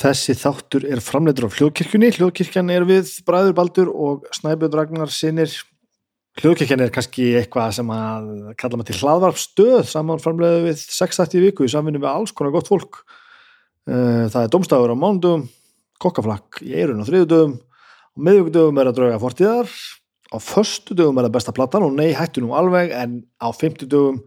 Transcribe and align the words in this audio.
Þessi 0.00 0.32
þáttur 0.38 0.86
er 0.88 1.00
framleitur 1.04 1.44
á 1.44 1.52
hljóðkirkjunni. 1.52 2.08
Hljóðkirkjan 2.16 2.70
er 2.72 2.86
við 2.88 3.10
Bræður 3.26 3.56
Baldur 3.58 3.90
og 3.92 4.22
Snæbjörn 4.32 4.76
Ragnar 4.78 5.10
sinir. 5.12 5.52
Hljóðkirkjan 6.40 6.80
er 6.86 6.92
kannski 6.94 7.26
eitthvað 7.36 7.74
sem 7.76 7.90
að 7.92 8.30
kalla 8.60 8.78
maður 8.80 8.88
til 8.88 9.00
hlaðvarpstöð 9.02 9.80
saman 9.90 10.22
framleiðu 10.22 10.62
við 10.70 10.84
6-8 10.86 11.42
viku 11.44 11.66
í 11.66 11.72
samvinni 11.72 12.00
við 12.00 12.08
alls 12.12 12.32
konar 12.32 12.54
gott 12.54 12.70
fólk. 12.70 13.02
Eh, 13.90 14.24
Það 14.30 14.46
er 14.46 14.52
domstafur 14.54 14.94
á 14.94 15.02
mánudum, 15.02 15.44
kokkaflakk 16.00 16.62
í 16.64 16.72
eirun 16.78 17.02
á 17.04 17.08
þriðudöfum, 17.08 17.58
á 17.60 18.18
miðugdöfum 18.24 18.80
er 18.80 18.88
að 18.88 18.96
drauga 19.00 19.20
fortíðar, 19.20 19.74
á 20.32 20.36
föstudöfum 20.40 21.20
er 21.20 21.28
það 21.28 21.36
besta 21.36 21.56
platan 21.56 21.84
og 21.90 21.92
nei 21.98 22.14
hættu 22.16 22.40
nú 22.40 22.54
alveg 22.56 22.94
en 22.96 23.20
á 23.36 23.52
fimmtudöfum 23.52 24.22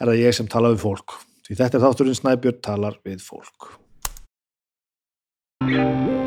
er 0.00 0.14
það 0.14 0.22
ég 0.22 0.38
sem 0.38 0.48
tala 0.48 0.72
við 0.72 0.86
fólk. 0.86 1.20
Því 1.44 1.60
þetta 1.60 1.76
er 1.76 1.86
þátturinn 1.88 2.20
Snæbjörn 2.22 2.64
talar 2.64 3.00
við 3.04 3.20
fólk. 3.26 3.79
Thank 5.62 6.10
you. 6.10 6.19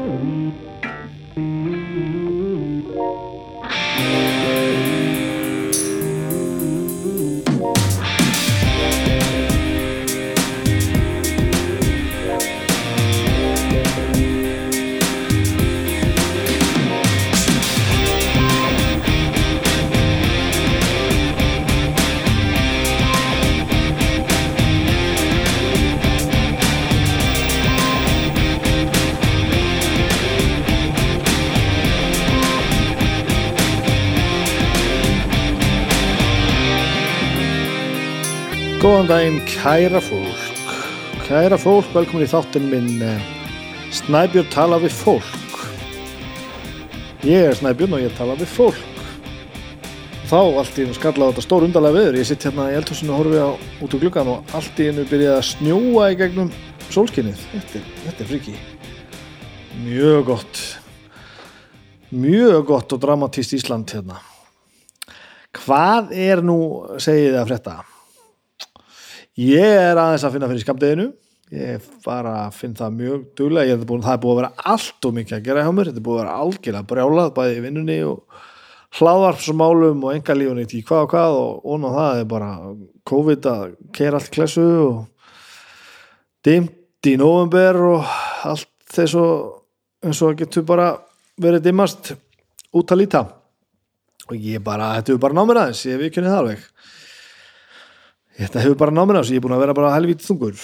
Góðan 38.83 39.05
daginn, 39.07 39.37
kæra 39.47 40.01
fólk. 40.03 40.39
Kæra 41.23 41.55
fólk, 41.55 41.85
velkomin 41.95 42.25
í 42.25 42.27
þáttinn 42.27 42.65
minn 42.67 42.97
eh, 42.99 43.27
Snæbjörn 43.95 44.49
tala 44.51 44.75
við 44.83 44.91
fólk. 44.97 45.61
Ég 47.23 47.47
er 47.47 47.55
Snæbjörn 47.55 47.95
og 47.95 48.03
ég 48.03 48.17
tala 48.17 48.35
við 48.35 48.51
fólk. 48.51 48.81
Þá 50.27 50.35
allt 50.41 50.81
í 50.81 50.83
einu 50.83 50.97
skalla 50.97 51.29
á 51.29 51.31
þetta 51.31 51.45
stór 51.45 51.67
undarlega 51.69 51.95
veður. 51.95 52.17
Ég 52.19 52.27
sitt 52.27 52.43
hérna 52.43 52.65
í 52.73 52.75
eldhúsinu 52.81 53.15
og 53.15 53.21
horfi 53.21 53.39
á 53.39 53.49
út 53.87 53.95
úr 53.95 54.03
gluggan 54.03 54.33
og 54.33 54.51
allt 54.59 54.83
í 54.83 54.89
einu 54.91 55.07
byrjaði 55.07 55.37
að 55.37 55.47
snjóa 55.53 56.09
í 56.11 56.19
gegnum 56.19 56.51
sólskinnið. 56.89 57.47
Þetta, 57.53 57.85
þetta 58.01 58.27
er 58.27 58.31
friki. 58.33 58.57
Mjög 59.85 60.27
gott. 60.33 60.61
Mjög 62.11 62.59
gott 62.73 62.99
og 62.99 63.07
dramatíst 63.07 63.55
Ísland 63.61 63.95
hérna. 63.95 64.19
Hvað 65.63 66.11
er 66.27 66.43
nú, 66.43 66.59
segið 66.99 67.31
þið 67.31 67.41
að 67.45 67.51
frétta? 67.53 67.79
Ég 69.39 69.65
er 69.65 69.97
aðeins 69.97 70.25
að 70.27 70.35
finna 70.35 70.49
fyrir 70.51 70.65
skamdeginu 70.65 71.11
ég 71.53 71.85
bara 72.05 72.47
finn 72.53 72.73
það 72.77 72.95
mjög 72.97 73.25
duglega, 73.37 73.75
er 73.75 73.85
búin, 73.87 74.03
það 74.03 74.15
er 74.15 74.21
búið 74.23 74.33
að 74.33 74.39
vera 74.39 74.69
allt 74.73 75.07
og 75.07 75.15
mikið 75.17 75.37
að 75.37 75.45
gera 75.47 75.65
hjá 75.65 75.71
mér, 75.75 75.89
þetta 75.89 76.01
er 76.01 76.05
búið 76.07 76.15
að 76.15 76.23
vera 76.23 76.37
algjörlega 76.43 76.89
brjálað 76.89 77.33
bæði 77.35 77.57
í 77.57 77.63
vinnunni 77.65 77.97
og 78.07 78.39
hlaðvarpsmálum 78.97 80.05
og 80.05 80.15
engalífunni 80.15 80.65
í 80.65 80.81
hvað 80.87 81.05
og 81.05 81.11
hvað 81.13 81.37
og 81.39 81.67
ón 81.73 81.85
á 81.85 81.91
það. 81.93 82.21
Er 82.21 82.27
bara 82.29 82.49
COVID 83.09 83.49
að 83.49 83.63
keira 83.93 84.19
allt 84.19 84.33
klessu 84.33 84.65
og 84.87 84.97
dimmt 86.45 87.09
í 87.09 87.15
november 87.19 87.81
og 87.89 88.11
allt 88.49 88.69
þess 88.93 89.17
og 89.19 90.03
eins 90.03 90.21
og 90.25 90.37
getur 90.39 90.65
bara 90.67 90.91
verið 91.41 91.67
dimmast 91.69 92.13
út 92.73 92.93
að 92.93 93.01
líta. 93.03 93.25
Og 94.29 94.37
ég 94.39 94.61
bara, 94.63 94.93
þetta 94.97 95.13
er 95.13 95.23
bara 95.25 95.37
námið 95.37 95.61
aðeins, 95.61 95.85
ég 95.85 95.97
hef 95.97 96.07
ekki 96.07 96.23
það 96.23 96.39
alveg 96.39 96.69
Þetta 98.33 98.63
hefur 98.63 98.77
bara 98.79 98.93
námið 98.95 99.19
á 99.19 99.23
sig, 99.23 99.35
ég 99.35 99.41
er 99.41 99.45
búin 99.45 99.53
að 99.53 99.63
vera 99.63 99.75
bara 99.77 99.93
helvítið 99.93 100.29
þungur. 100.31 100.61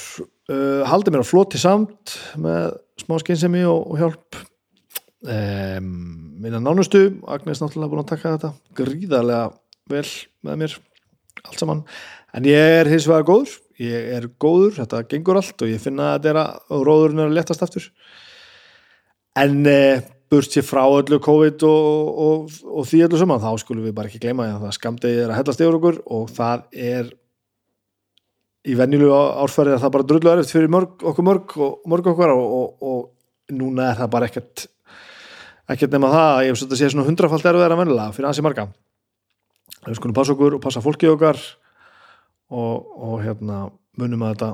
Uh, 0.49 0.81
haldið 0.89 1.13
mér 1.13 1.21
á 1.21 1.29
floti 1.29 1.61
samt 1.61 2.15
með 2.41 2.71
smá 3.03 3.17
skynsemi 3.21 3.61
og, 3.69 3.83
og 3.93 4.01
hjálp. 4.01 4.39
Um, 5.19 5.89
minna 6.39 6.61
nánustu, 6.63 7.03
Agnes 7.29 7.61
náttúrulega 7.61 7.91
búin 7.91 8.01
að 8.05 8.11
taka 8.13 8.33
þetta 8.37 8.53
gríðarlega 8.79 9.49
vel 9.91 10.05
með 10.47 10.61
mér, 10.63 10.77
allt 11.43 11.61
saman. 11.61 11.83
En 12.33 12.47
ég 12.47 12.77
er 12.79 12.89
hins 12.89 13.05
vegar 13.09 13.27
góður, 13.27 13.53
ég 13.83 14.09
er 14.17 14.29
góður, 14.41 14.77
þetta 14.79 15.03
gengur 15.11 15.41
allt 15.41 15.65
og 15.65 15.69
ég 15.69 15.83
finna 15.83 16.13
að 16.13 16.17
þetta 16.17 16.31
er 16.31 16.41
að 16.41 16.85
róðurinn 16.89 17.21
er 17.25 17.29
að 17.29 17.37
letast 17.37 17.65
aftur. 17.67 17.89
En 19.37 19.61
uh, 19.69 20.01
burt 20.29 20.49
sér 20.49 20.65
frá 20.65 20.83
öllu 20.87 21.21
COVID 21.21 21.69
og, 21.69 22.11
og, 22.25 22.59
og 22.65 22.89
því 22.89 23.05
öllu 23.05 23.21
saman, 23.21 23.45
þá 23.45 23.61
skulum 23.61 23.85
við 23.85 23.97
bara 23.97 24.09
ekki 24.09 24.25
gleyma 24.25 24.49
að 24.55 24.67
það 24.67 24.77
skamdegi 24.77 25.23
er 25.25 25.33
að 25.33 25.41
hellast 25.43 25.63
yfir 25.65 25.77
okkur 25.77 26.03
og 26.17 26.29
það 26.33 26.67
er 26.73 27.17
í 28.67 28.75
venjulegu 28.75 29.13
árfæri 29.15 29.71
að 29.75 29.85
það 29.85 29.93
bara 29.95 30.09
drullu 30.09 30.31
erfitt 30.33 30.51
fyrir 30.51 30.71
mörg, 30.71 30.97
okkur 31.11 31.25
mörg 31.25 31.55
og 31.63 31.87
mörg 31.89 32.09
okkur 32.11 32.33
og, 32.33 32.57
og, 32.59 32.89
og 32.91 33.55
núna 33.55 33.91
er 33.91 33.99
það 34.01 34.11
bara 34.15 34.29
ekkert 34.29 34.65
ekkert 35.69 35.93
nema 35.93 36.09
það 36.11 36.29
að 36.29 36.43
ég 36.43 36.51
hef 36.51 36.59
svolítið 36.59 36.75
að 36.75 36.81
sé 36.81 36.91
svona 36.93 37.07
hundrafald 37.07 37.45
erfiðar 37.45 37.75
að 37.75 37.81
venjulega 37.83 38.15
fyrir 38.15 38.29
ansi 38.29 38.45
marga. 38.45 38.65
Við 39.85 39.99
skulum 39.99 40.17
passa 40.17 40.33
okkur 40.35 40.57
og 40.57 40.63
passa 40.63 40.81
fólkið 40.83 41.13
okkar 41.13 41.39
og, 42.49 42.89
og 43.05 43.15
hérna 43.23 43.61
munum 43.99 44.25
að 44.25 44.33
þetta 44.33 44.49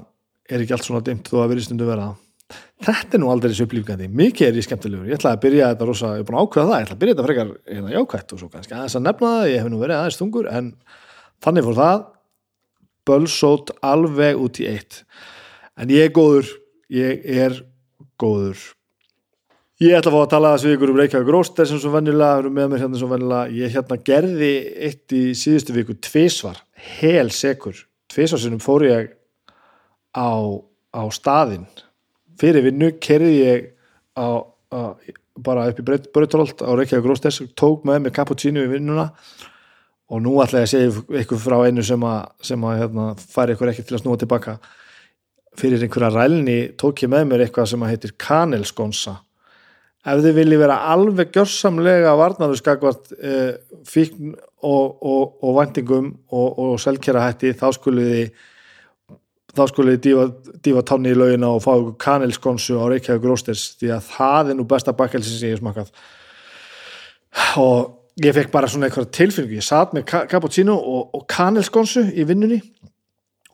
er 0.52 0.64
ekki 0.64 0.76
allt 0.76 0.88
svona 0.88 1.04
dimt 1.06 1.32
þó 1.32 1.40
að 1.42 1.54
verið 1.54 1.68
stundu 1.70 1.88
vera. 1.88 2.12
Þetta 2.86 3.18
er 3.18 3.22
nú 3.24 3.30
aldrei 3.32 3.50
þessu 3.50 3.66
upplýfgandi, 3.66 4.10
mikið 4.12 4.50
er 4.50 4.60
ég 4.60 4.66
skemmtilegur. 4.68 5.08
Ég 5.10 5.18
ætlaði 5.18 5.40
að 5.40 5.46
byrja 5.46 5.70
þetta 5.72 5.88
rosa, 5.90 6.12
ég 6.14 6.22
er 6.22 6.28
búin 6.28 6.38
að 6.38 6.46
ákveða 6.46 6.68
það. 6.68 6.76
Ég 6.76 6.86
ætlaði 6.86 6.98
að 6.98 7.02
byrja 7.02 7.16
þetta 7.16 7.28
frekar 7.30 7.54
hérna, 7.72 7.94
jákvætt 7.96 8.36
og 8.36 8.42
svo 8.42 8.50
kannski 8.52 8.76
aðeins 8.76 8.98
að 9.00 9.06
nefna 9.08 9.32
það, 9.32 9.48
ég 9.50 9.64
hef 9.64 9.72
nú 9.72 9.80
verið 9.82 10.02
aðeins 10.02 10.20
þungur 10.20 10.50
en 10.52 10.68
þannig 11.46 11.66
fór 11.66 11.80
það 11.80 12.04
bölsót 13.06 13.74
alveg 13.86 14.40
út 14.42 14.60
í 14.62 14.68
eitt. 14.70 15.04
En 15.78 15.92
ég 15.92 16.10
er 16.10 16.16
góður. 16.16 16.50
Ég 16.92 17.24
er 17.26 17.62
góður. 18.22 18.60
Ég 19.84 19.92
ætla 19.92 20.08
að 20.08 20.16
fá 20.16 20.22
að 20.22 20.30
tala 20.32 20.52
þessu 20.54 20.72
ykkur 20.72 20.92
um 20.94 21.00
Reykjavík 21.02 21.30
Róster 21.36 21.68
sem 21.68 21.80
svo 21.84 21.90
vennilega, 21.92 22.48
með 22.48 22.70
mér 22.72 22.84
hérna 22.86 23.00
svo 23.02 23.10
vennilega 23.12 23.52
ég 23.52 23.74
hérna 23.74 23.98
gerði 24.08 24.52
eitt 24.88 25.12
í 25.12 25.24
síðustu 25.36 25.76
viku 25.76 25.98
tvisvar, 26.00 26.62
hel 27.02 27.28
sekur. 27.36 27.82
Tvisvar 28.08 28.40
sinnum 28.40 28.62
fór 28.64 28.86
ég 28.88 29.10
á, 30.16 30.32
á 30.96 31.04
staðinn. 31.12 31.68
Fyrir 32.40 32.64
vinnu 32.70 32.94
kerði 33.04 33.34
ég 33.42 33.68
á, 34.16 34.48
á, 34.72 34.96
bara 35.44 35.68
upp 35.74 35.84
í 35.84 35.88
Brautrolt 36.16 36.64
á 36.64 36.72
Reykjavík 36.72 37.12
Róster, 37.12 37.36
tók 37.60 37.84
með 37.84 38.06
mér 38.06 38.16
cappuccino 38.16 38.64
í 38.64 38.72
vinnuna 38.72 39.10
og 40.12 40.22
nú 40.22 40.38
ætla 40.44 40.62
ég 40.64 40.68
að 40.68 40.74
segja 40.74 41.22
ykkur 41.24 41.42
frá 41.42 41.58
einu 41.66 41.84
sem 41.86 42.04
að, 42.06 42.26
sem 42.46 42.66
að 42.68 42.82
hérna, 42.84 43.06
færi 43.18 43.56
ykkur 43.56 43.72
ekki 43.72 43.86
til 43.88 43.98
að 43.98 44.04
snúa 44.04 44.22
tilbaka 44.22 44.58
fyrir 45.60 45.86
einhverja 45.86 46.12
rælni 46.14 46.58
tók 46.80 47.06
ég 47.06 47.12
með 47.12 47.30
mér 47.30 47.46
eitthvað 47.46 47.72
sem 47.72 47.86
að 47.86 47.94
heitir 47.94 48.16
kanelskonsa. 48.22 49.16
Ef 50.06 50.20
þið 50.22 50.36
viljið 50.38 50.62
vera 50.62 50.82
alveg 50.94 51.32
gjörsamlega 51.34 52.12
varnaður 52.20 52.60
skakvart 52.60 53.14
eh, 53.18 53.56
fíkn 53.90 54.36
og, 54.36 55.00
og, 55.02 55.40
og 55.42 55.56
væntingum 55.58 56.12
og, 56.30 56.60
og 56.62 56.76
selkjara 56.82 57.24
hætti 57.26 57.56
þá 57.58 57.72
skulið 57.80 58.12
þið 58.12 58.44
þá 59.56 59.64
skulið 59.72 59.96
þið 59.96 60.04
dífa, 60.04 60.26
dífa 60.68 60.84
tanni 60.86 61.14
í 61.14 61.18
laugina 61.18 61.50
og 61.56 61.64
fá 61.64 61.72
ykkur 61.74 61.98
kanelskonsu 62.06 62.78
á 62.78 62.86
Reykjavík 62.92 63.26
Rósters 63.26 63.68
því 63.80 63.94
að 63.96 64.10
það 64.12 64.52
er 64.52 64.60
nú 64.60 64.68
besta 64.70 64.94
bakkelsin 64.98 65.40
sem 65.40 65.54
ég 65.56 65.62
smakað 65.62 65.94
og 67.62 68.05
ég 68.24 68.36
fekk 68.36 68.52
bara 68.54 68.70
svona 68.72 68.88
eitthvað 68.88 69.12
tilfinningu, 69.16 69.60
ég 69.60 69.66
satt 69.66 69.96
með 69.96 70.08
cappuccino 70.32 70.76
og, 70.76 71.10
og 71.18 71.26
kanelskonsu 71.32 72.08
í 72.16 72.24
vinnunni 72.28 72.62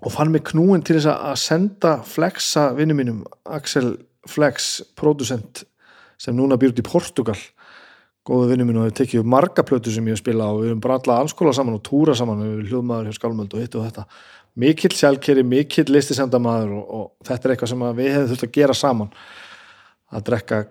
og 0.01 0.13
fann 0.13 0.31
mig 0.33 0.45
knúin 0.49 0.83
til 0.85 0.97
þess 0.97 1.09
að 1.13 1.39
senda 1.41 1.95
flexa 2.05 2.71
vinnu 2.77 2.97
mínum 2.97 3.23
Axel 3.45 3.95
Flex, 4.29 4.81
producent 4.97 5.63
sem 6.21 6.35
núna 6.37 6.57
út 6.57 6.77
í 6.77 6.85
Portugal. 6.85 7.37
Góðu 8.21 8.51
vinnu 8.51 8.67
mín 8.67 8.77
og 8.77 8.85
hefur 8.85 8.99
tekið 8.99 9.29
marga 9.33 9.63
plötu 9.65 9.93
sem 9.93 10.05
ég 10.05 10.13
hef 10.13 10.21
spilað 10.21 10.53
og 10.53 10.59
við 10.61 10.69
höfum 10.69 10.83
bara 10.83 10.99
alla 10.99 11.15
anskóla 11.23 11.53
saman 11.57 11.79
og 11.79 11.81
túra 11.87 12.13
saman 12.17 12.43
við 12.43 12.69
hljóðmaður 12.69 13.09
hjá 13.09 13.17
Skálmöld 13.17 13.55
og 13.57 13.63
hitt 13.63 13.77
og 13.79 13.87
þetta. 13.87 14.05
Mikill 14.61 14.93
sjálfkeri, 14.93 15.45
mikill 15.47 15.87
listisendamaður 15.89 16.75
og, 16.77 16.91
og 16.99 17.25
þetta 17.25 17.47
er 17.47 17.55
eitthvað 17.55 17.71
sem 17.71 17.85
við 17.97 18.11
hefum 18.13 18.29
þurft 18.29 18.45
að 18.45 18.53
gera 18.59 18.77
saman. 18.77 19.09
Að 20.11 20.25
drekka 20.29 20.61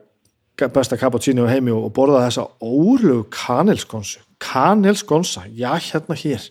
besta 0.68 0.98
cappuccino 1.00 1.46
heimi 1.48 1.72
og, 1.72 1.88
borða 1.96 2.24
þessa 2.26 2.46
órlegu 2.60 3.24
kanelskonsu. 3.32 4.20
Kanelskonsa, 4.40 5.46
já 5.56 5.72
hérna 5.76 6.16
hér. 6.16 6.44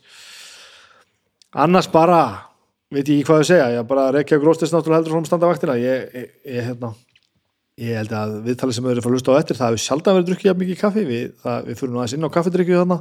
Annars 1.54 1.90
bara 1.90 2.22
veit 2.94 3.10
ég 3.10 3.26
hvað 3.26 3.44
ég 3.44 3.50
segja, 3.50 3.70
ég 3.78 3.88
bara 3.90 4.10
reykja 4.14 4.40
gróstist 4.42 4.74
náttúrulega 4.74 5.02
heldur 5.02 5.16
frá 5.16 5.22
um 5.22 5.30
standa 5.30 5.50
vaktina. 5.50 5.78
Ég, 5.78 6.10
ég, 6.14 6.36
ég, 6.46 6.68
hérna, 6.68 6.92
ég 7.82 7.98
held 8.02 8.14
að 8.18 8.36
viðtalið 8.50 8.78
sem 8.78 8.88
við 8.88 8.96
erum 8.96 9.10
að 9.10 9.18
hlusta 9.18 9.34
á 9.34 9.40
eftir, 9.42 9.60
það 9.60 9.74
hefur 9.74 9.86
sjaldan 9.86 10.20
verið 10.20 10.30
drukkið 10.32 10.52
jafn 10.52 10.64
mikið 10.64 10.82
kaffi, 10.84 11.06
við, 11.10 11.26
það, 11.44 11.68
við 11.70 11.82
fyrir 11.82 11.94
nú 11.94 12.02
aðeins 12.02 12.18
inn 12.18 12.30
á 12.30 12.36
kaffidrykkju 12.38 12.80
þarna. 12.84 13.00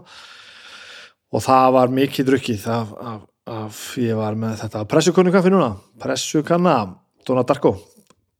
Og 1.29 1.45
það 1.45 1.69
var 1.77 1.95
mikið 2.01 2.33
drukkið 2.33 2.67
af, 2.73 2.97
af, 3.13 3.21
af, 3.59 3.85
ég 4.01 4.17
var 4.17 4.41
með 4.41 4.59
þetta 4.65 4.89
pressukunnu 4.89 5.33
kaffi 5.35 5.53
núna. 5.53 5.75
Pressukanna, 6.01 6.81
Dona 7.29 7.45
Darko 7.49 7.77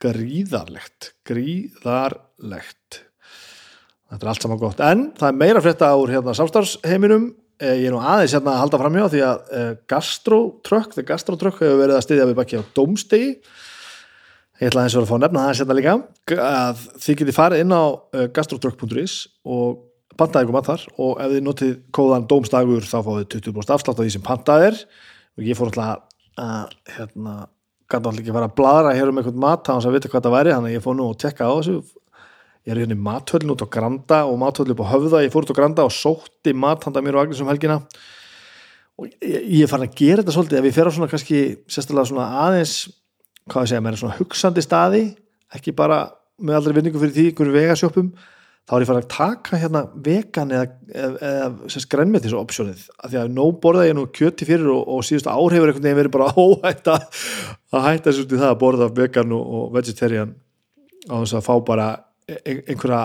gríðarlegt 0.03 1.13
gríðarlegt. 1.29 3.03
Þetta 4.09 4.25
er 4.25 4.33
allt 4.33 4.45
saman 4.45 4.61
gott. 4.61 4.81
En 4.81 5.09
það 5.19 5.31
er 5.31 5.41
meira 5.43 5.63
frétta 5.65 5.93
úr 6.01 6.13
hérna 6.15 6.37
samstarfsheiminum. 6.39 7.31
Eh, 7.59 7.75
ég 7.83 7.89
er 7.91 7.97
nú 7.97 8.01
aðeins 8.01 8.37
hérna 8.37 8.55
að 8.55 8.63
halda 8.63 8.83
fram 8.83 9.01
hjá 9.01 9.09
því 9.13 9.25
að 9.27 9.73
gastrotrökk, 9.91 10.95
þegar 10.95 11.11
gastrotrökk 11.15 11.65
hefur 11.65 11.83
verið 11.83 11.99
að 11.99 12.07
styðja 12.07 12.29
við 12.31 12.39
bakki 12.39 12.63
á 12.63 12.71
domstegi 12.79 13.33
ég 14.59 14.73
ætla 14.73 14.83
að 14.83 14.89
eins 14.89 14.97
og 14.97 15.05
að 15.05 15.11
fá 15.11 15.17
að 15.17 15.21
nefna 15.25 15.43
það 15.43 15.59
hérna 15.61 15.77
líka 15.79 15.93
að 16.45 16.81
þið 17.05 17.19
getið 17.21 17.37
farið 17.37 17.61
inn 17.63 17.75
á 17.75 17.85
uh, 17.87 18.25
gastrotrökk.is 18.35 19.15
og 19.47 19.85
pantaði 20.19 20.49
ykkur 20.49 20.57
maður 20.57 20.71
þar 20.73 20.87
og 21.05 21.23
ef 21.23 21.35
þið 21.35 21.45
notið 21.47 21.77
kóðan 21.95 22.27
domstagur 22.31 22.89
þá 22.89 22.99
fáið 23.07 23.29
20% 23.37 23.75
afslátt 23.77 24.01
á 24.01 24.03
því 24.03 24.15
sem 24.17 24.25
pantað 24.27 24.67
er. 24.67 24.81
Og 25.39 25.47
ég 25.47 25.59
fór 25.59 25.71
alltaf 25.71 26.03
að 26.43 26.75
hérna, 26.97 27.37
gæti 27.89 28.05
alltaf 28.05 28.21
ekki 28.21 28.33
að 28.33 28.37
fara 28.37 28.49
að 28.51 28.59
bladra 28.59 28.93
hér 28.97 29.11
um 29.11 29.19
einhvern 29.21 29.41
mat 29.41 29.65
þannig 29.65 29.89
að 29.89 29.97
vita 29.97 30.11
hvað 30.13 30.27
það 30.27 30.35
væri, 30.35 30.53
þannig 30.55 30.71
að 30.71 30.77
ég 30.77 30.85
fór 30.85 30.97
nú 30.99 31.07
að 31.09 31.19
tekka 31.25 31.49
á 31.49 31.53
þessu. 31.57 31.77
Ég 32.69 32.75
er 32.75 32.81
hérna 32.83 32.97
í 32.99 33.01
mathöllin 33.01 33.53
út 33.55 33.65
á 33.65 33.69
Granda 33.73 34.19
og 34.29 34.37
mathöllin 34.43 34.75
upp 34.75 34.83
á 34.85 34.93
Höfða, 34.93 35.23
ég 35.25 35.33
fór 35.33 35.47
út 35.47 35.53
á 35.57 35.59
Granda 35.59 35.87
og 35.89 35.95
sótti 35.97 36.53
mat 36.53 36.85
handa 36.85 37.01
mér 37.01 37.17
og 37.17 37.23
Agnes 37.25 37.41
um 37.41 37.49
helgina. 37.49 37.79
Og 39.01 39.09
ég, 39.25 39.41
ég 39.41 39.65
er 39.65 39.71
farin 39.73 39.89
að 39.89 39.97
gera 39.97 40.21
þetta 40.21 40.35
svolítið 40.37 40.61
ef 40.61 40.69
ég 40.69 40.77
fer 40.77 40.91
á 40.91 40.93
svona 40.93 41.09
kannski 41.09 41.41
sérstaklega 41.65 42.11
svona 42.11 42.29
aðeins, 42.45 42.75
hvað 43.49 43.65
ég 43.65 43.73
segja, 43.73 43.85
mér 43.87 43.97
er 43.97 44.03
svona 44.03 44.19
hugsandi 44.19 44.65
staði, 44.67 45.03
ekki 45.57 45.73
bara 45.79 46.03
með 46.45 46.59
aldrei 46.59 46.77
vinningu 46.77 47.01
fyrir 47.01 47.15
því, 47.17 47.27
einhverju 47.31 47.57
vegasjópum 47.57 48.13
þá 48.69 48.75
er 48.77 48.85
ég 48.85 48.89
farin 48.91 49.05
að 49.05 49.13
taka 49.15 49.61
hérna 49.63 49.83
vegan 50.05 50.51
eða, 50.53 50.67
eða, 50.93 51.31
eða 51.65 51.85
grænmetis 51.95 52.35
optionið, 52.37 52.83
af 53.01 53.13
því 53.13 53.21
að 53.23 53.31
nó 53.39 53.47
borða 53.63 53.87
ég 53.89 53.97
nú 53.97 54.05
kjöti 54.13 54.49
fyrir 54.49 54.69
og, 54.75 54.83
og 54.93 55.07
síðustu 55.09 55.33
ár 55.33 55.57
hefur 55.57 55.73
einhvern 55.73 55.87
veginn 55.87 56.01
verið 56.03 56.15
bara 56.19 56.35
óhætt 56.45 56.91
að 56.93 57.87
hætta 57.87 58.13
svolítið 58.13 58.45
það 58.45 58.53
að 58.53 58.61
borða 58.61 58.91
vegan 58.99 59.33
og, 59.39 59.55
og 59.59 59.73
vegetarian 59.79 60.37
á 61.09 61.15
þess 61.17 61.39
að 61.39 61.47
fá 61.49 61.55
bara 61.65 61.89
einhverja 62.45 63.01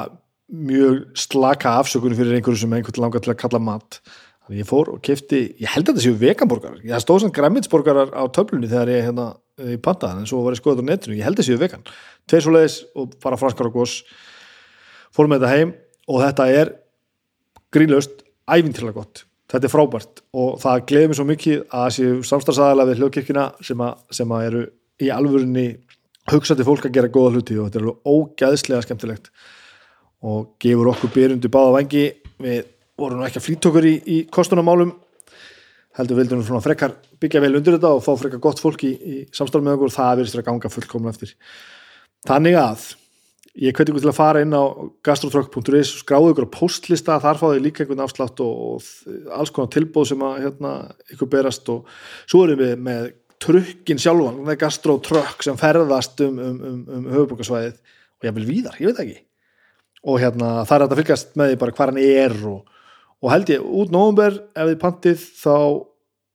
mjög 0.54 1.00
slaka 1.18 1.78
afsökunum 1.80 2.20
fyrir 2.20 2.36
einhverju 2.38 2.66
sem 2.66 2.76
einhvern 2.76 3.06
langar 3.06 3.24
til 3.24 3.32
að 3.32 3.40
kalla 3.46 3.64
mat. 3.64 4.02
Þannig 4.44 4.60
ég 4.60 4.68
fór 4.68 4.92
og 4.92 5.00
kefti, 5.06 5.40
ég 5.64 5.72
held 5.72 5.88
að 5.88 5.94
þetta 5.96 6.04
séu 6.04 6.20
veganborgar 6.20 6.76
ég 6.84 7.00
stóð 7.00 7.24
svona 7.24 7.36
græmitsborgarar 7.38 8.12
á 8.12 8.28
töflunni 8.36 8.68
þegar 8.68 8.92
ég 8.92 9.06
hérna 9.08 9.30
í 9.64 9.78
pantaðan 9.80 10.26
en 10.26 10.28
svo 10.28 10.42
var 10.44 10.58
ég 10.58 10.60
skoðað 10.60 10.84
á 10.84 10.90
netinu, 10.90 11.16
ég 11.16 11.24
held 11.24 11.38
að 11.38 11.46
þetta 11.46 11.48
séu 11.48 11.62
vegan. 11.62 11.86
Tveir 12.28 12.44
svo 12.44 12.52
leiðis 12.52 12.76
og 13.00 13.16
bara 13.24 13.40
franskar 13.40 13.70
og 13.70 13.78
gos 13.78 13.96
fór 15.14 15.30
með 15.30 15.44
þetta 15.44 15.58
heim 15.58 15.74
og 16.10 16.24
þetta 16.24 16.48
er 16.52 16.74
grínlaust 17.74 18.24
ævintilega 18.50 18.98
gott, 18.98 19.24
þetta 19.52 19.70
er 19.70 19.74
frábært 19.74 20.24
og 20.36 20.60
það 20.62 20.86
gleði 20.92 21.10
mér 21.10 21.20
svo 21.20 21.28
mikið 21.30 21.64
að 21.80 21.90
séu 21.98 22.22
samstarfsæðala 22.28 22.88
við 22.90 23.02
hljóðkirkina 23.02 23.46
sem, 23.64 23.86
sem 24.12 24.36
að 24.36 24.48
eru 24.50 24.64
í 25.04 25.12
alvörunni 25.14 25.68
hugsaði 26.32 26.68
fólk 26.68 26.88
að 26.88 26.98
gera 26.98 27.12
góða 27.12 27.38
hluti 27.38 27.58
og 27.60 27.70
þetta 27.70 27.80
er 27.80 27.88
alveg 27.88 28.12
ógæðslega 28.14 28.86
skemmtilegt 28.86 29.32
og 30.24 30.54
gefur 30.64 30.92
okkur 30.94 31.12
byrjundu 31.16 31.52
báða 31.52 31.78
vangi 31.78 32.06
við 32.44 32.62
vorum 33.00 33.24
ekki 33.26 33.42
að 33.42 33.48
flýttökur 33.48 33.88
í, 33.90 33.96
í 34.06 34.18
kostunamálum 34.32 34.94
heldur 35.98 36.20
vildum 36.20 36.42
við 36.42 36.50
svona 36.50 36.64
frekar 36.64 36.96
byggja 37.22 37.42
vel 37.44 37.56
undir 37.58 37.78
þetta 37.78 37.94
og 37.98 38.04
fá 38.06 38.12
frekar 38.20 38.42
gott 38.44 38.62
fólk 38.62 38.86
í, 38.88 38.92
í 38.94 39.16
samstofn 39.36 39.66
með 39.66 39.78
okkur 39.78 39.94
það 39.94 40.20
verðist 40.22 40.40
að 40.40 40.48
ganga 40.48 40.72
fullkomlega 40.74 41.14
eftir. 41.14 41.34
Þannig 42.28 42.58
að 42.60 42.86
ég 43.54 43.76
hveti 43.76 43.92
ykkur 43.94 44.02
til 44.02 44.10
að 44.10 44.18
fara 44.18 44.42
inn 44.42 44.56
á 44.56 44.64
gastrotrök.is 45.06 45.92
skráðu 46.02 46.32
ykkur 46.34 46.48
á 46.50 46.56
postlista, 46.56 47.20
þar 47.22 47.40
fáðu 47.42 47.60
líka 47.62 47.84
einhvern 47.84 48.02
afslátt 48.06 48.42
og, 48.42 48.80
og 48.82 49.28
alls 49.38 49.54
konar 49.54 49.70
tilbóð 49.74 50.10
sem 50.10 50.26
að 50.26 50.40
hérna, 50.48 50.72
ykkur 51.14 51.30
berast 51.36 51.70
og 51.70 51.92
svo 52.26 52.44
erum 52.48 52.64
við 52.64 52.74
með 52.82 53.12
trukkin 53.44 54.02
sjálfan, 54.02 54.42
það 54.42 54.56
er 54.56 54.60
gastrotrökk 54.64 55.46
sem 55.46 55.60
ferðast 55.60 56.24
um, 56.26 56.40
um, 56.40 56.60
um, 56.70 56.84
um 56.98 57.08
höfubókarsvæðið 57.14 57.78
og 57.78 58.28
ég 58.28 58.38
vil 58.38 58.50
víðar, 58.50 58.78
ég 58.82 58.90
veit 58.90 59.02
ekki. 59.04 59.18
Og 60.04 60.20
hérna 60.24 60.54
það 60.68 60.78
er 60.78 60.86
að 60.86 61.00
fylgast 61.02 61.36
með 61.40 61.52
því 61.52 61.60
bara 61.62 61.76
hvað 61.78 61.92
hann 61.92 62.04
er 62.04 62.38
og, 62.50 62.78
og 63.24 63.34
held 63.34 63.52
ég 63.54 63.68
út 63.82 63.94
nógumber 63.94 64.40
ef 64.56 64.72
þið 64.72 64.80
pantið 64.82 65.28
þá 65.44 65.58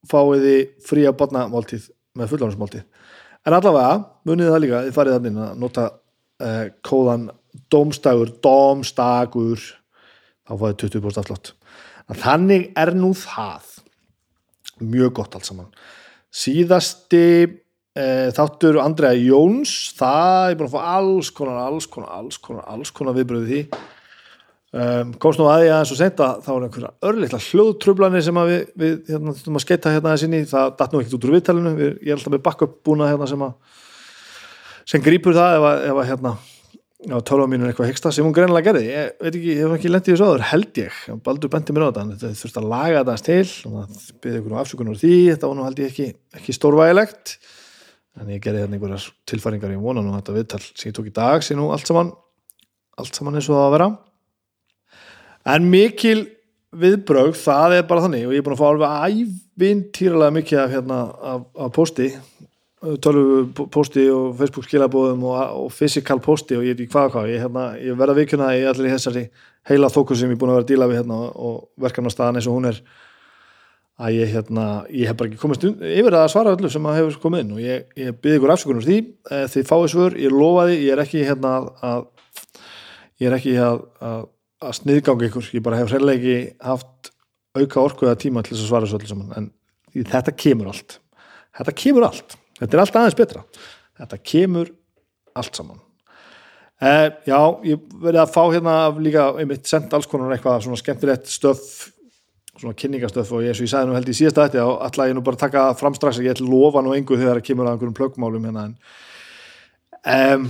fáið 0.09 0.45
þið 0.47 0.61
fría 0.87 1.15
barnamáltíð 1.19 1.89
með 2.19 2.31
fullónusmáltíð 2.33 2.85
en 3.49 3.57
allavega, 3.57 4.05
munið 4.29 4.53
það 4.53 4.63
líka, 4.65 4.85
þið 4.87 4.97
farið 4.97 5.17
þannig 5.17 5.43
að 5.45 5.59
nota 5.63 5.85
uh, 6.43 6.65
kóðan 6.87 7.29
domstagur, 7.73 8.33
domstagur 8.45 9.63
þá 10.49 10.53
fáið 10.57 10.77
20% 10.87 11.23
afslott 11.23 11.55
þannig 12.17 12.71
er 12.79 12.95
nú 12.97 13.13
það. 13.17 13.67
Mjög 14.79 15.15
gott 15.19 15.37
allt 15.37 15.49
saman. 15.49 15.69
Síðasti 16.33 17.25
e, 17.99 18.07
þáttur 18.37 18.81
Andrea 18.83 19.17
Jóns. 19.17 19.93
Það 19.99 20.53
er 20.53 20.59
búin 20.59 20.71
að 20.71 20.75
fá 20.77 20.91
alls 20.97 21.31
konar 21.35 21.63
alls 21.67 21.89
konar, 21.91 22.11
alls 22.15 22.41
konar, 22.41 22.67
alls 22.71 22.93
konar 22.95 23.17
viðbröðu 23.17 23.49
því. 23.49 23.63
Um, 24.69 25.15
komst 25.17 25.41
nú 25.41 25.47
aðeins 25.49 25.73
aðeins 25.73 25.91
og 25.95 25.97
senda 25.97 26.27
þá 26.45 26.49
er 26.53 26.65
einhverja 26.67 26.89
örlittla 27.09 27.39
hljóðtrublanir 27.41 28.25
sem 28.27 28.41
við, 28.51 28.67
við 28.77 28.91
hérna, 29.09 29.33
þurfum 29.39 29.57
að 29.57 29.63
skeita 29.65 29.93
hérna 29.95 30.11
aðeins 30.11 30.25
inn 30.27 30.37
í. 30.37 30.41
Það 30.51 30.75
datt 30.77 30.93
nú 30.93 31.01
ekkert 31.01 31.17
út 31.17 31.25
úr 31.25 31.33
viðtælinu 31.35 31.73
við, 31.79 31.95
ég 32.05 32.11
er 32.13 32.19
alltaf 32.19 32.35
með 32.35 32.43
backup 32.45 32.75
búna 32.85 33.09
hérna 33.09 33.29
sem 33.31 33.45
að 33.47 33.79
sem 34.89 35.05
grýpur 35.05 35.37
það 35.37 35.59
ef 35.59 35.67
að, 35.69 35.83
ef 35.91 36.01
að 36.01 36.09
hérna 36.13 36.33
á 36.99 37.19
tölva 37.23 37.47
mínu 37.51 37.69
eitthvað 37.69 37.93
hegsta 37.93 38.11
sem 38.15 38.27
hún 38.27 38.35
greinlega 38.35 38.73
gerði. 38.73 38.89
Ég 38.91 39.11
veit 39.23 39.35
ekki, 39.35 39.53
ég 39.53 39.61
hef 39.63 39.75
ekki 39.77 39.91
lendið 39.93 40.15
þessu 40.15 40.29
áður 40.29 40.47
held 40.49 40.81
ég. 40.81 40.97
Baldur 41.27 41.53
bendi 41.53 41.75
mér 41.77 41.85
á 41.87 41.89
þetta, 41.89 42.07
þetta 42.15 42.41
þurfti 42.41 42.61
að 42.61 42.71
laga 42.73 43.03
þetta 43.05 43.27
til. 43.29 43.53
Og 43.69 43.77
það 43.77 44.09
byrði 44.25 44.41
ykkur 44.41 44.57
á 44.57 44.63
afsökunar 44.63 44.99
því. 44.99 45.13
Þetta 45.29 45.51
var 45.51 45.59
nú 45.59 45.67
held 45.69 45.83
ég 45.83 45.93
ekki, 45.93 46.09
ekki 46.41 46.57
stórvægilegt. 46.57 47.35
En 48.19 48.33
ég 48.35 48.43
gerði 48.43 48.65
hérna 48.65 48.79
einhverjar 48.79 49.07
tilfæringar 49.31 49.77
í 49.77 49.79
vonan 49.79 50.09
og 50.11 50.17
þetta 50.19 50.35
viðtal 50.41 50.63
sem 50.67 50.89
ég 50.89 50.97
tók 50.97 51.07
í 51.07 51.15
dag 51.15 51.47
sem 51.47 51.61
nú 51.61 51.69
allt 51.71 51.87
saman 51.87 52.11
allt 52.99 53.15
saman 53.15 53.39
eins 53.39 53.47
og 53.47 53.55
það 53.55 53.67
að 53.69 53.75
vera. 53.77 53.89
En 55.55 55.69
mikil 55.71 56.19
viðbrögg 56.79 57.39
það 57.39 57.77
er 57.79 57.87
bara 57.89 58.05
þannig. 58.05 58.27
Og 58.27 58.35
ég 58.35 58.43
er 58.43 58.47
búin 58.49 58.57
að 58.57 58.63
fá 58.65 58.69
alveg 58.73 59.31
ævintýralega 59.59 60.35
mikið 60.35 60.63
af, 60.65 60.75
hérna, 60.75 60.99
af, 61.33 61.47
af 61.55 61.73
posti 61.77 62.11
tölvuposti 62.79 64.05
og 64.13 64.37
Facebook 64.39 64.67
skilabóðum 64.69 65.25
og, 65.27 65.39
og 65.65 65.73
fysikal 65.75 66.21
posti 66.23 66.57
og 66.59 66.65
ég 66.67 66.77
er 66.77 66.85
í 66.85 66.89
hvað 66.91 67.11
hvað. 67.15 67.31
Ég, 67.33 67.43
hérna, 67.43 67.65
ég 67.83 67.99
verða 67.99 68.17
vikuna 68.21 68.53
í 68.55 68.63
allir 68.71 68.95
þessari 68.95 69.25
heila 69.69 69.91
þókus 69.91 70.23
sem 70.23 70.31
ég 70.31 70.39
er 70.39 70.41
búin 70.41 70.53
að 70.53 70.61
vera 70.61 70.67
að 70.67 70.71
díla 70.71 70.89
við 70.91 71.01
hérna, 71.01 71.19
og 71.35 71.59
verkanarstaðan 71.83 72.39
eins 72.39 72.49
og 72.49 72.59
hún 72.59 72.71
er. 72.71 72.81
Að 73.99 74.15
ég, 74.15 74.31
hérna, 74.31 74.65
ég 74.95 75.11
hef 75.11 75.19
bara 75.19 75.27
ekki 75.33 75.41
komist 75.43 75.65
yfir 75.67 76.15
að 76.15 76.29
svara 76.31 76.55
öllu 76.55 76.71
sem 76.71 76.85
að 76.87 77.01
hefur 77.01 77.21
komið 77.25 77.41
inn 77.43 77.55
og 77.57 77.63
ég, 77.65 77.89
ég 77.99 78.15
byrði 78.23 78.39
ykkur 78.39 78.55
afsökunum 78.55 78.85
því. 78.87 78.99
Eh, 79.27 79.47
þið 79.51 79.69
fáið 79.73 79.87
svör, 79.91 80.19
ég 80.23 80.37
lofaði, 80.39 80.77
ég 80.85 80.95
er 80.95 81.03
ekki 81.03 81.25
hérna 81.27 81.55
að 81.83 82.07
ég 83.19 83.27
er 83.27 83.39
ekki 83.41 83.57
að, 83.59 83.83
að, 83.99 84.27
að 84.63 84.77
sniðganga 84.79 85.27
ykkur. 85.33 85.51
Ég 85.59 85.67
bara 85.67 85.83
hef 85.83 85.91
reyðlega 85.91 86.21
ekki 86.21 86.69
haft 86.71 87.11
auka 87.59 87.83
orku 87.83 88.07
eða 88.07 88.21
tíma 88.23 88.47
til 88.47 88.55
þess 88.55 88.69
að 88.69 88.71
svara 88.71 88.87
þessu 88.87 89.01
öllu 89.01 89.11
saman. 89.11 89.51
En 89.97 90.13
þetta 90.15 90.37
kemur 90.47 90.71
allt. 90.71 91.01
Þetta 91.59 91.81
kemur 91.83 92.07
allt 92.07 92.39
þetta 92.59 92.77
er 92.77 92.83
allt 92.85 92.99
aðeins 93.01 93.19
betra. 93.19 93.45
Þetta 93.99 94.23
kemur 94.33 94.73
allt 95.39 95.59
saman. 95.59 95.79
Eh, 96.79 97.07
já, 97.27 97.39
ég 97.67 97.87
verði 97.99 98.21
að 98.23 98.35
fá 98.35 98.43
hérna 98.53 98.75
líka, 99.03 99.31
einmitt 99.41 99.67
senda 99.67 99.99
alls 99.99 100.07
konar 100.07 100.37
eitthvað 100.37 100.61
svona 100.67 100.79
skemmtilegt 100.79 101.31
stöf 101.31 101.89
svona 102.59 102.77
kynningastöf 102.79 103.31
og 103.35 103.43
ég, 103.45 103.53
eins 103.53 103.61
og 103.61 103.67
ég 103.67 103.73
sagði 103.73 103.91
nú 103.91 103.97
held 103.97 104.11
í 104.11 104.17
síðasta 104.19 104.47
þetta 104.49 104.65
og 104.67 104.81
alltaf 104.87 105.11
ég 105.11 105.17
nú 105.17 105.25
bara 105.27 105.41
taka 105.41 105.65
fram 105.79 105.97
strax 105.97 106.21
ég 106.23 106.33
ætla 106.35 106.49
lofa 106.49 106.83
nú 106.83 106.95
engu 106.97 107.19
þegar 107.19 107.39
það 107.39 107.47
kemur 107.49 107.69
að 107.69 107.77
einhverjum 107.77 107.97
plöggmálum 107.99 108.49
hérna 108.49 108.65
en 108.69 110.39
um, 110.39 110.49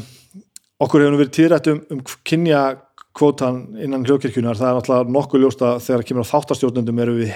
okkur 0.84 1.04
hefur 1.04 1.14
nú 1.14 1.20
verið 1.20 1.34
týrætt 1.36 1.70
um, 1.72 1.82
um 1.92 2.02
kynja 2.28 2.62
kvotan 3.18 3.60
innan 3.82 4.04
hljókirkjunar 4.06 4.58
það 4.58 4.68
er 4.68 4.76
náttúrulega 4.78 5.14
nokkuð 5.16 5.42
ljósta 5.42 5.70
þegar 5.82 6.04
kemur 6.06 6.26
á 6.26 6.32
þáttastjórnundum 6.32 7.02
eru 7.02 7.16
við 7.18 7.32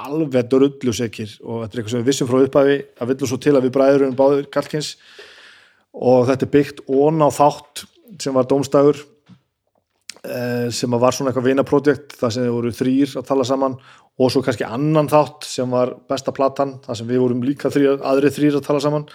alveg 0.00 0.50
drullusekir 0.50 1.36
og 1.44 1.62
þetta 1.62 1.70
er 1.70 1.80
eitthvað 1.80 1.94
sem 1.94 2.02
við 2.02 2.10
vissum 2.10 2.30
frá 2.30 2.40
upphæfi 2.44 2.76
að 2.98 3.12
villum 3.12 3.30
svo 3.30 3.38
til 3.44 3.54
að 3.54 3.66
við 3.66 3.74
bræður 3.76 4.06
um 4.08 4.18
báður 4.18 4.50
kalkins 4.52 4.90
og 5.94 6.26
þetta 6.30 6.46
er 6.46 6.52
byggt 6.56 6.84
ón 6.90 7.22
á 7.22 7.28
þátt 7.34 7.84
sem 8.22 8.36
var 8.36 8.48
domstæður 8.50 9.00
eh, 10.24 10.68
sem 10.74 10.98
var 10.98 11.16
svona 11.16 11.30
eitthvað 11.30 11.50
vinaprojekt 11.50 12.16
það 12.20 12.36
sem 12.36 12.46
við 12.46 12.56
vorum 12.56 12.78
þrýr 12.80 13.16
að 13.20 13.28
tala 13.30 13.46
saman 13.48 13.78
og 14.20 14.32
svo 14.32 14.42
kannski 14.44 14.66
annan 14.66 15.08
þátt 15.08 15.46
sem 15.48 15.70
var 15.70 15.94
besta 16.10 16.34
platan, 16.36 16.76
það 16.84 16.98
sem 16.98 17.08
við 17.08 17.22
vorum 17.22 17.44
líka 17.46 17.70
þrýr, 17.72 18.02
aðrið 18.04 18.36
þrýr 18.36 18.58
að 18.58 18.66
tala 18.66 18.82
saman 18.84 19.06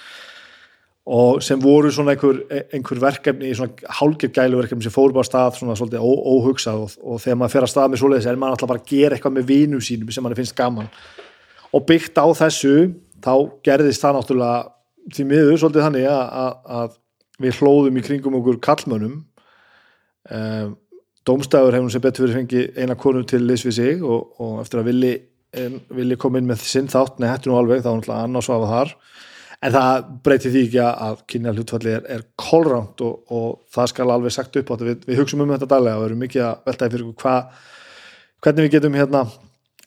og 1.05 1.41
sem 1.45 1.61
voru 1.61 1.91
svona 1.93 2.15
einhver, 2.15 2.39
einhver 2.73 3.01
verkefni, 3.01 3.51
svona 3.53 3.93
hálgir 3.99 4.31
gælu 4.33 4.57
verkefni 4.57 4.87
sem 4.87 4.93
fóru 4.93 5.13
bara 5.13 5.27
stað 5.27 5.59
svona 5.59 5.75
svolítið 5.77 6.01
ó, 6.01 6.11
óhugsað. 6.33 6.81
Og, 6.81 6.95
og 7.05 7.19
þegar 7.21 7.37
maður 7.41 7.53
fer 7.53 7.65
að 7.67 7.71
stað 7.75 7.91
með 7.91 8.01
svoleiðis 8.01 8.29
er 8.31 8.39
maður 8.41 8.57
alltaf 8.57 8.71
bara 8.71 8.81
að 8.81 8.89
gera 8.89 9.17
eitthvað 9.17 9.35
með 9.35 9.51
vinum 9.51 9.83
sínum 9.85 10.09
sem 10.13 10.25
mann 10.25 10.37
finnst 10.37 10.55
gaman. 10.57 10.89
Og 11.77 11.85
byggt 11.85 12.17
á 12.17 12.25
þessu 12.41 12.73
þá 13.21 13.33
gerðist 13.67 14.01
það 14.01 14.17
náttúrulega 14.17 15.13
því 15.13 15.27
miður 15.29 15.61
svolítið 15.61 15.85
þannig 15.85 16.07
að, 16.09 16.23
að, 16.41 16.57
að 16.79 16.97
við 17.45 17.61
hlóðum 17.61 17.99
í 17.99 18.03
kringum 18.05 18.39
okkur 18.39 18.59
kallmönum 18.65 19.15
um, 20.31 20.73
Dómstæður 21.25 21.73
hefum 21.73 21.89
sem 21.89 22.01
betur 22.03 22.27
fyrir 22.27 22.37
fengi 22.37 22.65
eina 22.77 22.97
konu 23.01 23.23
til 23.25 23.39
liðs 23.41 23.63
við 23.65 23.73
sig 23.79 24.03
og, 24.05 24.35
og 24.41 24.59
eftir 24.61 24.81
að 24.81 24.91
villi, 24.91 25.13
villi 25.97 26.17
koma 26.21 26.37
inn 26.37 26.45
með 26.45 26.61
sinn 26.69 26.89
þátt, 26.91 27.17
nei 27.17 27.31
hættu 27.31 27.49
nú 27.49 27.57
alveg 27.57 27.81
þá 27.81 27.89
er 27.89 27.95
náttúrulega 27.97 28.27
annars 28.27 28.49
að 28.53 28.65
það 28.65 28.73
þar 28.75 28.91
en 29.65 29.73
það 29.73 30.09
breytir 30.25 30.53
því 30.53 30.63
ekki 30.67 30.83
að 30.85 31.23
kynja 31.31 31.53
hlutfalli 31.55 31.95
er, 31.95 32.05
er 32.11 32.23
kolránt 32.39 33.01
og, 33.05 33.23
og 33.33 33.47
það 33.73 33.91
skal 33.91 34.07
alveg 34.13 34.35
sagt 34.35 34.59
upp 34.59 34.69
á 34.69 34.73
þetta, 34.73 34.87
við, 34.89 35.09
við 35.09 35.21
hugsaum 35.21 35.43
um 35.45 35.53
þetta 35.55 35.71
daglega 35.71 35.97
og 35.97 36.03
við 36.03 36.09
erum 36.09 36.23
mikið 36.25 36.45
að 36.45 36.69
veltaði 36.69 36.95
fyrir 36.95 37.11
hva, 37.23 37.35
hvernig 38.45 38.67
við 38.67 38.75
getum 38.77 38.97
hérna 38.99 39.25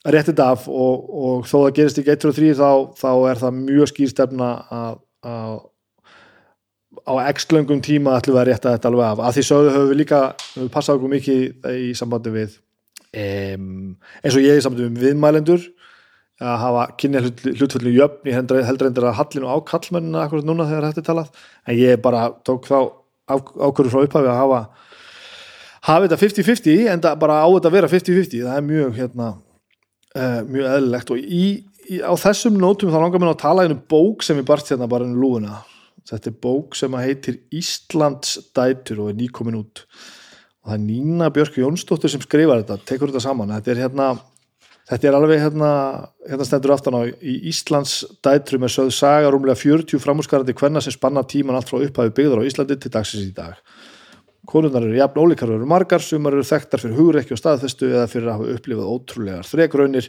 réttið 0.09 0.43
af 0.43 0.67
og, 0.71 1.09
og 1.23 1.49
þó 1.49 1.57
það 1.57 1.73
gerist 1.79 2.01
ekki 2.01 2.15
1 2.15 2.29
og 2.29 2.37
3 2.39 2.53
þá, 2.59 2.69
þá 2.99 3.11
er 3.31 3.41
það 3.43 3.59
mjög 3.59 3.91
skýrstefna 3.91 4.49
að, 4.79 5.01
að 5.27 5.57
á 7.09 7.13
x-löngum 7.33 7.83
tíma 7.83 8.15
ætlum 8.17 8.37
við 8.37 8.43
að 8.43 8.49
rétta 8.49 8.73
þetta 8.75 8.91
alveg 8.91 9.05
af, 9.07 9.21
að 9.27 9.37
því 9.37 9.45
sögðu 9.49 9.75
höfum 9.75 9.91
við 9.91 10.01
líka 10.01 10.21
við 10.55 10.71
passaðum 10.73 11.13
mikið 11.15 11.69
í 11.75 11.91
sambandi 11.97 12.33
við 12.33 12.55
um, 13.19 13.69
eins 14.23 14.35
og 14.35 14.45
ég 14.45 14.59
í 14.59 14.63
sambandi 14.65 14.87
við 14.87 15.07
viðmælendur 15.07 15.67
að 16.39 16.57
hafa 16.63 16.83
kynja 16.99 17.21
hlut, 17.23 17.41
hlutföllu 17.59 17.93
jöfn 17.95 18.29
ég 18.29 18.37
heldur 18.37 18.87
endur 18.87 19.09
að 19.09 19.17
hallinu 19.19 19.49
á 19.51 19.57
kallmennina 19.67 20.23
akkurat 20.23 20.47
núna 20.47 20.67
þegar 20.69 20.89
þetta 20.89 21.01
er 21.03 21.07
talað. 21.09 21.41
En 21.67 21.79
ég 21.79 22.03
bara 22.03 22.29
tók 22.47 22.69
þá 22.69 22.77
ákvörðu 23.29 23.91
frá 23.93 24.03
upphafi 24.05 24.31
að 24.31 24.39
hafa 24.39 24.61
hafa 25.89 26.05
þetta 26.05 26.21
50-50 26.23 26.87
en 26.93 27.03
bara 27.21 27.41
á 27.43 27.47
þetta 27.47 27.71
að 27.71 27.75
vera 27.77 27.91
50-50 27.91 28.45
það 28.45 28.55
er 28.55 28.69
mjög 28.69 28.95
hérna 28.99 29.27
uh, 30.15 30.39
mjög 30.47 30.69
eðlilegt. 30.75 31.11
Og 31.13 31.19
í, 31.19 31.43
í, 31.89 31.99
á 31.99 32.13
þessum 32.19 32.59
nótum 32.59 32.93
þá 32.93 33.01
langar 33.03 33.23
mér 33.23 33.33
að 33.33 33.43
tala 33.43 33.67
um 33.67 33.83
bók 33.91 34.23
sem 34.25 34.39
er 34.39 34.47
bart 34.47 34.71
hérna 34.71 34.89
bara 34.91 35.07
í 35.07 35.15
lúuna 35.15 35.59
þetta 36.09 36.31
er 36.31 36.39
bók 36.41 36.77
sem 36.77 36.95
heitir 36.99 37.39
Íslands 37.55 38.37
dætur 38.55 39.03
og 39.03 39.11
er 39.11 39.19
nýkomin 39.19 39.59
út. 39.59 39.83
Og 40.63 40.71
það 40.71 40.75
er 40.75 40.83
Nína 40.85 41.29
Björk 41.33 41.59
Jónsdóttir 41.59 42.11
sem 42.13 42.23
skrifar 42.23 42.63
þetta, 42.63 42.79
tekur 42.87 43.11
þetta 43.11 43.23
saman. 43.23 43.53
Þetta 43.57 43.73
er 43.73 43.81
hérna 43.85 44.09
Þetta 44.89 45.05
er 45.05 45.15
alveg 45.19 45.37
hérna, 45.43 45.71
hérna 46.25 46.45
stendur 46.47 46.71
aftan 46.73 46.95
á 46.97 47.01
í 47.05 47.35
Íslands 47.51 47.99
dætrum 48.25 48.63
er 48.65 48.71
sögð 48.73 48.95
saga 48.97 49.29
rúmlega 49.29 49.59
40 49.61 50.01
framhúsgarandi 50.01 50.55
hvenna 50.57 50.81
sem 50.81 50.95
spanna 50.95 51.21
tíman 51.29 51.57
allt 51.59 51.69
frá 51.69 51.77
upphafi 51.77 52.13
byggður 52.17 52.41
á 52.41 52.47
Íslandi 52.49 52.77
til 52.81 52.89
dagsins 52.95 53.27
í 53.27 53.35
dag. 53.37 53.59
Konundar 54.49 54.87
eru 54.87 54.97
jafn 54.97 55.19
ólíkar 55.21 55.51
og 55.51 55.59
eru 55.59 55.67
margar, 55.69 56.01
sumar 56.01 56.33
eru 56.33 56.47
þekktar 56.47 56.81
fyrir 56.81 56.97
hugreikki 56.97 57.35
og 57.35 57.41
staðfestu 57.41 57.91
eða 57.91 58.07
fyrir 58.09 58.31
að 58.31 58.39
hafa 58.39 58.55
upplifað 58.55 58.89
ótrúlegar 58.95 59.45
þregraunir 59.45 60.07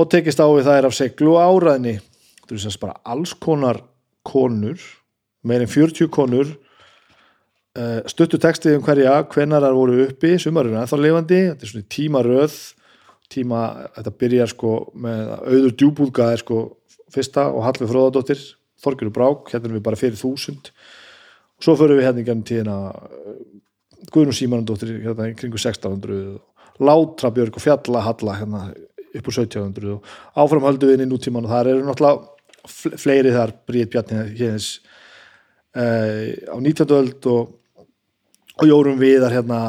og 0.00 0.08
tekist 0.14 0.40
á 0.40 0.48
við 0.48 0.70
þær 0.70 0.88
af 0.88 0.96
seglu 0.96 1.36
áraðni. 1.36 1.94
Þetta 2.40 2.56
eru 2.56 2.62
semst 2.64 2.80
bara 2.80 2.96
alls 3.04 3.36
konar 3.36 3.82
konur, 4.24 4.80
meirinn 5.44 5.68
40 5.68 6.08
konur, 6.16 6.56
eh, 7.76 8.00
stuttu 8.08 8.40
textið 8.40 8.78
um 8.78 8.88
hverja, 8.88 9.20
hvennar 9.28 9.68
þær 9.68 9.76
voru 9.76 10.00
uppi, 10.06 10.32
sumar 10.40 10.64
eru 10.64 10.80
ennþá 10.80 11.02
lifandi, 11.02 11.42
þetta 11.52 11.68
er 11.68 11.74
svona 11.74 11.88
tímaröð 11.92 12.58
tíma, 13.32 13.62
þetta 13.96 14.12
byrjar 14.20 14.52
sko 14.52 14.72
með 14.94 15.32
auður 15.46 15.74
djúbúðga 15.80 16.30
er 16.34 16.42
sko 16.42 16.60
fyrsta 17.12 17.48
og 17.52 17.64
Hallvið 17.66 17.92
Fróðardóttir 17.92 18.42
Þorgjörður 18.82 19.14
Brák, 19.16 19.52
hérna 19.52 19.68
erum 19.68 19.78
við 19.78 19.86
bara 19.86 19.98
fyrir 19.98 20.18
þúsund 20.20 20.70
og 21.56 21.64
svo 21.64 21.76
förum 21.80 21.98
við 21.98 22.08
hérna 22.08 22.22
í 22.22 22.26
gennum 22.26 22.46
tíðina 22.46 22.76
uh, 22.92 23.38
Guðnum 24.12 24.36
Símanandóttir 24.36 24.92
hérna 25.04 25.30
kringu 25.38 25.58
1600 25.58 26.36
Látra 26.84 27.32
Björg 27.32 27.56
og 27.56 27.64
Fjalla 27.64 28.04
Halla 28.04 28.36
hérna 28.36 28.62
upp 29.16 29.30
úr 29.30 29.38
1700 29.38 29.94
og 29.94 30.10
áfram 30.36 30.66
höldu 30.68 30.90
við 30.90 30.98
inn 30.98 31.06
í 31.06 31.10
nútíman 31.10 31.46
og 31.48 31.54
það 31.54 31.70
eru 31.72 31.86
náttúrulega 31.86 32.98
fleiri 33.00 33.32
þar 33.34 33.54
Bríð 33.68 33.92
Bjarni 33.94 34.24
hérna 34.36 34.58
uh, 35.76 36.52
á 36.52 36.56
19. 36.60 36.96
öld 36.98 37.30
og, 37.32 37.54
og 38.60 38.66
Jórum 38.68 39.00
Viðar 39.00 39.34
hérna 39.34 39.60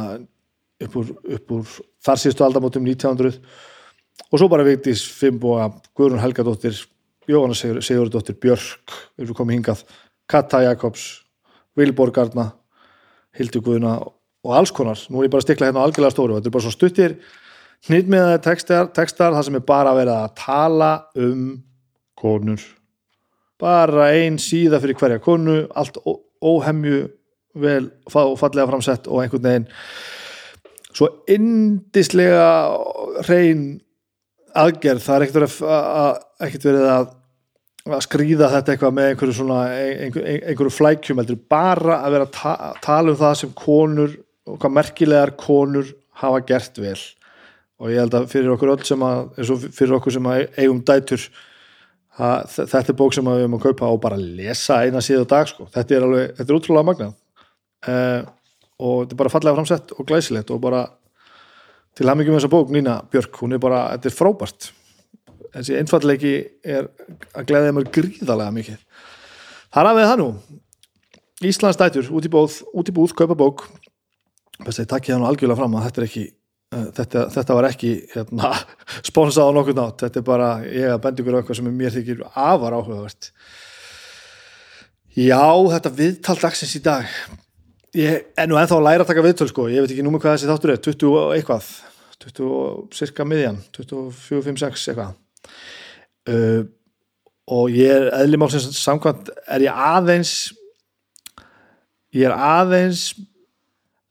upp 0.84 1.00
úr, 1.00 1.14
upp 1.38 1.56
úr 1.58 1.78
þar 2.08 2.22
síðustu 2.22 2.46
aldamótum 2.48 2.88
1900 2.88 3.40
og 4.32 4.40
svo 4.40 4.50
bara 4.52 4.66
Vigdís 4.66 5.04
Fimboa, 5.20 5.70
Guðrún 5.96 6.24
Helgadóttir 6.24 6.78
Jóhanna 7.28 7.56
Sigur, 7.58 7.82
Sigurdóttir 7.84 8.38
Björk 8.40 8.94
erum 9.20 9.36
komið 9.36 9.60
hingað, 9.60 9.84
Katta 10.28 10.64
Jakobs 10.64 11.08
Vilborgarna 11.78 12.52
Hildur 13.38 13.64
Guðuna 13.66 13.98
og 14.48 14.56
alls 14.56 14.72
konar. 14.72 15.00
Nú 15.12 15.22
er 15.22 15.28
ég 15.28 15.34
bara 15.34 15.44
að 15.44 15.50
stikla 15.50 15.70
hérna 15.70 15.84
á 15.84 15.86
algjörlega 15.88 16.16
stóru 16.16 16.38
þetta 16.38 16.50
er 16.50 16.56
bara 16.56 16.66
svo 16.66 16.74
stuttir 16.74 17.18
nýttmiðaði 17.92 18.42
tekstar, 18.48 18.90
tekstar 18.96 19.36
það 19.36 19.48
sem 19.48 19.60
er 19.60 19.66
bara 19.68 19.94
að 19.94 20.00
vera 20.02 20.18
að 20.24 20.34
tala 20.40 20.92
um 21.20 21.44
konur. 22.18 22.64
Bara 23.62 24.12
ein 24.16 24.40
síða 24.42 24.80
fyrir 24.82 24.98
hverja 24.98 25.22
konu 25.24 25.60
allt 25.78 26.00
óhemju 26.06 27.04
vel 27.58 27.90
og 28.14 28.38
fallega 28.40 28.70
framsett 28.70 29.10
og 29.10 29.24
einhvern 29.24 29.46
veginn 29.46 29.70
svo 30.98 31.10
indislega 31.30 32.48
reyn 33.28 33.66
aðgerð, 34.58 35.04
það 35.04 35.18
er 35.18 35.26
ekkert 36.48 36.68
verið 36.68 36.88
að, 36.90 37.10
að 37.88 38.06
skrýða 38.08 38.50
þetta 38.56 38.74
eitthvað 38.74 38.96
með 38.98 39.10
einhverju 39.12 39.36
svona 39.38 39.60
einhver, 39.76 40.30
einhverju 40.38 40.74
flækjum, 40.74 41.22
heldur 41.22 41.44
bara 41.52 42.00
að 42.02 42.16
vera 42.16 42.28
að 42.28 42.34
ta 42.38 42.72
tala 42.84 43.14
um 43.14 43.20
það 43.20 43.36
sem 43.44 43.54
konur 43.58 44.16
og 44.48 44.58
hvað 44.62 44.76
merkilegar 44.80 45.36
konur 45.40 45.92
hafa 46.22 46.42
gert 46.48 46.80
vel. 46.82 46.98
Og 47.78 47.92
ég 47.94 48.02
held 48.02 48.16
að 48.18 48.32
fyrir 48.32 48.56
okkur 48.56 48.74
öll 48.74 48.88
sem 48.88 49.04
að, 49.06 49.28
eins 49.38 49.52
og 49.54 49.68
fyrir 49.68 50.00
okkur 50.00 50.16
sem 50.16 50.32
að 50.32 50.48
eigum 50.58 50.80
dætur 50.88 51.28
að, 52.18 52.56
þetta 52.56 52.82
er 52.88 52.98
bók 52.98 53.14
sem 53.14 53.28
við 53.28 53.44
höfum 53.44 53.60
að 53.60 53.68
kaupa 53.68 53.92
og 53.94 54.02
bara 54.02 54.18
lesa 54.18 54.80
eina 54.82 55.04
síðu 55.06 55.28
dag 55.30 55.52
sko, 55.52 55.68
þetta 55.76 55.94
er 55.94 56.08
alveg, 56.08 56.34
þetta 56.40 56.50
er 56.54 56.58
útrúlega 56.58 56.90
magnað. 56.90 57.14
Eða 57.86 58.08
uh, 58.18 58.34
og 58.78 59.04
þetta 59.04 59.16
er 59.16 59.22
bara 59.22 59.34
fallega 59.34 59.58
framsett 59.58 59.94
og 59.98 60.08
glæsilegt 60.08 60.52
og 60.54 60.62
bara 60.62 60.86
til 61.98 62.06
með 62.06 62.30
þessa 62.36 62.52
bók 62.52 62.70
Nína 62.74 63.00
Björk, 63.10 63.40
hún 63.42 63.58
er 63.58 63.62
bara, 63.62 63.88
þetta 63.96 64.10
er 64.10 64.14
frábært. 64.14 64.70
Þessi 65.56 65.78
einfallegi 65.80 66.34
er 66.62 66.90
að 67.34 67.48
glæða 67.50 67.74
mér 67.74 67.88
gríðarlega 67.96 68.54
mikið. 68.54 68.82
Þar 69.74 69.90
af 69.90 69.98
við 69.98 70.10
það 70.10 70.20
nú. 70.22 70.28
Íslands 71.48 71.80
dætur, 71.80 72.10
út 72.14 72.28
í 72.28 72.32
búð, 72.34 72.60
út 72.78 72.92
í 72.92 72.94
búð 72.94 73.16
kaupa 73.18 73.38
bók. 73.38 73.64
Þess 74.60 74.76
að 74.76 74.84
ég 74.84 74.92
takki 74.92 75.14
það 75.14 75.24
nú 75.24 75.30
algjörlega 75.32 75.60
fram 75.60 75.78
að 75.78 75.88
þetta 75.88 76.02
er 76.02 76.08
ekki 76.08 76.24
uh, 76.28 76.86
þetta, 77.00 77.26
þetta 77.34 77.58
var 77.58 77.70
ekki 77.72 77.92
hérna, 78.14 78.54
sponsað 79.10 79.50
á 79.50 79.56
nokkur 79.58 79.78
nátt, 79.78 80.06
þetta 80.06 80.22
er 80.22 80.28
bara 80.30 80.52
ég 80.66 80.94
að 80.94 81.02
bendi 81.08 81.26
ykkur 81.26 81.38
á 81.38 81.40
eitthvað 81.42 81.60
sem 81.62 81.74
mér 81.82 81.98
þykir 81.98 82.24
afar 82.30 82.78
áhugavert. 82.78 83.32
Já, 85.18 85.50
þetta 85.74 85.96
viðtal 85.98 86.38
dagsins 86.44 86.78
í 86.78 86.86
dag 86.86 87.10
ég 87.96 88.26
er 88.36 88.50
nú 88.50 88.58
ennþá 88.60 88.80
að 88.80 88.88
læra 88.88 89.06
að 89.06 89.12
taka 89.12 89.26
viðtöl 89.26 89.50
sko, 89.52 89.68
ég 89.72 89.84
veit 89.84 89.94
ekki 89.94 90.06
númur 90.06 90.24
hvað 90.24 90.38
þessi 90.38 90.50
þáttur 90.52 90.74
er. 90.74 90.82
20 90.88 91.14
og 91.22 91.36
eitthvað. 91.36 91.70
20 92.26 92.50
og 92.58 92.98
cirka 92.98 93.26
miðjan. 93.28 93.62
24, 93.78 94.42
5, 94.50 94.60
6 94.66 94.90
eitthvað. 94.92 95.16
Uh, 96.28 96.66
og 97.48 97.72
ég 97.72 97.94
er 97.94 98.10
eðlimálsins 98.18 98.68
samkvæmt 98.82 99.32
er 99.48 99.64
ég 99.64 99.78
aðeins 99.88 100.34
ég 102.16 102.28
er 102.28 102.36
aðeins 102.36 103.14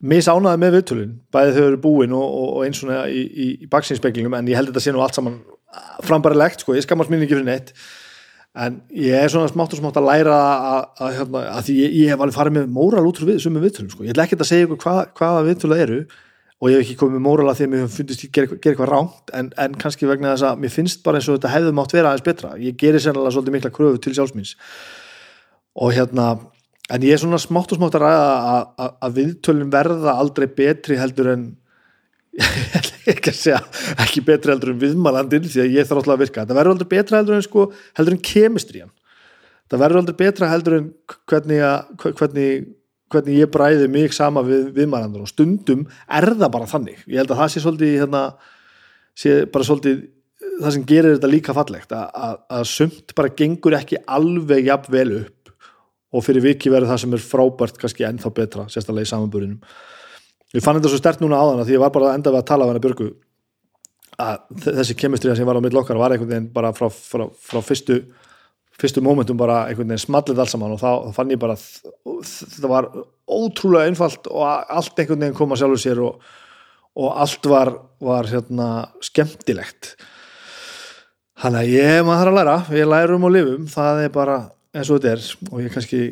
misánaði 0.00 0.60
með 0.62 0.76
viðtölun 0.78 1.12
bæðið 1.34 1.58
þau 1.58 1.66
eru 1.66 1.82
búin 1.82 2.16
og, 2.16 2.24
og, 2.24 2.48
og 2.56 2.64
eins 2.66 2.80
og 2.84 2.92
í, 3.10 3.22
í, 3.26 3.48
í 3.66 3.68
baksinspeiklingum 3.72 4.36
en 4.38 4.48
ég 4.48 4.58
held 4.58 4.72
þetta 4.72 4.84
sé 4.84 4.94
nú 4.94 5.04
allt 5.04 5.18
saman 5.18 5.38
frambærilegt 6.06 6.64
sko, 6.64 6.76
ég 6.76 6.84
skammast 6.86 7.12
mín 7.12 7.24
ekki 7.24 7.36
fyrir 7.36 7.48
neitt 7.48 7.74
en 8.56 8.76
ég 8.96 9.16
er 9.16 9.32
svona 9.32 9.50
smátt 9.50 9.74
og 9.74 9.80
smátt 9.80 9.98
að 10.00 10.06
læra 10.08 10.36
að, 10.36 10.84
að, 10.96 11.10
hérna, 11.18 11.40
að, 11.42 11.58
að 11.58 11.72
ég, 11.76 11.96
ég 12.00 12.12
hef 12.12 12.22
alveg 12.22 12.36
farið 12.36 12.54
með 12.56 12.70
móral 12.76 13.04
út 13.08 13.18
frá 13.20 13.28
við, 13.28 13.42
er 13.50 13.64
viðtölum 13.66 13.90
sko. 13.92 14.06
ég 14.06 14.14
ætla 14.14 14.24
ekki 14.26 14.38
að 14.38 14.48
segja 14.48 14.68
ykkur 14.68 14.80
hvað, 14.84 15.00
hvaða 15.18 15.44
viðtölu 15.50 15.78
eru 15.84 15.98
og 16.56 16.70
ég 16.72 16.78
hef 16.78 16.86
ekki 16.86 16.98
komið 17.02 17.18
með 17.18 17.24
móral 17.26 17.50
að 17.52 17.58
því 17.58 17.66
að 17.66 17.72
mér 17.74 17.90
finnst 17.92 18.24
ég 18.24 18.32
gera, 18.32 18.48
gera 18.54 18.72
eitthvað 18.72 18.92
ránt 18.92 19.32
en, 19.36 19.50
en 19.60 19.76
kannski 19.82 20.08
vegna 20.08 20.32
þess 20.32 20.48
að 20.48 20.62
mér 20.62 20.72
finnst 20.72 21.02
bara 21.04 21.20
eins 21.20 21.28
og 21.28 21.36
þetta 21.36 21.52
hefði 21.52 21.74
mátt 21.76 21.96
vera 21.96 22.12
aðeins 22.12 22.26
betra 22.30 22.54
ég 22.62 22.78
gerir 22.80 23.04
sérlega 23.04 23.34
svolítið 23.34 23.56
mikla 23.58 23.72
kröfu 23.76 24.00
til 24.00 24.14
sjálfsmýns 24.16 24.54
og 25.76 25.92
hérna 25.92 26.30
en 26.88 27.04
ég 27.04 27.12
er 27.12 27.20
svona 27.20 27.42
smátt 27.42 27.74
og 27.74 27.80
smátt 27.80 27.98
að 27.98 28.06
ræða 28.06 28.88
að 29.04 29.20
viðtölum 29.20 29.72
verða 29.74 30.16
aldrei 30.16 30.48
betri 30.48 30.96
heldur 31.00 31.34
en 31.34 31.46
ekki 33.12 33.32
að 33.32 33.38
segja 33.38 33.60
ekki 34.02 34.22
betri 34.26 34.52
heldur 34.52 34.72
en 34.74 34.80
viðmælandin 34.80 35.46
því 35.46 35.62
að 35.62 35.76
ég 35.76 35.88
þarf 35.88 36.02
alltaf 36.02 36.14
að 36.14 36.24
virka. 36.24 36.44
Það 36.44 36.58
verður 36.58 36.74
aldrei 36.74 36.90
betra 36.92 37.20
heldur 37.20 37.36
en 37.36 37.46
sko 37.46 37.68
heldur 37.98 38.16
en 38.16 38.24
kemistrían. 38.30 38.90
Það 39.70 39.82
verður 39.82 40.02
aldrei 40.02 40.18
betra 40.20 40.50
heldur 40.50 40.76
en 40.78 40.90
hvernig, 41.30 41.62
að, 41.66 42.10
hvernig, 42.18 42.66
hvernig 43.12 43.40
ég 43.40 43.54
bræði 43.54 43.88
mig 43.92 44.14
sama 44.14 44.44
við 44.46 44.68
viðmælandur 44.76 45.24
og 45.24 45.32
stundum 45.32 45.86
er 46.06 46.28
það 46.34 46.52
bara 46.58 46.68
þannig. 46.70 47.00
Ég 47.06 47.22
held 47.22 47.32
að 47.32 47.42
það 47.42 47.54
sé 47.54 47.64
svolítið 47.64 47.96
hérna, 48.02 48.22
sé 49.16 49.38
bara 49.50 49.70
svolítið 49.70 50.04
það 50.60 50.76
sem 50.76 50.86
gerir 50.88 51.16
þetta 51.16 51.32
líka 51.32 51.56
fallegt 51.56 51.96
að, 51.96 52.06
að, 52.28 52.38
að 52.58 52.68
sumt 52.70 53.16
bara 53.16 53.34
gengur 53.40 53.76
ekki 53.78 54.02
alveg 54.04 54.70
jafn 54.70 54.92
vel 54.92 55.08
upp. 55.22 55.32
Og 56.14 56.22
fyrir 56.22 56.44
viki 56.44 56.70
verður 56.72 56.92
það 56.92 57.02
sem 57.02 57.14
er 57.16 57.28
frábært 57.32 57.80
kannski 57.80 58.06
ennþá 58.06 58.30
betra 58.36 58.70
sérstaklega 58.70 59.08
í 59.08 59.10
samanbúrinum 59.10 59.58
ég 60.54 60.62
fann 60.64 60.78
þetta 60.78 60.92
svo 60.92 61.00
stert 61.00 61.22
núna 61.24 61.40
á 61.40 61.44
þann 61.48 61.64
því 61.66 61.76
ég 61.76 61.82
var 61.82 61.94
bara 61.94 62.12
að 62.12 62.20
enda 62.20 62.34
við 62.34 62.42
að 62.42 62.48
tala 62.50 62.66
af 62.66 62.70
hennar 62.70 62.84
Björgu 62.84 63.08
að 64.16 64.62
þessi 64.68 64.96
kemistriða 64.96 65.36
sem 65.36 65.48
var 65.48 65.58
á 65.58 65.64
mitt 65.64 65.74
lokkar 65.76 65.98
var 66.00 66.14
einhvern 66.14 66.30
veginn 66.30 66.52
bara 66.54 66.72
frá, 66.76 66.88
frá, 66.88 67.26
frá 67.34 67.60
fyrstu 67.64 68.00
fyrstu 68.80 69.02
mómentum 69.04 69.38
bara 69.40 69.64
einhvern 69.66 69.90
veginn 69.90 70.04
smallið 70.04 70.40
alls 70.42 70.54
saman 70.54 70.74
og 70.76 70.80
þá, 70.80 70.90
þá 71.08 71.16
fann 71.16 71.32
ég 71.32 71.40
bara 71.40 71.56
þetta 71.58 72.70
var 72.72 72.90
ótrúlega 73.26 73.90
einfalt 73.90 74.28
og 74.30 74.44
allt 74.46 75.00
einhvern 75.00 75.24
veginn 75.24 75.38
koma 75.38 75.58
sjálfur 75.58 75.82
sér 75.82 76.02
og, 76.04 76.20
og 76.96 77.22
allt 77.24 77.48
var, 77.50 77.72
var 78.00 78.28
hérna, 78.30 78.68
skemmtilegt. 79.04 79.96
Þannig 81.36 81.64
að 81.64 81.72
ég 81.74 82.04
maður 82.06 82.20
þarf 82.22 82.32
að 82.32 82.38
læra 82.38 82.58
við 82.70 82.86
lærum 82.92 83.26
og 83.28 83.34
lifum 83.34 83.66
það 83.72 84.04
er 84.06 84.14
bara 84.14 84.36
eins 84.76 84.92
og 84.92 85.02
þetta 85.02 85.12
er 85.16 85.50
og 85.50 85.64
ég 85.64 85.74
kannski 85.74 86.02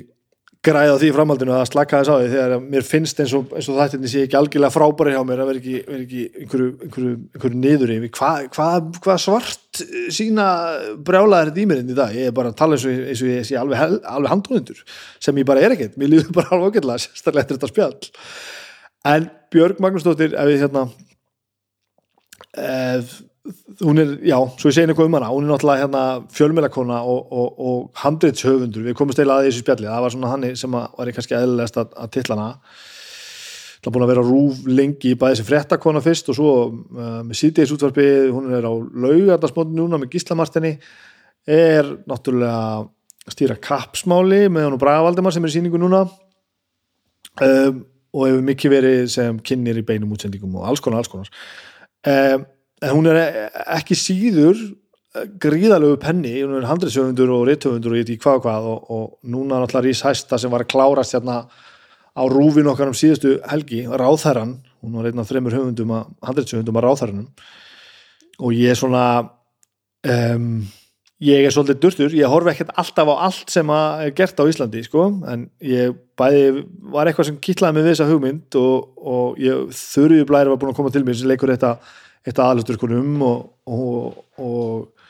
græða 0.65 0.95
því 1.01 1.11
framhaldinu 1.15 1.55
að 1.55 1.67
slaka 1.71 2.01
þess 2.01 2.13
á 2.13 2.17
því 2.17 2.31
þegar 2.33 2.65
mér 2.75 2.87
finnst 2.89 3.21
eins 3.23 3.35
og, 3.37 3.53
og 3.53 3.79
þættinni 3.79 4.11
sé 4.11 4.25
ekki 4.25 4.39
algjörlega 4.39 4.75
frábæri 4.75 5.15
hjá 5.15 5.21
mér 5.29 5.43
að 5.45 5.51
vera 5.51 5.61
ekki, 5.61 5.77
vera 5.89 6.05
ekki 6.05 6.23
einhverju, 6.43 6.71
einhverju, 6.87 7.13
einhverju 7.35 7.61
niður 7.61 7.95
yfir 7.97 8.13
hvað 8.19 8.49
hva, 8.57 8.69
hva 9.05 9.17
svart 9.21 9.83
sína 10.15 10.49
brjálaðir 11.07 11.53
þetta 11.53 11.63
í 11.63 11.69
mér 11.71 11.83
inn 11.83 11.93
í 11.93 11.99
dag? 11.99 12.17
Ég 12.17 12.31
er 12.31 12.37
bara 12.37 12.53
að 12.53 12.59
tala 12.61 12.79
eins 12.79 12.87
og, 12.89 13.05
eins 13.13 13.23
og 13.25 13.33
ég 13.33 13.49
sé 13.49 13.59
alveg, 13.61 13.99
alveg 14.09 14.35
handrónundur 14.35 14.83
sem 15.23 15.41
ég 15.41 15.49
bara 15.49 15.65
er 15.65 15.75
ekkert. 15.77 15.99
Mér 16.01 16.13
líður 16.15 16.35
bara 16.39 16.55
alveg 16.57 16.79
ágætlega 16.79 17.05
sérstaklega 17.05 17.45
eftir 17.45 17.59
þetta 17.59 17.73
spjall. 17.73 18.13
En 19.15 19.29
Björg 19.55 19.83
Magnúsdóttir 19.85 20.37
ef 20.39 20.51
við 20.51 20.65
hérna 20.65 20.87
ef, 22.57 23.19
hún 23.85 24.01
er, 24.01 24.15
já, 24.25 24.39
svo 24.57 24.71
ég 24.71 24.77
segi 24.77 24.89
eitthvað 24.89 25.11
um 25.11 25.17
hana 25.19 25.29
hún 25.29 25.45
er 25.45 25.53
náttúrulega 25.53 25.85
hérna 25.85 26.03
fjölmjölakona 26.33 27.03
og, 27.05 27.33
og, 27.33 27.61
og 27.61 28.01
handreitshöfundur, 28.01 28.87
við 28.87 28.97
komum 28.97 29.13
stela 29.13 29.39
að 29.39 29.49
í 29.49 29.51
þessu 29.51 29.65
spjalli, 29.65 29.89
það 29.91 30.05
var 30.05 30.15
svona 30.15 30.33
hann 30.33 30.47
sem 30.57 30.77
að 30.79 30.99
var 30.99 31.13
kannski 31.19 31.37
eðlilegast 31.37 31.81
að, 31.83 31.97
að 32.01 32.13
titla 32.17 32.39
hana. 32.39 32.77
Það 33.85 33.91
er 33.91 33.95
búin 33.97 34.05
að 34.07 34.13
vera 34.15 34.25
rúf 34.25 34.61
lengi 34.65 35.13
bæði 35.21 35.39
sem 35.41 35.49
fréttakona 35.51 36.01
fyrst 36.01 36.31
og 36.33 36.39
svo 36.39 36.53
uh, 36.73 37.19
með 37.21 37.37
síðdeis 37.43 37.75
útvarpi, 37.75 38.07
hún 38.33 38.49
er 38.57 38.65
á 38.65 38.73
laugardarsmótin 38.73 39.77
núna 39.77 40.01
með 40.01 40.15
gíslamartinni 40.15 40.79
er 41.45 41.91
náttúrulega 42.09 42.55
að 42.81 43.35
stýra 43.35 43.59
kappsmáli 43.61 44.47
með 44.49 44.71
hann 44.71 44.79
og 44.79 44.81
Braga 44.81 45.05
Valdimar 45.05 45.37
sem 45.37 45.45
er 45.45 45.53
í 45.53 45.57
síningu 45.59 45.81
núna. 45.81 46.07
Um, 47.45 47.85
og 48.15 48.29
hefur 48.29 48.45
mikið 48.47 48.73
verið 48.73 49.07
sem 49.11 49.39
kynir 49.45 49.81
í 49.81 49.85
beinum 49.85 50.13
útsendingum 50.15 50.61
og 50.61 50.69
alls 50.71 50.81
konar, 50.81 51.03
alls 51.03 51.11
konar. 51.11 51.29
Um, 52.07 52.45
en 52.83 52.95
hún 52.95 53.11
er 53.11 53.51
ekki 53.77 53.97
síður 53.99 54.59
gríðalegu 55.41 55.99
penni, 56.03 56.33
hún 56.43 56.57
er 56.59 56.67
handriðsöfundur 56.67 57.31
og 57.31 57.45
rithöfundur 57.47 57.95
og 57.95 58.01
ég 58.01 58.07
veit 58.07 58.15
ekki 58.17 58.25
hvað 58.25 58.41
og 58.41 58.45
hvað 58.47 58.69
og, 58.71 58.89
og 58.91 59.31
núna 59.31 59.61
náttúrulega 59.63 59.87
Rís 59.87 60.03
Hæsta 60.03 60.39
sem 60.43 60.51
var 60.51 60.65
að 60.65 60.73
klárast 60.75 61.15
hérna 61.15 61.45
á 62.15 62.23
rúfin 62.31 62.71
okkar 62.71 62.91
um 62.91 62.97
síðustu 62.99 63.37
helgi, 63.51 63.85
Ráþæran 63.87 64.57
hún 64.83 64.97
var 64.99 65.11
einn 65.11 65.23
af 65.23 65.31
þreymur 65.31 65.55
höfundum 65.55 65.95
að 65.95 66.87
Ráþæranum 66.89 67.29
og 68.43 68.57
ég 68.59 68.75
er 68.75 68.79
svona 68.79 69.05
um, 70.03 70.65
ég 71.25 71.47
er 71.47 71.55
svolítið 71.55 71.81
durtur, 71.83 72.15
ég 72.17 72.31
horfi 72.31 72.53
ekkert 72.53 72.73
alltaf 72.81 73.11
á 73.11 73.15
allt 73.29 73.53
sem 73.53 73.71
er 73.71 74.11
gert 74.17 74.41
á 74.43 74.45
Íslandi 74.51 74.83
sko, 74.85 75.07
en 75.31 75.47
ég 75.63 75.95
bæði 76.19 76.65
var 76.93 77.09
eitthvað 77.09 77.31
sem 77.31 77.39
kittlaði 77.43 77.77
mig 77.77 77.87
við 77.87 77.93
þessa 77.93 78.09
hugmynd 78.11 78.59
og, 78.59 78.89
og 78.99 79.39
ég 79.43 79.71
þurriði 79.79 80.27
blæri 80.29 80.53
var 80.53 80.61
búin 80.61 80.75
að 80.75 80.81
koma 80.81 80.93
til 80.95 81.05
mér 81.07 81.19
sem 81.21 81.31
leikur 81.31 81.55
þetta, 81.55 81.77
þetta 82.25 82.47
aðlusturkunum 82.51 83.25
og, 83.25 83.43
og, 83.69 84.21
og, 84.41 85.09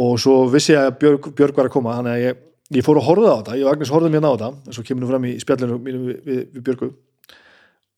og 0.00 0.18
svo 0.20 0.42
vissi 0.52 0.74
ég 0.74 0.82
að 0.82 0.98
Björg, 1.00 1.30
Björg 1.36 1.60
var 1.60 1.70
að 1.70 1.76
koma 1.76 1.96
þannig 1.98 2.16
að 2.16 2.24
ég, 2.24 2.42
ég 2.78 2.86
fór 2.86 3.00
að 3.00 3.08
horfa 3.08 3.30
á 3.32 3.36
þetta. 3.38 3.56
Ég 3.60 3.68
og 3.68 3.72
Agnes 3.72 3.94
horfðum 3.94 4.18
hérna 4.18 4.32
á 4.32 4.34
þetta, 4.34 4.50
en 4.66 4.76
svo 4.76 4.84
kemur 4.86 5.04
nú 5.04 5.10
fram 5.12 5.26
í 5.28 5.32
spjallinu 5.42 5.80
mínu 5.80 6.02
við, 6.04 6.20
við, 6.28 6.44
við 6.52 6.68
Björgu. 6.68 6.92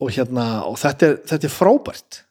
Og 0.05 0.13
hérna, 0.13 0.47
og 0.69 0.79
þetta 0.81 1.11
er, 1.11 1.21
þetta 1.33 1.49
er 1.49 1.55
frábært. 1.57 2.23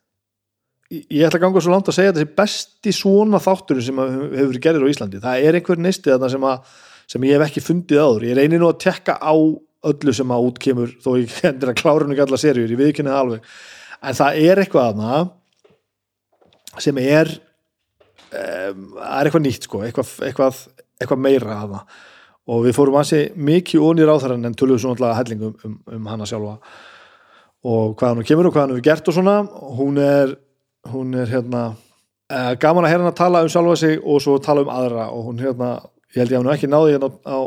Ég 0.93 1.05
ég 1.09 1.23
ætla 1.25 1.39
að 1.39 1.45
ganga 1.47 1.61
svo 1.65 1.71
langt 1.73 1.87
að 1.89 1.97
segja 1.97 2.11
að 2.13 2.19
þessi 2.19 2.35
besti 2.37 2.91
svona 2.93 3.39
þáttur 3.41 3.79
sem 3.81 4.01
hefur 4.01 4.51
verið 4.51 4.65
gerðir 4.67 4.85
á 4.85 4.91
Íslandi. 4.93 5.21
Það 5.23 5.45
er 5.47 5.57
einhver 5.57 5.79
neisti 5.81 6.11
þarna 6.11 6.29
sem, 6.29 6.45
að, 6.45 6.75
sem 7.09 7.25
ég 7.25 7.33
hef 7.35 7.45
ekki 7.47 7.63
fundið 7.65 8.03
áður, 8.03 8.27
ég 8.29 8.37
reynir 8.37 8.61
nú 8.61 8.69
að 8.69 8.83
tekka 8.85 9.15
á 9.17 9.33
öllu 9.85 10.13
sem 10.13 10.33
að 10.33 10.45
út 10.45 10.59
kemur 10.61 10.93
þó 11.01 11.09
ég 11.17 11.33
hendur 11.45 11.73
að 11.73 11.79
klára 11.81 12.05
nú 12.05 12.13
ekki 12.13 12.25
alla 12.27 12.39
serjur, 12.41 12.69
ég 12.69 12.81
viðkynni 12.83 13.11
það 13.11 13.23
alveg. 13.23 13.49
En 14.05 14.19
það 14.19 14.39
er 14.45 14.61
eitthvað 14.61 14.91
þarna 14.91 15.17
sem 16.83 16.97
er 17.03 17.31
um, 17.35 18.91
það 18.97 19.15
er 19.19 19.29
eitthvað 19.29 19.45
nýtt 19.45 19.69
sko 19.69 19.85
eitthvað, 19.85 20.11
eitthvað, 20.27 20.59
eitthvað 20.99 21.23
meira 21.27 21.61
þarna 21.61 21.85
og 22.45 22.65
við 22.65 22.75
fórum 22.77 22.99
ansi 22.99 23.21
mikið 23.35 23.85
onni 23.87 24.05
ráþarann 24.05 24.45
en 24.49 24.57
tölum 24.57 24.79
svona 24.81 24.95
alltaf 24.95 25.17
hellingum 25.21 25.55
um, 25.65 25.79
um 25.97 26.09
hana 26.11 26.27
sjálfa. 26.29 26.59
Og 27.65 27.95
hvað 27.97 28.13
hann 28.13 28.27
kemur 28.29 28.49
og 28.49 28.53
hvað 28.53 28.65
hann 28.65 28.75
hefur 28.75 28.85
gert 28.85 29.09
og 29.09 29.17
svona 29.17 29.35
hún 29.79 29.99
er 30.01 30.35
hún 30.91 31.15
er 31.17 31.31
hérna 31.31 31.63
uh, 31.73 32.53
gaman 32.61 32.85
að 32.85 32.93
hérna 32.93 33.09
að 33.09 33.19
tala 33.21 33.41
um 33.45 33.49
sjálfa 33.49 33.77
sig 33.81 33.97
og 33.97 34.21
svo 34.21 34.37
tala 34.37 34.65
um 34.65 34.73
aðra. 34.73 35.09
Og 35.09 35.31
hún 35.31 35.41
hérna, 35.41 35.71
ég 36.13 36.21
held 36.21 36.35
ég 36.35 36.37
að 36.37 36.45
hún 36.45 36.53
ekki 36.53 36.69
náði 36.69 36.97
hérna 36.97 37.09
á, 37.09 37.17
á 37.25 37.39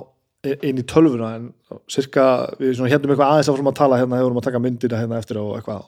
inn 0.67 0.83
í 0.83 0.87
tölvuna 0.87 1.35
en 1.37 1.47
cirka, 1.91 2.49
við 2.59 2.83
hérna 2.83 3.15
eitthvað 3.15 3.29
aðeins 3.29 3.53
áfram 3.53 3.71
að 3.71 3.79
tala 3.79 4.01
hérna, 4.01 4.19
hefur 4.19 4.35
við 4.35 4.43
að 4.43 4.49
taka 4.51 4.63
myndina 4.63 5.01
hérna 5.03 5.23
eftir 5.23 5.39
og 5.43 5.55
eitthvað 5.59 5.87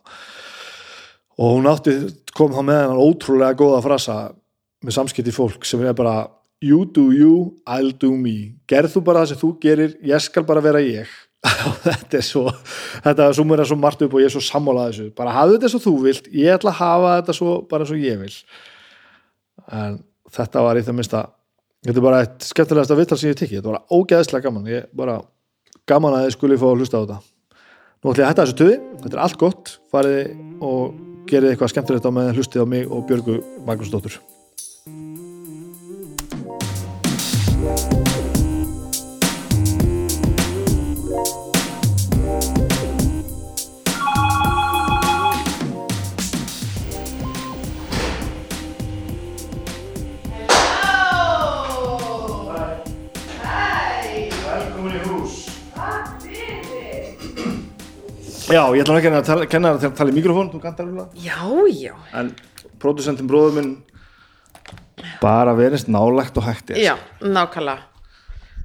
og 1.39 1.57
hún 1.57 1.71
átti, 1.71 1.95
kom 2.37 2.53
þá 2.55 2.61
með 2.65 2.83
hennar 2.83 3.01
ótrúlega 3.01 3.59
góða 3.59 3.81
frasa 3.85 4.19
með 4.85 4.97
samskipti 4.97 5.35
fólk 5.35 5.67
sem 5.69 5.83
er 5.85 5.97
bara 5.97 6.29
you 6.61 6.85
do 6.85 7.11
you, 7.13 7.57
I'll 7.67 7.93
do 7.97 8.13
me. 8.17 8.55
Gerð 8.69 8.97
þú 8.97 9.03
bara 9.05 9.25
það 9.25 9.33
sem 9.33 9.41
þú 9.41 9.51
gerir, 9.63 9.97
ég 10.05 10.25
skal 10.25 10.45
bara 10.49 10.63
vera 10.65 10.83
ég. 10.85 11.09
Og 11.69 11.77
þetta 11.87 12.19
er 12.19 12.25
svo 12.27 12.45
þetta 12.53 13.27
er 13.27 13.37
svo 13.37 13.47
mér 13.49 13.63
að 13.65 13.71
svo 13.71 13.79
margt 13.81 14.03
upp 14.05 14.15
og 14.17 14.21
ég 14.21 14.29
er 14.29 14.35
svo 14.35 14.45
sammálað 14.45 14.91
þessu. 14.91 15.09
Bara 15.17 15.35
hafa 15.37 15.57
þetta 15.57 15.73
svo 15.73 15.83
þú 15.87 15.95
vilt, 16.05 16.31
ég 16.37 16.57
ætla 16.57 16.75
að 16.75 16.81
hafa 16.83 17.17
þetta 17.21 17.37
svo 17.39 17.57
bara 17.71 17.89
svo 17.89 17.97
ég 18.01 18.21
vil. 18.21 18.33
En 19.73 20.01
þetta 20.37 20.65
var 20.67 20.81
í 20.81 20.85
það 20.85 20.99
minnsta 20.99 21.27
þetta 21.87 21.97
er 21.97 22.05
bara 22.05 22.23
eitt 22.25 22.49
skemmtilegasta 22.51 22.99
vittal 22.99 23.21
sem 23.21 23.33
ég 23.33 23.39
tekið, 23.41 23.63
þetta 23.63 23.73
var 23.73 23.97
ógeðslega 23.97 24.49
gaman. 24.49 24.69
Ég 24.69 24.89
bara 24.97 25.21
gaman 25.89 26.19
að 26.19 26.27
þið 26.27 26.37
skuli 26.37 26.61
fá 26.61 26.67
að 26.69 26.83
hlusta 26.83 27.01
á 27.01 27.03
þetta. 27.05 27.21
Nú 28.01 28.13
ætla 28.13 28.23
ég 28.23 28.27
að 28.27 28.33
hætta 28.35 28.45
þessu 28.45 28.59
tuði, 28.61 28.77
þetta 29.01 29.17
er 29.17 29.23
allt 29.25 29.41
gott. 29.41 29.73
Farið 29.93 30.21
og 30.65 31.01
gerið 31.29 31.55
eitthvað 31.55 31.73
skemmtilegt 31.75 32.09
á 32.09 32.13
með 32.15 32.37
hlustið 32.37 32.65
á 32.65 32.67
mig 32.73 32.87
og 32.89 33.09
Björgu 33.09 33.41
Magnúsdóttur 33.67 34.21
Já, 58.51 58.63
ég 58.75 58.83
ætla 58.83 58.99
ekki 58.99 59.13
að 59.15 59.45
kenna 59.53 59.75
þér 59.77 59.91
að 59.93 59.97
tala 60.01 60.13
í 60.13 60.17
mikrofón, 60.17 60.51
þú 60.53 60.61
kantar 60.63 60.89
alveg 60.89 61.23
Já, 61.23 61.39
já, 61.71 61.95
en 62.21 62.33
pródusentin 62.83 63.29
bróður 63.31 63.57
minn 63.59 63.73
bara 65.23 65.55
verist 65.57 65.89
nálægt 65.89 66.37
og 66.37 66.45
hægt 66.45 66.75
er 66.75 66.83
já, 66.83 66.95
nákvæmlega. 67.23 67.87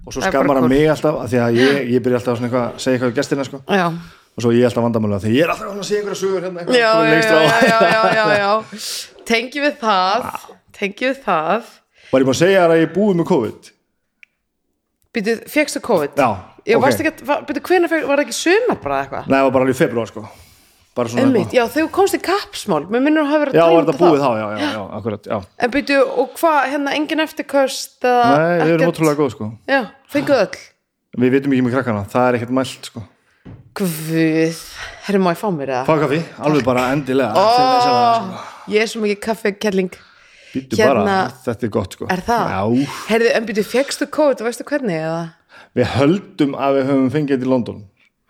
Og 0.06 0.14
svo 0.14 0.22
það 0.22 0.28
er 0.28 0.34
skammar 0.36 0.60
hann 0.60 0.70
mig 0.70 0.90
alltaf 0.92 1.22
af 1.24 1.32
því 1.32 1.42
að 1.42 1.58
ég, 1.60 1.80
ég 1.96 2.04
byrja 2.06 2.20
alltaf 2.22 2.36
að 2.38 2.80
segja 2.82 2.96
eitthvað 2.96 3.12
við 3.12 3.20
gestina 3.20 3.46
sko. 3.48 3.62
Já, 3.66 3.86
og 4.36 4.44
svo 4.44 4.52
ég 4.54 4.68
alltaf 4.68 4.86
vandamálega 4.86 5.24
því 5.24 5.34
ég 5.38 5.46
er 5.46 5.54
alltaf 5.54 5.72
að 5.72 5.88
segja 5.88 6.02
einhverja 6.04 6.20
sögur 6.22 6.46
hérna 6.46 6.66
já, 6.66 6.92
já, 7.08 7.78
já, 7.94 8.02
já, 8.20 8.26
já. 8.42 8.52
Tengi 9.26 9.64
við 9.64 9.80
það 9.82 10.30
Tengi 10.76 11.08
við 11.08 11.22
það. 11.24 11.70
Var 12.12 12.22
ég 12.22 12.28
búin 12.28 12.36
að 12.36 12.42
segja 12.42 12.64
þér 12.66 12.74
að 12.74 12.82
ég 12.82 12.90
búið 12.92 13.20
með 13.22 13.28
COVID? 13.30 13.70
Býtu, 15.16 15.36
fegstu 15.48 15.82
COVID? 15.84 16.20
já, 16.20 16.30
Já, 16.66 16.76
ok. 16.78 16.84
varstu 16.86 17.06
ekki, 17.06 17.26
var, 17.30 17.44
býtu, 17.46 17.62
hvenær 17.68 17.92
feg, 17.92 18.04
var 18.10 18.18
það 18.20 18.26
ekki 18.26 18.36
sumar 18.40 18.80
bara 18.82 19.00
eitthvað? 19.04 19.28
Nei, 19.30 19.38
það 19.38 19.46
var 19.48 19.54
bara 19.58 19.66
alveg 19.68 19.78
februar 19.80 20.10
sko. 20.10 20.24
Bara 20.96 21.12
svona 21.12 21.26
Einmitt, 21.28 21.52
já, 21.54 21.64
þegar 21.68 21.90
komst 21.92 22.16
í 22.16 22.20
kappsmál 22.24 22.86
Mér 22.88 23.02
minnur 23.04 23.26
að 23.26 23.32
hafa 23.34 23.40
verið 23.44 23.58
já, 23.60 23.64
að 23.66 23.74
var 23.76 23.84
tala 23.84 23.92
þetta. 23.92 24.06
um 24.06 24.14
búið 24.14 24.22
þá, 24.24 24.30
já, 24.40 24.46
já, 24.56 24.70
já, 24.72 24.84
akkurat 24.98 25.28
já. 25.28 25.38
En 25.60 25.74
býtu, 25.76 25.98
og 26.24 26.30
hvað, 26.40 26.60
hérna, 26.72 26.94
engin 26.96 27.24
eftirköst 27.26 28.08
eða 28.08 28.30
Nei, 28.32 28.46
við 28.46 28.72
erum 28.72 28.86
ekkert? 28.86 28.94
ótrúlega 28.96 29.20
góð 29.20 29.34
sko. 29.36 29.50
Já, 29.68 29.82
fenguð 30.16 30.40
öll? 30.46 30.62
Við 31.26 31.36
vitum 31.36 31.56
ekki 31.58 31.66
með 31.68 31.76
krakkana, 31.76 32.06
það 32.16 32.30
er 32.30 32.38
ekkert 32.40 32.56
mælt 32.56 32.90
sko. 32.90 33.04
Guð, 33.76 33.94
herri, 35.06 35.20
má 35.20 35.32
ég 35.36 35.40
fá 35.44 35.48
mér 35.52 35.74
það? 35.76 35.86
Fá 35.92 35.96
kaffi, 36.06 36.20
alveg 36.48 36.64
bara 36.72 36.88
endilega. 36.96 37.36
Ó, 37.36 37.44
það 37.44 37.80
sjá 37.84 38.74
ég 38.76 38.82
er 38.86 38.90
svo 38.90 39.02
mikið 39.04 39.20
kaffekelling 39.28 39.92
Býttu 40.56 40.78
Hérna- 40.80 41.04
bara, 41.04 41.32
þetta 41.44 41.68
er 41.68 41.72
gott 41.76 41.96
sko. 41.98 42.08
Er 42.10 42.22
það? 42.24 42.46
Já, 42.56 42.88
Herðu, 43.12 43.32
en 43.36 43.46
býtu, 43.50 43.64
fegstu 43.68 44.08
COVID, 44.08 44.44
veistu 44.48 44.64
hvernig 44.64 44.96
eða? 45.04 45.26
Við 45.76 45.92
höldum 45.98 46.56
að 46.56 46.80
við 46.80 46.90
höfum 46.92 47.12
fengið 47.14 47.44
til 47.44 47.52
London 47.52 47.84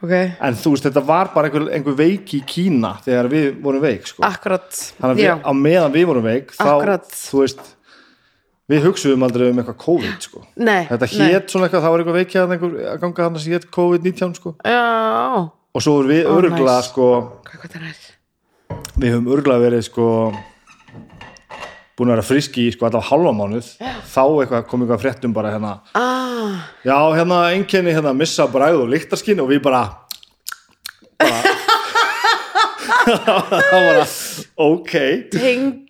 Ok, 0.03 0.11
En 0.43 0.57
þú 0.59 0.73
veist, 0.73 0.83
þetta 0.89 1.01
var 1.07 1.29
bara 1.33 1.47
einhver, 1.47 1.69
einhver 1.71 1.95
veik 1.95 2.33
í 2.35 2.41
Kína 2.45 2.97
þegar 3.05 3.29
við 3.31 3.45
vorum 3.63 3.81
veik 3.81 4.09
sko. 4.09 4.25
akkurat 4.27 4.67
Þannig 4.99 5.13
að 5.15 5.21
við, 5.21 5.45
á 5.47 5.51
meðan 5.55 5.93
við 5.95 6.05
vorum 6.09 6.25
veik 6.27 6.51
þá, 6.51 6.65
Akkurat. 6.73 7.07
þú 7.15 7.39
veist 7.45 7.61
við 8.69 8.81
hugsuðum 8.87 9.23
aldrei 9.27 9.45
um 9.51 9.61
eitthvað 9.61 9.77
COVID 9.85 10.25
sko. 10.27 10.43
nei 10.57 10.83
Þetta 10.89 11.07
nei. 11.07 11.29
hét 11.31 11.53
svona 11.53 11.67
eitthvað, 11.69 11.85
það 11.85 11.93
var 11.95 12.03
eitthvað 12.03 12.19
veikja 12.19 12.43
einhver, 12.45 12.75
að 12.91 12.99
ganga 13.05 13.23
hann 13.27 13.39
að 13.39 13.47
hét 13.53 13.69
COVID-19 13.77 14.35
sko. 14.39 14.55
Og 15.75 15.83
svo 15.83 15.95
erum 16.01 16.11
við 16.11 16.25
Ó, 16.25 16.33
örgla 16.39 16.75
nice. 16.75 16.89
sko, 16.89 17.07
við 18.99 19.11
höfum 19.15 19.31
örgla 19.35 19.57
verið 19.63 19.83
sko, 19.89 20.07
búin 21.95 22.09
að 22.11 22.17
vera 22.17 22.25
friski 22.27 22.65
í 22.67 22.73
sko, 22.75 22.87
alltaf 22.89 23.07
halva 23.11 23.31
mánuð 23.35 23.69
þá 24.11 24.21
eitthvað, 24.25 24.65
kom 24.67 24.81
eitthvað 24.83 25.03
fréttum 25.05 25.33
bara 25.35 25.53
hérna. 25.55 25.75
Ah, 25.95 26.65
já, 26.83 26.97
hérna 27.15 27.37
einkenni 27.53 27.93
hérna 27.95 28.11
missa 28.17 28.47
bræð 28.51 28.81
og 28.83 28.91
lyktarskinn 28.91 29.39
og 29.43 29.47
við 29.53 29.61
bara 29.63 29.83
bara 31.19 31.41
það 33.05 33.25
var 33.29 33.87
bara 33.89 34.05
ok. 34.65 34.93
Tengi. 35.31 35.81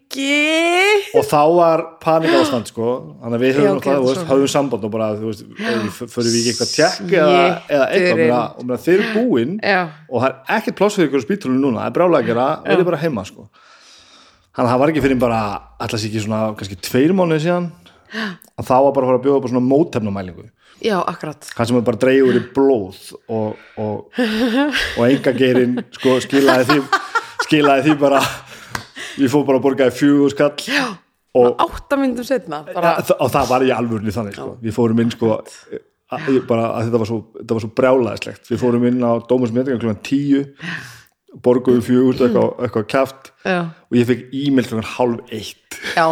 Og 1.16 1.26
þá 1.28 1.40
var 1.58 1.82
panik 2.04 2.32
ástand 2.38 2.70
sko. 2.70 2.90
Þannig 3.24 3.36
að 3.40 3.44
við 3.46 3.58
höfum, 3.58 3.80
ok, 3.80 3.88
okay, 3.88 3.98
veist, 4.06 4.20
sorry. 4.20 4.30
höfum 4.30 4.52
samband 4.54 4.86
og 4.88 4.92
bara, 4.94 5.08
þú 5.20 5.32
veist, 5.32 5.44
f- 5.90 6.12
förum 6.14 6.32
við 6.32 6.38
ekki 6.40 6.54
eitthvað 6.54 6.72
tjekk 6.76 7.16
eða, 7.20 7.42
eða 7.76 7.88
eitthvað, 7.98 8.62
og 8.62 8.86
þeir 8.86 8.96
eru 8.96 9.10
búin 9.16 9.56
Já, 9.60 9.82
og 10.10 10.24
það 10.24 10.30
er 10.30 10.60
ekkert 10.60 10.78
pláss 10.80 11.00
fyrir 11.00 11.10
ykkur 11.10 11.24
á 11.24 11.28
spítalunum 11.28 11.66
núna, 11.66 11.82
það 11.84 11.90
er 11.92 11.96
brálega 11.98 12.22
að 12.22 12.30
gera, 12.32 12.48
verið 12.70 12.90
bara 12.92 13.02
heima 13.04 13.26
sko. 13.28 13.48
Það 14.56 14.82
var 14.82 14.92
ekki 14.92 15.04
fyrir 15.04 15.22
bara 15.22 15.40
alltaf 15.80 16.00
sér 16.02 16.12
ekki 16.12 16.24
svona, 16.26 16.42
kannski 16.60 16.78
tveir 16.88 17.14
mánuði 17.16 17.46
síðan 17.46 17.70
að 18.60 18.68
þá 18.70 18.76
var 18.76 18.92
bara 18.96 19.06
að 19.06 19.10
fara 19.10 19.20
að 19.20 19.26
bjóða 19.26 19.42
bara 19.44 19.54
svona 19.54 19.70
mótefnumælingu, 19.70 20.46
já, 20.84 20.98
akkurat. 21.02 21.50
Hann 21.58 21.70
sem 21.70 21.80
bara 21.88 22.02
dreigur 22.02 22.40
í 22.40 22.44
blóð 22.56 23.00
og, 23.28 23.64
og, 23.82 24.22
og 24.96 25.02
enga 25.08 25.34
geirinn 25.36 25.80
sko, 25.98 26.20
skilaði 26.24 26.70
því 26.70 27.02
skilaði 27.48 27.90
því 27.90 27.98
bara 28.06 28.22
ég 29.20 29.32
fór 29.32 29.44
bara 29.48 29.60
að 29.60 29.66
borgaði 29.68 29.98
fjögur 29.98 30.36
skall 30.36 30.54
Já, 30.70 30.86
og, 31.36 31.52
átta 31.66 32.00
myndum 32.00 32.28
setna 32.28 32.64
bara, 32.70 32.96
ja, 33.00 33.20
og 33.20 33.34
það 33.34 33.52
var 33.52 33.68
í 33.68 33.76
alvörni 33.76 34.16
þannig 34.16 34.40
sko. 34.40 34.56
við 34.64 34.78
fórum 34.78 35.04
inn 35.04 35.14
sko 35.14 35.36
ég 36.30 36.46
bara, 36.48 36.70
að 36.78 36.90
þetta 36.90 37.02
var 37.02 37.10
svo, 37.10 37.20
svo 37.64 37.72
brjálæðislegt. 37.76 38.50
Við 38.52 38.62
fórum 38.62 38.86
inn 38.88 39.02
á 39.02 39.18
Dómus 39.26 39.54
Metingan 39.56 39.82
kl. 39.82 39.96
10 40.06 40.46
borguðum 41.44 41.84
fjögur 41.84 42.22
eitthvað, 42.26 42.54
eitthvað 42.66 42.88
kæft 42.94 43.32
og 43.46 43.98
ég 44.00 44.08
fekk 44.10 44.24
e-mail 44.44 44.70
kl. 44.70 44.82
halv 44.96 45.20
eitt. 45.36 45.78
Já, 45.96 46.06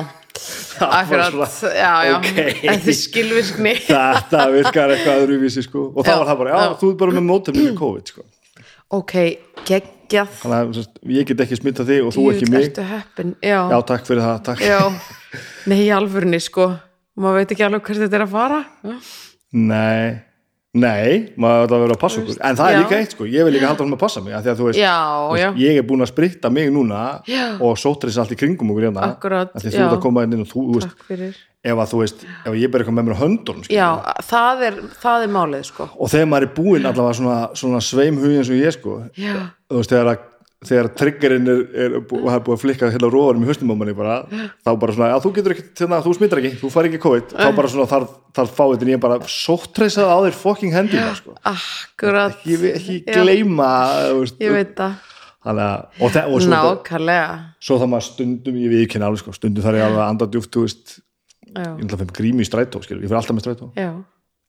akkurat. 0.84 1.32
svona, 1.32 1.74
Já, 1.78 1.94
já, 2.10 2.14
ok. 2.18 2.30
þetta 2.62 2.92
er 2.94 2.98
skilvirkni. 3.00 3.74
Þetta 3.90 4.46
virkar 4.54 4.94
eitthvað 4.96 5.24
öðruvísi 5.26 5.64
sko. 5.68 5.88
Og 5.94 6.06
þá 6.06 6.12
Já, 6.14 6.16
var 6.20 6.32
það 6.32 6.40
bara, 6.44 6.54
já, 6.54 6.62
já. 6.68 6.78
þú 6.82 6.90
er 6.92 6.98
bara 7.04 7.18
með 7.18 7.28
mótefni 7.30 7.66
við 7.70 7.76
COVID 7.80 8.12
sko. 8.14 8.26
Ok, 8.94 9.14
geggjað. 9.66 10.34
Þannig 10.44 10.80
að 10.84 11.14
ég 11.16 11.30
get 11.32 11.40
ekki 11.48 11.58
smitta 11.58 11.86
þig 11.88 12.04
og 12.06 12.12
þú 12.14 12.26
ekki 12.34 12.46
Djöfull 12.50 12.68
mig 12.76 12.90
heppin, 12.92 13.32
já, 13.42 13.60
já, 13.72 13.78
takk 13.90 14.06
fyrir 14.10 14.22
það, 14.26 14.42
takk. 14.50 15.16
Nei, 15.72 15.80
alvörni, 15.96 16.42
sko. 16.44 16.68
Maður 17.18 17.40
veit 17.40 17.54
ekki 17.56 17.66
alveg 17.66 17.88
hvert 17.88 18.04
þetta 18.04 18.18
er 18.20 18.26
að 18.28 18.34
fara. 18.34 18.60
Nei, 19.54 20.22
nei, 20.74 21.30
maður 21.38 21.68
ætla 21.68 21.78
að 21.78 21.84
vera 21.84 21.96
að 21.96 22.02
passa 22.02 22.22
okkur. 22.22 22.38
en 22.50 22.58
það 22.58 22.68
er 22.70 22.74
Já. 22.74 22.80
líka 22.82 22.98
eitt 22.98 23.14
sko, 23.14 23.28
ég 23.30 23.46
vil 23.46 23.54
líka 23.54 23.70
halda 23.70 23.86
hún 23.86 23.94
að 23.94 24.02
passa 24.02 24.24
mig 24.26 24.34
af 24.34 24.44
því 24.44 24.52
að 24.54 24.60
þú 24.60 24.68
veist, 24.70 24.80
Já, 24.82 24.96
já, 25.38 25.48
veist, 25.52 25.62
ég 25.62 25.78
er 25.78 25.88
búin 25.90 26.06
að 26.06 26.10
spritta 26.10 26.50
mig 26.50 26.72
núna 26.74 27.02
og 27.62 27.78
sótris 27.78 28.18
allt 28.18 28.34
í 28.34 28.40
kringum 28.40 28.74
okkur 28.74 28.88
hérna. 28.88 29.08
Akkurat, 29.14 29.54
því 29.54 29.70
að 29.70 29.78
þú 29.78 29.84
ert 29.86 29.98
að 29.98 30.04
koma 30.08 30.26
inn 30.26 30.40
og 30.42 30.50
þú, 30.50 30.66
veist, 30.74 31.40
ef 31.64 31.78
að 31.78 31.94
þú 31.94 32.02
veist 32.02 32.26
ef 32.26 32.58
ég 32.58 32.74
ber 32.74 32.84
eitthvað 32.84 32.98
með 32.98 33.08
mér 33.08 33.16
á 33.16 33.22
skilur, 33.24 33.70
Já, 33.70 33.90
það 34.34 34.66
er, 34.68 34.82
það 35.06 35.28
er 35.28 35.34
málið, 35.38 35.64
sko. 35.70 35.90
Og 35.94 36.10
þegar 36.12 36.30
maður 36.34 36.50
er 36.50 36.54
búinn 36.58 36.90
allavega 36.90 37.18
svona, 37.22 37.40
svona 37.54 37.80
sveimhug 37.86 38.38
eins 38.40 38.50
og 38.50 38.58
ég 38.58 38.74
sko 38.74 38.98
Já, 39.14 39.36
þú 39.70 39.78
veist, 39.84 39.94
þegar 39.94 40.16
að 40.16 40.30
þegar 40.68 40.88
triggerinn 41.00 41.48
er, 41.52 41.62
er, 41.74 41.96
er 42.00 42.04
búið 42.10 42.54
að 42.56 42.62
flikka 42.62 42.90
hérna 42.94 43.10
róðanum 43.14 43.46
í 43.46 43.50
haustum 43.50 43.72
á 43.72 43.76
manni 43.80 43.96
bara, 43.98 44.18
þá 44.64 44.70
bara 44.82 44.96
svona, 44.96 45.10
já 45.14 45.18
þú 45.24 45.32
getur 45.38 45.56
ekki 45.56 45.66
hérna, 45.82 46.00
þú 46.06 46.14
smittar 46.18 46.42
ekki, 46.44 46.52
þú 46.62 46.72
fær 46.74 46.90
ekki 46.90 47.02
COVID 47.04 47.34
þá 47.38 47.50
bara 47.58 47.72
svona 47.74 47.88
þarf, 47.94 48.14
þarf 48.40 48.54
fáið 48.60 48.86
en 48.86 48.92
ég 48.94 49.02
bara 49.04 49.18
sóttreysað 49.36 50.12
á 50.14 50.18
þér 50.28 50.38
fucking 50.44 50.76
hendina 50.76 51.16
sko. 51.18 51.36
akkurat. 51.54 52.38
Ekki, 52.44 52.72
ekki 52.74 53.00
veist, 54.22 54.40
Ég 54.44 54.56
veit 54.58 54.74
það, 54.80 54.96
þannig 55.44 55.66
að 55.68 56.04
og, 56.08 56.14
þe- 56.16 56.26
og 56.28 56.38
svo, 56.40 56.54
það, 56.54 56.70
nákvæmlega. 56.70 57.36
svo 57.60 57.80
það 57.82 57.92
maður 57.94 58.08
stundum 58.12 58.62
ég 58.64 58.74
við 58.74 58.86
ekki 58.88 59.04
alveg 59.04 59.24
sko, 59.26 59.36
stundum 59.40 59.66
þarf 59.66 59.80
ég 59.82 59.88
alveg 59.90 60.02
að 60.04 60.10
anda 60.14 60.30
djúft 60.34 60.54
þú 60.56 60.66
veist, 60.68 60.98
Já, 61.54 61.68
ég 61.78 61.84
ætla 61.86 61.98
að 61.98 62.02
fyrir 62.02 62.18
grími 62.18 62.42
í 62.42 62.48
strætó 62.50 62.80
skilur, 62.82 63.04
ég 63.04 63.12
fyrir 63.12 63.20
alltaf 63.20 63.36
með 63.38 63.44
strætó. 63.46 63.68
Já 63.78 63.92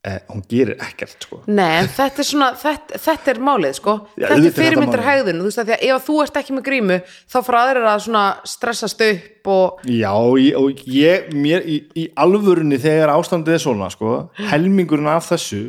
eh, 0.04 0.18
hún 0.30 0.42
gerir 0.50 0.76
ekkert 0.84 1.26
sko 1.26 1.40
Nei, 1.46 1.80
en 1.80 1.90
þetta 1.92 2.22
er 2.24 2.28
svona, 2.28 2.50
þetta, 2.60 3.00
þetta 3.06 3.32
er 3.34 3.40
málið 3.50 3.76
sko, 3.80 3.94
Já, 4.14 4.26
þetta 4.30 4.66
er 4.66 4.78
málið. 4.80 5.04
hegðun, 5.08 5.40
þú 5.42 5.50
veist 5.50 5.62
að 5.62 5.70
því 5.70 5.76
að 5.76 5.86
ef 5.90 6.08
þú 6.08 6.18
ert 6.24 6.40
ekki 6.42 6.56
með 6.56 6.66
grímu, 6.70 6.98
þá 7.34 7.38
fara 7.46 7.62
aðrir 7.66 7.88
að 7.92 8.02
svona 8.08 8.24
stressast 8.54 9.06
upp 9.10 9.54
og 9.54 9.86
Já, 9.90 10.10
og 10.14 10.84
ég, 10.88 11.30
mér, 11.36 11.64
í, 11.68 11.78
í 11.98 12.08
alvörunni 12.24 12.80
þegar 12.82 13.14
ástandið 13.16 13.58
er 13.58 13.64
svona, 13.64 13.90
sko, 13.92 14.18
helmingurinn 14.52 15.10
af 15.12 15.32
þessu 15.32 15.64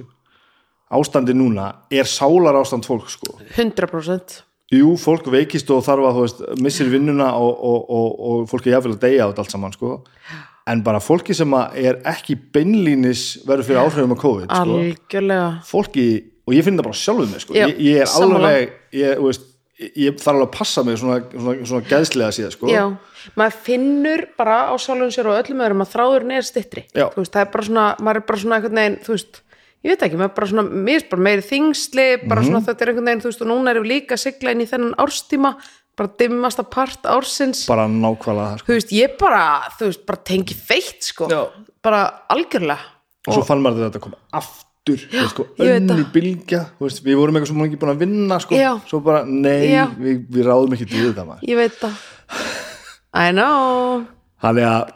ástandi 0.95 1.34
núna 1.36 1.71
er 1.93 2.08
sálar 2.10 2.58
ástand 2.60 2.86
fólk, 2.86 3.10
sko. 3.10 3.39
100% 3.56 4.41
Jú, 4.74 4.95
fólk 4.98 5.28
veikist 5.30 5.69
og 5.69 5.84
þarf 5.86 6.08
að, 6.10 6.15
þú 6.17 6.21
veist, 6.24 6.39
missir 6.65 6.88
vinnuna 6.89 7.28
og, 7.38 7.52
og, 7.54 7.84
og, 7.86 8.08
og 8.30 8.48
fólk 8.50 8.65
er 8.65 8.76
jafnvel 8.76 8.95
að 8.95 9.04
deyja 9.04 9.28
á 9.28 9.30
þetta 9.30 9.43
allt 9.43 9.54
saman, 9.54 9.76
sko. 9.76 9.91
En 10.67 10.82
bara 10.82 10.97
fólki 11.04 11.36
sem 11.38 11.51
er 11.78 11.99
ekki 12.10 12.34
beinlínis 12.56 13.25
verður 13.45 13.67
fyrir 13.67 13.82
áhrifum 13.84 14.15
af 14.15 14.21
COVID, 14.23 14.45
sko. 14.49 14.62
algjörlega 14.63 15.49
Fólki, 15.69 16.06
og 16.47 16.56
ég 16.58 16.65
finn 16.65 16.80
það 16.80 16.88
bara 16.88 16.97
sjálfuð 17.01 17.30
mig, 17.36 17.43
sko. 17.43 17.54
Ég, 17.54 17.75
ég 17.86 17.99
er 18.01 18.10
alveg, 18.10 18.71
ég, 18.97 19.21
veist, 19.21 19.45
ég 19.93 20.17
þarf 20.17 20.32
alveg 20.34 20.47
að 20.47 20.56
passa 20.58 20.84
mig 20.88 20.97
svona, 20.97 21.19
svona, 21.36 21.56
svona 21.69 21.86
geðslega 21.91 22.32
síðan, 22.39 22.56
sko. 22.56 22.73
Maður 23.38 23.56
finnur 23.67 24.25
bara 24.38 24.58
á 24.69 24.73
sjálfum 24.82 25.13
sér 25.13 25.30
og 25.30 25.38
öllum 25.43 25.62
öðrum 25.65 25.86
að 25.86 25.93
þráðurinn 25.93 26.36
er 26.38 26.45
stittri 26.45 26.84
það 26.93 27.41
er 27.41 27.49
bara 27.54 27.63
svona, 27.69 27.86
maður 28.01 28.21
er 28.21 28.25
bara 28.30 28.41
svona 28.41 28.60
einhvern 28.60 28.82
veginn, 28.82 28.97
þú 29.06 29.13
veist, 29.15 29.39
ég 29.86 29.93
veit 29.93 30.04
ekki, 30.10 30.17
maður 30.21 30.36
bara 30.41 30.49
svona 30.51 30.65
mér 30.89 30.99
er 31.04 31.08
bara 31.13 31.25
meiri 31.30 31.45
þingsli, 31.45 32.06
bara 32.30 32.41
Mhm. 32.41 32.49
svona 32.49 32.65
þetta 32.65 32.82
er 32.82 32.91
einhvern 32.93 33.06
veginn, 33.10 33.21
þú 33.21 33.30
veist, 33.30 33.41
og 33.41 33.47
núna 33.54 33.69
erum 33.73 33.84
við 33.86 33.93
líka 33.93 34.13
að 34.17 34.23
sigla 34.25 34.51
inn 34.51 34.62
í 34.65 34.69
þennan 34.69 34.95
árstíma, 34.97 35.56
bara 35.95 36.12
dimmasta 36.19 36.65
part 36.67 37.08
ársins, 37.08 37.65
Bara 37.69 37.88
nákvæmlega 37.91 38.49
það, 38.51 38.58
sko. 38.60 38.67
þú 38.67 38.77
veist, 38.79 38.91
ég 38.95 39.15
bara 39.21 39.43
þú 39.77 39.89
veist, 39.89 40.05
bara 40.10 40.21
tengi 40.31 40.58
feitt, 40.58 41.08
sko. 41.12 41.29
Já. 41.31 41.41
bara 41.86 42.01
algjörlega. 42.29 42.91
Og 43.25 43.34
svo 43.34 43.45
fann 43.47 43.63
maður 43.63 43.88
þetta 43.88 43.99
að 44.01 44.05
koma 44.05 44.19
aftur 44.38 45.05
já, 45.10 45.23
sko, 45.31 45.47
ég 45.58 45.71
veit 45.71 45.89
önnu 45.89 46.05
þú 46.77 46.86
veist, 46.86 47.01
við 47.05 47.17
vorum 47.17 47.38
eitthvað 47.39 47.51
sem 47.53 47.63
ekki 47.65 47.79
búin 47.81 47.93
að 47.95 48.03
vinna 48.03 48.38
sko, 48.43 48.58
Já. 48.60 48.71
svo 48.89 48.99
bara, 49.05 49.23
nei, 49.25 49.71
við, 49.97 50.19
við 50.29 50.45
ráðum 50.45 50.75
ekki 50.77 50.89
til 50.91 51.08
þetta 51.08 51.25
maður. 51.25 51.47
Ég 51.49 51.58
veit 51.58 51.79
það. 51.79 52.03
I 53.15 53.31
know. 53.31 54.03
Þannig 54.43 54.67
að, 54.67 54.91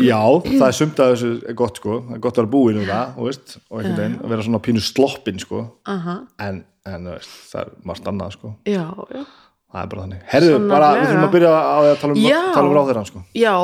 já, 0.00 0.20
það 0.46 0.66
er 0.68 0.76
sumt 0.78 1.02
að 1.02 1.12
þessu 1.12 1.30
er 1.50 1.58
gott 1.58 1.80
sko, 1.80 1.98
það 2.06 2.16
er 2.16 2.22
gott 2.24 2.38
að 2.38 2.42
vera 2.44 2.52
búin 2.54 2.80
um 2.80 2.86
það, 2.88 3.10
þú 3.16 3.26
veist, 3.28 3.56
og 3.66 3.80
einhvern 3.80 3.98
veginn 4.00 4.16
að 4.22 4.32
vera 4.32 4.46
svona 4.46 4.62
pínu 4.68 4.84
sloppin 4.86 5.42
sko, 5.42 5.64
Aha. 5.92 6.16
en, 6.46 6.62
en 6.86 7.08
þú 7.10 7.16
veist, 7.18 7.34
það 7.50 7.60
er 7.64 7.74
margt 7.90 8.10
annað 8.12 8.36
sko, 8.38 8.52
já, 8.70 8.84
já, 9.12 9.24
það 9.72 9.82
er 9.82 9.90
bara 9.92 10.02
þannig. 10.06 10.22
Herðu, 10.32 10.54
bara, 10.70 10.88
við 10.96 11.06
þurfum 11.10 11.26
að 11.28 11.34
byrja 11.36 11.52
á 11.56 11.76
því 11.82 11.90
að 11.92 12.00
tala 12.02 12.12
um, 12.16 12.22
Já. 12.26 12.40
tala 12.54 12.66
um 12.70 12.76
ráðherran 12.78 13.08
sko. 13.10 13.22
Já. 13.36 13.54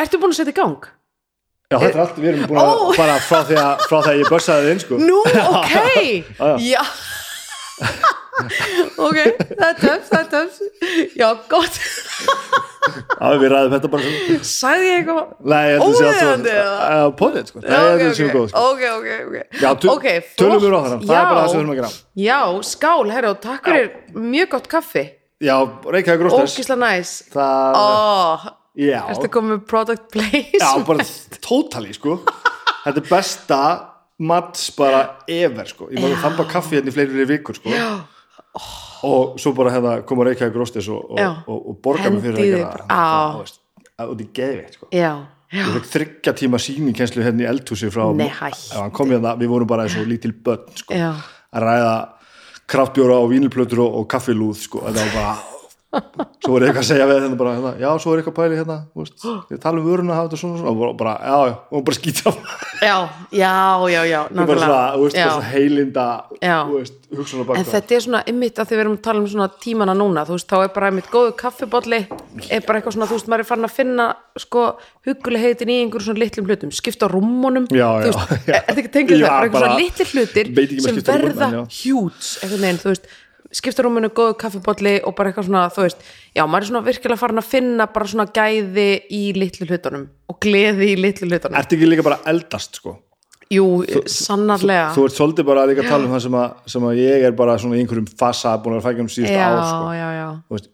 Ertu 0.00 0.20
búin 0.22 0.34
að 0.34 0.40
setja 0.40 0.54
í 0.54 0.58
gang? 0.60 0.88
já, 1.70 1.76
þetta 1.78 1.94
er 1.94 2.00
allt, 2.02 2.16
við 2.18 2.28
erum 2.32 2.46
búin 2.50 2.58
að 2.58 2.70
Ó. 2.70 2.92
fara 2.98 3.16
frá 3.22 3.40
því 3.46 3.56
að, 3.62 3.82
frá 3.86 3.98
því 4.02 4.10
að 4.10 4.20
ég 4.20 4.30
börsaði 4.34 4.64
þið 4.64 4.72
inn 4.74 4.80
sko. 4.82 4.96
Nú, 4.98 5.18
ok. 5.60 5.74
Já, 6.72 6.82
Ok, 9.00 9.16
það 9.52 9.66
er 9.66 9.76
töfs, 9.80 10.08
það 10.10 10.20
er 10.20 10.28
töfs 10.32 10.60
Já, 11.18 11.26
gott. 11.50 11.76
Já, 13.20 13.26
við 13.40 13.52
ræðum 13.52 13.74
þetta 13.74 13.90
bara 13.92 14.04
svona 14.06 14.38
Sagði 14.50 14.86
ég 14.88 14.98
eitthvað? 15.02 15.32
Að 15.44 15.82
alltaf 15.84 17.14
Póðið, 17.20 17.50
sko, 17.50 17.62
það 17.66 17.86
er 17.90 18.02
þessi 18.02 18.24
ok, 18.26 18.32
góð, 18.34 18.46
sko. 18.50 18.62
Ok, 18.70 18.82
ok, 18.96 19.08
ok 19.28 19.60
Já, 19.60 19.68
tu- 19.82 19.90
Ok, 19.92 20.06
tölum 20.40 20.62
við 20.64 20.72
ráðherrann, 20.74 21.04
það 21.04 21.18
er 21.20 21.28
bara 21.30 21.40
það 21.44 21.50
sem 21.52 21.58
við 21.58 21.60
þurfum 21.60 21.74
að 21.74 21.80
gera. 21.80 21.92
Já, 22.24 22.40
skál, 22.70 23.10
herra, 23.14 23.32
og 23.34 23.42
takk 23.44 23.68
fyrir 23.70 23.90
mjög 24.16 24.52
gott 24.56 24.70
kaffi 24.72 25.04
Já, 25.40 25.56
Reykjavík 25.88 26.20
Rósters 26.26 26.52
Ógisla 26.58 26.76
næs. 26.76 27.10
Það, 27.32 28.50
já. 28.76 29.00
ertu 29.08 29.28
komið 29.32 29.62
product 29.70 30.10
place 30.12 30.60
Já, 30.60 30.72
bara 30.84 31.06
totally, 31.40 31.94
sko. 31.96 32.18
Þetta 32.84 33.00
er 33.00 33.06
besta 33.08 33.60
mats 34.20 34.66
bara 34.76 35.00
ever, 35.28 35.64
sko. 35.70 35.88
Ég 35.94 36.02
var 36.04 36.12
að 36.12 36.22
þamba 36.26 36.46
kaffi 36.52 36.76
hérna 36.76 36.92
í 36.92 36.96
fleiri 36.96 37.26
vikur, 37.30 37.56
sko. 37.56 37.72
Já, 37.72 37.88
Og 39.08 39.38
svo 39.40 39.54
bara 39.56 39.72
hérna 39.72 39.94
koma 40.04 40.26
Reykjavík 40.28 40.58
Rósters 40.60 40.88
og, 40.92 41.08
og, 41.14 41.20
og, 41.48 41.58
og 41.72 41.76
borga 41.84 42.10
mig 42.12 42.20
fyrir 42.26 42.58
bara- 42.60 42.84
það 42.84 42.92
á. 42.92 43.32
þú 43.32 43.44
veist, 43.46 43.60
Og 44.00 44.12
þetta 44.12 44.24
er 44.26 44.32
geðveikt, 44.40 44.76
sko. 44.76 44.88
Já, 44.92 45.12
Ég 45.50 45.66
fekk 45.74 45.86
þryggja 45.90 46.32
tíma 46.38 46.58
sýningkenslu 46.62 47.24
hérna 47.24 47.42
í 47.42 47.48
eldhúsi 47.50 47.88
frá 47.90 48.04
Nei, 48.14 48.28
hætt. 48.28 48.60
Já, 48.70 48.76
hann 48.84 48.92
kom 48.94 49.08
hérna, 49.10 49.32
við 49.40 49.48
vorum 49.50 49.66
bara 49.66 49.88
eins 49.88 49.96
og 49.98 50.06
lítil 50.06 50.30
börn, 50.36 50.68
sko 50.78 50.94
Já, 50.94 51.14
að 51.56 51.64
ræða 51.64 51.94
kraftbjóra 52.70 53.18
og 53.20 53.32
vínilplötur 53.32 53.82
og, 53.84 54.02
og 54.02 54.10
kaffilúð 54.10 54.60
sko, 54.64 54.84
þetta 54.86 55.06
var 55.06 55.16
bara 55.16 55.59
svo 55.90 56.54
er 56.56 56.68
eitthvað 56.68 56.84
að 56.84 56.86
segja 56.86 57.06
við 57.08 57.16
hérna 57.18 57.36
bara, 57.38 57.52
hérna, 57.56 57.70
já, 57.82 57.88
svo 57.98 58.12
er 58.12 58.20
eitthvað 58.20 58.36
pæli 58.36 58.58
hérna, 58.60 58.76
veist, 58.94 59.24
ég 59.50 59.60
tala 59.62 59.80
um 59.80 59.86
vöruna 59.88 60.14
hafa 60.14 60.28
þetta 60.28 60.38
svona, 60.38 60.60
svona, 60.60 60.74
og 60.86 60.96
bara, 61.00 61.14
já, 61.18 61.38
já, 61.50 61.54
og 61.74 61.84
bara 61.88 61.96
skýta 61.98 62.32
já, 62.90 62.96
já, 63.34 63.54
já, 63.90 64.02
já 64.06 64.20
bara 64.30 64.60
svona, 64.60 64.80
þú 64.94 65.02
veist, 65.02 65.18
já. 65.18 65.26
bara 65.26 65.48
heilinda 65.50 66.06
veist, 66.70 66.96
En 67.10 67.66
þetta 67.66 67.96
er 67.96 68.02
svona 68.04 68.20
ymmit 68.30 68.60
að 68.62 68.68
því 68.70 68.76
við 68.76 68.80
erum 68.84 68.92
að 68.94 69.00
tala 69.02 69.18
um 69.18 69.24
svona 69.32 69.48
tímana 69.64 69.96
núna, 69.98 70.22
þú 70.28 70.36
veist, 70.36 70.46
þá 70.46 70.60
er 70.60 70.68
bara 70.76 70.90
ymmit 70.92 71.08
góðu 71.10 71.32
kaffibolli, 71.40 71.98
er 72.46 72.62
bara 72.68 72.78
eitthvað 72.78 72.94
svona, 72.94 73.08
þú 73.10 73.16
veist, 73.18 73.30
maður 73.32 73.42
er 73.42 73.48
farin 73.48 73.66
að 73.66 73.72
finna, 73.74 74.06
sko, 74.38 74.62
huggulegheitin 75.08 75.72
í 75.74 75.80
einhverjum 75.80 76.06
svona 76.06 76.22
litlum 76.22 76.46
hlutum, 76.46 76.70
skipta 76.70 77.08
rúmmunum, 77.10 77.66
þú 77.66 77.80
veist, 77.80 78.36
já. 78.46 78.60
er 78.60 78.62
þetta 78.68 78.84
ekki 78.84 78.92
tengið 78.94 79.24
það, 79.24 79.26
bara 79.26 79.42
eitthvað 79.48 79.66
svona 79.66 79.80
litlir 79.82 80.14
hlutir 80.14 80.54
sem 80.86 81.02
verða 81.10 81.50
en 81.50 81.58
já. 81.58 81.64
Hjúts, 83.50 83.58
einhvern 83.58 83.58
veginn, 83.58 83.58
þú 83.58 83.58
veist, 83.58 83.60
skipta 83.60 83.82
rúmmunu 83.82 84.10
góðu 84.14 84.36
kaffibolli 84.38 84.94
og 85.04 85.14
bara 85.18 85.30
eitthvað 85.30 85.48
svona, 85.50 85.66
þú 85.74 85.84
veist, 85.86 86.08
já, 86.34 86.46
maður 86.46 86.62
er 86.62 86.70
svona 86.70 86.86
virkilega 86.86 87.20
farin 87.20 87.42
að 87.42 87.50
finna 87.50 87.86
bara 87.90 88.06
svona 88.06 88.26
gæði 88.30 88.88
í 89.10 89.22
litlu 89.36 89.66
hlutunum 89.66 90.08
og 90.30 90.40
gleði 90.40 90.92
í 90.94 90.98
litlu 90.98 91.28
hlutunum. 91.28 91.58
Ertu 91.58 91.78
ekki 91.78 91.88
líka 91.90 92.06
bara 92.06 92.20
eldast, 92.30 92.80
sko 92.80 92.96
Jú, 93.50 93.82
sannarlega. 94.06 94.92
Þú 94.94 95.04
ert 95.08 95.16
svolítið 95.16 95.46
bara 95.48 95.64
að 95.64 95.72
líka 95.72 95.82
tala 95.88 96.06
um 96.06 96.12
það 96.14 96.20
sem 96.22 96.34
að, 96.38 96.52
sem 96.70 96.84
að 96.86 97.00
ég 97.00 97.24
er 97.26 97.32
bara 97.34 97.56
svona 97.58 97.74
í 97.74 97.80
einhverjum 97.82 98.06
fasa 98.20 98.52
búin 98.62 98.76
að 98.78 98.84
fækja 98.84 99.02
um 99.02 99.08
síðust 99.10 99.40
ár, 99.42 99.56
sko 99.66 99.88
já, 99.96 100.06
já. 100.14 100.28
Þú 100.46 100.54
veist, 100.54 100.68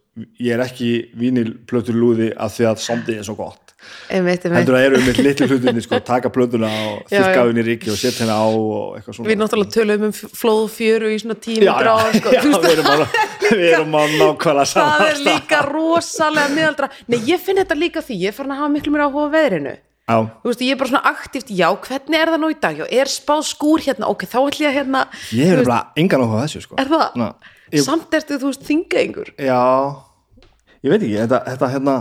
ég 0.45 0.53
er 0.53 0.65
ekki 0.67 0.91
vínilplötur 1.17 1.97
lúði 1.97 2.29
af 2.37 2.53
því 2.53 2.69
að 2.69 2.83
sondið 2.85 3.23
er 3.23 3.25
svo 3.31 3.39
gott 3.39 3.66
einmitt, 4.11 4.45
einmitt 4.45 4.59
heldur 4.61 4.77
að 4.79 4.85
eru 4.87 4.99
um 5.01 5.09
litlu 5.27 5.49
hlutinni 5.51 5.83
sko, 5.85 6.01
taka 6.13 6.31
plötuna 6.35 6.71
og 6.91 7.15
henni 7.15 7.63
í 7.63 7.67
ríki 7.71 7.93
og 7.93 7.99
setja 8.01 8.25
henni 8.25 8.37
á 8.37 8.47
og 8.47 8.99
eitthvað 8.99 9.19
svona 9.19 9.31
Við 9.31 9.41
náttúrulega 9.43 9.75
tölum 9.77 10.07
um 10.09 10.15
flóð 10.15 10.61
og 10.67 10.71
fjöru 10.75 11.11
í 11.15 11.19
svona 11.23 11.39
tími 11.47 11.67
gráð 11.71 12.19
sko. 12.21 12.35
já, 12.37 12.43
við 12.47 12.69
erum 12.75 12.93
á, 12.93 12.97
við 13.47 13.67
erum 13.73 13.99
á 13.99 14.03
nákvæmlega 14.17 14.55
það 14.55 14.71
saman 14.75 15.09
er 15.09 15.25
líka 15.27 15.63
rosalega 15.71 16.55
miðaldra 16.55 16.91
Nei, 17.11 17.19
ég 17.31 17.43
finn 17.43 17.61
þetta 17.63 17.79
líka 17.79 18.05
því, 18.05 18.21
ég 18.29 18.37
farin 18.37 18.55
að 18.57 18.63
hafa 18.65 18.75
miklu 18.77 18.95
mér 18.95 19.07
áhuga 19.09 19.29
veðrinu 19.35 19.75
já, 19.77 20.17
Þú 20.43 20.51
veist, 20.53 20.63
ég 20.63 20.73
er 20.77 20.81
bara 20.81 20.93
svona 20.93 21.11
aktíft, 21.11 21.51
já, 21.51 21.67
hvernig 21.87 22.21
er 22.21 22.31
það 22.31 22.43
nú 22.45 22.51
í 22.53 22.59
dag? 22.63 22.79
Já, 22.79 22.87
er 22.95 23.11
spáð 23.11 23.45
skúr 23.51 23.83
hérna? 23.83 24.11
Ok, 24.13 24.27
þá 24.31 24.39
ætlum 24.45 24.63
ég 24.63 24.71
að 24.71 24.77
hérna 24.79 25.01
ég 25.35 25.55
er 25.55 25.63
bara 25.67 25.81
engan 25.99 26.23
áhuga 26.23 26.45
þessu 26.45 26.63
sko. 26.63 26.79
Er 26.79 26.91
það? 26.93 27.07
Ná, 27.19 27.27
ég, 27.75 27.83
Samt 27.83 28.15
ertu, 28.15 28.39
þú 28.39 28.53
veist, 28.53 28.63
þingaengur 28.69 29.33
já, 29.35 29.63
ég 30.87 30.93
veit 30.95 31.03
ekki 31.03 31.17
þetta, 31.25 31.41
þetta 31.51 31.73
hérna 31.75 31.97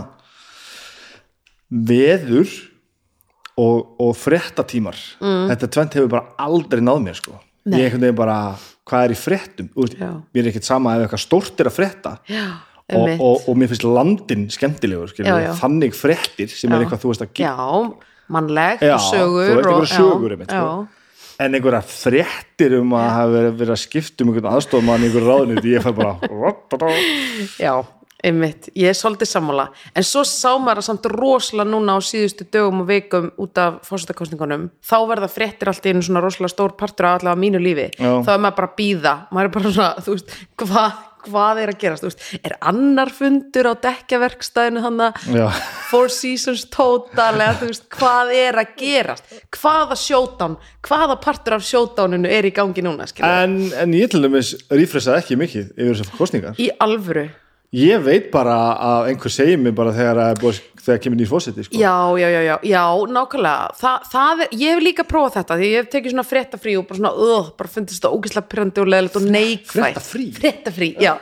veður 1.70 2.52
og, 3.56 3.96
og 4.02 4.14
fréttatímar 4.18 4.96
mm. 5.20 5.44
þetta 5.52 5.72
tvent 5.72 5.98
hefur 5.98 6.12
bara 6.12 6.34
aldrei 6.46 6.82
náð 6.84 7.02
mér 7.06 7.18
sko. 7.18 7.38
Ég 7.66 7.88
einhvern 7.88 8.04
veginn 8.04 8.18
bara 8.18 8.38
hvað 8.86 9.08
er 9.08 9.14
í 9.14 9.18
Já. 9.98 10.10
mér 10.32 10.42
er 10.44 10.50
ekkert 10.52 10.68
sama 10.68 10.96
ef 10.96 11.06
eitthvað 11.06 11.22
stórt 11.24 11.62
er 11.62 11.70
að 11.70 11.74
frétta 11.74 12.12
Já, 12.30 12.44
og, 12.94 13.08
og, 13.18 13.48
og 13.50 13.56
mér 13.58 13.72
finnst 13.72 13.86
landin 13.86 14.44
skemmtilegur 14.52 15.10
Já, 15.18 15.34
já. 15.42 15.50
þannig 15.58 15.96
fréttir 15.96 16.52
sem 16.52 16.70
er 16.70 16.78
Já. 16.78 16.84
eitthvað 16.84 17.02
þú 17.02 17.10
veist 17.10 17.24
að 17.24 17.32
gera 17.40 17.66
Já, 17.66 18.12
mannlegt 18.36 18.86
og 18.86 19.08
sögur 19.08 19.90
sögur 19.90 20.36
einmitt, 20.36 20.54
sko. 20.54 20.86
en 21.42 21.58
einhverja 21.58 21.82
fréttir 21.90 22.78
um 22.78 22.94
að 22.94 23.10
hafa 23.16 23.42
verið, 23.58 23.74
að 23.74 23.82
skipta 23.82 24.22
um 24.22 24.30
einhvern 24.30 24.52
aðstofmann 24.54 25.02
í 25.02 25.10
einhverju 25.10 25.32
ráðunni 25.32 25.74
ég 25.74 25.82
fæ 25.82 25.90
bara 25.98 26.94
já, 27.58 27.74
einmitt, 28.24 28.70
ég 28.76 28.90
er 28.90 28.96
svolítið 28.96 29.30
sammála. 29.30 29.66
En 29.96 30.06
svo 30.06 30.24
sá 30.26 30.54
maður 30.58 30.82
að 30.82 30.88
samt 30.88 31.08
rosalega 31.12 31.70
núna 31.70 31.96
á 31.96 32.00
síðustu 32.04 32.46
dögum 32.52 32.84
og 32.84 32.88
vikum 32.90 33.28
út 33.42 33.60
af 33.60 33.82
fórsetakostningunum, 33.88 34.70
þá 34.80 34.96
verða 35.10 35.32
fréttir 35.32 35.72
allt 35.72 35.86
í 35.86 35.92
einu 35.92 36.04
svona 36.04 36.24
rosalega 36.24 36.54
stór 36.54 36.76
partur 36.78 37.10
af 37.10 37.20
allavega 37.20 37.42
mínu 37.42 37.62
lífi. 37.62 37.90
Já. 37.98 38.12
þá 38.24 38.32
er 38.32 38.40
maður 38.46 38.56
bara 38.60 38.72
að 38.72 38.78
býða 38.80 39.18
maður 39.30 39.50
er 39.50 39.54
bara 39.58 39.76
svona, 39.76 39.92
þú 40.06 40.16
veist, 40.16 40.34
hvað 40.62 41.04
hvað 41.26 41.60
er 41.62 41.72
að 41.72 41.80
gerast, 41.80 42.04
þú 42.04 42.10
veist, 42.10 42.24
er 42.46 42.54
annar 42.70 43.10
fundur 43.14 43.68
á 43.70 43.74
dekkjaverkstæðinu 43.86 44.82
þannig 44.84 45.24
Já. 45.34 45.46
Four 45.90 46.12
Seasons 46.14 46.66
Total 46.72 47.32
eða 47.34 47.56
þú 47.60 47.70
veist, 47.70 47.88
hvað 47.96 48.34
er 48.36 48.60
að 48.62 48.76
gerast? 48.80 49.32
Hvaða 49.56 49.98
showdown, 50.00 50.54
hvaða 50.86 51.18
partur 51.24 51.58
af 51.58 51.66
showdowninu 51.66 52.30
er 52.30 52.46
í 52.46 52.52
gangi 52.54 52.84
núna 52.86 53.08
en, 53.26 53.58
en 53.74 53.96
ég 53.96 54.12
til 54.12 54.22
dæmis 54.24 54.54
rífressaði 54.70 55.24
ekki 55.24 55.40
mikið 55.40 55.74
yfir 55.74 55.98
þessar 55.98 56.14
kostningar 56.20 56.62
í 56.62 56.70
alvöru 56.82 57.26
ég 57.76 58.04
veit 58.06 58.30
bara 58.32 58.56
að 58.74 59.10
einhver 59.12 59.32
segir 59.32 59.60
mig 59.60 59.74
bara 59.76 59.92
þegar, 59.96 60.36
þegar 60.80 61.02
kemur 61.04 61.20
nýr 61.20 61.30
fósiti 61.30 61.66
sko. 61.66 61.76
Já, 61.76 61.96
já, 62.20 62.28
já, 62.32 62.40
já, 62.46 62.54
já, 62.70 62.84
nákvæmlega 63.16 63.74
Þa, 63.80 63.92
það 64.12 64.44
er, 64.46 64.54
ég 64.62 64.76
hef 64.76 64.86
líka 64.86 65.06
prófað 65.08 65.40
þetta 65.40 65.58
því 65.60 65.72
ég 65.72 65.82
hef 65.82 65.90
tekið 65.92 66.14
svona 66.14 66.28
fréttafrí 66.30 66.78
og 66.80 66.86
bara 66.88 67.00
svona 67.02 67.12
uh, 67.26 67.50
bara 67.58 67.74
fundist 67.74 68.00
þetta 68.00 68.14
ógislega 68.16 68.52
pyrrandi 68.52 68.82
og 68.84 68.90
leðilegt 68.94 69.20
og 69.20 69.28
neikvætt 69.36 69.76
Fréttafrí? 69.76 70.30
Fréttafrí, 70.40 70.90
já 71.02 71.14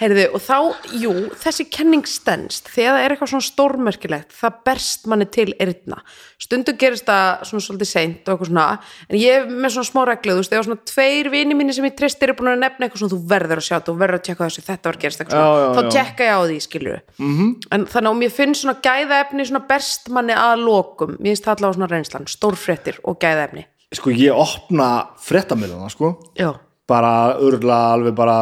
Heyrðu, 0.00 0.26
og 0.32 0.40
þá, 0.40 0.56
jú, 0.96 1.12
þessi 1.42 1.66
kenning 1.68 2.08
stendst 2.08 2.70
þegar 2.72 2.96
það 2.96 3.04
er 3.04 3.14
eitthvað 3.14 3.32
svona 3.34 3.46
stórmerkilegt 3.48 4.32
það 4.32 4.60
berst 4.64 5.08
manni 5.10 5.26
til 5.28 5.50
eyrna. 5.60 6.00
Stundum 6.40 6.78
gerist 6.80 7.04
það 7.08 7.44
svona 7.50 7.66
svolítið 7.66 7.90
seint 7.90 8.22
og 8.24 8.32
eitthvað 8.32 8.50
svona, 8.50 8.66
en 9.10 9.20
ég 9.20 9.36
hef 9.36 9.50
með 9.52 9.74
svona 9.76 9.90
smá 9.90 10.00
reglu 10.08 10.36
þú 10.36 10.40
veist, 10.40 10.54
þegar 10.54 10.68
svona 10.70 10.88
tveir 10.88 11.30
vini 11.34 11.58
mínu 11.58 11.76
sem 11.76 11.88
ég 11.90 11.98
treyst 11.98 12.24
eru 12.24 12.36
búin 12.38 12.54
að 12.54 12.62
nefna 12.64 12.86
eitthvað 12.86 13.02
svona, 13.02 13.14
þú 13.14 13.30
verður 13.34 13.60
að 13.60 13.66
sjá 13.68 13.74
þetta 13.76 13.92
þú 13.92 13.96
verður 14.00 14.20
að 14.20 14.24
tjekka 14.28 14.48
þessu, 14.48 14.64
þetta 14.70 14.90
var 14.90 15.00
gerist 15.04 15.24
eitthvað 15.24 15.44
svona 15.50 15.76
þá 15.76 15.92
tjekka 15.98 16.30
ég 16.30 16.32
á 16.32 16.40
því, 16.40 16.58
skilur 16.64 17.02
-hmm. 17.18 17.50
en 17.76 17.86
þannig 17.92 18.10
að 18.10 18.20
mér 18.22 18.34
finnst 18.40 18.64
svona 18.64 18.80
gæðaefni 18.80 19.46
svona 19.50 19.66
berst 19.68 20.08
manni 20.08 20.36
að 20.36 20.64
lokum. 20.64 21.16
Mér 21.18 21.34
finnst 21.34 21.46
það 21.46 21.56
allavega 21.56 21.78
svona 21.78 21.90
reynslan, 21.92 22.28
stórfréttir 22.30 23.00
og 23.04 23.20
gæðaefni. 23.22 23.66
Sko 23.98 24.12
ég 24.14 24.36
opna 24.36 24.88
fréttamiluna 25.18 25.90
sko. 25.90 26.12
Já, 26.38 26.52
bara 26.90 27.14
urla 27.46 27.78
alveg 27.94 28.16
bara 28.18 28.40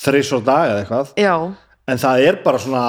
þreysor 0.00 0.44
dag 0.46 0.70
eða 0.70 0.84
eitthvað 0.84 1.12
já, 1.20 1.34
en 1.90 2.02
það 2.04 2.24
er 2.28 2.40
bara 2.46 2.62
svona 2.62 2.86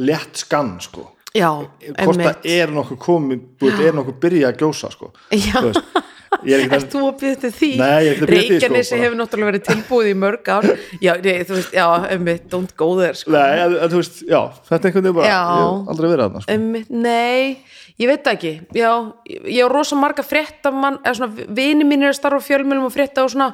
létt 0.00 0.44
skann 0.46 0.76
sko 0.84 1.10
já 1.34 1.50
hvort 1.50 2.22
það 2.22 2.50
er 2.56 2.74
nokkuð 2.74 3.00
komið 3.02 3.46
búið, 3.60 3.86
er 3.88 3.96
nokkuð 3.98 4.20
byrjað 4.22 4.52
að 4.52 4.60
gjósa 4.64 4.92
sko 4.94 5.12
Já. 5.34 5.60
Þú 6.42 6.50
er 6.50 6.72
að 6.74 7.18
býða 7.20 7.36
til 7.44 7.50
því? 7.54 7.70
Nei, 7.78 7.98
ég 8.04 8.08
er 8.08 8.14
ekki 8.14 8.24
að 8.24 8.30
biðja 8.30 8.42
til 8.42 8.48
því, 8.48 8.48
sko, 8.48 8.54
Reykjanesi 8.54 8.94
bara. 8.94 9.02
hefur 9.04 9.18
náttúrulega 9.20 9.50
verið 9.50 9.64
tilbúið 9.68 10.08
í 10.08 10.14
mörg 10.18 10.50
ár 10.50 10.66
Já, 11.04 11.12
nei, 11.22 11.36
þú 11.46 11.58
veist, 11.58 11.76
já, 11.76 11.84
einmitt, 12.10 12.48
don't 12.52 12.74
go 12.80 12.88
there 12.98 13.18
sko. 13.18 13.34
Nei, 13.34 13.62
en, 13.62 13.76
þú 13.92 14.00
veist, 14.00 14.20
já, 14.26 14.40
þetta 14.68 14.80
er 14.80 14.90
einhvern 14.90 15.06
veginn 15.06 15.18
bara 15.18 15.30
ég 15.30 15.60
hef 15.60 15.92
aldrei 15.94 16.08
verið 16.10 16.24
þarna 16.24 16.42
sko. 16.44 16.56
Einmitt, 16.56 16.90
nei, 16.90 17.78
ég 18.02 18.10
veit 18.10 18.26
það 18.26 18.36
ekki 18.38 18.52
Já, 18.80 18.90
ég 19.54 19.62
á 19.62 19.68
rosa 19.70 20.00
marga 20.00 20.26
fréttamann 20.26 21.00
eða 21.04 21.16
svona, 21.20 21.48
vini 21.60 21.86
mínir 21.86 22.10
er 22.10 22.16
að 22.16 22.20
starfa 22.20 22.42
á 22.42 22.46
fjölmjölum 22.50 22.88
og 22.88 22.94
frétta 22.94 23.24
og 23.24 23.34
svona 23.34 23.52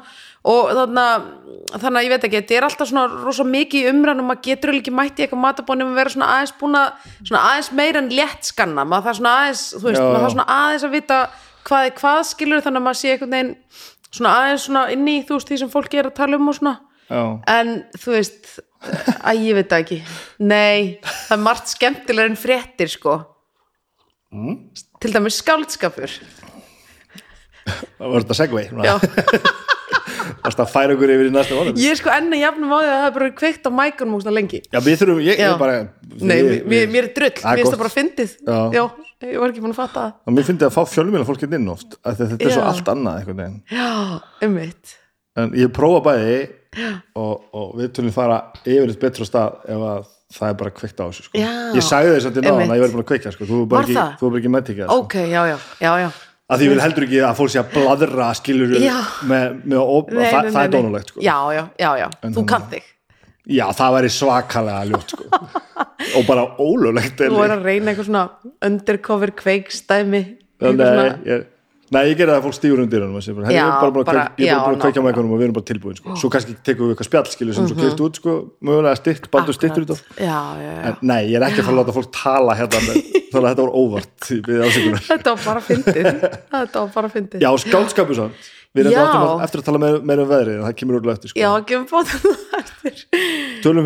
og 0.49 0.71
þannig 0.73 1.05
að, 1.05 2.05
ég 2.05 2.13
veit 2.15 2.25
ekki, 2.25 2.39
þetta 2.41 2.57
er 2.57 2.67
alltaf 2.67 2.89
svona 2.89 3.21
rosa 3.27 3.45
mikið 3.45 3.83
í 3.85 3.91
umræðum, 3.91 4.29
maður 4.31 4.43
getur 4.47 4.73
ekki 4.79 4.95
mætt 4.97 5.21
í 5.21 5.27
eitthvað 5.27 5.43
matabónum 5.43 5.93
að 5.93 6.01
vera 6.01 6.13
svona 6.15 6.31
aðeins 6.37 6.55
búin 6.61 6.79
að 6.81 7.07
svona 7.19 7.43
aðeins 7.51 7.71
meira 7.77 8.01
en 8.01 8.11
létt 8.15 8.49
skanna. 8.49 8.87
Maður 8.89 9.07
það 9.09 9.19
svona 9.21 9.35
aðeins, 9.43 9.65
þú 9.75 9.85
veist, 9.85 10.01
Já, 10.01 10.07
maður 10.07 10.25
það 10.25 10.35
svona 10.37 10.49
aðeins 10.57 10.87
að 10.89 10.97
vita 10.97 11.19
hvað 11.69 11.89
er 11.91 11.95
hvað 12.01 12.21
skilur 12.31 12.65
þannig 12.65 12.81
að 12.81 12.87
maður 12.89 13.01
sé 13.03 13.13
einhvern 13.13 13.37
veginn 13.37 13.53
svona 14.11 14.33
aðeins 14.39 14.67
svona 14.67 14.85
inn 14.95 15.11
í 15.13 15.17
þú 15.29 15.37
veist 15.37 15.53
því 15.53 15.61
sem 15.61 15.73
fólki 15.75 16.01
er 16.01 16.09
að 16.09 16.19
tala 16.23 16.41
um 16.41 16.49
og 16.51 16.57
svona. 16.57 16.77
Já, 17.11 17.23
en 17.53 17.75
þú 18.01 18.17
veist 18.17 18.53
að 19.29 19.45
ég 19.45 19.59
veit 19.61 19.75
ekki. 19.77 20.01
Nei, 20.41 21.01
það 21.05 21.37
er 21.37 21.43
margt 21.45 21.75
skemmtilega 21.75 22.33
en 22.33 22.41
fréttir 22.41 22.91
sko. 22.91 23.19
Mm. 24.31 24.71
til 25.03 25.11
dæmis 25.11 25.41
skáldskapur. 25.43 26.13
Það 27.67 28.13
var 28.13 28.23
þetta 28.23 28.37
segvei 28.39 28.69
já, 30.41 30.45
Varst 30.47 30.63
að 30.65 30.71
færa 30.73 30.95
okkur 30.97 31.13
yfir 31.15 31.29
í 31.29 31.33
næsta 31.35 31.59
vonum 31.59 31.81
ég 31.81 31.93
er 31.95 32.01
sko 32.01 32.13
enn 32.15 32.33
að 32.33 32.41
jafnum 32.43 32.73
á 32.73 32.79
því 32.81 32.89
að 32.91 32.97
það 33.01 33.09
er 33.11 33.15
bara 33.19 33.31
kveikt 33.41 33.69
á 33.69 33.71
mækunum 33.81 34.15
og 34.17 34.23
svona 34.25 34.37
lengi 34.39 34.61
Já, 34.65 34.79
við 34.81 35.01
þurfum, 35.03 35.21
ég, 35.27 35.43
ég 35.45 35.59
bara 35.61 35.77
nei, 36.21 36.39
við- 36.41 36.65
mér, 36.73 36.87
mér 36.95 37.09
er 37.09 37.13
drull, 37.19 37.35
Það 37.37 37.51
er 37.51 37.57
mér 37.57 37.63
finnst 37.63 37.75
það 37.77 37.83
bara 37.85 37.95
fyndið 37.97 38.33
Já. 38.41 38.61
já, 38.75 38.85
ég 39.31 39.43
var 39.45 39.53
ekki 39.53 39.65
búin 39.67 39.75
að 39.75 39.81
fatta 39.83 40.07
það 40.25 40.39
mér 40.39 40.49
finnst 40.49 40.65
að 40.67 40.75
fá 40.77 40.83
fjölmjöla 40.95 41.29
fólkið 41.29 41.59
inn 41.61 41.69
oft 41.75 41.99
af 42.01 42.17
því 42.17 42.25
að 42.25 42.33
Þetta 42.35 42.49
er 42.49 42.57
svo 42.57 42.65
Já. 42.65 42.71
allt 42.73 42.91
annað 42.95 43.21
einhvern 43.21 43.43
veginn 43.45 43.61
já, 43.71 43.91
ummitt 44.49 44.97
En 45.39 45.53
ég 45.55 45.71
prófa 45.73 46.01
bæði 46.09 46.39
og, 47.19 47.45
og 47.55 47.77
við 47.79 47.93
tulum 47.97 48.15
fara 48.15 48.41
yfirleitt 48.65 49.01
betur 49.03 49.27
á 49.27 49.31
stað 49.31 49.61
ef 49.71 49.85
að 49.91 50.09
það 50.31 50.53
er 50.53 50.57
bara 50.61 50.73
kveikt 50.75 51.01
á 51.03 51.05
þessu 51.11 51.25
sko. 51.27 51.41
Ég 51.41 51.83
sagði 51.83 52.13
þess 52.15 52.29
að 52.29 52.35
þetta 52.37 52.45
náðan 52.47 52.61
Einmitt. 52.61 52.71
að 52.71 52.79
ég 52.79 52.85
verið 52.85 52.95
búin 52.95 53.03
að 53.05 53.09
kveikja 53.11 53.33
sko. 53.35 53.47
Þú 53.49 53.57
er 53.57 53.71
bara 53.73 53.87
ekki, 53.87 53.97
það? 53.97 54.27
er 54.29 54.37
ekki 54.41 54.53
meðtíkja 54.55 54.87
sko. 54.87 54.99
ok, 55.05 55.17
já, 55.27 55.41
já, 55.51 55.57
já, 55.83 55.93
já 56.05 56.11
að 56.51 56.63
því 56.63 56.69
vil 56.73 56.81
heldur 56.85 57.07
ekki 57.07 57.21
að 57.27 57.37
fólk 57.39 57.53
sé 57.53 57.61
að 57.63 57.75
bladra 57.77 58.31
skilur 58.39 58.73
með, 59.31 59.59
með 59.71 59.83
op, 59.83 60.11
Nei, 60.11 60.25
það, 60.27 60.41
nei, 60.49 60.55
það 60.57 60.63
er 60.65 60.73
dónulegt 60.75 61.13
sko. 61.13 61.23
já, 61.25 61.37
já, 61.57 61.63
já, 61.85 61.91
já, 62.03 62.09
þú 62.37 62.45
kannt 62.51 62.75
þig. 62.75 62.89
Já, 63.51 63.65
það 63.75 63.95
væri 63.97 64.11
svakalega 64.15 64.83
ljótt 64.91 65.15
sko. 65.15 65.25
og 66.17 66.27
bara 66.29 66.45
ólulegt 66.63 67.23
þú 67.23 67.31
voru 67.35 67.57
að 67.57 67.65
reyna 67.67 67.93
eitthvað 67.93 68.11
svona 68.11 68.25
undercover 68.69 69.33
kveikstæmi 69.41 70.21
eitthvað 70.61 70.93
svona 70.93 71.07
ég, 71.27 71.47
nei, 71.91 72.03
ég 72.11 72.17
gerði 72.21 72.33
það 72.33 72.39
að 72.41 72.45
fólk 72.47 72.57
stígur 72.57 72.83
undir 72.85 73.03
hann 73.03 73.15
ég 73.19 73.29
er 73.31 73.71
bara 73.81 73.91
búin 73.91 74.05
að 74.05 74.09
bara- 74.11 74.25
kveik- 74.31 74.41
ég 74.41 74.47
já, 74.47 74.55
bara 74.57 74.67
búin 74.71 74.79
að 74.79 74.85
kveikja 74.85 75.03
með 75.03 75.11
einhvernum 75.11 75.33
og 75.35 75.39
við 75.41 75.47
erum 75.47 75.57
bara 75.59 75.69
tilbúin 75.71 75.97
sko. 75.99 76.17
svo 76.21 76.31
kannski 76.31 76.55
tekum 76.63 76.87
við 76.87 76.95
eitthvað 76.95 77.09
spjall 77.11 77.27
skilur 77.35 77.55
sem 77.59 77.67
svo 77.71 77.77
keirt 77.81 78.01
út 78.07 78.15
sko, 78.21 78.35
mögulega 78.63 78.97
styrt, 79.01 79.31
baldur 79.31 79.55
styrtur 79.59 79.83
út 79.87 79.91
af 79.97 80.01
en 80.91 80.97
nei, 81.03 81.21
ég 81.33 81.37
er 81.41 81.47
ekki 81.49 81.61
að 81.61 81.67
fara 81.67 81.75
að 81.77 81.81
láta 81.83 81.97
fólk 81.99 82.11
tala 82.15 82.55
hérna 82.55 82.79
þannig 83.33 83.47
að 83.47 83.51
þetta 83.51 83.67
var 83.67 83.75
óvart 83.75 84.31
Þetta 85.11 85.35
var 85.35 85.45
bara 85.45 85.61
fyndið. 85.61 86.07
Þetta 86.51 86.81
var 86.81 86.91
bara 86.95 87.09
fyndið. 87.09 87.41
Já, 87.45 87.51
skálskapu 87.63 88.15
svo 88.19 88.31
Við 88.71 88.87
erum 88.87 88.95
að, 89.03 89.41
eftir 89.43 89.59
að 89.59 89.65
tala 89.67 89.79
meira, 89.83 89.99
meira 90.07 90.23
um 90.23 90.29
veðrið 90.31 90.55
en 90.61 90.63
það 90.63 90.75
kemur 90.79 90.95
úrlega 91.01 91.17
eftir 91.19 91.33
sko. 91.33 91.41
Já, 91.43 91.51
bóta 91.91 92.19
það 92.23 92.55
eftir. 92.61 93.01
Tölum 93.65 93.83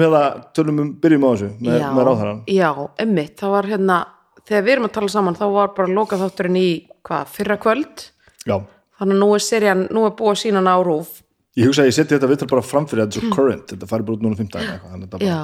um, 7.05 7.11
hvað, 7.11 7.29
fyrra 7.37 7.57
kvöld? 7.61 8.09
Já, 8.49 8.57
Þannig 8.95 9.17
að 9.17 9.21
nú 9.25 9.29
er 9.35 9.43
serían, 9.43 9.81
nú 9.90 10.05
er 10.07 10.12
búið 10.14 10.31
að 10.37 10.40
sína 10.45 10.61
hana 10.62 10.75
á 10.79 10.81
rúf 10.87 11.21
ég 11.59 11.67
hugsa 11.69 11.83
að 11.85 11.88
ég 11.90 11.95
setja 11.97 12.17
þetta 12.17 12.29
viðtal 12.31 12.49
bara 12.51 12.62
framfyrir 12.67 13.05
þetta 13.05 13.19
er 13.19 13.25
svo 13.25 13.35
current, 13.35 13.67
þetta 13.71 13.88
fari 13.90 14.03
bara 14.07 14.17
út 14.17 14.23
núna 14.25 14.38
15 14.38 14.61
eitthvað, 14.61 14.90
þannig 14.90 15.05
að 15.05 15.05
þetta 15.05 15.19
bara- 15.19 15.29
Já, 15.29 15.40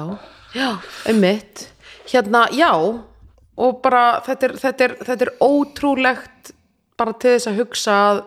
já, 0.55 0.69
emmitt 1.11 1.67
Hérna, 2.11 2.41
já 2.51 2.71
og 3.61 3.81
bara 3.83 4.21
þetta 4.25 4.47
er, 4.47 4.53
þetta 4.59 4.83
er, 4.87 4.95
þetta 5.05 5.25
er 5.27 5.33
ótrúlegt 5.45 6.51
bara 6.99 7.13
til 7.19 7.35
þess 7.35 7.47
að 7.51 7.59
hugsa 7.61 7.95
að, 8.11 8.19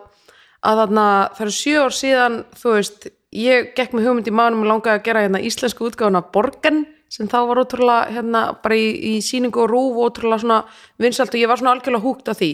að 0.65 0.81
þarna, 0.81 1.05
það 1.35 1.45
eru 1.45 1.55
sjö 1.57 1.83
ár 1.85 1.93
síðan 1.95 2.37
þú 2.57 2.73
veist, 2.77 3.07
ég 3.35 3.69
gekk 3.77 3.93
með 3.97 4.07
hugmynd 4.09 4.29
í 4.31 4.35
mánum 4.35 4.63
og 4.65 4.69
langaði 4.71 4.99
að 4.99 5.05
gera 5.09 5.25
hérna 5.25 5.41
íslensku 5.45 5.89
útgáfuna 5.89 6.21
Borgen 6.33 6.85
sem 7.11 7.27
þá 7.31 7.37
var 7.49 7.61
ótrúlega 7.61 8.13
hérna 8.15 8.45
bara 8.63 8.77
í, 8.79 8.87
í 9.15 9.21
síningu 9.25 9.61
og 9.65 9.69
rúf 9.73 9.99
ótrúlega 10.07 10.41
svona 10.45 10.61
vinsalt 11.01 11.33
og 11.35 11.41
ég 11.41 11.49
var 11.51 11.59
svona 11.61 11.75
algjörlega 11.77 12.05
húgt 12.05 12.31
af 12.33 12.39
því 12.41 12.51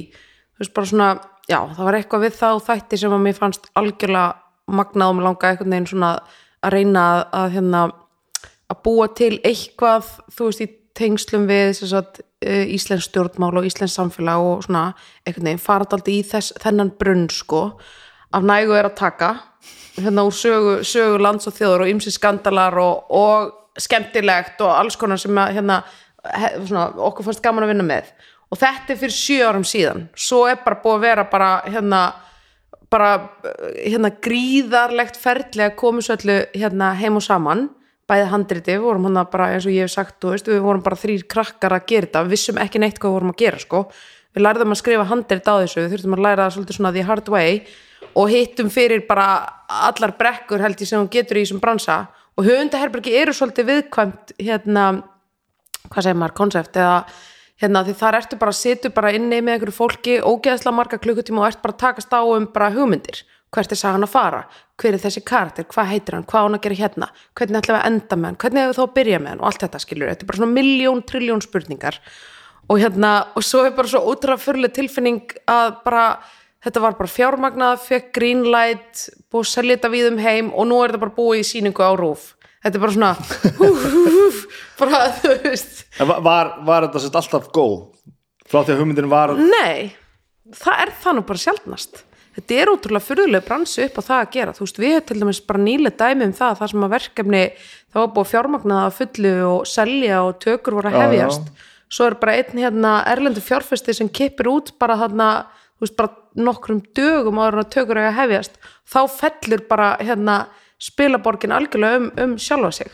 veist 0.62 0.76
bara 0.78 0.92
svona, 0.92 1.10
já, 1.50 1.60
það 1.76 1.88
var 1.88 1.98
eitthvað 1.98 2.26
við 2.26 2.38
þá 2.40 2.50
þætti 2.68 3.02
sem 3.02 3.16
að 3.16 3.26
mér 3.26 3.40
fannst 3.40 3.72
algjörlega 3.80 4.28
magnað 4.72 5.12
og 5.12 5.18
mér 5.18 5.28
langaði 5.28 5.56
einhvern 5.56 5.76
veginn 5.76 5.90
svona 5.92 6.12
að 6.62 6.76
reyna 6.76 7.08
að, 7.08 7.24
að 7.40 7.56
hérna 7.56 7.82
að 8.72 8.84
búa 8.86 9.08
til 9.18 9.34
eitthvað 9.48 10.12
þú 10.32 10.50
veist 10.50 10.64
í 10.64 10.70
tengslum 10.98 11.48
við 11.50 11.74
sagt, 11.80 12.22
uh, 12.46 12.66
Íslensk 12.76 13.10
stjórnmál 13.10 13.54
og 13.60 13.68
Íslensk 13.68 13.96
samfélag 13.96 14.44
og 14.44 14.66
svona 14.68 14.92
einhvern 15.26 15.50
veginn 15.50 15.64
fara 15.64 15.88
daldi 15.90 16.20
í 16.20 16.28
þess, 16.28 16.56
þennan 16.62 16.94
brunn 17.00 17.28
sko 17.32 17.64
af 18.32 18.46
nægu 18.48 18.76
er 18.78 18.88
að 18.88 19.00
taka 19.00 19.32
hérna 19.98 20.26
úr 20.28 20.36
sögu, 20.36 20.78
sögu 20.88 21.20
lands 21.22 21.50
og 21.50 21.56
þjóður 21.58 21.86
og 21.86 21.92
ymsi 21.92 22.14
skandalar 22.16 22.78
og, 22.80 23.12
og 23.12 23.82
skemmtilegt 23.82 24.62
og 24.64 24.72
alls 24.76 24.98
konar 25.00 25.20
sem 25.20 25.38
að 25.40 25.58
hérna, 25.58 25.82
svona, 26.68 26.90
okkur 27.10 27.28
fannst 27.28 27.44
gaman 27.44 27.66
að 27.66 27.74
vinna 27.74 27.88
með 27.88 28.12
og 28.52 28.60
þetta 28.60 28.94
er 28.94 29.00
fyrir 29.00 29.16
sjö 29.16 29.48
árum 29.48 29.66
síðan. 29.68 30.10
Svo 30.16 30.44
er 30.50 30.60
bara 30.66 30.82
búið 30.84 30.98
að 30.98 31.08
vera 31.08 31.26
bara 31.32 31.52
hérna 31.68 32.02
bara 32.92 33.12
hérna 33.78 34.12
gríðarlegt 34.24 35.20
ferli 35.20 35.64
að 35.64 35.78
koma 35.80 36.04
svo 36.04 36.18
öllu 36.18 36.42
hérna 36.52 36.92
heim 37.00 37.20
og 37.20 37.24
saman. 37.26 37.70
Bæði 38.12 38.26
handriti, 38.34 38.74
við 38.76 38.84
vorum 38.84 39.08
hann 39.08 39.22
bara 39.32 39.54
eins 39.54 39.68
og 39.70 39.72
ég 39.72 39.86
hef 39.86 39.94
sagt, 39.94 40.18
veist, 40.28 40.50
við 40.50 40.60
vorum 40.66 40.82
bara 40.84 41.00
þrýr 41.00 41.24
krakkar 41.32 41.78
að 41.78 41.86
gera 41.88 42.10
þetta, 42.10 42.24
við 42.26 42.34
vissum 42.36 42.60
ekki 42.60 42.82
neitt 42.84 43.00
hvað 43.00 43.14
við 43.14 43.16
vorum 43.16 43.32
að 43.32 43.38
gera 43.40 43.62
sko, 43.62 43.82
við 44.36 44.44
lærðum 44.44 44.76
að 44.76 44.80
skrifa 44.82 45.06
handrit 45.08 45.48
á 45.48 45.56
þessu, 45.62 45.80
við 45.80 45.94
þurftum 45.94 46.18
að 46.18 46.24
læra 46.26 46.42
það 46.42 46.56
svolítið 46.58 46.78
svona 46.80 46.92
the 46.98 47.06
hard 47.08 47.32
way. 47.32 47.62
Og 48.20 48.28
hittum 48.28 48.68
fyrir 48.74 49.06
bara 49.08 49.28
allar 49.88 50.18
brekkur 50.20 50.60
held 50.60 50.84
ég 50.84 50.90
sem 50.90 51.00
hún 51.00 51.08
getur 51.14 51.40
í 51.40 51.46
þessum 51.46 51.62
bransa. 51.64 52.02
Og 52.36 52.44
höfundaherbergi 52.50 53.14
eru 53.22 53.32
svolítið 53.38 53.70
viðkvæmt 53.70 54.36
hérna, 54.42 54.88
hvað 55.88 56.04
segir 56.04 56.20
maður, 56.20 56.36
konsept 56.42 56.82
eða 56.82 56.98
hérna 57.62 57.84
því 57.86 57.94
þar 58.00 58.18
ertu 58.18 58.40
bara 58.42 58.54
að 58.54 58.60
sitja 58.60 58.92
bara 58.94 59.12
inni 59.16 59.42
með 59.42 59.58
einhverju 59.58 59.76
fólki, 59.76 60.18
ógeðslega 60.22 60.74
marga 60.76 61.00
klukkutíma 61.02 61.44
og 61.44 61.52
ert 61.52 61.62
bara 61.62 61.76
að 61.76 61.84
takast 61.84 62.16
á 62.16 62.22
um 62.26 62.48
bara 62.50 62.72
hugmyndir. 62.74 63.22
Hvert 63.52 63.74
er 63.76 63.80
sagan 63.80 64.06
að 64.08 64.14
fara, 64.14 64.42
hver 64.80 64.96
er 64.96 65.02
þessi 65.04 65.22
karakter? 65.28 65.66
Hvað 65.68 65.90
heitir 65.92 66.16
hann, 66.16 66.26
hvað 66.26 66.46
hann 66.46 66.58
að 66.58 66.62
gera 66.66 66.80
hérna? 66.80 67.10
Hvernig 67.36 67.60
ætlum 67.60 67.76
við 67.76 67.82
að 67.82 67.90
enda 67.90 68.18
með 68.18 68.30
hann, 68.30 68.38
hvernig 68.44 68.64
hefur 68.64 68.78
þá 68.78 68.84
að 68.86 68.94
byrja 68.96 69.20
með 69.20 69.34
hann? 69.34 69.42
Og 69.42 69.50
allt 69.50 69.66
þetta 69.66 69.82
skilur, 69.84 70.12
þetta 70.12 70.24
er 70.24 70.30
bara 70.30 70.40
svona 70.40 70.56
miljón, 70.56 71.02
trilljón 71.12 71.44
spurningar. 71.44 71.98
Og 72.72 72.80
hérna 72.80 73.12
og 73.36 73.44
svo 73.44 73.66
er 73.68 73.76
bara 73.76 73.92
svo 73.92 74.06
ótrúlega 74.08 74.40
fyrirlega 74.46 74.78
tilfinning 74.78 75.36
að 75.52 75.74
bara, 75.84 76.06
þetta 76.64 76.86
var 76.86 76.96
bara 77.02 77.12
fjármagnað 77.12 77.84
fekk 77.90 78.14
greenlight, 78.16 79.10
búið 79.28 79.44
að 79.44 79.52
selja 79.52 79.78
þetta 79.78 79.92
við 79.98 80.12
um 80.14 80.22
heim 80.24 80.54
og 80.56 80.72
nú 80.72 80.80
er 80.80 80.94
þetta 80.94 81.04
bara 81.04 81.20
búið 81.20 81.44
í 81.44 81.50
síningu 81.52 81.84
á 81.84 81.92
rúf 82.00 82.32
þetta 82.64 82.78
er 82.78 82.84
bara 82.84 82.96
svona 82.96 83.12
hú, 83.60 83.70
hú, 83.72 84.04
hú, 84.16 84.28
bara 84.82 85.02
þú 85.22 85.34
veist. 85.46 85.82
En 86.00 86.08
va- 86.12 86.20
var, 86.26 86.54
var 86.68 86.88
þetta 86.88 87.02
sett 87.06 87.18
alltaf 87.20 87.50
góð? 87.56 87.76
Frá 88.52 88.62
því 88.66 88.74
að 88.76 88.80
hugmyndin 88.84 89.12
var 89.12 89.34
Nei, 89.40 89.92
það 90.58 90.82
er 90.86 90.90
það 91.04 91.16
nú 91.20 91.26
bara 91.30 91.42
sjaldnast. 91.46 92.02
Þetta 92.32 92.56
er 92.62 92.70
ótrúlega 92.72 93.04
fyrðuleg 93.04 93.44
bransu 93.48 93.84
upp 93.84 93.98
á 94.00 94.02
það 94.08 94.20
að 94.24 94.30
gera. 94.36 94.54
Þú 94.56 94.64
veist, 94.66 94.78
við 94.80 94.94
höfum 94.96 95.08
til 95.10 95.18
dæmis 95.20 95.40
bara 95.50 95.60
nýlega 95.66 95.98
dæmi 96.00 96.28
um 96.30 96.36
það 96.38 96.54
þar 96.62 96.72
sem 96.72 96.86
að 96.88 96.94
verkefni, 96.96 97.42
það 97.92 98.00
var 98.06 98.12
búið 98.16 98.24
að 98.24 98.32
fjármagnaða 98.32 98.86
að 98.88 98.96
fullu 99.02 99.34
og 99.50 99.66
selja 99.68 100.22
og 100.24 100.38
tökur 100.46 100.78
voru 100.78 100.92
að 100.92 100.96
Já, 100.96 101.02
hefjast, 101.12 101.50
svo 101.92 102.08
er 102.08 102.16
bara 102.22 102.36
einn 102.40 102.62
hérna 102.64 102.94
erlendu 103.12 103.44
fjárfesti 103.44 103.96
sem 103.98 104.08
kippir 104.16 104.48
út 104.48 104.72
bara 104.80 104.96
þarna, 105.02 105.28
þú 105.76 105.84
veist, 105.86 105.98
bara 106.00 106.46
nokkrum 106.48 106.80
dögum 106.96 107.42
áður 107.44 107.58
en 107.60 107.64
að 107.66 107.72
tökur 107.76 108.00
að 108.00 108.16
hefjast. 108.22 108.56
Þá 108.88 109.00
fellur 109.12 109.66
bara 109.68 109.90
hérna 110.00 110.38
spilaborgin 110.82 111.54
algjörlega 111.56 112.02
um, 112.02 112.12
um 112.26 112.36
sjálfa 112.42 112.74
sig 112.82 112.92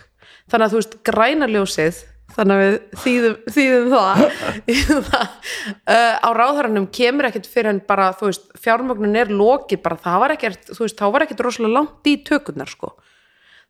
þannig 0.51 0.67
að 0.67 0.73
þú 0.73 0.81
veist, 0.81 0.95
grænaljósið 1.07 2.03
þannig 2.37 2.53
að 2.53 2.61
við 2.61 2.77
þýðum, 3.01 3.35
þýðum 3.55 3.87
það, 3.93 4.23
það. 5.09 5.51
Uh, 5.87 6.15
á 6.21 6.29
ráðhæranum 6.35 6.87
kemur 6.93 7.29
ekkert 7.29 7.47
fyrir 7.49 7.71
en 7.71 7.83
bara, 7.87 8.09
þú 8.19 8.29
veist, 8.29 8.49
fjármögnun 8.61 9.19
er 9.19 9.31
lokið 9.31 9.81
bara, 9.85 9.99
það 10.03 10.23
var 10.23 10.35
ekkert, 10.35 10.71
þú 10.73 10.81
veist, 10.83 10.99
þá 10.99 11.13
var 11.15 11.25
ekkert 11.25 11.45
rosalega 11.47 11.79
langt 11.79 12.11
í 12.11 12.17
tökurnar, 12.27 12.71
sko 12.71 12.93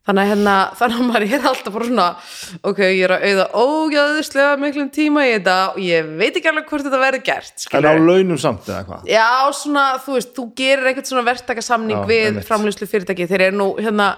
þannig 0.08 0.24
að 0.24 0.30
hérna, 0.32 0.56
þannig 0.80 0.98
að 0.98 1.08
maður 1.10 1.26
er 1.28 1.46
alltaf 1.52 1.76
bara 1.76 1.88
svona, 1.90 2.08
ok, 2.70 2.82
ég 2.86 3.04
er 3.06 3.14
að 3.14 3.26
auða 3.28 3.46
ógæðislega 3.62 4.58
miklum 4.64 4.90
tíma 4.94 5.26
í 5.28 5.32
þetta 5.36 5.56
og 5.74 5.80
ég 5.84 6.10
veit 6.18 6.32
ekki 6.32 6.52
alveg 6.52 6.68
hvort 6.72 6.88
þetta 6.88 7.02
verður 7.04 7.24
gert 7.28 7.68
en 7.78 7.88
á 7.88 7.92
launum 8.00 8.40
samt 8.40 8.68
eða 8.72 8.82
hvað? 8.88 9.08
Já, 9.12 9.28
svona, 9.60 9.86
þú 10.04 10.18
veist, 10.18 10.34
þú 10.36 10.46
gerir 10.58 10.90
einhvern 10.90 11.10
svona 11.12 11.26
verktakasamning 11.28 12.00
Já, 12.00 12.08
við 12.08 12.42
framlýslu 12.48 12.88
fyrirtæki, 12.90 13.28
þeir 13.28 13.48
eru 13.50 13.60
nú 13.60 13.68
hérna, 13.78 14.12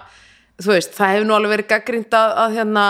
þú 0.61 0.75
veist, 0.77 0.95
það 0.95 1.17
hefur 1.17 1.27
nú 1.27 1.37
alveg 1.37 1.55
verið 1.57 1.71
gaggrínt 1.75 2.15
að, 2.17 2.37
að 2.45 2.61
hérna 2.61 2.85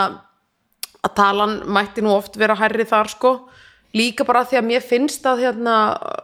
að 1.02 1.16
talan 1.18 1.58
mætti 1.66 2.04
nú 2.06 2.14
oft 2.14 2.38
vera 2.38 2.58
hærri 2.60 2.86
þar 2.86 3.10
sko, 3.10 3.32
líka 3.98 4.24
bara 4.28 4.46
því 4.48 4.60
að 4.62 4.68
mér 4.70 4.86
finnst 4.86 5.26
að 5.28 5.42
hérna, 5.46 5.74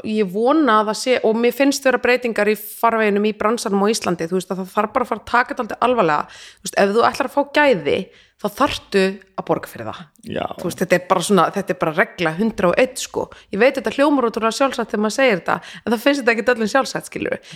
ég 0.08 0.30
vona 0.32 0.80
að 0.82 0.92
það 0.92 1.00
sé, 1.02 1.18
og 1.28 1.36
mér 1.42 1.56
finnst 1.58 1.84
vera 1.88 2.00
breytingar 2.04 2.48
í 2.54 2.56
farveginum 2.56 3.26
í 3.28 3.34
bransanum 3.38 3.84
á 3.84 3.92
Íslandi, 3.92 4.30
þú 4.30 4.40
veist 4.40 4.54
að 4.54 4.62
það 4.64 4.72
þarf 4.78 4.94
bara 4.96 5.08
að 5.08 5.12
fara 5.12 5.22
að 5.24 5.28
taka 5.34 5.52
þetta 5.58 5.64
aldrei 5.66 5.84
alvarlega, 5.90 6.30
þú 6.32 6.68
veist, 6.70 6.80
ef 6.80 6.96
þú 6.96 7.04
ætlar 7.10 7.30
að 7.32 7.36
fá 7.36 7.44
gæði, 7.58 7.98
þá 8.38 8.48
þarftu 8.54 9.04
að 9.42 9.46
borga 9.48 9.70
fyrir 9.72 9.88
það. 9.90 10.02
Já, 10.30 10.44
þú 10.60 10.68
veist, 10.70 10.82
þetta 10.84 10.96
er 11.00 11.06
bara 11.10 11.24
svona, 11.26 11.46
þetta 11.56 11.74
er 11.74 11.80
bara 11.82 11.94
regla 11.98 12.34
101 12.38 13.02
sko, 13.02 13.24
ég 13.56 13.62
veit 13.64 13.80
þetta 13.80 13.94
hljómar 13.98 14.28
út 14.30 14.38
úr 14.38 14.46
að 14.52 14.58
sjálfsagt 14.60 14.92
þegar 14.94 15.04
maður 15.08 15.16
segir 15.18 15.40
þetta, 15.42 15.56
en 15.82 15.92
það 15.96 16.04
finnst 16.06 16.22
þetta 16.22 16.36
ekki 16.36 16.48
öllum 16.54 16.72
sjálfsagt, 16.76 17.10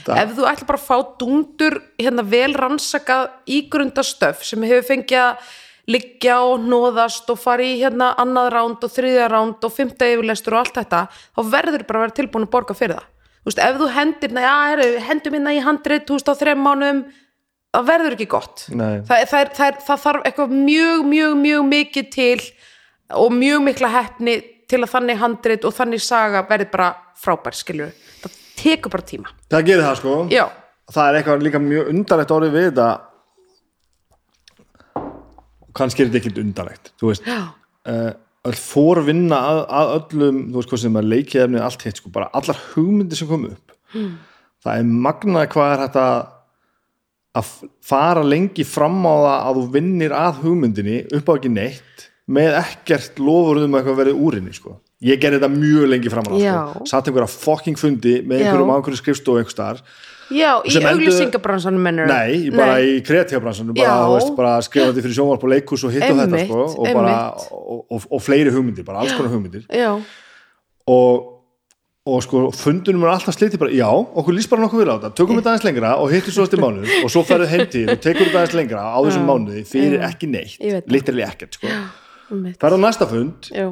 Það- 0.08 0.22
ef 0.24 0.34
þú 0.40 0.48
ætla 0.50 0.68
bara 0.72 0.82
að 0.82 0.88
fá 0.90 0.98
dundur 1.22 1.78
hérna 2.02 2.26
vel 2.26 2.54
rannsakað 2.58 3.30
ígrundastöf 3.46 4.42
sem 4.44 4.66
hefur 4.66 4.88
fengið 4.90 5.22
liggja 5.92 6.38
og 6.48 6.66
nóðast 6.66 7.30
og 7.32 7.40
fara 7.42 7.66
í 7.66 7.80
hérna 7.82 8.12
annað 8.22 8.52
ránd 8.56 8.86
og 8.86 8.94
þriðja 8.94 9.32
ránd 9.32 9.66
og 9.68 9.74
fymta 9.76 10.08
yfirlestur 10.10 10.56
og 10.56 10.64
allt 10.64 10.78
þetta, 10.80 11.02
þá 11.36 11.42
verður 11.56 11.88
bara 11.88 12.02
að 12.02 12.06
vera 12.08 12.18
tilbúin 12.20 12.48
að 12.48 12.54
borga 12.56 12.78
fyrir 12.78 13.00
það, 13.00 13.10
þú 13.42 13.52
veist, 13.52 13.64
ef 13.66 13.82
þú 13.82 13.90
hendir 13.98 14.40
heru, 14.46 14.88
hendum 15.08 15.38
hérna 15.38 15.56
í 15.56 15.66
handrið, 15.66 16.06
þú 16.08 16.20
veist, 16.20 16.32
á 16.32 16.36
þrem 16.42 16.64
mánum 16.66 17.04
það 17.72 17.88
verður 17.88 18.16
ekki 18.18 18.30
gott. 18.32 18.66
Það, 18.68 18.96
það, 19.08 19.18
er, 19.18 19.52
það, 19.56 19.68
er, 19.68 19.78
það 19.88 20.02
þarf 20.06 20.26
eitthvað 20.28 20.56
mjög, 20.56 21.04
mjög, 21.12 21.36
mjög 21.42 21.68
mikið 21.72 22.10
til 22.16 22.40
og 23.22 23.36
mjög 23.36 23.64
mikla 23.68 23.92
hefni 23.92 24.38
til 24.72 24.82
að 24.82 24.92
þannig 24.94 25.20
handrit 25.20 25.68
og 25.68 25.76
þannig 25.76 26.04
saga 26.04 26.44
verði 26.48 26.68
bara 26.72 26.90
frábær, 27.20 27.56
skilur 27.56 27.94
það 28.24 28.36
tekur 28.62 28.94
bara 28.94 29.08
tíma. 29.08 29.32
Það 29.52 29.66
gerir 29.70 29.88
það 29.88 29.98
sko. 30.02 30.18
Já, 30.32 30.46
það 30.92 31.08
er 31.08 31.20
eitthvað 31.20 31.48
líka 31.48 31.64
mjög 31.64 31.90
undarlegt 31.94 32.36
orðið 32.36 32.58
við 32.58 32.68
þetta 32.70 32.90
kannski 35.78 36.04
er 36.04 36.10
þetta 36.12 36.22
ekkert 36.22 36.42
undarlegt 36.44 36.92
þú 37.02 37.12
veist 37.12 37.28
uh, 37.32 38.12
öll 38.50 38.58
fórvinna 38.58 39.38
að, 39.52 39.60
að 39.80 39.94
öllum 40.00 40.44
þú 40.52 40.60
veist 40.62 40.70
hvað 40.74 40.84
sem 40.86 41.00
er 41.02 41.10
leikið 41.14 41.44
efnið 41.46 41.66
allt 41.68 41.86
hitt 41.88 42.00
sko, 42.02 42.10
bara 42.14 42.30
allar 42.38 42.62
hugmyndir 42.74 43.20
sem 43.22 43.30
kom 43.32 43.50
upp 43.52 43.68
Hmm. 43.92 44.14
það 44.64 44.78
er 44.80 44.86
magnað 45.04 45.48
hvað 45.52 45.72
er 45.74 45.82
þetta 45.82 46.04
að 47.42 47.50
fara 47.84 48.22
lengi 48.24 48.64
fram 48.68 49.02
á 49.04 49.16
það 49.16 49.34
að 49.36 49.58
þú 49.58 49.64
vinnir 49.76 50.14
að 50.16 50.40
hugmyndinni 50.46 50.96
upp 51.18 51.28
á 51.28 51.34
ekki 51.36 51.52
neitt 51.52 52.06
með 52.32 52.56
ekkert 52.62 53.20
lofur 53.20 53.60
um 53.66 53.76
að 53.76 53.82
eitthvað 53.82 54.00
verið 54.02 54.22
úrinni 54.28 54.54
sko. 54.56 54.78
ég 55.04 55.20
gerði 55.20 55.42
þetta 55.42 55.52
mjög 55.58 55.90
lengi 55.92 56.12
fram 56.14 56.28
á 56.28 56.32
það 56.32 56.48
sko. 56.72 56.86
satt 56.92 57.10
einhverja 57.12 57.34
fucking 57.36 57.80
fundi 57.80 58.16
með 58.24 58.46
einhverjum 58.46 58.72
Já. 58.72 58.72
á 58.72 58.78
einhverju 58.80 59.02
skrifstofu 59.02 59.42
einhver 59.42 59.56
staðar 59.56 59.84
já 60.32 60.52
í 60.66 60.78
auglýsingabransanum 60.92 61.84
mennur 61.84 62.10
Nei, 62.10 62.48
ég 62.48 62.56
bara 62.56 62.78
í 62.84 62.98
kreatífabransanum 63.06 63.76
bara, 63.78 63.98
veist, 64.14 64.32
bara 64.38 64.56
skrifandi 64.66 65.04
fyrir 65.04 65.18
sjónvarp 65.18 65.44
og 65.46 65.54
leikus 65.54 65.84
og 65.88 65.94
hitt 65.96 66.08
og 66.08 66.22
þetta 66.24 66.46
sko, 66.46 66.64
og, 66.72 66.90
bara, 66.96 67.18
og, 67.52 67.84
og, 67.86 68.08
og 68.08 68.24
fleiri 68.24 68.54
hugmyndir, 68.54 68.88
bara 68.88 69.04
alls 69.04 69.14
konar 69.18 69.34
hugmyndir. 69.34 69.68
Já, 69.76 69.94
og, 70.92 71.28
og 72.12 72.24
sko 72.26 72.44
fundunum 72.58 73.06
er 73.06 73.14
alltaf 73.14 73.38
slitið 73.38 73.62
bara, 73.62 73.76
já, 73.76 73.88
okkur 73.92 74.38
líst 74.38 74.52
bara 74.52 74.66
nokkuð 74.66 74.84
við 74.84 74.92
á 74.92 74.96
þetta. 74.96 75.14
Tökum 75.20 75.42
þetta 75.42 75.54
aðeins 75.54 75.68
lengra 75.68 75.96
og 76.02 76.14
hittum 76.16 76.38
svo 76.38 76.48
eftir 76.48 76.64
mánuð 76.64 76.96
og 77.02 77.14
svo 77.14 77.26
ferðu 77.28 77.50
heim 77.52 77.68
til 77.72 77.86
og 77.92 78.02
tekur 78.02 78.28
þetta 78.28 78.42
aðeins 78.42 78.58
lengra 78.58 78.86
á 78.90 79.00
þessum 79.06 79.28
mánuði 79.30 79.66
fyrir 79.70 80.08
ekki 80.08 80.32
neitt 80.32 80.58
það. 80.58 80.90
literally 80.96 81.28
ekkert 81.28 81.60
sko. 81.60 81.70
einmitt. 82.32 82.58
ferðu 82.62 82.80
á 82.80 82.86
næsta 82.88 83.08
fund 83.12 83.52
já, 83.52 83.68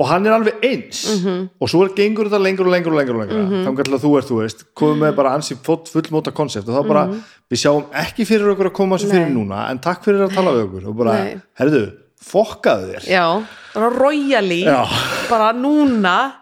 og 0.00 0.08
hann 0.10 0.26
er 0.26 0.32
alveg 0.34 0.54
eins. 0.66 1.04
Mhm. 1.14 1.48
og 1.60 1.68
svo 1.70 1.84
er 1.84 1.92
gengur 1.94 2.26
þetta 2.26 2.42
lengur 2.42 2.66
og 2.66 2.72
lengur 2.74 2.92
og 2.92 2.98
lengur, 2.98 3.18
lengur. 3.20 3.42
Mm 3.46 3.64
þannig 3.64 3.94
að 3.94 4.02
þú 4.04 4.12
ert, 4.18 4.28
þú 4.30 4.38
veist, 4.42 4.64
komum 4.74 4.98
með 5.04 5.14
bara 5.16 5.34
ansi 5.38 5.54
full- 5.54 5.86
fullmóta 5.86 6.32
konsept 6.34 6.68
og 6.68 6.74
þá 6.78 6.88
bara 6.88 7.04
við 7.50 7.60
sjáum 7.62 7.84
ekki 7.92 8.26
fyrir 8.26 8.50
okkur 8.54 8.70
að 8.70 8.74
koma 8.80 8.96
þessu 8.98 9.10
fyrir 9.12 9.30
núna 9.30 9.68
en 9.70 9.78
takk 9.78 10.02
fyrir 10.04 10.26
að 10.26 10.34
tala 10.34 10.50
við 10.56 10.64
okkur. 10.68 10.88
Og 10.88 10.96
bara, 10.96 11.12
Nei. 11.12 11.36
herðu, 11.60 11.84
fokkaðu 12.24 12.90
þér. 12.94 13.06
Já 13.12 13.26
bara 13.74 13.90
royally. 13.90 14.62
Já. 14.64 14.84
bara 15.28 15.52
núna. 15.52 16.32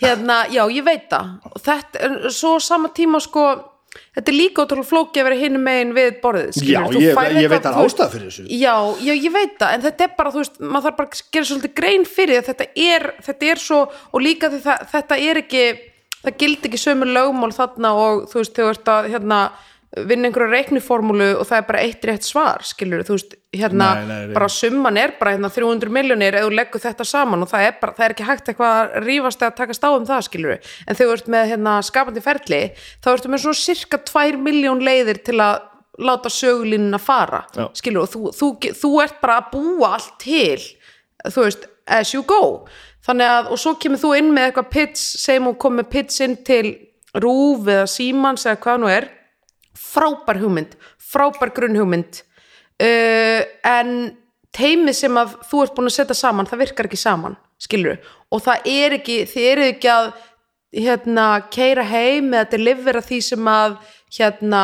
Hérna, 0.00 0.44
já 0.52 0.64
ég 0.68 0.84
veit 0.84 1.08
það. 1.10 1.30
Og 1.48 1.60
þetta, 1.64 2.30
svo 2.30 2.58
sama 2.60 2.88
tíma 2.88 3.20
sko 3.20 3.73
þetta 4.16 4.32
er 4.32 4.36
líka 4.36 4.64
ótrúlega 4.64 4.88
flóki 4.90 5.22
að 5.22 5.28
vera 5.28 5.40
hinum 5.40 5.64
megin 5.66 5.94
við 5.96 6.20
borðið 6.22 6.48
Já, 6.50 6.58
skilurðu. 6.60 6.94
Þú 6.94 7.02
ég, 7.04 7.18
færð 7.18 7.40
ég 7.42 7.52
veit 7.52 7.68
að 7.70 7.78
ástæða 7.82 8.08
fyrir 8.14 8.30
þessu 8.30 8.46
Já, 8.60 8.74
já, 9.08 9.12
ég 9.14 9.34
veit 9.34 9.56
það, 9.60 9.74
en 9.74 9.84
þetta 9.84 10.06
er 10.08 10.14
bara, 10.18 10.34
þú 10.34 10.42
veist, 10.42 10.60
maður 10.62 10.86
þarf 10.88 10.98
bara 11.00 11.10
að 11.10 11.22
gera 11.36 11.50
svolítið 11.50 11.74
grein 11.80 12.08
fyrir 12.08 12.40
að 12.40 12.48
þetta 12.52 12.68
er, 12.86 13.06
þetta 13.28 13.52
er 13.52 13.62
svo, 13.64 13.80
og 14.12 14.24
líka 14.24 14.50
því 14.52 14.62
það, 14.64 14.88
þetta 14.94 15.20
er 15.28 15.42
ekki, 15.44 15.64
það 16.24 16.40
gildi 16.44 16.70
ekki 16.70 16.82
sömu 16.84 17.10
lögmál 17.10 17.52
þarna 17.54 17.94
og 18.00 18.26
þú 18.32 18.42
veist, 18.42 18.56
þú 18.58 18.68
ert 18.72 18.92
að, 18.94 19.10
hérna, 19.14 19.40
vinna 19.94 20.28
einhverju 20.28 20.50
reikniformúlu 20.50 21.28
og 21.38 21.46
það 21.46 21.60
er 21.60 21.66
bara 21.68 21.82
eitt 21.86 22.06
rétt 22.08 22.26
svar, 22.26 22.64
skilur, 22.66 23.04
þú 23.06 23.18
veist, 23.18 23.36
hérna, 23.60 23.88
Nei, 23.98 24.06
nei, 24.08 24.22
nei. 24.28 24.34
bara 24.36 24.48
summan 24.52 24.96
er 25.00 25.12
bara 25.18 25.34
hérna 25.36 25.50
300 25.52 25.90
miljónir 25.94 26.36
eða 26.40 26.52
leggur 26.54 26.82
þetta 26.82 27.06
saman 27.08 27.42
og 27.46 27.50
það 27.50 27.66
er 27.68 27.76
bara, 27.80 27.94
það 27.98 28.06
er 28.08 28.14
ekki 28.16 28.26
hægt 28.28 28.48
eitthvað 28.52 28.74
að 28.80 28.96
rífast 29.06 29.44
eða 29.44 29.56
takast 29.60 29.86
á 29.86 29.90
um 29.94 30.06
það, 30.08 30.24
skilur 30.28 30.54
en 30.58 30.98
þegar 30.98 31.10
þú 31.10 31.16
ert 31.18 31.30
með 31.34 31.50
hérna 31.52 31.74
skapandi 31.88 32.24
ferli, 32.24 32.60
þá 33.04 33.08
ertu 33.14 33.32
með 33.34 33.44
svona 33.44 33.60
cirka 33.64 34.00
2 34.10 34.40
miljón 34.44 34.82
leiðir 34.84 35.22
til 35.26 35.38
að 35.44 35.70
láta 36.04 36.32
sögulínuna 36.34 36.98
fara 36.98 37.44
Já. 37.54 37.68
skilur, 37.78 38.08
og 38.08 38.10
þú, 38.10 38.32
þú, 38.34 38.48
þú 38.80 38.92
ert 39.04 39.20
bara 39.22 39.36
að 39.42 39.52
búa 39.54 39.92
allt 39.98 40.16
til 40.24 40.58
þú 41.30 41.44
veist, 41.46 41.68
as 41.86 42.10
you 42.14 42.24
go 42.26 42.64
þannig 43.06 43.28
að, 43.30 43.52
og 43.54 43.60
svo 43.60 43.74
kemur 43.78 44.00
þú 44.02 44.10
inn 44.18 44.32
með 44.34 44.48
eitthvað 44.48 44.70
pits, 44.74 45.04
segjum 45.22 45.50
hún 45.52 45.58
kom 45.62 45.78
með 45.78 45.90
pits 45.94 46.18
inn 46.24 46.34
til 46.46 46.64
Rúf 47.22 47.68
eða 47.70 47.84
Símans 47.86 48.42
eða 48.48 48.58
hvað 48.64 48.80
nú 48.82 48.88
er 48.90 49.04
frábær 49.78 50.40
hugmynd, 50.42 50.72
frábær 50.98 51.52
grunnhugmynd 51.54 52.22
uh, 52.82 53.40
en 53.70 53.96
teimið 54.54 54.98
sem 54.98 55.18
að 55.18 55.34
þú 55.48 55.64
ert 55.64 55.74
búin 55.76 55.90
að 55.90 55.96
setja 55.96 56.18
saman, 56.18 56.48
það 56.50 56.62
virkar 56.66 56.88
ekki 56.90 57.00
saman 57.00 57.34
skilur 57.62 57.98
og 58.34 58.44
það 58.44 58.70
er 58.70 58.96
ekki, 58.98 59.18
þið 59.30 59.50
eru 59.50 59.66
ekki 59.72 59.90
að 59.90 60.08
hérna, 60.74 61.26
keira 61.54 61.84
heim 61.86 62.32
eða 62.34 62.50
delivera 62.54 63.02
því 63.04 63.20
sem 63.22 63.50
að 63.50 63.76
hérna, 64.14 64.62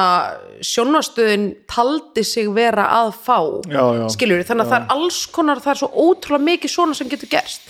sjónastöðin 0.66 1.50
taldi 1.70 2.24
sig 2.26 2.50
vera 2.54 2.86
að 3.00 3.12
fá 3.24 3.38
Já, 3.70 3.82
já. 3.98 4.06
skilur 4.14 4.46
þannig 4.46 4.66
að 4.66 4.72
það 4.72 4.80
er 4.80 4.96
alls 4.96 5.20
konar, 5.34 5.62
það 5.62 5.72
er 5.74 5.80
svo 5.82 5.90
ótrúlega 6.06 6.48
mikið 6.50 6.74
svona 6.74 6.98
sem 6.98 7.10
getur 7.10 7.30
gerst 7.30 7.69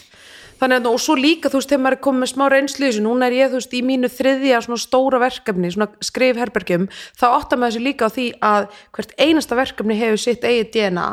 þannig 0.61 0.81
að 0.81 0.91
og 0.91 1.01
svo 1.03 1.17
líka 1.19 1.51
þú 1.51 1.61
veist 1.61 1.73
þegar 1.73 1.83
maður 1.85 1.97
er 1.97 2.05
komið 2.07 2.21
með 2.25 2.33
smá 2.35 2.45
reynslu 2.53 2.87
þessu, 2.87 3.05
núna 3.07 3.31
er 3.31 3.39
ég 3.39 3.51
þú 3.51 3.61
veist 3.61 3.75
í 3.75 3.81
mínu 3.87 4.13
þriðja 4.13 4.61
svona 4.67 4.85
stóra 4.85 5.23
verkefni, 5.23 5.73
svona 5.73 5.91
skrifherbergjum 6.05 6.87
þá 7.19 7.27
áttar 7.31 7.61
maður 7.61 7.77
þessi 7.77 7.87
líka 7.89 8.09
á 8.09 8.15
því 8.15 8.29
að 8.51 8.71
hvert 8.97 9.17
einasta 9.19 9.59
verkefni 9.59 9.99
hefur 10.01 10.23
sitt 10.25 10.47
eigið 10.47 10.73
DNA 10.77 11.09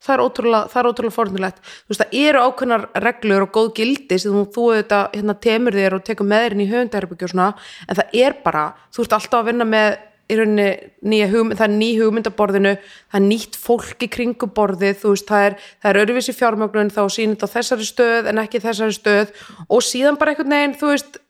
það 0.00 0.14
er 0.14 0.22
ótrúlega, 0.24 0.84
ótrúlega 0.88 1.14
fornulegt 1.14 1.58
þú 1.60 1.92
veist 1.92 2.02
það 2.02 2.14
eru 2.22 2.44
ákveðnar 2.46 2.86
reglur 3.04 3.44
og 3.44 3.50
góð 3.56 3.72
gildi 3.76 4.18
sem 4.20 4.32
þú, 4.32 4.44
þú 4.54 4.68
auðvitað 4.70 5.16
hérna, 5.18 5.34
temur 5.44 5.76
þér 5.76 5.96
og 5.98 6.06
tekur 6.06 6.30
með 6.30 6.46
þér 6.46 6.56
inn 6.56 6.62
í 6.64 6.70
svona 7.28 7.50
en 7.86 7.98
það 7.98 8.16
er 8.24 8.38
bara, 8.44 8.64
þú 8.94 9.04
ert 9.04 9.18
alltaf 9.18 9.42
að 9.42 9.50
vinna 9.50 9.68
með 9.68 9.98
í 10.30 10.38
rauninni 10.38 10.68
nýja 11.10 11.28
hugmynd, 11.32 11.58
það 11.58 11.66
er 11.66 11.74
ný 11.76 11.88
hugmyndaborðinu, 11.98 12.72
það 13.10 13.20
er 13.20 13.26
nýtt 13.26 13.58
fólk 13.60 14.06
í 14.06 14.10
kringum 14.14 14.52
borðið, 14.56 14.96
þú 15.02 15.14
veist, 15.14 15.26
það 15.28 15.46
er, 15.48 15.58
það 15.82 15.90
er 15.92 16.00
öruvísi 16.04 16.36
fjármögnun 16.38 16.92
þá 16.94 17.02
sýnit 17.16 17.44
á 17.44 17.48
þessari 17.50 17.88
stöð 17.88 18.30
en 18.30 18.42
ekki 18.44 18.62
þessari 18.62 18.96
stöð 18.96 19.34
og 19.68 19.84
síðan 19.86 20.18
bara 20.20 20.34
einhvern 20.34 20.54
veginn, 20.56 20.76
þú 20.80 20.92
veist 20.94 21.20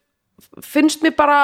finnst 0.64 1.05
mér 1.05 1.14
bara 1.18 1.40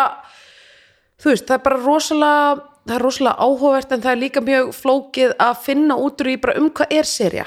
þú 1.21 1.33
veist, 1.33 1.47
það 1.49 1.59
er 1.59 1.63
bara 1.67 1.83
rosalega 1.85 2.57
það 2.87 2.97
er 2.97 3.03
rosalega 3.03 3.47
áhugavert 3.47 3.95
en 3.95 4.03
það 4.05 4.13
er 4.13 4.21
líka 4.23 4.43
mjög 4.47 4.75
flókið 4.77 5.33
að 5.43 5.63
finna 5.65 5.97
út 5.99 6.21
úr 6.23 6.33
í 6.33 6.37
bara 6.43 6.59
um 6.61 6.69
hvað 6.71 6.93
er 6.99 7.09
serja 7.09 7.47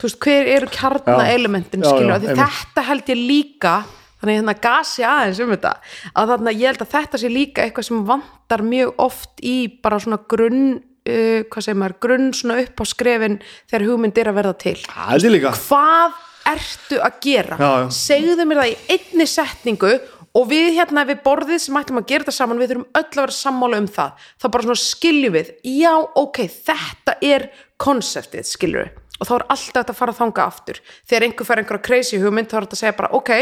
þú 0.00 0.08
veist, 0.08 0.20
hver 0.24 0.52
eru 0.56 0.70
kjarna 0.72 1.18
Já. 1.22 1.32
elementin 1.36 1.84
Já, 1.84 1.90
skilur, 1.90 2.08
já, 2.08 2.14
af 2.16 2.22
því 2.22 2.30
einmitt. 2.32 2.54
þetta 2.62 2.86
held 2.88 3.12
ég 3.12 3.20
líka 3.32 3.74
þannig 4.22 4.40
hérna 4.40 4.54
gasi 4.62 5.04
aðeins 5.06 5.42
um 5.42 5.52
þetta 5.52 5.74
að 6.14 6.32
þarna 6.32 6.54
ég 6.54 6.70
held 6.70 6.84
að 6.84 6.94
þetta 6.94 7.20
sé 7.20 7.30
líka 7.32 7.66
eitthvað 7.66 7.88
sem 7.88 8.02
vantar 8.08 8.64
mjög 8.66 9.04
oft 9.06 9.42
í 9.42 9.56
bara 9.82 10.00
svona 10.02 10.20
grunn 10.30 10.64
uh, 10.78 11.42
hvað 11.50 11.66
segir 11.66 11.80
maður, 11.82 11.98
grunn 12.06 12.32
svona 12.36 12.60
upp 12.62 12.82
á 12.82 12.84
skrefin 12.88 13.38
þegar 13.70 13.86
hugmynd 13.90 14.22
er 14.22 14.30
að 14.30 14.38
verða 14.38 14.56
til. 14.62 14.78
Er 14.86 15.26
líka. 15.34 15.54
Hvað 15.58 16.18
ertu 16.52 16.98
að 17.02 17.20
gera? 17.22 17.58
Já, 17.58 17.70
já. 17.84 17.86
segðu 17.98 18.48
mér 18.48 18.62
það 18.62 18.72
í 18.72 18.96
einni 18.96 19.28
setningu 19.30 19.92
og 20.32 20.48
við 20.48 20.70
hérna 20.78 21.04
við 21.08 21.20
borðið 21.26 21.60
sem 21.66 21.76
ætlum 21.76 22.00
að 22.00 22.08
gera 22.08 22.24
þetta 22.24 22.38
saman 22.38 22.62
við 22.62 22.72
þurfum 22.72 23.00
öll 23.02 23.04
að 23.10 23.20
vera 23.20 23.36
sammála 23.36 23.82
um 23.82 23.90
það. 23.98 24.26
Þá 24.40 24.46
bara 24.48 24.68
svona 24.68 24.82
skiljum 24.86 25.36
við 25.36 25.54
já 25.68 25.92
ok, 26.22 26.42
þetta 26.70 27.18
er 27.28 27.48
konseptið 27.82 28.48
skiljum 28.48 28.86
við 28.86 29.01
og 29.20 29.28
þá 29.28 29.34
er 29.36 29.44
alltaf 29.54 29.76
þetta 29.76 29.94
að 29.94 29.98
fara 29.98 30.14
að 30.14 30.20
þanga 30.22 30.46
aftur. 30.46 30.80
Þegar 31.08 31.26
einhver 31.28 31.48
fær 31.48 31.62
einhverja 31.62 31.86
crazy 31.88 32.20
hugmynd 32.22 32.50
þá 32.50 32.56
er 32.58 32.66
þetta 32.66 32.78
að 32.78 32.82
segja 32.82 32.96
bara 32.98 33.12
ok, 33.18 33.32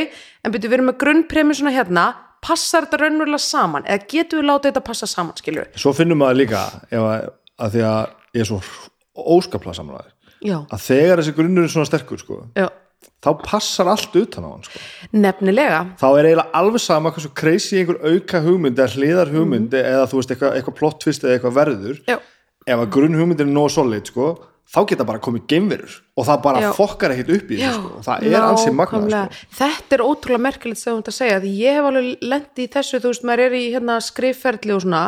en 0.45 0.55
byrju 0.55 0.69
við 0.69 0.77
erum 0.79 0.91
með 0.91 1.01
grunnpremisuna 1.05 1.75
hérna. 1.75 2.07
Passar 2.41 2.87
þetta 2.87 3.03
raunverulega 3.03 3.45
saman? 3.45 3.85
Eða 3.85 4.07
getum 4.09 4.41
við 4.41 4.47
látið 4.49 4.71
þetta 4.71 4.83
passa 4.87 5.07
saman 5.11 5.37
skiljum 5.37 5.67
við 5.67 5.83
Svo 5.83 5.93
finnum 5.93 6.19
maður 6.23 6.39
líka 6.41 6.63
ef 6.89 7.03
að, 7.05 7.27
að 7.61 7.75
því 7.75 7.83
að 7.85 8.01
ég 8.33 8.41
er 8.41 8.49
svo 8.49 8.61
óskaplega 9.21 9.77
samanlæður 9.77 10.13
já, 10.41 10.57
að 10.73 10.81
þegar 10.87 11.21
þessi 11.21 11.35
grunnur 11.37 11.67
er 11.67 11.73
svona 11.73 11.89
sterkur 11.89 12.21
sko, 12.21 12.39
já, 12.57 12.69
þá 13.21 13.31
passar 13.45 13.91
allt 13.93 14.17
utan 14.17 14.47
á 14.47 14.51
hann 14.55 14.65
sko. 14.65 14.79
nefnilega. 15.13 15.81
Þá 16.01 16.07
er 16.09 16.25
eiginlega 16.31 16.51
alveg 16.61 16.81
sama 16.85 17.13
hversu 17.13 17.31
crazy 17.37 17.81
einhver 17.83 18.01
auka 18.01 18.41
hugmynd 18.45 18.79
eða 18.81 18.95
hliðar 18.97 19.33
hugmynd 19.35 19.77
eða 19.77 20.07
þú 20.09 20.17
veist 20.21 20.33
eitthvað, 20.33 20.57
eitthvað 20.57 20.79
þá 24.71 24.81
geta 24.93 25.07
bara 25.09 25.23
komið 25.23 25.47
geimverur 25.51 25.97
og 26.15 26.29
það 26.29 26.43
bara 26.45 26.63
Já. 26.63 26.71
fokkar 26.77 27.15
ekkert 27.15 27.35
upp 27.37 27.51
í 27.51 27.59
þessu 27.59 27.81
sko. 27.81 27.91
og 27.99 28.07
það 28.07 28.29
er 28.29 28.47
ansið 28.47 28.79
magnað 28.79 29.11
sko. 29.11 29.43
þetta 29.59 29.97
er 29.97 30.05
ótrúlega 30.07 30.45
merkilegt 30.47 30.81
sem 30.81 30.95
þú 30.95 31.03
ert 31.03 31.13
að 31.13 31.19
segja 31.19 31.43
því 31.43 31.53
ég 31.59 31.79
hef 31.79 31.91
alveg 31.91 32.25
lendi 32.33 32.67
í 32.67 32.73
þessu 32.77 33.01
þú 33.01 33.13
veist, 33.13 33.27
maður 33.27 33.45
er 33.47 33.59
í 33.59 33.65
hérna 33.75 34.01
skrifferðli 34.07 34.77
og 34.77 34.85
svona 34.85 35.05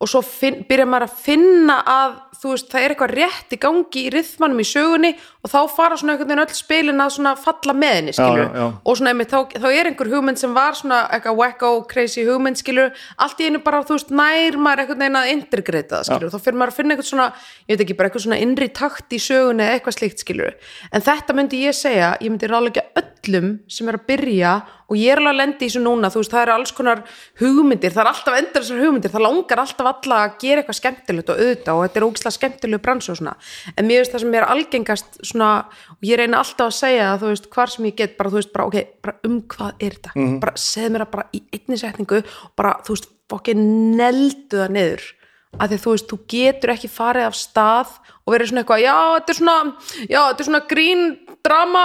og 0.00 0.08
svo 0.08 0.22
finn, 0.24 0.62
byrja 0.68 0.86
maður 0.88 1.08
að 1.10 1.16
finna 1.26 1.76
að 1.84 2.14
þú 2.40 2.54
veist, 2.54 2.70
það 2.72 2.84
er 2.84 2.94
eitthvað 2.94 3.16
rétt 3.18 3.52
í 3.52 3.60
gangi 3.60 4.04
í 4.06 4.12
rithmanum 4.14 4.62
í 4.62 4.68
sögunni 4.70 5.10
og 5.40 5.48
þá 5.48 5.58
fara 5.72 5.96
svona 5.96 6.14
einhvern 6.14 6.28
veginn 6.28 6.42
öll 6.42 6.56
spilin 6.56 7.00
að 7.00 7.12
svona 7.14 7.32
falla 7.40 7.74
með 7.76 7.94
henni 7.96 8.14
skilur, 8.16 8.42
já, 8.44 8.58
já. 8.60 8.66
og 8.84 8.98
svona 8.98 9.12
einmitt, 9.14 9.32
þá, 9.32 9.54
þá 9.62 9.68
er 9.70 9.88
einhver 9.90 10.10
hugmynd 10.12 10.40
sem 10.40 10.56
var 10.56 10.76
svona 10.76 10.98
eitthvað 11.14 11.38
wacko, 11.40 11.70
crazy 11.88 12.24
hugmynd 12.28 12.60
skilur, 12.60 12.90
allt 13.24 13.40
í 13.40 13.48
einu 13.48 13.62
bara, 13.64 13.80
þú 13.88 13.96
veist, 13.96 14.12
nær 14.12 14.58
maður 14.60 14.84
einhvern 14.84 15.04
veginn 15.04 15.20
að 15.22 15.30
integrata 15.34 16.00
það 16.00 16.10
skilur, 16.10 16.34
þá 16.34 16.44
fyrir 16.44 16.60
maður 16.60 16.74
að 16.74 16.80
finna 16.80 16.96
eitthvað 16.96 17.10
svona, 17.12 17.28
ég 17.64 17.72
veit 17.72 17.86
ekki, 17.86 17.96
bara 18.00 18.10
eitthvað 18.10 18.26
svona 18.26 18.40
innri 18.44 18.68
takt 18.80 19.16
í 19.16 19.22
sögunni 19.30 19.64
eða 19.64 19.78
eitthvað 19.78 19.96
slíkt 19.96 20.26
skilur 20.26 20.76
en 20.90 21.08
þetta 21.08 21.38
myndi 21.38 21.64
ég 21.64 21.78
segja, 21.80 22.12
ég 22.20 22.28
myndi 22.34 22.50
ráðleika 22.50 22.84
öllum 23.00 23.56
sem 23.70 23.88
er 23.88 23.96
að 23.96 24.06
byrja 24.12 24.54
og 24.90 24.98
ég 24.98 25.12
er 25.14 25.20
alveg 25.20 25.30
að 25.30 25.38
lendi 25.38 25.66
í 25.66 25.68
þessu 25.70 25.80
núna, 25.84 26.10
þú 26.10 26.20
veist, 26.20 26.32
það 26.34 26.42
eru 26.42 26.54
alls 26.56 26.72
konar 26.74 27.02
hugmyndir, 27.38 27.92
það 27.94 28.02
er 28.02 28.10
alltaf 28.10 28.38
endur 28.40 28.64
þessar 28.64 28.80
hugmyndir, 28.82 29.12
það 29.12 29.22
langar 29.22 29.62
alltaf 29.62 29.90
alla 29.90 30.18
að 30.24 30.32
gera 30.42 30.62
eitthvað 30.62 30.78
skemmtilegt 30.80 31.30
og 31.30 31.42
auðvitað 31.44 31.78
og 31.78 31.84
þetta 31.84 32.00
er 32.00 32.06
ógislega 32.08 32.36
skemmtilegu 32.36 32.82
bransu 32.82 33.12
og 33.12 33.20
svona, 33.20 33.34
en 33.76 33.86
mér 33.86 34.02
veist 34.02 34.16
það 34.16 34.24
sem 34.24 34.34
er 34.34 34.48
algengast 34.50 35.20
svona, 35.30 35.52
og 35.96 36.06
ég 36.06 36.20
reyna 36.20 36.42
alltaf 36.42 36.68
að 36.70 36.76
segja 36.80 37.06
það, 37.12 37.22
þú 37.22 37.30
veist, 37.32 37.48
hvar 37.54 37.72
sem 37.74 37.88
ég 37.88 37.96
get, 38.00 38.18
bara, 38.18 38.32
þú 38.32 38.40
veist, 38.40 38.52
bara, 38.56 38.66
ok, 38.70 38.92
bara 39.06 39.16
um 39.30 39.38
hvað 39.54 39.86
er 39.86 39.96
þetta, 39.96 40.26
bara 40.42 40.60
segð 40.66 40.92
mér 40.94 41.06
það 41.06 41.14
bara 41.16 41.26
í 41.32 41.42
einni 41.56 41.80
setningu 41.80 42.20
og 42.20 42.52
bara, 42.58 42.76
þú 42.86 42.96
veist, 42.96 43.10
fokkið 43.30 43.64
neldu 44.00 44.58
það 44.58 44.76
niður, 44.76 45.08
að 45.58 45.72
því 45.72 45.80
þú 45.82 45.94
veist, 45.94 46.10
þú 46.10 46.18
getur 46.30 46.72
ekki 46.74 46.90
farið 46.90 47.26
af 47.26 47.36
stað 47.38 47.96
og 48.24 48.34
verið 48.34 48.50
svona 48.50 48.62
eitthvað, 48.64 48.84
já, 48.84 48.96
þetta 49.16 49.34
er 49.34 49.38
svona 49.40 49.56
já, 50.06 50.20
þetta 50.20 50.44
er 50.44 50.48
svona 50.48 50.62
grín 50.70 51.04
drama 51.46 51.84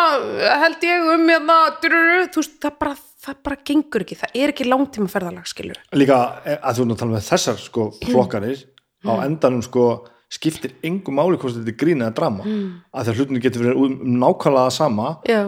held 0.61 0.85
ég 0.85 1.09
um 1.15 1.27
hérna 1.31 1.57
dururu, 1.81 2.23
þú 2.33 2.41
veist, 2.43 2.57
það 2.61 2.77
bara, 2.83 2.95
það 3.25 3.39
bara 3.47 3.59
gengur 3.69 4.05
ekki, 4.05 4.19
það 4.21 4.37
er 4.41 4.53
ekki 4.53 4.67
langtíma 4.69 5.11
ferðalag 5.11 5.49
skilur 5.49 5.79
líka 5.97 6.19
eh, 6.45 6.59
að 6.59 6.77
þú 6.77 6.85
erum 6.85 6.95
að 6.95 7.01
tala 7.01 7.15
með 7.15 7.29
þessar 7.31 7.61
sko, 7.63 7.87
flokkanir 8.11 8.65
á 9.05 9.13
endanum 9.25 9.63
sko, 9.65 9.87
skiptir 10.31 10.73
engu 10.83 11.13
máli 11.13 11.37
hvort 11.37 11.55
þetta 11.55 11.71
er 11.71 11.77
grín 11.79 12.01
eða 12.03 12.15
drama. 12.17 12.47
Að 12.93 13.05
því 13.07 13.13
að 13.13 13.19
hlutinu 13.21 13.43
getur 13.43 13.65
verið 13.65 13.83
um, 13.85 13.95
nákvæmlega 14.23 14.73
sama 14.73 15.13
já, 15.29 15.43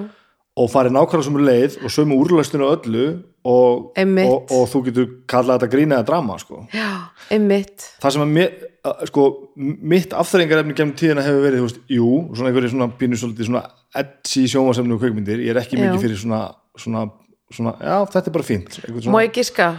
og 0.57 0.69
farið 0.73 0.95
nákvæmlega 0.97 1.27
sem 1.27 1.41
leið 1.49 1.77
og 1.83 1.93
sömu 1.93 2.17
úrlæstinu 2.21 2.69
öllu 2.69 3.07
og, 3.47 3.91
og, 3.97 4.53
og 4.53 4.63
þú 4.71 4.83
getur 4.89 5.09
kallað 5.29 5.61
þetta 5.61 5.71
grín 5.73 5.93
eða 5.95 6.07
drama 6.07 6.37
sko. 6.41 6.63
já, 6.73 6.89
einmitt. 7.33 7.89
Það 8.03 8.15
sem 8.15 8.25
að 8.25 8.33
mér, 8.37 8.55
sko, 9.09 9.25
mitt 9.93 10.15
afþrengarefni 10.15 10.75
gemn 10.77 10.95
tíðina 10.97 11.25
hefur 11.25 11.45
verið, 11.45 11.65
veist, 11.67 11.81
jú 11.91 12.09
svona 12.33 12.51
einhverju 12.51 12.73
svona 12.73 12.89
pínu 12.99 13.19
svona 13.19 13.63
edsi 13.97 14.45
sjómasefni 14.51 14.95
og 14.95 15.01
kveikmyndir, 15.01 15.41
ég 15.45 15.53
er 15.55 15.61
ekki 15.61 15.77
Já. 15.77 15.85
mikið 15.85 16.03
fyrir 16.05 16.19
svona, 16.21 16.41
svona, 16.77 17.05
svona 17.53 17.75
já, 17.79 17.95
þetta 18.13 18.29
er 18.29 18.35
bara 18.35 18.47
fínt 18.47 18.79
má 19.13 19.21
ég 19.23 19.33
giska, 19.37 19.69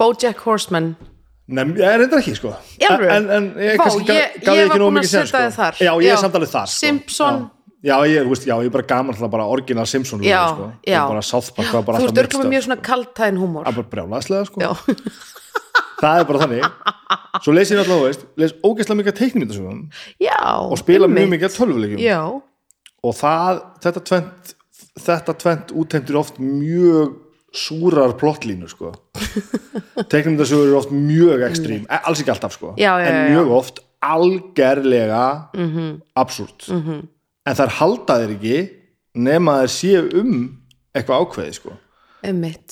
Bojack 0.00 0.40
Horseman 0.46 0.94
Nefn, 1.44 1.74
ég 1.76 1.84
er 1.84 1.98
reyndar 2.00 2.22
ekki, 2.22 2.32
sko. 2.38 2.54
En, 2.80 3.26
en 3.28 3.48
ég, 3.60 3.74
Vá, 3.76 3.82
kannski 3.84 4.14
ég- 4.14 4.38
gaf 4.40 4.56
ég 4.56 4.62
ekki 4.64 4.78
nóg 4.80 4.94
mikið 4.96 5.10
sen, 5.12 5.50
þar. 5.52 5.76
já, 5.76 5.90
ég 6.00 6.12
er 6.14 6.16
samt 6.22 6.38
alveg 6.38 6.48
þar 6.48 6.70
sko. 6.72 6.78
Simpson. 6.86 7.40
já, 7.84 7.96
já, 8.00 8.54
ég, 8.56 8.64
er 8.64 8.70
bara 8.72 8.86
gaman 8.88 9.12
alltaf 9.12 9.30
bara 9.30 9.44
orginal 9.44 9.86
Simpson 9.86 10.22
já, 10.24 10.40
sko. 10.54 10.70
bara 11.10 11.20
South 11.22 11.50
Park 11.52 11.72
var 11.74 11.82
bara 11.84 11.98
þú 12.00 12.08
mitt 12.08 12.22
örgum 12.22 12.40
stöf, 12.40 12.48
mjög 12.48 12.62
sko. 12.64 12.70
svona 12.70 12.80
kaltæðin 12.88 13.40
húmor. 13.42 13.64
Það 13.64 13.68
er 13.68 13.76
bara 13.76 13.90
sko. 14.48 14.60
Já, 14.64 14.72
það 16.00 16.20
er 16.22 16.24
bara 16.30 16.42
þannig. 16.46 16.64
Svo 17.44 17.52
les 17.52 17.70
ég 17.74 17.82
alltaf, 17.82 18.02
veist, 18.06 18.24
les 18.40 18.56
ógeðslega 18.64 18.98
mikið 19.02 19.18
teiknumyndasögum 19.20 19.84
já 20.24 20.40
og 20.64 20.78
spila 20.80 21.10
mjög 21.12 21.28
mikið 21.34 21.98
já, 22.00 22.20
og 23.04 23.14
það, 23.20 23.60
þetta 23.84 24.04
tvent 24.08 24.54
þetta 25.04 25.36
tvent 25.42 25.74
útheimtir 25.76 26.16
oft 26.16 26.40
mjög 26.40 27.20
súrar 27.54 28.16
plottlínur 28.18 28.68
sko. 28.72 28.90
teiknumyndasögur 30.10 30.68
eru 30.68 30.78
oft 30.80 30.90
mjög 30.94 31.44
ekstrím, 31.48 31.84
e, 31.86 32.00
alls 32.02 32.22
ekki 32.22 32.32
alltaf 32.34 32.56
sko 32.56 32.74
Já, 32.76 32.98
já, 32.98 33.06
en 33.06 33.14
já, 33.14 33.28
mjög 33.30 33.52
oft 33.60 33.80
algerlega 34.04 35.50
mm. 35.54 35.70
-hmm. 35.70 36.00
absúrt 36.14 36.66
-hmm. 36.68 37.06
en 37.46 37.56
þær 37.56 37.68
halda 37.78 38.18
þér 38.20 38.34
ekki 38.36 38.58
nema 39.14 39.60
þær 39.62 39.70
séu 39.70 40.02
um 40.20 40.58
eitthvað 40.94 41.20
ákveði 41.22 41.52
sko 41.60 41.72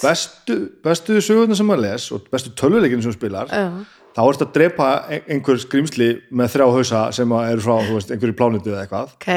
bestu, 0.02 0.54
bestu 0.84 1.20
sögurnar 1.20 1.56
sem 1.56 1.66
maður 1.66 1.82
les 1.86 2.12
og 2.12 2.28
bestu 2.32 2.50
tölvuleikinu 2.50 3.02
sem 3.02 3.12
spilar 3.12 3.48
já, 3.52 3.70
þá 4.16 4.22
ertu 4.28 4.44
að 4.44 4.52
drepa 4.52 5.04
ein- 5.08 5.24
einhver 5.28 5.58
skrimsli 5.58 6.10
með 6.30 6.52
þrjá 6.56 6.66
hausa 6.72 7.12
sem 7.12 7.32
eru 7.32 7.60
frá 7.60 7.76
veist, 7.94 8.10
einhverju 8.10 8.36
plánutu 8.36 8.70
eða 8.70 8.84
eitthvað 8.86 9.08
ok 9.16 9.28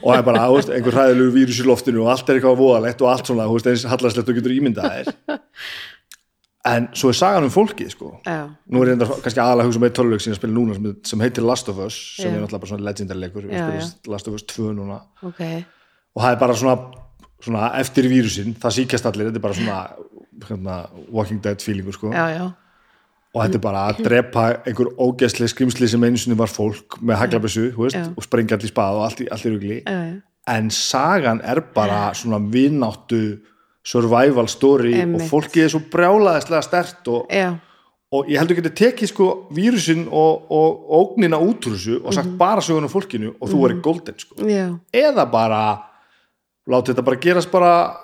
og 0.00 0.06
það 0.06 0.18
er 0.18 0.26
bara 0.28 0.44
veist, 0.52 0.70
einhver 0.72 0.96
hræðilegu 0.96 1.32
vírus 1.34 1.60
í 1.62 1.66
loftinu 1.68 2.04
og 2.04 2.12
allt 2.14 2.28
er 2.28 2.38
eitthvað 2.38 2.60
voðalegt 2.60 3.02
og 3.04 3.10
allt 3.12 3.28
svona 3.30 3.48
veist, 3.50 3.68
eins 3.68 3.88
hallarslegt 3.90 4.30
og 4.32 4.38
getur 4.38 4.54
ímyndað 4.54 4.94
þér. 4.94 5.42
En 6.72 6.84
svo 6.94 7.10
er 7.10 7.16
sagan 7.18 7.42
um 7.42 7.50
fólkið 7.50 7.88
sko. 7.90 8.08
Nú 8.70 8.82
er 8.84 8.92
enda 8.92 9.08
kannski 9.10 9.40
aðalega 9.42 9.64
að 9.64 9.68
hugsa 9.68 9.80
um 9.80 9.86
eitt 9.88 9.96
töluleik 9.98 10.22
sem 10.22 10.30
ég 10.30 10.38
spila 10.38 10.54
núna 10.54 10.76
sem, 10.76 10.84
sem 11.10 11.24
heitir 11.24 11.42
Last 11.42 11.70
of 11.72 11.80
Us 11.82 11.96
sem 12.20 12.28
Já. 12.30 12.36
er 12.36 12.44
náttúrulega 12.44 12.62
bara 12.62 12.70
svona 12.70 12.86
legendary 12.86 13.22
leikur 13.24 13.48
Já, 13.48 13.64
við 13.66 13.82
spilum 13.88 14.14
Last 14.14 14.30
of 14.30 14.36
Us 14.38 14.44
2 14.52 14.68
núna. 14.76 15.00
Ok. 15.26 15.40
Og 16.14 16.22
það 16.22 16.36
er 16.36 16.38
bara 16.44 16.58
svona, 16.60 16.76
svona 17.42 17.72
eftir 17.80 18.06
vírusinn, 18.12 18.54
það 18.62 18.76
síkjast 18.78 19.10
allir 19.10 19.32
þetta 19.32 19.42
er 19.42 19.46
bara 19.48 19.58
svona 19.58 19.80
hérna, 20.46 20.76
Walking 21.10 21.42
Dead 21.42 21.66
feelingur 21.66 21.98
sko. 21.98 22.12
Já, 22.14 22.28
já, 22.30 22.46
og 23.32 23.40
þetta 23.42 23.56
er 23.56 23.62
bara 23.64 23.82
að 23.90 24.02
drepa 24.04 24.42
einhver 24.68 24.90
ógeðsleg 25.00 25.48
skrimsli 25.48 25.88
sem 25.88 26.02
einu 26.04 26.16
sinni 26.20 26.36
var 26.36 26.50
fólk 26.52 26.98
með 27.00 27.16
haglabessu 27.22 27.70
veist, 27.78 27.96
Já. 27.96 28.10
og 28.16 28.22
sprengja 28.26 28.58
allir 28.58 28.68
spað 28.72 28.98
og 28.98 29.04
allt 29.06 29.20
í, 29.24 29.28
allt 29.32 29.46
í 29.48 29.52
rugli 29.54 29.78
en 30.52 30.70
sagan 30.70 31.40
er 31.40 31.60
bara 31.74 32.12
svona 32.18 32.38
vinnáttu 32.52 33.38
survival 33.84 34.48
story 34.48 34.92
Einmitt. 35.00 35.22
og 35.22 35.28
fólkið 35.30 35.64
er 35.64 35.70
svo 35.72 35.80
brjálaðislega 35.90 36.62
stert 36.62 37.08
og, 37.08 37.30
og 38.12 38.28
ég 38.30 38.38
heldur 38.38 38.58
getið 38.60 38.74
tekið 38.78 39.08
sko 39.14 39.28
vírusin 39.56 40.04
og, 40.10 40.44
og, 40.52 40.84
og 40.86 41.16
ógnina 41.16 41.40
út 41.40 41.64
úr 41.66 41.74
þessu 41.78 41.96
og 42.04 42.12
sagt 42.14 42.28
Mhm. 42.28 42.36
bara 42.38 42.60
söguna 42.60 42.90
fólkinu 42.92 43.32
og 43.40 43.48
þú 43.48 43.64
er 43.70 43.74
golden 43.80 44.18
sko 44.18 44.34
já. 44.44 44.68
eða 44.92 45.24
bara 45.30 45.62
láta 46.68 46.92
þetta 46.92 47.02
bara 47.04 47.16
gerast 47.16 47.50
bara 47.50 47.96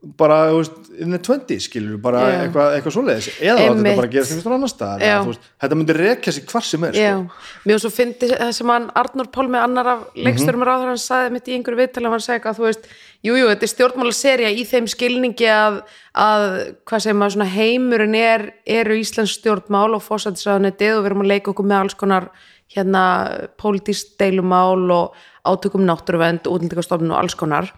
bara, 0.00 0.36
þú 0.48 0.60
veist, 0.62 0.76
in 0.96 1.12
the 1.12 1.18
20 1.20 1.60
skilur 1.60 1.98
bara 2.00 2.20
Já. 2.24 2.36
eitthvað, 2.44 2.74
eitthvað 2.76 2.94
svoleiðis 2.94 3.26
eða 3.34 3.56
láta 3.58 3.64
Einmitt. 3.66 3.84
þetta 3.84 3.98
bara 3.98 4.10
gerast 4.14 4.32
einhvers 4.32 4.74
annar 4.80 5.02
eða, 5.04 5.18
veist, 5.26 5.48
þetta 5.60 5.76
myndi 5.76 5.96
rekja 5.98 6.32
sig 6.32 6.46
hvar 6.48 6.64
sem 6.64 6.86
er 6.88 6.96
sko. 6.96 7.42
mér 7.68 7.82
svo 7.82 7.90
fyndi 7.92 8.30
það 8.30 8.52
sem 8.56 8.72
hann 8.72 8.86
Arnur 8.96 9.28
Pálmi 9.34 9.60
annar 9.60 9.90
af 9.92 10.06
leiksturum 10.16 10.62
mm 10.62 10.68
-hmm. 10.68 10.86
hann 10.88 11.02
sagði 11.04 11.34
mitt 11.34 11.48
í 11.48 11.56
einhverju 11.56 11.80
viðtali 11.82 12.08
hann 12.08 12.16
að 12.16 12.24
segja 12.24 12.38
eitthvað, 12.38 12.56
þú 12.56 12.64
veist, 12.64 12.88
jú, 13.20 13.34
jú, 13.36 13.48
þetta 13.50 13.66
er 13.66 13.72
stjórnmálaserja 13.74 14.50
í 14.50 14.64
þeim 14.64 14.86
skilningi 14.88 15.48
að, 15.52 15.82
að 16.14 16.44
hvað 16.88 17.00
segir 17.00 17.18
maður, 17.20 17.34
svona 17.36 17.50
heimurinn 17.52 18.14
er, 18.14 18.52
eru 18.64 18.96
Íslands 18.96 19.36
stjórnmál 19.36 19.92
og 19.94 20.02
fósættisraðunetið 20.02 20.96
og 20.96 21.02
við 21.04 21.10
erum 21.10 21.24
að 21.26 21.32
leika 21.34 21.50
okkur 21.50 21.66
með 21.66 21.80
alls 21.80 21.94
konar 21.94 22.30
hérna 22.72 23.04
pólitísk 23.58 24.16
deilumál 24.16 24.90
og 24.90 25.14
átökum 25.44 25.84
náttúruvend, 25.84 26.46
útlendingastofnun 26.46 27.12
og 27.12 27.18
alls 27.18 27.34
konar 27.34 27.74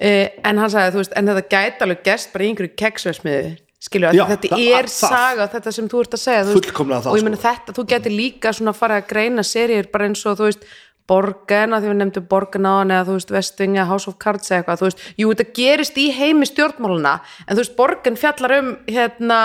en 0.00 0.58
hann 0.62 0.70
sagði, 0.72 0.94
þú 0.94 1.02
veist, 1.02 1.16
en 1.16 1.26
þetta 1.28 1.48
gæti 1.52 1.84
alveg 1.86 2.04
gest 2.06 2.32
bara 2.32 2.44
í 2.44 2.48
einhverju 2.50 2.76
keksversmiðu 2.80 3.50
skilju, 3.80 4.12
Já, 4.16 4.24
þetta 4.28 4.58
er 4.60 4.88
það- 4.88 5.14
saga, 5.14 5.48
þetta 5.54 5.72
sem 5.72 5.88
þú 5.88 6.00
ert 6.04 6.14
að 6.16 6.20
segja 6.20 6.44
veist, 6.44 6.70
og 7.10 7.16
ég 7.16 7.24
meina 7.24 7.36
sko. 7.40 7.48
þetta, 7.48 7.74
þú 7.78 7.84
getur 7.88 8.12
líka 8.12 8.52
svona 8.52 8.74
farið 8.76 8.96
að 9.00 9.08
greina 9.12 9.44
seríur 9.44 9.90
bara 9.92 10.08
eins 10.08 10.24
og 10.26 10.38
þú 10.38 10.48
veist 10.50 10.64
Borgen, 11.10 11.72
að 11.74 11.82
því 11.82 11.88
við 11.90 11.96
nefndum 11.98 12.26
Borgen 12.30 12.66
á 12.70 12.72
hann 12.78 12.90
eða 12.94 13.06
þú 13.08 13.14
veist 13.18 13.30
Vestinga, 13.34 13.84
House 13.88 14.06
of 14.06 14.18
Cards 14.22 14.48
eða 14.50 14.62
eitthvað 14.62 14.78
þú 14.78 14.86
veist, 14.88 15.00
jú 15.18 15.32
þetta 15.34 15.46
gerist 15.58 15.96
í 15.98 16.06
heimi 16.14 16.46
stjórnmáluna 16.46 17.14
en 17.48 17.56
þú 17.56 17.60
veist 17.64 17.76
Borgen 17.76 18.16
fjallar 18.20 18.58
um 18.60 18.68
hérna 18.86 19.40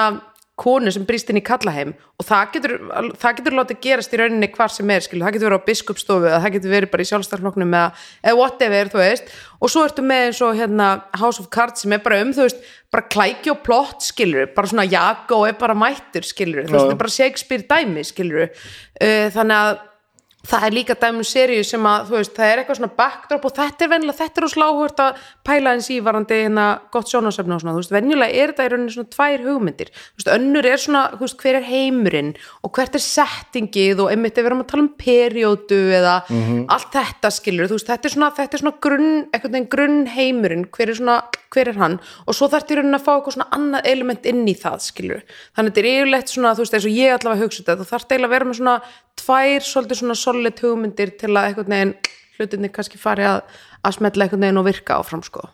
konu 0.60 0.92
sem 0.94 1.04
brýst 1.08 1.28
inn 1.32 1.40
í 1.40 1.44
kallaheim 1.44 1.92
og 2.16 2.26
það 2.28 2.54
getur, 2.54 2.74
það 3.20 3.40
getur 3.40 3.56
látið 3.58 3.80
gerast 3.84 4.14
í 4.16 4.20
rauninni 4.22 4.48
hvar 4.56 4.72
sem 4.72 4.94
er, 4.94 5.04
skilu, 5.04 5.26
það 5.26 5.36
getur 5.36 5.50
verið 5.50 5.60
á 5.60 5.68
biskupstofu 5.68 6.30
eða 6.30 6.40
það 6.46 6.56
getur 6.56 6.74
verið 6.76 6.92
bara 6.94 7.04
í 7.04 7.10
sjálfstæðarflokknum 7.10 7.76
eða, 7.76 7.90
eða 8.24 8.38
whatever, 8.40 8.92
þú 8.94 9.02
veist, 9.02 9.34
og 9.60 9.74
svo 9.74 9.84
ertu 9.88 10.06
með 10.06 10.30
eins 10.30 10.40
og 10.48 10.62
hérna 10.62 10.90
House 11.20 11.44
of 11.44 11.50
Cards 11.52 11.84
sem 11.84 11.96
er 11.96 12.04
bara 12.06 12.22
um, 12.24 12.32
þú 12.36 12.48
veist, 12.48 12.64
bara 12.96 13.10
klæki 13.12 13.52
og 13.52 13.60
plott, 13.66 14.06
skilur. 14.06 14.48
Bara 14.56 14.72
svona 14.72 14.88
Jago 14.88 15.42
er 15.48 15.58
bara 15.60 15.76
mættur, 15.76 16.24
skilur. 16.24 16.64
Þú 16.64 16.72
veist, 16.72 16.86
þetta 16.86 16.96
er 16.96 17.02
bara 17.02 17.16
Shakespeare 17.18 17.68
dæmi, 17.68 18.06
skilur. 18.08 18.48
Uh, 19.02 19.28
þannig 19.36 19.58
að 19.60 19.84
það 20.46 20.66
er 20.68 20.76
líka 20.76 20.96
dæmi 21.00 21.22
um 21.22 21.28
seríu 21.28 21.64
sem 21.66 21.86
að, 21.90 22.10
þú 22.10 22.18
veist, 22.20 22.34
það 22.36 22.52
er 22.52 22.62
eitthvað 22.62 22.80
svona 22.80 22.96
backdrop 23.00 23.48
og 23.48 23.54
þetta 23.56 23.86
er 23.86 23.92
venjulega, 23.92 24.18
þetta 24.20 24.42
er 24.42 24.46
úr 24.48 24.54
sláhvert 24.54 25.02
að 25.04 25.22
pæla 25.48 25.74
eins 25.76 25.90
í 25.94 26.00
varandi 26.06 26.40
hérna 26.44 26.66
gott 26.94 27.12
sjónasefni 27.12 27.56
og 27.56 27.64
svona, 27.64 27.76
þú 27.76 27.82
veist, 27.82 27.94
venjulega 27.96 28.44
er 28.44 28.54
þetta 28.54 28.68
í 28.68 28.72
rauninni 28.74 28.96
svona 28.96 29.14
tvær 29.16 29.46
hugmyndir, 29.46 29.92
þú 29.96 30.22
veist, 30.22 30.32
önnur 30.36 30.70
er 30.70 30.84
svona, 30.84 31.04
þú 31.16 31.22
veist, 31.26 31.38
hver 31.42 31.60
er 31.60 31.68
heimurinn 31.70 32.34
og 32.62 32.74
hvert 32.76 33.00
er 33.00 33.06
settingið 33.06 34.04
og 34.04 34.12
einmitt 34.14 34.38
ef 34.38 34.46
við 34.46 34.52
erum 34.52 34.64
að 34.66 34.70
tala 34.74 34.86
um 34.86 34.92
periódu 35.06 35.82
eða 36.00 36.16
allt 36.76 36.92
þetta 36.94 37.34
skilur, 37.34 37.72
þú 37.72 37.80
veist, 37.80 37.90
þetta 37.90 38.10
er 38.10 38.16
svona, 38.16 38.32
þetta 38.36 38.60
er 38.60 38.64
svona 38.66 38.78
grunn, 38.86 39.66
grunn 39.72 40.00
heimurinn, 40.14 40.68
hver 40.76 40.94
er 40.94 41.00
svona, 41.00 41.18
hver 41.56 41.72
er 41.72 41.80
hann. 41.80 41.98
Og 42.28 42.36
svo 42.36 42.50
þarf 42.52 42.70
í 42.72 42.78
rauninni 42.78 43.00
að 43.00 43.06
fá 43.06 43.14
eitthvað 43.16 43.38
svona 43.38 43.50
annað 43.56 43.90
element 43.92 44.26
inn 44.30 44.44
í 44.48 44.56
það, 44.60 44.82
skilur, 44.84 45.26
þannig 45.56 45.72
að 45.72 45.76
þetta 45.76 45.84
er 45.86 45.92
yfirleitt 45.94 46.34
svona, 46.34 46.54
þú 46.56 46.66
veist, 46.66 46.76
eins 46.76 46.88
og 46.90 46.98
ég 47.00 47.16
allavega 47.16 47.46
hugsa 47.46 47.64
þetta, 47.64 47.78
þú 47.80 47.90
þarf 47.92 48.08
eiginlega 48.10 48.28
að 48.28 48.36
vera 48.36 48.50
með 48.50 48.60
svona 48.60 48.76
tvær 49.26 49.66
svolítið 49.66 50.02
svona 50.02 50.18
solid 50.20 50.64
hugmyndir 50.64 51.16
til 51.20 51.34
að 51.34 51.50
eitthvað 51.50 51.74
neginn 51.74 51.98
hlutinni 52.36 52.72
kannski 52.72 53.00
fari 53.00 53.26
að, 53.28 53.44
að 53.86 54.00
smetla 54.00 54.26
eitthvað 54.26 54.44
neginn 54.46 54.62
og 54.62 54.68
virka 54.68 55.00
áfram 55.02 55.24
sko. 55.26 55.48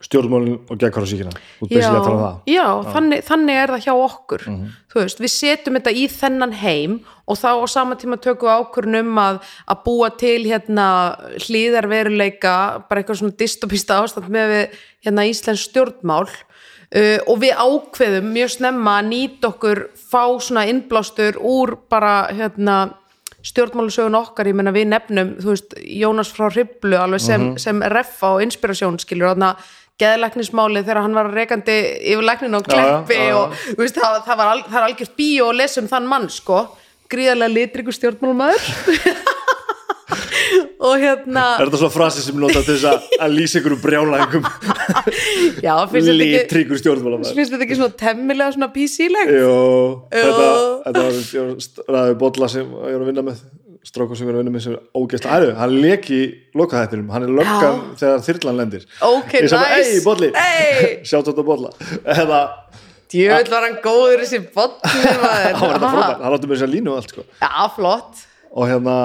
stjórnmálin 0.00 0.54
og 1.60 1.68
tala 2.04 2.14
um 2.16 2.22
það. 2.22 2.36
Já, 2.48 2.66
Þannig, 2.94 3.24
þannig 3.28 3.58
er 3.60 3.72
það 3.74 3.82
hjá 3.84 3.92
okkur. 3.92 4.44
Þú 4.90 5.00
veist, 5.02 5.20
við 5.20 5.32
setjum 5.34 5.76
þetta 5.76 5.92
í 5.92 6.04
þennan 6.08 6.54
heim 6.56 6.94
og 7.28 7.36
þá 7.36 7.50
á 7.60 7.66
sama 7.68 7.98
tíma 8.00 8.16
tökum 8.16 8.48
við 8.48 8.62
ákvörðun 8.62 9.00
um 9.02 9.20
að, 9.20 9.42
að 9.68 9.82
búa 9.84 10.08
til 10.22 10.38
hérna 10.48 10.86
hlýðarveruleika 11.44 12.54
bara 12.88 13.02
eitthvað 13.02 13.20
svona 13.20 13.36
dystopista 13.44 14.00
ástand 14.00 14.32
með 14.32 14.54
við 14.54 14.80
hérna 15.04 15.28
Íslands 15.28 15.66
stjórnmál 15.68 16.24
uh, 16.96 17.18
og 17.26 17.42
við 17.42 17.56
ákveðum 17.56 18.30
mjög 18.34 18.54
snemma 18.56 18.96
að 19.00 19.10
nýta 19.10 19.50
okkur 19.52 19.84
fá 19.94 20.24
svona 20.42 20.66
innblástur 20.70 21.38
úr 21.40 21.76
bara 21.90 22.30
hérna 22.34 22.80
stjórnmálusögun 23.46 24.18
okkar, 24.18 24.50
ég 24.50 24.56
meina 24.56 24.72
við 24.74 24.90
nefnum 24.90 25.36
þú 25.40 25.54
veist, 25.54 25.76
Jónas 25.80 26.32
frá 26.34 26.50
Hriblu 26.50 26.98
alveg 27.00 27.22
sem, 27.24 27.46
sem 27.60 27.80
reffa 27.88 28.34
og 28.36 28.44
inspirasjón 28.44 29.00
skilur. 29.00 29.30
Þarna 29.32 29.54
geðlæknismáli 30.00 30.84
þegar 30.84 31.02
hann 31.04 31.16
var 31.16 31.30
rekandi 31.32 31.76
yfir 32.12 32.24
læknin 32.24 32.56
á 32.56 32.60
já, 32.60 32.68
kleppi 32.68 33.16
já, 33.16 33.26
já. 33.30 33.34
og 33.38 33.56
þú 33.56 33.80
veist, 33.80 33.98
það, 34.00 34.20
það, 34.28 34.40
var 34.42 34.52
al, 34.52 34.62
það 34.68 34.86
algjört 34.86 35.18
bíó 35.18 35.50
að 35.50 35.60
lesa 35.60 35.82
um 35.82 35.90
þann 35.90 36.08
mann 36.12 36.30
sko. 36.32 36.62
Gríðarlega 37.10 37.56
litriku 37.56 37.94
stjórnmálumæður 37.96 38.68
og 40.80 40.94
hérna 41.00 41.46
Er 41.60 41.68
þetta 41.68 41.80
svo 41.82 41.90
frasi 41.92 42.24
sem 42.24 42.38
nota 42.40 42.62
þess 42.66 42.88
að, 42.90 43.30
lýsa 43.34 43.60
ykkur 43.60 43.76
brjálæðingum? 43.84 44.46
Já, 45.66 45.74
finnst 45.90 46.10
þetta 46.10 46.16
ekki 46.16 46.34
litríkur 46.34 46.82
stjórnmálamæður 46.82 47.40
finnst 47.40 47.54
þetta 47.54 47.66
ekki 47.68 47.80
svona 47.80 47.96
temmilega 48.04 48.56
svona 48.56 48.70
PC-legt 48.74 49.34
Jó, 49.36 49.56
þetta, 50.12 50.52
þetta 50.86 51.08
var 51.08 51.98
ræði 51.98 52.20
bolla 52.24 52.52
sem 52.52 52.70
ég 52.70 52.94
er 52.94 53.02
að 53.02 53.10
vinna 53.12 53.26
með 53.30 53.42
strákur 53.86 54.18
sem 54.18 54.28
er 54.28 54.36
að 54.36 54.42
vinna 54.42 54.52
með 54.54 54.64
sem 54.66 54.76
er 54.76 55.00
ógæst 55.00 55.26
Æru, 55.30 55.50
hann 55.56 55.74
leki 55.80 56.20
lokaðættinum, 56.58 57.08
hann 57.14 57.26
er 57.26 57.32
löggan 57.38 57.80
þegar 58.00 58.24
þyrlan 58.26 58.60
lendir. 58.60 58.86
Ok, 59.06 59.34
nice. 59.46 59.60
ei, 59.78 60.00
bolli, 60.04 60.30
sjátt 61.08 61.30
þetta 61.30 61.44
bolla. 61.46 61.72
Eða, 62.04 62.40
djöfull 63.10 63.52
var 63.54 63.66
hann 63.66 63.78
góður 63.84 64.24
þessi 64.24 64.42
botni 64.54 65.04
hann 65.60 65.78
var 65.80 66.36
átti 66.36 66.50
með 66.50 66.56
þess 66.58 66.66
að 66.68 66.74
línu 66.74 66.92
og 66.92 67.00
allt 67.00 67.14
sko. 67.14 67.26
já, 67.40 67.52
flott. 67.76 68.24
Og 68.50 68.68
hérna 68.68 68.96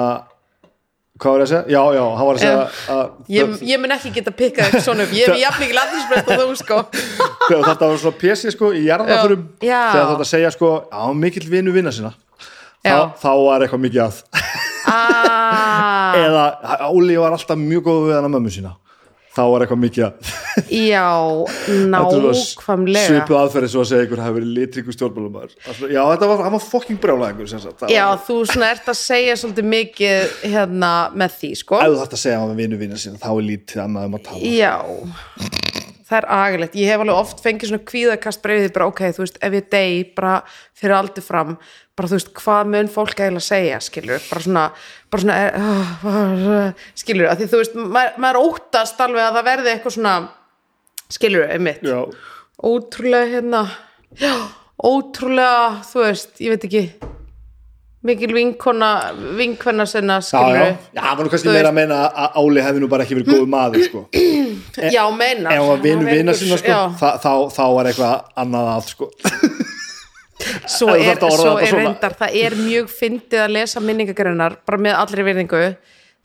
hvað 1.20 1.32
var 1.32 1.42
ég 1.42 1.46
að 1.46 1.50
segja? 1.52 1.64
Já, 1.72 1.82
já, 1.96 2.02
hann 2.18 2.28
var 2.28 2.38
að 2.38 2.44
segja 2.44 2.66
að 2.96 3.32
ég, 3.36 3.54
ég 3.70 3.82
mun 3.82 3.94
ekki 3.96 4.12
geta 4.16 4.34
pikkað 4.36 4.66
eitthvað 4.66 4.84
svona 4.86 5.06
upp. 5.06 5.14
Ég 5.16 5.32
hef 5.32 5.40
jafn 5.46 5.64
mikið 5.64 5.78
landrinsbreytt 5.80 6.30
og 6.34 6.42
þú 6.42 6.56
sko. 6.60 6.78
Þegar 7.48 7.66
þetta 7.70 7.90
var 7.90 8.00
svona 8.04 8.20
pési 8.20 8.52
sko 8.54 8.70
í 8.76 8.84
jarðafurum 8.86 9.44
Já. 9.60 9.70
Já. 9.72 9.82
þegar 9.94 10.08
þetta 10.12 10.28
segja 10.32 10.54
sko, 10.54 10.72
já, 10.92 11.02
mikill 11.24 11.46
vinu 11.50 11.74
vinna 11.76 11.92
sinna. 11.94 12.12
Þá, 12.86 12.98
þá 13.18 13.30
var 13.42 13.64
eitthvað 13.64 13.82
mikið 13.82 14.02
að 14.04 14.18
ah, 14.86 16.16
eða 16.26 16.44
Óli 16.92 17.16
var 17.18 17.34
alltaf 17.34 17.58
mjög 17.58 17.88
góð 17.88 18.04
við 18.10 18.18
hann 18.18 18.28
að 18.28 18.34
mömmu 18.36 18.52
sína 18.54 18.76
þá 19.36 19.42
var 19.52 19.64
eitthvað 19.66 19.80
mikið 19.84 20.04
að 20.06 20.12
já, 20.72 21.06
nákvæmlega. 21.94 23.04
svipu 23.06 23.36
aðferði 23.38 23.70
svo 23.72 23.82
að 23.84 23.90
segja 23.90 24.06
ykkur 24.08 24.22
hafi 24.24 24.36
verið 24.38 24.52
litríku 24.56 24.94
stjórnmálumæður 24.96 25.54
já, 25.92 26.00
þetta 26.12 26.30
var, 26.32 26.44
var 26.56 26.64
fokking 26.64 27.00
brjálæðingur 27.02 27.52
já, 27.92 28.06
var- 28.08 28.22
þú 28.26 28.38
svona 28.52 28.70
ert 28.74 28.88
að 28.92 28.98
segja 29.02 29.36
svolítið 29.42 29.68
mikið 29.76 30.36
hérna 30.56 30.92
með 31.16 31.36
því 31.42 31.52
sko. 31.62 31.80
Ef 31.82 31.92
þú 31.92 32.00
þarft 32.02 32.16
að 32.18 32.22
segja 32.24 32.40
hann 32.40 32.52
með 32.54 32.62
vinu 32.64 32.80
vinna 32.80 33.00
sinna 33.00 33.20
þá 33.22 33.30
er 33.36 33.46
lítið 33.50 33.84
annað 33.86 34.08
um 34.10 34.18
að 34.20 34.26
tala. 34.30 34.54
Já 34.56 34.74
það 36.06 36.18
er 36.20 36.28
agalegt, 36.36 36.76
ég 36.78 36.92
hef 36.92 37.02
alveg 37.02 37.18
oft 37.18 37.42
fengið 37.42 37.72
svona 37.72 37.88
kvíðakast 37.90 38.42
breyðið 38.44 38.72
bara 38.76 38.86
ok, 38.92 39.02
þú 39.16 39.24
veist, 39.24 39.40
ef 39.42 39.56
ég 39.58 39.68
dey 39.72 39.98
bara 40.16 40.36
fyrir 40.76 40.96
aldur 41.00 41.26
fram 41.26 41.56
bara 41.96 42.10
þú 42.10 42.18
veist, 42.18 42.32
hvað 42.36 42.70
mun 42.74 42.90
fólk 42.92 43.20
eiginlega 43.22 43.46
segja 43.46 43.80
skilur, 43.82 44.22
bara 44.28 44.44
svona, 44.44 44.64
bara 45.12 45.24
svona 45.24 45.38
uh, 45.56 46.86
skilur, 46.98 47.30
að 47.30 47.42
því 47.42 47.50
þú 47.52 47.60
veist 47.62 47.76
maður, 47.80 48.20
maður 48.22 48.40
óttast 48.42 49.02
alveg 49.02 49.24
að 49.24 49.38
það 49.38 49.48
verði 49.50 49.72
eitthvað 49.72 49.96
svona 49.96 50.14
skilur, 51.16 51.46
einmitt. 51.54 51.82
Já, 51.86 52.00
ótrúlega 52.70 53.32
hérna 53.32 53.64
já, 54.20 54.34
ótrúlega, 54.84 55.60
þú 55.88 56.04
veist, 56.04 56.36
ég 56.44 56.54
veit 56.54 56.68
ekki 56.68 56.84
mikil 58.06 58.32
vinkona 58.36 58.90
vinkvenna 59.38 59.86
sinna, 59.90 60.18
skilur 60.24 60.56
já, 60.56 60.66
já, 60.72 61.00
það 61.02 61.18
var 61.18 61.26
nú 61.26 61.32
kannski 61.34 61.52
meira 61.52 61.72
að 61.72 61.78
meina 61.80 62.00
að 62.08 62.38
Óli 62.42 62.64
hefði 62.64 62.82
nú 62.82 62.90
bara 62.92 63.06
ekki 63.06 63.18
verið 63.18 63.32
góð 63.34 63.48
maður 63.52 63.86
sko. 63.86 64.02
Já, 64.96 65.02
meina. 65.16 65.50
Ef 65.52 65.60
hann 65.60 65.70
var 65.70 65.82
vinu 65.84 66.08
vinna 66.08 66.34
sinna 66.36 66.58
sko, 66.60 66.78
þá, 67.00 67.08
þá, 67.22 67.32
þá 67.56 67.64
var 67.78 67.90
eitthvað 67.90 68.42
annað 68.44 68.70
að 68.74 68.92
sko. 68.92 69.10
Svo 70.68 70.92
er, 70.92 71.16
svo 71.16 71.54
er 71.58 71.72
reyndar 71.72 72.12
það 72.18 72.34
er 72.36 72.54
mjög 72.60 72.90
fyndið 72.92 73.40
að 73.40 73.54
lesa 73.56 73.80
minningagreinar 73.80 74.58
bara 74.68 74.78
með 74.84 74.98
allri 75.00 75.24
virðingu 75.26 75.62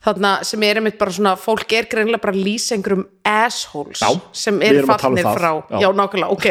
þarna 0.02 0.32
sem 0.46 0.64
er 0.66 0.80
einmitt 0.80 0.98
bara 1.00 1.14
svona 1.14 1.32
fólk 1.38 1.72
er 1.76 1.86
greinilega 1.90 2.22
bara 2.24 2.34
einhverjum 2.34 3.04
assholes 3.28 4.02
Já, 4.02 4.10
sem 4.34 4.58
eru 4.66 4.86
tala 4.90 5.12
um 5.12 5.36
frá. 5.38 5.50
Já. 5.70 5.78
já, 5.84 5.88
nákvæmlega, 6.00 6.30
ok 6.34 6.46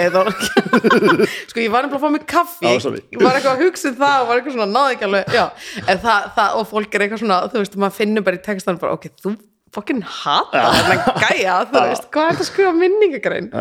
sko 1.51 1.59
ég 1.59 1.71
var 1.73 1.85
nefnilega 1.85 1.99
að 1.99 2.05
fá 2.05 2.09
mig 2.15 2.25
kaffi. 2.29 2.65
Já, 2.65 2.95
ég 3.11 3.21
var 3.21 3.37
eitthvað 3.37 3.53
að 3.53 3.63
hugsa 3.65 3.91
um 3.91 3.99
það 3.99 4.17
og 4.23 4.29
var 4.29 4.39
eitthvað 4.41 4.57
svona 4.57 4.69
náði 4.71 4.95
ekki 4.95 5.07
alveg, 5.09 5.35
já, 5.35 5.45
en 5.83 6.03
það, 6.05 6.27
það 6.39 6.57
og 6.61 6.67
fólk 6.71 6.95
er 6.95 7.05
eitthvað 7.05 7.23
svona, 7.25 7.39
þú 7.51 7.63
veist, 7.63 7.79
maður 7.83 7.97
finnur 7.99 8.27
bara 8.27 8.39
í 8.39 8.43
textan 8.47 8.81
bara, 8.81 8.97
ok, 8.97 9.07
þú 9.21 9.35
fucking 9.75 10.03
hata 10.21 10.65
þennan 10.77 11.03
gæja, 11.25 11.57
þú 11.71 11.85
veist, 11.91 12.09
hvað 12.11 12.29
er 12.29 12.37
þetta 12.37 12.45
að 12.45 12.51
skrifa 12.51 12.73
minningagrein, 12.79 13.51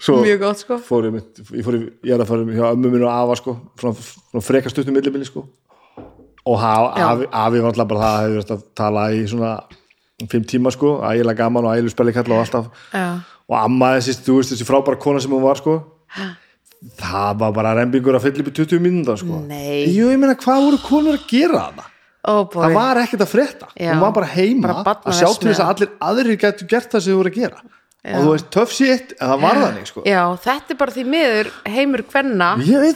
svo 0.00 0.20
mjög 0.24 0.44
gott 0.44 0.62
sko. 0.62 0.80
fór 0.84 1.08
ég, 1.08 1.16
mitt, 1.16 1.42
ég, 1.48 1.64
fór 1.64 1.76
í, 1.76 1.82
ég 2.08 2.16
er 2.16 2.24
að 2.24 2.30
fara 2.32 2.46
hjá 2.56 2.68
ömmu 2.70 2.92
minn 2.92 3.04
og 3.04 3.12
afa 3.12 3.40
sko, 3.40 3.56
stuttum 4.72 4.96
millibili 4.96 5.28
sko. 5.28 5.44
Og 6.48 6.64
afi, 6.64 7.26
var 7.60 7.70
alltaf 7.70 7.90
bara 7.90 8.00
það 8.00 8.16
að 8.16 8.22
hefur 8.24 8.38
verið 8.38 8.54
að 8.56 8.64
tala 8.80 9.04
í 9.12 9.20
svona 9.28 9.52
fimm 10.30 10.46
tíma 10.48 10.72
sko, 10.72 10.94
ægilega 11.04 11.42
gaman 11.44 11.68
og 11.68 11.74
ægilega 11.76 11.94
spelli 11.94 12.16
kalla 12.16 12.36
og 12.36 12.44
alltaf. 12.44 12.70
Já, 12.94 13.06
og 13.50 13.58
amma 13.60 13.94
þessi, 13.98 14.16
þú 14.24 14.38
veist 14.40 14.54
þessi 14.54 14.68
frábæra 14.68 15.00
kona 15.00 15.22
sem 15.22 15.32
hún 15.34 15.44
var 15.44 15.60
sko. 15.60 15.78
Það 17.00 17.32
var 17.42 17.54
bara 17.56 17.76
rembingur 17.76 18.16
að 18.16 18.26
fylla 18.28 18.44
upp 18.44 18.52
í 18.52 18.56
20 18.56 18.84
mínúta 18.84 19.16
sko. 19.20 19.40
Nei. 19.48 19.84
Jú, 19.92 20.08
ég 20.08 20.20
meina 20.20 20.36
hvað 20.40 20.66
voru 20.68 20.80
konur 20.84 21.18
að 21.18 21.26
gera 21.28 21.64
þarna? 21.66 21.90
Oh 22.28 22.42
það 22.52 22.74
var 22.76 22.98
ekkert 23.00 23.22
að 23.24 23.30
frétta, 23.32 23.66
Já. 23.80 23.94
hún 23.94 24.02
var 24.02 24.10
bara 24.12 24.26
heima 24.28 24.74
Bara 24.84 24.92
að 25.08 25.14
sjá 25.16 25.30
til 25.40 25.48
þess 25.48 25.62
að 25.64 25.70
allir 25.72 25.92
aðrir 26.04 26.36
getur 26.42 26.68
gert 26.68 26.92
það 26.92 27.04
sem 27.06 27.14
þau 27.14 27.20
voru 27.22 27.30
að 27.30 27.38
gera 27.38 27.62
og 28.00 28.24
þú 28.24 28.32
veist, 28.32 28.46
töff 28.54 28.72
sétt, 28.72 29.14
en 29.18 29.28
það 29.28 29.42
var 29.44 29.58
þannig 29.60 29.88
sko. 29.90 30.02
Já, 30.08 30.20
þetta 30.46 30.72
er 30.72 30.78
bara 30.80 30.94
því 30.94 31.04
miður 31.14 31.50
heimur 31.68 32.02
bara 32.08 32.32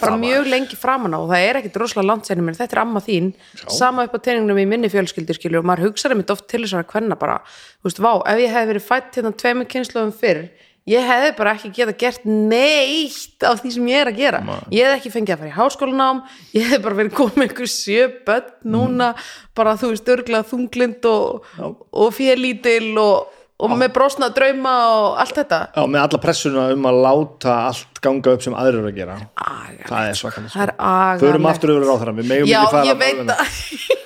það, 0.00 0.18
mjög 0.24 0.50
lengi 0.54 0.78
framan 0.80 1.16
á. 1.16 1.18
Og 1.20 1.28
það 1.28 1.46
er 1.48 1.60
ekkit 1.60 1.80
rosalega 1.82 2.08
langt 2.08 2.30
sennum 2.30 2.48
en 2.48 2.56
þetta 2.56 2.78
er 2.78 2.82
amma 2.84 3.04
þín. 3.04 3.30
Sama 3.68 4.06
upp 4.08 4.16
á 4.16 4.24
teiningnum 4.24 4.62
í 4.62 4.68
minni 4.70 4.92
fjölskyldu 4.92 5.36
skilju 5.36 5.60
og 5.60 5.68
maður 5.68 5.90
hugsaði 5.90 6.20
mitt 6.22 6.32
oft 6.32 6.48
til 6.48 6.62
þessara 6.64 6.88
kvenna 6.88 7.20
bara, 7.20 7.40
þú 7.82 7.90
veist, 7.90 8.00
vá, 8.00 8.12
ef 8.32 8.44
ég 8.46 8.54
hefði 8.56 8.72
verið 8.72 8.88
fætt 8.88 9.18
hérna 9.20 9.34
tveimur 9.44 9.68
kynsluðum 9.74 10.14
fyrr 10.16 10.46
ég 10.88 11.04
hefði 11.08 11.30
bara 11.38 11.54
ekki 11.56 11.70
geta 11.72 11.94
gert 11.96 12.26
neitt 12.28 13.44
af 13.48 13.62
því 13.62 13.70
sem 13.76 13.86
ég 13.88 14.02
er 14.02 14.10
að 14.10 14.18
gera. 14.20 14.40
Ég 14.72 14.84
hefði 14.84 14.98
ekki 14.98 15.12
fengið 15.14 15.34
að 15.34 15.40
fara 15.40 15.52
í 15.52 15.56
háskólanám 15.56 16.20
ég 16.52 16.66
hefði 16.68 16.82
bara 16.84 16.98
verið 16.98 17.16
komið 17.20 17.46
einhver 17.46 17.70
sjö 17.72 18.08
börn 18.26 18.50
núna, 18.74 19.08
bara 19.56 19.76
þú 19.80 19.94
veist, 19.94 20.10
örglega 20.12 20.48
þunglind 20.50 21.08
og, 21.08 21.48
og 21.88 22.12
félítil 22.16 22.92
og, 23.00 23.32
og 23.64 23.76
með 23.80 23.92
brosna 23.96 24.28
drauma 24.34 24.74
og 24.94 25.18
allt 25.24 25.38
þetta. 25.40 25.60
Já, 25.74 25.82
með 25.90 26.00
alla 26.04 26.20
pressuna 26.22 26.66
um 26.74 26.88
að 26.90 27.00
láta 27.06 27.56
allt 27.70 28.00
ganga 28.04 28.34
upp 28.36 28.44
sem 28.44 28.56
aðrir 28.58 28.80
eru 28.82 28.92
að 28.92 28.98
gera. 29.00 29.18
Agalegt. 29.34 29.88
það 29.88 30.08
er 30.10 30.20
svakalega 30.20 30.54
það 30.54 30.66
er 30.66 30.74
agalegt 30.78 31.26
Förum 31.26 31.50
aftur 31.50 31.74
yfir 31.74 31.88
ráðherra, 31.88 32.16
við 32.18 32.32
megum 32.32 32.50
já, 32.50 32.60
ekki 32.60 32.74
fara 32.76 32.90
ég 32.90 33.00
veit 33.04 33.34
að 33.34 34.02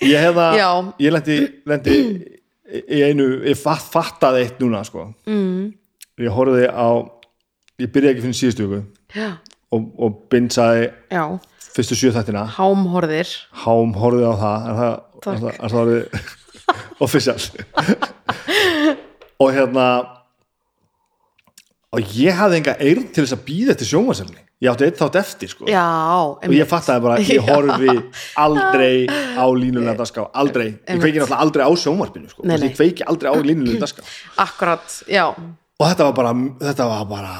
Ég 0.00 0.16
hefða, 0.16 0.46
Já. 0.56 0.68
ég 1.04 1.12
lendi, 1.12 1.36
lendi 1.68 1.96
í 2.88 3.00
einu, 3.04 3.26
ég 3.44 3.58
fatt, 3.60 3.84
fattaði 3.92 4.46
eitt 4.46 4.62
núna 4.62 4.80
sko. 4.86 5.10
Mm. 5.28 5.74
Ég 6.24 6.32
horfði 6.32 6.70
á, 6.72 6.88
ég 7.82 7.92
byrjaði 7.92 8.14
ekki 8.14 8.24
fyrir 8.24 8.38
síðustu 8.38 8.68
viku. 8.70 8.80
Já, 9.16 9.28
og, 9.76 9.90
og 10.00 10.22
bindsaði 10.32 10.86
já, 11.12 11.24
fyrstu 11.76 11.98
sjö 12.00 12.14
þættina. 12.16 12.46
Hámhorðir. 12.56 13.34
Hám 13.66 13.92
horfði 14.00 14.24
á 14.24 14.34
það 14.40 14.70
er 14.70 14.80
er 14.80 15.42
það, 15.42 15.50
er 15.52 15.74
það 15.74 15.80
orðið 15.82 16.04
official 17.04 17.36
og 19.40 19.52
hérna 19.56 19.86
og 21.90 22.14
ég 22.14 22.36
hafði 22.38 22.60
enga 22.60 22.76
eirn 22.78 23.08
til 23.10 23.24
þess 23.24 23.36
að 23.36 23.44
býða 23.48 23.74
eftir 23.74 23.90
sjónvarsefni 23.90 24.44
ég 24.60 24.68
átti 24.68 24.86
eitt 24.86 24.98
þátt 25.00 25.16
eftir 25.20 25.50
sko. 25.50 25.66
Já, 25.70 25.84
og 26.36 26.52
ég 26.52 26.68
fattaði 26.68 27.02
bara, 27.06 27.16
ég 27.24 27.46
horfi 27.48 27.94
aldrei 28.40 29.06
á 29.08 29.44
línulega 29.56 29.96
dagská 30.02 30.26
aldrei, 30.36 30.74
ég 30.84 31.00
kveiki 31.00 31.22
náttúrulega 31.22 31.40
aldrei 31.46 31.64
á 31.64 31.72
sjónvarpinu 31.80 32.28
sko. 32.32 32.44
Nei, 32.44 32.58
nei. 32.58 32.68
ég 32.68 32.76
kveiki 32.76 33.06
aldrei 33.08 33.32
á 33.32 33.36
línulega 33.40 33.80
dagská 33.86 34.04
akkurat, 34.44 34.98
já. 35.08 35.24
Og 35.80 35.86
þetta 35.86 36.10
var 36.10 36.18
bara, 36.18 36.34
þetta 36.60 36.90
var 36.90 37.08
bara 37.08 37.32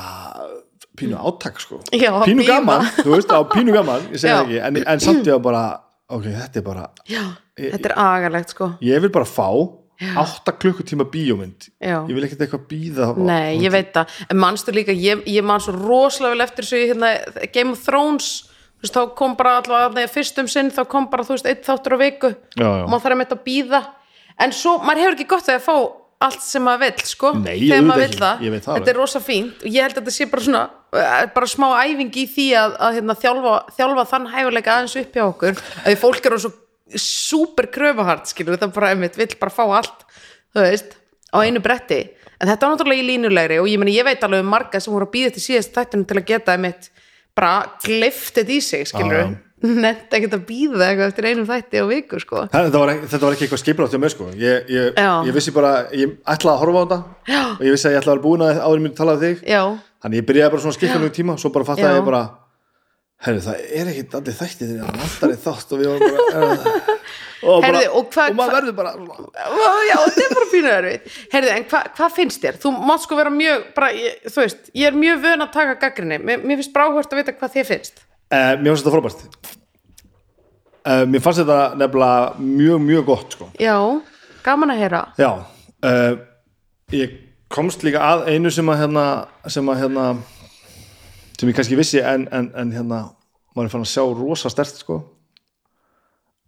pínu 0.96 1.20
átak 1.20 1.60
sko. 1.60 1.82
Já, 1.92 2.08
pínu 2.24 2.40
bíða. 2.40 2.56
gaman, 2.56 2.88
þú 3.02 3.12
veist, 3.12 3.36
á 3.36 3.40
pínu 3.52 3.76
gaman 3.76 4.08
ég 4.16 4.24
ekki, 4.24 4.62
en, 4.64 4.80
en 4.80 5.04
samt 5.04 5.28
ég 5.28 5.36
var 5.36 5.44
bara 5.50 5.64
ok, 6.08 6.24
þetta 6.24 6.62
er 6.62 6.66
bara, 6.70 6.88
já, 7.08 7.22
þetta 7.60 7.92
er 7.92 7.96
agalegt 8.00 8.56
sko. 8.56 8.72
Ég 8.84 9.04
vil 9.04 9.12
bara 9.12 9.28
fá 9.28 9.50
átta 10.00 10.54
klukkutíma 10.56 11.04
bíómynd. 11.12 11.68
Já. 11.80 12.00
ég 12.08 12.14
vil 12.16 12.24
ekkert 12.24 12.44
eitthvað 12.46 12.66
býða 12.70 13.10
nei, 13.18 13.60
ég 13.60 13.72
veit 13.72 13.92
það, 13.94 14.14
en 14.32 14.40
manstu 14.40 14.72
líka 14.74 14.94
ég, 14.96 15.24
ég 15.28 15.44
man 15.44 15.60
svo 15.60 15.74
rosalega 15.76 16.36
vel 16.36 16.44
eftir 16.46 16.66
þessu 16.66 16.82
hérna, 16.92 17.12
Game 17.52 17.76
of 17.76 17.84
Thrones. 17.84 18.30
Þú 18.80 18.86
veist, 18.86 18.96
þá 18.96 19.14
kom 19.18 19.34
bara 19.36 19.58
allavega 19.60 20.08
fyrst 20.08 20.38
um 20.40 20.48
sinn 20.48 20.70
þá 20.72 20.84
kom 20.88 21.10
bara, 21.12 21.26
þú 21.28 21.36
veist, 21.36 21.48
einn 21.50 21.64
þáttur 21.66 21.96
á 21.96 21.98
viku. 22.00 22.30
Já, 22.56 22.64
já. 22.64 22.84
og 22.84 22.88
maður 22.88 23.02
þarf 23.04 23.16
að 23.16 23.20
með 23.20 23.34
að 23.36 23.42
býða 23.44 23.80
en 24.40 24.54
svo, 24.56 24.78
maður 24.80 25.02
hefur 25.04 25.18
ekki 25.18 25.28
gott 25.34 25.50
að 25.52 25.66
fá 25.66 25.74
allt 26.20 26.42
sem 26.44 26.64
maður 26.64 26.82
vill, 26.84 27.04
sko. 27.08 27.32
Nei, 27.40 27.54
þegar 27.64 27.86
maður 27.88 28.16
það, 28.20 28.42
veit 28.52 28.64
það 28.64 28.78
þetta 28.78 28.92
er 28.92 28.98
rosa 29.00 29.22
fínt. 29.24 29.62
Og 29.64 29.68
ég 29.72 29.86
held 29.86 29.94
að 29.94 30.02
þetta 30.02 30.16
sé 30.16 30.26
bara 30.32 30.46
svona 30.46 30.64
eh, 31.00 31.22
bara 31.36 31.48
smá 31.48 31.66
æfing 31.80 32.18
í 32.20 32.26
því 32.28 32.48
að, 32.60 32.74
að 32.88 32.98
hérna, 32.98 33.16
þjálfa, 33.22 33.54
þjálfa 33.78 34.04
þann 34.10 34.26
hæfuleika 34.34 34.74
aðeins 34.74 34.98
upp 35.00 35.16
hjá 35.16 35.24
okkur. 35.26 35.62
Að 35.84 35.94
super 36.98 37.68
kröfuhart, 37.70 38.26
skilur 38.30 38.58
það 38.60 38.72
bara 38.74 38.90
einmitt 38.94 39.18
vill 39.20 39.34
bara 39.40 39.52
fá 39.54 39.62
allt, 39.78 40.06
þú 40.54 40.64
veist 40.66 40.96
á 41.30 41.36
einu 41.44 41.60
bretti, 41.62 42.00
en 42.40 42.48
þetta 42.50 42.66
er 42.66 42.72
náttúrulega 42.74 43.02
í 43.04 43.06
línulegri 43.12 43.60
og 43.62 43.68
ég 43.70 43.78
meni, 43.78 43.94
ég 43.98 44.06
veit 44.08 44.24
alveg 44.26 44.42
um 44.42 44.50
marga 44.50 44.80
sem 44.82 44.92
voru 44.92 45.06
að 45.06 45.14
býða 45.14 45.34
til 45.36 45.44
síðast 45.44 45.76
þættunum 45.76 46.08
til 46.10 46.18
að 46.18 46.26
geta 46.32 46.56
einmitt 46.56 46.90
bara 47.38 47.52
gliftið 47.84 48.50
í 48.56 48.58
sig, 48.64 48.88
skilur 48.90 49.20
já. 49.20 49.28
nefnt 49.84 50.14
ekkert 50.16 50.34
að 50.38 50.44
býða 50.48 50.86
eitthvað 50.88 51.10
eftir 51.10 51.26
einum 51.30 51.46
þætti 51.46 51.80
á 51.80 51.84
viku, 51.86 52.18
sko. 52.22 52.46
Var, 52.48 52.92
ekki- 52.94 53.10
þetta 53.12 53.26
var 53.26 53.34
ekki 53.36 53.44
eitthvað 53.46 53.60
skiprátt 53.60 53.92
hjá 53.94 54.00
mér 54.00 54.12
sko. 54.14 54.28
Ég, 54.40 54.70
ég, 54.72 55.00
ég 55.28 55.34
vissi 55.36 55.52
bara, 55.52 55.72
ég 55.92 56.14
ætlaði 56.24 56.54
að 56.56 56.62
horfa 56.64 56.80
á 56.80 56.84
þetta 56.88 57.00
og 57.60 57.64
ég 57.68 57.74
vissi 57.76 57.86
að 57.90 57.92
ég 57.94 58.00
ætlaði 58.00 58.14
að 58.14 58.16
vera 58.16 58.24
búin 58.24 58.44
að 58.46 58.60
áður 58.64 58.82
myndi 58.86 58.96
tala 58.96 59.14
af 59.18 59.20
þig. 59.26 59.42
Já, 59.44 59.60
þannig 60.00 60.22
ég 60.22 60.26
byrjaði 60.30 60.54
bara 60.54 60.64
svona 60.64 60.78
skiptunum 60.78 61.12
tíma 61.20 61.36
svo 61.38 61.52
bara 61.52 61.68
fattaði 61.68 61.98
ég 62.00 62.06
bara 62.08 62.22
herru 63.20 63.40
það 63.44 63.58
er 63.76 63.88
ekki 63.90 64.04
allir 64.16 64.36
þættið 64.38 64.70
þegar 64.70 64.86
það 64.90 65.00
vantar 65.04 65.32
í 65.34 65.38
þátt 65.44 65.72
og 65.74 65.80
við 65.80 65.88
varum 65.90 66.14
bara 66.14 66.44
og, 67.50 67.62
bara, 67.64 67.66
Heyrðu, 67.66 67.90
og 68.00 68.06
hvað- 68.14 68.30
og 68.32 68.36
maður 68.38 68.54
verður 68.56 68.76
bara 68.78 68.92
já, 69.90 69.96
þetta 70.06 70.24
er 70.24 70.34
bara 70.38 70.48
pínu 70.54 70.72
erfið 70.76 71.18
Herðu, 71.34 71.50
en 71.56 71.66
hvað 71.72 71.90
hva 72.00 72.08
finnst 72.16 72.44
þér? 72.46 72.58
Þú 72.62 72.72
mátt 72.90 73.04
sko 73.04 73.18
vera 73.20 73.32
mjög, 73.34 73.66
bara, 73.76 73.90
ég, 73.96 74.18
þú 74.28 74.44
veist 74.44 74.72
ég 74.80 74.88
er 74.90 74.98
mjög 75.04 75.22
vön 75.26 75.44
að 75.46 75.52
taka 75.58 75.76
gaggrinni 75.84 76.20
mér, 76.22 76.42
mér 76.44 76.60
finnst 76.62 76.72
bráhvert 76.76 77.12
að 77.12 77.20
vita 77.22 77.36
hvað 77.36 77.54
þér 77.58 77.68
finnst. 77.74 78.02
Uh, 78.30 78.52
mér 78.60 78.72
fannst 78.72 78.86
þetta 78.86 78.96
frábært. 78.96 79.22
Uh, 80.80 81.04
mér 81.12 81.24
fannst 81.24 81.42
þetta 81.42 81.60
nefnilega 81.76 82.44
mjög 82.56 82.84
mjög 82.88 83.08
gott 83.12 83.36
sko. 83.36 83.48
Já, 83.60 83.76
gaman 84.46 84.72
að 84.72 84.80
heyra. 84.84 85.02
Já 85.20 85.30
uh, 85.36 86.12
ég 86.96 87.18
komst 87.52 87.82
líka 87.84 88.00
að 88.14 88.28
einu 88.32 88.52
sem 88.54 88.68
að 88.72 88.84
hérna 88.84 89.04
sem 89.50 89.68
að 89.72 89.82
hérna 89.84 90.04
sem 91.40 91.48
ég 91.48 91.56
kannski 91.56 91.78
vissi 91.78 92.02
en, 92.04 92.26
en, 92.36 92.50
en 92.60 92.72
hérna 92.74 93.00
maður 93.56 93.66
er 93.70 93.72
fann 93.72 93.86
að 93.86 93.90
sjá 93.94 94.02
rosa 94.18 94.50
stert 94.52 94.76
sko. 94.82 94.98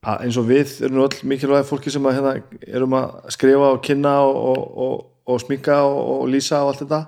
Að 0.02 0.24
eins 0.26 0.36
og 0.40 0.48
við 0.50 0.72
erum 0.84 1.04
öll 1.04 1.18
mikilvæg 1.30 1.66
fólki 1.68 1.90
sem 1.94 2.04
að 2.10 2.16
hérna 2.18 2.32
erum 2.74 2.94
að 2.98 3.12
skrifa 3.36 3.68
og 3.76 3.80
kynna 3.86 4.12
og, 4.26 4.36
og, 4.52 4.62
og, 4.84 4.94
og 5.30 5.42
sminka 5.44 5.76
og, 5.86 6.24
lýsa 6.30 6.60
og 6.64 6.72
allt 6.72 6.82
þetta. 6.82 7.00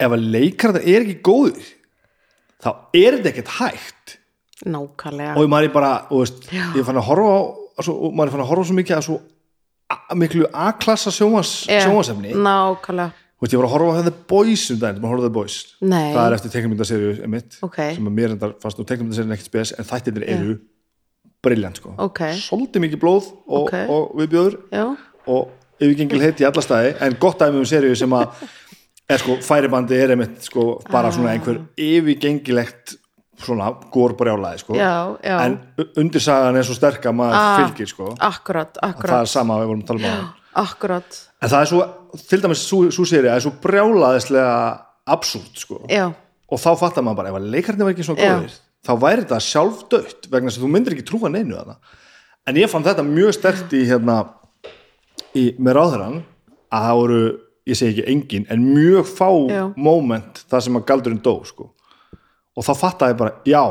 Ef 0.00 0.14
að 0.16 0.24
leikarðar 0.34 0.86
er 0.88 1.04
ekki 1.04 1.18
góður 1.28 1.68
þá 2.60 2.70
er 2.96 3.16
þetta 3.18 3.30
ekkert 3.32 3.52
hægt. 3.58 4.16
Nákvæmlega. 4.66 5.34
Og 5.40 5.48
maður 5.48 5.70
er 5.70 5.72
bara, 5.72 5.92
veist, 6.10 6.42
ég 6.52 6.84
fann 6.84 6.98
að 7.00 7.06
horfa 7.08 7.30
á 7.32 7.80
svo, 7.86 7.94
og 7.96 8.12
maður 8.16 8.28
er 8.28 8.34
fann 8.34 8.44
að 8.44 8.50
horfa 8.50 8.66
svo 8.68 8.76
mikið 8.76 8.96
að 8.98 9.06
svo 9.06 9.18
a- 9.94 10.16
miklu 10.20 10.48
A-klassa 10.52 11.12
sjómas, 11.14 11.52
Já, 11.70 11.80
sjómasefni 11.86 12.34
Nákvæmlega 12.36 13.12
veist, 13.40 13.52
ég 13.54 13.60
var 13.60 13.68
að 13.68 13.72
horfa 13.74 14.00
á 14.00 14.04
The 14.04 14.14
Boys 14.28 14.64
um 14.70 14.78
daginn, 14.80 15.00
maður 15.02 15.14
horfa 15.14 15.22
á 15.22 15.26
The 15.28 15.34
Boys 15.38 15.56
Nei. 15.80 16.12
það 16.14 16.26
er 16.26 16.36
eftir 16.36 16.52
teiknumyndaserju 16.54 17.12
emitt 17.24 17.58
Ok. 17.66 17.78
sem 17.96 18.06
að 18.10 18.16
mér 18.18 18.34
endar 18.36 18.54
fast 18.62 18.78
og 18.82 18.86
teiknumyndaserjun 18.90 19.32
ekkert 19.36 19.50
spes 19.50 19.72
en 19.78 19.84
þættirnir 19.88 20.28
eru 20.28 20.58
briljant 21.42 21.76
sko 21.80 21.94
Ok. 21.98 22.20
svolítið 22.36 22.84
mikið 22.86 23.00
blóð 23.00 23.30
og, 23.48 23.62
Ok. 23.64 23.74
og 23.88 24.14
viðbjöður 24.20 24.56
Já, 24.72 24.86
og 25.26 25.50
yfirgengil 25.80 26.20
heitt 26.20 26.40
í 26.40 26.46
alla 26.48 26.62
staði 26.64 26.94
en 27.00 27.16
gott 27.20 27.38
dæmi 27.40 27.56
um 27.62 27.64
serju 27.68 27.96
sem 27.96 28.10
að 28.12 28.28
er 29.10 29.18
sko, 29.18 29.36
færibandi 29.42 29.96
er 29.96 30.10
einmitt 30.14 30.42
sko 30.44 30.80
bara 30.90 31.10
svona 31.10 31.32
einhver 31.32 31.62
yfirgengilegt 31.76 32.96
svona 33.40 33.70
gór 33.90 34.12
sko 34.60 34.74
Já, 34.76 35.16
já. 35.24 35.38
en 35.46 35.58
undirsagan 35.96 36.56
er 36.56 36.62
svo 36.62 36.74
sterk 36.76 37.02
að 37.08 37.14
maður 37.16 37.34
Ah. 37.34 37.56
fylgir 37.64 37.88
sko 37.88 38.14
akkurat, 38.20 38.74
það 38.76 38.82
er 38.82 38.94
akkurat 38.94 39.28
sama 39.28 39.54
að 39.54 39.62
við 39.62 39.66
vorum 39.70 39.82
að 39.82 39.86
tala 39.86 39.98
um 40.20 40.28
það 40.50 40.64
Akkurat, 40.64 41.20
en 41.40 41.52
það 41.52 41.60
er 41.60 41.70
svo, 41.70 41.82
til 42.30 42.40
dæmis 42.42 42.64
svo, 42.66 42.80
svo 42.90 43.04
serið 43.06 43.30
er 43.34 43.44
svo 43.44 43.52
brjálaðislega 43.62 44.56
absúrt 45.10 45.62
sko. 45.62 45.84
Já, 45.90 46.08
og 46.50 46.58
þá 46.58 46.70
fattar 46.80 47.06
maður 47.06 47.22
bara, 47.22 47.30
ef 47.30 47.38
að 47.38 47.48
leikarnir 47.54 47.86
var 47.86 47.94
ekki 47.94 48.06
svona 48.08 48.26
góðir 48.26 48.58
þá 48.86 48.92
væri 48.96 49.24
þetta 49.24 49.40
sjálfdött 49.44 50.28
vegna 50.32 50.50
þess 50.50 50.60
að 50.60 50.64
þú 50.64 50.70
myndir 50.74 50.96
ekki 50.96 51.06
trúa 51.10 51.30
neinu 51.32 51.58
að 51.60 51.74
en 52.48 52.58
ég 52.58 52.70
fann 52.72 52.86
þetta 52.86 53.04
mjög 53.06 53.34
stert 53.36 53.74
í 53.76 53.82
hérna 53.88 54.16
í, 55.36 55.50
með 55.60 55.76
ráðherran 55.76 56.18
að 56.70 56.86
það 56.86 57.00
voru, 57.00 57.20
ég 57.68 57.78
segi 57.78 57.92
ekki 58.00 58.14
engin 58.14 58.48
en 58.50 58.64
mjög 58.64 59.10
fá 59.10 59.28
Já. 59.50 59.62
moment 59.76 60.42
þar 60.50 60.64
sem 60.66 60.80
að 60.80 60.86
galdurinn 60.88 61.22
dó 61.24 61.34
sko. 61.46 61.70
Og 62.56 62.66
þá 62.66 62.72
fattaði 62.78 63.14
ég 63.14 63.20
bara, 63.20 63.34
já 63.46 63.62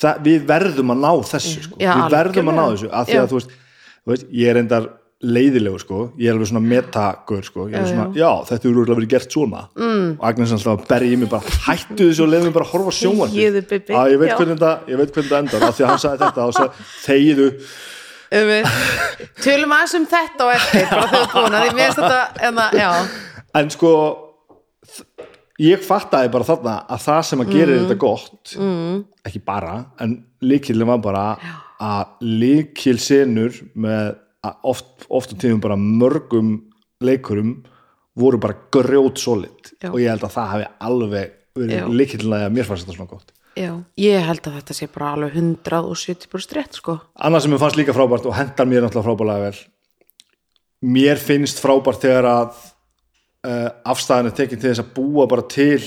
það, 0.00 0.20
við 0.26 0.46
verðum 0.48 0.94
að 0.94 1.02
ná 1.04 1.10
þessu 1.32 1.64
sko. 1.66 1.80
Já, 1.82 1.92
við 1.98 2.16
verðum 2.16 2.52
að 2.52 2.58
ná 2.58 2.64
þessu 2.68 2.92
af 2.92 3.10
því 3.10 3.18
að 3.20 3.32
þú 3.32 3.40
veist, 3.40 3.56
þú 4.04 4.14
veist, 4.14 4.28
ég 4.40 4.52
er 4.52 4.60
endar 4.62 4.88
leiðilegur 5.24 5.82
sko, 5.82 6.00
ég 6.20 6.28
er 6.30 6.36
alveg 6.36 6.50
svona 6.50 6.62
metagur 6.64 7.42
sko, 7.46 7.66
ég 7.72 7.78
er 7.80 7.88
svona, 7.88 8.06
já, 8.18 8.28
þetta 8.50 8.68
eru 8.68 8.74
örugglega 8.82 8.98
verið 9.00 9.12
gert 9.14 9.36
svona. 9.36 9.62
Mm. 9.78 10.10
og 10.18 10.26
Agnes 10.28 10.52
alltaf 10.56 10.74
að 10.74 10.86
berja 10.92 11.16
í 11.16 11.18
mig 11.22 11.30
bara, 11.32 11.56
hættu 11.68 12.10
þessu 12.10 12.26
og 12.26 12.30
leiðum 12.32 12.48
mig 12.50 12.54
bara 12.58 12.68
að 12.68 12.72
horfa 12.74 12.94
að 12.94 14.12
ég 14.14 14.20
veit 14.22 14.30
Já. 14.30 14.36
hvernig 14.38 14.54
þetta, 14.58 14.72
ég 14.92 15.00
veit 15.00 15.14
hvernig 15.14 15.30
þetta 15.30 15.42
endar. 15.44 15.66
Af 15.68 15.78
því 15.78 15.84
að 15.84 15.90
hann 15.92 16.02
sagði 16.04 16.22
þetta 16.24 16.44
og 16.44 16.54
sagði, 16.58 16.86
þegiðu 17.04 17.48
um, 18.34 18.52
tölum 19.44 19.74
aðeins 19.78 19.96
um 19.98 20.06
þetta 20.14 20.48
og 20.48 20.54
eftir 20.58 20.86
bara 20.90 21.08
þegar 21.12 21.24
þú 21.24 21.40
búin 21.40 21.58
að 21.58 21.66
því 21.66 21.74
mér 21.78 21.96
þetta 21.98 22.20
en 22.48 22.60
það, 22.60 22.78
já, 22.80 22.90
en 23.60 23.74
sko 23.74 23.92
ég 25.62 25.84
fattaði 25.86 26.32
bara 26.34 26.48
þarna 26.48 26.74
að 26.90 27.04
það 27.04 27.20
sem 27.28 27.44
að 27.44 27.52
gerir 27.54 27.74
Mm. 27.76 27.84
þetta 27.84 28.00
gott 28.02 28.54
mm. 28.58 28.96
ekki 29.28 29.44
bara, 29.46 29.76
en 30.02 30.16
líkilin 30.42 30.88
var 30.88 30.98
bara 31.04 31.26
að 31.84 32.24
líkil 32.24 32.98
senur 33.02 33.56
með 33.74 34.14
oft, 34.62 35.06
oft 35.08 35.32
á 35.32 35.36
tíðum 35.36 35.62
bara 35.64 35.78
mörgum 35.80 36.56
leikurum 37.04 37.56
voru 38.18 38.38
bara 38.38 38.58
grjót 38.72 39.18
solid. 39.18 39.72
Já. 39.82 39.90
og 39.90 39.98
ég 40.00 40.12
held 40.12 40.26
að 40.26 40.36
það 40.36 40.52
hafi 40.52 40.68
alveg 40.88 41.32
verið 41.54 42.34
að 42.34 42.52
mér 42.54 42.68
fannst 42.68 42.86
þetta 42.86 42.96
svona 42.98 43.10
gott. 43.10 43.32
Já 43.54 43.70
ég 44.00 44.26
held 44.26 44.46
að 44.48 44.56
þetta 44.58 44.74
sé 44.74 44.88
bara 44.90 45.12
alveg 45.14 45.36
170% 45.38 46.56
rétt 46.58 46.80
sko. 46.80 46.98
Annað 47.14 47.44
sem 47.44 47.54
mér 47.54 47.62
fannst 47.62 47.78
líka 47.78 47.94
frábært 47.94 48.26
og 48.26 48.34
hendar 48.34 48.66
mér 48.66 48.82
náttúrulega 48.86 49.08
frábærlega 49.08 49.48
vel 49.48 49.60
mér 50.84 51.20
finnst 51.20 51.60
frábært 51.62 52.02
þegar 52.04 52.28
að 52.28 52.56
uh, 53.46 53.68
afstæðan 53.92 54.30
er 54.30 54.36
tekin 54.36 54.60
til 54.60 54.70
þess 54.70 54.82
að 54.84 54.94
búa 54.96 55.26
bara 55.30 55.46
til 55.48 55.80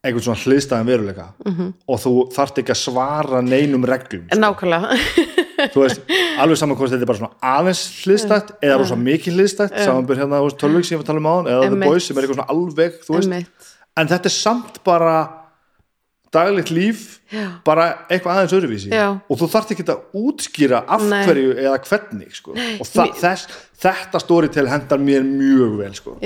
einhvern 0.00 0.24
svona 0.24 0.40
hliðstæðan 0.40 0.88
veruleika. 0.88 1.26
-hmm. 1.44 1.72
og 1.86 2.00
þú 2.00 2.12
þarft 2.32 2.62
ekki 2.62 2.72
að 2.72 2.82
svara 2.84 3.42
neinum 3.44 3.84
reglum 3.84 4.26
en 4.32 4.40
nákvæmlega, 4.40 4.96
þú 5.74 5.84
veist, 5.84 6.00
alveg 6.42 6.60
saman 6.60 6.78
hvort 6.78 6.92
þetta 6.94 7.06
er 7.06 7.10
bara 7.10 7.20
svona 7.20 7.56
aðeins 7.56 7.82
hliðstætt 8.04 8.54
eða 8.60 8.78
rosa 8.82 8.96
mikið 9.00 9.36
hliðstætt 9.40 9.76
samanbyrð 9.84 10.24
hérna, 10.24 10.40
tölvik 10.62 10.86
sem 10.88 10.96
ég 10.96 11.02
var 11.02 11.06
að 11.06 11.10
tala 11.12 11.22
um 11.24 11.28
á 11.30 11.36
eða 11.54 11.68
The. 11.74 11.82
Boys 11.84 12.06
sem 12.08 12.16
er 12.16 12.24
eitthvað 12.26 12.40
svona 12.40 12.54
alveg 12.56 12.96
þú 13.04 13.18
veist, 13.18 13.68
en 14.00 14.10
þetta 14.14 14.30
er 14.30 14.36
samt 14.38 14.80
bara 14.86 15.14
daglegt 16.30 16.70
líf 16.70 17.06
bara 17.66 17.88
eitthvað 18.10 18.36
aðeins 18.36 18.52
öðruvísi. 18.54 18.90
Og 19.30 19.38
þú 19.40 19.48
þarft 19.50 19.72
ekki 19.74 19.86
að 19.90 20.18
útskýra 20.20 20.80
af 20.86 21.02
hverju 21.26 21.56
eða 21.58 21.78
hvernig 21.88 22.36
sko. 22.38 22.54
og 22.54 22.86
þess, 23.18 23.48
þetta 23.80 24.20
stóri 24.20 24.50
til 24.52 24.68
hendar 24.70 25.00
mér 25.00 25.24
mjög 25.24 25.78
vel 25.80 25.96
sko. 25.96 26.18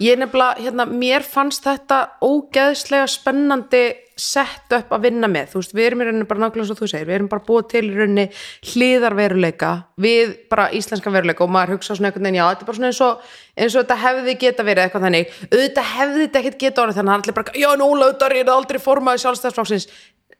ég 0.00 0.18
nefnilega, 0.20 0.62
hérna, 0.62 0.86
mér 0.86 1.26
fannst 1.26 1.66
þetta 1.66 2.00
ógeðslega 2.22 3.06
spennandi 3.10 3.84
sett 4.14 4.70
upp 4.76 4.92
að 4.94 5.08
vinna 5.08 5.26
með. 5.26 5.48
Þú 5.50 5.60
veist, 5.60 5.72
við 5.74 5.86
erum 5.88 6.02
í 6.02 6.06
rauninni 6.06 6.26
bara 6.30 6.42
nákvæmlega 6.44 6.68
svo 6.68 6.76
þú 6.78 6.88
segir. 6.92 7.08
Við 7.08 7.16
erum 7.16 7.30
bara 7.32 7.46
búið 7.48 7.64
til 7.72 7.82
í 7.88 7.94
rauninni 7.96 8.26
hliðarveruleika 8.70 9.70
við 10.04 10.36
bara 10.52 10.68
íslenskan 10.78 11.14
veruleika 11.16 11.44
og 11.44 11.50
maður 11.50 11.74
hugsa 11.74 11.96
svona 11.96 12.12
einhvern 12.12 12.28
veginn, 12.28 12.38
já, 12.38 12.46
þetta 12.52 12.62
er 12.62 12.70
bara 12.70 12.78
svona 12.78 12.92
eins 12.92 13.02
og 13.02 13.32
eins 13.58 13.74
og 13.74 13.84
þetta 13.84 13.98
hefði 14.04 14.36
geta 14.44 14.66
verið 14.66 14.86
eitthvað 14.86 15.06
þannig. 15.08 15.34
Auðvitað 15.50 15.90
hefði 15.96 16.22
þetta 16.22 16.42
ekkert 16.42 16.60
geta 16.62 16.84
orðið 16.84 17.00
þannig. 17.00 17.14
Að 17.14 17.24
allir 17.24 17.38
bara, 17.40 17.56
já, 17.64 17.68
nú 17.80 17.90
lautar 17.98 18.36
ég 18.38 18.46
er 18.46 18.54
aldrei 18.54 18.82
formaði 18.82 19.24
sjálfstæðsflokksins 19.24 19.88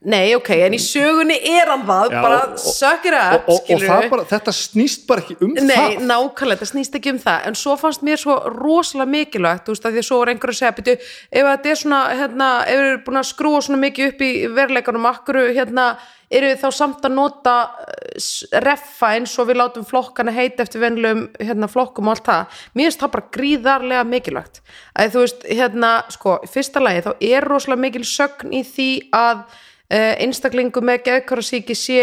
Nei, 0.05 0.35
ok, 0.37 0.49
en 0.67 0.75
í 0.77 0.79
sögunni 0.81 1.35
er 1.49 1.65
hann 1.71 1.81
það, 1.87 2.11
Já, 2.13 2.21
bara 2.21 2.39
og- 2.45 2.59
sökir 2.61 3.15
og, 3.17 3.35
upp, 3.39 3.47
og, 3.49 3.55
og 3.55 3.61
skilurðu. 3.63 3.87
það 3.89 4.09
bara, 4.11 4.25
þetta 4.29 4.53
snýst 4.53 5.07
bara 5.09 5.21
ekki 5.23 5.37
um 5.41 5.53
Nei, 5.55 5.75
það. 5.75 6.03
nákvæmlega, 6.11 6.59
það 6.61 6.69
snýst 6.71 6.97
ekki 6.99 7.13
um 7.15 7.21
það 7.23 7.47
en 7.49 7.57
svo 7.57 7.73
fannst 7.81 8.03
mér 8.05 8.21
svo 8.21 8.35
rosalega 8.53 9.09
mikilvægt 9.15 9.65
þú 9.65 9.73
veist, 9.73 9.87
að 9.89 9.95
því 9.97 10.03
að 10.03 10.07
svo 10.11 10.19
var 10.21 10.33
einhver 10.35 10.53
að 10.53 10.59
segja 10.59 10.75
byrju, 10.77 10.95
ef 11.31 11.49
þetta 11.49 11.71
er 11.73 11.81
svona, 11.81 12.01
hérna, 12.21 12.49
ef 12.67 12.77
við 12.77 12.85
erum 12.91 13.03
búin 13.07 13.21
að 13.23 13.31
skrúa 13.31 13.63
svona 13.65 13.81
mikið 13.81 14.11
upp 14.13 14.21
í 14.21 14.31
veruleikanum 14.59 15.09
akkur, 15.09 15.41
hérna, 15.57 15.87
eru 16.35 16.47
við 16.53 16.61
þá 16.61 16.69
samt 16.73 17.05
að 17.05 17.13
nota 17.17 17.55
eh, 17.89 18.59
reffa 18.65 19.11
eins 19.17 19.33
og 19.41 19.47
við 19.49 19.59
látum 19.61 19.85
flokkana 19.85 20.33
heita 20.33 20.63
eftir 20.65 20.81
venlum 20.81 21.27
hérna, 21.39 21.67
flokkum 21.69 22.09
og 22.09 22.15
allt 22.17 22.25
það? 22.29 22.61
Mér 22.77 22.89
finnst 22.89 23.01
það 23.03 23.13
bara 23.17 23.29
gríðarlega 23.37 24.05
mikilvægt. 24.09 24.61
Að 24.97 25.13
þú 25.13 25.25
veist, 25.25 25.45
hérna, 25.49 25.91
sko 26.13 26.39
uh, 29.91 30.13
einstaklingu 30.23 30.83
með 30.85 31.05
geðkarasíki 31.09 31.77
sé 31.77 32.01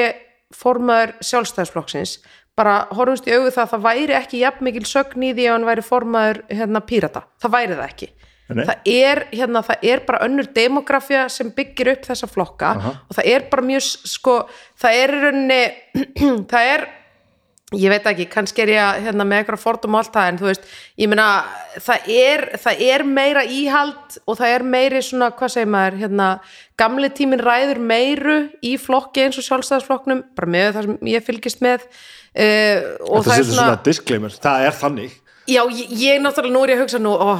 formaður 0.53 1.17
sjálfstæðisflokksins. 1.25 2.19
Bara 2.59 2.83
horfumst 2.93 3.29
í 3.29 3.33
augu 3.33 3.49
það 3.49 3.63
að 3.63 3.71
það 3.71 3.87
væri 3.87 4.17
ekki 4.19 4.43
jafn 4.43 4.67
mikil 4.67 4.85
sögn 4.89 5.25
í 5.25 5.33
því 5.33 5.47
að 5.47 5.55
hann 5.57 5.71
væri 5.71 5.85
formaður 5.87 6.43
hérna, 6.53 6.83
pírata, 6.85 7.25
það 7.41 7.55
væri 7.57 7.79
það 7.79 7.87
ekki. 7.89 8.13
Nei. 8.53 8.65
það 8.69 8.89
er, 8.91 9.21
hérna, 9.33 9.63
það 9.65 9.85
er 9.89 10.03
bara 10.05 10.25
önnur 10.27 10.49
demografía 10.53 11.23
sem 11.33 11.53
byggir 11.57 11.93
upp 11.95 12.09
þessa 12.09 12.29
flokka 12.29 12.73
og 12.83 13.15
það 13.17 13.29
er 13.33 13.47
bara 13.49 13.65
mjög 13.65 13.87
sko, 14.11 14.35
það 14.83 14.99
er 14.99 15.15
í 15.15 15.21
rauninni 15.23 15.61
það 16.53 16.73
er 16.75 16.85
ég 17.79 17.93
veit 17.93 18.09
ekki, 18.11 18.27
kannski 18.33 18.65
er 18.65 18.73
ég 18.75 19.07
hérna, 19.07 19.27
með 19.29 19.43
eitthvað 19.43 19.63
fordum 19.63 19.97
og 19.97 20.03
allt 20.03 20.13
það 20.17 20.29
en 20.31 20.41
þú 20.41 20.49
veist, 20.49 20.67
ég 21.01 21.11
meina 21.13 21.29
það 21.83 22.11
er, 22.17 22.45
það 22.65 22.83
er 22.89 23.05
meira 23.09 23.45
íhald 23.47 24.19
og 24.27 24.39
það 24.41 24.55
er 24.57 24.67
meiri 24.75 25.03
svona, 25.07 25.31
hvað 25.39 25.55
segir 25.55 25.73
maður 25.73 25.99
hérna, 26.03 26.29
gamli 26.83 27.13
tíminn 27.17 27.45
ræður 27.45 27.83
meiru 27.93 28.39
í 28.65 28.75
flokki 28.81 29.27
eins 29.27 29.41
og 29.41 29.47
sjálfstæðisflokknum 29.49 30.25
bara 30.37 30.53
með 30.57 30.69
það 30.77 30.89
sem 30.89 31.13
ég 31.15 31.27
fylgist 31.27 31.65
með 31.65 31.87
uh, 31.87 32.79
og 33.09 33.23
þetta 33.23 33.31
það 33.31 33.37
er 33.39 33.51
svona 33.53 33.83
disclaimer, 33.89 34.39
það 34.49 34.69
er 34.69 34.81
þannig 34.83 35.19
Já, 35.51 35.63
ég, 35.75 35.89
ég 35.99 36.21
náttúrulega, 36.23 36.55
nú 36.55 36.61
er 36.63 36.71
ég 36.71 36.79
að 36.79 36.85
hugsa 36.85 37.01
nú, 37.03 37.13
ó, 37.19 37.33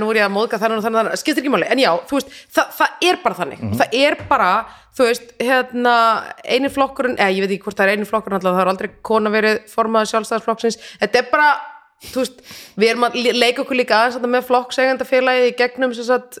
nú 0.00 0.10
er 0.12 0.18
ég 0.20 0.26
að 0.26 0.34
móðga 0.34 0.58
þannig 0.60 0.80
og 0.80 0.84
þannig, 0.84 0.98
þannig 1.00 1.20
skiptir 1.22 1.42
ekki 1.44 1.52
máli, 1.54 1.68
en 1.72 1.80
já, 1.80 1.88
þú 2.10 2.18
veist, 2.18 2.34
það, 2.52 2.74
það 2.76 3.06
er 3.08 3.18
bara 3.22 3.38
þannig, 3.38 3.62
það 3.80 3.96
er 4.02 4.16
bara, 4.28 4.50
þú 4.98 5.06
veist, 5.08 5.30
hérna, 5.40 5.94
eini 6.44 6.70
flokkurinn, 6.74 7.16
eða 7.16 7.32
ég 7.38 7.46
veit 7.46 7.54
ekki 7.56 7.64
hvort 7.64 7.78
það 7.80 7.88
er 7.88 7.94
eini 7.96 8.08
flokkurinn 8.10 8.36
alltaf, 8.40 8.52
það 8.58 8.64
er 8.66 8.72
aldrei 8.74 8.90
kona 9.08 9.32
verið 9.32 9.62
formaður 9.72 10.10
sjálfstæðarsflokksins, 10.12 10.78
þetta 11.00 11.22
er 11.22 11.30
bara, 11.32 11.48
þú 12.10 12.20
veist, 12.26 12.44
við 12.76 12.92
erum 12.92 13.08
að 13.08 13.16
le- 13.24 13.34
leika 13.40 13.64
okkur 13.64 13.80
líka 13.80 14.02
aðeins 14.02 14.28
með 14.36 14.46
flokkseigandafélagið 14.52 15.48
í 15.48 15.56
gegnum 15.62 15.96
sem 15.96 16.06
sagt 16.12 16.38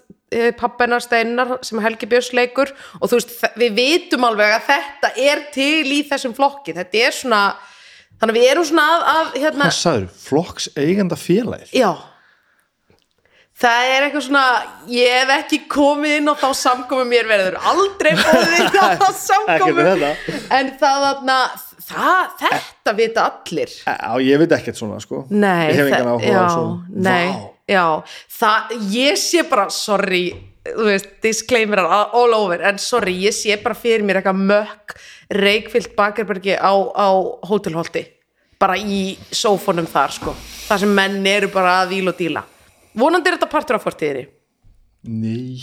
pappennar 0.60 1.00
steinar 1.00 1.54
sem 1.64 1.80
Helgi 1.80 2.04
Björns 2.04 2.34
leikur. 2.36 2.68
Og 3.00 3.08
þú 3.08 3.16
veist, 3.16 3.30
við 3.56 3.72
vitum 3.78 4.26
alveg 4.28 4.58
að 4.58 4.66
þetta 4.68 5.10
er 5.24 5.40
til 5.54 5.88
í 5.88 6.02
þessum 6.04 6.34
flokki, 6.36 6.74
þetta 6.76 7.00
er 7.00 7.16
svona, 7.16 7.38
þannig 8.18 8.34
að 8.34 8.38
við 8.40 8.46
erum 8.52 8.68
svona 8.68 8.86
að, 8.92 9.08
að 9.14 9.34
hérna, 9.42 9.64
hvað 9.68 9.76
sagður, 9.80 10.06
flokks 10.28 10.68
eigenda 10.76 11.18
félagið 11.18 11.74
Já. 11.78 11.90
Það 13.58 13.88
er 13.90 14.04
eitthvað 14.06 14.22
svona 14.28 14.42
ég 14.94 15.14
hef 15.18 15.30
ekki 15.34 15.56
komið 15.72 16.12
inn 16.20 16.30
og 16.30 16.36
þá 16.38 16.50
samkomi 16.60 17.06
mér 17.10 17.26
verður 17.26 17.56
aldrei 17.66 18.12
bóðið 18.14 18.52
inn 18.60 18.76
á 18.78 18.86
þá 18.94 19.08
Ekkert 19.56 19.80
þetta. 19.80 20.10
en 20.60 20.70
það 20.78 21.00
þarna 21.08 21.38
það, 21.88 22.36
þetta 22.44 22.94
vita 23.00 23.24
allir. 23.32 23.72
Já, 23.82 24.12
ég 24.28 24.42
veit 24.44 24.54
ekkert 24.60 24.78
svona 24.78 25.00
sko. 25.02 25.24
Nei, 25.32 25.72
Ég 25.72 25.80
hef 25.80 25.90
engan 25.90 26.12
áhuga 26.12 26.28
á 26.30 26.38
já, 26.38 26.44
svona 26.54 27.16
Vá. 27.18 27.42
já, 27.74 27.84
það, 28.38 28.76
ég 28.94 29.18
sé 29.24 29.42
bara 29.50 29.66
sorry, 29.74 30.22
þú 30.66 30.86
veist, 30.88 31.10
disclaimer 31.24 31.82
all 31.84 32.34
over, 32.36 32.62
en 32.68 32.78
sorry, 32.82 33.14
ég 33.24 33.36
sé 33.36 33.56
bara 33.62 33.76
fyrir 33.78 34.04
mér 34.06 34.20
eitthvað 34.20 34.40
mökk 34.50 34.96
reikfyllt 35.38 35.94
bakarbergi 35.98 36.56
á, 36.56 36.72
á 36.72 37.08
hótelholti. 37.48 38.06
Bara 38.58 38.74
í 38.78 39.16
sófónum 39.30 39.86
þar, 39.86 40.16
sko. 40.16 40.34
Þar 40.66 40.82
sem 40.82 40.94
menn 40.94 41.26
eru 41.30 41.50
bara 41.52 41.80
að 41.82 41.94
víla 41.94 42.14
og 42.14 42.18
díla. 42.18 42.42
Vonandi 42.98 43.30
er 43.30 43.38
þetta 43.38 43.50
partur 43.52 43.78
á 43.78 43.80
fortíðinni. 43.84 44.24
Nei, 45.08 45.60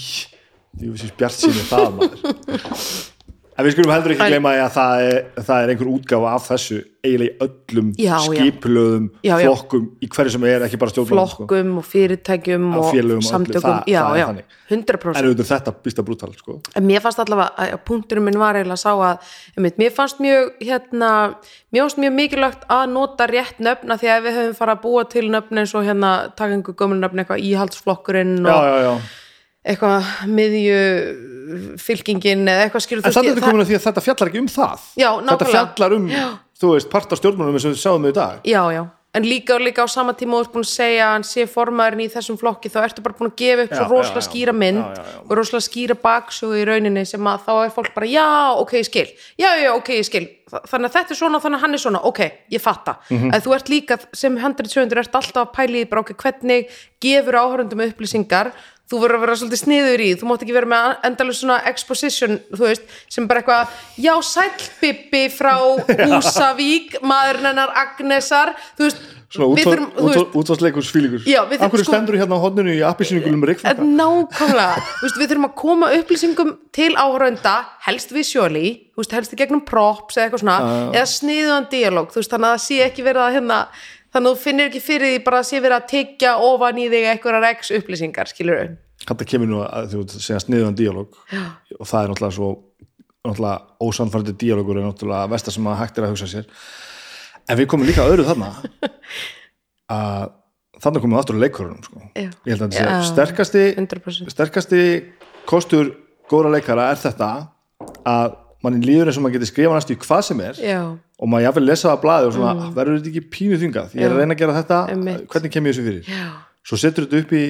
ég 0.79 0.93
veist 0.93 1.17
bjart 1.19 1.35
síni 1.35 1.65
það 1.67 1.99
maður 1.99 3.11
En 3.55 3.63
við 3.63 3.71
skulum 3.71 3.91
heldur 3.93 4.11
ekki 4.11 4.25
gleyma 4.33 4.51
að 4.59 4.73
það 4.75 5.01
er, 5.05 5.19
það 5.47 5.61
er 5.63 5.69
einhver 5.71 5.89
útgáfa 5.93 6.31
af 6.35 6.47
þessu 6.49 6.79
eiginlega 7.05 7.31
í 7.31 7.45
öllum 7.45 7.91
Já, 7.95 8.09
já. 8.11 8.17
skipulöðum 8.25 9.05
Já, 9.23 9.31
já. 9.39 9.45
flokkum 9.45 9.85
í 10.03 10.09
hverju 10.11 10.33
sem 10.33 10.45
er 10.49 10.65
ekki 10.65 10.79
bara 10.81 10.91
stjórnmálum 10.91 11.29
sko. 11.31 11.45
flokkum 11.45 11.71
og 11.79 11.87
fyrirtækjum 11.87 12.67
og 12.75 12.89
og 12.89 13.23
samtökum, 13.29 13.77
já, 13.87 14.01
já, 14.19 14.25
þannig. 14.27 14.59
100% 14.73 15.21
En 15.21 15.29
auðvitað 15.29 15.51
þetta 15.53 15.75
býsta 15.87 16.05
brútal 16.07 16.35
sko. 16.35 16.57
En 16.75 16.87
mér 16.89 17.03
fannst 17.05 17.21
allavega 17.23 17.67
að 17.69 17.83
punkturinn 17.87 18.27
minn 18.27 18.41
var 18.43 18.59
eiginlega 18.59 18.75
að 18.75 18.83
sá 18.83 18.91
að 18.91 19.35
einmitt, 19.55 19.79
mér 19.79 19.95
fannst 19.95 20.19
mjög 20.23 20.51
hérna, 20.59 21.11
mér 21.71 21.85
fannst 21.85 22.01
mjög 22.03 22.17
mikilvægt 22.19 22.65
að 22.75 22.87
nota 22.91 23.29
rétt 23.31 23.61
nöfna 23.63 23.99
því 24.01 24.15
að 24.17 24.25
við 24.27 24.41
höfum 24.41 24.57
fara 24.59 24.75
að 24.75 24.83
búa 24.83 25.07
til 25.15 25.29
nöfn 25.31 25.63
eins 25.63 25.75
og 25.77 25.87
hérna 25.87 26.15
gömul 26.75 26.99
nöfn 26.99 27.23
eitthvað 27.23 27.45
íhaldsflokkurinn 27.45 28.41
Já, 28.43 28.51
og 28.51 28.65
já, 28.67 28.81
já 28.89 28.97
eitthvað 29.65 30.09
miðju 30.29 30.79
fylkingin 31.81 32.45
eða 32.49 32.67
eitthvað 32.67 32.85
skilur 32.85 33.05
En 33.07 33.15
það 33.15 33.31
er 33.31 33.45
komin 33.45 33.63
að 33.65 33.71
því 33.71 33.79
að 33.79 33.87
þetta 33.87 34.03
fjallar 34.05 34.31
ekki 34.31 34.43
um 34.43 34.51
það. 34.55 34.85
Já, 35.01 35.09
Þetta 35.29 35.49
fjallar 35.53 35.97
um, 35.99 36.11
þú 36.61 36.75
veist, 36.75 36.91
part 36.93 37.15
af 37.15 37.21
stjórnmálum 37.21 37.57
og 37.57 37.65
við 37.65 37.81
sjáum 37.81 38.05
við 38.07 38.13
í 38.13 38.17
dag. 38.19 38.45
Já, 38.47 38.61
já, 38.75 38.83
en 39.15 39.23
líka, 39.27 39.57
líka 39.61 39.85
á 39.85 39.87
sama 39.91 40.13
tíma 40.17 40.35
og 40.39 40.43
þú 40.43 40.47
ert 40.47 40.53
búin 40.55 40.65
að 40.65 40.71
segja 40.73 41.03
að 41.07 41.13
hann 41.15 41.25
sé 41.27 41.45
formaðurinn 41.47 42.03
í 42.05 42.09
þessum 42.11 42.39
flokki 42.39 42.71
þá 42.73 42.79
ertu 42.83 43.03
bara 43.05 43.15
búin 43.19 43.29
að 43.31 43.37
gefa 43.39 43.65
upp 43.65 43.71
Já, 43.71 43.77
svo 43.77 43.85
já, 43.85 43.91
rosalega 43.93 44.23
já. 44.23 44.27
skýra 44.29 44.55
mynd 44.55 44.81
Já, 44.81 44.87
já, 44.91 45.03
já. 45.13 45.19
og 45.25 45.35
rosalega 45.39 45.67
skýra 45.69 45.95
baksögu 46.03 46.57
í 46.59 46.65
rauninni 46.67 47.05
sem 47.07 47.29
að 47.31 47.45
þá 47.47 47.53
er 47.65 47.71
fólk 47.77 47.93
bara, 47.95 48.09
já, 48.11 48.25
ok, 48.59 48.73
ég 48.81 48.89
skil. 48.89 49.05
Já, 49.39 49.49
já, 49.61 49.69
ok, 49.75 49.93
ég 50.01 50.09
skil, 50.09 50.25
Þa- 50.51 50.61
þannig 50.69 50.91
að 50.91 50.95
þetta 50.99 51.15
er 51.15 51.17
svona 51.17 51.39
þannig 51.41 51.57
að 51.57 51.63
hann 51.65 51.73
er 51.73 51.81
svona, 51.81 52.01
ok, 52.05 52.19
ég 52.53 52.61
fatta. 52.61 52.97
Mhm. 53.09 53.31
að 53.33 53.45
þú 53.47 53.55
ert 53.55 53.69
líka, 53.71 53.95
sem 54.13 54.35
100-200 54.37 54.99
ert 55.01 55.15
alltaf 55.17 55.47
að 55.47 55.53
pæla 55.55 55.79
í 55.81 55.87
ok, 56.03 56.11
hvernig 56.21 56.67
gefur 57.01 57.39
áhörundum 57.39 57.81
upplýsingar 57.87 58.51
þú 58.85 58.99
verður 59.01 59.17
að 59.17 59.23
vera 59.25 59.35
svolítið 59.41 59.61
sniður 59.63 60.01
í 60.05 60.09
þú 60.21 60.27
mátt 60.29 60.43
ekki 60.45 60.53
vera 60.55 60.69
með 60.69 60.91
endalur 61.09 61.33
svona 61.39 61.57
exposition 61.71 62.35
þú 62.53 62.63
veist, 62.67 62.83
sem 63.09 63.25
bara 63.27 63.41
eitthvað 63.41 63.75
já, 64.05 64.13
sælbibbi 64.29 65.23
frá 65.33 65.55
Húsavík, 66.11 66.99
maðurinn 67.05 67.49
hennar 67.51 67.73
Agnesar, 67.83 68.53
þú 68.77 68.89
veist 68.89 69.05
Svona 69.35 69.55
við 69.57 69.65
þurfum, 69.67 69.87
þú 69.97 70.03
útvarsleikur 70.39 70.85
þurfum- 71.57 71.65
Af 71.65 71.71
hverju 71.73 71.83
sko- 71.87 71.91
stendur 71.95 72.15
hérna 72.21 72.37
á 72.37 72.43
hodninu 72.45 72.71
í 72.77 72.83
appisínugulum 72.87 73.41
En 73.41 73.47
reikfanga? 73.49 73.87
nákvæmlega, 73.97 74.83
þú 74.85 75.07
veist, 75.07 75.17
við 75.19 75.31
þurfum 75.33 75.47
að 75.49 75.55
koma 75.59 75.89
upplýsingum 75.97 76.51
til 76.77 76.91
áhraunda, 77.01 77.55
helst 77.87 78.13
visually, 78.15 78.69
þú 78.93 79.01
veist, 79.01 79.15
helst 79.17 79.33
í 79.35 79.39
gegnum 79.41 79.65
props 79.67 80.15
eða 80.15 80.29
eitthvað 80.29 80.43
svona, 80.45 80.57
eða 80.93 81.09
sniðuðan 81.17 81.67
dialóg, 81.73 82.13
þú 82.13 82.21
veist, 82.21 82.31
þannig 82.35 82.47
að 82.51 82.55
það 82.55 82.63
sé 82.69 82.79
ekki 82.85 83.07
verið 83.09 83.25
að 83.25 83.35
hérna, 83.39 83.59
þannig 84.15 84.31
að 84.31 84.37
þú 84.37 84.41
finnir 84.45 84.69
ekki 84.69 84.81
fyrir 84.83 85.11
því 85.11 85.21
bara 85.27 85.41
að 85.41 85.47
sé 85.49 85.59
verið 85.59 85.77
að 85.77 85.87
tekja 85.91 86.33
ofan 86.47 86.79
í 86.79 86.87
þig 86.93 87.07
einhverjar 87.11 87.47
x 87.51 87.71
upplýsingar, 87.75 88.31
skilur 88.31 88.61
við. 88.61 88.77
Þetta 89.05 89.27
kemur 89.27 89.51
nú 89.51 89.59
að 89.65 89.91
þú 89.91 90.05
segja 90.15 90.39
sniðuðan 90.41 90.77
díalóg 90.79 91.17
og 91.19 91.89
það 91.89 91.99
er 91.99 92.13
náttúrulega 92.13 92.35
svo 92.37 92.49
náttúrulega 93.25 93.83
ósannfærandi 93.83 94.35
díalógur 94.39 94.79
er 94.79 94.87
náttúrulega 94.87 95.31
vestar 95.33 95.55
sem 95.55 95.67
að 95.67 95.79
hægt 95.81 95.99
er 95.99 96.07
að 96.07 96.15
hugsa 96.15 96.29
sér 96.31 96.47
en 97.49 97.59
við 97.59 97.69
komum 97.73 97.89
líka 97.89 98.05
öðru 98.07 98.25
þarna 98.29 98.51
að 99.97 100.31
þarna 100.81 101.03
komum 101.03 101.15
við 101.15 101.21
aftur 101.21 101.37
á 101.37 101.43
leikurunum 101.43 101.83
sko. 101.85 102.01
Ég 102.15 102.31
held 102.45 102.65
að 102.65 102.77
þetta 102.77 102.95
sé 102.95 103.11
sterkasti 103.11 103.65
100%. 103.75 104.33
sterkasti 104.33 104.81
kostur 105.49 105.91
góðra 106.31 106.55
leikara 106.55 106.89
er 106.93 107.01
þetta 107.01 107.29
að 108.07 108.39
mann 108.65 108.81
líður 108.85 109.11
eins 109.11 109.17
og 109.19 109.23
maður 109.25 109.37
getur 109.37 109.49
skrifa 109.51 109.77
næstu 109.77 109.95
í 109.95 109.99
hvað 110.03 110.21
sem 110.27 110.41
er 110.45 110.59
Já, 110.61 110.79
og 111.19 111.29
maður 111.31 111.45
jáfnvel 111.47 111.65
lesa 111.69 111.87
það 111.87 111.95
að 111.97 112.03
blaði 112.05 112.27
og 112.29 112.35
svona 112.35 112.69
verður 112.75 112.99
þetta 112.99 113.11
ekki 113.13 113.23
pínu 113.37 113.59
þingað, 113.63 113.95
ég 113.95 114.03
er 114.05 114.11
að 114.11 114.17
Já. 114.17 114.19
reyna 114.23 114.35
að 114.35 114.41
gera 114.43 114.57
þetta 114.59 114.79
Einmitt. 114.95 115.25
hvernig 115.33 115.53
kem 115.55 115.65
ég 115.69 115.75
þessu 115.75 115.85
fyrir? 115.87 116.11
Já, 116.11 116.25
svo 116.69 116.79
setur 116.81 117.07
þetta 117.07 117.21
upp 117.25 117.33
í 117.39 117.43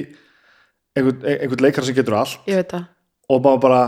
einhvern, 0.96 1.22
einhvern 1.36 1.64
leikara 1.66 1.86
sem 1.86 1.94
getur 1.96 2.16
allt. 2.16 2.74
Og 3.28 3.40
maður 3.42 3.60
bara, 3.66 3.80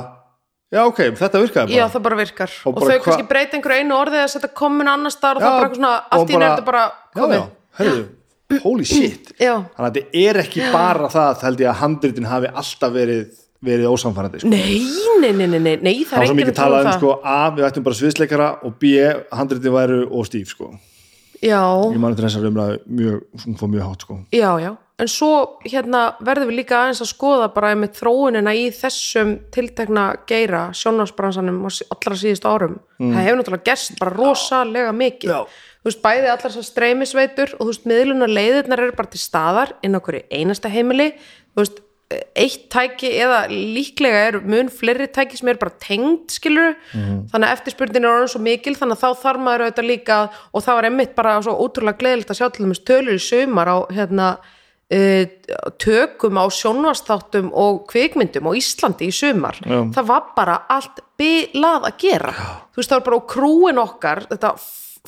já 0.74 0.80
ok, 0.84 0.98
þetta 1.16 1.40
virkaði 1.44 1.76
Já, 1.78 1.84
bara 1.86 1.92
það 1.94 2.02
bara 2.08 2.16
virkar. 2.18 2.50
Og 2.66 2.68
Og, 2.68 2.74
bara 2.80 2.86
þau 2.90 2.98
hva- 2.98 3.04
kannski 3.06 3.28
breyta 3.30 3.56
einhverju 3.56 3.84
einu 3.84 3.94
orðið 3.96 4.22
að 4.24 4.30
setja 4.34 4.50
komin 4.58 4.88
annar 4.90 5.14
staðar 5.14 5.36
og 5.38 5.42
Já, 5.42 5.48
það 5.48 5.60
bara 5.62 5.74
svona, 5.78 5.92
og 5.98 6.16
allt 6.18 6.30
í 6.30 6.34
er 6.34 6.38
bara- 6.42 6.64
bara 6.66 6.82
já, 6.88 7.20
komið. 7.20 7.38
já, 7.38 7.46
herðu, 7.78 8.06
holy 8.64 8.84
shit. 8.84 9.32
Já, 9.38 9.54
þannig 9.76 9.88
að 9.88 9.94
þetta 9.94 10.24
er 10.28 10.40
ekki 10.42 10.72
bara 10.72 11.08
það 11.08 11.42
held 11.46 11.58
ég 11.64 11.68
að 11.70 11.78
handritin 11.82 12.26
hafi 12.26 12.50
alltaf 12.52 12.92
verið 12.92 13.38
verið 13.64 13.88
ósamfærandi 13.90 14.42
sko. 14.42 14.50
nei, 14.52 14.82
nei, 15.22 15.32
nei, 15.32 15.46
nei, 15.46 15.58
nei, 15.58 15.76
nei, 15.82 15.96
það 16.06 16.22
er 16.22 16.30
svo 16.30 16.36
mikið 16.38 16.52
að 16.52 16.58
tala 16.60 16.68
talað 16.68 16.78
um 16.78 16.86
um 16.86 16.92
það. 16.92 16.98
sko, 17.00 17.14
a, 17.24 17.38
við 17.56 17.68
ættum 17.68 17.86
bara 17.88 17.98
sviðsleikara 17.98 18.50
og 18.62 18.76
b, 18.78 18.92
handritin 19.34 19.74
væru 19.74 20.02
og 20.10 20.28
stíf 20.28 20.52
sko. 20.54 20.72
Já, 21.38 21.62
ég 21.94 21.98
mani 22.02 22.18
til 22.18 22.26
þessar 22.26 22.46
umræðu 22.48 22.78
mjög, 22.98 23.18
hún 23.44 23.56
fór 23.58 23.70
mjög 23.70 23.84
hátt 23.86 24.04
sko. 24.06 24.18
Já, 24.34 24.50
já, 24.58 24.70
en 24.98 25.10
svo 25.10 25.30
hérna 25.62 26.00
verðum 26.26 26.50
við 26.50 26.58
líka 26.58 26.80
aðeins 26.80 27.02
að 27.04 27.10
skoða 27.12 27.48
bara 27.54 27.74
með 27.78 27.92
þróunina 28.00 28.54
í 28.58 28.64
þessum 28.74 29.36
tiltekna 29.54 30.06
geira 30.26 30.64
sí- 30.74 31.86
allra 31.94 32.18
síðustu 32.18 32.50
árum. 32.50 32.78
Það 32.98 33.22
hefur 33.22 33.38
náttúrulega 33.38 33.68
gerst 33.70 33.98
bara 34.00 34.16
rosalega 34.16 34.92
mikið. 34.92 35.30
Já. 35.30 35.46
Þú 35.78 35.92
veist, 35.92 36.02
bæði 36.02 36.26
allar 36.26 36.50
þessar 36.50 36.66
streymisveitur 36.66 37.54
og 37.54 37.60
þú 37.60 37.70
veist, 37.70 37.86
miðlunar 37.86 38.32
leiðirnar 38.34 38.82
eru 38.82 38.96
bara 38.98 39.08
til 39.12 39.20
staðar 39.22 39.76
inn 39.86 39.94
á 39.94 40.00
hverju 40.02 40.24
einasta 40.34 40.68
heimili. 40.68 41.12
Þú 41.54 41.62
veist, 41.62 41.78
eitt 42.08 42.68
tæki 42.72 43.10
eða 43.20 43.42
líklega 43.52 44.20
eru 44.30 44.40
mun 44.48 44.70
fleiri 44.72 45.10
tæki 45.12 45.36
sem 45.36 45.50
eru 45.52 45.60
bara 45.60 45.74
tengd 45.82 46.32
skilur 46.32 46.76
þannig 46.94 47.44
að 47.44 47.50
eftirspurnin 47.52 48.06
er 48.06 48.14
orðin 48.14 48.30
svo 48.32 48.40
mikil 48.40 48.72
þannig 48.78 48.96
að 48.96 49.02
þá 49.02 49.24
þarf 49.24 49.42
maður 49.44 49.64
auðvitað 49.66 49.90
líka 49.90 50.20
og 50.48 50.64
það 50.64 50.78
var 50.78 50.88
einmitt 50.88 51.12
bara 51.18 51.34
svo 51.44 51.56
ótrúlega 51.60 52.00
gleðilegt 52.00 52.32
að 52.32 52.40
sjá 52.40 52.46
til 52.48 52.64
dæmis 52.64 52.80
tölur 52.88 53.18
í 53.18 53.26
sumar 53.26 53.68
á 53.68 53.76
hérna 53.92 54.30
uh, 54.88 55.24
tökum 55.84 56.40
á 56.40 56.44
sjónvastáttum 56.48 57.52
og 57.52 57.84
kvikmyndum 57.92 58.48
á 58.48 58.52
Íslandi 58.56 59.08
í 59.08 59.14
sumar. 59.14 59.60
Já. 59.60 59.84
það 59.94 60.08
var 60.08 60.32
bara 60.36 60.58
allt 60.68 61.02
bilað 61.18 61.90
að 61.90 61.98
gera. 62.04 62.34
Þú 62.72 62.80
veist 62.80 62.92
það 62.92 63.00
var 63.00 63.08
bara 63.08 63.20
á 63.20 63.30
krúin 63.34 63.82
okkar 63.82 64.24
þetta 64.30 64.54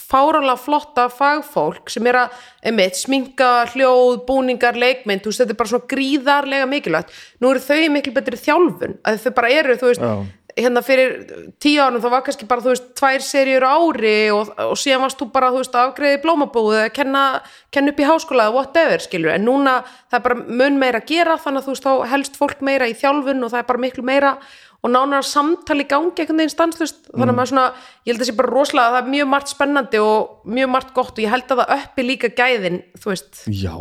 fáralega 0.00 0.56
flotta 0.60 1.06
fagfólk 1.12 1.92
sem 1.92 2.08
er 2.10 2.18
að 2.24 2.42
einmitt, 2.70 2.98
sminka, 2.98 3.50
hljóð, 3.74 4.24
búningar, 4.28 4.78
leikmynd 4.80 5.24
þú 5.24 5.32
veist, 5.32 5.42
þetta 5.44 5.56
er 5.56 5.60
bara 5.60 5.72
svona 5.74 5.90
gríðarlega 5.94 6.68
mikilvægt 6.70 7.16
nú 7.40 7.52
eru 7.52 7.64
þau 7.64 7.78
í 7.78 7.90
miklu 7.92 8.14
betri 8.16 8.40
þjálfun 8.40 8.98
að 9.04 9.22
þau 9.24 9.32
bara 9.38 9.52
eru, 9.60 9.78
þú 9.80 9.90
veist, 9.92 10.04
Já. 10.04 10.14
Hérna 10.56 10.82
fyrir 10.84 11.12
tíu 11.62 11.82
árum 11.82 12.00
þá 12.02 12.08
var 12.12 12.22
kannski 12.26 12.46
bara, 12.48 12.62
þú 12.64 12.72
veist, 12.72 12.88
tvær 12.98 13.24
seríur 13.24 13.66
á 13.66 13.74
ári 13.76 14.14
og, 14.34 14.50
og 14.64 14.78
síðan 14.80 15.04
varst 15.04 15.20
þú 15.20 15.28
bara, 15.34 15.50
þú 15.52 15.62
veist, 15.62 15.76
að 15.76 15.90
afgreiði 15.90 16.22
blómabúð 16.24 16.78
eða 16.78 16.94
kenna, 16.96 17.24
kenna 17.74 17.94
upp 17.94 18.02
í 18.02 18.08
háskóla 18.08 18.48
eða 18.48 18.56
whatever, 18.56 19.04
skilur, 19.04 19.34
en 19.34 19.46
núna 19.46 19.76
það 20.10 20.18
er 20.18 20.26
bara 20.26 20.40
mun 20.48 20.80
meira 20.80 21.02
að 21.02 21.12
gera, 21.12 21.38
þannig 21.44 21.62
að 21.62 21.68
þú 21.68 21.76
veist, 21.76 21.86
þá 21.86 22.10
helst 22.14 22.40
fólk 22.40 22.66
meira 22.66 22.90
í 22.90 22.98
þjálfun 22.98 23.46
og 23.46 23.54
það 23.54 23.62
er 23.62 23.70
bara 23.70 23.84
miklu 23.86 24.06
meira 24.10 24.34
og 24.80 24.94
nánar 24.94 25.26
samtali 25.28 25.84
gangi 25.84 26.22
einhvern 26.22 26.40
veginn 26.40 26.54
stanslust, 26.54 27.02
þannig 27.12 27.34
að 27.34 27.36
maður 27.36 27.50
svona 27.50 27.64
ég 28.06 28.14
held 28.14 28.22
að 28.24 28.30
sé 28.30 28.36
bara 28.38 28.52
rosalega, 28.54 28.94
það 28.94 29.02
er 29.02 29.10
mjög 29.14 29.32
margt 29.34 29.50
spennandi 29.52 30.00
og 30.00 30.52
mjög 30.56 30.70
margt 30.72 30.94
gott 30.96 31.18
og 31.18 31.24
ég 31.26 31.34
held 31.34 31.50
að 31.52 31.60
það 31.60 31.74
uppi 31.76 32.06
líka 32.06 32.30
gæðin, 32.32 32.78
þú 32.96 33.12
veist, 33.12 33.42
já, 33.52 33.74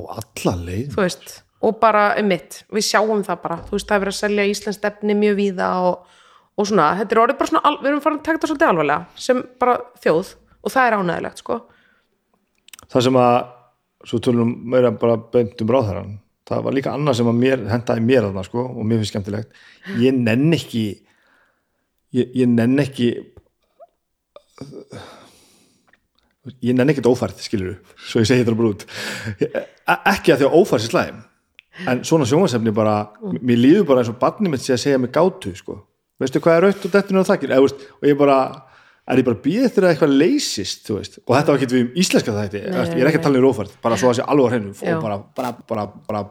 þú 0.91 1.05
veist 1.05 1.39
og 1.61 1.80
bara 1.80 2.13
um 2.20 2.30
mitt, 2.32 2.61
við 2.72 2.88
sjáum 2.88 3.24
það 3.28 3.41
bara. 3.43 3.59
Þú 3.67 3.76
veist, 3.76 3.89
það 3.89 3.97
er 3.97 4.03
verið 4.05 4.15
að 4.15 4.20
selja 4.20 4.47
íslensk 4.53 4.88
efni 4.89 5.15
mjög 5.20 5.38
víða 5.39 5.70
og, 5.89 6.15
og 6.60 6.68
svona, 6.68 6.89
þetta 6.99 7.16
er 7.16 7.22
orðið 7.24 7.39
bara 7.39 7.51
svona 7.51 7.74
við 7.80 7.89
erum 7.89 8.01
farin 8.03 8.20
að 8.20 8.24
taka 8.26 8.38
þetta 8.38 8.49
svolítið 8.51 8.70
alvarlega 8.70 9.26
sem 9.28 9.43
bara 9.62 9.76
þjóð 10.03 10.32
og 10.60 10.74
það 10.74 10.88
er 10.88 10.95
ánægilegt 10.99 11.43
sko. 11.43 11.60
Það 12.89 13.05
sem 13.05 13.20
að 13.22 13.38
svo 14.10 14.20
tölum 14.24 14.51
meira 14.74 14.91
bara 14.95 15.20
beint 15.34 15.62
um 15.64 15.72
ráðherran 15.76 16.18
það 16.49 16.66
var 16.66 16.76
líka 16.76 16.95
annað 16.95 17.20
sem 17.20 17.30
að 17.30 17.39
mér 17.43 17.64
hendaði 17.70 18.05
mér 18.05 18.28
þarna 18.28 18.43
sko 18.47 18.66
og 18.66 18.82
mér 18.82 18.99
finnst 18.99 19.14
skemmtilegt. 19.14 19.62
Ég 20.01 20.18
nenn 20.18 20.55
ekki 20.57 20.84
ég, 22.18 22.36
ég 22.41 22.49
nenn 22.49 22.84
ekki 22.84 23.10
ég 26.66 26.76
nenn 26.76 26.91
ekkert 26.91 27.07
ófært 27.12 27.43
skilur 27.43 27.78
svo 28.10 28.24
ég 28.24 28.28
segi 28.28 28.43
þetta 28.43 28.57
bara 28.60 28.74
út. 28.74 28.88
E- 29.39 29.66
ekki 30.12 30.34
að 30.34 30.41
því 30.41 30.49
að 30.49 30.57
ófært 30.60 30.84
sér 30.86 30.95
slæðum 30.95 31.26
en 31.88 32.01
svona 32.03 32.28
sjónvarsefni 32.28 32.74
bara 32.76 32.97
mér 33.39 33.62
líður 33.62 33.88
bara 33.88 34.03
eins 34.03 34.12
og 34.12 34.20
barnið 34.20 34.55
mitt 34.55 34.66
sé 34.66 34.74
að 34.76 34.84
segja 34.84 34.99
mig 34.99 35.14
gátu 35.16 35.53
sko 35.55 35.78
veistu 36.20 36.41
hvað 36.43 36.57
er 36.57 36.65
raut 36.67 36.86
og 36.89 36.91
dettur 36.97 37.22
og 37.22 37.30
þakkir 37.30 37.53
Eða, 37.55 37.61
veist, 37.67 37.86
og 38.01 38.09
ég 38.09 38.17
bara 38.20 38.39
er 39.09 39.17
ég 39.17 39.26
bara 39.26 39.39
býð 39.41 39.63
eftir 39.65 39.86
að 39.88 39.93
eitthvað 39.95 40.11
leysist 40.22 40.84
þú 40.86 40.97
veist, 40.99 41.15
og 41.26 41.32
þetta 41.34 41.49
var 41.49 41.57
ekki 41.57 41.70
við 41.74 41.82
um 41.82 41.93
íslenska 41.97 42.34
þætti 42.36 42.59
Nei, 42.70 42.82
ég 42.93 42.99
er 43.01 43.09
ekki 43.09 43.20
að 43.22 43.24
tala 43.26 43.39
um 43.39 43.45
rófært, 43.47 43.72
bara 43.82 43.97
svo 43.97 44.11
að 44.11 44.20
sé 44.20 44.26
alveg 44.30 44.45
á 44.45 44.49
hreinu 44.53 44.74
Já. 44.78 44.91
og 44.97 45.01
bara, 45.07 45.17
bara, 45.39 45.53
bara, 45.72 45.86
bara 46.09 46.22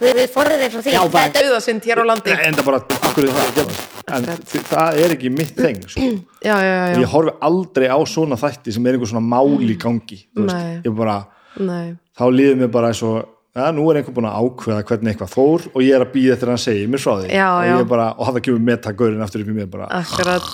Guð 0.00 0.20
forðið 0.32 0.62
þig 0.62 0.70
frá 0.72 0.80
því. 0.84 0.92
Já, 0.94 1.00
bara- 1.12 1.42
auðasind 1.42 1.84
hér 1.90 2.00
á 2.00 2.04
landi 2.08 2.36
enda 2.46 2.62
bara, 2.64 2.78
akkur 3.10 3.26
er 3.26 3.34
það 3.34 3.48
að 3.48 3.58
gera 3.58 3.74
en 4.16 4.28
þi- 4.52 4.62
það 4.70 5.00
er 5.02 5.16
ekki 5.16 5.32
mitt 5.34 5.58
þeng 5.58 5.82
sko. 5.90 6.06
já, 6.48 6.54
já, 6.54 6.70
já, 6.78 6.94
ég 7.02 7.10
horfi 7.12 7.34
aldrei 7.50 7.88
á 7.90 7.98
svona 8.08 8.38
þætti 8.40 8.72
sem 8.76 8.86
er 8.86 8.96
einhver 8.96 9.10
svona 9.10 9.26
mál 9.26 9.58
í 9.60 9.76
gangi 9.82 10.22
þú 10.30 10.46
veist, 10.46 10.56
Nei. 10.56 10.80
ég 10.86 10.94
bara, 11.02 11.18
Nei. 11.58 11.96
þá 12.16 12.24
líður 12.38 12.62
mér 12.62 12.72
bara 12.78 12.94
eins 12.94 13.02
og 13.02 13.18
ja, 13.56 13.70
nú 13.74 13.84
er 13.90 13.98
einhver 14.00 14.14
búin 14.14 14.28
að 14.30 14.44
ákveða 14.44 14.84
hvernig 14.86 15.12
eitthvað 15.12 15.32
fór 15.32 15.66
og 15.72 15.82
ég 15.82 15.96
er 15.96 16.04
að 16.04 16.12
býða 16.14 16.36
að 16.36 16.52
hann 16.52 16.62
segi 16.62 16.86
mér 16.90 17.02
frá 17.02 17.12
því. 17.18 17.30
Já, 17.34 17.46
og, 17.48 17.68
ég 17.70 17.88
bara, 17.90 18.06
og 18.14 18.28
það 18.28 18.40
kemur 18.46 18.64
metagaurin 18.68 19.24
aftur 19.26 19.44
upp 19.44 19.50
í 19.50 19.56
mér 19.56 19.70
bara, 19.72 19.88
Akkurat, 19.98 20.48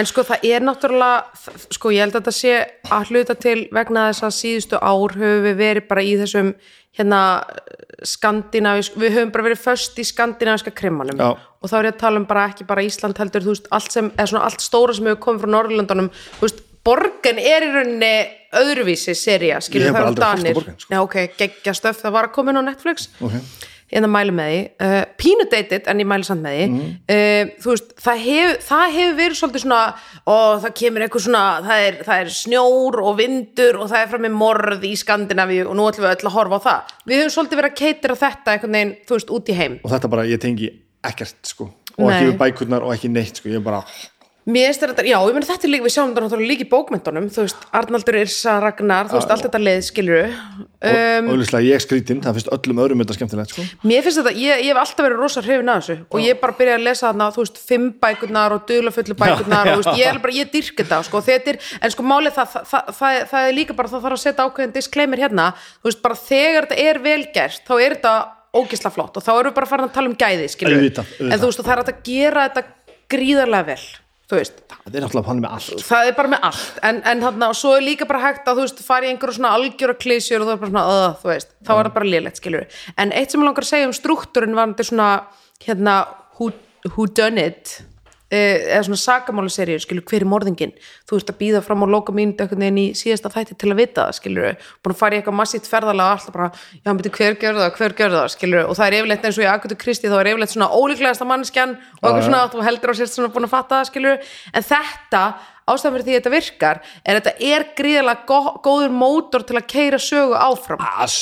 en 0.00 0.08
sko 0.08 0.24
það 0.30 0.46
er 0.50 0.64
náttúrulega, 0.64 1.56
sko 1.76 1.92
ég 1.94 2.06
held 2.06 2.16
að 2.16 2.22
þetta 2.22 2.36
sé 2.38 2.54
að 2.96 3.12
hluta 3.12 3.36
til 3.44 3.58
vegna 3.76 4.06
þess 4.08 4.26
að 4.28 4.36
síðustu 4.38 4.80
ár 4.80 5.16
höfum 5.20 5.44
við 5.48 5.60
verið 5.60 5.88
bara 5.90 6.06
í 6.06 6.16
þessum 6.22 6.54
hérna 6.96 7.20
skandinavísk, 8.08 8.96
við 8.98 9.14
höfum 9.18 9.34
bara 9.34 9.46
verið 9.50 9.62
föst 9.62 10.00
í 10.00 10.06
skandinavíska 10.08 10.72
krimmanum. 10.74 11.20
Já. 11.20 11.36
og 11.36 11.68
þá 11.68 11.76
er 11.76 11.90
ég 11.90 11.94
að 11.94 12.00
tala 12.00 12.20
um 12.22 12.26
bara 12.28 12.48
ekki 12.48 12.64
bara 12.64 12.84
Ísland 12.86 13.20
heldur, 13.20 13.44
þú 13.44 13.52
veist, 13.52 13.70
allt 13.76 13.92
sem, 13.92 14.10
allt 14.16 14.64
stóra 14.64 14.96
sem 14.96 15.08
hefur 15.10 15.20
komið 15.26 15.44
frá 15.44 15.52
Norrlöndunum, 15.52 16.08
þú 16.38 16.46
veist, 16.46 16.62
borgen 16.84 17.38
er 17.38 17.66
í 17.66 17.72
rauninni 17.74 18.12
öðruvísi 18.56 19.14
seria, 19.14 19.60
skilur 19.62 19.92
það 19.94 20.08
á 20.10 20.12
danir. 20.24 20.56
Sko. 20.78 20.88
Já, 20.90 21.00
ok, 21.04 21.18
geggja 21.38 21.74
stöf, 21.76 22.00
það 22.02 22.14
var 22.16 22.28
að 22.30 22.32
koma 22.38 22.50
inn 22.54 22.60
á 22.62 22.68
Netflix 22.70 23.08
Ok. 23.20 23.36
en 23.92 24.04
það 24.06 24.10
mælu 24.14 24.32
með 24.34 24.48
því 24.50 24.58
uh, 24.86 25.04
pínu 25.18 25.44
dated 25.50 25.86
en 25.90 26.00
ég 26.02 26.08
mælu 26.10 26.26
samt 26.26 26.42
með 26.44 26.56
því 26.56 26.66
Mhm. 26.70 26.90
uh, 27.14 27.52
þú 27.62 27.70
veist, 27.74 27.88
það 28.06 28.20
hefur 28.24 28.58
það 28.70 28.92
hef 28.96 29.14
verið 29.20 29.38
svolítið 29.40 29.64
svona 29.64 29.80
og 30.34 30.60
það 30.64 30.74
kemur 30.80 31.04
eitthvað 31.06 31.24
svona, 31.26 31.42
það 31.68 31.86
er, 31.88 31.98
það 32.08 32.20
er 32.24 32.30
snjór 32.40 33.00
og 33.02 33.16
vindur 33.18 33.80
og 33.80 33.88
það 33.90 34.02
er 34.04 34.08
fram 34.14 34.22
með 34.26 34.36
morð 34.42 34.84
í 34.86 34.92
Skandinavíu 34.98 35.66
og 35.68 35.74
nú 35.78 35.88
ætlum 35.90 36.06
við 36.06 36.14
öll 36.16 36.30
að 36.30 36.36
horfa 36.38 36.58
á 36.58 36.66
það 36.66 36.94
við 37.10 37.18
höfum 37.22 37.34
svolítið 37.36 37.60
verið 37.60 37.70
að 37.70 37.80
keitira 37.82 38.16
þetta 38.24 38.54
einhvern 38.56 38.72
veginn, 38.78 38.94
þú 39.06 39.18
veist, 39.18 39.30
út 39.38 39.46
í 39.50 39.58
heim 39.60 39.78
og 39.84 39.90
þetta 39.90 40.10
bara, 40.16 40.22
ég 40.26 40.40
tengi 40.42 40.70
ekkert 41.04 41.36
sko, 41.46 41.70
og 41.98 42.06
Nei. 42.10 42.14
ekki 42.18 42.30
við 42.32 42.38
bækurnar 42.42 42.82
og 42.86 42.94
ekki 42.94 43.10
neitt 43.10 43.36
sko, 43.42 43.48
ég 43.50 43.62
bara, 43.62 43.82
Mér 44.48 44.70
finnst 44.70 44.80
þetta, 44.80 45.04
já, 45.04 45.18
ég 45.20 45.34
meni 45.36 45.44
þetta 45.44 45.66
er 45.66 45.70
líka, 45.74 45.84
við 45.84 45.92
sjáum 45.92 46.12
þetta 46.14 46.22
náttúrulega 46.24 46.48
líka 46.48 46.64
í 46.64 46.68
bókmyndunum, 46.70 47.26
þú 47.28 47.42
veist, 47.44 47.64
Arnaldur 47.76 48.16
Irsa 48.22 48.54
Ragnar, 48.64 49.10
þú 49.10 49.18
veist, 49.18 49.32
allt 49.34 49.44
þetta 49.44 49.60
leið, 49.60 49.80
skiluru 49.84 50.22
um, 50.24 51.28
og 51.28 51.34
auðvitað 51.34 51.66
ég 51.66 51.82
skrítinn 51.84 52.22
það 52.24 52.38
finnst 52.38 52.50
öllum 52.56 52.80
öðrum 52.80 53.02
þetta 53.02 53.16
skemmtilegt 53.18 53.52
sko. 53.52 53.64
Mér 53.84 54.06
finnst 54.06 54.22
þetta, 54.22 54.32
ég, 54.40 54.62
ég 54.64 54.72
hef 54.72 54.80
alltaf 54.80 55.06
verið 55.06 55.20
rosa 55.20 55.44
hrifin 55.44 55.68
að 55.68 55.82
þessu. 55.82 55.96
Og 56.08 56.24
ég 56.24 56.40
bara 56.40 56.56
byrjaði 56.56 56.80
að 56.80 56.86
lesa 56.88 57.06
þarna, 57.10 57.28
þú 57.36 57.44
veist, 57.44 57.62
fimm 57.68 57.86
bækurnar 58.00 58.56
og 58.56 58.66
dulafullu 58.70 59.18
bækurnar 59.20 59.70
og 59.74 59.76
þú 59.76 59.84
veist, 59.84 60.00
ég 60.00 60.10
er 60.14 60.22
bara, 60.24 60.36
ég 60.40 60.52
dyrk 60.56 60.80
þetta, 60.80 61.02
sko, 61.10 61.22
þetta 61.28 61.54
er, 61.54 61.62
en 61.84 61.94
sko 61.94 62.08
málið 62.08 62.36
það, 62.40 62.58
það, 62.72 62.92
það, 62.96 63.20
það, 63.34 63.48
er 63.52 63.56
líka 63.60 63.76
bara, 63.76 63.92
það 63.92 64.04
þarf 64.08 64.18
að 64.18 64.24
setja 64.24 64.48
ákveðin 64.48 64.76
disclaimer 64.80 65.24
hérna, 65.26 65.48
þú 65.82 65.92
veist, 65.92 66.04
bara 66.08 66.20
þegar 66.24 66.70
þetta 66.70 66.88
er 66.88 67.02
vel 67.04 67.22
gert, 67.36 67.64
þá 67.68 67.74
er 67.76 67.98
þetta 67.98 68.14
ógisla 68.56 68.90
flott. 68.94 69.20
Og 69.20 69.26
þá 69.26 69.32
erum 69.36 69.52
við 69.52 69.58
bara 69.60 69.68
farin 69.70 69.90
að 69.90 69.96
tala 69.98 70.10
um 70.10 70.16
gæði 70.18 70.48
skilur 70.50 70.78
Auðvitað, 70.80 71.10
auðvitað. 71.12 71.34
en 71.34 71.42
þú 71.42 71.50
veist 71.50 71.60
og 71.60 71.68
það 71.68 71.74
er 71.76 71.82
að 71.84 72.00
gera 72.08 72.46
þetta 72.48 72.64
gríðarlega 73.10 73.68
vel 73.68 73.84
veist, 74.38 74.62
það 74.70 74.96
er 74.96 75.04
náttúrulega 75.04 75.30
hann 75.30 75.42
með 75.42 75.56
allt. 75.56 75.84
það 75.88 76.10
er 76.10 76.16
bara 76.20 76.32
með 76.34 76.46
allt. 76.50 76.80
En, 76.90 77.02
en 77.12 77.24
þarna, 77.26 77.50
og 77.50 77.58
svo 77.58 77.74
er 77.76 77.84
líka 77.86 78.08
bara 78.08 78.22
hægt 78.22 78.48
að 78.50 78.60
þú 78.60 78.66
veist 78.66 78.82
fara 78.86 79.08
í 79.08 79.12
einhverju 79.12 79.38
svona 79.40 79.52
algjöra 79.58 79.96
klísjur 79.98 80.44
og 80.44 80.48
það 80.48 80.54
er 80.54 80.62
bara 80.64 80.72
svona, 80.74 80.86
uh, 80.94 81.18
þú 81.20 81.32
veist, 81.32 81.52
þá 81.66 81.72
er 81.76 81.82
það 81.82 81.94
bara 81.98 82.10
lélegt 82.14 82.40
skilur 82.40 82.80
en 82.96 83.14
eitt 83.16 83.34
sem 83.34 83.42
ég 83.42 83.48
langar 83.50 83.66
að 83.66 83.72
segja 83.72 83.90
um 83.90 83.96
struktúrin 83.96 84.58
var 84.58 84.72
þetta 84.72 84.88
svona, 84.90 85.10
hérna 85.66 85.96
who, 86.38 86.52
who 86.94 87.06
done 87.06 87.46
it 87.50 87.80
eða 88.30 88.82
svona 88.86 89.00
sakamálu 89.00 89.50
seríu, 89.50 89.80
skilur, 89.82 90.04
hver 90.06 90.22
er 90.22 90.28
morðingin 90.30 90.72
þú 91.08 91.18
ert 91.18 91.32
að 91.32 91.38
býða 91.40 91.62
fram 91.66 91.82
á 91.82 91.86
loka 91.90 92.14
einhvern 92.14 92.62
veginn 92.62 92.78
í 92.78 92.86
síðasta 92.94 93.32
þætti 93.34 93.56
til 93.58 93.72
að 93.72 93.80
vita 93.80 94.04
það, 94.06 94.16
skilur 94.20 94.66
búin 94.84 94.94
að 94.94 95.00
fara 95.00 95.16
í 95.16 95.18
eitthvað 95.18 95.38
massíft 95.40 95.70
ferðalega 95.70 96.14
alltaf 96.14 96.34
bara 96.36 96.50
já, 96.54 96.92
beti, 96.94 97.12
hver 97.16 97.38
gjörðu 97.42 97.64
það, 97.64 97.72
hver 97.80 97.96
gjörðu 97.98 98.20
það, 98.20 98.28
skilur 98.36 98.68
og 98.70 98.78
það 98.78 98.86
er 98.86 98.98
yfirleitt 99.00 99.26
eins 99.26 99.40
og 99.40 99.46
í 99.46 99.48
Akutu 99.50 99.78
Kristi, 99.80 100.10
þá 100.10 100.18
er 100.20 100.30
yfirleitt 100.30 100.54
svona 100.54 100.70
ólíklegasta 100.70 101.26
mannskjan 101.26 101.72
og 101.74 102.04
eitthvað 102.04 102.28
svona 102.28 102.42
þú 102.52 102.66
heldur 102.68 102.92
á 102.92 102.98
sérst 103.00 103.18
svona 103.18 103.32
búin 103.34 103.48
að 103.48 103.54
fatta 103.56 103.80
það, 103.80 103.88
skilur 103.90 104.30
en 104.54 104.68
þetta, 104.68 105.22
ástæðan 105.70 105.96
fyrir 105.96 106.06
því 106.06 106.14
að 106.14 106.20
þetta 106.20 106.34
virkar 106.34 106.82
er 107.02 107.18
að 107.18 107.24
þetta 107.24 107.50
er 107.50 107.66
gríðarlega 107.78 108.26
gó, 108.30 108.38
góður 108.62 108.94
mótor 108.94 109.46
til 109.46 109.58
að 109.58 109.66
keira 109.70 110.00
sögu 110.02 110.38
áfram. 110.38 110.82
Að 110.82 111.12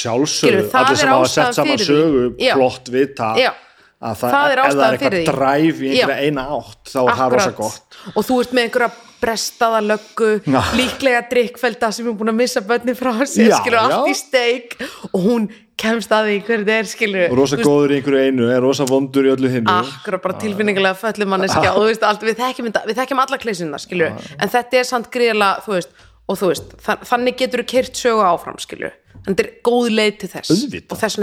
það 0.72 0.78
allir 0.80 1.00
sem 1.02 1.12
hafa 1.12 1.32
sett 1.32 1.58
saman 1.58 1.82
sögu 1.84 2.28
plott 2.38 2.92
vita 2.94 3.32
Já. 3.36 3.50
Að 3.98 4.16
það, 4.20 4.30
Það 4.34 4.52
er 4.52 4.58
ef 4.62 4.72
það 4.72 4.82
er 4.84 4.96
eitthvað 4.96 5.28
dræf 5.28 5.78
í 5.82 5.88
einhverja 5.90 6.16
Já. 6.18 6.26
eina 6.28 6.42
átt 6.54 6.90
þá 6.92 6.98
er 7.02 7.16
það 7.18 7.32
rosa 7.34 7.54
gott. 7.58 7.96
Og 8.14 8.26
þú 8.28 8.36
ert 8.44 8.52
með 8.54 8.66
einhverja 8.68 8.90
brestaða 9.18 9.80
löggu 9.82 10.28
Já. 10.46 10.60
líklega 10.78 11.22
drikkfelda 11.32 11.88
sem 11.96 12.06
er 12.06 12.14
búin 12.20 12.30
að 12.30 12.36
missa 12.38 12.60
bönni 12.62 12.94
frá 12.94 13.10
Já, 13.18 13.26
skilur 13.58 13.80
allt 13.80 13.96
já. 13.96 14.02
í 14.06 14.14
steik. 14.14 14.76
Og 15.10 15.18
hún 15.24 15.48
kemst 15.78 16.10
að 16.14 16.28
því 16.30 16.36
hver 16.46 16.62
þetta 16.62 16.76
er, 16.78 16.86
skilur 16.90 17.26
og 17.32 17.36
rosa 17.38 17.56
góður 17.58 17.92
í 17.94 17.98
einhverju 17.98 18.22
einu, 18.30 18.46
er 18.54 18.62
rosa 18.62 18.86
vondur 18.86 19.26
í 19.26 19.32
öllu 19.34 19.50
hinnu 19.50 19.74
akkurat 19.74 20.22
bara 20.22 20.38
tilfinningulega 20.42 20.94
föllum 20.98 21.30
manneskja 21.34 21.70
og 21.74 21.82
þú 21.82 21.90
veist, 21.90 22.02
allt, 22.06 22.22
við 22.26 22.38
þekkjum, 22.40 22.70
þekkjum 22.98 23.20
alla 23.22 23.38
klísina, 23.38 23.78
skilur 23.78 24.10
en 24.38 24.48
þetta 24.54 24.80
er 24.80 24.88
samt 24.88 25.06
gríðlega, 25.14 25.62
þú 25.66 25.76
veist 25.76 25.90
og 26.28 26.34
þú 26.40 26.50
veist, 26.50 26.74
þa- 26.82 26.98
þannig 27.12 27.38
getur 27.38 27.62
þú 27.62 27.68
kyrt 27.74 27.94
sögu 28.02 28.22
áfram, 28.26 28.58
skilur 28.58 28.90
en 29.22 29.34
þetta 29.34 29.46
er 29.46 29.52
góð 29.70 29.86
leið 29.94 30.18
til 30.18 30.30
þess. 30.34 30.50
Auðvitað. 30.50 30.90
og 30.90 30.98
þess 30.98 31.18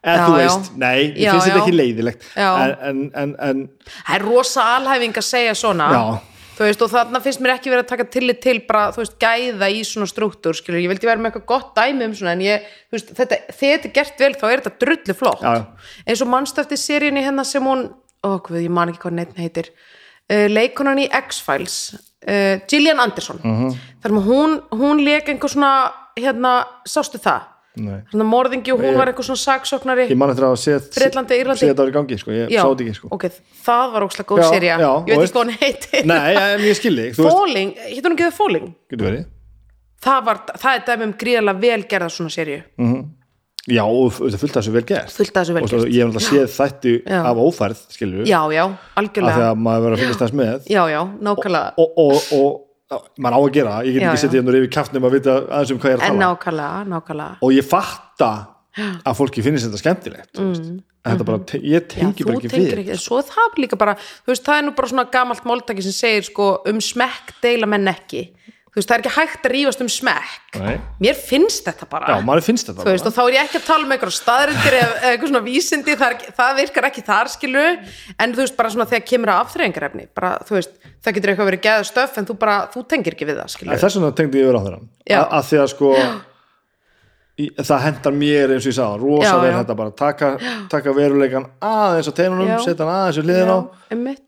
eða 0.00 0.16
Já, 0.16 0.26
þú 0.26 0.32
já. 0.32 0.40
veist, 0.46 0.72
nei, 0.80 0.98
ég 1.12 1.22
Já, 1.26 1.30
finnst 1.32 1.46
þetta 1.46 1.58
já. 1.58 1.62
ekki 1.62 1.76
leiðilegt 1.76 2.22
Já. 2.36 2.50
en, 2.88 3.10
en, 3.14 3.36
en, 3.38 3.62
það 4.06 4.16
er 4.16 4.22
rosa 4.24 4.62
alhæfing 4.78 5.16
að 5.20 5.26
segja 5.28 5.54
svona 5.54 5.88
Já. 5.92 6.02
þú 6.56 6.64
veist, 6.68 6.82
og 6.86 6.90
þarna 6.94 7.20
finnst 7.24 7.40
mér 7.44 7.52
ekki 7.56 7.70
verið 7.72 7.84
að 7.84 7.90
taka 7.92 8.04
tillit 8.16 8.40
til 8.44 8.56
bara, 8.68 8.86
þú 8.92 9.02
veist, 9.02 9.18
gæða 9.20 9.68
í 9.76 9.80
svona 9.84 10.06
struktúr 10.08 10.56
skilur, 10.56 10.80
ég 10.80 10.88
vildi 10.92 11.06
vera 11.08 11.20
með 11.20 11.30
eitthvað 11.34 11.46
gott 11.52 11.70
dæmi 11.76 12.04
um 12.08 12.14
svona 12.16 12.32
en 12.32 12.40
ég, 12.46 12.64
þú 12.90 12.96
veist, 12.98 13.12
þetta, 13.20 13.38
þegar 13.52 13.76
þetta 13.76 13.88
er 13.90 13.94
gert 14.00 14.20
vel 14.24 14.34
þá 14.40 14.44
er 14.50 14.60
þetta 14.64 14.84
drullu 14.84 15.14
flott 15.20 15.42
Já, 15.44 15.52
já. 15.60 15.64
eins 16.06 16.22
og 16.24 16.28
mannstöfti 16.32 16.76
seríunni 16.80 17.24
hérna 17.24 17.44
sem 17.44 17.64
hún 17.64 17.86
hvað, 18.24 18.60
ég 18.64 18.70
man 18.70 18.88
ekki 18.92 19.00
hvað 19.04 19.16
neitt 19.20 19.36
heitir 19.40 19.70
uh, 19.72 20.46
leikonan 20.48 20.98
í 21.00 21.08
X-Files 21.08 21.76
uh, 21.96 22.56
Gillian 22.68 23.00
Anderson 23.00 23.40
uh 23.40 23.48
Mhm. 23.48 23.68
-huh. 23.68 23.76
þar 24.02 24.12
með 24.16 24.24
hún, 24.32 24.60
hún 24.72 25.04
leik 25.04 25.28
einhver 25.28 25.48
svona 25.52 25.92
hérna, 26.20 26.64
sástu 26.88 27.16
það. 27.20 27.40
Hérna 27.78 28.26
morðingi 28.26 28.72
og 28.74 28.80
hún 28.82 28.96
var 28.98 29.10
einhver 29.12 29.26
svona 29.26 29.38
saksóknari 29.38 30.08
ég 30.10 30.18
man 30.18 30.32
eftir 30.32 30.46
að 30.46 30.54
hafa 30.54 30.62
séð 30.64 30.88
þetta 30.90 31.86
í 31.86 31.92
gangi, 31.94 32.18
sko, 32.18 32.32
ég 32.34 32.50
Já, 32.50 32.64
sá 32.64 32.70
þetta 32.72 32.86
ekki 32.86 32.96
sko. 32.98 33.10
ok, 33.14 33.26
það 33.66 33.92
var 33.94 34.06
ókslega 34.08 34.28
góð 34.32 34.42
já, 34.42 34.48
ég 34.50 35.12
veit 35.12 35.20
ekki 35.20 35.34
hvað 35.36 35.44
hún 35.44 35.54
heitir. 35.60 36.08
Nei, 36.10 36.32
en 36.34 36.64
ég 36.66 36.80
skilji, 36.80 37.06
Falling, 37.20 37.76
hittur 37.92 38.10
hún 38.10 38.18
ekki 38.18 38.30
það 38.34 39.06
verið. 39.06 39.24
Það, 40.00 40.20
var, 40.26 40.42
það 40.56 40.76
er 40.76 40.84
dæmi 40.88 41.06
um 41.06 41.16
gríðarlega 41.20 41.62
vel 41.62 41.82
gerða 41.90 42.12
svona 42.14 42.32
seríu. 42.32 42.60
Já, 43.68 43.82
og 43.84 44.14
þetta 44.16 44.38
fullt 44.40 44.56
af 44.56 44.64
þessu 44.64 44.72
vel 44.72 44.82
gert. 44.88 45.12
Fullt 45.12 45.36
af 45.36 45.44
þessu 45.44 45.54
vel 45.54 45.62
og 45.66 45.70
svo, 45.70 45.80
ég 45.84 46.00
hef 46.00 46.08
náttúrulega 46.08 46.30
séð 46.30 46.54
þætti 46.54 46.94
Já. 47.04 47.18
af 47.28 47.40
ófærð, 47.44 47.82
skilju 47.92 48.24
já, 48.24 48.38
já, 48.54 48.62
af 48.64 48.78
því 48.80 49.02
algjörlega 49.02 49.50
að 49.50 49.60
maður 49.66 49.84
verður 49.84 49.96
að 49.96 50.02
finnast 50.04 50.22
þess 50.24 50.36
með. 50.40 50.70
Já, 50.72 50.80
já, 50.88 51.00
nákvæmlega. 51.28 51.74
Og, 51.84 52.00
og, 52.00 52.30
og, 52.38 52.56
maður 52.90 53.36
á 53.36 53.40
að 53.40 53.52
gera 53.54 53.74
ég 53.86 53.96
get 53.96 54.02
Já, 54.02 54.06
ekki 54.10 54.18
já. 54.18 54.22
setið 54.24 54.40
hérna 54.40 54.56
yfir 54.60 54.72
kæftnum 54.76 55.06
að 55.06 55.16
vita 55.16 55.36
aðeins 55.46 55.74
um 55.74 55.82
hvað 55.82 55.90
ég 55.90 55.96
er 55.96 56.00
að 56.00 56.08
tala. 56.08 56.22
Nákvæmlega, 56.24 56.80
nákvæmlega. 56.94 57.36
Og 57.46 57.54
ég 57.54 57.66
fatta 57.70 58.30
að 58.78 59.16
fólki 59.18 59.42
finnist 59.44 59.66
þetta 59.66 59.80
skemmtilegt 59.80 60.40
mm. 60.40 60.76
þetta 61.06 61.26
bara, 61.26 61.42
te 61.50 61.58
ég 61.58 61.82
já, 61.82 61.86
tengi 61.90 62.22
þú 62.22 62.28
bara 62.28 62.40
ekki 62.40 62.50
við. 62.54 62.74
ekki, 62.84 62.98
svo 63.02 63.18
það 63.26 63.58
líka 63.64 63.78
bara 63.80 63.96
þú 63.98 64.30
veist, 64.30 64.44
það 64.46 64.60
er 64.60 64.66
nú 64.66 64.74
bara 64.78 64.90
svona 64.92 65.06
gamalt 65.16 65.48
máltaki 65.48 65.84
sem 65.86 65.96
segir 65.96 66.28
sko, 66.28 66.50
um 66.70 66.82
smekk 66.84 67.34
deila 67.42 67.68
menn 67.70 67.90
ekki 67.90 68.28
þú 68.70 68.78
veist, 68.78 68.90
það 68.90 68.94
er 68.96 69.02
ekki 69.02 69.12
hægt 69.16 69.46
að 69.48 69.52
rífast 69.54 69.82
um 69.82 69.90
smekk. 69.90 70.58
Nei. 70.60 70.76
mér 71.02 71.18
finnst 71.18 71.66
þetta 71.66 71.88
bara. 71.90 72.14
Já, 72.14 72.24
maður 72.26 72.46
finnst 72.46 72.70
þetta 72.70 72.84
þú 72.86 72.94
veist, 72.94 73.08
og 73.10 73.16
þá 73.16 73.20
er 73.24 73.34
ég 73.36 73.48
ekki 73.48 73.58
að 73.60 73.66
tala 73.66 73.86
um 73.86 73.94
einhverja 73.96 74.16
staðrindir 74.16 74.76
eða 74.80 75.10
eitthvað 75.10 75.32
svona 75.32 75.42
vísindi, 75.46 75.96
það, 76.00 76.14
er, 76.14 76.34
það 76.38 76.60
virkar 76.60 76.88
ekki 76.90 77.04
þar 77.06 77.32
skilu, 77.34 77.66
en 78.20 78.34
þú 78.36 78.44
veist, 78.44 78.56
bara 78.58 78.72
svona 78.74 78.88
þegar 78.90 79.06
kemur 79.10 79.34
að 79.34 79.42
afþreyingarefni, 79.44 80.08
bara, 80.14 80.32
þú 80.46 80.58
veist 80.58 80.74
það 81.00 81.16
getur 81.16 81.32
eitthvað 81.34 81.50
verið 81.50 81.64
geða 81.66 81.86
stöf, 81.90 82.18
en 82.20 82.28
þú 82.30 82.36
bara, 82.40 82.56
þú 82.70 82.84
tengir 82.90 83.16
ekki 83.16 83.30
við 83.30 83.40
það 83.42 83.54
skilu, 83.54 83.72
En 83.74 83.82
þess 83.82 83.98
vegna 83.98 84.16
tengdi 84.20 84.42
ég 84.42 84.50
yfir 84.50 84.58
á 84.58 84.62
þeirra 84.66 84.80
Já. 85.10 85.20
að, 85.24 85.46
því 85.50 85.60
að 85.64 85.70
sko 85.74 85.92
í, 85.96 86.04
það 87.56 87.82
hendar 87.86 88.14
mér 88.16 88.52
eins 88.54 88.64
og 88.66 88.70
ég 88.70 88.76
sagði 88.76 88.96
rosa 89.02 89.34
já. 89.36 89.52
þetta 89.58 89.74
bara. 89.78 89.90
Taka, 90.00 90.28
taka 90.72 90.94
veruleikan 90.96 91.46
aðeins 91.64 92.08
á 92.10 92.12
teinunum 92.18 92.50
setja 92.64 92.84
hann 92.84 92.94
aðeins 92.94 93.18
við 93.20 93.24
hliðin 93.28 93.52
á. 93.52 93.58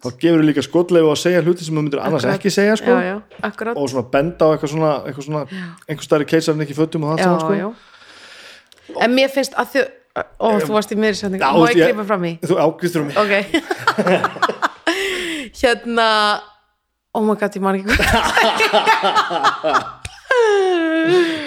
þá 0.02 0.08
gefur 0.24 0.44
líka 0.48 0.62
skotleifu 0.66 1.10
að 1.12 1.20
segja 1.22 1.42
hluti 1.44 1.66
sem 1.66 1.74
þú 1.74 1.80
myndir 1.82 2.02
annars 2.02 2.24
Akkurat. 2.24 2.38
ekki 2.40 2.50
segja 2.54 2.74
sko. 2.80 2.92
Já, 2.96 3.02
já, 3.08 3.16
og 3.74 3.86
svona 3.92 4.06
benda 4.12 4.42
á 4.46 4.48
eitthvað 4.54 4.70
svona, 4.74 4.92
eitthvað 5.06 5.26
svona 5.28 5.42
einhver 5.88 6.06
stærri 6.08 6.26
keisarinn 6.32 6.64
ekki 6.66 6.78
fötum 6.78 7.04
og 7.04 7.12
það 7.12 7.18
já, 7.18 7.24
saman 7.26 7.40
sko. 7.42 7.54
en 9.06 9.10
mér 9.18 9.28
finnst 9.32 9.54
að 9.58 9.66
þau 9.74 9.84
ó, 10.12 10.48
þú 10.60 10.72
varst 10.76 10.92
í 10.92 10.96
meiri 11.00 11.16
setning, 11.16 11.40
Já, 11.40 11.50
má 11.56 11.66
ég 11.70 11.76
klippa 11.80 12.04
fram 12.08 12.24
í? 12.28 12.32
þú 12.44 12.54
ágristur 12.60 13.00
um 13.02 13.06
mig. 13.08 13.16
Ok. 13.16 13.32
Hérna 15.62 16.08
oh 17.14 17.22
my 17.24 17.34
god, 17.36 17.56
ég 17.56 17.62
man 17.64 17.76
ekki 17.76 17.88
hvað 17.92 18.00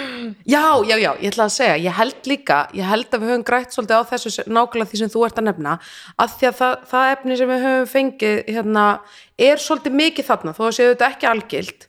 já, 0.46 0.62
já, 0.88 0.96
já, 1.00 1.10
ég 1.22 1.30
ætla 1.32 1.44
að 1.46 1.54
segja 1.56 1.76
ég 1.86 1.96
held 1.98 2.30
líka, 2.30 2.58
ég 2.74 2.84
held 2.90 3.08
að 3.14 3.20
við 3.24 3.30
höfum 3.32 3.44
grætt 3.50 3.74
svolítið 3.76 3.98
á 4.00 4.08
þessu 4.10 4.44
nákvæmlega 4.46 4.90
því 4.92 5.00
sem 5.02 5.12
þú 5.14 5.24
ert 5.26 5.38
að 5.42 5.46
nefna 5.48 5.74
að 6.18 6.36
því 6.38 6.48
að 6.50 6.56
það, 6.60 6.74
það 6.92 7.10
efni 7.16 7.36
sem 7.40 7.52
við 7.52 7.64
höfum 7.66 7.90
fengið 7.94 8.38
hérna, 8.56 8.86
er 9.38 9.56
svolítið 9.66 9.98
mikið 10.02 10.28
þarna 10.30 10.54
þó 10.56 10.62
að 10.68 10.76
séu 10.78 10.90
þetta 10.94 11.10
ekki 11.12 11.30
algild 11.32 11.86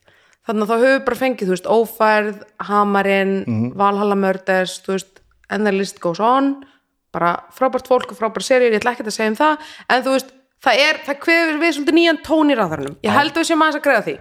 þannig 0.47 0.63
að 0.63 0.69
þá 0.71 0.75
höfum 0.77 0.93
við 0.97 1.05
bara 1.09 1.21
fengið, 1.21 1.47
þú 1.47 1.53
veist, 1.57 1.71
ófærð 1.77 2.35
Hamarinn, 2.69 3.35
Mhm. 3.47 3.71
Valhalla 3.75 4.15
Mörders 4.15 4.77
þú 4.85 4.93
veist, 4.95 5.13
and 5.49 5.65
the 5.65 5.71
list 5.71 5.99
goes 6.03 6.19
on. 6.19 6.63
Bara 7.13 7.33
frábært 7.55 7.87
fólk 7.87 8.11
og 8.11 8.17
frábært 8.19 8.43
seríur 8.47 8.71
ég 8.75 8.79
ætla 8.81 8.91
ekki 8.95 9.03
að 9.07 9.15
segja 9.15 9.31
um 9.31 9.35
það, 9.39 9.57
en 9.89 10.03
þú 10.03 10.11
veist 10.15 10.31
það 10.63 10.79
er, 10.83 10.97
það 11.07 11.19
kveður 11.23 11.59
við 11.61 11.73
svolítið 11.77 11.97
nýjan 11.97 12.19
tón 12.23 12.51
í 12.51 12.55
ráðarnum 12.57 12.95
ég 13.03 13.11
held 13.15 13.31
að 13.31 13.41
við 13.43 13.47
séum 13.51 13.61
aðeins 13.65 13.79
að 13.79 13.85
greiða 13.87 14.05
því. 14.07 14.15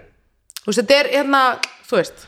Þú 0.63 0.67
veist, 0.71 0.79
þetta 0.81 0.97
er 0.99 1.09
hérna, 1.15 1.41
þú 1.87 1.95
veist 2.01 2.25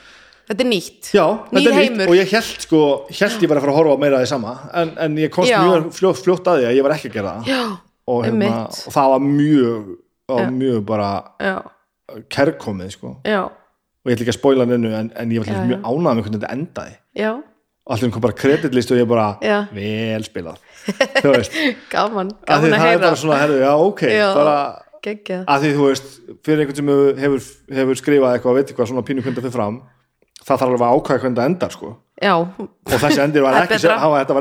þetta 0.49 0.63
er 0.65 0.69
nýtt, 0.69 1.09
Já, 1.13 1.25
nýr 1.53 1.67
er 1.69 1.75
nýtt 1.75 1.79
heimur. 1.79 2.09
og 2.09 2.15
ég 2.17 2.31
held 2.33 2.63
sko, 2.65 2.81
held 3.13 3.43
ég 3.45 3.51
var 3.51 3.59
að 3.59 3.65
fara 3.65 3.73
að 3.73 3.79
horfa 3.79 3.95
á 3.95 4.01
meira 4.01 4.17
af 4.19 4.23
því 4.25 4.29
sama 4.31 4.53
en, 4.81 4.93
en 5.05 5.17
ég 5.21 5.33
komst 5.35 5.51
Já. 5.53 5.59
mjög 5.63 5.89
fljótt, 5.99 6.23
fljótt 6.25 6.49
að 6.49 6.61
því 6.63 6.69
að 6.69 6.77
ég 6.79 6.87
var 6.87 6.95
ekki 6.95 7.11
að 7.11 7.17
gera 7.19 7.33
það. 7.37 7.51
Já, 7.53 7.61
og, 8.09 8.23
hérna, 8.25 8.49
einmitt. 8.49 8.79
og 8.89 8.95
það 8.97 9.13
var 9.13 9.23
mjög, 9.27 9.91
það 10.29 10.39
var 10.41 10.51
mjög 10.57 10.81
bara 10.89 11.09
já, 11.45 11.55
kærkomið 12.33 12.91
sko. 12.97 13.13
Já, 13.29 13.41
og 13.45 14.09
ég 14.09 14.15
ætla 14.17 14.25
ekki 14.25 14.33
að 14.33 14.39
spoila 14.39 14.65
nennu 14.69 14.91
en, 14.97 15.11
en 15.15 15.31
ég 15.35 15.43
var 15.43 15.49
Já, 15.51 15.53
alltaf 15.53 15.69
mjög 15.69 15.85
ánægð 15.85 16.17
með 16.17 16.25
hvernig 16.25 16.39
þetta 16.41 16.51
endaði. 16.57 16.97
Já, 17.19 17.31
og 17.89 17.95
allir 17.95 18.11
kom 18.13 18.21
bara 18.25 18.37
kreditlist 18.37 18.91
og 18.93 18.99
ég 18.99 19.07
bara 19.09 19.27
Já. 19.45 19.55
vel 19.73 20.25
spilað. 20.27 20.59
Þú 21.23 21.31
veist, 21.35 21.55
gaman, 21.93 22.33
að 22.45 22.65
því 22.65 22.69
gaman 22.69 22.73
að 22.73 22.73
það 22.73 22.73
er 22.73 22.85
heyra. 22.89 23.01
bara 23.05 23.21
svona 23.21 23.39
herðu, 23.43 23.61
já 23.61 23.71
ok, 23.85 24.03
Já. 24.09 24.27
bara 24.37 24.57
geggjað, 25.05 25.43
að 25.53 25.63
því 25.63 25.71
þú 25.77 25.85
veist, 25.89 26.09
fyrir 26.45 26.61
einhvern 26.63 26.79
sem 26.79 26.89
hefur, 26.91 27.19
hefur, 27.23 27.47
hefur 27.79 27.99
skrifað 27.99 28.35
eitthvað, 28.37 28.57
veit 28.59 28.71
eitthvað 28.73 28.89
svona 28.91 29.03
pínu 29.07 29.23
hvernig 29.25 29.37
það 29.39 29.45
fyrir 29.47 29.55
fram 29.57 29.79
það 30.49 30.59
þarf 30.63 30.67
alveg 30.69 30.85
að 30.89 30.99
ákvæða 30.99 31.21
hvernig 31.23 31.39
það 31.39 31.49
endar 31.53 31.75
sko. 31.77 31.91
Já. 32.19 32.33
Og 32.35 32.97
þessi 32.99 33.21
endir 33.23 33.45
var 33.45 33.55
ekki, 33.61 33.77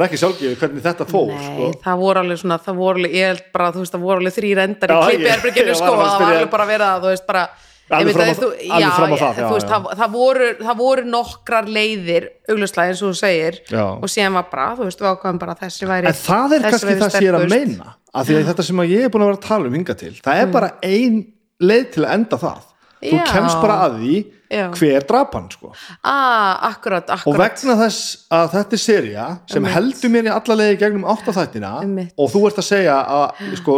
ekki 0.09 0.19
sjálfgefið 0.19 0.59
hvernig 0.59 0.83
þetta 0.89 1.05
fór 1.07 1.29
Nei, 1.31 1.45
sko. 1.47 1.67
það 1.85 2.01
voru 2.03 2.23
alveg 2.25 2.41
svona, 2.43 2.57
það 2.65 2.81
voru 2.83 2.99
alveg, 2.99 3.13
ég 3.15 3.29
held 3.31 3.45
bara, 3.55 3.69
þú 3.77 3.85
veist, 3.85 3.95
það 3.95 4.07
voru 4.09 4.23
alveg 4.25 4.35
þrýr 4.39 4.61
endar 4.65 4.91
í 4.91 4.97
Já, 4.97 5.01
klippi 5.07 5.23
ég- 5.29 5.35
erbyrginu 5.37 5.71
ég 5.71 5.79
sko, 5.79 5.93
það 5.95 6.01
var 6.03 6.33
alveg 6.33 6.51
bara 6.57 6.65
að 6.67 6.73
vera 6.75 6.89
það, 6.91 7.05
þú 7.07 7.13
veist, 7.15 7.27
bara 7.29 7.45
Alveg 7.89 8.13
fram 8.13 8.29
á 8.29 8.37
það- 8.37 8.59
já, 8.69 8.79
já, 8.85 9.79
það, 9.97 10.77
voru, 10.77 11.05
nokkrar 11.09 11.69
leiðir 11.73 12.27
auglustlega 12.51 12.93
eins 12.93 13.01
og 13.03 13.15
þú 13.15 13.17
segir 13.17 13.61
og 13.79 14.05
síðan 14.13 14.35
var 14.37 14.49
bara, 14.51 14.67
þú 14.77 14.85
veist, 14.89 15.01
við 15.01 15.09
ákvæðum 15.15 15.39
bara 15.41 15.55
þessi 15.63 15.89
væri 15.89 16.11
en 16.11 16.19
það 16.19 16.53
er 16.59 16.67
kannski 16.67 16.97
það 16.99 17.11
sem 17.15 17.25
ég 17.25 17.29
er 17.33 17.39
að 17.39 17.49
meina 17.55 17.95
að 18.13 18.27
því 18.29 18.37
að 18.43 18.51
þetta 18.51 18.67
sem 18.69 18.83
ég 18.91 19.05
er 19.07 19.09
búin 19.15 19.25
að 19.25 19.31
vera 19.31 19.39
að 19.41 19.47
tala 19.49 19.71
um 19.71 19.79
hinga 19.79 19.97
til 20.03 20.13
það 20.21 20.43
er 20.43 20.53
bara 20.53 20.71
ein 20.83 21.17
leið 21.63 21.87
til 21.95 22.05
að 22.05 22.13
enda 22.19 22.37
það. 22.39 22.61
Þú 22.99 23.19
kemst 23.33 23.61
bara 23.63 23.79
að 23.87 23.97
því 24.03 24.15
Já. 24.49 24.69
hver 24.73 25.05
drapan 25.09 25.49
sko 25.53 25.73
ah, 26.01 26.71
akkurat, 26.71 27.11
og 27.11 27.19
akkurat 27.19 27.43
vegna 27.59 27.75
þess 27.83 28.29
að 28.33 28.47
þetta 28.55 28.79
er 28.79 28.83
seria 28.83 29.27
sem 29.45 29.61
Einmitt. 29.61 29.75
heldur 29.75 30.15
mér 30.15 30.31
í 30.31 30.33
alla 30.33 30.57
leiði 30.63 30.79
gegnum 30.81 31.05
áttaþættina 31.13 31.73
Einmitt. 31.83 32.15
og 32.17 32.33
þú 32.33 32.45
ert 32.49 32.63
að 32.63 32.69
segja 32.71 32.97
að 33.19 33.43
sko, 33.61 33.77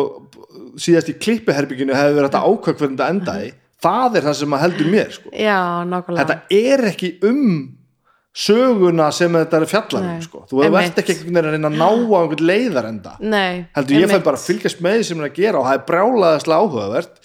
síðast 0.79 1.11
í 1.11 1.16
klippiherbygginu 1.18 1.97
hefði 1.97 2.16
verið 2.21 2.31
þetta 2.31 2.45
ákvæð 2.47 2.79
hvernig 2.79 3.01
þetta 3.01 3.11
endaði 3.16 3.51
það 3.81 4.16
er 4.21 4.27
það 4.29 4.39
sem 4.43 4.57
heldur 4.62 4.91
mér 4.95 5.12
sko. 5.16 5.35
já, 5.35 5.61
þetta 6.21 6.41
er 6.61 6.87
ekki 6.93 7.12
um 7.27 7.53
söguna 8.31 9.09
sem 9.11 9.33
þetta 9.35 9.59
er 9.59 9.64
fjallar 9.66 10.05
um 10.05 10.07
Nei, 10.07 10.22
sko. 10.22 10.45
þú 10.47 10.61
ert 10.62 10.99
ekki 11.03 11.16
einhvern 11.16 11.35
veginn 11.35 11.49
að 11.49 11.55
reyna 11.57 11.70
að 11.70 11.78
ná 11.81 11.87
á 11.91 12.18
einhvern 12.20 12.45
leiðar 12.47 12.87
enda 12.87 13.14
nei 13.18 13.64
heldur 13.74 13.97
ég 13.97 14.05
fæ 14.07 14.12
einmitt. 14.12 14.26
bara 14.28 14.39
að 14.39 14.45
fylgjast 14.47 14.83
með 14.87 14.95
því 14.95 15.07
sem 15.09 15.20
er 15.22 15.26
að 15.26 15.41
gera 15.41 15.59
og 15.59 15.66
það 15.66 15.78
er 15.78 15.83
brjálaðislega 15.89 16.61
áhugavert 16.61 17.18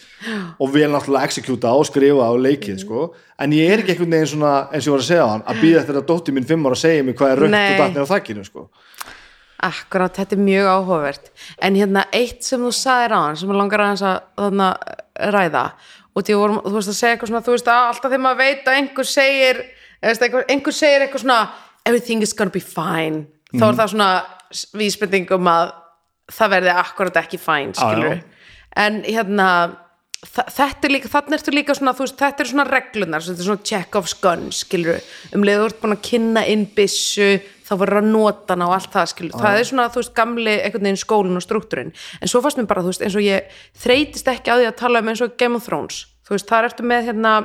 og 0.57 0.71
vel 0.73 0.87
náttúrulega 0.89 1.29
executa 1.29 1.73
og 1.77 1.85
skrifa 1.85 2.29
og 2.33 2.41
leikið 2.41 2.79
sko. 2.81 3.03
en 3.37 3.53
ég 3.53 3.69
er 3.69 3.83
ekki 3.83 3.93
einhvern 3.93 4.15
veginn 4.17 4.31
svona 4.33 4.55
eins 4.71 4.81
og 4.81 4.89
ég 4.89 4.95
var 4.95 5.03
að 5.03 5.11
segja 5.11 5.27
á 5.29 5.33
hann 5.35 5.45
að 5.45 5.61
býða 5.61 5.83
eftir 5.83 6.01
að 6.01 6.07
dóttir 6.09 6.37
mín 6.39 6.49
fimm 6.49 6.65
ára 6.65 6.79
að 6.79 6.83
segja 6.87 7.05
mér 7.05 7.17
hvað 7.21 7.35
er 7.35 7.45
Nei. 7.53 7.67
og 7.69 7.83
datnir 7.83 8.01
á 8.09 8.13
þakkinu 8.15 8.47
sko. 8.49 8.65
Akkurat, 9.65 10.17
þetta 10.17 10.35
er 10.35 10.41
mjög 10.41 10.71
áhugavert 10.73 11.29
en 11.61 11.77
hérna 11.77 12.07
eitt 12.13 12.41
sem 12.43 12.65
þú 12.65 12.73
sagðir 12.73 13.13
á 13.13 13.19
hann 13.29 13.37
sem 13.37 13.53
langar 13.53 13.85
að 13.85 14.73
ræða 15.37 15.65
og 16.15 16.23
þú 16.25 16.73
veist 16.73 16.89
að 16.89 16.97
segja 16.97 17.13
eitthvað 17.13 17.29
svona 17.29 17.45
þú 17.45 17.53
veist 17.55 17.69
að 17.71 17.87
alltaf 17.91 18.09
þegar 18.11 18.23
maður 18.25 18.41
veit 18.41 18.67
að 18.67 18.77
einhver 18.79 19.07
segir 19.09 19.61
einhver, 20.05 20.45
einhver 20.49 20.75
segir 20.75 21.05
eitthvað 21.05 21.25
svona 21.25 21.39
everything 21.85 22.21
is 22.25 22.33
gonna 22.33 22.53
be 22.53 22.63
fine. 22.63 23.25
Þá 23.55 23.69
er 23.69 23.79
það 23.79 23.91
svona 23.93 24.11
vísbending 24.77 25.31
um 25.35 25.49
að 25.49 25.73
það 26.31 26.53
verði 26.57 26.75
akkurat 26.81 27.17
ekki 27.21 27.39
fine 27.41 27.75
skilur 27.77 28.15
já. 28.17 28.21
en 28.81 29.01
hérna 29.05 29.49
þetta 30.25 30.87
er 30.87 30.93
líka, 30.95 31.09
þannig 31.11 31.37
ertu 31.37 31.51
líka 31.53 31.75
svona 31.77 31.93
veist, 31.97 32.15
þetta 32.17 32.41
er 32.41 32.49
svona 32.49 32.65
reglunar, 32.65 33.25
þetta 33.25 33.43
er 33.43 33.49
svona 33.49 33.67
Chekhov's 33.69 34.15
gun 34.23 34.47
skilur, 34.55 35.03
um 35.37 35.45
leið 35.45 35.59
þú 35.59 35.67
ert 35.69 35.83
búin 35.83 35.95
að 35.95 36.01
kynna 36.07 36.45
inn 36.49 36.63
byssu, 36.77 37.27
þá 37.65 37.73
verður 37.81 38.01
að 38.01 38.09
nota 38.09 38.57
og 38.57 38.73
allt 38.73 38.95
það 38.95 39.11
skilur, 39.11 39.37
það 39.43 39.59
er 39.59 39.69
svona 39.69 39.85
þú 39.93 40.01
veist 40.01 40.15
gamli 40.17 40.55
einhvern 40.55 40.89
veginn 40.89 41.03
skólinn 41.03 41.37
og 41.37 41.45
struktúrin 41.45 41.93
en 41.93 42.31
svo 42.31 42.41
fannst 42.41 42.61
mér 42.61 42.71
bara, 42.71 42.85
þú 42.85 42.93
veist, 42.93 43.05
eins 43.05 43.19
og 43.19 43.25
ég 43.25 43.61
þreytist 43.85 44.33
ekki 44.33 44.49
á 44.49 44.57
því 44.57 44.69
að 44.71 44.79
tala 44.81 45.03
um 45.03 45.13
eins 45.13 45.23
og 45.25 45.37
Game 45.37 45.59
of 45.59 45.69
Thrones. 45.69 46.01
Þú 46.25 46.33
veist, 46.33 46.49
þar 46.49 46.71
ertu 46.71 46.87
með 46.89 47.11
hérna 47.11 47.35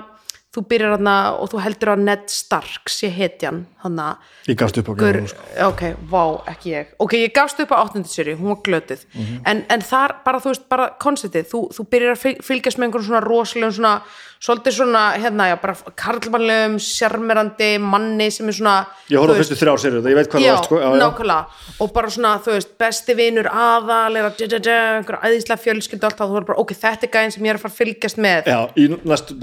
þú 0.50 0.64
byrjar 0.66 0.96
hérna 0.96 1.14
og 1.38 1.50
þú 1.52 1.60
heldur 1.62 1.92
að 1.92 2.00
Ned 2.08 2.24
Stark 2.32 2.90
sé 2.90 3.06
hetjan, 3.14 3.60
hann 3.84 4.00
að 4.02 4.50
ég 4.50 4.58
gafst 4.58 4.80
upp 4.80 4.88
á 4.90 4.94
Thrones, 4.98 5.30
sko. 5.30 5.44
ok, 5.68 5.82
vá, 6.10 6.22
ekki 6.50 6.72
ég. 6.74 6.88
Ok, 6.98 7.14
ég 7.20 7.34
gafst 7.36 7.60
upp 7.62 7.70
á 7.70 7.78
8. 7.86 8.02
seri, 8.10 8.34
hún 8.34 8.50
var 8.54 8.58
glötuð. 8.66 9.04
En, 9.46 9.62
en 9.70 9.80
þar, 9.86 10.16
bara 10.24 10.40
þú 10.42 10.50
veist, 10.54 10.66
bara 10.72 10.88
konceptið, 10.98 11.46
þú, 11.52 11.62
þú 11.76 11.86
byrjar 11.94 12.16
að 12.16 12.24
fyl- 12.24 12.42
fylgjast 12.42 12.80
með 12.82 12.88
einhvern 12.90 13.06
svona 13.06 13.22
rosalegum 13.22 13.76
svona, 13.78 13.94
svolítið 14.40 14.72
svona 14.80 15.04
hérna, 15.20 15.46
já, 15.52 15.56
bara 15.60 15.76
karlmannlegum 16.00 16.78
sjarmerandi 16.82 17.70
manni 17.84 18.30
sem 18.32 18.48
er 18.48 18.56
svona 18.56 18.74
ég 19.12 19.20
horfði 19.20 19.36
fyrstu 19.42 19.58
þrjár 19.60 19.80
serið 19.82 20.08
ég 20.08 20.16
veit 20.16 20.30
hvað 20.32 20.40
já, 20.44 20.48
það 20.48 20.56
var 20.56 20.64
sko. 20.66 20.78
já, 20.80 20.88
nákvæmlega. 21.02 21.64
Og 21.84 21.92
bara 21.94 22.10
svona, 22.14 22.30
þú 22.42 22.54
veist, 22.56 22.72
besti 22.80 23.16
vinur 23.18 23.50
aðal 23.52 24.16
er 24.16 24.30
að 24.30 24.40
einhverja 24.40 25.20
æðislega 25.28 25.60
fjölskyldu 25.66 26.08
allt 26.08 26.18
það, 26.22 26.32
þú 26.34 26.40
er 26.40 26.48
bara, 26.50 26.58
ok, 26.64 26.74
þetta 26.80 27.06
er 27.06 27.12
gæðin 27.18 27.34
sem 27.36 27.44
ég 27.46 27.52
er 27.54 27.60
að 27.60 27.64
fara 27.66 27.74
að 27.74 27.80
fylgjast 27.82 28.20
með. 28.26 28.50
Já, 28.50 28.60
í 28.80 28.88
næstu, 29.12 29.36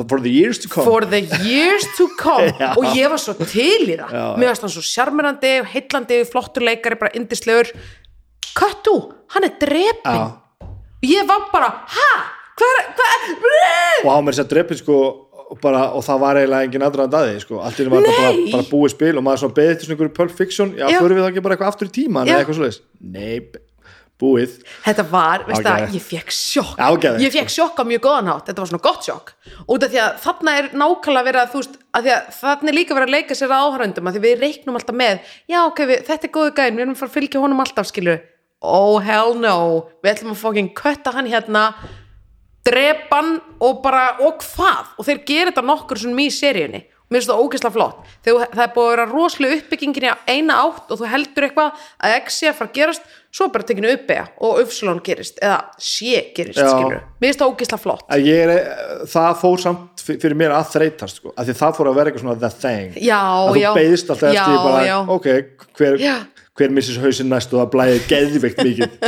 for 0.97 1.05
the 1.05 1.21
years 1.45 1.85
to 1.97 2.09
come 2.17 2.49
Já. 2.61 2.73
og 2.73 2.89
ég 2.97 3.11
var 3.11 3.21
svo 3.21 3.35
til 3.43 3.85
í 3.85 3.97
það 3.99 4.15
Já. 4.17 4.25
mér 4.41 4.51
varst 4.51 4.65
hann 4.65 4.73
svo 4.73 4.83
sjarmerandi, 4.85 5.53
heillandi 5.75 6.23
flottur 6.31 6.65
leikari, 6.65 6.97
bara 6.99 7.13
indislegur 7.17 7.69
Köttu, 8.57 8.95
hann 9.35 9.45
er 9.45 9.53
og 10.97 11.05
ég 11.05 11.27
var 11.29 11.45
bara, 11.53 11.69
ha? 11.93 12.11
Hvað 12.57 12.79
er, 12.81 13.27
og 14.01 14.09
á 14.09 14.19
mér 14.25 14.33
sér 14.33 14.47
dreipin 14.49 14.79
sko 14.79 14.97
og, 15.47 15.59
bara, 15.61 15.83
og 15.93 16.01
það 16.03 16.23
var 16.23 16.39
eiginlega 16.39 16.67
engin 16.67 16.85
aðdraðan 16.87 17.13
daði 17.13 17.35
sko. 17.43 17.59
allt 17.61 17.77
í 17.77 17.85
einu 17.85 17.93
var 17.93 18.07
þetta 18.07 18.23
bara, 18.23 18.47
bara 18.55 18.67
búið 18.71 18.93
spil 18.95 19.13
og 19.13 19.25
maður 19.27 19.43
svo 19.43 19.49
beðið 19.59 19.75
til 19.77 19.87
svona 19.87 19.95
einhverju 19.97 20.15
Pulp 20.17 20.33
Fiction 20.39 20.73
já, 20.73 20.87
Já. 20.89 20.97
förum 21.03 21.19
við 21.19 21.27
þá 21.27 21.29
ekki 21.29 21.43
bara 21.45 21.57
eitthvað 21.57 21.71
aftur 21.75 21.91
í 21.91 21.93
tíman 21.99 22.25
Já. 22.25 22.33
eða 22.33 22.41
eitthvað 22.41 22.57
svoleiðis 22.57 22.81
nei, 23.13 23.66
búið. 24.21 24.55
Þetta 24.85 25.05
var, 25.11 25.43
veist 25.47 25.61
það, 25.61 25.81
Ágæðið. 25.81 25.97
ég 25.97 26.05
fekk 26.07 26.33
sjokk. 26.33 26.77
Ágæðið. 26.77 27.25
Ég 27.25 27.35
fekk 27.35 27.53
sjokk 27.53 27.81
á 27.81 27.83
mjög 27.89 28.01
góðan 28.07 28.31
hátt, 28.31 28.45
þetta 28.47 28.63
var 28.63 28.71
svona 28.71 28.85
gott 28.87 29.09
sjokk. 29.09 29.35
Út 29.67 29.85
af 29.85 29.93
því 29.93 30.01
að 30.03 30.23
þarna 30.23 30.55
er 30.61 30.71
nákvæmlega 30.73 31.27
verið 31.27 31.43
að 31.43 31.51
þú 31.53 31.61
veist, 31.61 31.77
að 31.93 32.07
því 32.07 32.15
að 32.15 32.31
þarna 32.39 32.73
er 32.73 32.77
líka 32.79 32.97
verið 32.97 33.11
að 33.11 33.15
leika 33.17 33.37
sér 33.37 33.53
áhöröndum, 33.57 34.09
að 34.09 34.17
því 34.17 34.23
við 34.25 34.41
reiknum 34.41 34.79
alltaf 34.79 34.97
með 34.97 35.35
já 35.47 35.59
ok, 35.65 35.85
við, 35.85 36.01
þetta 36.09 36.27
er 36.27 36.33
góðu 36.37 36.55
gæn, 36.57 36.75
við 36.75 36.85
erum 36.87 36.97
að 36.97 37.01
fara 37.03 37.11
að 37.11 37.17
fylgja 37.19 37.43
honum 37.45 37.63
alltaf 37.63 37.91
skilu 37.91 38.17
oh 38.61 38.97
hell 39.03 39.37
no, 39.37 39.87
við 40.01 40.13
ætlum 40.15 40.33
að 40.33 40.41
fókin 40.41 40.69
kötta 40.77 41.13
hann 41.13 41.29
hérna 41.29 41.69
drepan 42.67 43.37
og 43.63 43.81
bara, 43.83 44.17
og 44.23 44.41
hvað? 44.43 44.93
Og 44.97 45.07
þeir 45.07 45.23
gera 45.27 45.51
þetta 45.51 45.65
nokkur 45.65 46.01
svona 46.01 46.25
í 46.25 46.31
seríunni. 46.33 46.83
Mér 47.07 47.21
finnst 47.21 47.29
það 47.31 47.43
ógeðslega 47.45 47.75
flott. 47.77 47.99
Þegar 48.25 48.49
það 48.51 48.63
er 48.65 48.71
búið 48.73 48.87
að 48.87 48.91
vera 48.91 49.05
rosalega 49.13 49.59
uppbyggingin 49.61 50.07
í 50.09 50.15
eina 50.27 50.57
átt 50.65 50.91
og 50.91 50.99
þú 50.99 51.11
heldur 51.13 51.47
eitthvað 51.47 51.85
að 52.03 52.15
X 52.17 52.39
sé 52.41 52.49
að 52.49 52.57
fara 52.57 52.67
að 52.67 52.75
gerast 52.81 53.05
svo 53.31 53.49
bara 53.53 53.63
tekinu 53.67 53.89
uppega 53.93 54.27
og 54.41 54.61
Upsilon 54.63 55.01
gerist 55.03 55.39
eða 55.43 55.57
sé 55.81 56.21
gerist, 56.37 56.57
Já. 56.61 56.69
skilur 56.71 56.95
mér 57.19 57.27
finnst 57.27 57.41
það 57.43 57.51
ógeðslega 57.53 57.81
flott 57.83 58.05
er, 58.15 58.53
það 59.11 59.35
fór 59.41 59.61
samt 59.65 60.03
fyr- 60.07 60.19
fyrir 60.23 60.37
mér 60.39 60.55
að 60.57 60.71
þreytast 60.77 61.19
sko, 61.21 61.33
af 61.35 61.45
því 61.49 61.57
það 61.59 61.75
fór 61.77 61.91
að 61.91 61.99
vera 61.99 62.11
eitthvað 62.11 62.25
svona 62.25 62.39
the 62.39 62.51
thing 62.63 62.97
já, 63.03 63.19
að 63.19 63.59
já, 63.61 63.69
þú 63.69 63.75
beðist 63.81 64.09
alltaf 64.15 64.33
já, 64.33 64.41
eftir 64.41 64.63
bara, 64.63 64.81
já. 64.87 64.97
ok, 65.17 65.27
hver, 65.77 65.99
Já. 66.01 66.15
Hver 66.57 66.73
missis 66.73 66.97
hausinn 67.01 67.29
næst 67.31 67.53
og 67.53 67.61
það 67.61 67.69
blæði 67.75 67.99
geðvikt 68.09 68.63
mikið. 68.65 68.89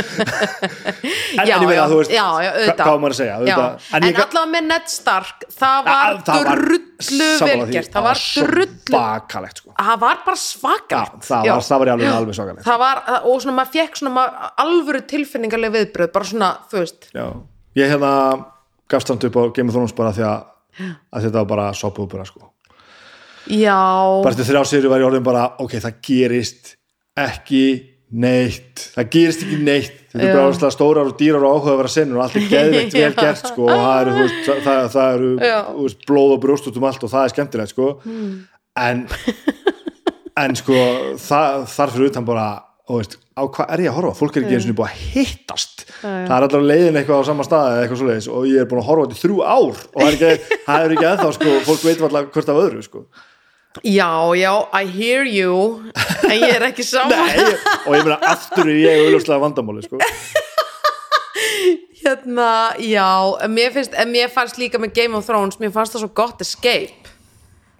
En, 1.30 1.46
já, 1.46 1.54
en 1.56 1.62
ég 1.62 1.68
meina, 1.70 1.76
já, 1.76 1.84
þú 1.90 1.96
veist 2.00 2.10
já, 2.12 2.24
já, 2.42 2.50
hvað 2.74 2.90
á 2.90 2.98
maður 3.00 3.12
að 3.14 3.18
segja? 3.20 3.34
Auðvitað, 3.38 3.84
en, 3.96 4.04
ég, 4.08 4.16
allavega 4.24 4.50
með 4.50 4.64
Ned 4.66 4.88
Stark 4.90 5.44
það 5.54 5.84
var 5.86 6.16
var- 6.26 6.60
drullu 6.60 7.28
sammála 7.38 7.46
vel 7.50 7.68
því, 7.68 7.74
gert 7.76 7.92
það 7.94 8.06
var 8.06 8.22
drullu 8.24 9.02
sko. 9.60 9.74
það 9.78 10.00
var 10.02 10.18
bara 10.26 10.36
Já, 10.36 10.42
svakalegt 10.42 11.28
það, 11.28 11.46
var, 11.50 11.64
það 11.68 11.82
var 11.82 11.92
alveg, 11.94 12.10
alveg 12.16 12.38
svakalegt. 12.40 12.70
Var, 12.82 13.02
og 13.20 13.38
svona 13.44 13.56
maður 13.60 13.72
fekk 13.76 14.00
svona 14.00 14.14
maður, 14.16 14.50
alvöru 14.66 15.02
tilfinningarleg 15.14 15.74
viðbröð 15.78 16.12
bara 16.18 16.30
svona, 16.32 16.50
þú 16.72 16.82
veist. 16.82 17.10
Já. 17.14 17.26
ég 17.78 17.94
hérna 17.94 18.12
gafst 18.90 19.12
samt 19.12 19.24
upp 19.30 19.38
á 19.38 19.42
Game 19.54 19.70
of 19.70 19.76
Thrones 19.78 19.94
bara 19.96 20.12
því 20.16 20.26
að, 20.26 20.42
að 21.14 21.28
þetta 21.28 21.38
var 21.44 21.48
bara 21.54 21.70
soppúbura 21.78 22.26
sko. 22.26 22.50
já, 23.46 23.78
bara 24.24 24.34
eftir 24.34 24.50
þrjá 24.50 24.64
séri 24.66 24.90
var 24.90 25.00
ég 25.00 25.08
orðin 25.12 25.24
bara 25.26 25.46
ok, 25.62 25.78
það 25.78 26.00
gerist 26.10 26.74
ekki 27.28 27.64
neitt, 28.10 28.86
það 28.96 29.10
gerist 29.14 29.44
ekki 29.46 29.58
neitt. 29.62 29.96
Þetta 30.10 30.26
er 30.26 30.38
bara 30.40 30.70
stórar 30.74 31.06
og 31.06 31.18
dýrar 31.20 31.44
og 31.46 31.60
áhuga 31.60 31.74
að 31.76 31.82
vera 31.84 31.92
sinnur 31.94 32.18
og 32.18 32.24
allt 32.24 32.38
er 32.40 32.46
geðveikt 32.50 32.96
vel 32.96 33.12
gert 33.20 33.44
sko, 33.46 33.68
og 33.68 33.84
það 33.84 34.00
eru, 34.00 34.14
veist, 34.16 34.40
það, 34.48 34.80
það, 34.96 35.12
eru 35.18 35.28
veist, 35.84 36.00
blóð 36.08 36.34
og 36.34 36.40
brjóst 36.42 36.66
út 36.66 36.80
um 36.80 36.88
allt 36.90 37.06
og 37.06 37.12
það 37.12 37.26
er 37.26 37.34
skemmtilegt 37.36 37.74
sko. 37.76 37.92
en 38.80 39.04
en 40.40 40.58
sko 40.58 40.82
það, 41.20 41.62
þar 41.70 41.94
fyrir 41.94 42.10
utan 42.10 42.26
bara 42.26 42.48
veist, 42.90 43.16
á 43.38 43.42
hvað 43.46 43.72
er 43.74 43.84
ég 43.84 43.92
að 43.92 43.98
horfa, 44.00 44.18
fólk 44.18 44.36
er 44.36 44.46
ekki 44.46 44.56
eins 44.58 44.66
og 44.66 44.76
búið 44.80 44.90
að 44.90 45.02
hittast. 45.14 45.84
Það 46.00 46.34
er 46.34 46.46
allavega 46.46 46.68
leiðin 46.72 46.98
eitthvað 47.00 47.22
á 47.22 47.28
sama 47.28 47.46
svoleiðis 47.46 48.30
og 48.34 48.46
ég 48.50 48.64
er 48.64 48.70
búin 48.70 48.82
að 48.82 48.88
horfa 48.90 49.06
þetta 49.06 49.18
í 49.18 49.22
þrjú 49.22 49.40
ár 49.44 49.60
og 49.68 50.00
það 50.00 50.08
er 50.08 50.16
ekki, 50.16 50.56
það 50.66 50.86
er 50.86 50.94
ekki 50.96 51.08
ennþá 51.10 51.32
sko, 51.36 51.58
fólk 51.68 51.84
veit 51.86 52.02
alltaf 52.08 52.32
hvert 52.34 52.50
af 52.50 52.62
öðru 52.64 52.82
sko. 52.86 53.04
Já, 53.84 54.10
já, 54.36 54.52
I 54.72 54.86
hear 54.86 55.26
you. 55.26 55.92
En 56.26 56.36
ég 56.36 56.56
er 56.56 56.66
ekki 56.70 56.84
saman 56.86 57.14
Nei, 57.14 57.44
og 57.86 57.94
ég 57.96 58.04
meina 58.06 58.18
aftur 58.30 58.68
er 58.68 58.80
ég 58.80 59.04
auðvitað 59.06 59.42
vandamáli 59.44 59.84
sko. 59.86 60.00
hérna, 62.00 62.50
já, 62.80 63.06
en 63.44 63.54
mér 63.54 63.72
finnst 63.74 63.94
en 63.94 64.12
mér 64.12 64.30
fannst 64.32 64.58
líka 64.60 64.80
með 64.80 64.94
Game 64.96 65.16
of 65.18 65.26
Thrones 65.28 65.60
mér 65.60 65.72
fannst 65.74 65.96
það 65.96 66.06
svo 66.06 66.12
gott 66.22 66.44
escape. 66.44 67.14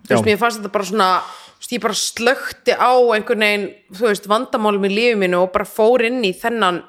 Þú 0.06 0.16
veist, 0.16 0.26
mér 0.28 0.40
fannst 0.40 0.60
þetta 0.60 0.74
bara 0.74 0.90
svona 0.90 1.10
ég 1.70 1.82
bara 1.82 1.94
slökti 1.94 2.74
á 2.74 2.90
einhvern 3.14 3.44
veginn 3.44 3.66
þú 3.94 4.08
veist, 4.08 4.26
vandamálum 4.30 4.86
í 4.88 4.90
lífi 4.90 5.18
mínu 5.20 5.44
og 5.44 5.52
bara 5.54 5.68
fór 5.68 6.06
inn 6.08 6.22
í 6.26 6.32
þennan 6.34 6.82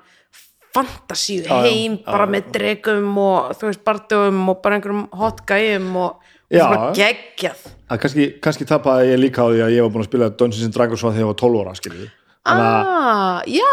fantasíu 0.76 1.44
heim 1.50 1.98
já, 2.00 2.06
bara 2.06 2.28
já. 2.28 2.32
með 2.36 2.52
dregum 2.56 3.18
og 3.22 3.52
þú 3.60 3.70
veist, 3.70 3.84
bardugum 3.88 4.42
og 4.54 4.62
bara 4.64 4.78
einhverjum 4.80 5.06
hot 5.20 5.44
gæjum 5.50 5.92
og, 5.96 6.32
og 6.52 6.58
Já. 6.58 6.66
bara 6.68 6.90
geggjað 6.98 7.68
Það 7.92 8.00
kannski, 8.06 8.26
kannski 8.40 8.66
tapaði 8.70 9.12
ég 9.12 9.20
líka 9.20 9.44
á 9.44 9.52
því 9.52 9.64
að 9.66 9.74
ég 9.76 9.84
var 9.84 9.92
búin 9.92 10.06
að 10.06 10.10
spila 10.10 10.32
Dungeons 10.32 10.68
and 10.68 10.76
Dragons 10.76 11.04
þegar 11.04 11.24
ég 11.24 11.32
var 11.32 11.40
12 11.44 11.64
ára 11.64 11.74
skilji 11.76 12.10
að, 12.42 12.60
ah, 12.66 13.42
já, 13.46 13.72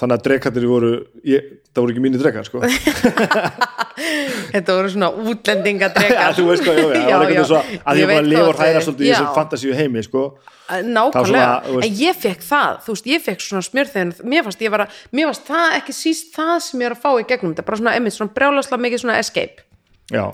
þannig 0.00 0.14
að 0.16 0.22
drekarnir 0.26 0.64
voru 0.66 0.88
ég, 1.28 1.44
það 1.70 1.82
voru 1.84 1.92
ekki 1.94 2.02
mínir 2.02 2.22
drekar 2.22 2.46
sko. 2.48 2.62
þetta 4.52 4.74
voru 4.74 4.90
svona 4.92 5.08
Já, 5.12 5.30
útlendingadrekar 5.32 6.34
þú 6.36 6.46
veist 6.48 6.64
hvað, 6.66 6.78
já, 6.78 6.86
já, 6.88 7.02
það 7.06 7.18
var 7.20 7.26
eitthvað 7.28 7.48
svo 7.52 7.60
að 7.92 8.00
ég 8.00 8.10
var 8.10 8.18
að 8.22 8.30
lifa 8.32 8.42
og 8.48 8.58
hræra 8.58 8.80
þau- 8.80 8.86
svolítið 8.88 9.04
í 9.06 9.08
já. 9.08 9.14
þessum 9.14 9.36
fantasíu 9.38 9.76
heimi 9.78 10.02
sko. 10.06 10.24
nákvæmlega, 10.68 11.52
Það 11.68 11.86
en 11.86 11.94
ég 12.02 12.18
fekk 12.24 12.42
það 12.48 12.82
þú 12.84 12.96
veist, 12.96 13.08
ég 13.14 13.24
fekk 13.28 13.46
svona 13.46 13.64
smjörþegin 13.68 14.12
mér 14.34 14.44
fannst, 14.48 14.66
ég 14.66 14.74
var 14.74 14.84
að, 14.86 14.98
mér 15.16 15.30
fannst 15.30 15.46
það 15.48 15.78
ekki 15.78 15.96
síst 16.00 16.34
það 16.36 16.54
sem 16.66 16.82
ég 16.84 16.90
er 16.90 16.96
að 16.98 17.02
fá 17.06 17.10
í 17.14 17.24
gegnum 17.30 17.54
þetta, 17.54 17.66
bara 17.70 17.80
svona, 17.80 17.94
einmitt, 17.96 18.16
svona 18.18 18.34
brjálaslega 18.36 18.82
mikið 18.84 19.04
svona 19.04 19.18
escape. 19.22 19.64
Já, 20.12 20.26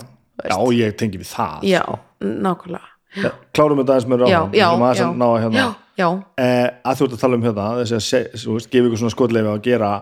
já, 0.49 0.57
ég 0.81 0.97
tengi 0.99 1.21
við 1.21 1.31
það. 1.31 1.69
Já, 1.69 1.83
nákvæmlega. 2.25 2.91
Já, 3.15 3.31
klárum 3.55 3.79
þetta 3.85 3.95
aðeins 3.95 4.11
með 4.11 4.27
já, 4.27 4.41
ráðan 4.75 5.75
já, 5.99 6.09
að 6.09 6.43
að 6.43 6.49
eh, 6.49 6.67
að 6.85 6.99
þú 6.99 7.07
ert 7.07 7.17
að 7.17 7.23
tala 7.25 7.39
um 7.39 7.47
hérna 7.47 7.71
þess 7.81 8.13
að 8.15 8.69
gefa 8.71 8.89
ykkur 8.89 9.01
svona 9.03 9.15
skotleifi 9.15 9.53
að 9.53 9.65
gera 9.69 9.95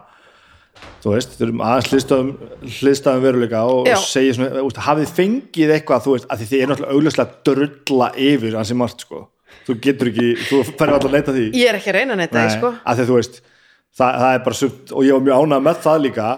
þú 1.02 1.12
veist, 1.14 1.35
þurfum 1.39 1.62
hliðstæðum, 1.89 2.31
hliðstæðum 2.78 3.24
veruleika 3.27 3.62
og, 3.69 3.89
Já. 3.90 3.97
segja 4.06 4.36
svona, 4.36 4.51
þú 4.56 4.66
veist, 4.69 4.81
hafið 4.86 5.12
fengið 5.19 5.74
eitthvað 5.77 6.05
þú 6.06 6.14
veist, 6.16 6.28
að 6.31 6.40
því 6.43 6.48
þið 6.52 6.62
er 6.62 6.70
náttúrulega 6.70 6.97
augljóslega 6.97 7.36
drulla 7.48 8.09
yfir 8.28 8.56
hansi 8.59 8.78
margt, 8.78 9.05
sko. 9.06 9.24
Þú 9.66 9.77
getur 9.85 10.10
ekki, 10.10 10.31
þú 10.48 10.62
færði 10.70 10.94
alltaf 10.97 11.10
að 11.10 11.16
leita 11.16 11.35
því. 11.36 11.44
Ég 11.59 11.70
er 11.70 11.78
ekki 11.78 11.93
að 11.93 11.98
reyna 11.98 12.16
neitt 12.19 12.32
það, 12.35 12.55
sko. 12.56 12.73
að 12.82 12.98
því 12.98 13.05
að 13.05 13.10
þú 13.10 13.19
veist 13.19 13.39
það, 13.43 14.16
það 14.23 14.31
er 14.31 14.43
bara 14.47 14.60
sumt, 14.62 14.94
og 14.94 15.06
ég 15.06 15.19
var 15.19 15.27
mjög 15.27 15.44
ánægð 15.44 15.66
með 15.69 15.85
það 15.86 16.02
líka 16.06 16.31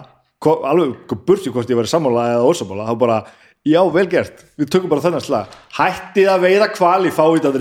alveg 0.45 1.15
burti 1.25 1.53
hvort 1.53 1.71
ég 1.71 1.79
var 1.79 1.89
sammála 1.89 2.27
eða 2.35 2.49
ósammála, 2.51 2.85
þá 2.85 2.99
bara 3.01 3.21
já, 3.65 3.79
vel 3.95 4.05
gert, 4.11 4.43
við 4.59 4.69
tökum 4.75 4.91
bara 4.91 5.01
þennan 5.01 5.23
slag. 5.25 5.55
Hættið 5.77 6.29
að 6.29 6.43
veiða 6.45 6.67
kvali 6.75 7.13
fáið 7.15 7.47
að 7.49 7.59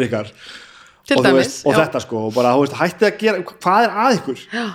Til 1.05 1.19
og, 1.19 1.25
dæmis, 1.27 1.41
veist, 1.43 1.67
og 1.69 1.77
þetta 1.77 2.01
sko 2.01 2.23
og 2.29 2.35
bara, 2.37 2.55
þú 2.57 2.65
veist, 2.65 2.77
hættið 2.81 3.09
að 3.11 3.19
gera, 3.21 3.43
hvað 3.65 3.87
er 3.87 3.97
að 4.05 4.19
ykkur? 4.19 4.45
Já, 4.55 4.67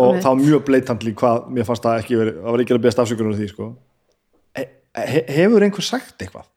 og 0.00 0.22
var 0.24 0.38
mjög 0.40 0.64
bleitandli 0.66 1.12
hvað 1.18 1.50
mér 1.54 1.68
fannst 1.68 1.84
það 1.86 2.00
ekki 2.02 2.18
verið, 2.18 2.40
það 2.40 2.54
var 2.56 2.64
ekki 2.64 2.74
að 2.74 2.82
beðast 2.86 3.02
afsökunar 3.04 3.36
því 3.38 3.50
sko. 3.52 3.68
He, 4.58 4.64
he, 4.98 5.22
hefur 5.36 5.66
einhver 5.66 5.86
sagt 5.86 6.24
eitthvað? 6.24 6.48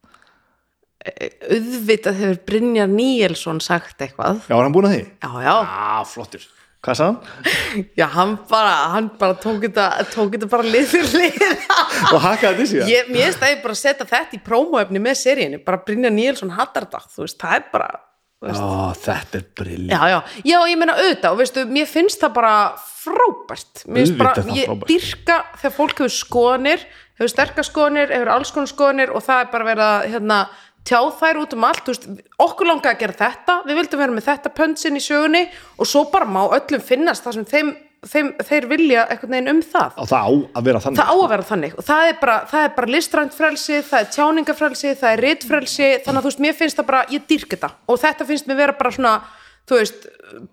auðvitað 1.04 2.20
hefur 2.22 2.38
Brynjar 2.48 2.92
Níelsson 2.92 3.60
sagt 3.64 4.02
eitthvað. 4.04 4.44
Já, 4.48 4.56
er 4.56 4.64
hann 4.64 4.76
búin 4.76 4.88
að 4.88 4.94
því? 4.96 5.02
já, 5.20 5.32
já, 5.44 5.56
Já, 5.68 6.06
flottur. 6.08 6.46
Hvað 6.84 6.98
sagði 7.00 7.10
hann? 7.10 7.84
já, 8.00 8.06
hann 8.12 8.34
bara 8.50 8.72
hann 8.94 9.10
bara 9.20 9.36
tók 9.40 9.62
þetta, 9.64 9.88
tók 10.12 10.34
þetta 10.36 10.50
bara 10.52 10.68
lið 10.68 10.88
fyrir 10.94 11.14
lið. 11.20 11.68
Og 12.14 12.24
hakkaði 12.24 12.60
þessi 12.62 12.80
það? 12.82 12.92
ég, 12.92 13.12
mér 13.12 13.38
að 13.38 13.54
ég 13.54 13.62
bara 13.64 13.78
setja 13.80 14.08
þetta 14.08 14.38
í 14.38 14.42
prómóefni 14.44 15.04
með 15.04 15.20
seríinu, 15.22 15.62
bara 15.64 15.84
Brynjar 15.84 16.16
Níelsson 16.16 16.56
hattar 16.56 16.88
þetta, 16.88 17.04
þú 17.12 17.26
veist, 17.26 17.40
það 17.44 17.60
er 17.60 17.70
bara 17.76 17.92
Ó, 18.44 18.92
þetta 19.00 19.40
er 19.40 19.46
briljant 19.56 19.94
já, 19.94 20.10
já, 20.12 20.20
já, 20.44 20.58
ég 20.68 20.80
meina 20.82 20.98
auðvitað 20.98 21.32
og 21.32 21.40
veistu, 21.40 21.64
mér 21.70 21.88
finnst 21.88 22.20
það 22.24 22.36
bara 22.36 22.56
frábært. 23.04 23.86
Mér 23.88 24.04
finnst 24.04 24.20
bara, 24.20 24.44
ég 24.52 24.68
frábært. 24.68 24.92
dyrka 24.92 25.40
þegar 25.62 25.76
fólk 25.78 26.04
hefur 26.04 26.16
skoðanir 26.18 26.86
hefur 27.18 27.32
sterkar 27.32 27.68
skoðanir, 27.68 28.12
hefur 28.14 28.32
alls 28.34 28.52
konar 28.54 28.72
skoðanir 28.72 29.14
og 29.14 29.24
það 29.26 29.44
er 29.44 29.50
bara 29.54 29.68
verið 29.70 29.86
að 29.88 30.06
hérna, 30.14 30.40
tjá 30.84 31.00
þær 31.20 31.40
út 31.44 31.56
um 31.56 31.66
allt, 31.68 31.90
veist, 31.92 32.08
okkur 32.44 32.70
langaði 32.70 32.92
að 32.92 33.02
gera 33.04 33.18
þetta, 33.22 33.58
við 33.68 33.80
vildum 33.80 34.04
vera 34.04 34.16
með 34.18 34.28
þetta 34.28 34.54
pöntsin 34.58 35.00
í 35.00 35.04
sögunni 35.04 35.44
og 35.78 35.90
svo 35.90 36.06
bara 36.12 36.28
má 36.28 36.42
öllum 36.50 36.84
finnast 36.84 37.26
það 37.26 37.38
sem 37.38 37.50
þeim, 37.54 37.74
þeim, 38.10 38.32
þeir 38.44 38.68
vilja 38.72 39.06
einhvern 39.10 39.36
veginn 39.36 39.52
um 39.54 39.62
það. 39.74 40.00
Og 40.02 40.10
það 40.10 40.26
á 40.28 40.32
að 40.34 40.68
vera 40.68 40.82
þannig 40.84 41.00
það 41.02 41.12
á 41.14 41.16
að 41.16 41.30
vera 41.34 41.48
þannig. 41.52 41.78
Og 41.78 41.88
það 41.88 42.10
er 42.10 42.18
bara, 42.22 42.36
það 42.52 42.68
er 42.68 42.74
bara 42.78 42.94
listrænt 42.96 43.38
frelsi, 43.38 43.80
það 43.90 44.00
er 44.00 44.12
tjáningafrelsi, 44.18 44.92
það 45.00 45.16
er 45.16 45.24
ritfrelsi. 45.28 45.90
Þannig 46.06 46.20
að 46.20 46.26
þú 46.26 46.32
veist, 46.32 46.44
mér 46.48 46.60
finnst 46.60 46.82
það 46.82 46.90
bara, 46.92 47.06
ég 47.14 47.26
dýrk 47.30 47.56
þetta. 47.56 47.72
Og 47.88 48.04
þetta 48.04 48.30
finnst 48.30 48.50
mér 48.50 48.62
vera 48.64 48.78
bara 48.80 48.94
svona 48.98 49.16
þú 49.64 49.80
veist, 49.80 50.08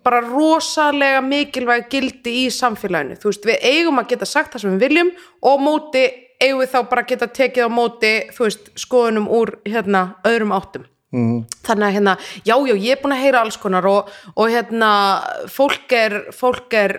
bara 0.05 0.21
rosalega 0.23 1.21
mikilvæg 1.25 1.89
gildi 1.91 2.35
í 2.45 2.49
samfélaginu. 2.55 3.19
Þú 3.19 3.31
veist, 3.31 3.47
við 3.49 3.65
eigum 3.71 3.99
að 3.99 4.13
geta 4.13 4.29
sagt 4.29 4.55
það 4.55 4.65
sem 4.65 4.77
við 4.77 4.85
viljum 4.87 5.11
og 5.51 5.63
móti 5.63 6.05
eigum 6.41 6.61
við 6.63 6.71
þá 6.71 6.79
bara 6.89 7.05
geta 7.09 7.27
tekið 7.29 7.67
á 7.67 7.69
móti, 7.69 8.13
þú 8.33 8.47
veist, 8.47 8.71
skoðunum 8.79 9.27
úr 9.29 9.57
hérna, 9.67 10.07
öðrum 10.27 10.55
áttum. 10.55 10.87
Mm. 11.11 11.41
þannig 11.67 11.83
að 11.83 11.95
hérna, 11.97 12.11
já, 12.47 12.53
já, 12.55 12.75
ég 12.79 12.93
er 12.93 12.99
búin 13.01 13.11
að 13.11 13.23
heyra 13.25 13.39
alls 13.43 13.57
konar 13.59 13.83
og, 13.89 14.11
og 14.31 14.45
hérna 14.47 14.91
fólk 15.51 15.91
er, 15.91 16.13
fólk 16.31 16.71
er 16.79 16.93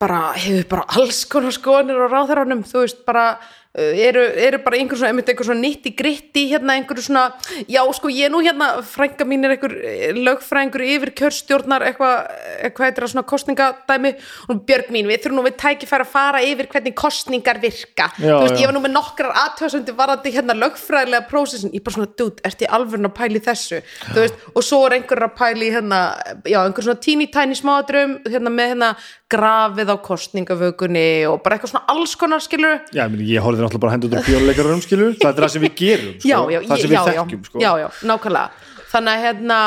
bara, 0.00 0.32
hefur 0.32 0.68
bara 0.70 0.84
alls 0.96 1.24
konar 1.28 1.52
skoðanir 1.52 1.98
á 2.00 2.08
ráðherranum, 2.08 2.62
þú 2.64 2.84
veist, 2.86 3.02
bara 3.04 3.24
uh, 3.36 3.90
eru, 4.00 4.22
eru 4.46 4.60
bara 4.64 4.78
einhver 4.80 4.96
svona, 4.96 5.10
einmitt 5.12 5.28
einhver 5.28 5.44
svona 5.44 5.60
nitti 5.60 5.92
gritti, 5.96 6.46
hérna 6.54 6.78
einhver 6.78 7.02
svona 7.04 7.26
já, 7.68 7.82
sko, 7.98 8.08
ég 8.08 8.30
er 8.30 8.32
nú 8.32 8.40
hérna, 8.40 8.70
frænka 8.86 9.26
mín 9.28 9.44
er 9.44 9.58
einhver 9.58 9.74
eh, 9.76 10.14
lögfræðingur 10.16 10.86
yfir 10.86 11.12
kjörstjórnar 11.20 11.84
eitthvað, 11.90 12.30
eh, 12.54 12.70
hvað 12.72 12.88
heitir 12.88 13.04
það 13.04 13.12
svona 13.12 13.26
kostningadæmi, 13.34 14.14
og 14.48 14.64
Björg 14.70 14.88
mín, 14.96 15.10
við 15.10 15.20
þurfum 15.26 15.42
nú 15.42 15.46
við 15.50 15.58
tækifæri 15.66 16.08
að 16.08 16.12
fara 16.16 16.42
yfir 16.48 16.72
hvernig 16.72 16.96
kostningar 16.96 17.60
virka, 17.60 18.08
Já, 18.16 18.32
þú 18.32 18.40
veist, 18.46 18.56
já. 18.56 18.62
ég 18.64 18.72
var 18.72 18.76
nú 18.78 18.84
með 18.86 18.96
nokkrar 18.96 19.38
aðtöðsöndi 19.44 19.96
varandi 20.00 20.32
hérna 20.38 20.56
lögfræðilega 20.56 21.28
prósessin, 21.28 21.76
ég 21.76 21.84
bara 21.84 21.98
svona, 21.98 22.14
dude, 22.16 22.40
ert 22.48 22.64
í 22.64 22.72
alvörun 22.72 23.12
að 23.12 23.16
pæli 23.20 23.44
þessu, 23.44 23.84
þú 24.14 24.24
veist, 24.24 24.42
og 24.54 24.64
svo 24.64 24.82
er 24.88 24.96
einhver 24.96 25.26
að 25.28 25.38
pæli 25.44 25.72
hérna, 25.76 26.02
já, 26.48 26.62
einhver 26.64 26.88
svona 26.88 27.04
tíni 27.04 27.28
tæni 27.28 27.60
smáadrum, 27.60 28.22
hérna 28.24 28.56
með 28.56 28.74
hérna 28.74 28.94
grafið 29.30 29.92
á 29.92 29.96
kostningavökunni 30.06 31.06
og 31.30 31.38
bara 31.44 31.56
eitthvað 31.56 31.72
svona 31.74 31.86
alls 31.94 32.16
konar 32.18 32.42
skilur 32.44 32.80
Já, 32.94 33.04
ég, 33.06 33.20
ég 33.36 33.44
horfði 33.44 33.62
náttúrulega 33.64 33.84
bara 33.84 33.94
hendur 33.94 34.10
út 34.10 34.18
úr 34.18 34.26
bíóleikarum 34.28 34.82
skilur 34.84 35.14
Það 35.20 35.30
er 35.30 35.44
það 35.44 35.54
sem 35.54 35.64
við 35.66 35.74
gerum 35.80 36.12
sko. 36.18 36.28
já, 36.32 36.38
já, 36.54 36.60
Það 36.66 36.82
sem 36.84 36.90
við 36.94 37.08
þekkjum 37.10 37.44
sko. 37.50 37.62
já, 37.62 37.70
já, 37.84 37.88
nákvæmlega 38.10 38.50
þannig 38.90 39.12
að 39.14 39.24
hérna 39.28 39.58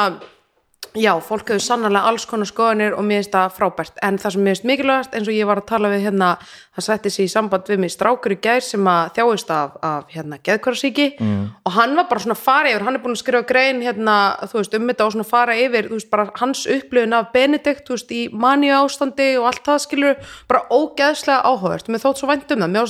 já, 0.96 1.14
fólk 1.22 1.50
hefur 1.50 1.64
sannarlega 1.64 2.10
alls 2.10 2.26
konar 2.30 2.48
skoðanir 2.50 2.94
og 2.98 3.04
mér 3.08 3.22
finnst 3.22 3.34
það 3.34 3.56
frábært, 3.58 3.96
en 4.06 4.18
það 4.22 4.32
sem 4.36 4.42
mér 4.44 4.54
finnst 4.54 4.68
mikilvægast 4.70 5.16
eins 5.18 5.28
og 5.30 5.36
ég 5.36 5.48
var 5.50 5.58
að 5.62 5.70
tala 5.72 5.90
við 5.94 6.02
hérna 6.08 6.28
það 6.74 6.84
setti 6.88 7.10
sig 7.14 7.26
í 7.26 7.32
samband 7.34 7.70
við 7.70 7.80
mig 7.84 7.92
strákur 7.94 8.34
í 8.36 8.38
gær 8.44 8.64
sem 8.66 8.84
að 8.90 9.04
þjáist 9.18 9.50
af, 9.54 9.70
af 9.86 10.04
hérna 10.14 10.36
geðkvarasíki 10.46 11.08
mm. 11.18 11.44
og 11.66 11.72
hann 11.78 11.94
var 11.98 12.08
bara 12.12 12.24
svona 12.26 12.38
fara 12.40 12.70
yfir, 12.72 12.86
hann 12.88 12.96
er 12.98 13.04
búin 13.04 13.18
að 13.18 13.24
skrifa 13.24 13.50
grein 13.50 13.80
hérna, 13.86 14.16
þú 14.50 14.56
veist, 14.60 14.78
um 14.78 14.88
þetta 14.92 15.06
og 15.08 15.14
svona 15.16 15.30
fara 15.30 15.54
yfir 15.60 15.90
þú 15.90 15.96
veist, 15.98 16.12
bara 16.14 16.26
hans 16.42 16.62
upplifun 16.78 17.18
af 17.18 17.34
Benedikt 17.34 17.84
þú 17.88 17.94
veist, 17.98 18.10
í 18.14 18.22
maníu 18.34 18.74
ástandi 18.78 19.30
og 19.40 19.46
allt 19.50 19.66
það 19.66 19.84
skilur 19.88 20.16
bara 20.50 20.66
ógeðslega 20.74 21.46
áhugavert 21.46 21.88
mér 21.90 22.04
þótt 22.06 22.20
svo 22.22 22.28
vænt 22.30 22.50
um 22.54 22.62
það, 22.64 22.74
mér 22.74 22.86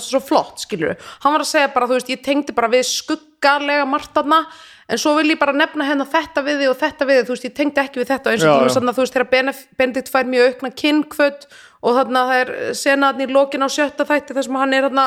það 4.87 4.93
að 4.93 4.93
en 4.93 4.97
svo 4.97 5.15
vil 5.15 5.29
ég 5.31 5.39
bara 5.39 5.53
nefna 5.53 5.85
hérna 5.87 6.05
þetta 6.05 6.43
við 6.43 6.57
þig 6.63 6.69
og 6.69 6.79
þetta 6.81 7.05
við 7.07 7.19
þig, 7.19 7.25
þú 7.27 7.33
veist, 7.35 7.45
ég 7.45 7.53
tengdi 7.55 7.81
ekki 7.83 7.99
við 8.01 8.07
þetta 8.11 8.31
eins 8.31 8.43
og 8.43 8.47
Já, 8.49 8.53
þú 8.53 8.65
já. 8.67 8.93
þú 8.93 9.03
veist, 9.05 9.13
þegar 9.13 9.29
Benedikt 9.77 10.09
fær 10.11 10.25
mjög 10.25 10.49
aukna 10.53 10.71
kynnkvöt 10.81 11.47
og 11.83 11.95
þarna 11.99 12.25
það 12.29 12.41
er 12.41 12.73
senaðan 12.73 13.21
í 13.23 13.31
lokin 13.31 13.63
á 13.63 13.69
sjötta 13.71 14.05
þætti 14.05 14.33
þar 14.35 14.43
sem 14.43 14.55
hann 14.55 14.73
er 14.73 14.83
þarna 14.89 15.05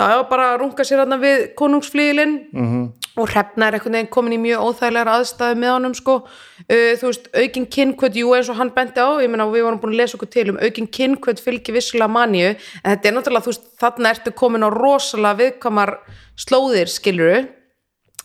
já, 0.00 0.04
já, 0.08 0.22
bara 0.30 0.54
að 0.54 0.58
runga 0.62 0.84
sér 0.84 1.02
þarna 1.04 1.18
við 1.20 1.54
konungsflílin 1.54 2.34
Mhm. 2.52 2.66
-hmm. 2.72 2.88
og 3.20 3.28
hrefna 3.28 3.66
er 3.68 3.74
einhvern 3.74 3.92
veginn 3.92 4.06
komin 4.10 4.32
í 4.32 4.38
mjög 4.40 4.60
óþægilegar 4.64 5.08
aðstæðu 5.12 5.56
með 5.58 5.72
honum 5.74 5.94
sko, 5.94 6.14
uh, 6.24 6.92
þú 6.96 7.06
veist, 7.10 7.28
aukin 7.34 7.66
kynnkvöt 7.66 8.14
jú 8.16 8.32
eins 8.36 8.48
og 8.48 8.56
hann 8.56 8.70
bendi 8.70 9.00
á, 9.02 9.08
ég 9.20 9.28
meina 9.28 9.44
við 9.50 9.64
vorum 9.66 9.80
búin 9.80 9.92
að 9.92 9.96
lesa 10.00 10.16
okkur 10.16 10.30
til 10.30 10.50
um 10.50 10.56
aukin 10.56 10.86
kynnkvöt 10.86 11.40
fylgir 11.42 11.74
vissulega 11.74 12.08
maníu, 12.08 12.56
en 12.84 12.96
þetta 12.96 13.08
er 13.08 13.12
náttúrulega, 13.12 13.44
þú 13.44 13.50
veist, 13.52 13.66
þarna 13.80 14.10
ertu 14.14 14.30
komin 14.32 14.62
á 14.64 14.70
rosalega 14.70 15.36
viðkamar 15.36 15.98
slóðir, 16.36 16.88
skiluru 16.88 17.48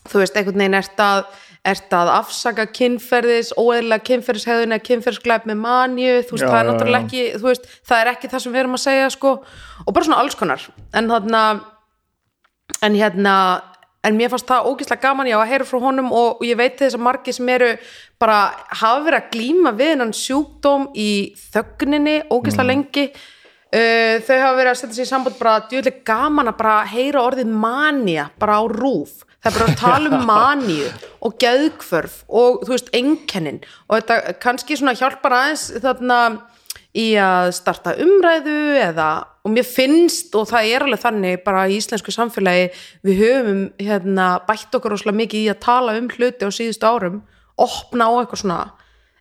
þú 0.10 0.22
veist, 0.22 0.38
einhvern 0.38 0.64
veginn 0.64 0.80
ert 0.80 1.04
að, 1.04 1.22
ert 1.66 1.94
að 1.98 2.12
afsaka 2.14 2.66
kynferðis, 2.76 3.54
óeðlega 3.58 4.06
kynferðishegðun 4.10 4.76
eða 4.76 4.88
kynferðisglæp 4.90 5.48
með 5.50 5.62
manju, 5.62 6.18
þú 6.24 6.38
veist, 6.38 6.46
Já, 6.46 6.50
það 6.50 6.60
er 6.60 6.68
náttúrulega 6.72 7.06
ekki, 7.06 7.24
þú 7.36 7.52
veist, 7.52 7.70
það 7.90 8.02
er 8.02 8.12
ekki 8.14 8.34
það 8.34 8.44
sem 8.44 8.56
við 8.56 8.64
erum 8.64 8.78
að 8.78 8.84
segja, 8.86 9.14
sko, 9.16 9.38
og 9.86 9.96
bara 9.96 10.10
svona 10.10 10.20
alls 10.24 10.38
konar, 10.40 10.68
en 10.94 11.10
þarna, 11.14 11.46
en 12.86 13.00
hérna, 13.00 13.38
en 14.06 14.18
mér 14.20 14.32
fannst 14.34 14.50
það 14.50 14.70
ógislega 14.70 15.08
gaman, 15.08 15.30
já, 15.30 15.38
að 15.40 15.52
heyra 15.52 15.68
frá 15.68 15.80
honum 15.82 16.12
og, 16.14 16.36
og 16.38 16.46
ég 16.46 16.60
veit 16.60 16.78
þess 16.80 16.98
að 16.98 17.06
margir 17.08 17.36
sem 17.36 17.50
eru 17.56 17.72
bara 18.22 18.42
hafa 18.70 19.06
verið 19.06 19.22
að 19.22 19.32
glíma 19.34 19.74
við 19.78 19.96
hennan 19.96 20.14
sjúkdóm 20.16 20.92
í 20.94 21.10
þögninni 21.54 22.20
ógislega 22.30 22.70
lengi. 22.70 23.08
Uh, 23.76 24.22
þau 24.24 24.36
hafa 24.38 24.58
verið 24.60 24.72
að 24.72 24.78
setja 24.80 24.96
sig 24.96 25.08
í 25.08 25.10
samband 25.10 25.40
bara 25.40 25.56
djúlega 25.68 26.04
gaman 26.06 26.52
að 26.52 26.60
bara 26.62 26.76
heyra 26.88 27.24
orðið 27.26 27.50
mania 27.66 28.30
bara 28.40 28.60
á 28.62 28.64
rúf 28.70 29.26
það 29.46 29.52
er 29.52 29.60
bara 29.60 29.70
að 29.70 29.78
tala 29.78 30.10
um 30.10 30.24
maníu 30.26 30.90
og 31.22 31.36
geðkvörf 31.42 32.18
og 32.34 32.64
þú 32.66 32.72
veist 32.74 32.92
einkennin. 32.98 33.60
Og 33.86 34.00
þetta 34.00 34.36
kannski 34.42 34.78
svona 34.80 34.96
hjálpar 34.98 35.36
aðeins 35.38 35.68
þarna 35.84 36.20
í 36.96 37.06
að 37.20 37.52
starta 37.58 37.94
umræðu 38.02 38.58
eða, 38.80 39.10
og 39.46 39.54
mér 39.54 39.68
finnst 39.68 40.34
og 40.40 40.48
það 40.50 40.72
er 40.72 40.86
alveg 40.86 41.04
þannig 41.04 41.44
bara 41.46 41.68
í 41.70 41.78
íslensku 41.78 42.14
samfélagi 42.16 42.72
við 43.06 43.22
höfum 43.22 43.62
hérna 43.78 44.30
bætt 44.48 44.74
okkur 44.80 44.96
óslega 44.96 45.20
mikið 45.20 45.44
í 45.44 45.52
að 45.52 45.62
tala 45.68 45.98
um 46.00 46.10
hluti 46.10 46.48
á 46.48 46.50
síðustu 46.56 46.90
árum, 46.90 47.22
opna 47.62 48.10
á 48.10 48.14
eitthvað 48.16 48.42
svona, 48.42 48.60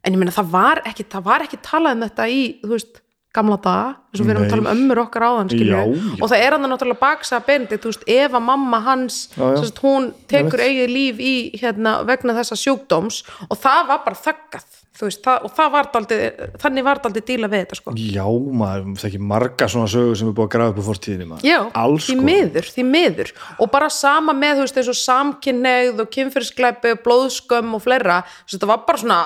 en 0.00 0.14
ég 0.14 0.22
meina 0.22 0.34
það 0.34 0.52
var 0.54 0.82
ekki 0.88 1.08
það 1.12 1.26
var 1.28 1.44
ekki 1.44 1.60
talað 1.66 1.98
um 1.98 2.06
þetta 2.06 2.30
í, 2.30 2.40
þú 2.62 2.72
veist 2.72 3.03
gamla 3.34 3.58
daga, 3.64 3.96
þess 4.12 4.22
að 4.22 4.28
við 4.28 4.34
erum 4.34 4.44
að 4.44 4.52
tala 4.52 4.62
um 4.64 4.70
ömmur 4.74 5.00
okkar 5.04 5.26
áðan, 5.26 5.50
Já, 5.54 5.80
já. 5.80 6.12
og 6.20 6.30
það 6.30 6.44
er 6.44 6.56
hann 6.56 6.68
náttúrulega 6.70 7.00
baksa 7.00 7.40
Benedikt, 7.46 7.82
þú 7.82 7.92
veist, 7.92 8.06
ef 8.14 8.38
að 8.38 8.46
mamma 8.46 8.80
hans 8.86 9.18
Já, 9.34 9.44
sagt, 9.64 9.82
hún 9.82 10.12
tekur 10.30 10.62
eigið 10.62 10.94
líf 10.94 11.20
í 11.20 11.34
hérna 11.58 11.98
vegna 12.06 12.36
þessa 12.38 12.58
sjúkdóms. 12.60 13.24
Og 13.48 13.58
það 13.58 13.90
var 13.90 14.02
bara 14.06 14.22
þaggað 14.22 14.80
þú 14.94 15.08
veist, 15.08 15.22
það, 15.24 15.46
og 15.46 15.54
það 15.56 15.70
var 15.74 15.88
daldið, 15.94 16.24
þannig 16.62 16.84
var 16.86 17.00
daldið 17.02 17.24
díla 17.26 17.48
við 17.50 17.62
þetta 17.64 17.78
sko. 17.80 17.94
Já, 17.98 18.26
maður, 18.60 18.92
það 19.00 19.08
ekki 19.10 19.22
marga 19.32 19.68
svona 19.72 19.90
sögur 19.90 20.18
sem 20.20 20.30
er 20.30 20.36
búið 20.36 20.46
að 20.46 20.52
grafa 20.54 20.74
upp 20.74 20.78
á 20.78 20.88
fortíðinni 20.88 21.26
maður. 21.30 21.48
Já, 21.48 21.58
Alls 21.82 22.06
því 22.06 22.16
miður, 22.28 22.68
því 22.76 22.84
miður. 22.92 23.32
Og 23.58 23.72
bara 23.74 23.88
sama 23.90 24.36
með, 24.38 24.60
þú 24.60 24.66
veist, 24.68 24.78
eins 24.78 24.92
og 24.92 25.00
samkynneigð 25.00 26.04
og 26.04 26.12
kynfyrirskleipi, 26.14 26.94
blóðskömm 27.02 27.74
og 27.74 27.82
fleira, 27.82 28.20
þú 28.22 28.46
veist, 28.46 28.54
þetta 28.54 28.70
var 28.70 28.84
bara 28.86 29.02
svona 29.02 29.18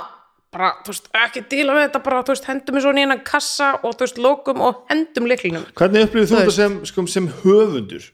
bara, 0.54 0.72
þú 0.84 0.92
veist, 0.94 1.08
ekki 1.24 1.44
díla 1.50 1.76
við 1.76 1.86
þetta 1.86 2.02
bara, 2.06 2.20
þú 2.24 2.34
veist, 2.34 2.48
hendum 2.48 2.78
við 2.78 2.84
svona 2.86 3.00
í 3.00 3.04
hennan 3.04 3.24
kassa 3.26 3.70
og 3.82 3.94
þú 3.94 4.06
veist, 4.06 4.20
lokum 4.24 4.62
og 4.64 4.82
hendum 4.92 5.28
liklinum 5.28 5.66
Hvernig 5.78 6.08
upplifir 6.08 6.30
þú 6.30 6.40
þetta 6.40 6.56
sem, 6.56 6.76
sko, 6.88 7.06
sem 7.12 7.30
höfundur? 7.42 8.10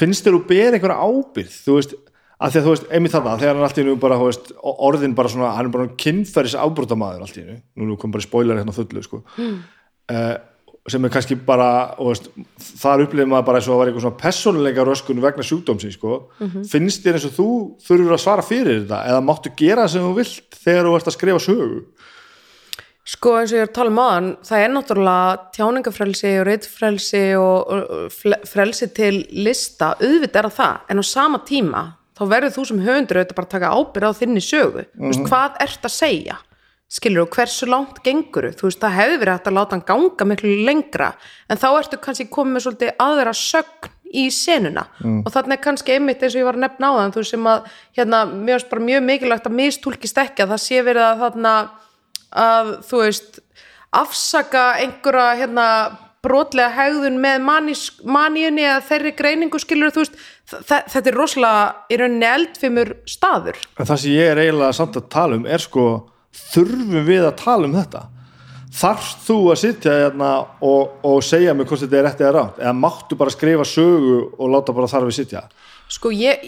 Finnst 0.00 0.26
þér 0.26 0.38
þú 0.38 0.42
ber 0.48 0.76
einhverja 0.76 1.08
ábyrð? 1.08 1.56
Þú 1.64 1.76
veist, 1.78 1.96
að 2.42 2.54
því 2.54 2.60
að 2.60 2.66
þú 2.66 2.74
veist, 2.74 2.86
einmitt 2.90 3.14
þarna, 3.16 3.34
þegar 3.40 3.58
hann 3.58 3.66
allt 3.68 3.80
í 3.80 3.86
nú 3.86 3.96
bara, 4.02 4.20
þú 4.20 4.28
veist, 4.30 4.52
orðin 4.88 5.16
bara 5.18 5.32
svona, 5.32 5.52
hann 5.56 5.68
er 5.68 5.74
bara 5.76 5.90
kynferðis 6.04 6.58
ábrótamaður 6.60 7.26
allt 7.26 7.40
í 7.40 7.44
nú, 7.48 7.58
nú 7.88 7.98
kom 8.00 8.14
bara 8.14 8.24
spoiler 8.24 8.60
hérna 8.60 8.74
á 8.74 8.78
fullu, 8.78 9.04
sko, 9.04 9.22
mm. 9.38 9.60
Sem 10.90 11.04
er 11.06 11.12
kannski 11.14 11.36
bara, 11.46 11.94
veist, 12.00 12.28
þar 12.80 13.04
upplifir 13.04 13.28
maður 13.30 13.46
bara 13.46 13.60
eins 13.60 13.68
og 13.70 13.76
að 13.76 13.82
vera 13.82 13.92
eitthvað 13.92 14.16
personleika 14.18 14.86
röskun 14.86 15.22
vegna 15.22 15.44
sjúkdómsins, 15.46 15.94
sko, 15.94 16.16
finnst 16.70 17.04
þér 17.04 17.18
eins 17.18 17.26
og 17.28 17.36
þú 17.36 17.50
þurfur 17.86 18.16
að 18.16 18.22
svara 18.24 18.46
fyrir 18.46 18.80
þetta 18.80 19.02
eða 19.12 19.20
máttu 19.28 19.52
gera 19.58 19.86
það 19.86 19.92
sem 19.94 20.08
þú 20.08 20.16
vilt 20.18 20.58
þegar 20.64 20.88
þú 20.88 20.96
ert 20.98 21.12
að 21.12 21.16
skrifa 21.18 21.44
sögu? 21.46 21.80
Sko 23.12 23.32
eins 23.38 23.50
og 23.50 23.58
ég 23.58 23.64
er 23.64 23.70
að 23.70 23.78
tala 23.78 23.90
um 23.90 24.02
aðan, 24.02 24.28
það 24.46 24.64
er 24.64 24.74
náttúrulega 24.74 25.38
tjáningafrelsi 25.56 26.34
og 26.38 26.46
reytfrelsi 26.46 27.24
og, 27.38 27.72
og, 27.74 28.36
frelsi 28.50 28.90
til 28.94 29.16
lista, 29.34 29.96
auðvitað 29.98 30.38
er 30.42 30.50
að 30.50 30.56
það, 30.58 30.76
en 30.90 31.02
á 31.02 31.04
sama 31.06 31.42
tíma 31.46 31.82
þá 32.18 32.22
verður 32.30 32.54
þú 32.56 32.64
sem 32.68 32.82
höfundur 32.86 33.18
auðvitað 33.18 33.38
bara 33.38 33.48
að 33.48 33.54
taka 33.56 33.72
ábyrð 33.74 34.10
á 34.10 34.18
þinni 34.18 34.42
sögu, 34.44 34.84
þú 34.94 35.10
veist, 35.10 35.26
hvað 35.30 35.62
ert 35.66 35.86
að 35.88 35.94
segja? 35.94 36.38
Skilur 36.92 37.24
og 37.24 37.32
hversu 37.36 37.68
langt 37.70 38.02
gengur 38.04 38.50
þú? 38.52 38.68
Veist, 38.68 38.82
það 38.82 38.98
hefði 38.98 39.18
verið 39.22 39.36
hægt 39.36 39.50
að 39.50 39.58
láta 39.58 39.76
hann 39.76 39.86
ganga 39.88 40.28
miklu 40.28 40.54
lengra, 40.66 41.10
en 41.48 41.60
þá 41.60 41.68
ertu 41.72 42.00
kannski 42.02 42.28
komið 42.32 42.56
með 42.56 42.64
svolítið 42.66 42.94
aðra 43.06 43.34
sögn 43.36 43.92
í 44.12 44.26
senuna. 44.34 44.84
Og 45.24 45.30
þannig 45.32 45.62
kannski 45.64 45.94
einmitt 45.96 46.22
eins 46.22 46.36
og 46.36 46.42
ég 46.42 46.48
var 46.50 46.58
að 46.58 46.66
nefna 46.66 46.92
á 46.92 46.98
þann, 46.98 47.14
þú 47.14 47.22
veist 47.22 47.32
sem 47.32 47.48
að 47.48 47.70
hérna, 47.96 48.24
mér 48.28 48.58
finnst 48.58 48.72
bara 48.74 48.86
mjög 48.88 49.06
mikilvægt 49.08 49.48
að 49.48 49.58
mistúlkist 49.62 50.20
ekki 50.20 50.44
að 50.44 50.52
það 50.52 50.62
sé 50.66 50.82
verið 50.84 51.06
að 51.06 51.22
þarna 51.24 51.54
að 52.42 52.72
þú 52.88 53.02
veist 53.06 53.40
afsaka 53.92 54.64
einhverja 54.82 55.40
hérna 55.40 55.66
brotlega 56.22 56.70
hegðun 56.76 57.18
með 57.22 57.42
manis, 57.42 57.82
maníunni 58.06 58.62
eða 58.62 58.84
þeirri 58.86 59.12
greiningu 59.18 59.58
skilur 59.58 59.90
þú 59.94 60.04
veist, 60.04 60.20
þetta 60.70 61.02
er 61.02 61.16
rosalega 61.18 61.64
í 61.90 61.98
rauninni 61.98 62.28
eldfimur 62.28 62.94
staður. 63.10 63.58
En 63.74 63.88
það 63.88 64.02
sem 64.04 64.14
ég 64.14 64.30
er 64.30 64.42
eiginlega 64.44 64.76
samt 64.78 64.98
að 65.00 65.08
tala 65.12 65.40
um 65.40 65.48
er 65.50 65.64
sko, 65.64 65.86
þurfum 66.32 67.06
við 67.06 67.26
að 67.28 67.38
tala 67.42 67.68
um 67.68 67.76
þetta? 67.76 68.06
Þarfst 68.72 69.26
þú 69.26 69.38
að 69.52 69.58
sitja 69.60 69.94
hérna 69.98 70.30
og, 70.64 70.94
og 71.04 71.18
segja 71.24 71.52
mig 71.52 71.68
hvort 71.68 71.82
þetta 71.82 71.98
er 71.98 72.06
rétt 72.06 72.22
eða 72.22 72.32
rátt 72.38 72.62
eða 72.62 72.72
máttu 72.78 73.18
bara 73.20 73.34
skrifa 73.34 73.66
sögu 73.68 74.14
og 74.32 74.52
láta 74.54 74.72
bara 74.72 74.88
þar 74.88 75.10
við 75.10 75.18
sitja 75.18 75.42
sko 75.92 76.08
ég, 76.14 76.40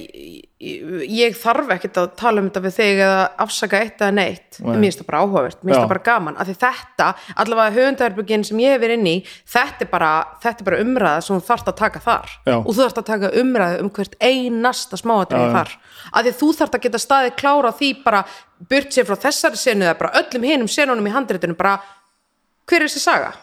ég, 0.62 0.84
ég 1.12 1.34
þarf 1.36 1.68
ekkert 1.74 1.98
að 2.00 2.06
tala 2.16 2.40
um 2.40 2.46
þetta 2.48 2.62
við 2.64 2.74
þig 2.78 3.00
eða 3.04 3.18
afsaka 3.44 3.80
eitt 3.84 4.00
eða 4.00 4.14
neitt 4.16 4.58
Nei. 4.60 4.70
mér 4.70 4.86
finnst 4.86 5.02
það 5.02 5.08
bara 5.10 5.20
áhugavert, 5.24 5.58
mér 5.60 5.74
finnst 5.74 5.82
það 5.82 5.92
bara 5.92 6.04
gaman 6.08 6.38
af 6.40 6.48
því 6.48 6.54
þetta, 6.62 7.08
allavega 7.44 7.74
höfundarbyggin 7.76 8.46
sem 8.48 8.62
ég 8.64 8.74
hef 8.74 8.82
verið 8.84 9.00
inn 9.00 9.10
í, 9.10 9.14
þetta 9.54 9.84
er 9.84 9.90
bara 9.92 10.12
þetta 10.44 10.64
er 10.64 10.68
bara 10.70 10.80
umræða 10.86 11.26
sem 11.26 11.36
þú 11.36 11.48
þarft 11.50 11.70
að 11.72 11.78
taka 11.82 12.04
þar 12.06 12.34
Já. 12.48 12.56
og 12.56 12.70
þú 12.70 12.78
þarft 12.80 13.02
að 13.02 13.08
taka 13.10 13.32
umræðu 13.42 13.84
um 13.84 13.92
hvert 13.98 14.18
einasta 14.24 15.00
smáatrið 15.02 15.56
þar 15.58 15.74
af 16.08 16.24
því 16.24 16.36
þú 16.40 16.52
þarft 16.62 16.78
að 16.78 16.86
geta 16.88 17.04
staðið 17.04 17.38
klára 17.44 17.74
því 17.76 17.92
bara 18.06 18.24
burt 18.70 18.96
sér 18.96 19.08
frá 19.08 19.18
þessari 19.28 19.60
senu 19.60 19.84
eða 19.90 19.98
bara 20.00 20.14
öllum 20.22 20.48
hinum 20.48 20.70
senunum 20.72 21.10
í 21.10 21.12
handritinu 21.12 21.58
bara 21.58 21.76
hver 22.64 22.80
er 22.80 22.88
þessi 22.88 23.04
saga? 23.04 23.34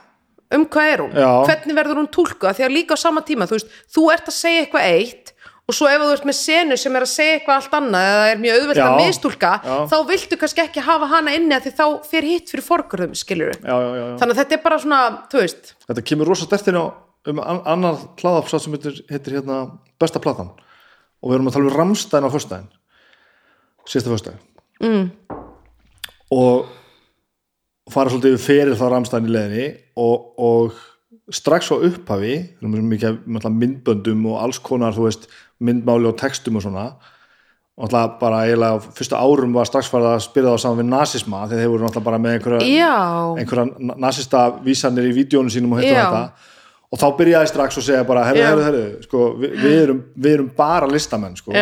Um 0.51 0.65
hvað 0.67 0.89
er 0.91 1.01
hún? 1.05 1.13
Já. 1.15 1.29
Hvernig 1.47 1.77
verður 1.77 1.99
hún 2.01 2.09
túlku? 2.11 2.47
Af 2.49 2.57
Því 2.57 2.65
að 2.65 2.73
líka 2.75 2.95
á 2.99 2.99
sama 2.99 3.21
tíma, 3.23 3.47
þú 3.47 3.55
veist, 3.55 3.75
þú 3.95 4.01
ert 4.11 4.27
að 4.27 4.35
segja 4.35 4.63
eitthvað 4.65 4.87
eitt 4.89 5.20
og 5.71 5.77
svo 5.77 5.87
ef 5.87 6.01
þú 6.03 6.09
ert 6.11 6.25
með 6.27 6.37
senu 6.37 6.77
sem 6.79 6.95
er 6.97 7.05
að 7.05 7.11
segja 7.13 7.35
eitthvað 7.37 7.61
allt 7.61 7.75
annað 7.77 8.07
eða 8.09 8.25
er 8.31 8.41
mjög 8.41 8.57
auðvelt 8.57 8.81
að 8.83 8.95
mistúlka 8.99 9.51
Já. 9.63 9.75
þá 9.91 9.95
viltu 10.09 10.39
kannski 10.41 10.63
ekki 10.65 10.83
hafa 10.83 11.07
hana 11.13 11.35
inni 11.37 11.59
því 11.63 11.71
þá 11.77 11.85
fer 12.09 12.27
hitt 12.27 12.51
fyrir 12.51 12.65
já, 13.63 13.75
já. 13.95 14.03
þannig 14.19 14.33
að 14.33 14.41
þetta 14.41 14.57
er 14.57 14.63
bara 14.65 14.79
svona, 14.83 14.99
þú 15.31 15.39
veist 15.39 15.71
þetta 15.87 16.05
kemur 16.11 16.31
rosa 16.31 16.47
stertinn 16.49 16.81
á 16.81 16.85
um 17.31 17.39
an 17.39 17.61
annar 17.69 18.03
hlaðafsat 18.19 18.65
sem 18.65 18.75
heitir, 18.75 18.99
heitir 19.11 19.37
hérna 19.37 19.61
besta 20.01 20.21
platan 20.21 20.51
og 21.21 21.29
við 21.29 21.37
erum 21.37 21.49
að 21.51 21.57
tala 21.57 21.69
um 21.69 21.77
Ramstein 21.77 22.27
á 22.27 22.33
föstudaginn 22.33 22.69
síðasta 23.85 24.13
föstudaginn 24.15 24.43
mm. 24.81 25.37
og 26.35 26.71
fara 27.93 28.11
svolítið 28.11 28.39
yfir 28.39 28.47
fyrir 28.47 28.79
þá 28.79 28.87
Ramstein 28.89 29.29
í 29.29 29.35
leðinni 29.35 29.67
og, 30.01 30.31
og 30.41 30.81
strax 31.31 31.71
á 31.71 31.77
upphafi 31.77 32.33
við 32.59 32.65
erum 32.65 32.89
mikið 32.91 33.21
myndböndum 33.29 34.27
og 34.31 34.41
alls 34.41 34.59
konar, 34.63 34.95
þú 34.95 35.07
veist, 35.07 35.29
myndmáli 35.61 36.09
og 36.09 36.17
textum 36.19 36.59
og 36.59 36.65
svona. 36.65 36.91
Og 37.81 37.87
náttúrulega 37.87 38.19
bara 38.19 38.39
eiginlega 38.45 38.95
fyrstu 38.97 39.17
árum 39.17 39.53
var 39.55 39.69
strax 39.69 39.87
farið 39.89 40.09
að 40.11 40.23
spyrja 40.25 40.53
þá 40.53 40.63
saman 40.65 40.81
við 40.81 40.89
nasisma 40.91 41.45
þegar 41.47 41.61
þeir 41.61 41.69
voru 41.71 41.85
náttúrulega 41.85 42.07
bara 42.09 42.19
með 42.21 42.33
einhverja 42.37 42.89
einhverja 43.41 43.93
nasista 44.03 44.41
vísanir 44.65 45.07
í 45.07 45.13
vídjónu 45.15 45.53
sínum 45.53 45.77
og 45.77 45.81
hitt 45.81 45.93
og 45.93 45.95
Já. 45.95 46.03
þetta. 46.03 46.49
Og 46.91 46.99
þá 46.99 47.05
byrjaði 47.21 47.47
strax 47.47 47.79
og 47.79 47.85
segja 47.85 48.01
bara 48.03 48.25
herru, 48.27 48.41
herru, 48.43 48.65
herru, 48.67 48.83
sko, 49.05 49.29
við, 49.39 49.53
við, 49.61 49.77
erum, 49.85 50.03
við 50.19 50.33
erum 50.35 50.49
bara 50.57 50.89
listamenn 50.91 51.37
sko, 51.39 51.53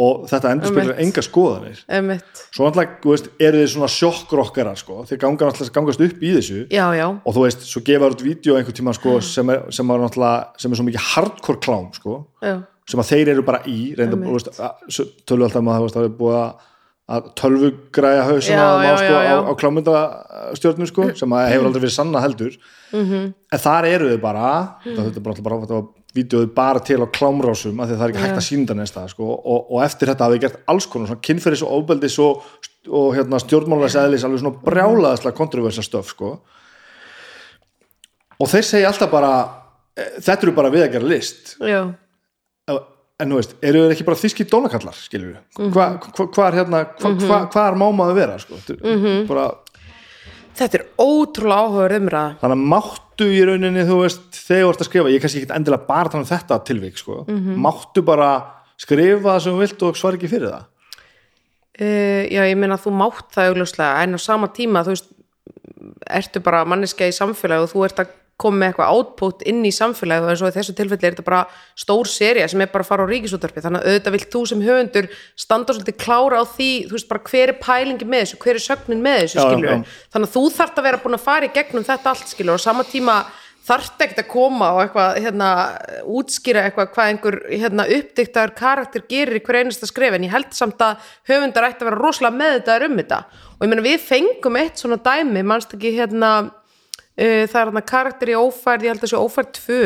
og 0.00 0.24
þetta 0.26 0.54
endur 0.56 0.72
spilur 0.72 1.00
enga 1.04 1.22
skoðanir. 1.22 1.82
Emitt 2.00 2.40
svo 2.56 2.70
veist, 2.74 3.28
eru 3.38 3.60
þið 3.60 3.68
svona 3.74 3.90
sjokkrokkarar 3.94 4.80
sko, 4.80 5.04
þeir 5.06 5.20
ganga 5.22 5.50
náttúrulega 5.52 5.76
gangast 5.76 6.02
upp 6.08 6.24
í 6.26 6.32
þessu. 6.34 6.64
Já, 6.66 6.82
já, 6.98 7.06
og 7.06 7.36
þú 7.36 7.46
veist, 7.46 7.62
svo 7.70 7.84
gefa 7.86 8.08
þér 8.08 8.16
út 8.16 8.26
vídeo 8.26 8.58
einhvern 8.58 8.78
tíma 8.80 8.96
sko, 8.98 9.20
sem, 9.22 9.54
er, 9.54 9.62
sem, 9.76 9.94
er 9.94 10.08
sem 10.18 10.74
er 10.74 10.80
svo 10.80 10.88
mikið 10.88 11.06
hardcore 11.12 11.62
klám 11.62 11.86
sko, 11.94 12.18
já, 12.42 12.56
sem 12.90 13.02
að 13.02 13.12
þeir 13.12 13.32
eru 13.34 13.46
bara 13.46 13.62
í 13.70 13.78
tölvu 13.96 15.46
alltaf 15.46 15.62
maður, 15.62 15.86
veist, 15.86 15.96
það 15.96 16.08
er 16.08 16.18
búið 16.18 16.40
að 16.40 17.30
tölvugræja 17.38 18.26
hausum 18.28 18.60
á, 18.60 18.94
sko, 18.98 19.14
á, 19.18 19.34
á 19.50 19.52
klámyndastjórnum 19.58 20.88
sko, 20.90 21.08
sem 21.18 21.32
að 21.34 21.48
hefur 21.50 21.70
aldrei 21.70 21.82
verið 21.82 21.96
sanna 21.96 22.22
heldur. 22.22 22.58
Mhm. 22.90 23.32
en 23.52 23.62
þar 23.62 23.86
eru 23.86 24.10
þau 24.10 24.20
bara 24.20 24.46
þetta, 24.84 25.16
er 25.16 25.22
bara, 25.22 25.42
bara 25.42 25.58
þetta 25.62 25.76
var 25.78 25.88
vídeoðu 26.14 26.54
bara 26.54 26.80
til 26.82 26.98
á 26.98 27.06
klámrásum 27.06 27.78
af 27.78 27.86
því 27.86 27.94
að 27.94 27.98
það 28.00 28.04
er 28.04 28.12
ekki 28.12 28.24
hægt 28.24 28.40
að 28.40 28.46
sínda 28.48 28.74
neista 28.74 29.04
sko, 29.10 29.28
og, 29.30 29.70
og 29.70 29.84
eftir 29.84 30.10
þetta 30.10 30.26
hafi 30.26 30.40
gert 30.42 30.58
alls 30.66 30.86
konar 30.90 31.20
kynferðis 31.22 31.62
og 31.62 31.74
ofbeldis 31.78 32.18
og, 32.18 32.42
og 32.90 33.14
hérna, 33.14 33.38
stjórnmálaðis 33.42 33.98
eðlis 34.02 34.26
alveg 34.26 34.42
svona 34.42 34.62
brjálaðislega 34.66 35.38
kontroversa 35.38 35.86
stöf 35.86 36.10
sko. 36.10 36.32
og 38.40 38.50
þeir 38.50 38.66
segja 38.66 38.90
alltaf 38.90 39.10
bara 39.10 39.32
eh, 39.94 40.18
þetta 40.18 40.46
eru 40.46 40.56
bara 40.56 40.70
við 40.74 40.86
að 40.86 40.94
gera 40.98 41.10
list. 41.14 41.56
Já 41.62 41.82
en 43.20 43.32
þú 43.32 43.40
veist, 43.40 43.56
eru 43.70 43.82
þeir 43.84 43.94
ekki 43.96 44.06
bara 44.08 44.20
þíski 44.20 44.46
dónakallar 44.50 44.96
skilur 44.98 45.32
við, 45.32 45.72
hvað 45.74 45.98
hva, 46.06 46.26
hva 46.26 46.46
er 46.46 46.56
hérna 46.60 46.84
hva, 46.86 47.12
hva, 47.20 47.40
hvað 47.52 47.66
er 47.66 47.78
mámaðu 47.82 48.16
vera 48.16 48.38
sko? 48.42 48.60
Þetta 48.66 48.94
er 48.94 49.28
bara, 49.28 49.48
Þetta 50.60 50.76
er 50.76 50.82
ótrúlega 51.00 51.64
áhugaður 51.64 51.94
umræða. 51.96 52.32
Þannig 52.40 52.58
að 52.58 52.64
máttu 52.72 53.28
í 53.32 53.38
rauninni 53.48 53.84
þú 53.88 53.98
veist, 54.02 54.26
þegar 54.34 54.64
þú 54.66 54.72
ert 54.72 54.82
að 54.82 54.88
skrifa, 54.88 55.12
ég 55.12 55.16
er 55.16 55.22
kannski 55.24 55.40
ekki 55.40 55.54
endilega 55.56 55.86
bara 55.86 56.10
tala 56.12 56.24
um 56.24 56.28
þetta 56.28 56.58
tilvík, 56.68 56.98
sko. 57.00 57.20
Máttu 57.64 58.02
bara 58.04 58.30
skrifa 58.80 59.36
það 59.36 59.40
sem 59.44 59.56
þú 59.56 59.62
vilt 59.62 59.84
og 59.86 60.00
svar 60.00 60.18
ekki 60.18 60.30
fyrir 60.32 60.52
það? 60.52 60.66
Uh, 61.80 62.26
já, 62.28 62.42
ég 62.44 62.58
meina 62.60 62.76
þú 62.76 62.92
mátt 62.92 63.30
það 63.32 63.54
augljóslega 63.54 64.02
en 64.04 64.18
á 64.18 64.20
sama 64.20 64.50
tíma, 64.52 64.82
þú 64.84 64.92
veist 64.92 65.08
ertu 66.10 66.42
bara 66.44 66.66
manneskja 66.68 67.08
í 67.08 67.14
samfélagi 67.16 67.64
og 67.64 67.72
þú 67.72 67.84
ert 67.86 68.02
að 68.02 68.10
koma 68.40 68.60
með 68.60 68.70
eitthvað 68.70 68.92
output 68.96 69.44
inn 69.50 69.60
í 69.68 69.72
samfélagi 69.74 70.24
og 70.24 70.32
eins 70.32 70.44
og 70.44 70.52
í 70.52 70.56
þessu 70.56 70.74
tilfelli 70.78 71.08
er 71.08 71.16
þetta 71.16 71.26
bara 71.26 71.42
stór 71.78 72.10
seria 72.10 72.48
sem 72.50 72.64
er 72.64 72.72
bara 72.72 72.86
að 72.86 72.90
fara 72.92 73.06
á 73.06 73.10
ríkisúttarpi 73.10 73.64
þannig 73.64 73.84
að 73.84 73.90
auðvitað 73.90 74.16
vilt 74.16 74.32
þú 74.34 74.42
sem 74.50 74.64
höfundur 74.66 75.10
standa 75.44 75.76
svolítið 75.76 76.00
klára 76.04 76.40
á 76.40 76.44
því, 76.54 76.70
þú 76.88 76.96
veist 76.96 77.10
bara 77.10 77.26
hver 77.30 77.54
er 77.54 77.60
pælingi 77.60 78.08
með 78.08 78.24
þessu, 78.24 78.40
hver 78.44 78.56
er 78.60 78.66
sögnin 78.66 79.04
með 79.04 79.20
þessu 79.24 79.44
skilur 79.44 79.84
þannig 80.10 80.30
að 80.30 80.34
þú 80.38 80.44
þarft 80.56 80.80
að 80.80 80.90
vera 80.90 81.04
búin 81.04 81.18
að 81.20 81.28
fara 81.28 81.50
í 81.50 81.54
gegnum 81.54 81.86
þetta 81.86 82.14
allt 82.14 82.34
skilur 82.34 82.56
og 82.56 82.64
sama 82.64 82.88
tíma 82.88 83.20
þarft 83.70 84.02
ekkert 84.02 84.22
að 84.24 84.30
koma 84.30 84.70
og 84.74 84.80
eitthvað 84.82 85.18
hérna, 85.24 85.48
útskýra 86.08 86.64
eitthvað 86.66 86.92
hvað 86.94 87.10
einhver 87.12 87.36
hérna, 87.50 87.86
uppdiktaður 87.98 88.54
karakter 88.58 89.04
gerir 89.10 89.38
í 89.38 89.42
hver 89.44 89.60
einasta 89.60 89.88
skref 89.88 90.16
en 90.16 90.26
ég 90.26 90.32
held 90.34 90.54
samt 90.56 90.80
að 90.84 91.10
höfundar 91.28 91.68
ætti 91.68 91.84
að 91.84 91.90
vera 91.90 92.00
rosalega 92.00 92.38
meðvitaður 92.40 92.86
um 92.88 92.96
þetta. 93.02 93.20
Og 93.58 93.66
ég 93.66 93.72
meina 93.72 93.86
við 93.86 94.06
fengum 94.06 94.58
eitt 94.60 94.80
svona 94.80 94.98
dæmi 95.04 95.44
mannst 95.46 95.76
ekki 95.76 95.92
hérna 95.98 96.32
það 97.20 97.58
er 97.60 97.68
hérna 97.68 97.84
karakter 97.84 98.32
í 98.32 98.36
ófærð 98.38 98.86
ég 98.86 98.94
held 98.94 99.04
að 99.04 99.10
sé 99.12 99.18
ófærð 99.20 99.50
2 99.58 99.80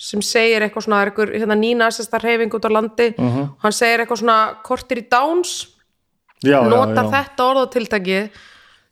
sem 0.00 0.22
segir 0.24 0.64
eitthvað 0.64 0.86
svona, 0.86 0.96
það 0.96 1.02
er 1.02 1.10
eitthvað 1.10 1.34
hérna, 1.38 1.56
nýnasista 1.60 2.20
reyfing 2.22 2.56
út 2.56 2.66
á 2.66 2.70
landi. 2.72 3.10
Og 3.20 3.66
hann 3.66 3.76
segir 3.76 4.02
eitthvað 4.02 4.22
svona 4.22 4.38
kortir 4.66 5.02
í 5.02 5.04
dáns 5.12 5.52
já, 6.42 6.58
já, 6.58 6.68
notar 6.68 7.06
já. 7.06 7.10
þetta 7.14 7.48
orðatiltækið 7.50 8.40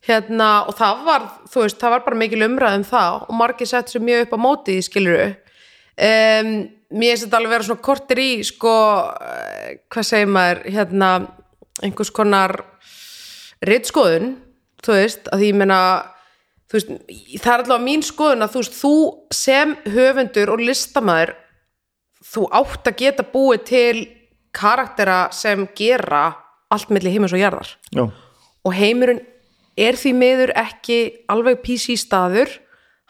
hérna, 0.08 0.48
og 0.68 0.76
það 0.78 1.04
var, 1.06 1.28
þú 1.50 1.64
veist, 1.64 1.78
það 1.80 1.94
var 1.94 2.04
bara 2.06 2.20
mikil 2.22 2.42
umræð 2.46 2.78
um 2.78 2.86
það 2.86 3.20
og 3.26 3.38
margir 3.40 3.68
sett 3.68 3.92
sér 3.92 4.04
mjög 4.04 4.26
upp 4.26 4.36
á 4.36 4.38
móti 4.40 4.76
í 4.78 4.84
skiluru 4.84 5.26
um, 5.28 6.52
mér 6.88 7.12
finnst 7.12 7.26
þetta 7.26 7.40
alveg 7.40 7.54
vera 7.56 7.66
svona 7.66 7.84
kortir 7.84 8.20
í 8.22 8.28
sko, 8.46 8.74
eh, 9.20 9.72
hvað 9.90 10.08
segir 10.08 10.30
maður 10.32 10.62
hérna, 10.68 11.10
einhvers 11.84 12.12
konar 12.14 12.54
ritskoðun 13.66 14.36
þú 14.84 14.96
veist, 14.96 15.28
að 15.32 15.42
því 15.42 15.50
ég 15.50 15.58
meina 15.58 15.80
þú 15.80 16.17
veist, 16.76 16.90
það 17.40 17.52
er 17.52 17.64
allavega 17.64 17.84
mín 17.84 18.04
skoðun 18.04 18.44
að 18.44 18.54
þú 18.54 18.62
veist, 18.62 18.78
þú 18.78 18.94
sem 19.34 19.74
höfundur 19.94 20.52
og 20.52 20.62
listamæður 20.62 21.34
þú 22.28 22.44
átt 22.60 22.90
að 22.90 22.98
geta 23.00 23.26
búið 23.32 23.64
til 23.68 24.04
karaktera 24.58 25.18
sem 25.32 25.66
gera 25.78 26.28
allt 26.72 26.90
milli 26.92 27.12
heimis 27.14 27.32
og 27.32 27.40
jarðar. 27.40 27.70
Já, 27.94 28.04
og 28.64 28.74
heimurinn 28.76 29.22
er 29.78 29.96
því 29.96 30.14
miður 30.18 30.52
ekki 30.58 30.98
alveg 31.30 31.62
PC 31.64 31.96
staður. 32.00 32.50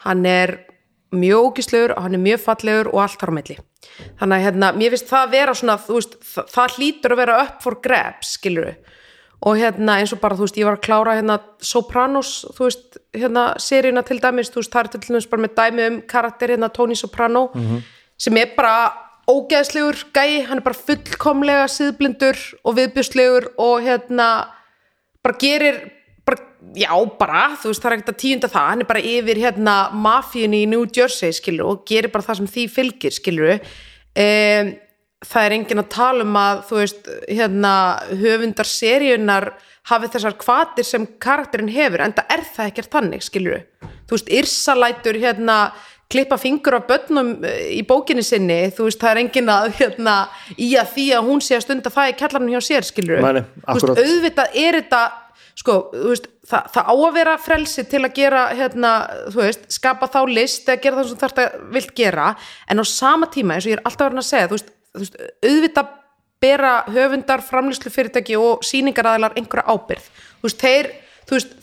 Hann 0.05 0.23
er 0.29 0.55
mjög 1.11 1.49
ógislegur 1.49 1.95
og 1.95 2.05
hann 2.05 2.15
er 2.15 2.23
mjög 2.23 2.43
fallegur 2.45 2.91
og 2.93 3.01
allt 3.03 3.19
þar 3.19 3.33
á 3.33 3.37
milli. 3.39 3.57
Þannig 4.19 4.35
að 4.35 4.45
hérna, 4.45 4.69
mér 4.77 4.93
finnst 4.93 5.09
það 5.09 5.33
vera 5.33 5.55
svona 5.57 5.77
veist, 5.87 6.15
það, 6.23 6.49
það 6.53 6.75
hlýtur 6.77 7.15
að 7.15 7.21
vera 7.23 7.37
up 7.43 7.59
for 7.63 7.79
grabs 7.83 8.35
skilur 8.37 8.69
og 9.39 9.55
hérna 9.55 9.99
eins 9.99 10.11
og 10.13 10.19
bara 10.19 10.35
þú 10.35 10.47
veist, 10.47 10.57
ég 10.59 10.67
var 10.67 10.77
að 10.77 10.85
klára 10.87 11.15
hérna 11.15 11.37
Sopranos, 11.63 12.45
þú 12.57 12.65
veist, 12.65 12.97
hérna 13.15 13.45
seríuna 13.61 14.03
til 14.07 14.19
dæmis, 14.19 14.51
þú 14.51 14.61
veist, 14.63 14.73
það 14.73 14.81
er 14.81 14.89
til 14.95 15.01
dæmis 15.07 15.29
bara 15.31 15.45
með 15.45 15.53
dæmi 15.59 15.85
um 15.87 16.01
karakter 16.07 16.55
hérna 16.55 16.69
Tony 16.75 16.95
Soprano 16.95 17.45
sem 18.19 18.37
er 18.37 18.51
bara 18.57 18.91
ógeðslegur 19.29 20.09
gæi, 20.13 20.45
hann 20.49 20.59
er 20.59 20.65
bara 20.65 20.75
fullkomlega 20.75 21.67
síðblindur 21.71 22.39
og 22.65 22.75
viðbjörslegur 22.79 23.53
og 23.61 23.85
hérna 23.85 24.27
bara 25.23 25.37
gerir 25.39 25.79
bara, 26.25 26.41
já 26.75 26.91
bara, 27.19 27.43
þú 27.61 27.71
veist 27.71 27.83
það 27.83 27.91
er 27.91 27.97
ekkert 27.97 28.13
að 28.13 28.21
tíunda 28.23 28.49
það, 28.51 28.69
hann 28.73 28.81
er 28.83 28.89
bara 28.89 29.05
yfir 29.05 29.41
hérna 29.45 29.75
mafíunni 29.93 30.63
í 30.65 30.69
New 30.69 30.85
Jersey 30.85 31.31
skilur 31.31 31.75
og 31.75 31.85
gerir 31.87 32.11
bara 32.11 32.25
það 32.27 32.41
sem 32.41 32.51
því 32.57 32.67
fylgir 32.73 33.15
skilur 33.15 33.55
um, 33.55 34.73
það 35.25 35.45
er 35.45 35.55
enginn 35.57 35.83
að 35.83 35.91
tala 35.93 36.25
um 36.25 36.39
að 36.39 36.63
þú 36.69 36.79
veist, 36.79 37.11
hérna 37.27 37.73
höfundar 38.21 38.69
seríunar 38.69 39.51
hafi 39.89 40.09
þessar 40.13 40.35
kvatir 40.39 40.87
sem 40.87 41.07
karakterin 41.21 41.71
hefur, 41.73 42.03
en 42.05 42.15
það 42.15 42.35
er 42.35 42.43
það 42.55 42.71
ekkert 42.71 42.97
þannig, 42.97 43.25
skilur 43.25 43.63
þú 44.09 44.17
veist, 44.17 44.33
Yrsa 44.39 44.75
lætur 44.77 45.19
hérna 45.19 45.59
klippa 46.09 46.39
fingur 46.41 46.79
af 46.79 46.87
börnum 46.89 47.35
eh, 47.45 47.77
í 47.77 47.81
bókinni 47.85 48.23
sinni, 48.25 48.71
þú 48.73 48.87
veist, 48.87 49.01
það 49.01 49.11
er 49.11 49.21
enginn 49.23 49.51
að 49.53 49.67
hérna, 49.77 50.15
í 50.57 50.71
að 50.79 50.93
því 50.95 51.07
að 51.17 51.27
hún 51.27 51.43
sé 51.45 51.57
að 51.57 51.65
stunda 51.67 51.93
það 51.93 52.13
í 52.13 52.15
kjallarinn 52.21 52.53
hjá 52.55 52.61
sér, 52.65 52.87
skilur 52.87 53.21
Nei, 53.21 53.33
nei, 53.37 53.43
þú 53.67 53.91
veist, 53.91 54.01
auðvitað 54.05 54.57
er 54.63 54.79
þetta 54.79 55.03
sko, 55.59 55.77
þú 55.93 56.13
veist, 56.13 56.27
það, 56.49 56.73
það 56.73 56.89
á 56.89 56.93
að 56.95 57.15
vera 57.19 57.37
frelsi 57.43 57.85
til 57.91 58.01
að 58.01 58.15
gera, 58.17 58.41
hérna, 58.55 58.95
þú 59.29 59.43
veist 59.43 59.69
skapa 59.75 60.09
þá 60.09 60.19
list 60.31 60.69
eða 60.71 60.83
gera 60.85 61.01
það 61.01 61.11
sem 61.11 61.21
þetta 61.27 61.47
vilt 61.75 61.95
gera, 61.99 62.33
en 62.71 62.81
á 62.81 62.85
sama 62.87 63.29
tíma 63.33 63.57
eins 63.57 63.67
og 63.67 63.73
ég 63.73 63.77
er 63.77 63.85
alltaf 63.85 64.09
verið 64.09 64.23
að 64.23 64.29
segja, 64.31 64.49
þú 64.49 64.57
veist, 64.57 64.75
þú 64.93 65.03
veist 65.03 65.19
auðvitað 65.45 65.95
bera 66.39 66.73
höfundar 66.87 67.43
framlýslu 67.43 67.91
fyrirtæki 67.91 68.37
og 68.39 68.63
sýningaraðilar 68.63 69.35
einhverja 69.39 69.67
ábyrð, 69.67 70.05
þú 70.39 70.47
veist, 70.47 70.61
þeir 70.63 70.93
þú 71.27 71.35
veist, 71.35 71.57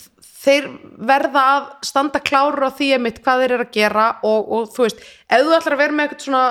þeir 0.46 0.66
verða 1.08 1.42
að 1.52 1.64
standa 1.88 2.20
klárur 2.22 2.68
á 2.68 2.70
því 2.76 2.90
einmitt 2.96 3.22
hvað 3.24 3.40
þeir 3.42 3.54
eru 3.56 3.64
að 3.66 3.72
gera 3.74 4.04
og, 4.26 4.52
og 4.52 4.68
þú 4.74 4.84
veist, 4.84 5.00
ef 5.26 5.42
þú 5.42 5.56
ætlar 5.56 5.74
að 5.74 5.80
vera 5.82 5.96
með 5.96 6.04
eitthvað 6.06 6.26
svona 6.26 6.42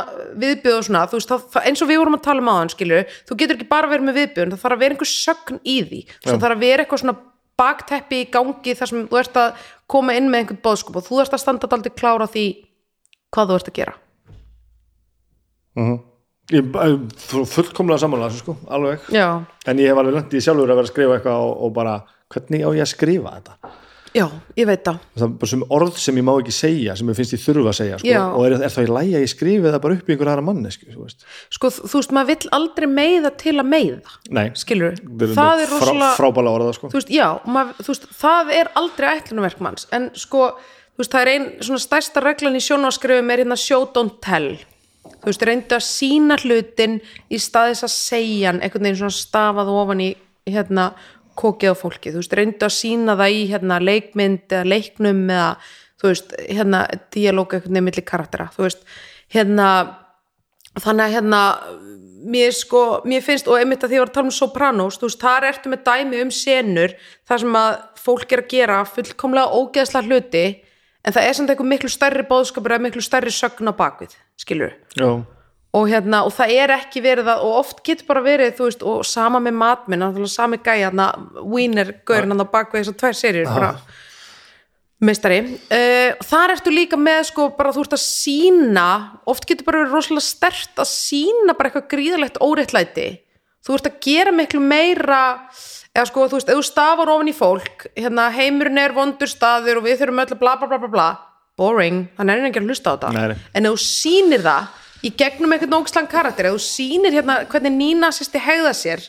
viðbjöð 0.42 0.80
og 0.80 0.88
svona, 0.90 1.04
þú 1.12 1.20
veist, 1.20 1.32
það, 1.32 1.46
það, 1.54 1.70
eins 1.70 1.84
og 1.86 1.92
við 1.92 2.02
vorum 2.02 2.18
að 2.18 2.26
tala 2.26 2.44
um 2.44 2.52
aðan, 2.52 2.74
skilur, 2.74 3.14
þú 3.30 3.38
getur 3.40 3.58
ekki 3.60 3.70
bara 3.72 3.92
verið 3.92 4.10
með 4.10 4.20
viðbjöðun, 4.20 4.52
það 4.56 4.66
þarf 4.66 4.76
að 4.76 4.84
vera 4.84 4.98
einhver 4.98 5.12
sögn 5.12 5.62
í 5.62 5.78
því. 5.86 6.02
Svo 6.26 6.36
þarf 6.36 6.58
að 6.58 6.66
vera 6.66 6.86
eitthvað 6.86 7.04
svona 7.06 7.18
bakteppi 7.56 8.20
í 8.20 8.28
gangi 8.34 8.76
þar 8.76 8.92
sem 8.92 9.06
þú 9.08 9.22
ert 9.22 9.40
að 9.40 9.70
koma 9.96 10.18
inn 10.18 10.28
með 10.32 10.42
einhvern 10.42 10.64
bóðskup 10.66 11.00
og 11.00 11.08
þú 11.08 11.22
ert 11.24 11.38
að 11.38 11.44
standa 11.46 11.70
aldrei 11.72 11.94
klára 11.96 12.28
á 12.28 12.34
því 12.34 12.46
hvað 13.32 13.54
þú 13.54 13.60
ert 13.62 13.72
að 13.72 13.78
gera. 13.80 13.96
Ég 15.80 15.96
er 15.96 16.15
fullkomlega 16.52 18.02
sammála 18.04 18.30
þessu 18.30 18.44
sko, 18.44 18.58
alveg. 18.70 19.08
Já, 19.14 19.30
en 19.66 19.82
ég 19.82 19.90
hef 19.90 20.02
alveg 20.04 20.20
lent 20.20 20.36
í 20.38 20.44
sjálfur 20.44 20.70
að 20.70 20.78
vera 20.82 20.86
að 20.90 20.94
skrifa 20.94 21.18
eitthvað 21.18 21.48
og, 21.48 21.58
og 21.66 21.74
bara, 21.76 21.98
hvernig 22.34 22.66
á 22.66 22.70
ég 22.76 22.86
að 22.86 22.94
skrifa 22.94 23.40
þetta? 23.40 23.74
Já, 24.16 24.30
ég 24.56 24.68
veit 24.70 24.84
það. 24.86 25.00
Það 25.18 25.24
er 25.26 25.32
bara 25.42 25.52
sem 25.52 25.64
orð 25.76 25.98
sem 26.00 26.20
ég 26.22 26.24
má 26.24 26.32
ekki 26.38 26.54
segja 26.56 26.94
sem 26.96 27.10
ég 27.12 27.18
finnst 27.18 27.34
ég 27.36 27.42
þurfa 27.44 27.72
að 27.74 27.78
segja 27.82 27.98
sko, 28.00 28.08
Já. 28.08 28.20
og 28.30 28.46
er, 28.48 28.54
er 28.64 28.72
þá 28.72 28.78
í 28.80 28.92
lægi 28.96 29.18
að 29.18 29.26
ég 29.26 29.32
skrifi 29.34 29.66
það 29.66 29.82
bara 29.84 29.98
upp 29.98 30.08
í 30.08 30.14
einhver 30.16 30.30
aðra 30.32 30.46
mannesku 30.48 30.88
þú 30.94 31.02
veist. 31.02 31.26
Sko, 31.58 31.72
þú 31.76 32.00
veist, 32.00 32.14
maður 32.16 32.30
vill 32.30 32.52
aldrei 32.56 32.88
meiða 32.94 33.32
til 33.42 33.56
að 33.60 33.68
meiða 33.74 34.16
nei, 34.38 34.46
skilur, 34.56 34.96
það 35.04 35.34
það 35.36 35.64
er 35.66 35.74
frá, 35.74 35.82
rosalega 35.82 36.14
frábæla 36.22 36.54
orða 36.56 36.78
sko. 36.78 36.92
þú 36.94 37.00
veist, 37.02 37.12
já, 37.12 37.28
maður, 37.58 37.82
þú 37.82 37.92
veist, 37.92 38.08
það 38.22 38.54
er 38.62 38.72
aldrei 38.84 39.10
ætlunarverk 39.18 39.66
manns, 39.68 39.90
en 40.00 40.08
sko 40.16 40.48
þú 40.56 41.04
veist, 41.04 41.12
það 41.12 41.26
er 41.26 41.34
ein 41.34 41.50
svona 41.68 41.84
stærsta 41.84 42.24
reglan 42.24 42.56
í 42.56 42.64
sjónvaskrifum 42.64 43.36
er 43.36 43.44
hérna 43.44 43.60
show 43.60 43.84
don't 43.92 44.22
tell 44.24 44.54
þú 45.06 45.30
veist, 45.30 45.46
reyndu 45.48 45.78
að 45.78 45.86
sína 45.88 46.38
hlutin 46.42 47.00
í 47.30 47.40
staðis 47.42 47.84
að 47.86 47.94
segja 47.96 48.52
hann 48.52 48.62
einhvern 48.64 48.88
veginn 48.88 49.02
svona 49.04 49.18
stafað 49.18 49.74
ofan 49.74 50.04
í 50.06 50.12
hérna 50.50 50.92
kokið 51.40 51.74
á 51.74 51.76
fólki, 51.76 52.14
þú 52.14 52.22
veist, 52.22 52.38
reyndu 52.38 52.68
að 52.68 52.78
sína 52.78 53.18
það 53.20 53.36
í 53.36 53.44
hérna 53.52 53.82
leikmynd 53.84 54.56
eða 54.56 54.72
leiknum 54.72 55.26
eða, 55.28 55.50
þú 56.02 56.12
veist, 56.12 56.36
hérna 56.48 56.86
dialóg 57.16 57.58
veginn 57.58 57.86
milli 57.86 58.06
karaktera, 58.06 58.50
þú 58.56 58.68
veist 58.68 58.86
hérna 59.34 59.70
þannig 60.82 61.06
að 61.06 61.16
hérna 61.16 61.42
mér 62.26 62.54
sko, 62.56 62.84
mér 63.06 63.24
finnst, 63.24 63.50
og 63.50 63.60
einmitt 63.60 63.84
að 63.84 63.92
því 63.92 63.96
að 63.96 64.00
ég 64.00 64.04
var 64.04 64.12
að 64.12 64.16
tala 64.18 64.30
um 64.30 64.36
Sopranos, 64.36 65.00
þú 65.00 65.10
veist, 65.10 65.22
þar 65.22 65.50
ertu 65.52 65.72
með 65.72 65.84
dæmi 65.86 66.22
um 66.24 66.32
senur, 66.34 66.96
þar 67.28 67.44
sem 67.44 67.58
að 67.60 67.76
fólk 68.06 68.34
er 68.34 68.42
að 68.42 68.54
gera 68.54 68.80
fullkomlega 68.90 69.60
ógeðsla 69.60 70.02
hluti 70.08 70.46
en 71.06 71.16
það 71.16 71.30
er 71.30 71.38
samt 71.38 71.54
eitthvað 71.54 71.72
miklu 71.72 71.92
stærri 71.94 72.26
bóðskapur 72.28 72.76
eða 72.76 72.86
miklu 72.88 73.04
stærri 73.06 73.34
sögn 73.34 73.70
á 73.70 73.74
bakvið, 73.78 74.16
skilur 74.42 74.74
já, 74.98 75.10
og 75.76 75.90
hérna, 75.92 76.24
og 76.26 76.34
það 76.34 76.56
er 76.56 76.74
ekki 76.78 77.04
verið 77.04 77.30
að, 77.34 77.44
og 77.46 77.60
oft 77.62 77.84
getur 77.86 78.08
bara 78.08 78.24
verið, 78.26 78.56
þú 78.58 78.70
veist, 78.70 78.88
og 78.88 79.06
sama 79.08 79.42
með 79.44 79.58
matminn, 79.60 80.02
náttúrulega 80.02 80.32
sami 80.32 80.60
gæja, 80.64 80.88
hérna, 80.88 81.12
Wiener 81.44 81.92
gaurinn 82.08 82.40
á 82.40 82.48
bakvið 82.48 82.86
þessar 82.86 83.00
tvær 83.02 83.18
serjur, 83.20 83.52
bara 83.52 83.74
meistari, 85.04 85.42
uh, 85.76 86.16
þar 86.26 86.56
ertu 86.56 86.74
líka 86.74 87.00
með 87.00 87.26
sko 87.32 87.50
bara 87.58 87.74
þú 87.76 87.86
ert 87.86 87.98
að 87.98 88.04
sína 88.06 88.88
oft 89.28 89.48
getur 89.50 89.68
bara 89.68 89.84
verið 89.84 89.98
rosalega 89.98 90.26
stert 90.26 90.82
að 90.82 90.92
sína 90.92 91.56
bara 91.58 91.72
eitthvað 91.72 91.90
gríðalegt 91.92 92.40
óréttlæti. 92.44 93.10
Þú 93.66 93.76
ert 93.76 93.90
að 93.90 94.00
gera 94.06 94.34
miklu 94.36 94.62
meira 94.62 95.22
eða 95.96 96.08
sko 96.10 96.28
þú 96.30 96.40
veist, 96.40 96.52
ef 96.52 96.60
þú 96.60 96.66
stafar 96.68 97.12
ofan 97.16 97.32
í 97.32 97.36
fólk 97.36 97.88
hérna 97.96 98.28
heimurinn 98.36 98.82
er 98.82 98.96
vondur 98.96 99.32
staður 99.32 99.80
og 99.82 99.88
við 99.88 100.02
þurfum 100.02 100.24
öll 100.26 100.34
að 100.36 100.42
bla 100.44 100.56
bla 100.60 100.70
bla 100.72 100.82
bla 100.84 100.92
bla. 100.92 101.10
Boring, 101.56 102.10
þannig 102.18 102.42
er 102.42 102.50
ekki 102.50 102.60
að 102.60 102.72
hlusta 102.72 102.92
á 102.92 102.96
þetta. 103.00 103.12
Nei, 103.16 103.44
en 103.56 103.68
ef 103.70 103.76
þú 103.78 103.84
sýnir 103.86 104.42
það 104.44 104.82
í 105.06 105.12
gegnum 105.16 105.54
einhvern 105.56 105.78
ógislan 105.78 106.10
karakter 106.12 106.50
ef 106.50 106.58
þú 106.58 106.64
sýnir 106.66 107.16
hérna 107.16 107.44
hvernig 107.52 107.76
Nína 107.76 108.12
sérsti 108.16 108.42
hegða 108.44 108.74
sér 108.76 109.06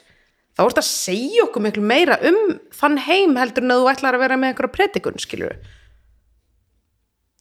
þá 0.56 0.62
ert 0.66 0.80
að 0.80 0.88
segja 0.88 1.44
okkur 1.46 1.64
miklu 1.66 1.84
meira 1.84 2.18
um 2.26 2.56
þann 2.74 3.00
heim 3.06 3.36
heldur 3.40 3.66
en 3.66 3.74
að 3.74 3.82
þú 3.82 3.90
ætlar 3.92 4.16
að 4.16 4.24
vera 4.24 4.38
með 4.40 4.52
einhverja 4.52 4.76
predikun, 4.76 5.20
skilur 5.20 5.56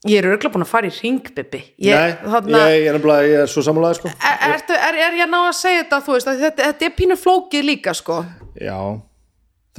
ég 0.06 0.20
er 0.20 0.28
örgulega 0.30 0.54
búin 0.54 0.66
að 0.66 0.72
fara 0.72 0.90
í 0.90 0.94
ringbibbi 0.94 1.62
ég, 1.82 1.96
nei, 1.96 2.32
þarna, 2.36 2.62
ég, 2.70 2.84
ég 2.84 2.90
er 2.92 2.98
nefnilega 2.98 3.30
ég 3.32 3.44
er 3.46 3.52
svo 3.52 3.64
sammálaði 3.66 4.00
sko. 4.02 4.12
er, 4.14 4.54
ertu, 4.54 4.78
er, 4.78 5.00
er 5.08 5.18
ég 5.22 5.32
ná 5.32 5.40
að 5.42 5.56
segja 5.58 5.84
þetta 5.84 6.02
veist, 6.08 6.30
að 6.30 6.44
þetta, 6.46 6.70
þetta 6.70 6.88
er 6.88 6.96
pínu 7.00 7.18
flókið 7.20 7.68
líka 7.72 7.96
sko? 7.98 8.20
Já. 8.62 8.78
það, 8.78 8.92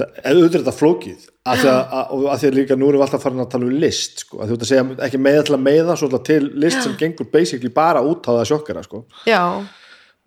auðvitað 0.05 0.59
þetta 0.59 0.73
flókið 0.77 1.25
af 1.47 1.61
því 1.61 1.69
að, 1.71 2.11
því 2.41 2.49
að 2.49 2.57
líka 2.57 2.77
nú 2.77 2.89
erum 2.89 3.01
við 3.01 3.05
alltaf 3.07 3.23
farin 3.23 3.41
að 3.41 3.51
tala 3.53 3.67
um 3.67 3.77
list 3.81 4.23
sko, 4.23 4.41
að 4.43 4.51
þú 4.51 4.57
ert 4.57 4.65
að 4.65 4.71
segja 4.71 4.85
ekki 5.07 5.21
meða 5.25 5.45
til 5.47 5.55
að 5.57 5.63
meða 5.65 5.95
svo 5.97 6.21
til 6.27 6.41
list 6.61 6.83
sem 6.85 6.97
gengur 6.99 7.29
basically 7.33 7.71
bara 7.73 8.03
út 8.05 8.27
á 8.29 8.31
það 8.35 8.49
sjokkara 8.51 8.83
sko. 8.85 9.03
já, 9.25 9.41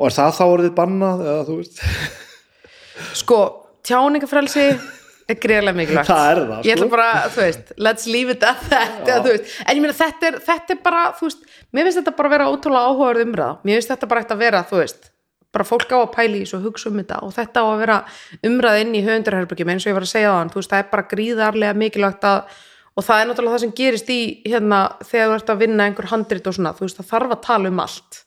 og 0.01 0.09
er 0.09 0.17
það 0.17 0.39
þá 0.39 0.45
orðið 0.47 0.73
bannað 0.79 1.27
eða 1.27 1.45
þú 1.51 1.59
veist? 1.61 1.85
Sko 3.21 3.39
tjáningafrelsi 3.87 4.65
er 5.31 5.39
greiðlega 5.41 5.79
mikilvægt. 5.79 6.11
Það 6.11 6.27
er 6.31 6.41
það, 6.41 6.67
ég 6.67 6.75
ætla 6.75 6.87
sko. 6.89 6.95
bara, 6.97 7.11
þú 7.31 7.43
veist, 7.45 7.71
let's 7.79 8.09
leave 8.11 8.35
it 8.35 8.45
at 8.45 8.67
that 8.73 9.09
eða, 9.15 9.37
en 9.39 9.79
ég 9.79 9.85
meina 9.85 9.97
þetta 9.97 10.29
er, 10.33 10.41
þetta 10.49 10.75
er 10.75 10.83
bara 10.85 11.05
þú 11.17 11.29
veist, 11.29 11.47
mér 11.71 11.87
finnst 11.87 12.01
þetta 12.03 12.17
bara 12.19 12.31
að 12.31 12.35
vera 12.37 12.51
ótrúlega 12.51 12.91
áhugaður 12.91 13.23
umræða. 13.29 13.55
Mér 13.63 13.79
finnst 13.79 13.95
þetta 13.95 14.11
bara 14.11 14.25
eitt 14.25 14.35
að 14.35 14.43
vera, 14.43 14.65
þú 14.67 14.83
veist 14.83 15.10
bara 15.55 15.67
fólk 15.67 15.91
á 15.91 15.99
að 15.99 16.13
pæli 16.15 16.41
í 16.45 16.49
svo 16.49 16.61
hugsa 16.63 16.91
um 16.91 16.99
þetta. 17.01 17.21
Og 17.27 17.35
þetta 17.35 17.63
á 17.63 17.67
að 17.67 17.81
vera 17.83 17.99
umræða 18.47 18.83
inn 18.85 18.97
í 18.97 19.05
höfundarherbyggjum 19.07 19.73
eins 19.75 19.87
og 19.87 19.91
ég 19.93 19.99
var 19.99 20.07
að 20.07 20.13
segja 20.15 20.33
á 20.33 20.39
hann, 20.39 20.51
þú 20.53 20.61
veist, 20.61 20.73
það 20.73 20.83
er 20.85 20.91
bara 20.95 21.07
gríðarlega 21.11 21.79
mikilvægt 21.83 22.27
að, 22.31 22.57
og 22.95 23.07
það 23.07 23.21
er 23.23 23.31
náttúrulega 23.31 23.57
það 23.57 23.65
sem 23.65 23.75
gerist 23.81 24.13
í, 24.15 24.21
hérna, 24.47 24.81
þegar 25.07 25.31
þú 25.33 25.39
ert 25.41 25.53
að 25.55 25.63
vinna 25.65 25.87
einhver 25.89 26.11
handrit 26.13 26.51
og 26.51 26.57
svona, 26.57 26.75
þú 26.79 26.87
veist, 26.87 27.01
það 27.01 27.11
þarf 27.15 27.35
að 27.37 27.43
tala 27.49 27.73
um 27.75 27.83
allt. 27.87 28.21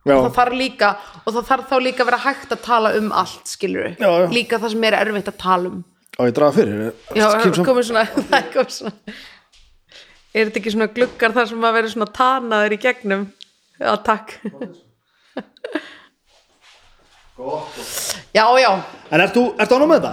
Já, 0.00 0.14
og 0.16 0.22
það 0.24 0.36
þarf 0.38 0.56
líka 0.56 0.88
og 1.20 1.34
það 1.34 1.48
þarf 1.50 1.66
þá 1.68 1.74
líka 1.84 2.00
að 2.00 2.08
vera 2.08 2.20
hægt 2.24 2.52
að 2.54 2.60
tala 2.64 2.90
um 2.96 3.10
allt 3.20 3.50
skilur 3.52 3.90
Já, 4.00 4.08
já. 4.08 4.22
líka 4.32 4.56
það 4.62 4.72
sem 4.72 4.86
er 4.88 4.96
erfitt 4.96 5.28
að 5.28 5.36
tala 5.42 5.68
um. 5.68 5.82
Á 6.16 6.20
ég 6.24 6.32
draga 6.38 6.56
fyrir. 6.56 6.94
Já, 7.12 7.26
Kemur 7.42 7.68
komið 7.68 7.86
svona, 7.90 8.06
það 8.30 8.36
er 8.38 8.48
komið 8.54 8.72
svona. 8.78 8.94
Er 10.30 10.48
þetta 10.48 10.60
ekki 10.62 10.72
svona 10.72 10.88
gluggar 10.96 11.36
þar 11.36 11.50
sem 11.52 11.68
að 11.68 11.76
vera 11.76 11.92
svona 11.92 12.08
tanaður 12.16 12.76
í 12.76 12.80
gegnum? 12.80 13.26
Já, 13.76 13.92
takk 14.08 14.38
já, 18.36 18.44
já 18.60 18.70
en 19.10 19.24
ert 19.24 19.34
þú, 19.36 19.46
ert 19.56 19.70
þú 19.70 19.80
ánum 19.80 19.90
með 19.94 20.04
þetta? 20.04 20.12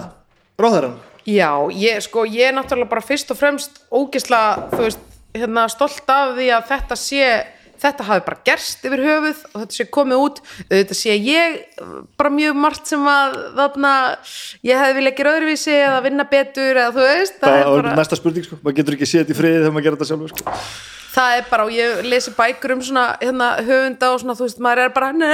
Ráðherran? 0.58 0.96
Já, 1.28 1.50
ég, 1.76 2.00
sko, 2.06 2.24
ég 2.24 2.48
er 2.48 2.56
náttúrulega 2.56 2.88
bara 2.88 3.04
fyrst 3.04 3.30
og 3.34 3.38
fremst 3.38 3.82
ógisla, 3.92 4.40
þú 4.72 4.80
veist, 4.86 5.06
hérna 5.36 5.66
stolt 5.70 6.08
af 6.10 6.32
því 6.38 6.46
að 6.56 6.66
þetta 6.70 6.96
sé, 6.98 7.26
þetta 7.78 8.06
hafi 8.08 8.24
bara 8.26 8.40
gerst 8.48 8.86
yfir 8.88 9.02
höfuð 9.04 9.42
og 9.52 9.58
þetta 9.60 9.76
sé 9.76 9.86
komið 9.92 10.24
út, 10.24 10.40
þetta 10.72 10.96
sé 10.96 11.18
ég 11.20 11.58
bara 12.18 12.32
mjög 12.32 12.58
margt 12.64 12.90
sem 12.90 13.04
að 13.12 13.36
þarna, 13.60 13.92
ég 14.66 14.82
hefði 14.82 14.98
viljað 14.98 15.18
gera 15.20 15.34
öðruvísi 15.36 15.74
eða 15.76 16.04
vinna 16.08 16.26
betur 16.32 16.72
eða 16.72 16.94
þú 16.96 17.08
veist, 17.10 17.36
það, 17.42 17.48
það 17.52 17.58
er 17.60 17.68
er 17.68 17.82
bara, 17.82 17.96
næsta 18.00 18.18
spurning 18.22 18.48
sko, 18.48 18.62
maður 18.64 18.80
getur 18.80 18.98
ekki 18.98 19.10
séð 19.12 19.26
þetta 19.26 19.36
í 19.36 19.40
friði 19.42 19.60
þegar 19.60 19.76
maður 19.76 19.88
gerir 19.88 20.00
þetta 20.00 20.10
sjálfur 20.14 20.34
sko. 20.34 20.56
Það 21.18 21.36
er 21.36 21.46
bara, 21.50 21.66
og 21.66 21.74
ég 21.74 22.02
lesi 22.06 22.32
bækur 22.36 22.76
um 22.76 22.82
svona, 22.86 23.06
hérna, 23.22 23.52
höfunda 23.66 24.12
og 24.14 24.22
svona, 24.22 24.38
þú 24.38 24.46
veist, 24.46 24.64
maður 24.64 24.84
er 24.86 24.92
bara, 24.94 25.12
nei, 25.16 25.30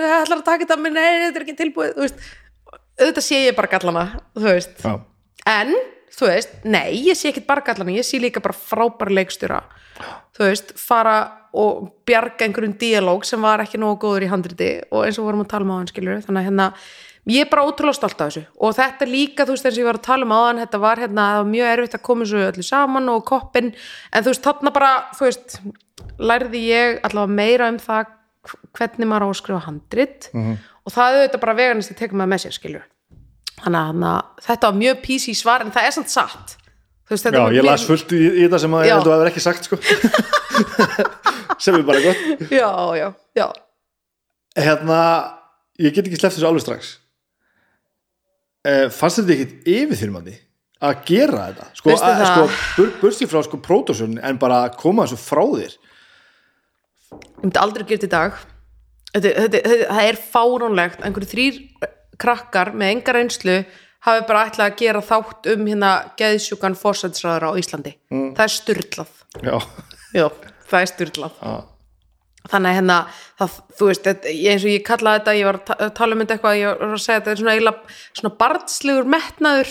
ég 0.00 0.18
ætlar 0.22 0.40
að 0.40 0.46
taka 0.48 0.64
þetta, 0.64 0.78
menn, 0.80 0.96
nei, 0.96 1.08
þetta 1.26 1.40
er 1.40 1.46
ekki 1.46 1.58
tilbúið, 1.60 1.96
þú 1.96 2.06
veist, 2.06 2.28
auðvitað 3.02 3.26
sé 3.28 3.42
ég 3.44 3.58
bara 3.58 3.72
gallana, 3.74 4.06
þú 4.38 4.48
veist, 4.48 4.74
já, 4.80 4.94
en 5.52 5.74
þú 6.12 6.28
veist, 6.28 6.58
nei, 6.64 6.88
ég 7.08 7.18
sé 7.18 7.30
ekkit 7.30 7.48
bara 7.48 7.64
gallana 7.66 7.94
ég 7.94 8.06
sé 8.06 8.20
líka 8.20 8.42
bara 8.44 8.56
frábæra 8.56 9.14
leikstjóra. 9.16 9.62
Þú 10.36 10.44
veist, 10.48 10.74
fara 10.80 11.16
og 11.52 11.88
bjarga 12.08 12.46
einhverjum 12.46 12.76
díalóg 12.80 13.26
sem 13.28 13.40
var 13.44 13.60
ekki 13.64 13.80
nógu 13.80 13.98
góður 14.06 14.26
í 14.26 14.30
handriti 14.32 14.70
og 14.90 15.04
eins 15.06 15.18
og 15.20 15.28
vorum 15.28 15.42
að 15.44 15.50
tala 15.52 15.66
um 15.66 15.72
á 15.72 15.80
hann 15.80 15.90
skilur 15.90 16.22
þannig 16.24 16.40
að 16.40 16.46
hérna, 16.48 16.68
ég 17.30 17.44
er 17.44 17.50
bara 17.50 17.66
ótrúlega 17.68 17.98
stolt 17.98 18.20
af 18.20 18.32
þessu. 18.32 18.44
Og 18.58 18.74
þetta 18.78 19.08
líka, 19.08 19.46
þú 19.46 19.56
veist, 19.56 19.66
eins 19.68 19.76
og 19.76 19.82
ég 19.82 19.88
var 19.90 20.00
að 20.00 20.06
tala 20.08 20.26
um 20.26 20.34
hann 20.36 20.62
þetta 20.62 20.82
var 20.82 21.02
hérna, 21.02 21.26
það 21.32 21.42
var 21.42 21.52
mjög 21.52 21.74
erfitt 21.76 21.98
að 21.98 22.04
koma 22.08 22.26
þessu 22.26 22.42
öllu 22.48 22.66
saman 22.66 23.12
og 23.12 23.24
koppin, 23.28 23.70
en 24.12 24.24
þú 24.24 24.32
veist, 24.32 24.46
þarna 24.48 24.74
bara 24.74 24.92
þú 25.18 25.28
veist, 25.28 25.58
lærði 26.18 26.64
ég 26.66 27.02
allavega 27.06 27.38
meira 27.42 27.68
um 27.72 27.78
það 27.82 28.16
hvernig 28.74 29.06
maður 29.06 29.26
á 29.26 29.28
að 29.28 29.38
skrifa 29.38 29.66
handrit. 29.68 30.32
Og 30.82 30.90
það 30.90 31.18
er 31.18 31.28
þetta 31.28 31.44
bara 31.44 31.58
veganist 31.60 31.94
að 31.94 32.00
teka 32.02 32.18
maður 32.18 32.34
með 32.34 32.44
sér 32.46 32.58
skilur 32.58 32.88
þannig 33.62 34.06
að 34.08 34.46
þetta 34.46 34.70
var 34.70 34.78
mjög 34.80 35.02
PC 35.04 35.34
svar 35.38 35.64
en 35.64 35.72
það 35.74 35.88
er 35.88 35.94
samt 35.96 36.12
satt. 36.12 36.56
Veist, 37.12 37.28
já 37.28 37.42
ég 37.52 37.66
las 37.66 37.84
fullt 37.84 38.14
í, 38.16 38.20
í 38.24 38.46
þetta 38.46 38.62
sem 38.62 38.74
að 38.78 38.86
ég 38.88 39.04
það 39.04 39.26
ekki 39.28 39.42
sagt 39.44 39.68
sko. 39.68 39.78
sem 41.62 41.76
er 41.76 41.84
bara 41.86 42.00
gott. 42.02 42.22
Já, 42.48 42.70
já, 42.96 43.06
já, 43.36 43.46
hérna, 44.56 44.98
ég 45.82 45.92
get 45.94 46.06
ekki 46.08 46.20
sleppt 46.20 46.38
þessu 46.38 46.48
alveg 46.48 46.64
strax 46.64 46.94
uh, 48.68 48.88
fannst 48.94 49.20
þetta 49.20 49.36
ekkit 49.36 49.70
yfirþyrmandi 49.76 50.34
að 50.82 51.04
gera 51.08 51.46
þetta? 51.50 51.68
Sko, 51.78 51.94
að, 51.94 52.24
sko 52.26 52.46
bur, 52.78 52.92
bursti 53.02 53.28
frá 53.30 53.42
sko 53.46 53.60
pródúsun 53.62 54.18
en 54.22 54.40
bara 54.42 54.64
koma 54.78 55.06
þessu 55.06 55.20
frá 55.22 55.44
þér. 55.52 55.78
Ég 57.12 57.44
myndi 57.44 57.60
aldrei 57.60 57.86
gert 57.90 58.06
í 58.06 58.10
dag. 58.10 58.36
Þetta, 59.12 59.28
þetta, 59.28 59.62
þetta, 59.68 59.88
það 59.92 60.10
er 60.10 60.20
fáránlegt 60.32 61.02
einhverju 61.04 61.32
þrýr 61.34 61.58
krakkar 62.22 62.72
með 62.76 62.94
enga 62.96 63.14
reynslu 63.16 63.56
hafi 64.06 64.24
bara 64.28 64.46
ætlað 64.48 64.70
að 64.70 64.78
gera 64.80 65.02
þátt 65.06 65.48
um 65.52 65.66
hérna 65.68 65.90
geðsjúkan 66.18 66.78
fórsætsræður 66.78 67.46
á 67.46 67.50
Íslandi. 67.60 67.92
Mm. 68.12 68.32
það 68.38 68.44
er 68.46 68.54
styrlað 68.56 69.12
já, 69.42 69.56
Já, 70.12 70.26
það 70.70 70.80
er 70.80 70.90
styrlað 70.90 71.36
já, 71.38 71.52
þannig 72.50 72.70
að 72.72 72.76
hérna, 72.78 72.96
það, 73.38 73.56
þú 73.78 73.88
veist 73.90 74.06
þetta, 74.08 74.32
eins 74.52 74.64
og 74.66 74.72
ég 74.72 74.86
kallaði 74.86 75.20
þetta, 75.20 75.34
ég 75.38 75.46
var 75.48 75.58
að 75.60 75.66
ta- 75.68 75.90
tala 76.00 76.16
um 76.16 76.22
þetta 76.24 76.36
eitthvað, 76.38 76.56
ég 76.58 76.80
var 76.82 76.96
að 76.96 77.04
segja 77.04 77.20
þetta 77.20 77.34
er 77.34 77.40
svona 77.42 77.54
eiginlega 77.56 77.96
svona 78.18 78.32
barnslegur 78.42 79.10
metnaður 79.14 79.70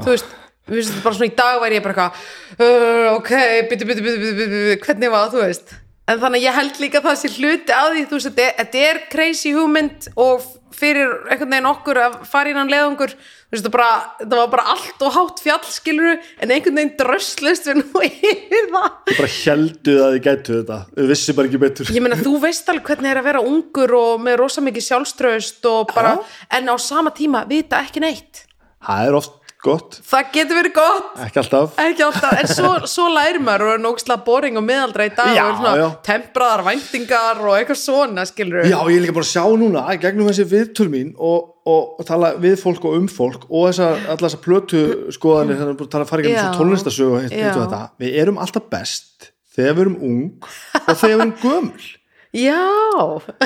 þú 0.00 0.08
veist, 0.14 0.32
þetta 0.70 1.04
bara 1.04 1.18
svona 1.18 1.28
í 1.30 1.36
dag 1.42 1.60
væri 1.64 1.78
ég 1.80 1.84
bara 1.84 2.08
eitthvað 2.08 2.64
uh, 2.64 3.06
ok, 3.18 3.30
byttu, 3.70 3.88
byttu, 3.90 4.06
byttu, 4.06 4.34
byttu, 4.40 4.64
hvernig 4.86 5.12
var 5.12 5.26
það, 5.26 5.36
þú 5.36 5.44
veist 5.44 5.74
en 6.08 6.22
þannig 6.22 6.40
að 6.40 6.46
ég 6.46 6.56
held 6.60 6.80
líka 6.82 7.02
að 7.02 7.10
það 7.10 7.20
sé 7.20 7.34
hluti 7.36 7.76
að 7.76 7.92
því 7.96 8.06
þú 8.06 8.16
veist, 8.18 8.40
er, 8.46 8.56
þetta 8.62 8.86
er 8.88 9.04
crazy 9.12 9.52
hugmynd 9.54 10.08
og 10.16 10.48
fyrir 10.80 11.12
einhvern 11.28 11.52
veginn 11.52 11.68
okkur 11.70 11.98
að 12.00 12.16
fara 12.30 12.50
innan 12.52 12.70
leðungur 12.70 13.12
þú 13.12 13.56
veist, 13.56 13.66
þetta 13.66 14.38
var 14.38 14.50
bara 14.52 14.64
allt 14.72 15.02
og 15.04 15.14
hátt 15.16 15.42
fjall 15.42 15.62
skiluru, 15.66 16.12
en 16.40 16.52
einhvern 16.54 16.78
veginn 16.78 16.92
dröslist 16.98 17.66
við 17.66 17.80
nú 17.80 18.04
yfir 18.06 18.68
það. 18.70 18.92
Þið 19.10 19.18
bara 19.18 19.32
helduð 19.34 20.02
að 20.04 20.14
þið 20.14 20.22
gætu 20.26 20.54
þetta. 20.54 20.78
Þið 20.94 21.10
vissi 21.10 21.34
bara 21.36 21.50
ekki 21.50 21.62
betur. 21.64 21.90
Ég 21.96 22.04
meina, 22.04 22.20
þú 22.20 22.36
veist 22.44 22.70
alveg 22.70 22.92
hvernig 22.92 23.10
er 23.10 23.20
að 23.20 23.26
vera 23.26 23.42
ungur 23.50 23.96
og 23.98 24.22
með 24.22 24.38
rosa 24.44 24.64
mikið 24.64 24.86
sjálfströðust 24.86 25.68
og 25.72 25.90
bara, 25.96 26.14
en 26.56 26.70
á 26.70 26.74
sama 26.78 27.12
tíma 27.16 27.42
vita 27.50 27.82
ekki 27.82 28.04
neitt. 28.06 28.46
það 28.80 29.10
er 29.10 29.18
oft 29.18 29.39
gott, 29.64 29.98
Það 30.10 30.30
getur 30.34 30.58
verið 30.58 30.74
gott, 30.76 31.10
ekki 31.24 31.40
alltaf. 31.42 31.78
Ekki 31.84 32.04
alltaf, 32.06 32.34
en 32.40 32.50
svo, 32.50 32.72
svo 32.94 33.06
lærir 33.12 33.40
maður 33.44 33.66
og 33.66 33.74
er 33.74 33.82
nógslega 33.84 34.24
boring 34.26 34.58
og 34.60 34.64
miðaldra 34.66 35.06
í 35.08 35.12
dag 35.16 35.32
Já, 35.36 35.42
og 35.46 35.60
svona 35.60 35.90
tempraðar 36.06 36.64
væntingar 36.70 37.42
og 37.44 37.56
eitthvað 37.58 37.80
svona, 37.82 38.26
skilur 38.28 38.64
Já, 38.64 38.78
ég 38.78 38.96
er 38.96 39.04
líka 39.06 39.16
bara 39.16 39.28
að 39.28 39.32
sjá 39.34 39.44
núna 39.62 39.84
gegnum 40.00 40.30
þessi 40.30 40.48
viðtöl 40.50 40.88
mín 40.92 41.12
og, 41.16 41.52
og, 41.68 41.94
og 42.00 42.08
tala 42.08 42.32
við 42.40 42.56
fólk 42.62 42.88
og 42.88 42.98
um 42.98 43.08
fólk 43.10 43.46
og 43.48 43.68
þessar, 43.70 44.02
allar 44.06 44.24
þessar 44.26 44.44
plötu 44.46 44.82
skoðanir 45.16 45.60
þannig 45.60 45.86
að 45.86 45.94
tala 45.94 46.10
gegnum 46.24 46.36
Já. 46.38 46.42
svo 46.48 46.64
tónlistasögu 46.64 47.14
og 47.14 47.30
og 47.30 47.62
þetta. 47.62 47.84
Við 48.00 48.20
erum 48.24 48.42
alltaf 48.42 48.68
best 48.72 49.32
þegar 49.54 49.76
við 49.76 49.86
erum 49.86 49.98
ung 50.10 50.28
og 50.40 50.94
þegar 50.94 51.08
við 51.08 51.18
erum 51.18 51.34
gömul. 51.44 51.88
Já, 52.30 52.62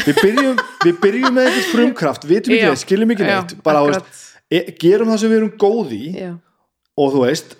við 0.05 0.19
byrjum, 0.20 0.59
við 0.85 0.97
byrjum 1.01 1.32
með 1.39 1.47
eitthvað 1.49 1.69
frumkraft 1.70 2.27
vitum 2.28 2.53
ekki 2.53 2.66
neitt, 2.69 2.82
skiljum 2.82 3.15
ekki 3.15 3.24
neitt 3.24 3.55
bara, 3.65 3.81
þú 3.81 3.95
akkurat. 3.95 4.24
E, 4.55 4.65
gerum 4.81 5.13
það 5.13 5.23
sem 5.23 5.33
við 5.33 5.41
erum 5.41 5.55
góð 5.61 5.95
í 5.97 6.03
já, 6.15 6.33
og 6.95 7.15
þú 7.15 7.23
veist, 7.25 7.55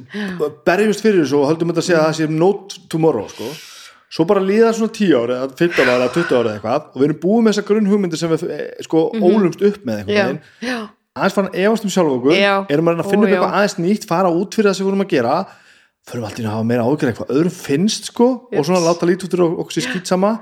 berjumst 0.66 1.05
fyrir 1.05 1.25
þessu 1.25 1.41
og 1.41 1.49
höldum 1.51 1.73
þetta 1.73 1.83
að 1.83 1.89
segja 1.89 2.03
að 2.03 2.11
það 2.11 2.19
sé 2.21 2.29
no 2.31 2.51
tomorrow 2.93 3.31
sko. 3.33 3.49
svo 4.15 4.27
bara 4.31 4.45
líða 4.45 4.75
svona 4.77 4.95
10 4.95 5.16
ára 5.19 5.39
eða 5.41 5.57
15 5.59 5.89
ára 5.89 5.97
eða 6.05 6.12
20 6.15 6.37
ára 6.39 6.45
eða 6.45 6.55
eitthvað 6.59 6.85
og 6.93 7.01
við 7.01 7.09
erum 7.09 7.23
búið 7.25 7.41
með 7.43 7.57
þessa 7.57 7.69
grunn 7.71 7.91
hugmyndir 7.91 8.21
sem 8.21 8.35
við 8.35 8.47
eh, 8.55 8.69
sko 8.87 9.05
ólumst 9.19 9.65
upp 9.66 9.89
með 9.89 10.15
já, 10.15 10.79
aðeins 11.15 11.37
farin 11.39 11.51
að 11.51 11.61
efast 11.65 11.89
um 11.89 11.95
sjálf 11.97 12.15
okkur 12.21 12.39
erum 12.39 12.93
að 12.93 13.03
að 13.03 13.11
finna 13.11 13.27
upp 13.27 13.35
eitthvað 13.35 13.59
aðeins 13.59 13.77
nýtt 13.83 14.09
fara 14.11 14.31
út 14.31 14.55
fyrir 14.55 14.71
það 14.71 14.79
sem 14.79 14.85
við 14.85 14.91
vorum 14.93 15.05
að 15.07 15.15
gera 15.16 15.37
förum 16.05 16.24
alltaf 16.28 16.44
að 16.44 16.51
hafa 16.52 16.66
meira 16.68 16.85
ágjör 16.85 17.10
eitthvað. 17.10 17.31
Öðrum 17.32 17.55
finnst 17.56 18.09
sko 18.10 18.26
og 18.52 18.66
svona 18.66 18.82
láta 18.85 19.09
lítið 19.09 19.26
út 19.26 19.35
fyrir 19.35 19.59
okkur 19.62 19.76
sér 19.76 19.86
skýtsama 19.89 20.32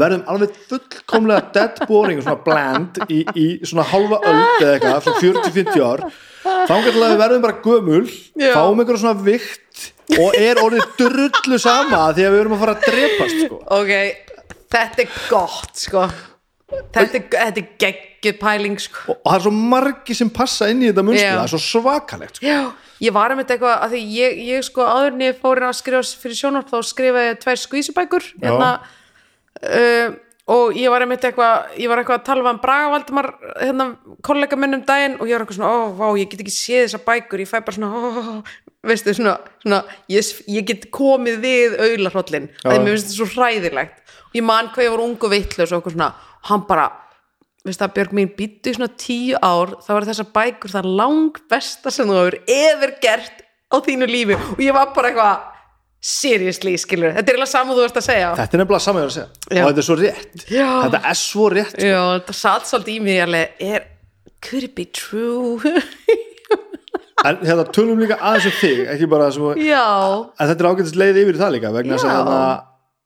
verðum 0.00 0.22
alveg 0.32 0.58
fullkomlega 0.70 1.48
dead 1.56 1.80
boring 1.90 2.20
og 2.22 2.26
svona 2.26 2.44
bland 2.46 3.00
í, 3.12 3.22
í 3.36 3.46
svona 3.68 3.84
halva 3.92 4.22
öld 4.24 4.64
eða 4.64 4.74
eitthvað 4.78 5.06
frá 5.06 5.18
40-50 5.20 5.84
ár. 5.84 6.04
Þá 6.42 6.74
við 6.86 7.00
verðum 7.20 7.44
bara 7.44 7.60
gömul 7.64 8.04
Já. 8.08 8.52
fáum 8.56 8.80
einhverja 8.80 9.02
svona 9.04 9.26
vikt 9.26 9.88
og 10.18 10.36
er 10.38 10.60
orðið 10.62 10.96
drullu 10.98 11.58
sama 11.60 12.04
því 12.16 12.26
að 12.26 12.34
við 12.34 12.42
erum 12.42 12.56
að 12.56 12.62
fara 12.64 12.76
að 12.76 12.86
drepast 12.88 13.42
sko. 13.44 13.58
Ok, 13.78 13.92
þetta 14.72 15.04
er 15.04 15.18
gott, 15.28 15.74
sko. 15.78 16.06
Þetta 16.72 17.18
er, 17.18 17.24
þetta 17.28 17.60
er 17.60 17.66
geggjuð 17.84 18.38
pæling, 18.40 18.78
sko. 18.80 19.12
og 19.12 19.28
það 19.28 19.36
er 19.36 19.44
svo 19.44 19.52
margi 19.72 20.16
sem 20.16 20.30
passa 20.32 20.70
inn 20.72 20.80
í 20.80 20.88
þetta 20.88 21.04
munstu, 21.04 21.26
það 21.28 21.42
er 21.44 21.52
svo 21.52 21.60
svakalegt 21.66 22.40
sko. 22.40 22.48
Já, 22.48 22.60
ég 23.02 23.14
var 23.14 23.34
um 23.34 23.40
þetta 23.42 23.56
eitthvað 23.56 23.78
að 23.86 23.94
því 23.94 24.02
ég, 24.16 24.42
ég 24.52 24.66
sko 24.66 24.86
áður 24.86 25.14
en 25.14 25.24
ég 25.26 25.38
fór 25.42 25.62
að 25.66 25.78
skrifa 25.78 26.02
fyrir 26.22 26.38
sjónvarp 26.38 26.70
þá 26.70 26.90
skrifaði 26.90 27.38
tvær 27.42 27.62
skvísubækur 27.62 28.28
hérna, 28.42 28.68
uh, 29.62 30.14
og 30.52 30.76
ég 30.78 30.92
var 30.92 31.04
um 31.04 31.14
þetta 31.14 31.30
eitthvað 31.30 31.78
ég 31.82 31.92
var 31.92 32.02
eitthvað 32.02 32.20
að 32.20 32.26
tala 32.28 32.52
um 32.52 32.60
Braga 32.62 32.90
Valdimar 32.94 33.30
hérna, 33.60 33.88
kollega 34.26 34.58
minn 34.58 34.78
um 34.78 34.84
daginn 34.86 35.18
og 35.18 35.30
ég 35.30 35.36
var 35.36 35.46
eitthvað 35.46 35.60
svona, 35.60 35.72
ó, 35.72 35.80
vá, 35.98 36.06
ég 36.20 36.30
get 36.30 36.44
ekki 36.44 36.54
séð 36.54 36.86
þessa 36.86 37.02
bækur 37.06 37.44
ég 37.44 37.50
fæ 37.50 37.58
bara 37.60 37.76
svona, 37.78 37.90
ó, 37.92 38.72
veistu, 38.86 39.14
svona, 39.14 39.36
svona 39.62 39.82
ég, 40.10 40.32
ég 40.50 40.66
get 40.66 40.88
komið 40.94 41.38
við 41.42 41.78
auðlarhrollin, 41.78 42.50
það 42.62 42.74
er 42.74 42.82
mér 42.82 42.96
finnst 42.96 43.10
þetta 43.10 43.18
svo 43.18 43.28
hræðilegt. 43.36 43.98
Og 44.32 44.38
ég 44.38 44.46
man 44.46 44.70
hvað 44.72 44.86
ég 44.86 44.94
var 44.94 45.04
ung 45.04 45.16
og 45.18 45.32
vitlaus 45.32 45.70
og 45.70 45.78
eitthvað 45.78 45.96
svona, 45.96 46.10
hann 46.48 46.64
bara 46.68 46.88
veist 47.66 47.82
það 47.82 47.92
Björg 47.96 48.12
mín 48.18 48.30
býttu 48.38 48.72
í 48.72 48.76
svona 48.76 48.90
tíu 48.98 49.38
ár 49.38 49.76
þá 49.84 49.90
er 49.96 50.06
þessar 50.10 50.28
bækur 50.34 50.72
það 50.74 50.88
lang 50.98 51.40
besta 51.52 51.92
sem 51.94 52.08
þú 52.10 52.18
hefur 52.18 52.38
efer 52.56 52.94
gert 53.04 53.42
á 53.72 53.76
þínu 53.86 54.08
lífi. 54.10 54.38
Og 54.56 54.62
ég 54.64 54.74
var 54.76 54.90
bara 54.96 55.12
eitthvað 55.12 55.48
seriously 56.02 56.74
skilur, 56.82 57.12
þetta 57.14 57.30
er 57.30 57.36
eiginlega 57.36 57.52
saman 57.52 57.76
þú 57.78 57.84
veist 57.84 58.00
að 58.00 58.06
segja. 58.08 58.32
Þetta 58.40 58.56
er 58.58 58.62
nefnilega 58.64 58.82
saman 58.88 59.02
ég 59.02 59.06
er 59.06 59.12
að 59.12 59.16
segja. 59.18 59.28
Já. 59.52 59.62
og 59.62 59.68
þetta 59.70 59.82
er 59.82 59.86
svo 59.86 59.96
rétt. 60.00 60.46
Já. 60.50 60.68
þetta 60.82 61.02
er 61.12 61.20
svo 61.22 61.46
rétt 61.54 61.72
sko. 61.76 61.86
já, 61.92 62.00
þetta 62.16 62.36
satt 62.40 62.66
svolítið 62.72 62.96
í 62.96 63.04
mig 63.06 63.22
alveg, 63.22 63.54
er, 63.70 63.86
could 64.42 64.66
it 64.66 64.74
be 64.74 64.88
true? 64.90 65.60
En 67.22 67.38
hérna 67.46 67.62
tölum 67.70 68.00
líka 68.02 68.16
aðeins 68.18 68.48
um 68.50 68.54
þig 68.58 68.80
ekki 68.96 69.06
bara 69.10 69.28
já, 69.30 69.84
en 70.34 70.48
þetta 70.50 70.64
er 70.64 70.68
ágætist 70.72 70.96
leið 70.98 71.20
yfir 71.22 71.36
það 71.38 71.52
líka 71.54 71.70
vegna 71.76 71.94
þess 71.94 72.08
að 72.10 72.30
að 72.32 72.62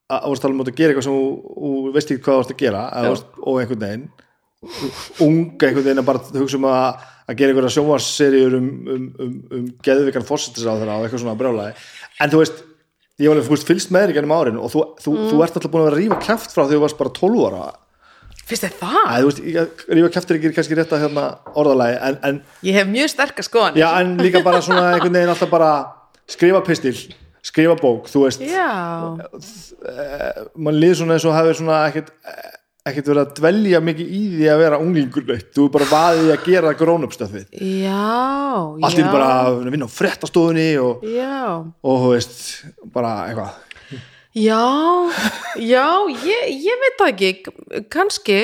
að 0.06 0.22
þú 0.22 0.30
varst 0.30 0.46
alveg 0.46 0.56
mútið 0.60 0.72
að 0.72 0.78
gera 0.78 0.92
eitthvað 0.94 1.06
sem 1.06 1.16
þú- 1.18 1.56
þú 1.66 1.92
veist 1.96 2.12
ekki 2.14 2.22
hvað 2.24 2.32
þú 2.32 2.40
varst 2.40 2.54
að 2.54 2.60
gera 2.62 2.82
að 2.86 3.04
þú 3.04 3.10
varst, 3.12 3.26
og 3.42 3.58
einhvern 3.60 3.82
veginn 3.84 4.06
unga 5.22 5.68
einhvern 5.68 5.84
veginn 5.84 6.00
að 6.02 6.08
bara 6.08 6.22
hugsa 6.40 6.58
um 6.60 6.66
að, 6.70 7.02
að 7.28 7.38
gera 7.40 7.52
einhverja 7.52 7.74
sjónvarsseríur 7.76 8.56
um, 8.58 8.68
um, 8.94 9.04
um, 9.22 9.34
um 9.58 9.66
geðvikan 9.84 10.26
fórsetis 10.26 10.64
á 10.66 10.72
þeirra 10.78 10.96
og 11.00 11.06
eitthvað 11.06 11.22
svona 11.24 11.36
brjálæði 11.38 11.74
en 12.24 12.32
þú 12.32 12.40
veist, 12.42 12.62
ég 13.20 13.30
var 13.32 13.38
alveg 13.40 13.66
fylgst 13.68 13.92
með 13.94 14.06
þér 14.06 14.12
í 14.14 14.16
gennum 14.20 14.36
árin 14.36 14.60
og 14.60 14.70
þú, 14.72 14.84
þú, 15.04 15.16
Mm. 15.16 15.26
þú 15.32 15.42
ert 15.44 15.58
alltaf 15.58 15.72
búin 15.74 15.84
að 15.84 15.90
vera 15.90 16.00
rífa 16.02 16.18
kæft 16.26 16.54
frá 16.56 16.64
því 16.66 16.76
þú 16.78 16.80
varst 16.86 16.98
bara 17.00 17.12
12 17.20 17.44
ára. 17.50 17.66
Finnst 18.46 18.62
þið 18.62 18.74
það? 18.78 19.06
Æ, 19.10 19.16
veist, 19.26 19.84
rífa 19.96 20.10
kæft 20.14 20.30
er 20.30 20.36
ekki 20.38 20.50
kannski 20.54 20.76
rétt 20.78 20.92
að 20.94 21.00
hérna, 21.06 21.24
orðalagi 21.58 21.96
en, 22.08 22.18
en 22.28 22.40
ég 22.68 22.76
hef 22.78 22.86
mjög 22.90 23.10
sterkar 23.10 23.46
skoðan 23.48 23.78
Já, 23.80 23.86
en 24.00 24.12
líka 24.22 24.42
bara 24.46 24.60
svona 24.62 24.84
einhvern 24.94 25.16
veginn 25.18 25.32
alltaf 25.32 25.50
bara 25.50 25.70
skrifa 26.30 26.60
pistil, 26.66 26.94
skrifa 27.46 27.74
bók 27.80 28.06
þú 28.12 28.22
veist, 28.26 28.44
já, 28.46 28.68
mann 30.56 30.78
líður 30.78 31.00
svona 31.00 31.16
eins 31.16 31.26
og 31.26 31.34
hafi 31.36 31.56
svona 31.58 31.80
ekkert, 31.88 32.12
ekkert 32.86 33.08
verið 33.10 33.22
að 33.22 33.30
dvelja 33.40 33.80
mikið 33.82 34.10
í 34.14 34.20
því 34.32 34.48
að 34.52 34.60
vera 34.62 34.80
unglingur 34.82 35.24
neitt, 35.26 35.48
þú 35.54 35.64
er 35.66 35.72
bara 35.74 35.88
vaðið 35.90 36.28
að 36.34 36.44
gera 36.46 36.74
grónupstöfið, 36.78 37.46
já, 37.82 38.10
allt 38.86 39.00
í 39.00 39.06
bara 39.06 39.30
að 39.46 39.62
vinna 39.74 39.88
á 39.90 39.96
frettastofunni 39.96 40.68
og, 40.82 41.06
já. 41.10 41.38
og 41.66 42.04
þú 42.04 42.12
veist, 42.12 42.44
bara 42.94 43.14
eitthvað. 43.26 43.62
Já, 44.36 44.60
já, 45.64 45.86
ég, 46.28 46.48
ég 46.66 46.80
veit 46.82 46.98
það 47.00 47.12
ekki, 47.14 47.30
kannski, 47.92 48.40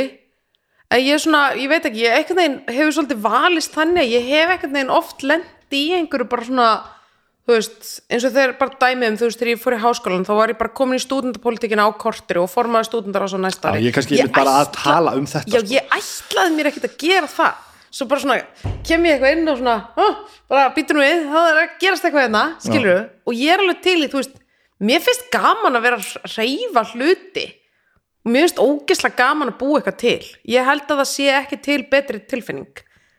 en 0.88 1.04
ég 1.04 1.18
er 1.18 1.22
svona, 1.22 1.42
ég 1.60 1.68
veit 1.68 1.86
ekki, 1.88 2.06
ég 2.06 2.16
einhvern 2.16 2.40
veginn 2.40 2.58
hefur 2.72 2.96
svolítið 2.96 3.22
valist 3.26 3.76
þannig, 3.76 4.06
að 4.06 4.14
ég 4.16 4.30
hef 4.32 4.54
einhvern 4.56 4.78
veginn 4.78 4.96
oft 4.96 5.26
lent 5.26 5.76
í 5.76 5.84
einhverju 5.98 6.30
bara 6.32 6.48
svona, 6.48 6.70
þú 7.46 7.56
veist, 7.56 7.88
eins 8.12 8.24
og 8.28 8.34
þegar 8.36 8.52
bara 8.60 8.76
dæmið 8.84 9.08
um, 9.10 9.16
þú 9.18 9.28
veist, 9.28 9.40
þegar 9.40 9.52
ég 9.52 9.62
fór 9.62 9.76
í 9.76 9.80
háskólan, 9.82 10.26
þá 10.28 10.32
var 10.38 10.52
ég 10.52 10.58
bara 10.60 10.72
komin 10.78 11.00
í 11.00 11.02
stúdendapolítikina 11.02 11.86
á 11.86 11.90
kortri 11.98 12.38
og 12.42 12.50
formaði 12.52 12.88
stúdendar 12.90 13.26
á 13.26 13.28
svo 13.32 13.40
næsta 13.42 13.72
Já, 13.72 13.74
ári. 13.74 13.82
ég 13.82 13.90
er 13.90 13.96
kannski 13.98 14.18
einmitt 14.20 14.36
bara 14.36 14.54
að 14.62 14.70
tala 14.76 15.14
um 15.18 15.26
þetta, 15.26 15.50
Já, 15.50 15.58
sko. 15.58 15.74
ég 15.74 15.96
ætlaði 15.98 16.56
mér 16.58 16.70
ekkert 16.70 16.86
að 16.88 16.96
gera 17.02 17.30
það. 17.32 17.68
Svo 17.92 18.06
bara 18.08 18.22
svona, 18.22 18.36
kem 18.88 19.02
ég 19.04 19.18
eitthvað 19.18 19.34
inn 19.36 19.50
og 19.52 19.58
svona, 19.58 19.74
oh, 20.00 20.14
bara 20.48 20.70
býtur 20.72 20.96
nú 20.96 21.02
við, 21.04 21.26
það 21.28 21.48
er 21.50 21.58
að 21.60 21.74
gerast 21.82 22.06
eitthvað 22.06 22.24
hérna, 22.24 22.44
skilur 22.64 23.02
og 23.28 23.34
ég 23.36 23.52
er 23.52 23.64
alveg 23.66 23.82
til 23.84 23.98
í, 23.98 24.06
þú 24.08 24.20
veist, 24.22 24.38
mér 24.80 25.02
finnst 25.04 25.26
gaman 25.34 25.76
að 25.76 25.84
vera 25.84 25.98
að 25.98 26.38
reyfa 26.38 26.84
hluti 26.94 27.44
og 28.22 28.30
mér 28.32 28.46
finnst 28.46 28.62
ógislega 28.62 29.18
gaman 29.18 29.50
að 29.52 29.58
búa 29.60 29.82
eitthvað 29.82 29.98
til. 30.00 30.30
Ég 30.54 30.64
held 30.70 30.86
að 30.88 31.02
það 31.02 31.10
sé 31.10 31.28
ekki 31.36 31.58
til 31.66 31.78
betri 31.92 32.22
tilfinning. 32.32 32.70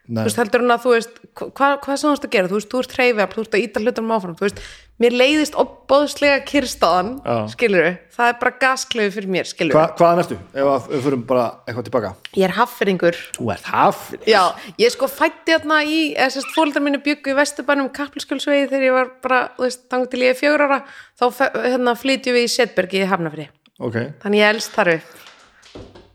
Nei. 0.03 0.19
Þú 0.19 0.27
veist, 0.27 0.39
heldur 0.41 0.59
hún 0.65 0.73
að 0.73 0.81
þú 0.83 0.91
veist, 0.97 1.19
hva, 1.39 1.67
hvað 1.79 1.95
sem 1.95 2.09
þú 2.09 2.13
veist 2.13 2.25
að 2.27 2.31
gera, 2.33 2.47
þú 2.51 2.57
veist, 2.57 2.69
þú 2.73 2.79
ert 2.83 2.95
hreyfið, 2.97 3.29
þú 3.33 3.43
ert 3.45 3.53
að 3.55 3.61
íta 3.63 3.81
hlutunum 3.83 4.11
áfram, 4.17 4.33
þú 4.35 4.43
veist, 4.43 4.57
mér 4.99 5.15
leiðist 5.15 5.55
opbóðslega 5.63 6.41
kyrstaðan, 6.49 7.11
skilur 7.53 7.87
það 8.13 8.27
er 8.33 8.35
bara 8.41 8.53
gasklefi 8.65 9.13
fyrir 9.15 9.31
mér, 9.31 9.47
skilur 9.47 9.77
Hva, 9.77 9.85
hvaðan 9.97 10.21
ertu, 10.25 10.37
ef 10.51 10.67
að- 10.73 10.83
ef 10.83 10.91
við 10.97 11.05
fyrir 11.07 11.23
bara 11.31 11.45
eitthvað 11.65 11.87
tilbaka 11.87 12.11
Ég 12.35 12.43
er 12.49 12.55
hafferingur. 12.59 13.21
Þú 13.39 13.49
ert 13.55 13.71
hafn 13.71 14.27
Já, 14.27 14.43
ég 14.83 14.91
sko 14.93 15.07
fætti 15.07 15.55
hérna 15.55 15.79
í, 15.87 15.97
eða 16.19 16.29
sérst 16.35 16.51
fóldar 16.53 16.83
mínu 16.83 16.99
byggu 17.07 17.31
í 17.31 17.39
Vesturbænum 17.39 17.89
Kappelskjölsvegi 17.95 18.67
þegar 18.69 18.87
ég 18.89 18.97
var 18.99 19.11
bara, 19.23 19.41
þú 19.57 19.65
veist, 19.69 19.87
þangur 19.89 20.11
til 20.11 20.19
ég 20.27 20.35
er 20.35 20.39
fjögur 20.43 20.67
ára, 20.67 20.81
þá 21.15 21.25
hérna 21.63 21.95
flytjum 21.95 22.35
við 22.37 22.43
í 22.43 22.53
Setbergi 22.59 23.01
í 23.01 23.07
Hafnafri. 23.07 23.47
Ok, 23.79 23.95
Þannig 24.21 24.43
ég 24.43 24.51
elst 24.53 24.75
þar 24.75 24.97
upp. 24.99 25.22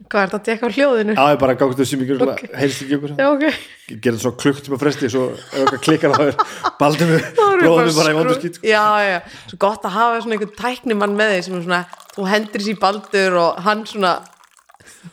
Hvað 0.09 0.22
er 0.22 0.30
þetta 0.30 0.39
að 0.39 0.47
tekka 0.47 0.68
á 0.68 0.70
hljóðinu? 0.72 1.14
Já, 1.18 1.24
ég 1.28 1.40
bara 1.43 1.55
gátt 1.60 1.76
þessi 1.76 1.98
mikið 2.01 2.22
Ok. 2.24 2.30
okay. 2.32 2.51
heyrst 2.56 2.85
ekki 2.85 2.97
okkur 2.97 3.10
Já, 3.12 3.26
ok 3.28 3.43
Ég 3.89 3.98
gerði 4.06 4.22
svo 4.22 4.32
klukktíma 4.40 4.78
fresti 4.80 5.10
svo 5.12 5.24
eitthvað 5.52 5.82
klikkar 5.85 6.14
þá 6.14 6.22
er 6.24 6.39
baldum 6.80 7.12
við 7.12 7.18
erum 7.18 7.60
við 7.60 7.66
bróðum 7.66 7.98
bara 7.98 8.14
í 8.14 8.16
vondu 8.16 8.36
skýt 8.39 8.59
Já, 8.64 8.86
já, 9.05 9.18
svo 9.51 9.60
gott 9.60 9.85
að 9.85 9.97
hafa 9.98 10.22
svona 10.24 10.39
einhvern 10.39 10.56
tæknimann 10.56 11.18
með 11.18 11.35
því 11.35 11.43
sem 11.44 11.59
er 11.59 11.66
svona, 11.66 11.82
þú 12.14 12.28
hendur 12.32 12.64
sér 12.64 12.72
í 12.72 12.78
baldur 12.86 13.36
og 13.43 13.60
hann 13.66 13.85
svona 13.90 14.14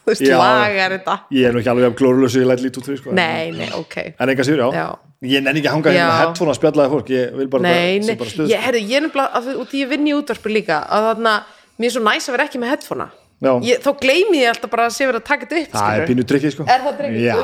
þú 0.05 0.13
veist, 0.13 0.23
lagar 0.31 0.95
þetta 0.95 1.17
Ég 1.35 1.49
er 1.49 1.55
nú 1.55 1.59
ekki 1.59 1.73
alveg 1.73 1.89
af 1.89 1.99
glórulösu 1.99 2.45
ég 2.45 2.49
læt 2.53 2.63
lít 2.63 2.80
út 2.80 2.88
fyrir 2.88 3.01
sko. 3.01 3.15
Nei, 3.19 3.51
nei, 3.55 3.67
ok 3.76 3.97
En 4.13 4.31
enga 4.31 4.47
síður, 4.47 4.63
já. 4.63 4.80
Já. 4.80 4.88
Ég 5.26 5.43
nenni 5.43 5.59
ekki 5.59 5.72
að 5.72 5.77
hanga 5.77 5.93
hérna 5.95 6.17
headphone 6.22 6.53
að 6.53 6.59
spjallaði 6.61 6.93
fólk 6.95 7.11
Ég 7.15 7.35
vil 7.41 7.51
bara 7.51 7.67
Nei, 7.67 7.99
það 7.99 8.07
sé 8.07 8.17
bara 8.23 8.34
stuð 8.34 8.55
ég, 8.55 8.63
herri, 8.63 8.84
ég 8.88 8.99
er 8.99 9.07
nefnilega, 9.07 9.41
að, 9.41 9.51
út 9.63 9.76
í 9.76 9.84
ég 9.84 9.91
vinn 9.91 10.07
í 10.07 10.15
útvarpi 10.15 10.55
líka 10.55 10.81
að 10.88 11.07
þarna, 11.09 11.38
mér 11.80 11.89
er 11.89 11.95
svo 11.95 12.03
næs 12.05 12.27
að 12.30 12.38
vera 12.38 12.49
ekki 12.49 12.63
með 12.63 12.76
Já. 12.76 13.24
Ég, 13.65 13.81
Þá 13.83 13.89
gleymi 13.99 14.39
ég 14.41 14.51
alltaf 14.53 14.71
bara 14.71 14.87
að 14.87 14.95
sé 14.95 15.07
verið 15.09 15.21
að 15.21 15.27
taka 15.27 15.47
þetta 15.49 15.61
upp 15.61 15.75
Það 15.75 15.97
er 15.99 16.07
pínu 16.09 16.25
trikkið 16.29 16.53
sko. 16.55 16.65
Er 16.71 16.85
það 16.85 16.97
drengur? 17.01 17.19
Já, 17.25 17.35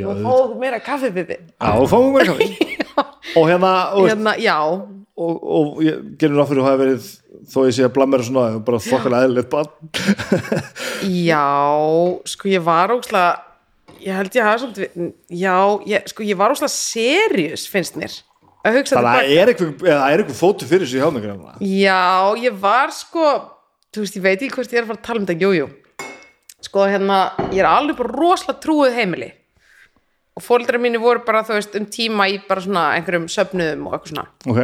já, 0.00 0.08
Og 0.10 0.20
fáðu 0.26 0.58
meira 0.62 0.80
kaffibibi 0.82 1.38
Já, 1.38 1.70
og 1.70 1.86
fáum 1.92 2.16
við 2.16 2.32
kaffi. 2.32 2.48
Og 3.38 3.48
hérna, 3.50 3.72
og, 3.92 4.08
Hérna, 4.08 4.34
já, 4.40 4.56
og, 5.16 5.32
og 5.42 5.80
ég 5.84 5.96
ráð 6.36 6.50
fyrir 6.50 6.62
að 6.62 6.68
hafa 6.68 6.80
verið 6.82 7.08
þó 7.46 7.58
ég 7.66 7.74
sé 7.76 7.84
að 7.86 7.94
blammera 7.94 8.26
svona 8.26 8.60
bara 8.66 8.78
þokkalega 8.82 9.26
eðlilegt 9.26 9.50
barn. 9.52 9.72
Já 11.30 11.42
sko 12.32 12.50
ég 12.50 12.64
var 12.66 12.94
óslega 12.94 13.34
ég 14.06 14.14
held 14.16 14.38
ég 14.38 14.46
hafa 14.46 14.62
svolítið 14.62 15.10
já, 15.40 15.56
ég, 15.90 16.08
sko 16.12 16.26
ég 16.26 16.38
var 16.38 16.54
óslega 16.54 16.72
serious 16.72 17.66
finnst 17.70 17.98
mér 17.98 18.14
að 18.66 18.80
hugsa 18.80 18.96
Þannig 18.98 19.10
að 19.10 19.26
tilbaka. 19.26 20.06
er 20.10 20.22
eitthvað, 20.22 20.38
fótu 20.38 20.68
fyrir 20.68 20.86
þessu 20.86 20.98
hjá 21.02 21.10
mig. 21.14 21.28
Já, 21.70 22.00
ég 22.42 22.56
var 22.62 22.94
sko 22.94 23.26
þú 23.96 24.04
veist, 24.04 24.16
ég 24.18 24.22
veit 24.26 24.42
ekki 24.42 24.54
hvort 24.56 24.72
ég 24.72 24.78
er 24.80 24.84
að 24.86 24.92
fara 24.92 25.00
að 25.00 25.06
tala 25.08 25.20
um 25.22 25.26
þetta. 25.26 25.42
Jújú, 25.46 25.66
sko 26.66 26.86
hérna 26.88 27.18
ég 27.52 27.60
er 27.62 27.68
alveg 27.70 27.96
bara 28.00 28.14
rosalega 28.16 28.60
trúið 28.64 28.96
heimili. 29.00 29.32
Og 30.36 30.44
fóldra 30.44 30.76
mínu 30.82 31.00
voru 31.00 31.22
bara 31.24 31.42
þú 31.48 31.56
veist, 31.56 31.74
um 31.78 31.86
tíma 31.88 32.26
í 32.28 32.38
bara 32.46 32.60
svona 32.60 32.90
einhverjum 32.98 33.28
söfnuðum 33.32 33.86
og 33.88 33.94
eitthvað 33.96 34.12
svona. 34.12 34.26
Ok, 34.52 34.60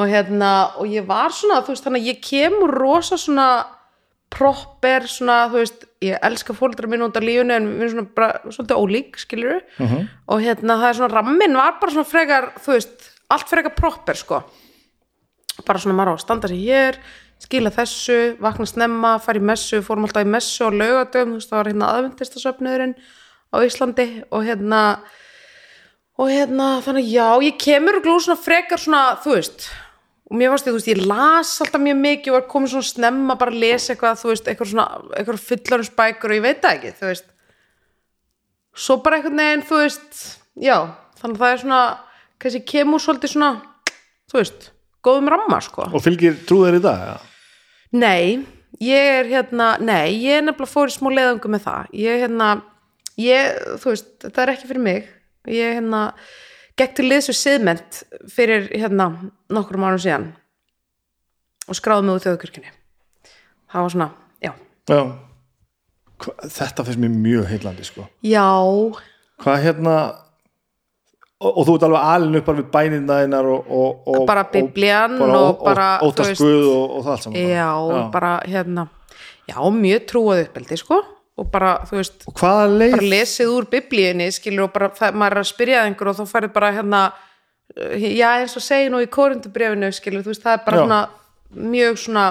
og 0.00 0.08
hérna, 0.10 0.50
og 0.80 0.86
ég 0.88 1.04
var 1.06 1.30
svona 1.36 1.60
þú 1.62 1.74
veist, 1.74 1.84
þannig 1.84 2.02
að 2.02 2.08
ég 2.08 2.22
kemur 2.24 2.72
rosa 2.80 3.18
svona 3.20 3.48
proper 4.34 5.04
svona, 5.06 5.44
þú 5.52 5.60
veist 5.60 5.84
ég 6.02 6.18
elska 6.26 6.56
fóldra 6.56 6.88
mínu 6.90 7.06
út 7.10 7.16
af 7.20 7.22
lífunu 7.24 7.54
en 7.54 7.68
við 7.76 7.84
erum 7.84 7.92
svona 7.92 8.14
bara 8.16 8.40
svolítið 8.50 8.80
ólík, 8.80 9.18
skilur 9.20 9.60
Mhm. 9.78 10.08
og 10.28 10.40
hérna 10.42 10.78
það 10.80 10.88
er 10.88 10.94
svona, 10.98 11.12
rammin 11.14 11.54
var 11.54 11.76
bara 11.80 11.92
svona 11.92 12.04
frekar, 12.08 12.52
þú 12.58 12.72
veist, 12.74 13.10
allt 13.30 13.48
frekar 13.48 13.74
proper 13.76 14.14
sko. 14.14 14.42
Bara 15.64 15.78
svona 15.78 15.94
maður 15.94 16.12
á 16.12 16.14
að 16.16 16.24
standa 16.24 16.48
sér 16.48 16.64
hér 16.64 16.98
skila 17.42 17.72
þessu, 17.74 18.18
vakna 18.42 18.66
snemma 18.68 19.16
fara 19.22 19.40
í 19.40 19.44
messu, 19.44 19.82
fórum 19.84 20.06
alltaf 20.06 20.24
í 20.24 20.30
messu 20.30 20.66
á 20.66 20.70
laugadöfum 20.70 21.34
þú 21.34 21.38
veist, 21.40 21.50
það 21.50 21.60
var 21.60 21.70
hérna 21.70 21.90
aðvendistasöfnuðurinn 21.96 22.94
á 23.50 23.56
Íslandi 23.66 24.08
og 24.30 24.46
hérna 24.46 24.82
og 26.14 26.30
hérna, 26.30 26.68
þannig 26.84 27.10
já, 27.10 27.26
ég 27.42 27.58
kemur 27.58 27.98
glúð 28.04 28.28
svona 28.28 28.38
frekar 28.40 28.80
svona, 28.80 29.02
þú 29.24 29.34
veist 29.34 29.66
og 30.30 30.38
mér 30.40 30.52
varst 30.54 30.64
því, 30.64 30.72
þú 30.72 30.78
veist, 30.78 30.90
ég 30.92 31.02
las 31.04 31.52
alltaf 31.60 31.82
mjög 31.84 31.98
mikið 32.00 32.32
og 32.32 32.38
var 32.38 32.46
komin 32.50 32.70
svona 32.72 32.88
snemma 32.88 33.36
bara 33.38 33.52
að 33.52 33.60
lesa 33.60 33.92
eitthvað, 33.92 34.20
þú 34.22 34.30
veist, 34.30 34.48
eitthvað 34.48 34.70
svona, 34.70 34.86
eitthvað 35.18 35.42
fullarnsbækur 35.50 36.32
og 36.32 36.38
ég 36.38 36.44
veit 36.46 36.62
það 36.62 36.78
ekki, 36.78 36.92
þú 37.00 37.10
veist. 37.10 37.28
Svo 38.84 38.96
bara 39.04 39.18
einhvern 39.18 39.42
veginn, 39.42 39.66
þú 39.68 39.80
veist 39.82 40.22
já, 40.64 40.76
þannig 41.20 41.36
að 41.36 41.44
það 41.44 41.52
er 41.52 41.62
svona 41.64 41.82
kannski 42.42 42.62
kemur 42.72 43.02
svolítið 43.04 43.34
svona 43.34 43.50
þú 44.30 44.40
veist, 44.40 44.70
góðum 45.04 45.30
ramma, 45.32 45.60
sko 45.64 45.88
og 45.90 46.02
fylgir 46.04 46.36
trúðir 46.48 46.78
í 46.78 46.84
dag 46.84 47.02
ja. 47.08 47.16
Nei, 47.94 48.40
ég 48.82 49.10
er 49.20 49.28
hérna, 49.30 49.74
nei, 49.78 50.16
ég 50.18 50.40
er 50.40 50.46
nefnilega 50.46 50.72
fór 50.72 50.90
í 50.90 50.94
smá 50.96 51.12
leiðangu 51.12 51.50
með 51.52 51.60
það. 51.68 51.92
Ég 51.94 52.16
er 52.16 52.24
hérna, 52.24 52.48
ég, 53.22 53.60
þú 53.82 53.92
veist, 53.92 54.08
þetta 54.24 54.42
er 54.42 54.52
ekki 54.54 54.70
fyrir 54.72 54.82
mig. 54.82 55.12
Ég 55.46 55.68
er 55.68 55.76
hérna, 55.78 56.00
gekk 56.80 56.96
til 56.98 57.06
liðs 57.06 57.30
við 57.30 57.38
siðment 57.38 58.00
fyrir 58.34 58.66
hérna 58.72 59.06
nokkrum 59.54 59.86
árum 59.86 60.02
síðan 60.02 60.32
og 61.70 61.78
skráði 61.78 62.08
mig 62.08 62.18
úr 62.18 62.24
þjóðkirkjunni. 62.26 62.74
Það 63.70 63.86
var 63.86 63.94
svona, 63.94 64.10
já. 64.42 64.52
Já 64.90 65.00
Hva, 66.24 66.34
Þetta 66.46 66.84
finnst 66.86 67.00
mér 67.02 67.14
mjög 67.14 67.46
heillandi 67.50 67.86
sko 67.88 68.04
Já, 68.22 68.44
Hvað 69.42 69.64
hérna 69.64 69.94
og, 71.50 71.64
þú 71.68 71.74
ert 71.78 71.86
alveg 71.88 72.06
alin 72.14 72.38
upp 72.40 72.46
bara 72.48 72.60
við 72.62 72.68
bæninna 72.74 73.18
þínar 73.22 73.48
og, 73.54 73.72
og, 73.78 74.06
og, 74.08 74.20
Bara 74.28 74.44
Biblían 74.52 75.16
og, 75.20 75.64
bara, 75.64 75.88
veist- 76.02 76.40
Guð 76.40 76.68
og, 76.70 76.84
og 76.98 77.04
það 77.04 77.10
allt 77.16 77.26
saman 77.26 77.40
bara. 77.40 77.50
já, 77.54 78.10
bara 78.14 78.32
hérna, 78.48 78.86
já, 79.50 79.58
mjög 79.80 80.06
trúað 80.10 80.42
uppeldi, 80.46 80.78
sko. 80.80 81.02
Og 81.34 81.48
bara, 81.50 81.72
þú 81.88 81.96
veist, 81.98 82.24
bara 82.40 83.00
lesið 83.02 83.48
úr 83.50 83.64
biblíunni 83.66 84.28
skilur 84.30 84.68
og 84.68 84.72
bara 84.76 84.88
það, 84.94 85.16
maður 85.18 85.34
er 85.34 85.42
að 85.42 85.48
spyrja 85.50 85.80
einhver 85.88 86.10
og 86.12 86.18
þá 86.20 86.24
færið 86.30 86.52
bara 86.54 86.68
hérna 86.76 87.00
uh, 87.10 87.96
já 87.98 88.28
eins 88.38 88.54
og 88.54 88.62
segi 88.62 88.90
nú 88.92 89.00
í 89.02 89.08
korindubrefinu 89.10 89.90
skilur 89.96 90.22
þú 90.22 90.30
veist 90.30 90.44
það 90.46 90.58
er 90.60 90.62
bara 90.68 90.78
Já. 90.78 90.84
svona 90.84 91.00
mjög 91.74 91.98
svona 92.04 92.24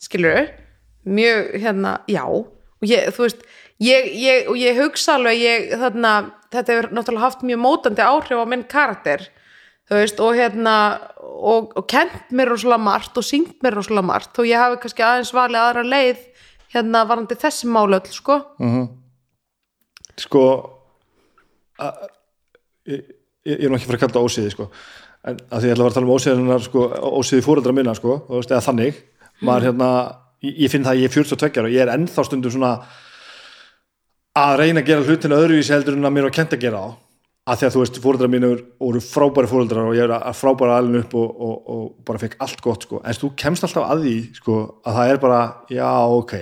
skilur 0.00 0.50
mjög 1.08 1.48
hérna 1.64 1.94
já 2.12 2.24
og 2.28 2.84
ég 2.84 3.08
þú 3.16 3.24
veist 3.24 3.40
ég, 3.84 4.08
ég, 4.20 4.48
og 4.50 4.58
ég 4.60 4.78
hugsa 4.80 5.16
alveg 5.18 5.40
ég, 5.40 5.68
þarna, 5.80 6.14
þetta 6.52 6.74
hefur 6.76 6.90
náttúrulega 6.96 7.26
haft 7.26 7.44
mjög 7.46 7.62
mótandi 7.64 8.04
áhrif 8.04 8.42
á 8.42 8.46
minn 8.48 8.66
karakter 8.70 9.26
veist 9.90 10.20
og 10.22 10.36
hérna 10.38 10.74
og, 11.18 11.72
og 11.74 11.86
kent 11.90 12.30
mér 12.36 12.52
rosalega 12.52 12.82
margt 12.82 13.16
og 13.18 13.26
syngt 13.26 13.58
mér 13.64 13.80
rosalega 13.80 14.06
margt 14.06 14.38
og 14.38 14.46
ég 14.46 14.60
hafi 14.60 14.78
kannski 14.84 15.04
aðeins 15.06 15.32
valið 15.34 15.62
aðra 15.64 15.86
leið 15.86 16.24
hérna 16.70 17.02
varandi 17.08 17.34
þessi 17.34 17.66
málöll 17.66 18.06
sko. 18.14 18.36
Sko 20.20 20.44
að, 21.82 22.04
ég, 22.92 23.02
ég 23.48 23.64
er 23.66 23.72
nú 23.72 23.78
ekki 23.78 23.88
fyrir 23.88 23.98
að 23.98 24.06
kalla 24.06 24.26
ósíði 24.28 24.54
sko 24.54 24.68
en 25.28 25.40
að 25.50 25.62
því 25.62 25.68
ég 25.68 25.74
ætla 25.74 25.84
að 25.84 25.84
vera 25.84 25.90
að 25.90 25.96
tala 25.98 26.06
um 26.06 26.14
ósíðunar 26.14 26.64
sko, 26.64 26.86
ósíði 27.20 27.44
fóreldra 27.44 27.74
minna 27.76 27.94
sko 27.96 28.16
veist, 28.30 28.52
eða 28.52 28.64
þannig. 28.64 29.00
Maður 29.44 29.66
hérna, 29.68 29.88
ég, 30.44 30.70
finn 30.72 30.84
það 30.84 30.94
að 30.94 31.02
ég 31.02 31.10
er 31.10 31.14
42 31.16 31.50
ára 31.60 31.68
og 31.68 31.74
ég 31.74 31.84
er 31.84 31.92
ennþá 31.94 32.24
stundum 32.28 32.54
svona 32.54 32.72
að 34.38 34.56
reyna 34.60 34.82
að 34.82 34.90
gera 34.90 35.06
hlutina 35.06 35.38
öðruvísi 35.40 35.74
heldur 35.74 35.96
en 35.98 36.06
að 36.06 36.14
mér 36.16 36.28
var 36.28 36.36
kent 36.36 36.54
að 36.54 36.62
gera 36.66 36.84
á 36.84 36.88
að 37.50 37.58
því 37.58 37.66
að 37.66 37.74
þú 37.74 37.80
veist, 37.82 37.98
fóreldra 38.04 38.28
mínu 38.30 38.50
voru 38.78 39.00
frábæri 39.02 39.50
fóreldrar 39.50 39.88
og 39.88 39.96
ég 39.96 40.04
er 40.04 40.12
að 40.14 40.36
frábæra 40.38 40.76
alin 40.78 41.00
upp 41.00 41.14
og, 41.18 41.30
og, 41.48 41.56
og 41.72 41.84
bara 42.06 42.20
fekk 42.22 42.36
allt 42.44 42.60
gott 42.62 42.84
sko. 42.86 43.00
En 43.02 43.16
þú 43.16 43.32
kemst 43.42 43.64
alltaf 43.66 43.88
að 43.90 44.04
því 44.04 44.16
sko 44.36 44.58
að 44.86 44.98
það 44.98 45.12
er 45.14 45.20
bara, 45.24 45.40
já 45.72 45.88
ok 46.14 46.34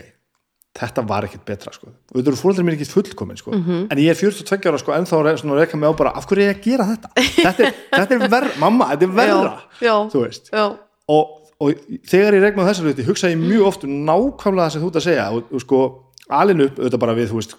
þetta 0.79 1.05
var 1.09 1.27
ekkert 1.27 1.47
betra 1.49 1.73
sko. 1.75 1.91
Og 1.91 2.19
þetta 2.19 2.33
eru 2.33 2.39
fóreldrar 2.39 2.67
mín 2.67 2.77
ekkert 2.77 2.93
fullkomin 2.95 3.41
sko. 3.41 3.55
En 3.57 4.03
ég 4.03 4.13
er 4.13 4.19
42 4.19 4.69
ára 4.71 4.81
sko 4.83 4.99
svona 5.09 5.33
að 5.57 5.63
reyka 5.63 5.81
mig 5.81 5.91
á 5.91 5.95
bara 5.99 6.13
af 6.19 6.29
hverju 6.29 6.45
er 6.45 6.53
ég 6.53 6.59
að 6.59 6.67
gera 6.67 6.89
þetta? 6.93 7.11
Þetta 7.39 7.67
er, 7.67 7.81
þetta 7.99 8.19
er 8.19 8.35
verra, 8.37 8.53
mamma, 8.63 8.91
þetta 8.93 9.09
er 9.09 9.17
verra 9.17 9.55
já, 9.81 9.95
þú 10.13 10.25
veist. 10.27 10.53
já, 10.53 10.65
og, 11.09 11.33
og 11.59 11.89
þegar 12.11 12.39
ég 12.39 12.45
regna 12.45 12.69
þessar 12.69 12.91
hluti 12.91 13.09
hugsa 13.09 13.33
ég 13.33 13.41
mjög 13.43 13.71
oft 13.73 13.89
um 13.89 13.97
nákvæmlega 14.07 14.69
það 14.69 14.77
sem 14.77 14.85
þú 14.85 14.93
ert 14.93 15.01
að 15.01 15.07
segja. 15.09 15.27
Og, 15.33 15.65
sko 15.65 15.81
alin 16.29 16.65
upp 16.69 16.79
auðvitað 16.79 17.03
bara 17.07 17.17
við, 17.17 17.31
þú 17.33 17.41
veist, 17.41 17.57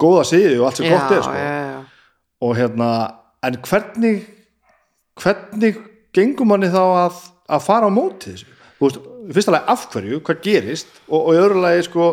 góða 0.00 0.24
siði 0.28 0.58
og 0.58 0.68
allt 0.68 0.80
sem 0.80 0.90
gott 0.92 1.14
er 1.14 1.24
sko. 1.26 1.36
já, 1.38 1.80
og 2.44 2.54
hérna, 2.58 2.90
en 3.44 3.58
hvernig 3.66 4.20
hvernig 5.18 5.78
gengum 6.14 6.52
manni 6.52 6.70
þá 6.72 6.82
að, 6.84 7.20
að 7.50 7.64
fara 7.66 7.90
á 7.90 7.92
móti 7.92 8.34
þessu? 8.34 8.54
Veist, 8.78 9.00
fyrsta 9.34 9.54
lagi 9.54 9.72
af 9.74 9.86
hverju, 9.92 10.20
hvað 10.26 10.42
gerist? 10.44 10.92
Og, 11.08 11.18
og 11.18 11.32
í 11.34 11.40
öðru 11.42 11.64
lagi 11.64 11.86
sko 11.88 12.10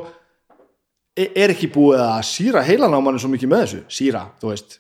er 1.16 1.38
er 1.46 1.54
ekki 1.54 1.70
búið 1.72 2.02
að 2.04 2.26
síra 2.28 2.64
heilan 2.66 2.96
á 2.98 3.00
manni 3.00 3.22
svo 3.22 3.30
mikið 3.32 3.52
með 3.52 3.64
þessu, 3.64 3.84
síra, 4.00 4.26
þú 4.42 4.52
veist. 4.52 4.80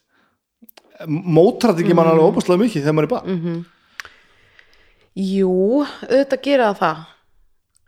Mótrat 1.07 1.79
ekki 1.79 1.95
mann 1.95 2.09
alveg 2.09 2.31
óbúslega 2.31 2.61
mikið 2.61 2.85
þegar 2.85 2.95
maður 2.95 3.07
er 3.07 3.13
bara 3.13 3.63
Jú, 5.15 5.83
auðvitað 5.83 6.41
gera 6.43 6.69
það 6.75 7.03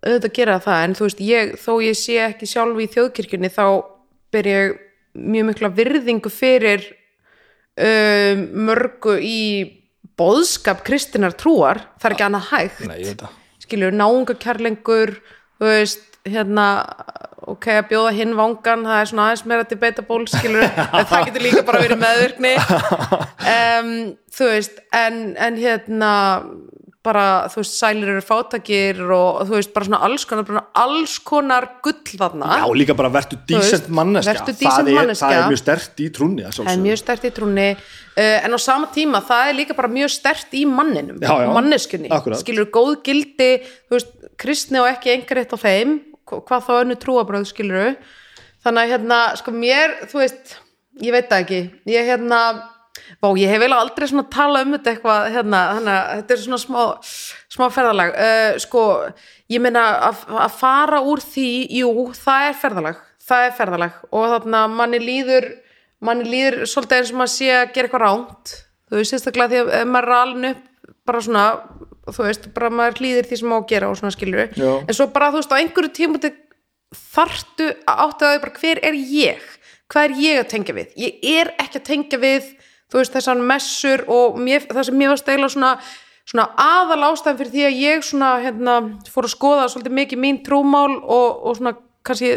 auðvitað 0.06 0.34
gera 0.38 0.58
það 0.64 0.84
en 0.86 0.96
þú 0.96 1.08
veist, 1.08 1.22
ég, 1.24 1.54
þó 1.60 1.72
ég 1.84 1.98
sé 1.98 2.18
ekki 2.24 2.50
sjálf 2.50 2.82
í 2.84 2.88
þjóðkirkjunni 2.94 3.50
þá 3.52 3.64
ber 4.36 4.50
ég 4.52 4.76
mjög 5.18 5.50
mikla 5.52 5.72
virðingu 5.78 6.32
fyrir 6.34 6.86
um, 7.78 8.46
mörgu 8.70 9.18
í 9.22 9.42
boðskap 10.18 10.84
kristinar 10.86 11.36
trúar. 11.38 11.84
Það 12.02 12.10
er 12.10 12.16
ekki 12.16 12.28
annað 12.28 12.48
hægt. 12.52 12.86
Nei, 12.90 13.34
skilur, 13.62 13.96
náungakærlengur 13.98 15.18
þú 15.58 15.70
veist, 15.70 16.06
hérna 16.28 16.68
ok, 17.48 17.68
að 17.78 17.90
bjóða 17.92 18.14
hinn 18.18 18.36
vangan 18.38 18.86
það 18.88 19.02
er 19.02 19.10
svona 19.12 19.28
aðeins 19.28 19.46
meira 19.48 19.68
debatable, 19.70 20.28
skilur 20.32 20.66
það 21.12 21.28
getur 21.30 21.46
líka 21.46 21.64
bara 21.68 21.84
verið 21.86 22.04
meðvirkni. 22.06 22.56
Um, 23.48 24.18
þú 24.36 24.50
veist 24.50 24.82
en, 24.92 25.20
en 25.40 25.56
hérna 25.56 26.10
bara, 27.08 27.24
þú 27.52 27.62
veist, 27.62 27.76
sælir 27.80 28.12
eru 28.14 28.24
fátakir 28.26 29.00
og 29.16 29.40
þú 29.48 29.56
veist, 29.56 29.72
bara 29.76 29.88
svona 29.88 30.00
alls 30.08 30.26
konar 30.30 30.46
bara 30.50 30.64
alls 30.84 31.16
konar 31.26 31.68
gull 31.86 32.18
þarna. 32.20 32.50
Já, 32.60 32.66
líka 32.82 32.96
bara 33.00 33.12
vertu 33.14 33.40
dísent 33.50 33.88
manneska 33.90 34.46
decent 34.52 34.92
er, 34.92 34.98
manneskja. 35.00 35.30
það 35.32 35.40
er 35.40 35.50
mjög 35.54 35.62
stert 35.64 36.04
í 36.04 36.10
trúnni 36.18 36.46
að 36.48 36.60
það 36.60 36.72
er 36.74 36.84
mjög 36.84 37.02
stert 37.04 37.26
í 37.30 37.34
trúnni. 37.40 37.68
Uh, 38.18 38.38
en 38.44 38.58
á 38.58 38.60
sama 38.60 38.92
tíma 38.94 39.24
það 39.26 39.50
er 39.52 39.58
líka 39.62 39.76
bara 39.78 39.92
mjög 39.94 40.14
stert 40.16 40.54
í 40.58 40.64
manninum 40.70 41.20
Já, 41.22 41.34
já, 41.44 41.50
manneskunni, 41.54 42.10
akkurat. 42.12 42.42
skilur 42.42 42.70
góð 42.74 42.96
gildi 43.06 43.50
þú 43.90 43.98
veist, 43.98 44.16
kristni 44.42 44.82
og 44.82 44.88
ekki 44.90 45.14
eitt 45.14 45.54
á 45.54 45.58
þeim 45.58 46.00
hva- 46.28 46.42
hvað 46.44 46.66
þá 46.66 46.72
önnu 46.82 46.98
trúabröð 47.02 47.46
skilur 47.52 47.94
þannig 48.66 48.82
að 48.84 48.92
hérna, 48.96 49.20
sko 49.40 49.54
mér 49.54 49.94
þú 50.10 50.24
veist, 50.24 50.58
ég 51.04 51.14
veit 51.14 51.30
það 51.30 51.44
ekki. 51.46 51.62
Ég 51.94 52.10
hérna, 52.10 52.42
vá, 53.24 53.30
ég 53.40 53.50
hef 53.50 53.62
eiginlega 53.62 53.84
aldrei 53.84 54.08
svona 54.12 54.28
talað 54.34 54.68
um 54.68 54.78
þetta 54.78 54.94
eitthvað 54.94 55.30
hérna, 55.36 55.62
þannig 55.78 55.94
að 55.98 56.10
þetta 56.16 56.36
er 56.36 56.44
svona 56.46 56.62
smá, 56.64 56.82
smá 57.58 57.68
ferðalag. 57.74 58.16
Uh, 58.18 58.58
sko, 58.64 58.88
ég 59.54 59.64
meina 59.64 59.86
að, 60.10 60.26
að 60.46 60.58
fara 60.60 61.04
úr 61.06 61.24
því, 61.24 61.52
jú, 61.82 61.94
það 62.18 62.50
er 62.50 62.60
ferðalag 62.64 63.04
það 63.28 63.46
er 63.46 63.56
ferðalag. 63.58 63.96
Og 64.16 64.30
þarna 64.32 64.62
manni 64.72 65.00
líður 65.04 65.50
manni 66.04 66.28
líður 66.30 66.66
svolítið 66.70 67.02
eins 67.02 67.12
og 67.12 67.20
maður 67.22 67.34
sé 67.34 67.52
að 67.56 67.70
gera 67.74 67.88
eitthvað 67.88 68.04
ránt 68.04 68.54
þú 68.88 69.00
veist, 69.00 69.14
sérstaklega 69.14 69.50
því 69.52 69.62
að 69.80 69.92
maður 69.92 70.10
er 70.10 70.18
alin 70.18 70.50
upp 70.52 70.66
bara 71.08 71.22
svona, 71.24 71.46
þú 72.12 72.26
veist, 72.28 72.50
bara 72.56 72.72
maður 72.74 73.02
hlýðir 73.02 73.30
því 73.30 73.40
sem 73.42 73.52
má 73.52 73.58
gera 73.70 73.90
og 73.90 73.98
svona 74.00 74.14
skilur 74.16 74.52
Já. 74.54 74.70
en 74.78 74.98
svo 74.98 75.08
bara, 75.16 75.32
þú 75.34 75.42
veist, 75.42 75.56
á 75.56 75.60
einhverju 75.60 75.94
tímúti 75.98 76.34
þarftu 77.16 77.72
að 77.90 78.04
átta 78.06 78.32
þau 78.32 78.44
bara 78.46 78.62
hver 78.62 78.82
er 78.86 79.00
ég, 79.12 79.48
hvað 79.92 80.08
er 80.08 80.16
ég 80.22 80.42
að 80.44 80.50
tengja 80.54 80.78
við? 80.78 80.94
Ég 81.02 81.28
er 81.34 81.52
ekki 81.58 81.82
að 81.82 81.88
tengja 81.90 82.22
við 82.22 82.52
þú 82.92 83.02
veist, 83.02 83.16
þessar 83.16 83.48
messur 83.54 84.06
og 84.12 84.38
mér, 84.42 84.68
það 84.70 84.90
sem 84.90 85.00
mér 85.00 85.14
var 85.14 85.22
stegla 85.24 85.50
svona 85.54 85.72
svona 86.28 86.48
aðal 86.60 87.12
ástæðan 87.14 87.40
fyrir 87.40 87.54
því 87.54 87.66
að 87.68 87.82
ég 87.82 88.06
svona 88.06 88.32
hérna, 88.44 88.78
fór 89.08 89.28
að 89.28 89.34
skoða 89.34 89.68
svolítið 89.72 89.94
mikið 89.96 90.20
mín 90.24 90.40
trúmál 90.44 90.98
og, 91.00 91.44
og 91.48 91.60
svona 91.60 91.78
kannski 92.08 92.34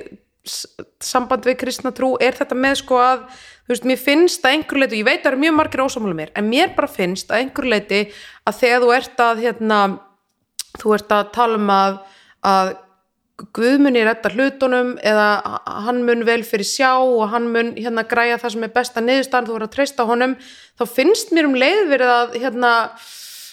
samband 1.04 1.46
við 1.46 1.58
kristna 1.60 1.92
trú 1.94 2.14
er 2.22 2.36
þetta 2.38 2.56
með 2.58 2.78
sko 2.80 3.00
að 3.02 3.24
þú 3.30 3.74
veist, 3.74 3.88
mér 3.90 4.00
finnst 4.00 4.46
að 4.46 4.54
einhver 4.54 4.80
leiti, 4.82 4.94
og 4.94 5.00
ég 5.00 5.08
veit 5.08 5.18
að 5.18 5.24
það 5.24 5.32
eru 5.32 5.42
mjög 5.44 5.56
margir 5.58 5.82
ósámála 5.84 6.18
mér, 6.20 6.30
en 6.38 6.48
mér 6.50 6.70
bara 6.76 6.90
finnst 6.90 7.30
að 7.30 7.42
einhver 7.42 7.68
leiti 7.74 8.00
að 8.46 8.60
þegar 8.62 8.84
þú 8.84 8.94
ert 8.96 9.24
að 9.26 9.42
hérna, 9.44 9.80
þú 10.78 10.94
ert 10.96 11.14
að 11.16 11.34
tala 11.34 11.58
um 11.60 11.74
að, 11.74 11.98
að 12.52 12.72
Guð 13.56 13.78
muni 13.80 14.02
redda 14.04 14.32
hlutunum 14.34 14.92
eða 15.06 15.28
hann 15.86 16.02
mun 16.06 16.26
vel 16.28 16.42
fyrir 16.46 16.68
sjá 16.68 16.92
og 16.98 17.30
hann 17.32 17.48
mun 17.54 17.72
hérna 17.78 18.04
græja 18.08 18.40
það 18.42 18.54
sem 18.56 18.66
er 18.66 18.74
besta 18.74 19.04
niðurstaðan, 19.04 19.48
þú 19.48 19.56
verður 19.56 19.70
að 19.70 19.74
treysta 19.76 20.06
honum 20.08 20.36
þá 20.78 20.84
finnst 20.98 21.32
mér 21.36 21.48
um 21.48 21.56
leið 21.58 21.82
verið 21.94 22.14
að 22.16 22.38
hérna 22.42 22.74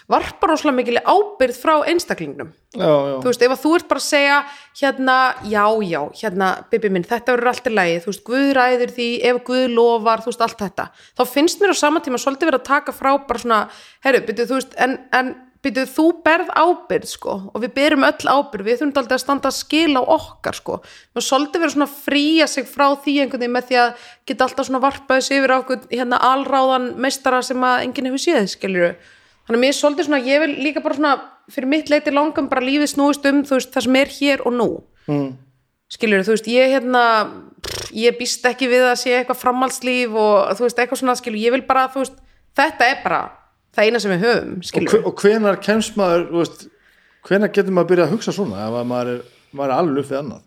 varpa 0.08 0.48
rosalega 0.48 0.78
mikil 0.78 1.00
ábyrð 1.04 1.58
frá 1.60 1.74
einstaklingnum. 1.92 2.54
Já, 2.78 2.88
já, 2.88 3.16
þú 3.24 3.28
veist, 3.28 3.42
ef 3.44 3.54
að 3.54 3.64
þú 3.64 3.72
ert 3.76 3.88
bara 3.90 4.02
að 4.02 4.06
segja 4.06 4.38
hérna, 4.80 5.16
já, 5.52 5.64
já, 5.84 6.00
hérna 6.22 6.50
Bibi 6.72 6.92
minn, 6.94 7.08
þetta 7.08 7.34
verður 7.34 7.52
allt 7.52 7.68
í 7.68 7.74
lagi, 7.74 7.98
þú 8.04 8.12
veist, 8.12 8.24
Guð 8.28 8.52
ræður 8.56 8.94
því 8.96 9.08
ef 9.28 9.42
Guð 9.50 9.66
lofar, 9.74 10.24
þú 10.24 10.32
veist, 10.32 10.46
allt 10.46 10.64
þetta. 10.64 10.88
Þá 11.18 11.24
finnst 11.34 11.64
mér 11.64 11.76
á 11.76 11.78
sama 11.82 12.04
tíma 12.06 12.22
svolítið 12.24 12.52
verið 12.52 12.62
að 12.62 12.70
taka 12.70 12.96
frá 12.96 13.12
bara 13.28 13.44
svona, 13.44 13.60
herru, 14.06 14.24
byrju, 14.30 14.48
þú 14.48 14.62
veist 14.62 14.80
en, 14.86 14.96
en 15.20 15.34
byrju, 15.66 15.86
þú 15.90 16.06
berð 16.26 16.50
ábyrð 16.54 17.10
sko, 17.10 17.36
og 17.54 17.64
við 17.64 17.74
berum 17.76 18.06
öll 18.08 18.30
ábyrð, 18.30 18.66
við 18.68 18.80
þurfum 18.82 19.02
aldrei 19.02 19.18
að 19.18 19.24
standa 19.24 19.52
að 19.52 19.58
skila 19.58 20.02
á 20.02 20.12
okkar, 20.18 20.58
sko. 20.60 20.80
Og 21.18 21.26
svolítið 21.26 21.64
verið 21.64 21.76
svona 21.76 21.90
að 21.90 22.00
fría 22.06 22.48
sig 22.52 22.70
frá 22.70 22.88
því 22.94 23.16
einhvern 23.24 23.44
veginn 23.44 23.56
með 23.58 23.70
því 23.70 23.80
að 23.84 24.08
geta 24.30 24.48
alltaf 24.48 24.70
svona 24.70 24.84
varpaði 24.86 25.28
sig 25.28 25.42
yfir 25.42 25.56
okkur, 25.58 25.86
hérna, 25.92 26.22
alráðan 26.32 26.92
meistara 27.02 27.42
sem 27.46 27.64
að 27.66 27.84
enginn 27.88 28.12
hefur 28.12 28.26
séð, 28.28 28.52
skiljuru 28.54 28.96
þannig 29.48 29.62
að 29.62 29.64
mér 29.64 29.72
er 29.72 29.78
svolítið 29.78 30.08
svona, 30.08 30.24
ég 30.28 30.42
vil 30.44 30.54
líka 30.60 30.84
bara 30.84 30.98
svona 30.98 31.12
fyrir 31.48 31.72
mitt 31.72 31.90
leiti 31.92 32.12
langum 32.12 32.50
bara 32.52 32.66
lífið 32.66 32.92
snúist 32.92 33.28
um 33.30 33.44
þú 33.48 33.56
veist, 33.56 33.72
það 33.72 33.86
sem 33.86 34.00
er 34.02 34.16
hér 34.18 34.44
og 34.44 34.56
nú. 34.58 34.70
Mm. 35.08 35.30
skilur 35.88 36.26
þú 36.28 36.34
veist, 36.36 36.48
ég 36.52 36.74
hérna 36.76 37.04
pff, 37.64 37.92
ég 37.96 38.18
býst 38.20 38.44
ekki 38.46 38.68
við 38.68 38.90
að 38.90 38.98
sé 39.00 39.14
eitthvað 39.16 39.40
framhaldslíf 39.40 40.18
og 40.20 40.58
þú 40.60 40.66
veist, 40.66 40.82
þetta 43.78 43.86
er 43.86 43.86
það 43.86 43.91
eina 43.91 43.99
sem 44.04 44.12
við 44.14 44.24
höfum, 44.26 44.58
og, 44.58 44.90
hve- 44.91 45.04
og 45.06 45.22
hvenar 45.22 45.60
kemst 45.62 45.98
maður 45.99 46.24
veist, 46.34 46.68
hvenar 47.28 47.52
getur 47.54 47.76
maður 47.76 47.86
að 47.86 47.91
byrja 47.91 48.06
að 48.08 48.14
hugsa 48.16 48.34
svona 48.34 48.64
ef 48.66 48.78
að 48.82 48.88
maður 48.91 49.12
er, 49.14 49.20
maður 49.54 49.74
er 49.74 49.78
alveg 49.78 50.04
upp 50.04 50.12
við 50.12 50.20
annað 50.24 50.44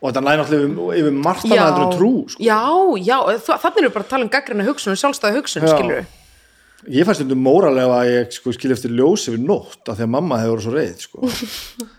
og 0.00 0.06
þetta 0.08 0.22
næði 0.24 0.40
náttúrulega 0.40 0.96
yfir, 1.02 1.18
margt 1.20 1.44
annað 1.44 1.60
heldur 1.66 1.84
en 1.84 1.98
trú 1.98 2.12
sko. 2.32 2.40
já, 2.40 2.60
já, 3.04 3.18
þannig 3.44 3.82
erum 3.82 3.90
við 3.90 3.94
bara 3.98 4.04
að 4.06 4.10
tala 4.14 4.24
um 4.26 4.32
gaggrina 4.32 4.66
hugsun 4.70 4.94
og 4.94 5.00
sjálfstæða 5.02 5.36
hugsun, 5.36 5.66
skilur 5.68 6.08
ég 6.88 7.04
fannst 7.04 7.20
um 7.36 7.42
móralega 7.44 7.98
að 8.00 8.10
ég 8.14 8.32
sko, 8.38 8.54
skilja 8.56 8.78
eftir 8.78 8.94
ljós 8.96 9.26
yfir 9.28 9.42
nótt 9.44 9.90
af 9.92 9.98
því 9.98 10.06
að 10.06 10.12
mamma 10.14 10.38
hefur 10.40 10.56
verið 10.56 10.64
svo 10.64 10.72
reið 10.78 11.02
sko. 11.04 11.28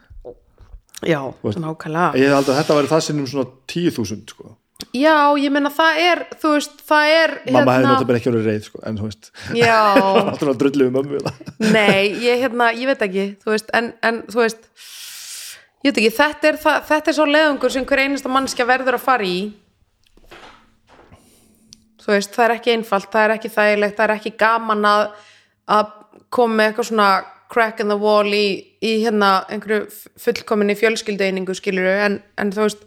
já, 1.13 1.21
nákvæmlega 1.45 2.17
ég 2.17 2.33
aldrei 2.33 2.55
að 2.55 2.59
þetta 2.63 2.77
væri 2.79 2.91
það 2.95 3.05
sinnum 3.05 3.29
svona 3.29 3.47
10.000 3.69 4.33
sko. 4.33 4.55
Já, 4.95 5.15
ég 5.39 5.53
meina 5.53 5.71
það 5.73 5.99
er, 6.03 6.21
þú 6.41 6.53
veist, 6.55 6.81
það 6.87 7.13
er 7.15 7.33
mamma 7.55 7.75
hefði 7.75 7.87
náttúrulega 7.87 8.19
ekki 8.19 8.31
verið 8.33 8.49
reið 8.49 8.65
sko, 8.67 8.81
en 8.89 8.99
þú 8.99 9.07
veist, 9.07 9.31
já, 9.57 9.79
alltaf 10.21 10.51
að 10.51 10.59
drullu 10.61 10.87
um 10.87 10.95
mömmu 10.97 11.21
það. 11.25 11.41
Nei, 11.73 12.11
ég, 12.23 12.41
hérna, 12.43 12.69
ég 12.77 12.91
veit 12.91 13.05
ekki 13.07 13.25
þú 13.43 13.53
veist, 13.53 13.71
en, 13.77 13.91
en 14.07 14.21
þú 14.31 14.43
veist 14.43 14.69
ég 15.81 15.89
veit 15.89 16.01
ekki, 16.03 16.13
þetta 16.19 16.51
er, 16.51 16.61
það, 16.61 16.79
þetta 16.91 17.11
er 17.11 17.17
svo 17.17 17.27
leðungur 17.29 17.73
sem 17.73 17.87
hver 17.89 18.03
einasta 18.05 18.31
mannskja 18.31 18.69
verður 18.69 18.99
að 18.99 19.05
fara 19.05 19.27
í. 19.27 19.41
Þú 22.01 22.15
veist, 22.15 22.33
það 22.33 22.47
er 22.47 22.55
ekki 22.55 22.75
einfalt 22.75 23.11
það 23.13 23.27
er 23.27 23.35
ekki 23.35 23.53
þægilegt, 23.53 23.97
það 23.99 24.07
er 24.07 24.15
ekki 24.15 24.33
gaman 24.41 24.87
að, 24.89 25.03
að 25.69 25.93
koma 26.33 26.57
með 26.57 26.71
eitthvað 26.71 26.89
svona 26.91 27.11
crack 27.51 27.83
in 27.83 27.91
the 27.91 27.99
wall 27.99 28.31
í, 28.31 28.47
í 28.79 28.93
hérna 29.03 29.41
einhverju 29.51 29.85
fullkominni 30.21 30.77
fjölskyldeiningu 30.79 31.53
skiluru, 31.57 31.91
en, 32.07 32.17
en 32.39 32.53
þú 32.55 32.65
veist 32.65 32.85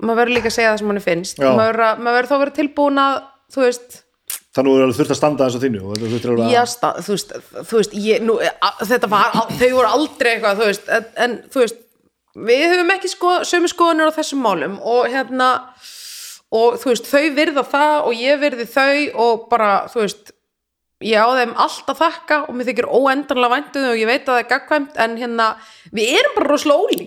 maður 0.00 0.20
verður 0.22 0.34
líka 0.38 0.50
að 0.50 0.56
segja 0.58 0.70
það 0.72 0.78
sem 0.82 0.90
manni 0.90 1.02
finnst. 1.04 1.38
Já. 1.40 1.50
maður 1.56 1.66
verður, 1.70 1.84
að- 1.90 2.00
þá 2.30 2.34
að 2.36 2.42
vera 2.44 2.56
tilbúin 2.60 3.02
að 3.04 3.18
þú 3.54 3.64
veist 3.66 3.98
þannig 4.50 4.70
að 4.70 4.74
þú 4.74 4.78
er 4.80 4.84
alveg 4.86 4.98
þurft 4.98 5.14
að 5.14 5.18
standa 5.20 5.46
þess 5.46 5.58
að 5.58 5.64
þínu 5.66 5.80
að 6.46 6.50
Já, 6.50 6.62
sta, 6.66 6.88
þú 7.06 7.14
veist, 7.14 7.32
þú 7.70 7.76
veist 7.80 7.92
ég, 7.94 8.22
nú, 8.26 8.34
a, 8.40 8.70
þetta 8.90 9.10
var, 9.12 9.30
al- 9.38 9.52
þau 9.60 9.70
voru 9.76 9.90
aldrei 9.94 10.30
eitthvað, 10.34 10.58
þú 10.60 10.66
veist, 10.70 10.88
en, 10.96 11.04
en 11.26 11.36
þú 11.54 11.62
veist 11.64 11.78
við 12.50 12.64
höfum 12.72 12.90
ekki 12.94 13.10
sko, 13.12 13.30
sömu 13.46 13.70
skoðanir 13.70 14.10
á 14.10 14.18
þessum 14.18 14.42
málum 14.42 14.76
og 14.82 15.06
hérna 15.10 15.48
og 16.50 16.80
þú 16.82 16.90
veist, 16.92 17.06
þau 17.10 17.30
virða 17.38 17.64
það 17.70 17.96
og 18.08 18.12
ég 18.18 18.40
virði 18.42 18.66
þau 18.70 19.22
og 19.26 19.44
bara, 19.52 19.70
þú 19.92 20.02
veist 20.04 20.32
ég 21.06 21.16
á 21.22 21.28
þeim 21.38 21.54
allt 21.64 21.90
að 21.94 22.00
þakka 22.02 22.40
og 22.48 22.56
mér 22.58 22.68
þykir 22.70 22.90
óendanlega 22.90 23.54
væntuð 23.54 23.86
og 23.92 24.00
ég 24.02 24.10
veit 24.10 24.24
að 24.26 24.34
það 24.34 24.40
er 24.42 24.48
gagkvæmt 24.50 24.98
en 25.06 25.14
hérna, 25.22 25.46
við 25.96 26.10
erum 26.18 26.34
bara 26.36 26.50
rosalega 26.50 26.82
ólík 26.90 27.06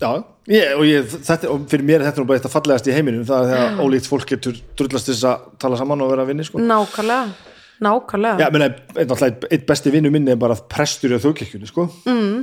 já, 0.00 0.10
já 0.48 0.56
ég, 0.56 0.70
og, 0.76 0.84
ég, 0.88 1.08
þetta, 1.28 1.50
og 1.52 1.66
fyrir 1.70 1.86
mér 1.86 2.00
er 2.02 2.08
þetta 2.10 2.22
nú 2.22 2.28
bara 2.30 2.40
eitt 2.40 2.48
að 2.48 2.54
fallegast 2.56 2.88
í 2.90 2.94
heiminum 2.96 3.26
það 3.28 3.44
er 3.44 3.50
þegar 3.52 3.82
ólíkt 3.84 4.08
fólk 4.10 4.30
getur 4.32 4.56
drullast 4.78 5.10
þess 5.10 5.26
að 5.30 5.44
tala 5.62 5.78
saman 5.80 6.04
og 6.04 6.10
vera 6.12 6.24
að 6.24 6.32
vinni 6.32 6.46
sko. 6.48 6.62
Nákvæmlega, 6.64 7.50
nákvæmlega 7.86 8.40
Já, 8.42 8.48
meni, 8.54 8.70
einn, 8.96 9.12
einn, 9.14 9.44
einn 9.50 9.66
besti 9.68 9.92
vinnu 9.94 10.10
minni 10.14 10.32
er 10.34 10.40
bara 10.40 10.56
prestur 10.74 11.14
í 11.14 11.20
þjóðkirkjunni 11.22 11.70
sko. 11.70 11.86
mm. 12.08 12.40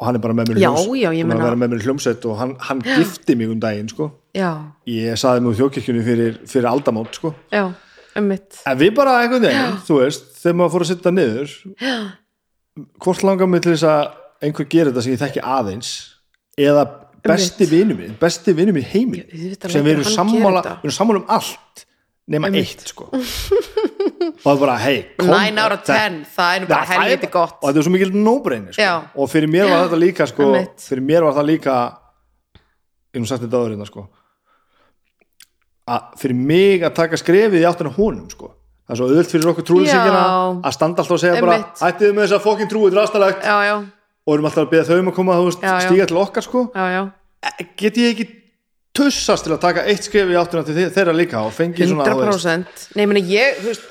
og 0.00 0.08
hann 0.08 0.18
er 0.18 0.24
bara 0.24 0.34
með 0.40 0.50
mér 0.50 0.62
Já, 0.64 0.70
hljóms- 0.72 0.98
já, 1.04 1.10
meina- 1.28 1.54
með 1.54 1.70
mér 1.74 1.84
í 1.84 1.86
hljómsveit 1.86 2.26
og 2.26 2.38
hann, 2.40 2.56
hann 2.58 2.82
gifti 2.82 3.36
mig 3.38 3.52
um 3.52 3.60
daginn 3.62 3.88
sko. 3.92 4.10
Já, 4.34 4.50
ég 4.90 5.14
saði 5.20 5.44
mig 5.44 5.52
úr 5.54 5.60
þjóðkirkjunni 5.62 6.04
fyrir, 6.08 6.40
fyrir 6.50 6.70
aldamót 6.72 7.14
sko. 7.14 7.34
já, 7.52 7.68
um 8.16 8.28
mitt 8.32 8.58
en 8.66 8.78
við 8.78 8.94
bara 8.94 9.20
einhvern 9.22 9.42
veginn, 9.46 9.78
þú 9.86 10.00
veist 10.02 10.26
þegar 10.42 10.56
maður 10.58 10.72
fór 10.74 10.84
að 10.84 10.90
sitta 10.90 11.10
niður 11.14 11.54
já. 11.78 11.94
hvort 12.98 13.22
langar 13.22 13.46
mig 13.50 13.62
til 13.62 13.74
þess 13.76 13.86
að 13.86 14.02
einhver 14.44 14.66
gerir 14.68 14.90
þetta 14.92 15.02
sem 15.06 15.14
ég 15.14 15.22
þekki 15.22 15.42
aðeins 15.46 15.92
eða 16.58 16.84
besti 17.24 17.66
vinnu 17.70 17.96
minn 17.98 18.16
besti 18.20 18.52
vinnu 18.56 18.74
minn 18.76 18.84
heimin 18.84 19.24
auðvitað 19.24 19.74
sem 19.74 19.84
við 19.86 19.98
erum 19.98 20.10
sammála 20.12 20.62
við 20.64 20.88
erum 20.88 20.96
sammála 20.98 21.22
um 21.22 21.28
allt 21.38 21.84
nema 22.26 22.48
eitt 22.56 22.86
sko. 22.88 23.10
Og 23.12 24.40
það 24.40 24.54
er 24.54 24.60
bara, 24.62 24.74
hei 24.80 24.94
kom- 25.18 25.28
9 25.28 25.58
out 25.60 25.74
of 25.74 25.82
10, 25.84 26.22
það 26.32 26.54
er 26.56 26.66
bara 26.70 26.80
er 26.82 27.02
helviti 27.02 27.28
gott. 27.32 27.58
og 27.60 27.68
þetta 27.68 27.78
er 27.82 27.84
svo 27.84 27.92
mikil 27.92 28.12
no-brainer 28.16 28.72
sko. 28.72 28.92
Og 29.20 29.28
fyrir 29.28 29.50
mér 29.52 29.68
var 29.68 29.82
þetta 29.84 29.98
líka 30.00 30.26
sko, 30.30 30.46
fyrir 30.80 31.04
mér 31.04 31.26
var 31.26 31.36
það 31.36 31.48
líka 31.50 31.74
ég 33.14 33.20
nú 33.20 33.28
sagt 33.28 33.44
þetta 33.44 33.60
hérna 33.68 33.86
sko 33.88 34.06
að 35.84 36.14
fyrir 36.20 36.34
mig 36.48 36.84
að 36.86 36.94
taka 36.96 37.18
skrefið 37.20 37.60
í 37.60 37.66
áttina 37.68 37.92
honum 37.92 38.30
sko. 38.32 38.54
Það 38.84 38.94
er 38.94 38.98
svo 39.00 39.06
auðvöld 39.08 39.30
fyrir 39.32 39.50
okkur 39.52 39.64
trúlýsingina 39.68 40.22
Já. 40.24 40.32
að 40.64 40.72
standa 40.76 41.02
alltaf 41.02 41.16
og 41.16 41.20
segja 41.20 41.40
bara 41.40 41.58
Einmitt. 41.58 41.84
ættið 41.88 42.10
með 42.16 42.24
þess 42.24 42.36
að 42.36 42.42
fokkin 42.44 42.68
trúið 42.68 42.98
Já, 43.44 43.56
já, 43.64 43.76
og 44.26 44.34
erum 44.34 44.46
alltaf 44.48 44.64
að 44.66 44.72
beða 44.72 44.86
þau 44.88 44.98
um 45.02 45.10
að 45.12 45.16
koma 45.18 45.36
veist, 45.42 45.60
Já, 45.62 45.74
já. 45.80 45.88
stíga 45.88 46.06
til 46.08 46.16
okkar 46.22 46.42
sko. 46.46 46.64
Já, 46.74 46.84
já. 46.94 47.02
E- 47.44 47.66
get 47.76 47.96
ég 48.00 48.12
ekki 48.14 48.26
tussast 48.94 49.44
til 49.44 49.52
að 49.56 49.60
taka 49.64 49.82
eitt 49.90 50.06
skref 50.06 50.30
í 50.30 50.36
áttina 50.38 50.64
til 50.64 50.74
þe- 50.76 50.92
þeirra 50.94 51.14
líka 51.18 51.40
og 51.44 51.52
fengi 51.52 51.82
svona 51.88 52.04
þú 52.06 52.20
veist, 52.22 52.46
100% 52.46 52.84
Nei, 52.96 53.06
meni, 53.10 53.22
ég, 53.26 53.56
þú 53.58 53.72
veist, 53.72 53.88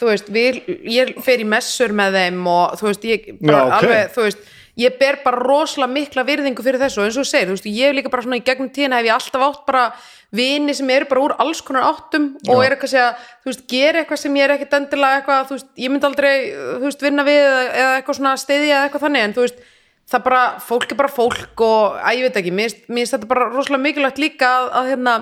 þú 0.00 0.08
veist 0.08 0.30
við, 0.32 0.60
ég 0.88 1.12
fer 1.22 1.42
í 1.44 1.44
messur 1.46 1.92
með 1.92 2.16
þeim 2.18 2.46
og 2.48 2.78
þú 2.80 2.88
veist, 2.88 3.04
ég 3.04 3.28
bara 3.42 3.58
Já, 3.58 3.66
ok. 3.66 3.76
alveg, 3.82 4.14
þú 4.16 4.24
veist 4.26 4.38
ég 4.80 4.94
ber 4.98 5.18
bara 5.24 5.36
rosalega 5.44 5.92
mikla 5.92 6.24
virðingu 6.24 6.62
fyrir 6.64 6.80
þessu. 6.80 7.02
Og 7.02 7.04
eins 7.10 7.16
og 7.18 7.26
þú 7.26 7.28
segir, 7.28 7.48
þú 7.50 7.56
veist, 7.58 7.66
ég 7.68 7.94
líka 7.94 8.10
bara 8.10 8.22
svona 8.24 8.38
í 8.40 8.44
gegnum 8.46 8.70
tíðina 8.72 8.96
hef 8.96 9.06
ég 9.10 9.12
alltaf 9.18 9.42
átt 9.50 9.66
bara 9.66 9.82
vini 10.30 10.74
sem 10.76 10.90
eru 10.94 11.08
bara 11.10 11.24
úr 11.24 11.34
alls 11.42 11.60
konar 11.66 11.88
áttum 11.88 12.30
og 12.46 12.60
Já. 12.60 12.66
eru 12.66 12.76
eitthvað 12.76 12.94
að, 13.02 13.26
þú 13.42 13.50
veist, 13.50 13.64
gera 13.70 14.02
eitthvað 14.02 14.20
sem 14.22 14.38
ég 14.38 14.46
er 14.46 14.54
ekkit 14.54 14.76
endilega 14.78 15.18
eitthvað, 15.18 15.48
þú 15.48 15.56
veist, 15.56 15.68
ég 15.82 15.90
myndi 15.90 16.06
aldrei 16.06 16.34
þú 16.54 16.84
veist, 16.86 17.02
vinna 17.02 17.26
við 17.26 17.42
eða 17.50 17.90
eitthvað 17.96 18.18
svona 18.20 18.36
stiðja 18.38 18.76
eða 18.76 18.86
eitthvað 18.86 19.04
þannig, 19.06 19.26
en 19.26 19.36
þú 19.36 19.44
veist, 19.46 19.60
það 20.10 20.24
bara 20.28 20.44
fólk 20.68 20.94
er 20.94 21.00
bara 21.00 21.12
fólk 21.14 21.64
og, 21.66 21.98
að 21.98 22.16
ég 22.18 22.26
veit 22.28 22.40
ekki 22.40 22.54
mér 22.54 22.74
finnst- 22.86 23.14
þetta 23.16 23.30
bara 23.30 23.50
rosalega 23.50 23.82
mikilvægt 23.84 24.22
líka 24.22 24.50
að, 24.60 24.70
að 24.80 24.90
hérna, 24.94 25.14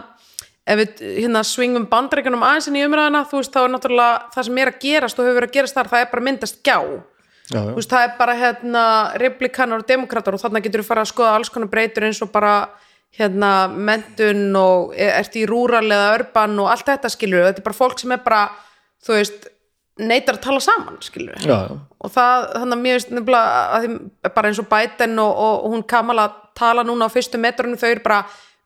ef 0.68 0.80
við 0.82 1.04
hérna 1.22 1.44
svingum 1.44 1.86
bandreikunum 1.88 2.44
aðeins 2.44 2.68
inn 2.68 2.76
í 2.76 2.84
umræðina 2.84 3.24
þú 3.28 3.40
veist, 3.40 3.52
þá 3.52 3.62
er 3.64 3.72
náttúrulega 3.74 4.32
það 4.34 4.48
sem 4.48 4.58
er 4.60 4.72
að 4.72 4.80
gerast 4.84 5.18
og 5.20 5.28
hefur 5.28 5.40
verið 5.40 5.48
að 5.48 5.56
gerast 5.58 5.78
þar, 5.78 5.90
það 5.92 6.04
er 6.04 6.10
bara 6.12 6.26
myndast 6.28 6.60
gjá 6.60 6.76
já, 6.78 7.56
já. 7.56 7.62
þú 7.64 7.78
veist, 7.80 7.92
það 7.94 8.04
er 8.04 8.12
bara 8.20 8.36
hérna 8.42 8.84
republikanar 9.24 9.80
og 9.80 9.88
demokratar 9.88 10.36
og 10.36 10.42
þarna 10.44 10.64
getur 10.64 10.84
við 10.84 10.90
fara 10.92 11.04
að 11.04 11.12
skoða 11.14 11.34
alls 11.38 11.52
konar 11.52 11.72
breytur 11.72 12.08
eins 12.08 12.20
og 12.24 12.32
bara 12.32 12.52
hérna 13.16 13.52
mentun 13.72 14.56
og 14.58 14.96
e- 14.96 15.12
ertu 15.18 15.42
í 15.42 15.46
rúral 15.48 15.86
eða 15.86 16.16
örban 16.16 16.58
og 16.60 16.72
allt 16.72 16.90
þetta 16.90 17.12
skilur 17.12 17.46
þetta 17.46 17.62
er 17.62 17.68
bara 17.70 17.80
fólk 17.80 18.02
sem 18.02 18.12
er 18.14 18.20
bara 18.24 18.42
þú 19.04 19.16
veist, 19.16 19.48
neitar 19.98 20.38
að 20.38 20.44
tala 20.44 20.62
saman 20.62 20.98
skilur 21.02 21.38
já, 21.42 21.48
já. 21.48 21.78
og 21.78 22.12
það, 22.14 22.50
þannig 22.54 22.76
að 22.76 22.84
mér 22.84 22.98
veist 22.98 23.14
nefnilega 23.14 23.62
að 23.78 23.86
því, 23.86 23.96
bara 24.36 24.50
eins 24.50 24.60
og 24.62 24.68
Biden 24.74 25.22
og, 25.24 25.40
og 25.46 25.72
hún 25.72 25.86
Kamala 25.88 26.28
tala 26.58 26.84
núna 26.86 27.08
á 27.08 27.14
fyrstu 27.14 27.40
metrunum 27.40 27.78
þau 27.78 27.88
eru 27.90 28.04
bara, 28.04 28.20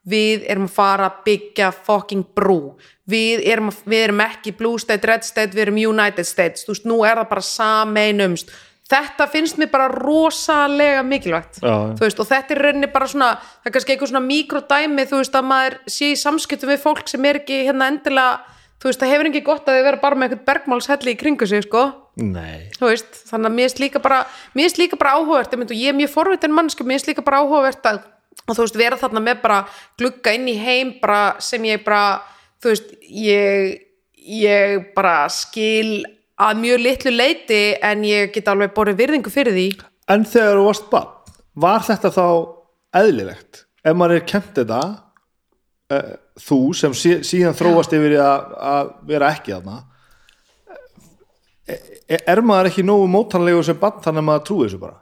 við 0.09 0.47
erum 0.51 0.66
að 0.66 0.74
fara 0.74 1.09
að 1.09 1.23
byggja 1.27 1.70
fucking 1.86 2.24
brú. 2.36 2.74
Við 3.09 3.44
erum, 3.52 3.70
við 3.85 4.06
erum 4.09 4.23
ekki 4.24 4.55
blue 4.59 4.81
state, 4.81 5.06
red 5.09 5.27
state 5.27 5.55
við 5.55 5.66
erum 5.66 5.81
united 5.81 6.27
states, 6.27 6.66
þú 6.66 6.74
veist, 6.74 6.89
nú 6.89 7.01
er 7.06 7.20
það 7.20 7.31
bara 7.35 7.47
sameinumst, 7.47 8.52
þetta 8.91 9.27
finnst 9.31 9.59
mér 9.61 9.71
bara 9.73 9.89
rosalega 9.93 11.03
mikilvægt 11.07 11.61
Já, 11.63 11.71
já. 11.71 11.95
veist, 12.01 12.21
og 12.21 12.29
þetta 12.29 12.55
er 12.55 12.63
rauninni 12.67 12.91
bara 12.93 13.09
svona 13.11 13.29
það 13.41 13.69
er 13.71 13.75
kannski 13.77 13.95
eitthvað 13.95 14.13
svona 14.13 14.25
mikrodæmi 14.27 15.07
þú 15.11 15.21
veist, 15.23 15.37
að 15.39 15.49
maður 15.51 15.77
sé 15.97 16.11
í 16.13 16.19
samskiptum 16.19 16.73
við 16.73 16.83
fólk 16.83 17.05
sem 17.11 17.29
er 17.31 17.41
ekki 17.43 17.63
hérna 17.69 17.91
endilega 17.93 18.41
þú 18.83 18.91
veist, 18.91 19.03
það 19.03 19.13
hefur 19.15 19.31
ekki 19.31 19.45
gott 19.47 19.69
að 19.69 19.79
þið 19.79 19.87
vera 19.89 20.01
bara 20.03 20.19
með 20.19 20.33
eitthvað 20.33 20.49
bergmálshelli 20.51 21.15
í 21.15 21.21
kringu 21.21 21.49
sig, 21.49 21.67
sko 21.69 21.85
veist, 22.91 23.21
þannig 23.31 23.49
að 23.49 23.55
mér 23.59 23.69
finnst 23.69 23.85
líka 23.85 24.03
bara 24.03 24.19
mér 24.53 24.67
finnst 24.67 24.83
líka 24.83 24.99
bara 25.01 25.15
áhugavert, 25.17 25.55
ég, 25.55 25.63
og 25.71 25.79
ég 25.79 25.93
er 25.93 25.97
mjög 25.97 26.11
forvitin 26.13 26.53
mannsku, 26.53 26.85
mér 26.85 26.99
finnst 26.99 27.13
líka 27.13 27.25
bara 27.25 27.41
áhugavert 27.41 27.87
að, 27.89 28.03
að 28.49 28.59
þú 28.59 28.67
veist, 28.67 28.81
vera 28.83 28.99
þarna 29.01 29.23
með 29.25 29.41
bara 29.47 29.63
glugga 29.97 30.35
inn 30.37 30.51
í 30.51 30.59
heim 30.59 30.93
bara 31.01 31.23
sem 31.41 31.65
ég 31.71 31.81
bara 31.87 32.21
þú 32.61 32.75
veist, 32.75 32.93
ég 33.09 33.81
ég 34.23 34.93
bara 34.95 35.29
skil 35.33 36.05
að 36.48 36.62
mjög 36.64 36.82
litlu 36.86 37.14
leiti 37.14 37.62
en 37.82 38.05
ég 38.06 38.32
get 38.35 38.51
alveg 38.51 38.74
borið 38.77 39.01
virðingu 39.02 39.32
fyrir 39.32 39.56
því 39.56 39.69
En 40.10 40.27
þegar 40.28 40.59
þú 40.59 40.66
varst 40.66 40.89
bann, 40.90 41.36
var 41.62 41.85
þetta 41.86 42.10
þá 42.12 42.27
eðlilegt? 43.02 43.62
Ef 43.82 43.97
maður 43.97 44.19
er 44.19 44.27
kent 44.28 44.51
þetta 44.56 44.81
uh, 45.93 46.10
þú 46.43 46.59
sem 46.77 46.94
sí, 46.97 47.14
síðan 47.27 47.56
þróast 47.56 47.94
yfir 47.97 48.19
að, 48.23 48.52
að 48.73 48.93
vera 49.09 49.31
ekki 49.35 49.55
þarna 49.55 49.78
er, 51.69 52.20
er 52.27 52.43
maður 52.44 52.73
ekki 52.73 52.85
nógu 52.86 53.09
mótanlegur 53.10 53.66
sem 53.66 53.78
bann 53.78 54.02
þannig 54.02 54.23
að 54.24 54.28
maður 54.28 54.44
trúi 54.48 54.66
þessu 54.66 54.82
bara? 54.82 54.98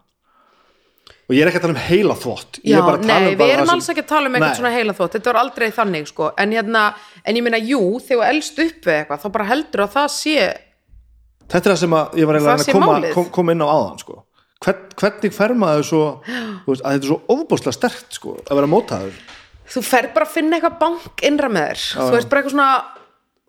Og 1.31 1.37
ég 1.37 1.45
er 1.45 1.51
ekki 1.51 1.61
að 1.61 1.65
tala 1.67 1.77
um 1.77 1.85
heila 1.85 2.17
þvott 2.19 2.59
Ég 2.65 2.75
Já, 2.75 2.81
er 2.81 3.05
nei, 3.07 3.19
um 3.21 3.39
við 3.39 3.53
erum 3.55 3.73
alls 3.77 3.91
ekki 3.93 4.03
að 4.03 4.11
tala 4.11 4.27
um 4.31 4.35
eitthvað 4.35 4.49
Nei. 4.51 4.59
svona 4.59 4.75
heila 4.75 4.97
þótt, 4.99 5.15
þetta 5.17 5.31
var 5.31 5.41
aldrei 5.45 5.69
þannig 5.77 6.11
sko, 6.11 6.33
en 6.43 6.57
hérna, 6.57 6.83
en 7.23 7.39
ég 7.39 7.47
meina, 7.47 7.61
jú, 7.63 7.81
þegar 8.03 8.35
elst 8.35 8.59
upp 8.65 8.89
við 8.89 8.97
eitthvað, 8.97 9.23
þá 9.23 9.33
bara 9.37 9.49
heldur 9.53 9.85
að 9.87 9.95
það 9.95 10.11
sé 10.17 10.49
Þetta 11.51 11.61
er 11.61 11.73
það 11.75 11.81
sem 11.83 11.97
ég 12.21 12.29
var 12.29 12.39
eiginlega 12.39 12.57
að 12.63 12.73
koma, 12.77 12.99
kom, 13.15 13.29
kom 13.35 13.53
inn 13.53 13.65
á 13.65 13.69
áðan 13.69 14.01
sko. 14.03 14.21
Hvern, 14.61 14.81
hvernig 15.01 15.35
fer 15.35 15.55
maður 15.57 15.87
svo 15.89 16.01
veist, 16.67 16.83
að 16.85 16.95
þetta 16.95 16.99
er 16.99 17.09
svo 17.09 17.19
ofbúslega 17.33 17.77
stert 17.77 18.17
sko, 18.19 18.35
að 18.45 18.59
vera 18.61 18.71
mótaður? 18.71 19.21
Þú 19.71 19.83
fer 19.87 20.11
bara 20.15 20.27
að 20.27 20.35
finna 20.35 20.59
eitthvað 20.59 20.79
bank 20.83 21.25
innra 21.27 21.51
með 21.53 21.69
þér. 21.71 21.85
Þú 21.97 22.09
veist 22.15 22.31
bara 22.31 22.43
eitthvað 22.43 22.55
svona 22.57 22.71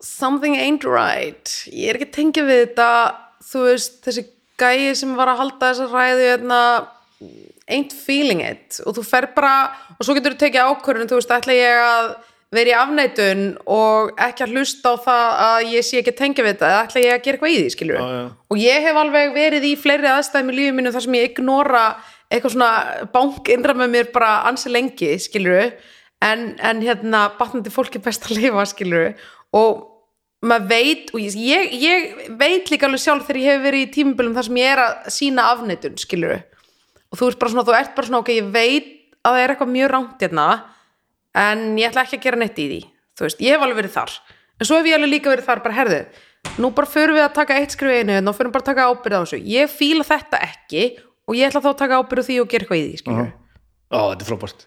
something 0.02 0.56
ain't 0.58 0.86
right. 0.88 1.54
Ég 1.70 1.92
er 1.92 1.98
ekki 1.98 2.08
að 2.08 2.16
tengja 2.16 2.46
við 2.48 2.62
þetta. 2.64 2.88
Þú 3.52 3.64
veist 3.68 4.00
þessi 4.06 4.26
gæi 4.62 4.96
sem 4.98 5.14
var 5.18 5.32
að 5.32 5.40
halda 5.42 5.70
þessa 5.70 5.88
ræðu 5.92 6.26
hérna, 6.26 6.60
ain't 7.70 7.94
feeling 7.94 8.42
it. 8.46 8.80
Og 8.86 8.96
þú 8.98 9.06
fer 9.06 9.28
bara 9.36 9.54
og 9.96 10.06
svo 10.06 10.16
getur 10.18 10.36
þú 10.36 10.42
tekið 10.46 10.70
ákvörðun 10.72 11.10
þú 11.10 11.18
veist 11.20 11.34
ætla 11.38 11.58
ég 11.58 11.82
að 11.86 12.12
vera 12.52 12.72
í 12.72 12.74
afneitun 12.76 13.44
og 13.72 14.12
ekki 14.20 14.44
að 14.44 14.56
hlusta 14.56 14.92
á 14.92 14.94
það 15.06 15.28
að 15.46 15.68
ég 15.72 15.86
sé 15.86 16.00
ekki 16.00 16.12
að 16.12 16.18
tengja 16.18 16.44
við 16.44 16.52
þetta 16.52 16.68
eða 16.68 16.82
ætla 16.86 17.02
ég 17.02 17.14
að 17.14 17.22
gera 17.24 17.38
eitthvað 17.38 17.52
í 17.52 17.60
því 17.62 17.86
já. 17.88 18.02
og 18.52 18.60
ég 18.60 18.86
hef 18.86 18.98
alveg 19.02 19.32
verið 19.36 19.68
í 19.68 19.72
fleiri 19.80 20.10
aðstæðum 20.10 20.52
í 20.52 20.56
lífið 20.58 20.76
mínu 20.78 20.92
þar 20.92 21.06
sem 21.06 21.16
ég 21.16 21.30
ignora 21.30 21.84
eitthvað 22.32 22.54
svona 22.56 22.72
bank 23.12 23.48
innra 23.52 23.76
með 23.76 23.94
mér 23.94 24.10
bara 24.12 24.34
ansi 24.48 24.72
lengi, 24.72 25.14
skiluru 25.20 25.64
en, 26.22 26.44
en 26.60 26.82
hérna, 26.84 27.24
batnandi 27.38 27.72
fólk 27.72 27.96
er 27.96 28.04
best 28.04 28.28
að 28.28 28.38
lifa, 28.40 28.66
skiluru 28.68 29.12
og 29.56 29.88
maður 30.42 30.68
veit, 30.72 31.12
og 31.14 31.20
ég, 31.22 31.72
ég, 31.78 32.28
veit 32.40 32.70
líka 32.72 32.88
alveg 32.88 33.02
sjálf 33.04 33.28
þegar 33.28 33.40
ég 33.42 33.52
hef 33.52 33.64
verið 33.66 33.84
í 33.84 33.92
tímubölum 33.94 34.34
þar 34.36 34.48
sem 34.48 34.58
ég 34.58 34.72
er 34.74 34.82
að 34.82 35.12
sína 35.14 35.46
afneitun, 35.54 35.96
skiluru 36.00 36.40
og 37.12 37.20
þú 37.20 37.28
ert 37.28 37.40
bara 37.40 37.52
svona, 37.52 37.66
þú 37.68 37.76
ert 37.78 37.94
bara 37.96 38.08
svona, 38.08 38.22
ok, 38.24 38.32
en 41.34 41.76
ég 41.80 41.88
ætla 41.90 42.04
ekki 42.06 42.18
að 42.20 42.26
gera 42.26 42.36
neitt 42.42 42.58
í 42.58 42.68
því 42.68 42.80
þú 43.18 43.26
veist, 43.26 43.40
ég 43.44 43.54
hef 43.56 43.62
alveg 43.64 43.80
verið 43.82 43.96
þar. 43.96 44.12
En 44.60 44.66
svo 44.68 44.78
hef 44.78 44.86
ég 44.86 44.94
alveg 44.98 45.12
líka 45.12 45.32
verið 45.32 45.48
þar, 45.48 45.62
bara 45.64 45.78
herðu 45.80 46.02
nú 46.58 46.72
bara 46.74 46.90
förum 46.90 47.16
við 47.16 47.24
að 47.26 47.36
taka 47.38 47.56
eitt 47.60 47.74
skrif 47.76 47.92
í 47.94 48.02
einu 48.02 48.18
og 48.28 48.36
förum 48.36 48.52
bara 48.52 48.64
að 48.64 48.70
taka 48.72 48.88
ábyrð 48.90 49.16
á 49.16 49.22
þessu, 49.22 49.38
ég 49.46 49.70
fíla 49.70 50.04
þetta 50.06 50.40
ekki 50.48 50.82
og 51.28 51.38
ég 51.38 51.48
ætla 51.48 51.62
þá 51.62 51.70
að 51.70 51.80
taka 51.84 52.00
ábyrð 52.02 52.28
því 52.28 52.36
og 52.42 52.50
gera 52.50 52.66
eitthvað 52.66 52.80
í 52.82 52.84
því, 52.88 53.00
skilur 53.02 53.30
Ó, 53.92 53.98
þetta 54.12 54.24
er 54.24 54.28
frábært. 54.30 54.62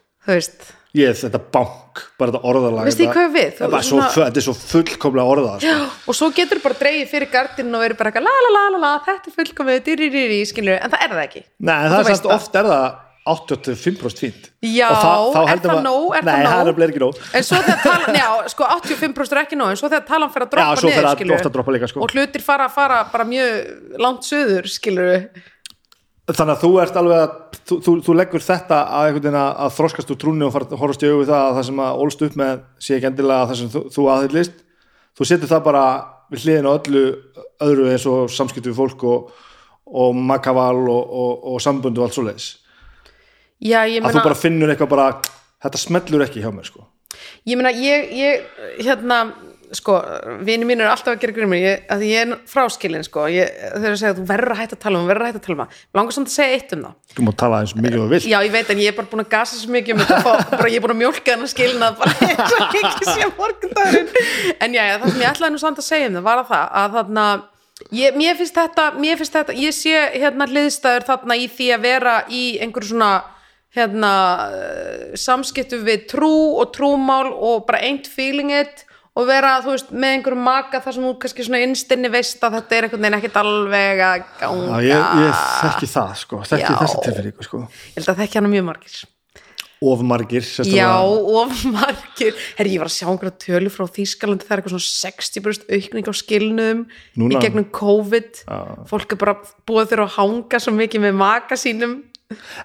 Er 0.95 1.15
þetta 1.19 1.39
bank, 1.51 2.01
bara 2.17 2.31
þetta 2.31 2.47
orðalag 2.47 2.85
þetta- 2.87 3.33
við? 3.35 3.49
Þetta 3.57 3.81
svona- 3.83 4.09
þetta 4.15 4.39
er 4.39 4.45
svo 4.45 4.53
fullkomlega 4.55 5.33
orðað 5.33 5.57
sko. 5.65 5.87
og 6.07 6.15
svo 6.15 6.29
getur 6.31 6.61
bara 6.63 6.77
dreigið 6.79 7.09
fyrir 7.11 7.31
gardinu 7.33 7.75
og 7.75 7.83
verið 7.83 7.97
bara 7.97 8.11
la 8.23 8.35
la 8.45 8.51
la 8.55 8.69
la 8.69 8.77
la, 8.77 8.91
þetta 9.03 9.27
er 9.27 9.35
skilur, 10.47 10.79
en 10.81 10.89
það 10.91 11.03
er 11.03 11.09
það 11.09 11.23
ekki. 11.25 11.43
Nei, 11.59 11.89
það 11.89 11.99
þú 13.25 13.31
er 13.31 13.41
veist 13.41 13.45
samt 13.45 13.45
oft 13.49 13.51
er 13.51 13.57
það 13.57 13.79
85% 14.05 14.19
fínt. 14.21 14.49
Já, 14.61 14.85
Og 14.89 15.33
þá 15.33 15.41
er 15.49 15.61
það 15.63 15.81
nóg? 15.85 16.05
Er 16.15 16.25
Nei, 16.25 16.33
það 16.35 16.51
það 16.51 16.69
er 16.83 16.91
ekki 16.91 17.01
nóg. 17.01 17.21
En 17.33 17.43
svo 17.47 17.61
þegar 17.65 17.81
talan, 17.81 18.19
já, 18.19 18.27
sko 18.53 18.67
85% 18.69 19.33
er 19.33 19.41
ekki 19.41 19.57
nóg, 19.57 19.71
en 19.73 19.79
svo 19.79 19.89
þegar 19.89 20.05
talan 20.05 20.31
fyrir 20.33 20.45
að 20.45 20.53
droppa 20.53 20.65
Já, 20.65 20.75
fer 20.75 20.89
niður, 20.91 21.07
að 21.09 21.17
skilur 21.17 21.35
ofta 21.39 21.51
droppa 21.55 21.75
líka, 21.75 21.89
sko. 21.89 22.03
og 22.05 22.13
hlutir 22.13 22.45
fara 22.45 22.67
að 22.69 22.75
fara 22.75 23.01
bara 23.11 23.25
mjög 23.25 23.99
langt 24.05 24.27
söður, 24.27 24.69
skilur 24.69 25.27
Þannig 26.25 26.55
að 26.55 26.61
þú 26.63 26.69
ert 26.81 26.95
alveg 26.97 27.19
að 27.21 27.33
þú, 27.69 27.75
þú, 27.85 27.91
þú 28.01 28.13
leggur 28.17 28.41
þetta 28.41 28.77
að 28.81 29.09
einhvern 29.09 29.25
veginn 29.27 29.37
að, 29.37 29.49
að 29.61 29.73
þroskast 29.75 30.09
úr 30.09 30.17
trúni 30.23 30.45
og 30.47 30.53
fara 30.55 30.65
að 30.65 30.79
horfast 30.81 31.05
í 31.05 31.09
það 31.11 31.35
að 31.37 31.51
það 31.53 31.65
sem 31.67 31.81
að 31.85 31.99
ólst 32.01 32.23
upp 32.25 32.37
með 32.41 32.63
sé 32.81 32.95
ekki 32.95 33.09
endilega 33.11 33.49
það 33.51 33.59
sem 33.59 33.69
þú, 33.75 33.81
þú 33.93 34.05
aðhyllist. 34.09 34.55
Þú 35.15 35.27
setur 35.29 35.51
það 35.51 35.61
bara 35.67 35.83
við 36.33 36.47
hliðin 36.47 36.65
á 36.65 36.73
öllu 36.73 37.03
öðru 37.61 37.85
eins 37.91 38.07
og 38.09 38.33
samskiptu 38.33 38.73
við 38.73 38.79
fólk 38.79 39.05
og, 39.05 39.29
og 39.85 40.17
makaval 40.17 40.81
og, 40.81 41.13
og, 41.13 41.45
og 41.53 41.61
sambundu 41.61 42.01
og 42.01 42.07
allt 42.07 42.17
svo 42.17 42.25
leiðis 42.25 42.49
Já, 43.65 43.79
ég 43.89 43.99
að 43.99 44.05
meina 44.05 44.19
þú 44.19 44.27
bara 44.27 44.37
finnur 44.37 44.73
eitthvað 44.73 44.93
bara 44.93 45.09
þetta 45.65 45.81
smellur 45.81 46.25
ekki 46.27 46.43
hjá 46.43 46.51
mér 46.53 46.69
sko. 46.69 46.85
Ég 47.47 47.57
meina, 47.57 47.71
ég, 47.73 48.09
ég, 48.13 48.47
hérna 48.83 49.19
sko, 49.75 49.95
vini 50.45 50.65
mín 50.67 50.81
er 50.83 50.91
alltaf 50.91 51.15
að 51.15 51.23
gera 51.23 51.57
ég, 51.57 51.85
að 51.91 52.03
ég 52.05 52.21
er 52.21 52.33
fráskilin, 52.49 53.03
sko. 53.05 53.25
Ég, 53.31 53.49
þau 53.73 53.81
eru 53.81 53.93
að 53.93 54.01
segja, 54.01 54.15
þú 54.17 54.25
verður 54.29 54.53
að 54.53 54.61
hætta 54.61 54.77
að 54.77 54.83
tala 54.83 54.99
um, 54.99 55.05
þú 55.05 55.11
verður 55.11 55.25
að 55.25 55.31
hætta 55.31 55.41
að 55.41 55.47
tala 55.47 55.55
um 55.55 55.63
það. 55.63 55.79
Langar 55.97 56.17
samt 56.17 56.29
að 56.31 56.35
segja 56.35 56.59
eitt 56.59 56.75
um 56.75 56.83
það. 56.85 56.93
Þú 57.15 57.25
má 57.25 57.31
tala 57.41 57.61
eins 57.63 57.75
mikið 57.77 57.97
og 57.97 58.05
þú 58.05 58.13
vilt. 58.13 58.27
Já, 58.29 58.37
ég 58.45 58.53
veit, 58.55 58.69
en 58.73 58.83
ég 58.83 58.91
er 58.91 58.97
bara 58.99 59.11
búin 59.11 59.25
að 59.25 59.31
gasa 59.33 59.59
svo 59.59 59.73
mikið 59.75 59.95
um 59.95 60.03
þetta 60.03 60.35
bara 60.59 60.69
ég 60.69 60.77
er 60.77 60.85
búin 60.85 60.95
að 60.95 61.01
mjólka 61.01 61.35
hennar 61.35 61.51
skilnað 61.51 61.99
bara 62.03 62.15
eins 62.29 62.55
og 62.59 62.79
ekki 62.83 63.09
sé 63.09 63.29
morgundagurinn. 63.39 64.15
En 64.59 64.77
já, 64.77 64.83
já, 64.85 64.95
það 65.01 65.11
sem 65.11 65.25
ég 65.25 65.29
ætlaði 65.33 65.55
nú 65.55 65.61
samt 65.65 65.81
að 65.81 65.89
segja 65.89 66.09
um 66.11 66.17
það 66.19 66.27
var 66.29 66.43
að 66.43 66.49
það, 66.53 66.65
að 66.81 66.97
þarna 66.99 67.27
ég, 67.91 68.17
mér 68.19 68.39
finnst 68.39 68.59
þetta, 68.59 68.89
mér 69.01 69.19
finnst 69.19 69.37
þetta 69.39 69.55
ég 69.59 69.75
sé 69.75 70.03
hérna 70.15 70.49
hliðstæður 70.49 71.07
þarna 71.09 71.39
í 71.39 71.47
því 71.51 71.71
að 71.75 71.87
vera 71.89 72.17
í 72.29 72.43
einhverju 72.63 72.93
svona 72.93 73.11
hérna 73.75 74.11
uh, 74.49 75.15
samskiptu 75.19 75.81
við 75.85 76.07
trú 76.11 76.33
og 76.61 76.73
trúmál 76.75 77.29
og 77.33 77.65
bara 77.67 77.83
ain't 77.85 78.09
feeling 78.11 78.53
it 78.55 78.85
og 79.15 79.29
vera, 79.29 79.53
þú 79.63 79.71
veist, 79.71 79.91
með 79.95 80.13
einhverju 80.17 80.43
maka 80.43 80.81
þar 80.83 80.95
sem 80.97 81.03
þú 81.07 81.11
kannski 81.23 81.43
svona 81.47 81.61
innstinni 81.63 82.09
veist 82.11 82.41
að 82.43 82.57
þetta 82.57 82.75
er 82.75 82.87
einhvern 82.87 83.05
veginn 83.05 83.17
ekkert 83.21 83.37
alveg 83.39 84.01
að 84.03 84.23
ganga 84.41 84.79
Já, 84.83 84.87
ég, 84.89 85.11
ég 85.23 85.43
þekki 85.61 85.91
það 85.93 86.15
sko, 86.19 86.39
þekki 86.51 86.71
Já. 86.71 86.79
þessi 86.81 87.03
tilfinningu 87.05 87.45
sko 87.47 87.61
Ég 87.65 87.99
held 87.99 88.09
að 88.11 88.23
þekki 88.23 88.41
hana 88.41 88.51
mjög 88.51 88.65
margir 88.71 88.97
of 89.85 90.01
margir 90.07 90.41
Já, 90.41 90.49
sérstaklega. 90.49 90.89
of 91.39 91.63
margir 91.77 92.41
Herri, 92.57 92.73
ég 92.75 92.81
var 92.83 92.89
að 92.89 92.95
sjá 92.95 93.07
einhverja 93.11 93.37
tölu 93.45 93.71
frá 93.71 93.85
Þýskalandi 93.95 94.47
það 94.47 94.55
er 94.55 94.61
eitthvað 94.63 94.75
svona 94.75 94.89
60% 94.89 95.71
aukning 95.77 96.09
á 96.09 96.13
skilnum 96.15 96.83
Núna? 97.19 97.31
í 97.31 97.41
gegnum 97.43 97.67
COVID 97.75 98.43
Já. 98.43 98.59
fólk 98.91 99.15
er 99.15 99.21
bara 99.21 99.37
búið 99.67 99.93
þeirra 99.93 100.09
að 100.09 100.15
hanga 100.19 100.61
svo 100.63 100.75
mikið 100.75 101.05
með 101.07 101.17
maka 101.23 101.59
sínum 101.59 101.97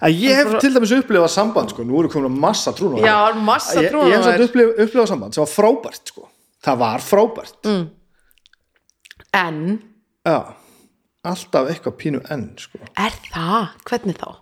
En 0.01 0.13
ég 0.15 0.39
hef 0.39 0.55
til 0.63 0.73
dæmis 0.73 0.93
upplifað 0.97 1.33
samband 1.35 1.73
sko, 1.75 1.85
nú 1.85 1.99
eru 2.01 2.09
komin 2.13 2.31
að 2.31 2.39
massa 2.41 2.73
trúna 2.77 3.03
Já, 3.05 3.17
massa 3.37 3.83
ég, 3.83 3.93
ég 3.93 4.15
hef 4.17 4.25
samt 4.25 4.45
upplifað, 4.47 4.79
upplifað 4.87 5.11
samband 5.13 5.37
sem 5.37 5.45
var 5.45 5.53
frábært 5.53 6.13
sko. 6.15 6.29
það 6.65 6.81
var 6.85 7.05
frábært 7.05 7.69
Mm. 7.71 7.89
En, 9.37 9.59
já, 10.27 10.39
alltaf 11.23 11.69
eitthvað 11.71 11.99
pínu 12.01 12.23
enn 12.33 12.49
sko. 12.59 12.81
er 12.99 13.15
það? 13.29 13.69
Hvernig 13.87 14.17
þá? 14.19 14.41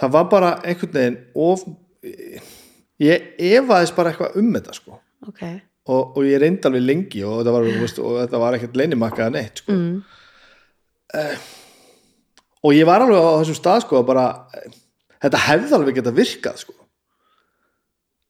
það 0.00 0.12
var 0.16 0.28
bara 0.32 0.50
einhvern 0.64 0.96
veginn 0.96 1.18
of 1.36 1.64
ég 3.00 3.34
efaðist 3.36 3.96
bara 3.96 4.12
eitthvað 4.12 4.40
um 4.40 4.52
þetta 4.56 4.76
sko. 4.76 4.98
Ok, 5.28 5.42
og, 5.90 6.16
og 6.16 6.24
ég 6.24 6.40
reyndi 6.40 6.64
alveg 6.68 6.86
lengi 6.86 7.24
og 7.28 7.44
þetta 7.44 7.52
var, 7.52 8.40
var 8.46 8.56
ekkert 8.56 8.78
leinimakkaða 8.80 9.34
neitt 9.36 9.62
sko. 9.62 9.76
mm. 9.76 9.96
Og 12.64 12.76
ég 12.76 12.88
var 12.88 13.04
alveg 13.04 13.16
á 13.20 13.40
þessum 13.40 13.58
stað 13.58 13.84
sko, 13.86 14.02
bara, 14.06 14.26
þetta 15.22 15.44
hefði 15.46 15.76
alveg 15.78 16.00
geta 16.00 16.14
virkað 16.16 16.62
sko. 16.64 16.74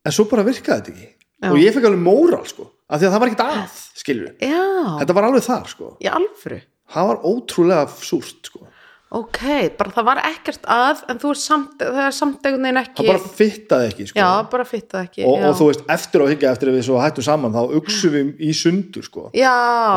en 0.07 0.15
svo 0.17 0.27
bara 0.31 0.47
virkaði 0.47 0.81
þetta 0.81 0.93
ekki 0.95 1.09
Já. 1.41 1.49
og 1.51 1.57
ég 1.61 1.75
fekk 1.75 1.89
alveg 1.89 2.05
móral 2.05 2.45
sko, 2.49 2.69
af 2.89 3.01
því 3.01 3.09
að 3.09 3.15
það 3.15 3.23
var 3.23 3.31
ekkert 3.33 3.47
að 3.47 3.79
skilur 4.01 4.33
já, 4.45 4.65
þetta 5.01 5.17
var 5.17 5.29
alveg 5.29 5.47
þar 5.47 5.71
sko. 5.73 5.93
í 6.01 6.11
alfru 6.11 6.61
það 6.91 7.11
var 7.11 7.23
ótrúlega 7.31 7.85
súrt 8.01 8.51
sko. 8.51 8.67
Ok, 9.11 9.41
bara 9.75 9.91
það 9.91 10.07
var 10.07 10.21
ekkert 10.29 10.67
að 10.71 11.01
en 11.11 11.19
þú 11.19 11.31
er 11.33 11.39
samt, 11.43 11.81
það 11.83 12.03
er 12.05 12.15
samt 12.15 12.45
einhvern 12.47 12.67
veginn 12.69 12.81
ekki 12.81 13.03
það 13.03 13.09
bara 13.11 13.33
fittaði 13.41 13.89
ekki 13.91 14.07
sko. 14.07 14.21
já, 14.21 14.29
bara 14.53 14.67
fitta 14.69 15.03
ekki 15.03 15.25
og, 15.27 15.47
og 15.49 15.57
þú 15.59 15.69
veist, 15.71 15.83
eftir 15.97 16.23
á 16.23 16.27
higgja 16.31 16.53
eftir 16.55 16.71
að 16.71 16.77
við 16.79 16.87
svo 16.87 17.01
hættum 17.03 17.27
saman 17.27 17.57
þá 17.57 17.75
uksum 17.81 18.15
við 18.15 18.45
í 18.47 18.53
sundur 18.55 19.09
sko. 19.09 19.25
já, 19.35 19.55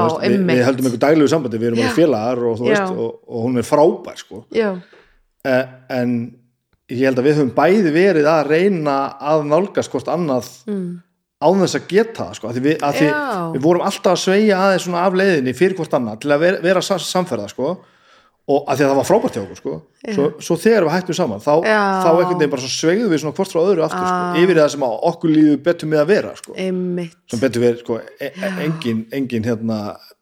veist, 0.08 0.24
við, 0.24 0.40
við 0.50 0.64
heldum 0.66 0.90
einhver 0.90 1.04
daglegu 1.06 1.30
sambandi, 1.30 1.62
við 1.62 1.72
erum 1.72 1.84
Já. 1.84 1.92
félagar 2.00 2.42
og, 2.50 2.58
þú 2.58 2.72
veist, 2.72 2.98
og, 3.06 3.14
og 3.30 3.46
hún 3.46 3.62
er 3.62 3.70
frábær 3.70 4.18
sko. 4.24 4.44
Eh, 5.44 5.64
en 5.94 6.18
ég 6.90 7.06
held 7.08 7.20
að 7.20 7.28
við 7.28 7.40
höfum 7.40 7.56
bæði 7.56 7.94
verið 7.94 8.28
að 8.34 8.52
reyna 8.52 8.98
að 9.22 9.48
nálgast 9.50 9.92
hvort 9.94 10.10
annað 10.12 10.50
mm. 10.70 10.86
án 11.44 11.64
þess 11.64 11.80
að 11.80 11.90
geta 11.92 12.28
það 12.30 12.38
sko. 12.40 12.50
Af 12.50 12.58
því 12.58 12.64
við, 12.66 12.78
að 12.88 13.00
því 13.00 13.10
við 13.56 13.66
vorum 13.66 13.88
alltaf 13.88 14.16
að 14.16 14.22
sveigja 14.24 14.62
aðeins 14.66 14.88
af 15.04 15.18
leiðinni 15.20 15.56
fyrir 15.58 15.78
hvort 15.80 15.98
annað 16.00 16.22
til 16.24 16.34
að 16.34 16.46
vera, 16.48 16.64
vera 16.64 16.86
sa- 16.86 17.02
samferða 17.04 17.50
sko. 17.52 17.76
Og 18.44 18.66
að 18.68 18.76
því 18.80 18.84
að 18.84 18.90
það 18.92 18.98
var 19.00 19.08
frábært 19.08 19.36
hjá 19.38 19.42
okkur 19.46 19.60
sko. 19.62 19.74
svo, 20.16 20.24
svo 20.44 20.56
þegar 20.60 20.84
við 20.84 20.94
hættum 20.98 21.16
saman 21.16 21.40
þá, 21.44 21.54
þá 21.64 22.10
einhvern 22.10 22.34
veginn 22.34 22.52
bara 22.52 22.64
svo 22.66 22.72
sveigðu 22.74 23.06
við 23.14 23.22
svona 23.22 23.36
hvort 23.38 23.54
frá 23.54 23.62
öðru 23.64 23.86
aftur 23.86 24.04
Ah. 24.04 24.10
sko, 24.34 24.42
yfir 24.44 24.60
það 24.60 24.70
sem 24.74 24.84
okkur 24.90 25.32
líður 25.32 25.62
betur 25.64 25.88
með 25.94 26.02
að 26.02 26.10
vera 26.12 26.34
sko. 26.36 26.56
sem 26.58 27.40
betur 27.40 27.64
verið 27.64 27.80
sko, 27.86 28.00
e 28.20 28.28
e 28.36 28.52
engin, 28.66 29.06
engin, 29.16 29.44
hérna, 29.48 29.78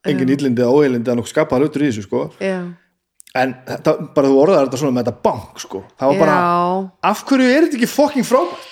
engin 0.06 0.30
illindi 0.35 0.61
eða 0.61 0.76
óeilindi 0.77 1.10
að 1.10 1.18
nokkuð 1.18 1.34
skapa 1.34 1.57
hlutur 1.57 1.81
í 1.81 1.89
þessu 1.89 2.06
sko. 2.06 2.22
en 3.34 3.56
þetta, 3.65 4.14
bara 4.14 4.27
þú 4.27 4.38
orðaðar 4.43 4.68
þetta 4.69 4.77
svona 4.84 4.95
með 4.99 5.06
þetta 5.07 5.23
bank 5.23 5.60
sko. 5.65 5.84
það 5.98 6.07
var 6.14 6.19
bara, 6.19 6.38
já 6.38 7.10
af 7.10 7.26
hverju 7.26 7.49
er 7.49 7.65
þetta 7.65 7.77
ekki 7.81 7.89
fucking 7.95 8.26
frábært 8.27 8.69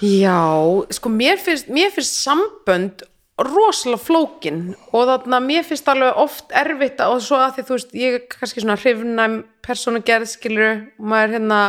Já, 0.00 0.40
sko 0.96 1.10
mér 1.12 1.36
finnst, 1.36 1.68
mér 1.68 1.90
finnst 1.92 2.22
sambönd 2.24 3.02
rosalega 3.46 4.02
flókin 4.04 4.60
og 4.92 5.06
þarna 5.08 5.40
mér 5.44 5.64
finnst 5.64 5.88
alveg 5.88 6.18
oft 6.20 6.52
erfitt 6.56 7.00
og 7.04 7.22
svo 7.24 7.38
að 7.40 7.56
því 7.56 7.64
þú 7.68 7.76
veist, 7.76 7.94
ég 7.96 8.18
er 8.18 8.26
kannski 8.32 8.64
svona 8.64 8.78
hrifnæm 8.80 9.36
persónu 9.64 10.02
gerð 10.04 10.28
skilur 10.32 10.82
og 10.98 11.08
maður 11.12 11.36
hérna 11.38 11.60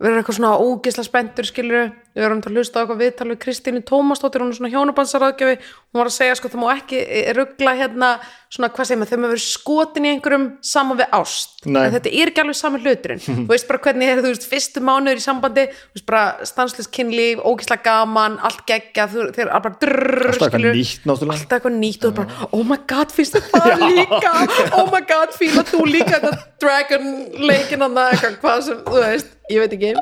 verður 0.00 0.20
eitthvað 0.20 0.38
svona 0.38 0.54
ógisla 0.64 1.04
spenntur 1.06 1.48
skilur 1.48 1.92
við 2.14 2.30
til 2.44 2.50
að 2.52 2.58
hlusta 2.58 2.78
á 2.78 2.80
eitthvað 2.82 3.02
viðtal 3.02 3.28
við 3.32 3.40
Kristínu 3.42 3.82
Tómasdóttir 3.88 4.44
hún 4.44 4.52
er 4.52 4.58
svona 4.58 4.70
hjónabansaráðgjafi 4.70 5.56
hún 5.58 5.98
var 5.98 6.10
að 6.10 6.14
segja 6.14 6.36
sko 6.38 6.50
það 6.52 6.62
má 6.62 6.68
ekki 6.76 7.00
ruggla 7.34 7.74
hérna 7.80 8.10
svona 8.54 8.70
hvað 8.70 8.86
segir 8.86 9.00
maður 9.00 9.10
þegar 9.10 9.22
maður 9.24 9.34
verður 9.34 9.44
skotin 9.48 10.06
í 10.06 10.10
einhverjum 10.14 10.44
saman 10.62 10.98
við 11.00 11.16
ást. 11.18 11.56
Nei. 11.66 11.80
en 11.80 11.94
þetta 11.96 12.12
er 12.12 12.30
ekki 12.30 12.42
alveg 12.44 12.58
saman 12.58 12.84
hluturinn. 12.84 13.22
Þú 13.26 13.50
veist 13.50 13.68
bara 13.70 13.82
hvernig 13.88 14.12
er 14.12 14.22
þú 14.22 14.30
veist 14.30 14.46
fyrstu 14.52 14.82
mánuður 14.84 15.18
í 15.18 15.24
sambandi 15.24 15.66
þú 15.72 15.98
veist 15.98 16.06
bara 16.12 16.46
stanslust 16.46 16.92
kynlíf 16.94 17.42
ógisla 17.42 17.80
gaman, 17.82 18.38
allt 18.46 18.62
geggja 18.68 19.08
þeir 19.10 19.48
er 19.48 19.64
bara 19.66 19.74
drrrr 19.82 20.30
alltaf 20.30 20.54
eitthvað 20.54 20.78
nýtt 20.78 21.08
náttúrulega. 21.10 21.40
Alltaf 21.40 21.58
eitthvað 21.58 21.78
nýtt 21.80 22.08
og 22.08 22.16
bara, 22.20 22.48
oh 22.54 22.64
my 22.70 22.80
god, 22.94 23.14
finnst 23.16 23.38
þið 23.40 23.50
það 23.50 23.86
líka? 23.98 24.34
Oh 24.78 24.88
my 24.94 25.02
god, 25.10 25.34
fíla 25.34 25.66
þú 25.66 25.84
líka 25.90 26.20
þetta 26.20 26.34
dragon 26.62 27.14
leikin 27.50 27.86
hann 27.88 28.02
eitthvað 28.06 28.42
hvað 28.44 28.66
sem, 28.68 28.82
þú 28.86 29.06
veist, 29.08 29.38
ég 29.50 29.64
veit 29.64 29.78
ekki 29.80 29.96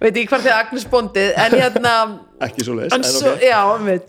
veit 0.00 0.12
ekki 0.12 0.28
hvað 0.30 0.46
þið 0.46 0.54
Agnes 0.58 0.86
Bondið 0.92 1.34
en 1.44 1.56
hérna, 1.58 1.92
ekki 2.46 2.66
svo 2.66 2.78
leiðis 2.78 2.96
en 2.96 3.06
svo, 3.08 3.34
já, 3.42 3.58
einmitt. 3.74 4.08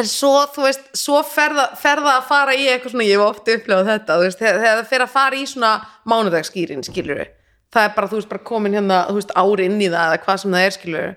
en 0.00 0.08
svo, 0.10 0.32
þú 0.54 0.66
veist, 0.66 0.86
svo 0.98 1.22
ferða, 1.26 1.68
ferða 1.78 2.16
að 2.18 2.28
fara 2.30 2.56
í 2.58 2.66
eitthvað 2.68 2.94
svona, 2.94 3.08
ég 3.08 3.18
hef 3.18 3.26
oft 3.26 3.52
upplifað 3.54 3.90
þetta, 3.92 4.18
veist, 4.24 4.42
þegar 4.42 4.60
þegar 4.62 4.78
það 4.80 4.92
fer 4.92 5.06
að 5.06 5.12
fara 5.14 5.38
í 5.38 5.46
svona 5.50 5.72
mánudagsskýrin, 6.10 6.84
skilur 6.86 7.24
það 7.74 7.84
er 7.84 7.96
bara, 7.96 8.10
þú 8.10 8.20
veist, 8.20 8.30
bara 8.32 8.46
komin 8.50 8.78
hérna, 8.78 9.02
þú 9.10 9.18
veist, 9.20 9.34
ári 9.36 9.68
inn 9.68 9.80
í 9.82 9.90
það 9.92 10.12
eða 10.14 10.22
hvað 10.24 10.42
sem 10.42 10.56
það 10.56 10.66
er, 10.68 10.76
skilur 10.78 11.08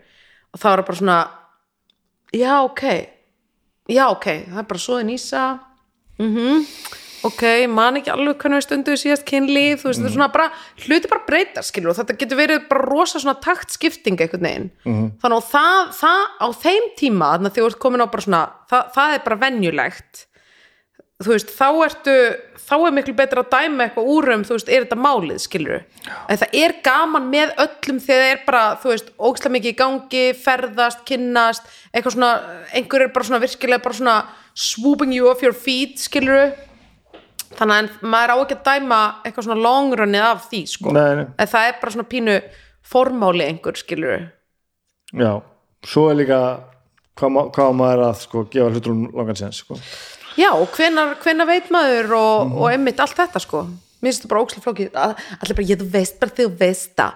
og 0.51 0.59
þá 0.61 0.67
er 0.71 0.81
það 0.81 0.87
bara 0.89 1.01
svona 1.01 1.19
já, 2.35 2.53
ok. 2.67 2.83
Já, 3.91 4.03
ok, 4.13 4.27
það 4.51 4.59
er 4.61 4.67
bara 4.69 4.83
svo 4.85 4.99
en 5.01 5.13
ísa 5.15 5.45
mhm 6.21 6.67
ok, 7.27 7.43
man 7.69 7.99
ekki 7.99 8.11
alveg 8.13 8.39
hvernig 8.41 8.61
við 8.61 8.65
stundu 8.65 8.97
síðast 8.97 9.27
kynlíf, 9.27 9.83
þú 9.83 9.89
veist, 9.89 9.99
þetta 10.01 10.09
er 10.09 10.15
svona 10.15 10.31
bara 10.33 10.47
hluti 10.85 11.11
bara 11.11 11.25
breyta, 11.27 11.63
skilur, 11.65 11.93
og 11.93 11.99
þetta 11.99 12.17
getur 12.21 12.39
verið 12.41 12.65
bara 12.71 12.87
rosa 12.87 13.21
svona 13.21 13.37
taktskipting 13.43 14.19
einhvern 14.21 14.47
veginn. 14.47 14.69
Þannig 15.21 15.37
að 15.37 15.51
það, 15.51 15.93
það 16.01 16.25
á 16.41 16.47
þeim 16.65 16.89
tíma 16.97 17.31
þannig 17.35 17.51
að 17.51 17.59
þú 17.59 17.69
ert 17.69 17.81
komin 17.85 18.05
á 18.05 18.13
bara 18.13 18.27
svona 18.27 18.43
það, 18.71 18.91
það 18.97 19.15
er 19.15 19.25
bara 19.27 19.41
venjulegt. 19.45 20.27
Þú 21.21 21.35
veist, 21.35 21.51
þá 21.53 21.67
ertu 21.85 22.15
þá 22.71 22.75
er 22.87 22.93
miklu 22.95 23.13
betra 23.17 23.43
að 23.43 23.51
dæma 23.51 23.85
eitthvað 23.85 24.09
úr 24.13 24.29
um 24.35 24.43
þú 24.47 24.55
veist, 24.55 24.69
er 24.71 24.85
þetta 24.85 24.97
málið, 24.97 25.39
skilur 25.43 25.81
en 26.31 26.39
það 26.41 26.57
er 26.61 26.73
gaman 26.85 27.29
með 27.29 27.53
öllum 27.61 27.99
þegar 28.01 28.23
það 28.23 28.31
er 28.31 28.41
bara, 28.47 28.63
þú 28.81 28.91
veist, 28.93 29.11
ógislega 29.19 29.55
mikið 29.57 29.71
í 29.73 29.77
gangi 29.81 30.23
ferðast, 30.45 31.03
kynnast, 31.05 31.69
eitthvað 31.91 32.15
svona 32.15 32.31
einhver 32.73 33.05
er 33.05 33.13
bara 33.13 33.27
svona 33.27 33.41
virkilega 33.43 33.83
bara 33.83 33.99
svona 33.99 34.17
swooping 34.55 35.13
you 35.13 35.29
off 35.29 35.43
your 35.45 35.53
feet, 35.53 35.99
skilur 36.01 36.53
þannig 37.57 37.77
að 37.77 38.07
maður 38.13 38.33
á 38.33 38.37
ekki 38.41 38.57
að 38.57 38.65
dæma 38.69 38.99
eitthvað 39.25 39.45
svona 39.47 39.61
long 39.67 39.93
runnið 39.99 40.25
af 40.27 40.47
því, 40.49 40.61
sko 40.67 40.91
Nei, 40.95 41.15
nei. 41.19 41.25
en 41.37 41.47
það 41.51 41.67
er 41.67 41.79
bara 41.81 41.91
svona 41.95 42.09
pínu 42.13 42.35
formáli 42.91 43.45
einhver, 43.47 43.77
skilur 43.79 44.27
já, 45.13 45.31
svo 45.85 46.09
er 46.11 46.15
líka 46.21 46.39
hvað, 47.19 47.31
má- 47.35 47.49
hvað 47.53 47.75
maður 47.77 48.03
að 48.07 48.15
sko, 48.25 48.43
gefa 48.49 48.71
hlutur 48.71 48.91
um 48.95 49.05
langan 49.13 49.35
sens 49.37 49.61
sko. 49.63 49.75
Já, 50.39 50.51
og 50.55 50.69
hvenar, 50.77 51.15
hvenar 51.21 51.45
veit 51.49 51.69
maður 51.69 52.13
og, 52.15 52.47
Mhm. 52.47 52.57
og 52.57 52.69
einmitt 52.71 52.99
allt 52.99 53.15
þetta 53.17 53.39
sko 53.41 53.65
Mér 54.01 54.09
finnst 54.09 54.23
þetta 54.23 54.29
bara 54.29 54.41
ókslega 54.41 54.63
flókið 54.65 54.95
Allir 54.95 55.55
bara, 55.55 55.67
ég 55.67 55.77
þú 55.77 55.89
veist 55.91 56.19
bara 56.19 56.31
þegar 56.31 56.49
þú 56.49 56.57
veist 56.57 56.95
það 56.95 57.13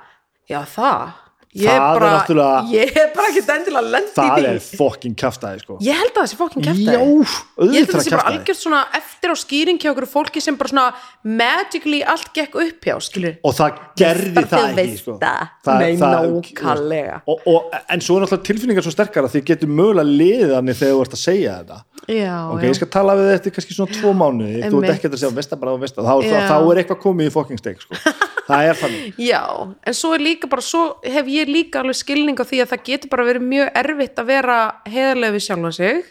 Já, 0.50 0.60
það 0.66 1.14
Ég 1.56 1.70
Það 1.72 1.76
er 1.80 2.00
bara, 2.00 2.08
náttúrulega- 2.12 2.72
Ég 2.76 2.98
er 3.00 3.12
bara 3.16 3.28
ekki 3.32 3.42
endilega 3.56 3.92
lent 3.94 4.10
í 4.12 4.16
það 4.16 4.34
því 4.36 4.48
er 4.50 4.58
fucking 4.76 5.14
kæftæði 5.16 5.60
sko. 5.62 5.78
Ég 5.80 5.96
held 6.02 6.12
að 6.12 6.18
það 6.20 6.28
sé 6.32 6.36
fokkin 6.42 6.66
kæftæði 6.66 6.98
Ég 7.00 7.78
held 7.78 7.88
að 7.88 7.96
það 7.96 8.04
sé 8.04 8.12
bara 8.12 8.26
algjört 8.32 8.60
svona 8.60 8.82
eftir 9.00 9.32
á 9.32 9.36
skýring 9.40 9.80
hjá 9.80 9.90
okkur 9.94 10.08
fólki 10.12 10.42
sem 10.44 10.58
bara 10.60 10.68
svona 10.74 10.88
magically 11.24 12.02
allt 12.04 12.28
gekk 12.36 12.56
upp 12.60 12.82
hjá, 12.90 12.96
skilur 13.08 13.38
og 13.44 13.56
það 13.56 13.80
gerði 14.02 14.34
Bara 14.36 14.52
það 14.52 14.68
þið 14.76 14.84
ekki 14.84 15.00
sko. 15.00 15.16
það. 15.24 15.80
Nei, 15.80 15.96
nákvæmlega. 15.96 17.22
og, 17.26 17.40
og, 17.48 17.72
en 17.90 18.00
svo 18.04 18.18
er 18.20 18.26
náttúrulega 18.26 18.48
tilfinningar 18.52 18.84
svo 18.86 18.92
sterkar 18.92 19.24
að 19.30 19.36
þið 19.38 19.46
getur 19.54 19.72
mögulega 19.72 20.12
liðið 20.12 20.54
þannig 20.58 20.80
þegar 20.82 20.96
þú 21.00 21.02
ert 21.08 21.16
að 21.16 21.24
segja 21.24 21.56
þetta 21.64 21.80
Já, 22.06 22.36
ok, 22.52 22.62
já, 22.62 22.68
ég 22.70 22.78
skal 22.78 22.90
tala 22.94 23.16
við 23.18 23.30
þetta 23.32 23.54
kannski 23.56 23.76
svona 23.76 23.96
tvo 23.96 24.12
mánuði. 24.14 24.60
Þú 24.70 24.82
ert 24.84 24.94
ekkert 24.94 25.16
að 25.16 25.22
segja 25.22 25.36
veist 25.40 25.54
það 25.54 25.62
bara 25.64 25.76
og 25.76 25.86
það 25.86 26.06
þá, 26.06 26.16
þá, 26.30 26.50
þá 26.52 26.58
er 26.58 26.82
eitthvað 26.82 27.00
komið 27.02 27.30
í 27.30 27.34
fucking 27.34 27.62
steik 27.62 27.82
sko. 27.82 28.02
það 28.46 28.70
er 28.70 28.80
þannig. 28.82 29.20
Já, 29.32 29.42
en 29.90 29.98
svo 29.98 30.12
bara, 30.52 30.66
svo 30.66 30.84
hef 31.02 31.32
ég 31.34 31.50
líka 31.50 31.82
alveg 31.82 31.98
skilning 31.98 32.38
á 32.38 32.46
því 32.46 32.62
að 32.62 32.74
það 32.76 32.86
getur 32.92 33.14
bara 33.16 33.28
verið 33.32 33.48
mjög 33.50 33.72
erfitt 33.82 34.22
að 34.22 34.30
vera 34.30 34.60
heiðarlega 34.86 35.38
við 35.38 35.46
sjálfa 35.48 35.72
sig 35.80 36.04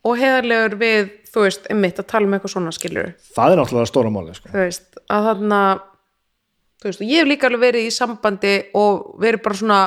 og 0.00 0.16
heiðarlegur 0.20 0.76
við, 0.80 1.10
þú 1.30 1.46
veist, 1.46 1.70
einmitt 1.72 2.00
að 2.00 2.10
tala 2.12 2.28
um 2.28 2.36
eitthvað 2.36 2.54
svona 2.54 2.74
skilur, 2.74 3.14
það 3.36 3.54
er 3.54 3.60
náttúrulega 3.60 3.90
stóra 3.90 4.12
máli 4.12 4.36
sko. 4.36 4.52
þú 4.52 4.62
veist, 4.64 5.00
að 5.12 5.30
veist, 6.88 7.02
og 7.02 7.10
ég 7.10 7.20
hef 7.20 7.28
líka 7.28 7.48
alveg 7.50 7.64
verið 7.66 7.88
í 7.88 7.92
sambandi 7.92 8.54
og 8.78 9.20
verið 9.20 9.42
bara 9.44 9.60
svona, 9.60 9.80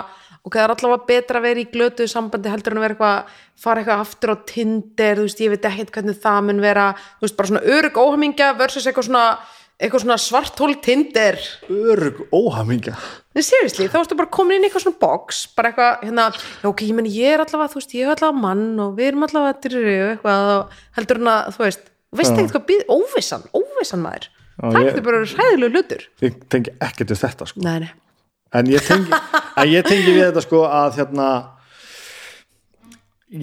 ok, 0.43 0.57
það 0.57 0.63
er 0.65 0.73
allavega 0.75 1.07
betra 1.07 1.39
að 1.39 1.47
vera 1.47 1.63
í 1.63 1.71
glötuðu 1.71 2.11
sambandi 2.11 2.51
heldur 2.51 2.73
en 2.73 2.79
að 2.81 2.85
vera 2.85 2.95
eitthvað, 2.97 3.33
fara 3.63 3.81
eitthvað 3.81 4.03
aftur 4.03 4.33
á 4.33 4.35
Tinder, 4.49 5.15
þú 5.19 5.27
veist, 5.27 5.43
ég 5.43 5.51
veit 5.53 5.67
ekkert 5.69 5.91
hvernig 5.95 6.21
það 6.23 6.39
mun 6.49 6.63
vera, 6.63 6.87
þú 7.17 7.27
veist, 7.27 7.37
bara 7.39 7.51
svona 7.51 7.65
örug 7.77 7.99
óhamingja 8.03 8.49
versus 8.59 8.87
eitthvað 8.89 9.07
svona, 9.07 9.25
eitthvað 9.79 10.03
svona 10.03 10.19
svarthól 10.19 10.75
Tinder, 10.83 11.39
örg 11.71 12.15
óhamingja. 12.35 12.95
Nei, 13.33 13.41
seriously, 13.41 13.87
þá 13.89 13.97
ertu 14.03 14.19
bara 14.19 14.33
komin 14.35 14.59
inn 14.59 14.67
í 14.67 14.69
eitthvað 14.69 14.85
svona 14.85 15.01
box 15.01 15.41
bara 15.55 15.71
eitthvað, 15.71 16.03
hérna, 16.03 16.27
já 16.61 16.67
ok, 16.69 16.85
ég 16.89 16.95
meni 16.99 17.15
ég 17.15 17.37
er 17.37 17.45
allavega, 17.45 17.71
þú 17.71 17.79
veist, 17.79 17.95
ég 17.95 18.03
er 18.05 18.13
allavega 18.13 18.43
mann 18.43 18.83
og 18.83 18.93
við 18.99 19.09
erum 19.13 19.25
allavega 19.29 19.59
dyrri 19.63 19.95
og 19.95 20.11
eitthvað 20.11 20.43
heldur 20.99 21.17
hann 21.21 21.33
að, 21.33 21.41
þú 21.55 21.63
veist, 21.63 21.83
veist 22.19 22.35
ekkert 22.35 22.55
hvað 22.57 22.67
býð, 22.69 22.83
óvissan, 22.99 23.47
óvissan 23.55 24.03
en 28.53 28.69
ég 28.71 28.85
tengi, 28.85 29.19
en 29.59 29.71
ég 29.71 29.87
tengi 29.87 30.13
við 30.13 30.27
þetta 30.27 30.45
sko 30.45 30.63
að 30.69 30.99
hérna 31.01 31.29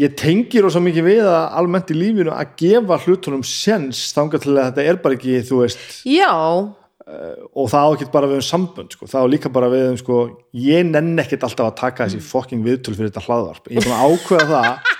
ég 0.01 0.15
tengi 0.19 0.62
rosa 0.62 0.82
mikið 0.82 1.07
við 1.07 1.24
að 1.27 1.57
almennt 1.61 1.91
í 1.91 1.97
lífinu 1.99 2.35
að 2.35 2.53
gefa 2.62 3.01
hlutunum 3.05 3.43
sens 3.47 4.11
þangað 4.15 4.45
til 4.45 4.53
að 4.55 4.69
þetta 4.69 4.87
er 4.87 5.01
bara 5.03 5.19
ekki 5.19 5.41
þú 5.49 5.65
veist, 5.65 5.82
já. 6.07 6.31
og 6.31 7.73
það 7.73 7.87
á 7.87 7.91
ekki 7.97 8.11
bara 8.15 8.31
við 8.31 8.39
um 8.39 8.47
sambönd 8.47 8.95
sko, 8.95 9.11
það 9.11 9.27
á 9.27 9.32
líka 9.32 9.53
bara 9.53 9.70
við 9.73 9.89
um 9.89 9.99
sko, 9.99 10.20
ég 10.55 10.87
nenn 10.87 11.19
ekkert 11.19 11.49
alltaf 11.49 11.73
að 11.73 11.78
taka 11.82 12.07
þessi 12.07 12.23
fokking 12.23 12.62
viðtöl 12.66 12.95
fyrir 12.95 13.11
þetta 13.11 13.27
hlaðvarp, 13.27 13.70
ég 13.70 13.81
er 13.81 13.89
búin 13.89 13.99
að 13.99 14.15
ákveða 14.15 14.49
það 14.55 14.97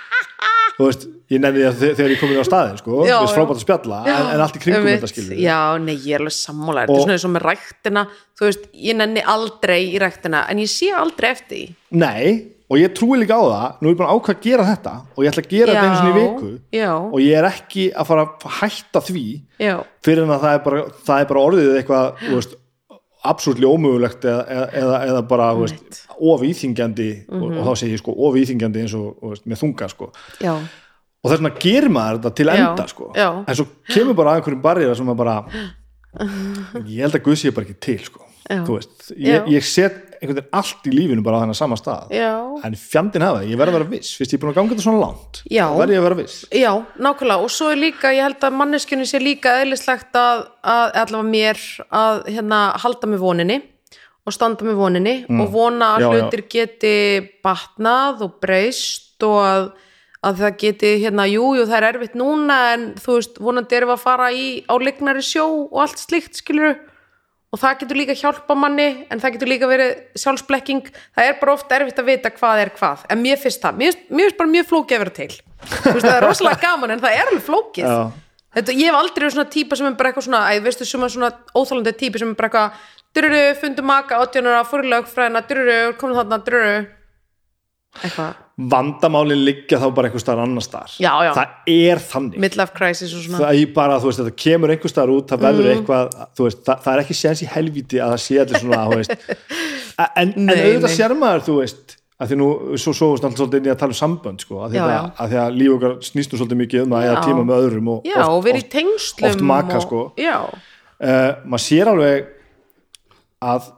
þú 0.77 0.87
veist, 0.87 1.03
ég 1.31 1.41
nenni 1.43 1.59
því 1.61 1.67
að 1.69 1.75
þe- 1.81 1.91
þegar 1.99 2.13
ég 2.15 2.19
komin 2.21 2.39
á 2.41 2.45
staðin 2.47 2.77
sko, 2.81 2.91
Já, 3.05 3.17
við 3.21 3.27
já. 3.27 3.33
frábært 3.35 3.59
að 3.59 3.65
spjalla 3.65 3.99
en, 4.05 4.29
en 4.35 4.41
allt 4.45 4.55
í 4.57 4.61
kringum 4.63 4.87
þetta 4.91 5.11
skilur 5.11 5.41
Já, 5.41 5.59
nei, 5.83 5.95
ég 5.97 6.15
er 6.15 6.23
alveg 6.23 6.37
sammála. 6.37 6.85
Þetta 6.87 6.91
Og- 6.91 6.97
er 6.97 7.03
svona 7.05 7.17
eins 7.17 7.27
og 7.29 7.35
með 7.35 7.45
ræktina. 7.49 8.05
Þú 8.39 8.47
veist, 8.49 8.65
ég 8.89 8.95
nenni 8.97 9.21
aldrei 9.35 9.81
í 9.91 9.99
ræktina 10.01 10.45
en 10.49 10.57
ég 10.63 10.71
sé 10.71 10.89
aldrei 10.95 11.29
eftir 11.31 11.57
því. 11.57 11.75
Nei, 11.91 12.31
og 12.71 12.77
ég 12.79 12.93
trúi 12.95 13.19
líka 13.19 13.35
á 13.35 13.43
það. 13.43 13.67
Nú 13.81 13.87
er 13.89 13.93
ég 13.93 13.97
búin 13.99 14.07
að 14.07 14.15
ákveða 14.15 14.37
að 14.37 14.45
gera 14.47 14.65
þetta 14.71 14.93
og 15.11 15.21
ég 15.25 15.31
ætla 15.31 15.43
að 15.43 15.51
gera 15.51 15.73
þetta 15.75 15.85
einu 15.87 15.99
sinni 15.99 16.11
í 16.11 16.21
viku 16.21 16.51
já, 16.79 16.91
og 17.11 17.19
ég 17.19 17.37
er 17.41 17.47
ekki 17.51 17.85
að 17.93 18.07
fara 18.07 18.25
að 18.25 18.49
hætta 18.61 19.01
því 19.11 19.25
já, 19.59 19.75
fyrir 20.07 20.23
en 20.23 20.31
að 20.37 20.41
það 20.45 20.53
er 20.55 20.63
bara, 20.69 20.83
það 21.05 21.19
er 21.19 21.25
bara 21.33 21.45
orðið 21.49 21.71
eitthvað 21.81 22.13
þú 22.23 22.35
veist, 22.39 22.55
absolutt 23.23 23.61
ómögulegt 23.65 24.25
eða, 24.25 24.65
eða, 24.81 24.99
eða, 25.11 25.21
bara 25.29 25.49
þú 25.57 25.65
veist, 25.67 25.99
of 26.31 26.45
íþingjandi 26.47 27.09
og, 27.29 27.43
og 27.51 27.59
þá 27.67 27.73
segir 27.81 27.95
ég 27.97 28.01
sko 28.01 28.15
of 28.27 28.37
íþingjandi 28.41 28.81
eins 28.85 28.95
og 28.97 29.11
þú 29.19 29.33
veist, 29.35 29.45
með 29.51 29.61
þunga 29.61 29.89
sko. 29.91 30.09
já, 30.41 30.53
og 31.21 31.29
þess 31.29 31.37
vegna 31.37 31.53
gerir 31.61 31.93
maður 31.93 32.17
þetta 32.21 32.33
til 32.39 32.47
Já, 32.49 32.55
enda 32.65 32.87
sko. 32.89 33.11
já. 33.13 33.27
en 33.45 33.59
svo 33.59 33.67
kemur 33.91 34.17
bara 34.17 34.35
einhverjum 34.39 34.63
barriðra 34.65 34.97
sem 34.97 35.13
að 35.13 35.21
bara 35.21 35.37
ég 36.91 37.05
held 37.05 37.15
að 37.15 37.23
Guð 37.27 37.39
sé 37.39 37.53
bara 37.55 37.67
ekki 37.69 37.79
til 37.87 37.99
sko. 38.09 38.25
Veist, 38.49 39.11
ég, 39.15 39.45
ég 39.51 39.63
set 39.65 39.99
einhvern 40.21 40.37
veginn 40.37 40.53
allt 40.53 40.85
í 40.85 40.91
lífinu 40.93 41.23
bara 41.25 41.39
á 41.39 41.41
þennan 41.43 41.57
sama 41.57 41.77
stað. 41.79 42.11
Já, 42.13 42.33
en 42.67 42.75
fjandinn 42.77 43.23
hafa 43.25 43.41
ég 43.47 43.57
verð 43.57 43.73
að 43.73 43.77
vera 43.79 43.89
viss. 43.89 44.13
Fyrst 44.19 44.33
ég 44.33 44.37
er 44.37 44.41
búin 44.43 44.51
að 44.51 44.57
ganga 44.59 44.73
þetta 44.75 44.85
svona 44.85 45.01
langt 45.01 45.41
Já. 45.49 45.63
þá 45.65 45.77
verð 45.81 45.95
ég 45.95 46.01
að 46.01 46.05
vera 46.07 46.17
viss. 46.19 46.35
Já, 46.53 46.71
nákvæmlega. 47.01 47.45
Og 47.45 47.53
svo 47.55 47.69
er 47.73 47.79
líka, 47.81 48.11
ég 48.13 48.27
held 48.27 48.45
að 48.45 48.57
manneskjunni 48.59 49.07
sé 49.09 49.21
líka 49.21 49.55
eðlislegt 49.63 50.19
að, 50.21 50.43
að 50.61 50.97
allavega 51.03 51.29
mér 51.31 51.61
að 52.01 52.19
hérna 52.29 52.59
halda 52.83 53.09
með 53.09 53.23
voninni 53.25 53.57
og 54.21 54.35
standa 54.35 54.67
með 54.67 54.77
voninni 54.77 55.15
og 55.33 55.47
vona 55.49 55.95
að 55.95 56.01
Mm. 56.01 56.13
Já, 56.13 56.21
hlutir 56.21 56.43
geti 56.49 56.97
batnað 57.41 58.21
og 58.27 58.37
breyst 58.43 59.25
og 59.25 59.39
að, 59.41 59.65
að 60.21 60.37
það 60.43 60.57
geti 60.61 60.91
hérna, 61.01 61.25
jú, 61.31 61.47
jú, 61.57 61.65
það 61.65 61.77
er 61.79 61.87
erfitt 61.95 62.15
núna 62.19 62.59
en 62.75 62.85
þú 63.01 63.17
veist, 63.17 63.41
vonandi 63.41 63.75
erum 63.79 63.89
við 63.89 63.97
að 63.97 64.05
fara 64.05 64.29
í 64.29 64.45
á 64.69 64.73
lignari 64.77 65.25
sjó 65.25 65.47
og 65.65 65.81
allt 65.81 65.97
slíkt 65.97 66.37
skilur 66.37 66.77
og 67.51 67.59
það 67.59 67.77
getur 67.81 67.99
líka 67.99 68.15
hjálpa 68.15 68.55
manni 68.55 68.87
en 69.11 69.19
það 69.19 69.35
getur 69.35 69.51
líka 69.51 69.67
verið 69.67 69.93
sjálfsblekking. 70.21 70.85
Það 71.17 71.27
er 71.27 71.37
bara 71.41 71.55
oft 71.57 71.73
erfitt 71.75 71.99
að 71.99 72.09
vita 72.11 72.31
hvað 72.31 72.63
er 72.63 72.73
hvað 72.77 73.05
en 73.11 73.23
mér 73.23 73.41
finnst 73.41 73.63
það, 73.63 73.79
mér 73.81 73.97
finnst, 73.97 74.37
bara 74.39 74.53
mjög 74.53 74.69
flókið 74.71 74.97
að 74.97 75.03
vera 75.03 75.15
til. 75.17 75.31
Þú 75.61 75.95
veist, 75.97 76.07
það 76.07 76.15
er 76.15 76.25
rosalega 76.27 76.61
gaman 76.67 76.95
en 76.95 77.03
það 77.03 77.17
er 77.17 77.31
alveg 77.31 77.45
flókið. 77.49 77.91
Þetta, 78.51 78.73
ég 78.75 78.89
hef 78.89 78.97
aldrei 78.99 79.23
verið 79.23 79.35
svona 79.35 79.51
típa 79.51 79.77
sem 79.79 79.87
er 79.87 79.99
bara 79.99 80.11
eitthvað 80.11 80.25
svona 80.27 80.41
æ, 80.51 80.57
veistu, 80.63 80.87
svona 80.87 81.29
óþálandi 81.55 81.93
típi 81.99 82.19
sem 82.19 82.33
er 82.33 82.39
bara 82.39 82.49
eitthvað 82.49 82.89
dururu, 83.15 83.43
fundu 83.61 83.85
maka, 83.87 84.19
átjónara, 84.23 84.63
fóru 84.67 84.89
lögfræðina 84.91 85.43
dururu, 85.47 85.77
komum 85.99 86.19
þarna, 86.19 86.39
dururu. 86.47 86.73
Eitthvað, 88.01 88.41
vandamálin 88.69 89.41
liggja 89.45 89.79
þá 89.81 89.87
bara 89.95 90.09
einhver 90.09 90.21
staðar 90.23 90.43
annar 90.45 90.65
já. 91.25 91.31
það 91.37 91.71
er 91.73 92.01
þannig 92.11 92.39
það 93.41 93.61
er 93.61 93.71
bara, 93.75 93.99
þú 94.01 94.09
veist, 94.11 94.19
þetta 94.21 94.35
kemur 94.43 94.73
einhver 94.75 94.91
staðar 94.93 95.13
út 95.15 95.31
það 95.31 95.45
verður 95.47 95.69
Mm. 95.71 95.77
eitthvað, 95.77 96.19
þú 96.37 96.47
veist, 96.47 96.61
það, 96.67 96.83
það 96.85 96.93
er 96.93 97.03
ekki 97.05 97.17
séns 97.21 97.41
í 97.41 97.49
helvíti 97.55 98.01
að 98.03 98.13
það 98.15 98.21
sé 98.25 98.39
allir 98.43 98.61
svona, 98.65 98.83
þú 98.91 98.99
veist 99.01 99.15
en, 100.21 100.33
en 100.35 100.45
Nei, 100.45 100.55
auðvitað 100.59 100.87
nei. 100.91 100.97
sér 100.99 101.15
maður, 101.21 101.45
þú 101.47 101.57
veist 101.61 101.97
að 102.21 102.29
því 102.31 102.37
nú, 102.37 102.47
svo 102.77 102.93
svo 102.93 103.07
alltaf 103.15 103.33
svolítið 103.39 103.61
inn 103.63 103.69
í 103.69 103.73
að 103.73 103.79
tala 103.81 103.95
um 103.95 103.97
sambönd 103.97 104.43
sko, 104.45 104.59
að, 104.61 104.75
Já, 104.77 104.81
þetta, 104.83 104.97
já. 104.97 105.13
að 105.23 105.31
því 105.31 105.39
að 105.41 105.55
líf 105.57 105.71
okkar 105.77 105.95
snýst 106.05 106.33
nú 106.35 106.37
svolítið 106.41 106.59
mikið 106.61 106.83
um 106.85 106.93
að 106.99 107.05
Já. 107.07 107.13
tíma 107.25 107.45
með 107.47 107.63
öðrum 107.65 107.87
og 107.95 108.05
já, 108.05 108.19
í 108.61 108.65
tengslum 108.75 109.29
oft 109.31 109.41
maka, 109.51 109.79
og, 109.79 109.85
sko. 109.87 110.03
uh, 111.01 111.31
maður 111.49 111.63
sér 111.65 111.89
alveg 111.95 112.29
að 113.41 113.71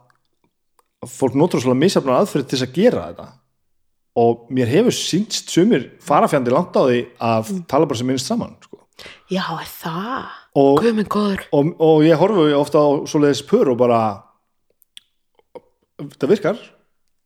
fólk 1.08 1.38
notur 1.40 1.60
svolítið 1.64 1.82
misjafnar 1.86 2.20
aðferð 2.20 2.46
til 2.50 2.58
þess 2.58 2.68
að 2.68 2.76
gera 2.76 3.06
þetta 3.08 3.30
og 4.16 4.46
mér 4.50 4.68
hefur 4.70 4.94
sýnst 4.94 5.48
sumir 5.50 5.90
farafjandi 6.04 6.50
langt 6.54 6.76
á 6.76 6.82
því 6.86 7.00
að 7.20 7.50
Mm. 7.50 7.66
tala 7.66 7.86
bara 7.86 7.98
sem 7.98 8.06
minnst 8.06 8.26
saman 8.26 8.56
sko. 8.62 8.78
já, 9.30 9.42
það 9.82 10.24
Og- 10.54 10.78
og, 11.52 11.74
og 11.80 12.02
ég 12.06 12.14
horfi 12.16 12.52
ofta 12.54 12.78
á 12.78 12.88
svoleiðis 13.10 13.42
pör 13.42 13.70
og 13.72 13.78
bara 13.78 14.22
það 15.98 16.28
virkar 16.30 16.58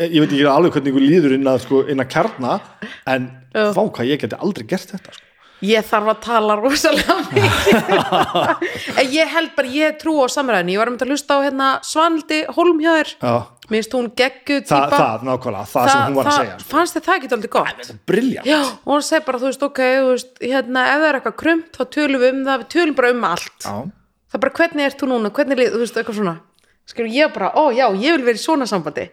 ég 0.01 0.21
veit 0.23 0.33
ekki 0.33 0.47
alveg 0.49 0.73
hvernig 0.73 0.93
ykkur 0.93 1.05
líður 1.11 1.35
inn 1.35 1.49
að, 1.51 1.61
sko, 1.65 1.81
inn 1.91 2.01
að 2.01 2.09
kjarna 2.13 2.61
en 3.07 3.29
Já. 3.55 3.73
vá 3.75 3.83
hvað 3.91 4.07
ég 4.13 4.21
geti 4.23 4.37
aldrei 4.39 4.67
gert 4.71 4.93
þetta 4.95 5.13
sko. 5.13 5.25
ég 5.67 5.85
þarf 5.89 6.11
að 6.13 6.21
tala 6.23 6.57
rosalega 6.61 7.17
mikið 7.33 9.13
ég 9.13 9.29
held 9.35 9.55
bara, 9.57 9.69
ég 9.69 9.99
trú 10.01 10.15
á 10.23 10.27
samræðinu 10.31 10.73
ég 10.77 10.79
var 10.79 10.93
um 10.93 10.99
að 11.01 11.09
hlusta 11.11 11.35
á 11.37 11.45
hérna 11.45 11.69
Svanildi 11.83 12.45
Holmhjör 12.55 13.13
Já, 13.19 13.35
mér 13.69 13.83
finnst 13.83 13.95
hún 13.97 14.09
gegguð 14.17 14.65
það, 14.69 14.85
típa. 14.89 14.99
það, 14.99 15.25
nákvæmlega, 15.29 15.69
það, 15.73 15.89
sem 15.93 16.03
hún 16.07 16.19
var 16.19 16.31
að 16.31 16.37
segja 16.39 16.57
sko. 16.59 16.69
fannst 16.73 16.97
þið 16.97 17.07
það 17.07 17.19
ekki 17.19 17.31
aldrei 17.37 17.53
gott? 17.55 17.91
Briljant 18.09 18.51
og 18.55 18.93
hún 18.95 19.07
segi 19.09 19.27
bara, 19.29 19.41
þú 19.43 19.51
veist, 19.51 19.65
ok 19.69 19.81
þú 19.85 20.11
veist, 20.13 20.35
hérna, 20.43 20.85
ef 20.89 21.03
það 21.03 21.09
er 21.09 21.19
eitthvað 21.19 21.39
krumt, 21.43 21.71
þá 21.77 21.83
tölum 21.99 22.23
við 22.25 22.35
um 22.35 22.45
það 22.49 22.63
við 22.63 22.71
tölum 22.75 22.99
bara 22.99 23.13
um 23.15 23.27
allt. 23.29 23.59
Já. 23.65 23.75
það 24.29 24.39
er 24.39 24.45
bara, 24.45 24.57
hvernig 24.61 24.89
ert 24.89 25.03
þú 25.03 25.11
núna, 25.13 25.33
hvernig 25.39 25.65
þú 25.65 25.83
veist, 25.85 26.01
eitthvað 26.01 26.21
svona. 26.23 26.37
Skilur 26.89 27.13
ég 27.13 27.35
bara, 27.35 27.53
ó 27.53 27.65
já, 27.77 27.87
ég 28.01 28.17
vil 28.17 28.25
vera 28.25 28.41
í 28.41 28.41
svona 28.41 28.69
sambandi. 28.69 29.11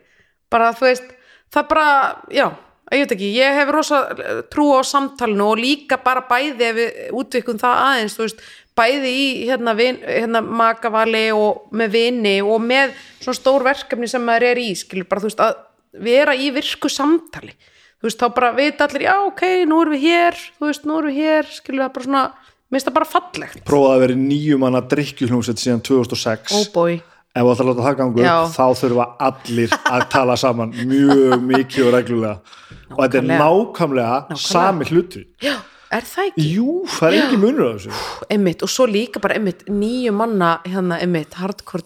Bara, 0.51 0.71
þú 0.77 0.87
veist, 0.87 1.09
það 1.51 1.67
bara 1.73 1.87
já, 2.31 2.45
ég 2.93 3.03
veit 3.03 3.15
ekki, 3.15 3.31
ég 3.35 3.57
hef 3.59 3.71
rosa 3.73 4.01
eh, 4.13 4.41
trú 4.53 4.69
á 4.77 4.81
samtalinu 4.85 5.49
og 5.51 5.61
líka 5.61 5.97
bara 6.03 6.25
bæði 6.29 6.67
ef 6.69 6.77
við 6.77 7.17
útvikum 7.21 7.59
það 7.61 7.81
aðeins 7.87 8.17
þú 8.17 8.27
veist, 8.27 8.43
bæði 8.75 9.11
í 9.11 9.27
hérna, 9.49 9.75
vin, 9.77 10.01
hérna 10.03 10.41
makavali 10.43 11.29
og 11.35 11.69
með 11.75 11.95
vini 11.95 12.35
og 12.43 12.59
með 12.63 12.95
svona 13.21 13.39
stór 13.39 13.65
verkefni 13.65 14.09
sem 14.11 14.23
maður 14.25 14.49
er 14.51 14.61
í, 14.61 14.69
skilur 14.77 15.07
bara, 15.09 15.23
þú 15.23 15.31
veist, 15.31 15.45
að 15.45 16.03
vera 16.05 16.35
í 16.35 16.51
virku 16.55 16.91
samtali. 16.91 17.55
Þú 17.95 18.09
veist, 18.09 18.19
þá 18.19 18.35
bara 18.35 18.51
vita 18.57 18.87
allir, 18.87 19.07
já, 19.07 19.15
ok, 19.23 19.45
nú 19.69 19.79
erum 19.81 19.95
við 19.95 20.07
hér 20.09 20.39
þú 20.59 20.69
veist, 20.69 20.85
nú 20.85 20.99
erum 20.99 21.15
við 21.15 21.23
hér, 21.23 21.51
skilur 21.55 21.85
það 21.85 21.93
bara 21.95 22.09
svona 22.09 22.23
mér 22.65 22.75
finnst 22.75 22.89
það 22.89 22.97
bara 22.97 23.09
fallegt, 23.09 23.59
prófaði 23.65 23.95
að 23.95 24.03
vera 24.03 24.15
nýjum 24.19 24.65
hana 24.67 24.81
drikkjuhljómsveit 24.91 25.61
síðan 25.61 25.83
2006 25.85 26.55
oh 26.57 26.65
boy. 26.73 26.97
Ef 27.35 27.43
þú 27.43 27.51
ætlar 27.51 27.65
að 27.65 27.69
láta 27.69 27.83
það 27.83 27.95
gangu 27.99 28.23
Já. 28.23 28.35
þá 28.47 28.65
þurfa 28.79 29.05
allir 29.27 29.73
að 29.75 30.03
tala 30.13 30.35
saman 30.39 30.69
mjög 30.87 31.41
mikið 31.43 31.87
og 31.89 31.95
reglulega. 31.97 32.35
Og 32.95 33.01
þetta 33.01 33.17
er 33.19 33.25
nákvæmlega. 33.41 34.37
sami 34.39 34.87
hlutur. 34.87 35.25
Já, 35.43 35.57
er 35.91 36.01
það 36.09 36.27
ekki? 36.31 36.47
jú, 36.55 36.71
það 36.97 37.07
er 37.13 37.19
ekki 37.25 37.37
munur 37.41 37.65
á 37.65 37.69
þessu. 37.77 37.91
Einmitt, 38.29 38.63
og 38.65 38.69
svo 38.69 38.85
líka 38.89 39.21
bara 39.21 39.35
einmitt 39.37 39.65
nýju 39.69 40.11
manna 40.13 40.59
hérna 40.65 40.99
einmitt 41.01 41.33
hardcore 41.39 41.85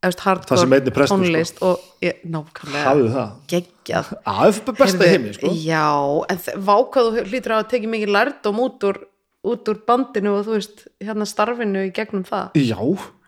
Það 0.00 0.14
hardcore 0.24 0.60
prestur, 0.96 1.16
sko. 1.16 1.24
tónlist 1.24 1.58
og 1.62 1.80
ég, 2.00 2.20
nákvæmlega. 2.24 2.84
Geggjað. 3.52 4.12
Heimi 5.12 5.32
sko. 5.36 5.48
já, 5.52 5.86
en 6.30 6.38
þ- 6.38 6.56
vá 6.56 6.74
hvað 6.88 7.10
þú 7.10 7.24
hlýtur 7.28 7.52
að 7.52 7.58
hafa 7.60 7.68
tekið 7.74 7.92
mikið 7.94 8.14
lærdóm 8.16 8.60
út 8.64 8.86
úr, 8.88 9.00
út 9.44 9.68
úr 9.68 9.78
bandinu 9.86 10.38
og 10.38 10.46
þú 10.46 10.56
veist 10.56 10.86
hérna 11.04 11.26
starfinu 11.28 11.84
í 11.88 11.92
gegnum 11.92 12.24
það. 12.24 12.50
Já, 12.56 12.80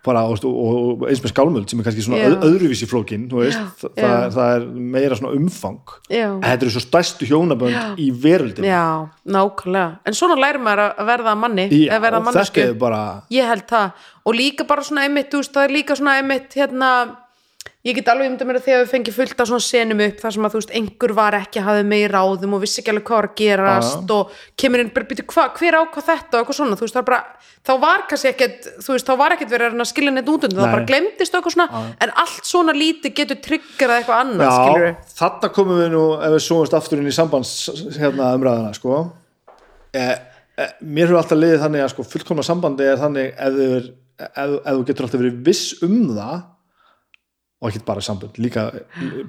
bara 0.03 0.25
og, 0.27 0.43
og, 0.43 1.05
eins 1.07 1.21
með 1.23 1.31
skálmöld 1.31 1.71
sem 1.71 1.79
er 1.79 1.87
kannski 1.87 2.03
svona 2.03 2.23
öð, 2.27 2.37
öðruvísi 2.49 2.89
flókin 2.91 3.29
veist, 3.31 3.59
Já, 3.59 3.67
það, 3.85 4.01
já. 4.03 4.31
það, 4.35 4.55
er, 4.57 4.65
meira 4.97 5.19
svona 5.19 5.35
umfang. 5.39 5.95
En 6.11 6.41
þetta 6.43 6.67
eru 6.67 6.75
svo 6.75 6.83
stærstu 6.83 7.29
hjónabönd 7.31 8.01
í 8.03 8.09
veröldin 8.25 8.67
já, 8.67 8.83
nákvæmlega. 9.23 10.01
En 10.09 10.19
svona 10.19 10.39
lærir 10.43 10.63
maður 10.65 10.85
að 10.91 11.13
verða 11.13 11.37
manni 11.39 11.69
Já, 11.71 11.93
að 11.95 12.07
verða 12.09 12.23
mannesku 12.27 12.67
bara 12.83 13.03
ég 13.33 13.51
held 13.53 13.69
það. 13.71 14.09
Og 14.27 14.39
líka 14.39 14.67
bara 14.67 14.87
svona 14.87 15.07
einmitt, 15.07 15.31
þú 15.33 15.43
veist, 15.43 15.55
það 15.55 15.69
er 15.69 15.77
líka 15.79 15.99
svona 15.99 16.19
einmitt 16.21 16.59
hérna, 16.59 16.91
ég 17.83 17.97
get 17.99 18.09
alveg 18.13 18.31
um 18.31 18.51
að 18.53 18.63
þegar 18.63 18.85
við 18.85 18.91
fengið 18.93 19.17
fullt 19.17 19.41
af 19.43 19.49
svona 19.51 19.65
senum 19.65 20.01
upp 20.05 20.21
þar 20.23 20.35
sem 20.37 20.45
að 20.47 20.53
þú 20.53 20.59
veist, 20.61 20.75
einhver 20.79 21.15
var 21.19 21.37
ekki 21.41 21.59
að 21.59 21.65
hafa 21.67 21.87
með 21.91 22.03
í 22.05 22.11
ráðum 22.13 22.53
og 22.55 22.61
vissi 22.63 22.79
ekki 22.79 22.93
alveg 22.93 23.07
hvað 23.09 23.19
var 23.19 23.29
að 23.29 23.41
gerast 23.41 24.13
og 24.15 24.37
kemur 24.63 24.83
inn 24.83 24.93
býtu 24.95 25.25
hva, 25.33 25.47
hver 25.57 25.79
ákvað 25.81 26.07
þetta? 26.13 26.31
og 26.31 26.39
eitthvað 26.39 26.59
svona, 26.61 26.79
þú 26.79 26.87
veist, 26.87 26.95
það 26.95 27.03
er 27.03 27.09
bara 27.09 27.21
þá 27.67 27.73
var 27.83 28.05
kannski 28.11 28.31
ekkert, 28.31 28.69
þú 28.87 28.95
veist, 28.95 29.09
þá 29.09 29.19
var 29.19 29.35
ekkert 29.35 29.53
verið 29.55 29.75
að 29.75 29.83
að 29.83 29.91
skilja 29.91 30.15
neitt 30.15 30.31
út 30.31 30.47
það 30.47 30.55
Nei. 30.61 30.69
bara 30.77 30.87
glemdist 30.93 31.35
eitthvað 31.37 31.57
svona, 31.57 31.83
en 32.07 32.15
allt 32.23 32.49
svona 32.53 32.77
lítið 32.77 33.17
getur 33.19 33.41
triggerað 33.43 33.99
eitthvað 33.99 34.23
annað, 34.27 34.55
skilur 34.59 34.87
Já, 34.87 34.95
þarna 35.19 35.53
komum 35.59 35.83
við 35.83 35.91
nú 35.97 36.05
ef 36.19 36.37
við 36.37 36.45
svoumst 36.47 36.79
aftur 36.79 37.03
inn 37.03 37.11
í 37.11 37.15
sambands 37.15 37.53
hérna 37.99 38.33
umræðina 38.39 38.73
sko. 38.79 39.03
Eh, 39.95 40.15
eh, 40.59 40.73
mér 40.83 41.11
hefur 41.11 41.23
alltaf 41.23 41.39
liðið 41.39 41.63
þannig 41.67 41.85
að 41.87 41.93
sko 41.95 42.07
fullkomna 42.15 42.47
sambandi 42.47 42.89
er 42.89 43.03
þannig 43.03 43.31
ef, 43.35 43.61
ef, 44.27 44.57
ef 44.59 44.73
þú 44.73 44.87
getur 44.91 45.07
alltaf 45.09 45.23
verið 45.23 45.43
viss 45.51 45.83
um 45.87 45.99
það 46.17 46.37
og 47.63 47.69
ekki 47.71 47.83
bara 47.87 48.03
samband, 48.03 48.39
líka 48.43 48.65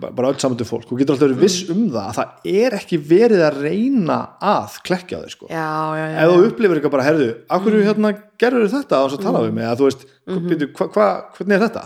bara 0.02 0.32
öll 0.32 0.40
samandu 0.42 0.66
fólk, 0.66 0.88
þú 0.90 0.98
getur 0.98 1.14
alltaf 1.14 1.28
verið 1.28 1.42
viss 1.44 1.70
um 1.70 1.84
það 1.94 2.08
að 2.08 2.16
það 2.18 2.48
er 2.64 2.76
ekki 2.80 2.98
verið 3.12 3.44
að 3.46 3.60
reyna 3.62 4.18
að 4.42 4.78
klekja 4.88 5.20
þig 5.22 5.34
sko. 5.36 5.50
Já, 5.52 5.68
já, 6.00 6.06
já, 6.10 6.16
ef 6.24 6.32
þú 6.34 6.48
upplifir 6.48 6.80
eitthvað 6.80 6.96
bara, 6.96 7.06
herðu, 7.06 7.28
af 7.46 7.66
hverju 7.68 7.84
hérna 7.86 8.14
gerður 8.42 8.72
þetta? 8.74 9.02
Og 9.06 9.14
svo 9.14 9.20
tala 9.22 9.44
við 9.46 9.54
mig, 9.60 9.68
að 9.70 9.84
þú 9.84 9.90
veist 9.92 10.08
mm 10.10 10.64
hva, 10.64 10.88
hva, 10.96 11.08
hvernig 11.38 11.58
er 11.60 11.66
þetta? 11.68 11.84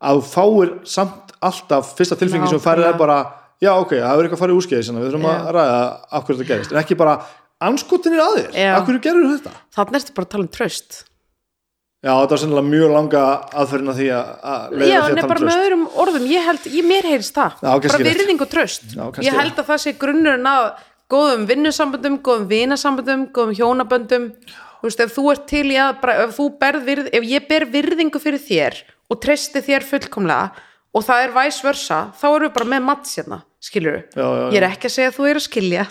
Að 0.00 0.18
þú 0.18 0.26
fáir 0.32 0.72
samt 0.88 1.36
alltaf 1.50 1.92
fyrsta 1.98 2.18
tilfengi 2.18 2.50
sem 2.50 2.62
færið 2.62 2.88
er 2.90 2.98
bara 2.98 3.20
já 3.60 3.70
ok, 3.76 3.94
það 4.00 4.16
er 4.22 4.26
eitthvað 4.26 4.42
farið 4.42 4.58
úrskeiðis 4.60 4.90
við 4.96 5.06
þurfum 5.06 5.28
að 5.30 5.52
ræða 5.56 5.78
af 6.10 6.26
hverju 6.26 6.40
þetta 6.40 6.50
gerist. 6.50 6.74
En 6.74 6.80
ekki 6.80 6.96
bara, 6.98 7.14
anskotin 7.60 8.16
er 8.16 8.24
að 8.24 8.38
Já. 8.56 8.72
af 8.74 8.86
hverju 8.88 9.02
gerður 9.04 9.32
þetta? 9.36 9.54
Þannig 9.76 10.00
ertu 10.00 10.16
bara 10.16 10.28
að 10.28 10.34
tala 10.34 10.46
um 10.46 10.52
tröst 10.56 11.00
já, 12.00 12.12
þetta 12.12 12.34
var 12.34 12.42
sennilega 12.42 12.68
mjög 12.68 12.94
langa 12.94 13.24
aðferðin 13.62 13.92
að 13.92 14.00
því 14.00 14.08
að, 14.16 14.30
leiða 14.76 14.90
Já, 14.90 15.00
en 15.00 15.20
að 15.22 15.28
bara 15.32 15.42
um 15.42 15.48
með 15.50 15.64
öðrum 15.64 15.84
orðum, 16.04 16.30
ég 16.30 16.46
held, 16.48 16.70
ég 16.76 16.88
mér 16.88 17.10
heyrist 17.10 17.36
það. 17.36 17.58
Já, 17.60 17.70
bara 17.86 18.00
virðing 18.06 18.44
og 18.44 18.50
tröst 18.54 18.88
Já, 18.94 19.04
ég 19.26 19.36
held 19.40 19.60
að 19.60 19.68
það 19.72 19.84
sé 19.84 19.94
grunnurinn 20.00 20.50
að 20.50 20.70
góðum 21.10 21.44
vinnusamböndum, 21.50 22.18
góðum 22.24 22.48
vinasamböndum 22.50 23.28
góðum 23.34 23.54
hjónaböndum. 23.58 24.30
Þú 24.80 24.88
veist, 24.88 25.04
ef 25.04 25.12
þú 25.12 25.26
ert 25.34 25.46
til 25.50 25.66
í 25.68 25.76
að, 25.76 25.92
bara, 26.00 26.16
ef 26.24 26.34
þú 26.38 26.46
berð 26.60 26.86
virð, 26.86 27.12
ef 27.12 27.26
ég 27.28 27.46
ber 27.50 27.66
virðingu 27.68 28.22
fyrir 28.22 28.40
þér 28.40 28.78
og 29.10 29.20
treysti 29.20 29.60
þér 29.66 29.84
fullkomlega 29.84 30.66
og 30.96 31.04
það 31.06 31.24
er 31.26 31.34
væs 31.34 31.60
versa, 31.62 32.00
þá 32.18 32.26
erum 32.30 32.46
við 32.48 32.54
bara 32.56 32.68
með 32.72 32.86
mats 32.88 33.18
hérna, 33.18 33.42
já, 33.60 34.24
já. 34.24 34.46
ég 34.50 34.56
er 34.58 34.66
ekki 34.70 34.88
að 34.88 34.94
segja 34.94 35.10
að 35.10 35.18
þú 35.18 35.28
er 35.28 35.38
að 35.38 35.44
skilja 35.44 35.84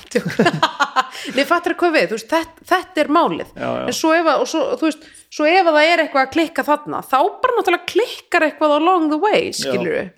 Nei, 1.35 1.43
fattar 1.51 1.75
hvað 1.79 1.95
við, 1.95 2.07
þú 2.09 2.17
veist, 2.17 2.33
þetta, 2.33 2.65
þetta 2.71 3.03
er 3.03 3.11
málið. 3.13 3.53
Já, 3.53 3.67
já. 3.69 3.85
en 3.85 3.97
svo 3.99 4.13
ef, 4.15 4.25
að, 4.25 4.43
og 4.43 4.49
svo, 4.49 4.63
þú 4.79 4.89
veist, 4.89 5.07
svo 5.33 5.45
ef 5.49 5.67
að 5.67 5.75
það 5.77 5.87
er 5.91 6.03
eitthvað 6.03 6.25
að 6.25 6.33
klikka 6.35 6.65
þarna 6.67 7.01
þá 7.05 7.17
bara 7.43 7.55
náttúrulega 7.57 7.89
klikkar 7.91 8.45
eitthvað 8.47 8.75
along 8.79 9.09
the 9.13 9.19
way 9.21 9.49
skilur 9.55 9.93
við 9.93 10.09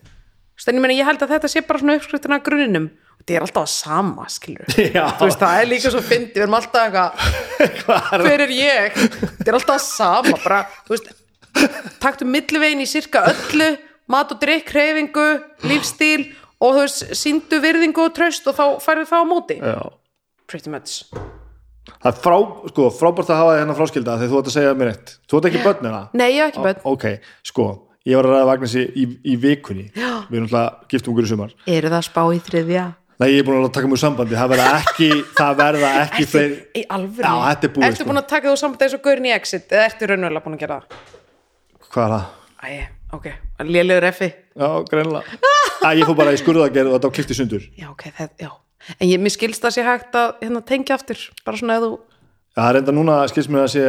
ég, 0.62 0.82
meni, 0.82 0.98
ég 1.00 1.08
held 1.08 1.24
að 1.26 1.34
þetta 1.36 1.50
sé 1.52 1.64
bara 1.66 1.82
svona 1.82 1.96
uppskriftina 1.98 2.38
að 2.38 2.46
grunninum. 2.46 2.90
Og 2.92 3.24
þetta 3.24 3.38
er 3.38 3.46
alltaf 3.46 3.66
að 3.66 3.72
sama 3.74 4.28
skilur 4.34 4.70
við 4.78 5.38
það 5.42 5.56
er 5.56 5.70
líka 5.70 5.92
svo 5.94 6.02
fyndi 6.06 6.36
við 6.36 6.44
erum 6.46 6.58
alltaf 6.58 6.86
eitthvað 6.88 7.24
Hvað 7.86 8.14
er 8.18 8.26
hver 8.26 8.44
er 8.46 8.54
ég, 8.56 9.00
þetta 9.22 9.50
er 9.52 9.58
alltaf 9.58 9.76
að 9.78 9.84
sama 9.86 10.38
bara, 10.42 10.62
veist, 10.90 11.12
taktu 12.02 12.26
millivegin 12.30 12.82
í 12.82 12.90
sirka 12.90 13.26
öllu 13.30 13.72
mat 14.12 14.34
og 14.34 14.42
drikk, 14.42 14.74
hreyfingu, 14.74 15.28
lífstíl 15.70 16.32
og 16.62 16.78
þú 16.78 16.86
veist, 16.86 17.04
síndu 17.18 17.62
virðingu 17.64 18.06
og 18.08 18.16
tröst 18.18 18.50
og 18.50 18.58
þá 18.58 18.66
færðu 18.84 19.10
það 19.12 19.22
á 19.22 19.26
móti. 19.30 19.60
Já. 19.62 19.82
pretty 20.48 20.70
much 20.70 21.06
það 21.90 22.10
er 22.12 22.18
frá, 22.24 22.36
sko, 22.72 22.88
frábært 22.98 23.32
að 23.32 23.40
hafa 23.42 23.54
þig 23.54 23.62
hérna 23.62 23.78
fráskilda 23.78 24.18
þegar 24.20 24.32
þú 24.32 24.38
ætti 24.42 24.52
að 24.52 24.58
segja 24.58 24.74
mér 24.78 24.92
eitt. 24.94 25.08
Þú 25.30 25.34
ætti 25.40 25.48
ekki 25.52 25.66
börnina 25.66 26.02
nei, 26.14 26.30
ég 26.36 26.42
hef 26.42 26.50
ekki 26.52 26.66
bönn, 26.68 26.82
ok, 26.92 27.06
sko, 27.52 27.66
ég 28.08 28.14
var 28.20 28.26
að 28.30 28.34
ræða 28.36 28.50
Vagnesi 28.52 28.84
í, 28.88 28.90
í 29.22 29.24
vikunni. 29.42 29.86
Við 29.94 30.40
erum 30.40 30.50
alltaf 30.50 30.68
giftum 30.92 31.14
okkur 31.14 31.28
í 31.28 31.32
sumar. 31.32 31.52
Eru 31.70 31.94
það 31.94 32.04
spá 32.08 32.24
í 32.30 32.42
þriðja? 32.48 32.86
Nei, 33.22 33.30
ég 33.36 33.44
er 33.44 33.46
búin 33.46 33.62
að 33.62 33.76
taka 33.76 33.90
mjög 33.92 34.02
sambandi. 34.02 34.34
Það 34.34 34.52
verða 34.56 34.70
ekki, 34.80 35.10
það 35.38 35.52
verða 35.60 35.90
ekki 36.02 36.24
fleiri 36.32 36.56
í 36.74 36.82
alvöru? 36.90 37.26
Já, 37.28 37.34
þetta 37.52 37.66
er 37.68 37.74
búið, 37.76 37.86
ertu 37.86 38.00
sko. 38.00 38.08
búin 38.10 38.22
að 38.22 38.32
taka 38.32 38.46
þú 38.48 38.56
samt 38.64 38.82
eins 38.82 38.96
og 38.98 39.04
gaurin 39.06 39.30
í 39.30 39.34
exit 39.36 39.76
eða 39.76 39.84
ertu 39.92 40.04
raunverulega 40.10 40.46
búin 40.48 40.58
að 40.58 40.64
gera 40.64 40.78
það 40.82 40.90
að 48.90 48.96
ég 48.96 49.04
en 49.06 49.12
ég, 49.12 49.22
mér 49.22 49.34
skilst 49.36 49.64
það 49.64 49.76
sé 49.78 49.86
hægt 49.86 50.18
að 50.18 50.32
hérna, 50.42 50.62
tengja 50.68 50.98
aftur 50.98 51.22
bara 51.46 51.58
svona 51.62 51.78
eða 51.80 51.90
þú 51.92 52.00
Já, 52.52 52.58
það 52.58 52.70
er 52.72 52.80
enda 52.82 52.96
núna, 52.98 53.20
skilst 53.32 53.52
mér 53.54 53.64
að 53.64 53.74
sé 53.76 53.86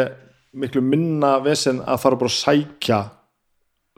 miklu 0.63 0.83
minna 0.85 1.33
vesen 1.43 1.81
að 1.83 2.03
fara 2.03 2.19
bara 2.21 2.31
að 2.31 2.37
sækja 2.37 2.99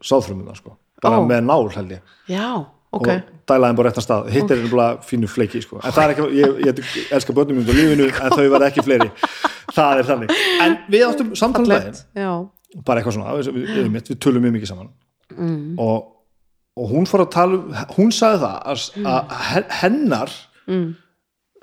sáðfrumuna, 0.04 0.54
sko. 0.56 0.76
Bara 1.02 1.18
Ó. 1.20 1.26
með 1.28 1.42
nál, 1.44 1.68
held 1.74 1.92
ég. 1.96 2.14
Já, 2.30 2.46
ok, 2.94 3.08
og 3.10 3.32
dæla 3.50 3.68
þeim 3.70 3.78
bara 3.80 3.90
réttan 3.90 4.06
stað. 4.06 4.30
Hitt 4.32 4.54
er 4.54 4.62
bara 4.70 4.86
fínu 5.04 5.28
fleiki, 5.28 5.60
sko. 5.64 5.80
En 5.82 5.92
það 5.94 6.04
er 6.04 6.14
ekki, 6.14 6.28
ég, 6.38 6.56
ég 6.64 7.12
elska 7.18 7.36
börnum 7.36 7.58
minn 7.60 7.68
á 7.68 7.74
lífinu 7.76 8.08
en 8.08 8.32
þau 8.36 8.46
verða 8.54 8.70
ekki 8.70 8.84
fleiri, 8.86 9.10
það 9.74 10.00
er 10.00 10.08
þannig. 10.10 10.34
En 10.64 10.78
við 10.94 11.06
áttum 11.08 11.34
samtalið 11.38 12.02
já, 12.16 12.30
bara 12.86 13.00
eitthvað 13.02 13.18
svona, 13.18 13.36
við, 13.40 13.52
við, 13.58 13.92
við, 13.98 14.10
tölum 14.22 14.44
mjög 14.46 14.56
mikið 14.58 14.72
saman. 14.72 14.90
Mm. 15.34 15.78
og, 15.80 16.10
og 16.78 16.90
hún 16.92 17.06
fór 17.08 17.24
að 17.24 17.30
tala 17.34 17.56
um, 17.56 17.78
hún 17.96 18.10
sagði 18.14 18.42
það 18.44 18.58
að, 18.70 18.82
að 19.08 19.32
he- 19.48 19.68
hennar 19.80 20.34
Mm. 20.64 20.94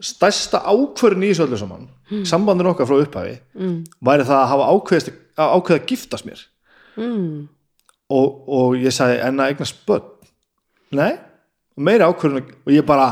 stærsta 0.01 0.61
ákvörðin 0.65 1.25
í 1.25 1.31
þessu 1.31 1.47
öllu 1.47 1.57
saman 1.61 1.87
mm. 2.11 2.25
sambandin 2.29 2.69
okkar 2.69 2.89
frá 2.89 2.99
upphafi 3.01 3.35
mm. 3.57 3.77
væri 4.05 4.27
það 4.27 4.37
að 4.37 4.51
hafa 4.51 4.69
ákveðist 4.75 5.11
að 5.41 5.55
ákveða 5.57 5.79
að 5.79 5.87
giftast 5.89 6.27
mér 6.27 6.43
mm. 6.99 7.31
og, 8.13 8.27
og 8.45 8.77
ég 8.77 8.93
sagði 8.95 9.21
en 9.25 9.41
að 9.41 9.53
eignast 9.53 9.81
börn 9.87 10.07
nei, 10.97 11.15
og 11.77 11.87
meiri 11.87 12.05
ákvörðin 12.05 12.53
og 12.61 12.75
ég 12.75 12.85
bara 12.85 13.09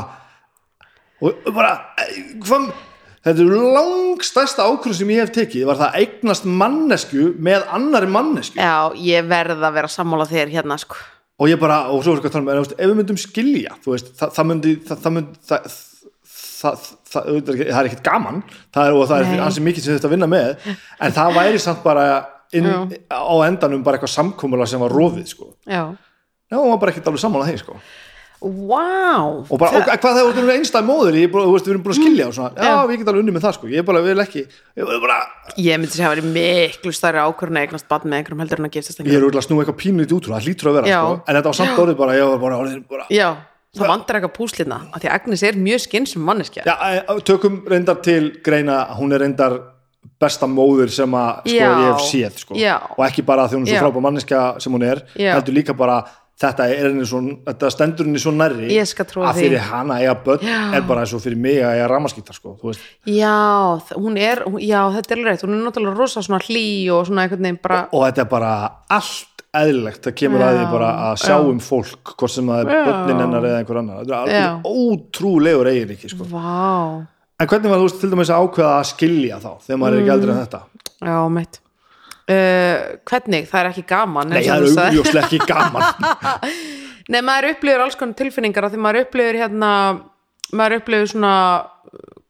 og 1.20 1.50
bara, 1.54 1.74
hvað 2.44 2.70
þetta 3.26 3.44
er 3.44 3.72
langstærsta 3.76 4.66
ákvörðin 4.70 5.00
sem 5.02 5.14
ég 5.14 5.24
hef 5.24 5.32
tekið 5.36 5.66
var 5.68 5.80
það 5.80 5.88
að 5.90 6.04
eignast 6.04 6.50
mannesku 6.62 7.30
með 7.38 7.66
annari 7.74 8.10
mannesku 8.14 8.60
já, 8.60 8.92
ég 8.96 9.26
verð 9.28 9.58
að 9.58 9.80
vera 9.80 9.90
sammála 9.92 10.28
þér 10.30 10.54
hérna, 10.54 10.78
sko 10.80 11.00
og 11.40 11.48
ég 11.48 11.60
bara, 11.60 11.78
og 11.90 12.02
svo 12.04 12.12
er 12.12 12.20
eitthvað 12.20 12.34
að 12.34 12.50
tala 12.50 12.58
um 12.60 12.66
ef 12.68 12.90
við 12.90 12.98
myndum 12.98 13.20
skilja, 13.20 13.76
þú 13.84 13.94
veist, 13.94 14.10
það, 14.18 14.34
það 14.36 14.50
myndi 14.50 14.74
það, 14.88 15.00
það 15.04 15.16
myndi 15.16 15.40
það, 15.50 15.78
það, 16.34 16.84
það, 17.14 17.30
er 17.32 17.48
það 17.48 17.80
er 17.80 17.88
ekkert 17.88 18.04
gaman 18.10 18.42
það 18.50 18.82
er, 18.90 18.98
og 18.98 19.08
það 19.08 19.24
er 19.24 19.46
ansi 19.46 19.64
mikið 19.64 19.86
sem 19.86 19.96
þetta 19.96 20.10
að 20.10 20.14
vinna 20.16 20.30
með 20.30 20.68
en 21.00 21.16
það 21.16 21.40
væri 21.40 21.64
samt 21.64 21.82
bara 21.86 22.06
inn, 22.56 22.68
á 23.08 23.34
endanum 23.46 23.82
bara 23.86 23.96
eitthvað 23.96 24.14
samkómulega 24.18 24.72
sem 24.72 24.82
var 24.82 24.92
rofið, 24.92 25.26
sko. 25.30 25.52
Já, 26.50 26.56
hún 26.58 26.72
var 26.72 26.80
bara 26.82 26.92
ekkert 26.92 27.08
alveg 27.08 27.22
sammála 27.22 27.48
þeim, 27.48 27.60
sko 27.62 27.80
wow 28.40 29.42
og 29.44 29.58
bara, 29.60 29.76
og 29.76 29.88
hvað 30.00 30.14
það 30.16 30.26
voru 30.30 30.52
einstæð 30.54 30.86
móður 30.88 31.16
ég, 31.20 31.32
þú 31.32 31.52
veist, 31.52 31.66
við 31.66 31.74
erum 31.74 31.82
búin 31.84 31.94
að 31.94 31.98
skilja 31.98 32.28
og 32.30 32.36
svona, 32.36 32.50
já, 32.56 32.76
við 32.88 33.00
getum 33.00 33.12
alveg 33.12 33.24
unni 33.24 33.34
með 33.34 33.44
það, 33.44 33.56
sko. 33.58 33.68
Ég 33.74 33.86
bara 33.90 34.02
ekki, 34.24 34.44
ég 34.80 35.02
bara 35.04 35.18
ég 35.60 35.82
myndi 35.82 36.00
að 36.00 36.14
vera 36.14 36.24
miklu 36.36 36.92
stærri 36.96 37.20
ákvörðun 37.20 37.60
að 37.60 37.66
eignast 37.66 37.88
bann 37.90 38.06
með 38.06 38.22
einhverjum 38.22 38.42
heldur 38.44 38.62
en 38.62 38.68
að 38.70 38.78
giftast 38.78 39.02
ég 39.04 39.18
er 39.18 39.26
að 39.28 39.44
snúa 39.44 39.64
eitthvað 39.64 39.78
pínlítið 39.82 40.16
út 40.16 40.30
úr 40.30 40.36
það 40.36 40.48
hlýtur 40.48 40.70
að 40.70 40.78
vera, 40.78 40.94
sko. 40.94 41.18
En 41.20 41.38
þetta 41.38 41.52
var 41.52 41.58
samt 41.60 41.82
orðið 41.84 41.98
bara, 42.00 42.14
ég 42.16 42.32
var 42.32 42.40
bara, 42.46 43.08
já, 43.12 43.28
það 43.76 43.92
vantar 43.92 44.20
eitthvað 44.20 44.36
púslina 44.38 44.80
af 44.88 45.02
því 45.02 45.10
að 45.10 45.18
Agnes 45.18 45.44
er 45.50 45.60
mjög 45.60 45.84
skynsum 45.84 46.24
manneskja. 46.24 46.64
Já, 46.64 46.74
e, 46.80 47.20
tökum 47.28 47.60
reyndar 47.68 48.00
til 48.04 48.32
greina 48.44 48.86
hún 48.96 49.12
er 49.12 49.22
reyndar 49.26 49.60
besta 50.20 50.48
móður 50.48 50.90
sem 50.92 51.14
að 51.16 51.44
sko, 51.44 51.54
ég 51.56 51.84
hef 51.84 52.02
séð 52.08 52.40
sko. 52.42 52.56
Og 52.56 53.04
ekki 53.06 53.24
bara 53.26 53.46
því 53.48 53.60
hún 53.60 53.68
er 53.68 53.76
svo 53.76 53.84
frábær 53.86 54.04
manneska 54.04 54.40
sem 54.60 54.74
hún 54.74 54.84
er, 54.84 55.04
heldur 55.16 55.56
líka 55.56 55.76
bara 55.76 56.02
þetta 56.40 56.66
er 56.72 56.86
henni 56.88 57.04
svo, 57.08 57.20
þetta 57.46 57.70
stendur 57.74 58.06
henni 58.08 58.20
svo 58.22 58.32
nærri 58.32 58.68
að 58.72 58.94
því. 59.04 59.40
fyrir 59.42 59.58
hana 59.70 59.98
eiga 60.00 60.14
börn 60.24 60.44
Já. 60.46 60.60
er 60.78 60.82
bara 60.88 61.02
eins 61.04 61.12
og 61.14 61.20
fyrir 61.24 61.36
mig 61.36 61.58
að 61.60 61.74
eiga 61.76 61.88
ramaskýta 61.92 62.32
sko, 62.36 62.54
þú 62.60 62.70
veist, 62.70 62.86
já, 63.06 63.34
hún 63.96 64.16
er, 64.16 64.44
já, 64.64 64.80
þetta 64.96 65.16
er 65.16 65.24
rétt 65.28 65.44
hún 65.44 65.58
er 65.58 65.64
náttúrulega 65.66 65.98
rosa 65.98 66.22
svona 66.24 66.40
hlý 66.46 66.64
og 66.94 67.06
svona 67.10 67.26
einhvern 67.26 67.44
veginn 67.44 67.60
bara, 67.62 67.82
og 67.92 68.06
þetta 68.08 68.24
er 68.24 68.30
bara 68.32 68.52
allt 68.88 69.26
eðlilegt, 69.60 70.04
það 70.06 70.14
kemur 70.14 70.44
að 70.46 70.52
því 70.56 70.64
Já. 70.64 70.70
bara 70.70 70.90
að 71.10 71.14
sjá 71.24 71.36
um 71.42 71.58
fólk, 71.58 72.12
hvort 72.16 72.30
sem 72.30 72.46
það 72.46 72.60
er 72.60 72.68
Já. 72.70 72.84
börnin 72.86 73.22
hennar 73.24 73.46
eða 73.48 73.58
einhver 73.64 73.78
annar, 73.80 74.04
þetta 74.04 74.20
er 74.22 74.36
Já. 74.40 74.44
alveg 74.54 74.68
ótrúlegur 74.84 75.70
eigin 75.72 75.90
ekki, 75.96 76.10
sko. 76.12 76.24
vá 76.30 77.06
en 77.40 77.48
hvernig 77.48 77.70
var 77.72 77.80
þú 77.82 77.88
til 78.00 78.10
dæmis 78.12 78.30
að 78.30 78.44
ákveða 78.46 78.74
að 78.78 78.86
skilja 78.92 79.40
þá, 79.42 79.50
þegar 79.66 79.78
maður 79.82 79.96
er 79.96 80.00
ekki 80.04 80.12
eldri 80.14 80.30
Mm. 80.30 80.38
en 80.38 80.46
þetta 80.46 80.60
já, 81.02 81.28
mitt 81.34 81.60
uh, 82.30 82.76
hvernig, 83.10 83.48
það 83.50 83.60
er 83.60 83.70
ekki 83.72 83.84
gaman 83.90 84.30
Nei, 84.30 84.42
það 84.46 84.68
er 84.68 84.86
augljóslega 84.86 85.26
ekki 85.26 85.40
gaman. 85.50 86.46
Nei, 87.12 87.20
maður 87.26 87.54
upplifir 87.54 87.82
alls 87.82 87.98
konar 87.98 88.18
tilfinningar 88.20 88.68
af 88.68 88.74
því 88.74 88.82
maður 88.84 89.04
upplifir 89.06 89.40
hérna 89.42 89.72
maður 90.54 90.80
upplifir 90.80 91.10
svona 91.12 91.34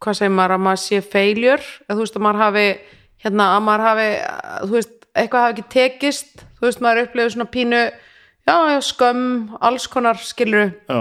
hvað 0.01 0.17
segir 0.17 0.33
maður 0.37 0.57
að 0.57 0.65
maður 0.67 0.83
sé 0.85 1.01
failure 1.05 1.71
að 1.87 1.97
þú 1.99 2.05
veist 2.05 2.17
að 2.17 2.25
maður 2.27 2.43
hafi 2.45 2.67
hérna 3.21 3.49
að 3.57 3.65
maður 3.67 3.87
hafi, 3.87 4.11
þú 4.65 4.77
veist, 4.79 4.95
eitthvað 5.13 5.45
hafi 5.45 5.57
ekki 5.57 5.73
tekist 5.75 6.45
þú 6.61 6.69
veist, 6.69 6.85
maður 6.85 7.03
upplifir 7.07 7.35
svona 7.35 7.51
pínu 7.53 7.81
já, 7.81 8.55
já, 8.73 8.79
skömm, 8.89 9.27
alls 9.61 9.89
konar 9.93 10.21
skilur 10.25 10.71
Já, 10.89 11.01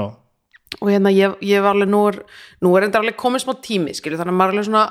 og 0.80 0.92
hérna 0.92 1.14
ég, 1.14 1.38
ég 1.46 1.64
var 1.64 1.78
alveg 1.78 1.92
nú 1.92 2.02
er, 2.12 2.20
nú 2.64 2.74
er 2.76 2.88
enda 2.88 3.02
alveg 3.02 3.18
komin 3.20 3.42
smá 3.42 3.56
tími 3.64 3.96
skilur, 3.98 4.20
þannig 4.20 4.36
að 4.36 4.42
maður 4.42 4.54
er 4.54 4.58
alveg 4.58 4.70
svona 4.70 4.86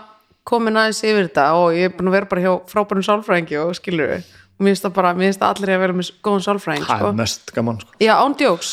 komin 0.48 0.78
aðeins 0.80 1.00
yfir 1.04 1.26
þetta 1.28 1.46
og 1.60 1.70
ég 1.76 1.88
er 1.90 1.94
búin 1.98 2.10
að 2.10 2.16
vera 2.18 2.30
bara 2.32 2.44
hjá 2.44 2.52
frábærum 2.72 3.04
sálfræðingi 3.06 3.58
og 3.62 3.74
skilur 3.78 4.14
og 4.18 4.64
mér 4.64 4.72
finnst 4.72 4.86
það 4.86 4.94
bara, 4.98 5.10
mér 5.14 5.28
finnst 5.28 5.42
það 5.42 5.52
allir 5.54 5.74
að 5.76 5.82
vera 5.84 5.96
með 5.98 6.08
góðan 6.26 6.44
sálfræðing 6.48 6.86
það 6.88 7.02
sko. 7.02 7.10
er 7.12 7.18
mest 7.20 7.52
gaman 7.54 7.76
sko. 7.82 7.92
Já, 8.02 8.14
ándjóks. 8.24 8.70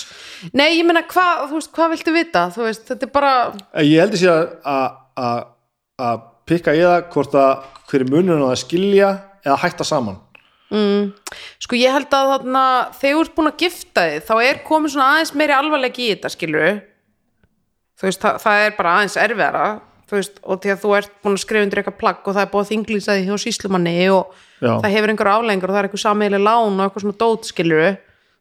Nei, 0.58 0.70
ég 0.80 0.86
meina, 0.88 1.04
hvað, 1.12 1.52
hvað 1.76 1.92
viltu 1.94 2.14
vita? 2.16 2.46
Þú 2.56 2.64
veist, 2.66 2.88
þetta 2.90 3.06
er 3.06 3.12
bara, 3.14 3.34
Ég 3.86 4.02
heldur 4.02 4.22
sér 4.24 4.48
að- 4.66 5.46
að 6.00 6.24
pikka 6.50 6.74
í 6.76 6.82
það 6.82 7.10
hvort 7.14 7.38
að 7.38 7.52
hverju 7.90 8.10
munurinn 8.10 8.46
á 8.46 8.50
að 8.54 8.62
skilja 8.64 9.10
eða 9.46 9.60
hætta 9.62 9.86
saman 9.86 10.18
sko, 11.62 11.78
ég 11.78 11.94
held 11.94 12.10
að 12.12 12.32
þarna, 12.34 12.64
þegar 12.98 13.16
þú 13.16 13.22
ert 13.22 13.36
búin 13.38 13.50
að 13.52 13.60
gifta 13.62 14.02
þig, 14.10 14.24
þá 14.28 14.34
er 14.44 14.58
komin 14.66 14.92
svona 14.92 15.10
aðeins 15.14 15.34
meiri 15.38 15.54
alvarleiki 15.56 16.08
í 16.08 16.14
þetta, 16.16 16.32
skilur 16.34 16.82
Þú 17.96 18.08
veist, 18.10 18.20
það, 18.26 18.40
það 18.44 18.62
er 18.66 18.74
bara 18.76 18.94
aðeins 18.98 19.16
erfiðara, 19.24 19.68
þú 20.06 20.18
veist, 20.19 20.41
og 20.44 20.61
því 20.61 20.73
að 20.73 20.82
þú 20.84 20.95
ert 20.99 21.14
búin 21.23 21.38
að 21.38 21.44
skrifa 21.44 21.65
undir 21.65 21.82
eitthvað 21.82 21.99
plagg 22.02 22.27
og 22.27 22.36
það 22.36 22.44
er 22.44 22.52
búið 22.52 22.65
að 22.65 22.72
þinglýsa 22.72 23.15
því 23.15 23.23
hjá 23.30 23.38
síslumanni 23.45 23.95
og 24.14 24.36
Já. 24.61 24.73
það 24.84 24.91
hefur 24.95 25.14
einhver 25.14 25.32
aflengur 25.32 25.72
og 25.72 25.76
það 25.76 25.82
er 25.82 25.88
eitthvað 25.90 26.03
sameiginlega 26.06 26.45
lán 26.45 26.77
og 26.77 26.86
eitthvað 26.86 27.06
svona 27.06 27.22
dót, 27.23 27.49
skilur 27.49 27.95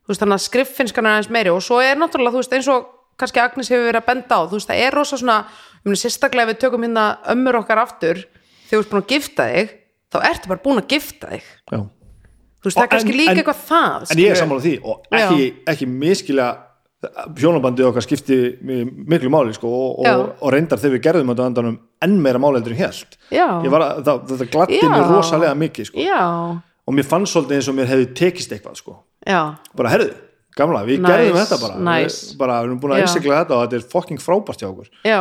Þú 0.04 0.12
veist, 0.12 0.20
þannig 0.20 0.36
að 0.36 0.44
skriffinskan 0.44 1.06
er 1.06 1.14
aðeins 1.14 1.30
meiri 1.32 1.52
og 1.54 1.62
svo 1.64 1.78
er 1.80 1.96
náttúrulega, 1.96 2.34
þú 2.34 2.40
veist, 2.42 2.54
eins 2.58 2.66
og 2.68 2.88
kannski 3.20 3.40
Agnes 3.40 3.70
hefur 3.72 3.86
verið 3.86 4.02
að 4.02 4.08
benda 4.10 4.36
á, 4.36 4.40
þú 4.44 4.58
veist, 4.58 4.68
það 4.68 4.82
er 4.84 4.96
rosa 4.98 5.18
svona, 5.20 5.36
um, 5.80 5.94
sérstaklega 5.96 6.50
við 6.50 6.58
tökum 6.60 6.84
hérna 6.84 7.04
ömmur 7.32 7.56
okkar 7.62 7.80
aftur, 7.80 8.20
þegar 8.66 8.74
þú 8.74 8.82
ert 8.82 8.92
búin 8.92 9.00
að 9.00 9.14
gifta 9.14 9.46
þig, 9.48 9.72
þá 10.12 10.18
ertu 10.28 10.50
bara 10.52 10.62
búin 10.66 10.82
að 10.82 10.92
gifta 10.92 11.30
þig. 11.32 11.48
Já. 11.72 11.78
Þú 11.80 12.68
veist, 12.68 12.76
það 12.76 12.84
er 12.84 12.92
kannski 12.92 13.16
líka 13.16 13.36
eitthvað 13.38 13.64
það, 13.70 14.06
En 14.10 14.20
ég 14.20 14.34
er 14.34 14.40
sammála 14.42 14.64
því 14.66 14.74
og 14.84 15.08
ekki, 15.20 15.48
ekki 15.72 15.88
miskilja 15.94 16.50
hjónabandið 17.40 17.86
okkar 17.90 18.04
skipti 18.06 18.36
mi- 18.64 18.84
miklu 19.14 19.30
máli 19.32 19.54
sko, 19.56 19.68
og, 19.68 20.02
og, 20.06 20.26
og 20.40 20.52
reyndar 20.54 20.78
þegar 20.82 20.96
við 20.98 21.02
gerðum 21.08 21.32
þetta 21.32 21.46
á 21.46 21.50
endanum 21.50 21.78
enn 22.06 22.18
meira 22.22 22.38
máli 22.42 22.60
heldur 22.60 22.74
en 22.76 22.80
hélt 22.84 23.18
Já. 23.30 23.46
Ég 23.64 23.70
var 23.74 23.84
að, 23.86 24.02
það, 24.06 24.22
þetta 24.32 24.48
gladdi 24.54 24.78
Já. 24.82 24.88
mér 24.92 25.08
rosalega 25.12 25.54
mikið 25.64 25.90
sko. 25.90 26.06
Og 26.84 26.92
mér 26.98 27.06
fann 27.08 27.24
svolítið 27.26 27.56
eins 27.58 27.68
og 27.72 27.76
mér 27.78 27.88
hefði 27.94 28.08
tekist 28.20 28.52
eitthvað 28.52 28.76
sko. 28.82 28.96
bara 29.74 29.88
herðu, 29.94 30.10
gamla, 30.56 30.82
við 30.84 31.00
Nice, 31.00 31.12
gerðum 31.14 31.38
þetta 31.40 31.60
bara 31.62 31.78
nice. 31.88 32.18
við, 32.32 32.38
bara, 32.38 32.58
við 32.60 32.68
erum 32.68 32.80
búin 32.82 32.92
að 32.94 33.00
einsikla 33.06 33.38
þetta 33.40 33.54
og 33.56 33.62
þetta 33.64 33.78
er 33.80 33.86
fucking 33.94 34.20
frábært 34.20 34.60
hjá 34.60 34.68
okkur 34.68 34.90
já, 35.08 35.20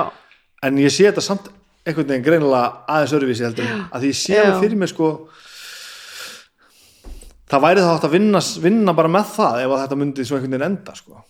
en 0.67 0.77
ég 0.83 0.91
sé 0.93 1.07
þetta 1.07 1.23
samt 1.23 1.47
einhvern 1.87 2.07
veginn 2.11 2.25
greinilega 2.27 2.83
aðeins 2.87 3.13
öruvísi 3.17 3.43
heldur 3.47 3.71
að 3.89 4.03
því 4.03 4.11
ég 4.11 4.19
sé 4.19 4.37
alveg 4.41 4.59
fyrir 4.65 4.77
mig 4.83 4.91
sko 4.91 5.07
það 7.53 7.63
væri 7.65 7.83
þá 7.85 7.89
átt 7.95 8.07
að 8.07 8.13
vinna, 8.17 8.41
vinna 8.63 8.93
bara 8.97 9.11
með 9.15 9.31
það 9.37 9.57
ef 9.63 9.73
þetta 9.83 9.97
myndi 10.03 10.25
svo 10.27 10.37
einhvern 10.37 10.53
veginn 10.55 10.67
enda 10.69 10.95
sko. 10.97 11.23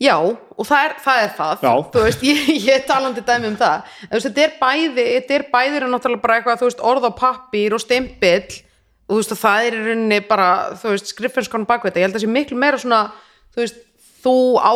Já, 0.00 0.16
og 0.20 0.66
það 0.68 0.86
er 0.86 0.96
það, 1.04 1.20
er 1.24 1.34
það. 1.36 1.66
Þú 1.92 2.04
veist, 2.06 2.24
ég, 2.26 2.48
ég 2.70 2.88
talandi 2.88 3.24
dæmi 3.26 3.52
um 3.52 3.58
það, 3.60 3.92
veist, 4.14 4.30
þetta 4.30 4.46
er 4.46 4.56
bæði 4.62 5.06
þetta 5.10 5.38
er 5.38 5.46
bæði 5.52 5.80
er 5.80 5.88
náttúrulega 5.92 6.24
bara 6.24 6.40
eitthvað, 6.40 6.62
þú 6.62 6.70
veist, 6.70 6.82
orð 6.92 7.08
á 7.08 7.12
pappír 7.20 7.76
og 7.76 7.84
stimpill. 7.84 8.58
Og 9.10 9.16
þú 9.16 9.20
veist, 9.20 9.34
og 9.34 9.40
það 9.40 9.66
er 9.66 9.76
í 9.76 9.84
rauninni 9.84 10.18
bara, 10.28 10.50
þú 10.78 10.94
veist, 10.94 11.12
skriffinskon 11.14 11.68
bakveita, 11.68 11.98
ég 11.98 12.06
held 12.06 12.14
að 12.14 12.20
það 12.20 12.26
sé 12.28 12.34
miklu 12.34 12.58
meira 12.62 12.78
svona, 12.78 13.04
þú 13.50 13.64
veist 13.64 13.80
þú, 14.20 14.34
á, 14.60 14.72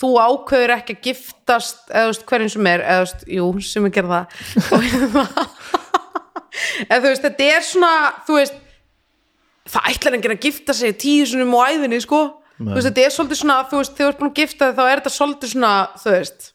þú 0.00 0.10
ákveður 0.22 0.74
ekki 0.78 0.96
að 0.96 1.04
giftast 1.04 1.92
eða 1.92 2.06
þú 2.06 2.12
veist, 2.12 2.24
hverjum 2.30 2.52
sem 2.54 2.70
er 2.70 2.84
eða 2.84 3.02
þú 3.02 3.06
veist, 3.06 3.26
jú, 3.36 3.48
sem 3.68 3.88
er 3.88 3.94
gerða. 3.94 4.20
Og 4.74 4.86
hérna 4.86 5.24
eða 6.88 7.00
þú 7.02 7.12
veist, 7.12 7.26
þetta 7.26 7.48
er 7.54 7.66
svona 7.66 7.92
þú 8.26 8.38
veist, 8.38 8.58
það 9.68 9.88
ætlar 9.92 10.18
enginn 10.18 10.36
að 10.36 10.44
gifta 10.48 10.76
sig 10.76 10.96
tíu 11.00 11.26
sinum 11.28 11.56
á 11.60 11.68
æðinni 11.68 12.00
sko 12.02 12.22
þú 12.58 12.74
veist, 12.74 12.88
þetta 12.90 13.06
er 13.06 13.16
svolítið 13.16 13.42
svona, 13.42 13.58
þú 13.70 13.82
veist, 13.82 13.96
þegar 13.98 14.06
þú 14.06 14.14
ert 14.14 14.22
búin 14.22 14.30
að 14.32 14.38
gifta 14.42 14.68
þig 14.70 14.78
þá 14.78 14.84
er 14.88 15.02
þetta 15.02 15.16
svolítið 15.16 15.52
svona, 15.54 15.74
þú 16.02 16.14
veist 16.18 16.52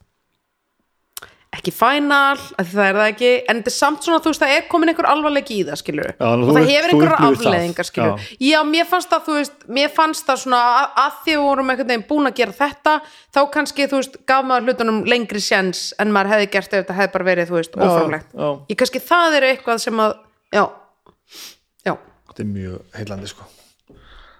ekki 1.53 1.69
final 1.69 2.39
að 2.57 2.69
það 2.71 2.87
er 2.87 2.97
það 2.97 3.07
ekki, 3.11 3.31
en 3.51 3.59
þetta 3.59 3.69
er 3.69 3.75
samt 3.75 4.05
svona 4.05 4.21
þú 4.23 4.31
veist, 4.31 4.41
það 4.41 4.53
er 4.55 4.63
komin 4.71 4.89
einhver 4.89 5.07
alvarleiki 5.11 5.57
í 5.59 5.65
það, 5.67 5.77
skilur 5.83 6.07
Já, 6.09 6.25
og 6.33 6.47
það 6.49 6.69
hefur 6.71 6.93
það. 7.03 7.25
afleðingar, 7.27 7.87
skilur 7.89 8.23
já. 8.41 8.57
mér 8.65 8.87
fannst 8.89 9.11
það, 9.13 9.21
þú 9.27 9.35
veist, 9.37 9.65
mér 9.77 9.91
fannst 9.93 10.25
það 10.29 10.39
svona 10.43 10.61
að, 10.79 10.87
að 11.03 11.19
því 11.27 11.35
við 11.35 11.43
vorum 11.45 11.69
einhvern 11.73 11.91
veginn 11.93 12.05
búin 12.09 12.29
að 12.31 12.39
gera 12.41 12.57
þetta 12.57 12.95
þá 13.37 13.39
kannski, 13.53 13.87
þú 13.91 13.99
veist, 14.01 14.17
gaf 14.33 14.47
maður 14.49 14.71
hlutunum 14.71 14.99
lengri 15.13 15.43
sjens 15.45 15.83
en 16.01 16.15
maður 16.15 16.33
hefði 16.33 16.49
gert 16.57 16.73
ef 16.73 16.81
þetta 16.81 16.97
hefði 16.97 17.13
bara 17.19 17.29
verið, 17.29 17.51
þú 17.53 17.59
veist, 17.59 17.77
Já, 17.77 17.85
óframlegt. 17.85 18.33
já. 18.33 18.49
ég 18.73 18.81
kannski 18.81 19.03
það 19.13 19.37
er 19.37 19.47
eitthvað 19.51 19.83
sem 19.85 20.03
að 20.07 20.17
já, 20.57 20.63
já, 21.85 21.95
þetta 22.33 22.45
er 22.47 22.51
mjög 22.57 22.97
heillandi 22.97 23.29
sko. 23.35 23.49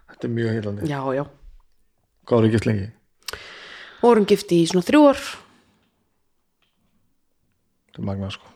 Þetta 0.09 0.29
er 0.31 0.35
mjög 0.41 0.53
heillandi. 0.57 0.89
Já, 0.89 0.99
já 1.13 1.25
hvað 2.27 2.45
ekki 2.47 2.53
gift 2.57 2.67
lengi? 2.69 2.89
vorum 4.03 4.25
gifti 4.27 4.57
í 4.63 4.67
svona 4.67 4.83
þrjú 4.83 5.01
ár. 5.13 5.19
Þetta 7.87 8.01
er 8.01 8.07
magnað 8.09 8.33
sko. 8.35 8.51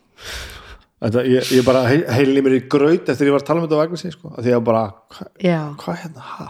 Þetta, 0.97 1.23
ég, 1.29 1.49
ég 1.53 1.65
bara 1.67 1.83
heil- 1.87 2.07
heilin 2.09 2.39
í 2.39 2.43
mér 2.47 2.55
í 2.57 2.61
graut 2.73 3.09
eftir 3.13 3.29
ég 3.29 3.35
var 3.35 3.43
að 3.43 3.49
tala 3.51 3.61
um 3.61 3.67
þetta 3.67 3.77
á 3.77 3.83
Agnesi 3.85 4.11
sko 4.15 4.31
af 4.33 4.41
því 4.43 4.53
að 4.57 4.63
bara, 4.65 4.81
hva, 5.13 5.27
hvað 5.83 5.99
hérna, 6.01 6.23
ha? 6.31 6.47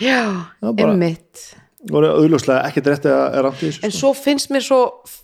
Já, 0.00 0.20
bara- 0.64 0.94
einmitt. 0.94 1.42
Voru 1.90 2.08
auðljóslega 2.12 2.64
ekkert 2.68 2.88
rétt 2.92 3.06
að 3.08 3.36
rámt 3.44 3.60
í 3.62 3.68
þessu 3.70 3.84
en 3.86 3.92
sko. 3.92 3.98
svo 4.00 4.10
finnst 4.16 4.50
mér 4.52 4.64
svo 4.64 4.80
f- 5.08 5.22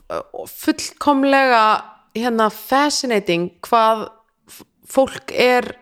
fullkomlega 0.48 1.62
hérna 2.16 2.46
fascinating 2.52 3.50
hvað 3.66 4.06
fólk 4.88 5.32
er 5.36 5.74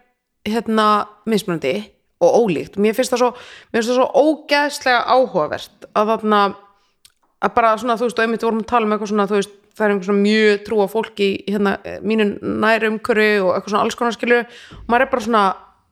hérna 0.46 1.06
mismunandi 1.30 1.76
og 2.24 2.44
ólíkt. 2.44 2.78
Mér 2.80 2.96
finnst 2.96 3.14
það 3.14 3.22
svo, 3.24 3.32
finnst 3.74 3.92
það 3.92 4.00
svo 4.00 4.08
ógeðslega 4.24 5.02
áhugavert 5.14 5.90
að 5.92 6.14
þarna 6.14 6.40
að 7.44 7.54
bara 7.58 7.74
svona 7.80 7.98
þú 8.00 8.08
veist 8.08 8.18
og 8.18 8.24
einmitt 8.24 8.46
vorum 8.46 8.64
að 8.64 8.70
tala 8.72 8.88
um 8.88 8.96
eitthvað 8.96 9.12
svona 9.12 9.28
þú 9.28 9.38
veist 9.40 9.60
það 9.74 9.84
er 9.84 9.92
einhver 9.92 10.08
svona 10.08 10.24
mjög 10.24 10.64
trúa 10.68 10.86
fólki 10.90 11.28
í 11.34 11.54
hérna 11.54 11.74
mínu 12.06 12.26
næri 12.40 12.90
umhverju 12.92 13.44
og 13.44 13.54
eitthvað 13.56 13.72
svona 13.72 13.84
alls 13.84 13.98
konar 13.98 14.16
skilur 14.16 14.44
og 14.44 14.90
maður 14.90 15.06
er 15.06 15.10
bara 15.12 15.24
svona 15.26 15.44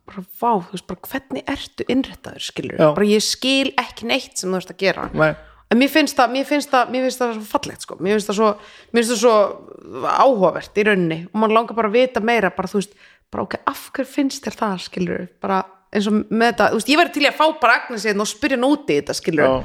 bara, 0.09 0.25
vá, 0.41 0.51
þú 0.67 0.77
veist, 0.77 0.87
bara 0.91 1.11
hvernig 1.13 1.49
ertu 1.51 1.87
innréttaður 1.91 2.45
skilur, 2.47 2.77
Já. 2.79 2.91
bara 2.97 3.09
ég 3.09 3.25
skil 3.25 3.73
ekki 3.81 4.09
neitt 4.11 4.39
sem 4.39 4.51
þú 4.51 4.61
veist 4.61 4.73
að 4.75 4.81
gera. 4.83 5.09
Nei. 5.15 5.33
en 5.73 5.81
mér 5.81 5.89
finnst 5.89 6.19
það, 6.19 6.33
mér 6.35 6.49
finnst 6.49 6.73
það, 6.73 6.91
mér 6.93 7.07
finnst 7.07 7.23
það 7.23 7.31
svo 7.37 7.45
fallegt 7.49 7.87
sko, 7.87 7.97
mér 7.97 8.19
finnst 8.19 8.29
það 8.29 8.39
svo, 8.39 8.49
mér 8.93 8.99
finnst 8.99 9.13
það 9.13 9.21
svo 9.23 10.09
áhugavert 10.21 10.77
í 10.77 10.87
rauninni. 10.89 11.21
Og 11.31 11.39
mann 11.41 11.55
langar 11.57 11.79
bara 11.79 11.89
að 11.89 11.97
vita 11.97 12.21
meira, 12.21 12.51
bara 12.53 12.69
þú 12.69 12.83
veist 12.83 12.99
bara 13.33 13.47
ok, 13.47 13.57
af 13.73 13.87
hver 13.97 14.11
finnst 14.11 14.45
þér 14.45 14.59
það, 14.59 14.83
skilur 14.89 15.25
bara 15.41 15.63
eins 15.93 16.09
og 16.09 16.19
með 16.25 16.51
þetta, 16.51 16.69
þú 16.73 16.81
veist, 16.81 16.91
ég 16.93 17.01
væri 17.01 17.15
til 17.15 17.25
að 17.29 17.39
fá 17.39 17.47
bara 17.63 17.79
Agnes 17.81 18.07
hérna 18.09 18.25
og 18.25 18.31
spyrja 18.31 18.59
út 18.69 18.91
í 18.91 18.99
þetta, 18.99 19.17
skilur 19.19 19.65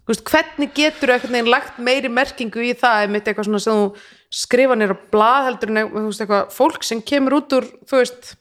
þú 0.00 0.12
veist, 0.12 0.24
hvernig 0.26 0.72
getur 0.74 1.14
eitthvað 1.14 1.34
neginn 1.36 1.52
lagt 1.52 1.78
meiri 1.78 2.10
merkingu 2.10 2.64
í 2.66 2.72
það, 2.78 3.04
einmitt 3.04 3.30
eitthvað 3.30 3.46
svona 3.46 3.62
sem 3.62 3.80
þú 3.80 4.40
skrifa 4.40 4.78
nýr 4.78 4.94
á 4.94 4.98
blað 5.14 5.48
heldur 5.48 5.72
en 5.72 5.82
þú 5.86 6.06
veist, 6.08 6.24
eitthvað 6.24 6.54
fólk 6.56 6.86
sem 6.86 7.02
kemur 7.06 7.38
út 7.38 7.58
úr 7.58 7.68
þú 7.86 8.00
veist, 8.00 8.32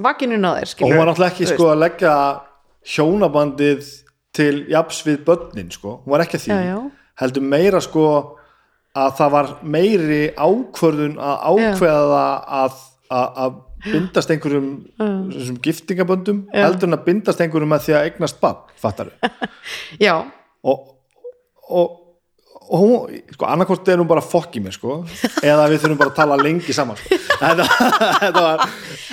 vakinun 0.00 0.48
á 0.48 0.52
þér 0.56 0.68
og 0.68 0.72
skilur 0.72 0.94
hún 0.94 1.02
var 1.02 1.10
náttúrulega 1.10 1.34
ekki 1.34 1.50
sko 1.50 1.68
að 1.74 1.82
leggja 1.84 2.14
hjónabandið 2.94 3.90
til 4.36 4.54
japs 4.70 5.02
við 5.06 5.24
börnin 5.26 5.72
sko, 5.74 5.98
hún 6.04 6.14
var 6.14 6.24
ekki 6.24 6.38
að 6.38 6.44
því. 6.46 6.52
Já, 6.54 6.68
já. 6.70 6.78
heldur 7.20 7.48
meira 7.50 7.80
sko 7.84 8.04
að 8.96 9.10
það 9.18 9.34
var 9.34 9.50
meiri 9.62 10.22
ákvörðun 10.34 11.18
að 11.22 11.42
ákveða 11.50 12.22
að, 12.60 12.78
að, 13.10 13.26
að 13.44 13.58
bindast 13.84 14.30
einhverjum 14.32 14.68
þessum 14.98 15.58
giftingaböndum 15.64 16.44
heldur 16.54 16.90
en 16.90 16.98
að 16.98 17.06
bindast 17.06 17.40
einhverjum 17.42 17.74
að 17.76 17.86
því 17.86 17.96
að 17.96 18.06
eignast 18.08 18.40
bann, 18.42 18.62
fattar 18.80 19.12
já, 20.06 20.14
og, 20.62 20.86
og, 21.68 21.96
og 22.70 22.82
hún, 22.82 23.20
sko, 23.34 23.48
annarkvort 23.48 23.88
er 23.92 24.02
hún 24.02 24.10
bara 24.10 24.24
fokk 24.24 24.58
í 24.60 24.64
mér, 24.64 24.76
sko, 24.76 25.00
eða 25.50 25.68
við 25.72 25.84
þurfum 25.84 26.00
bara 26.02 26.14
að 26.14 26.18
tala 26.20 26.40
lengi 26.40 26.76
saman, 26.76 26.98
sko. 27.00 27.20
Þetta, 27.40 27.68
þetta 28.24 28.44
var, 28.44 28.66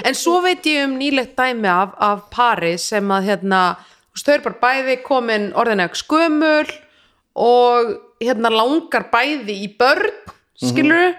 En 0.07 0.17
svo 0.17 0.41
veit 0.45 0.65
ég 0.69 0.87
um 0.87 0.97
nýlegt 0.99 1.37
dæmi 1.39 1.71
af, 1.71 1.95
af 2.03 2.27
pari 2.33 2.75
sem 2.81 3.13
að 3.13 3.31
hérna, 3.31 3.61
þau 4.17 4.33
eru 4.35 4.45
bara 4.49 4.61
bæði 4.65 4.99
komin 5.05 5.49
orðinlega 5.57 5.97
skömmul 5.97 6.69
og 7.37 7.91
hérna 8.21 8.51
langar 8.53 9.09
bæði 9.13 9.59
í 9.65 9.67
börn, 9.77 10.15
skilur 10.57 11.13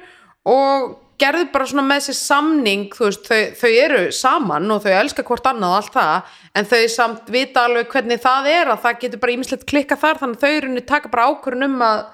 og 0.48 0.96
gerðu 1.18 1.48
bara 1.52 1.66
svona 1.68 1.84
með 1.86 2.04
sér 2.06 2.16
samning, 2.18 2.92
veist, 2.94 3.26
þau, 3.26 3.54
þau 3.58 3.70
eru 3.70 4.02
saman 4.14 4.70
og 4.74 4.84
þau 4.84 4.92
elska 5.00 5.24
hvort 5.26 5.48
annað 5.50 5.74
og 5.74 5.80
allt 5.80 5.96
það, 5.96 6.36
en 6.54 6.70
þau 6.70 6.82
samt 6.94 7.32
vita 7.34 7.64
alveg 7.66 7.90
hvernig 7.92 8.22
það 8.22 8.50
er 8.52 8.72
að 8.72 8.84
það 8.84 9.02
getur 9.02 9.22
bara 9.24 9.34
ímislegt 9.34 9.66
klikka 9.68 9.98
þar, 9.98 10.22
þannig 10.22 10.42
þau 10.44 10.50
eru 10.52 10.84
taka 10.92 11.12
bara 11.12 11.26
ákvörðun 11.32 11.68
um 11.68 11.82
að, 11.88 12.04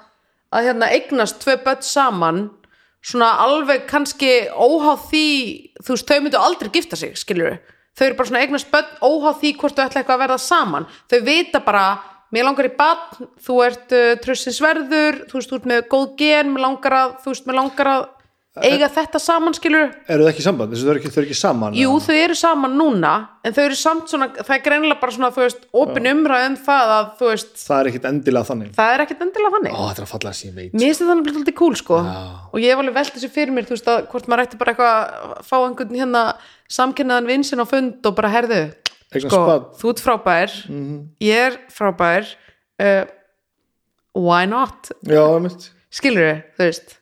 að 0.55 0.69
hérna 0.69 0.91
eignast 0.97 1.39
tvö 1.43 1.57
börn 1.65 1.85
saman 1.85 2.43
svona 3.05 3.29
alveg 3.43 3.85
kannski 3.89 4.33
óháð 4.49 5.07
því, 5.11 5.29
þú 5.85 5.93
veist, 5.93 6.09
þau 6.09 6.25
myndu 6.25 6.41
aldrei 6.41 6.73
gifta 6.73 6.97
sig, 6.97 7.13
skilur 7.21 7.59
þau 7.95 8.07
eru 8.09 8.17
bara 8.17 8.29
svona 8.29 8.43
eignast 8.43 8.71
börn 8.73 8.97
óháð 9.05 9.39
því 9.43 9.53
hvort 9.59 9.77
þau 9.77 9.85
ætla 9.85 10.01
eitthvað 10.01 10.17
að 10.17 10.23
verða 10.25 10.41
saman. 10.43 10.87
Þau 11.11 11.19
vita 11.29 11.61
bara, 11.63 11.85
mér 12.35 12.47
langar 12.47 12.67
í 12.67 12.73
barn 12.75 13.29
þú 13.45 13.59
ert 13.63 13.95
uh, 13.95 14.15
trussins 14.23 14.59
verður 14.63 15.21
þú 15.29 15.39
veist, 15.39 15.51
þú 15.51 15.59
ert 15.59 15.69
með 15.71 15.87
góð 15.93 16.07
gen, 16.19 16.51
mér 16.51 16.65
langar 16.65 16.97
að 16.99 17.15
þú 17.23 17.31
veist, 17.31 17.47
mér 17.47 17.59
langar 17.61 17.91
að 17.93 18.05
eiga 18.63 18.87
þetta 18.87 19.19
saman, 19.19 19.55
skilur 19.57 19.89
eru 20.07 20.23
það 20.23 20.29
ekki 20.31 20.39
í 20.39 20.45
samband, 20.45 20.71
þessu 20.71 20.85
þau 20.85 20.91
eru 20.93 20.99
ekki, 21.01 21.09
þau 21.11 21.17
eru 21.19 21.27
ekki 21.27 21.37
saman 21.39 21.73
Jú, 21.75 21.95
þau 22.05 22.15
eru 22.15 22.35
saman 22.39 22.77
núna 22.79 23.11
en 23.43 23.55
þau 23.55 23.63
eru 23.65 23.77
samt 23.79 24.11
svona, 24.13 24.27
það 24.37 24.53
er 24.55 24.61
greinilega 24.63 24.99
bara 25.01 25.15
svona 25.15 25.29
þú 25.35 25.41
veist, 25.43 25.65
opin 25.81 26.09
umræð 26.11 26.45
um 26.47 26.55
það 26.67 26.93
að 26.95 27.09
þú 27.19 27.29
veist, 27.31 27.51
það 27.59 27.81
er 27.81 27.89
ekkit 27.91 28.07
endilega 28.11 28.49
þannig. 28.49 28.71
það 28.77 28.93
er 28.93 29.03
ekkert 29.05 29.25
endilega 29.25 29.53
þannig. 29.57 29.75
Ó, 29.75 29.81
þetta 29.89 30.01
er 30.01 30.07
að 30.07 30.13
falla 30.13 30.31
að 30.31 30.39
sín 30.39 30.55
veit. 30.55 30.71
Mér 30.71 30.85
finnst 30.85 31.03
þetta 31.03 31.11
þannig 31.11 31.39
alltaf 31.41 31.57
cool 31.59 31.77
sko. 31.81 31.99
Já. 32.07 32.23
og 32.47 32.63
ég 32.63 32.71
hef 32.71 32.83
alveg 32.85 32.97
velt 33.01 33.13
þessu 33.17 33.31
fyrir 33.35 33.55
mér 33.55 33.67
þú 33.67 33.75
veist 33.75 33.91
að 33.91 34.01
hvort 34.13 34.31
maður 34.31 34.45
ætti 34.45 34.61
bara 34.63 34.73
eitthvað 34.73 34.95
að 34.95 35.45
fá 35.51 35.55
einhvern 35.59 35.99
hérna 35.99 36.25
samkynnaðan 36.79 37.31
vinsinn 37.33 37.63
á 37.63 37.67
fund 37.67 38.07
og 38.07 38.17
bara 38.17 38.33
herðu, 38.33 38.61
sko, 39.19 39.45
þú 39.81 39.91
ert 39.93 40.05
frábær. 40.07 40.59
Ég 41.23 41.49
er 41.51 41.59
frábær. 41.75 42.31
Uh, 42.79 43.03
why 44.15 44.47
not? 44.47 44.93
Skilur 45.95 46.23
þau, 46.23 46.39
þú 46.55 46.69
veist 46.71 47.01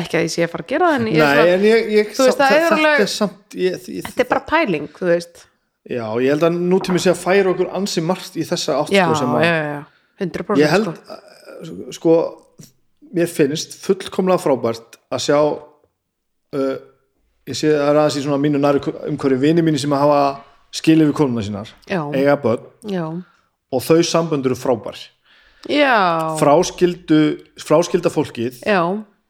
ekki 0.00 0.18
að 0.18 0.26
ég 0.26 0.32
sé 0.32 0.44
að 0.46 0.52
fara 0.52 0.64
að 0.64 0.72
gera 0.72 0.90
það 0.90 0.98
en 0.98 1.08
ég 1.10 1.22
Nei, 1.22 1.48
en 1.52 1.66
ég, 1.66 1.90
ég 1.92 2.12
veist, 2.12 2.38
það 2.38 2.52
er 2.52 2.62
þetta 2.62 2.76
alveg- 2.76 3.00
er 3.02 4.04
þetta 4.06 4.24
er 4.24 4.30
bara 4.30 4.44
pæling, 4.52 4.88
já, 5.82 6.06
ég 6.22 6.30
held 6.32 6.46
að 6.48 6.60
nútími 6.70 7.02
sé 7.02 7.10
að 7.12 7.20
færa 7.24 7.52
okkur 7.52 7.72
ansi 7.76 8.04
margt 8.04 8.38
í 8.38 8.46
þessa 8.46 8.78
átt 8.82 8.94
já, 8.94 9.04
sko, 9.10 9.34
að 9.36 9.44
já, 9.44 9.52
já, 9.52 9.66
já, 9.72 9.82
100% 10.22 10.62
ég 10.62 10.72
held, 10.72 10.88
sko. 10.92 11.18
sko. 11.66 11.92
sko 11.98 12.14
mér 13.12 13.28
finnst 13.28 13.76
fullkomlega 13.82 14.40
frábært 14.40 14.96
að 15.12 15.24
sjá 15.26 15.38
uh, 15.42 16.76
ég 17.48 17.58
sé 17.58 17.72
er 17.74 17.98
aðeins 17.98 18.20
í 18.20 18.24
svona 18.24 18.40
mínu 18.40 18.60
næri 18.62 18.82
umhverju 19.10 19.40
vini 19.42 19.64
mínu 19.64 19.80
sem 19.80 19.92
að 19.92 20.04
hafa 20.06 20.22
skilið 20.72 21.10
við 21.10 21.16
konuna 21.18 21.44
sínar 21.44 21.72
eiga 22.16 22.38
börn. 22.40 22.68
Já, 22.88 23.04
og 23.72 23.84
þau 23.84 24.00
samböndur 24.06 24.54
eru 24.54 24.60
frábær. 24.60 25.00
Já, 25.70 26.34
fráskildu 26.40 27.20
fráskilda 27.62 28.10
fólkið 28.10 28.62
já, 28.66 28.80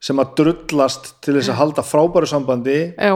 sem 0.02 0.18
að 0.18 0.32
drullast 0.40 1.12
til 1.22 1.36
þess 1.36 1.52
að 1.52 1.60
halda 1.60 1.84
frábæru 1.86 2.26
sambandi 2.30 2.78
já, 2.96 3.12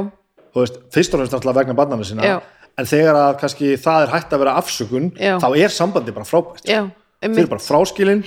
þú 0.55 0.63
veist, 0.63 0.79
fyrst 0.95 1.17
og 1.17 1.21
fremst 1.23 1.35
náttúrulega 1.35 1.61
vegna 1.61 1.77
barnana 1.79 2.07
sína 2.07 2.29
Já. 2.29 2.37
en 2.79 2.89
þegar 2.89 3.19
að 3.25 3.33
kannski 3.43 3.73
það 3.83 4.07
er 4.07 4.15
hægt 4.15 4.37
að 4.37 4.45
vera 4.45 4.55
afsökun 4.61 5.11
Já. 5.19 5.35
þá 5.43 5.49
er 5.57 5.75
sambandi 5.75 6.15
bara 6.17 6.29
frábært. 6.29 6.65
Þeir 7.27 7.41
eru 7.41 7.51
bara 7.51 7.65
fráskilin 7.65 8.23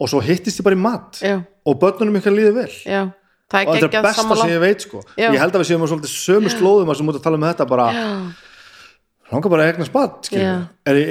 og 0.00 0.08
svo 0.10 0.20
hittist 0.24 0.58
þið 0.58 0.66
bara 0.66 0.78
í 0.78 0.82
mat 0.82 1.20
Já. 1.22 1.36
og 1.68 1.80
börnunum 1.82 2.16
ykkar 2.18 2.34
líður 2.34 2.54
vel. 2.62 2.70
Og 3.50 3.74
þetta 3.76 3.98
er 3.98 4.04
besta 4.06 4.36
sem 4.40 4.52
ég 4.54 4.60
veit 4.62 4.84
sko. 4.86 5.02
Ég 5.18 5.38
held 5.38 5.54
að 5.54 5.62
við 5.62 5.68
séum 5.70 5.86
svolítið 5.90 6.12
sömu 6.14 6.50
slóðum 6.52 6.90
að 6.92 6.98
sem 7.00 7.08
mútið 7.10 7.20
að 7.20 7.26
tala 7.28 7.38
um 7.40 7.46
þetta 7.48 7.66
bara 7.70 7.86
langar 9.30 9.52
bara 9.52 9.66
að 9.66 9.72
egna 9.74 9.86
spatt 9.86 10.30
er 10.34 11.06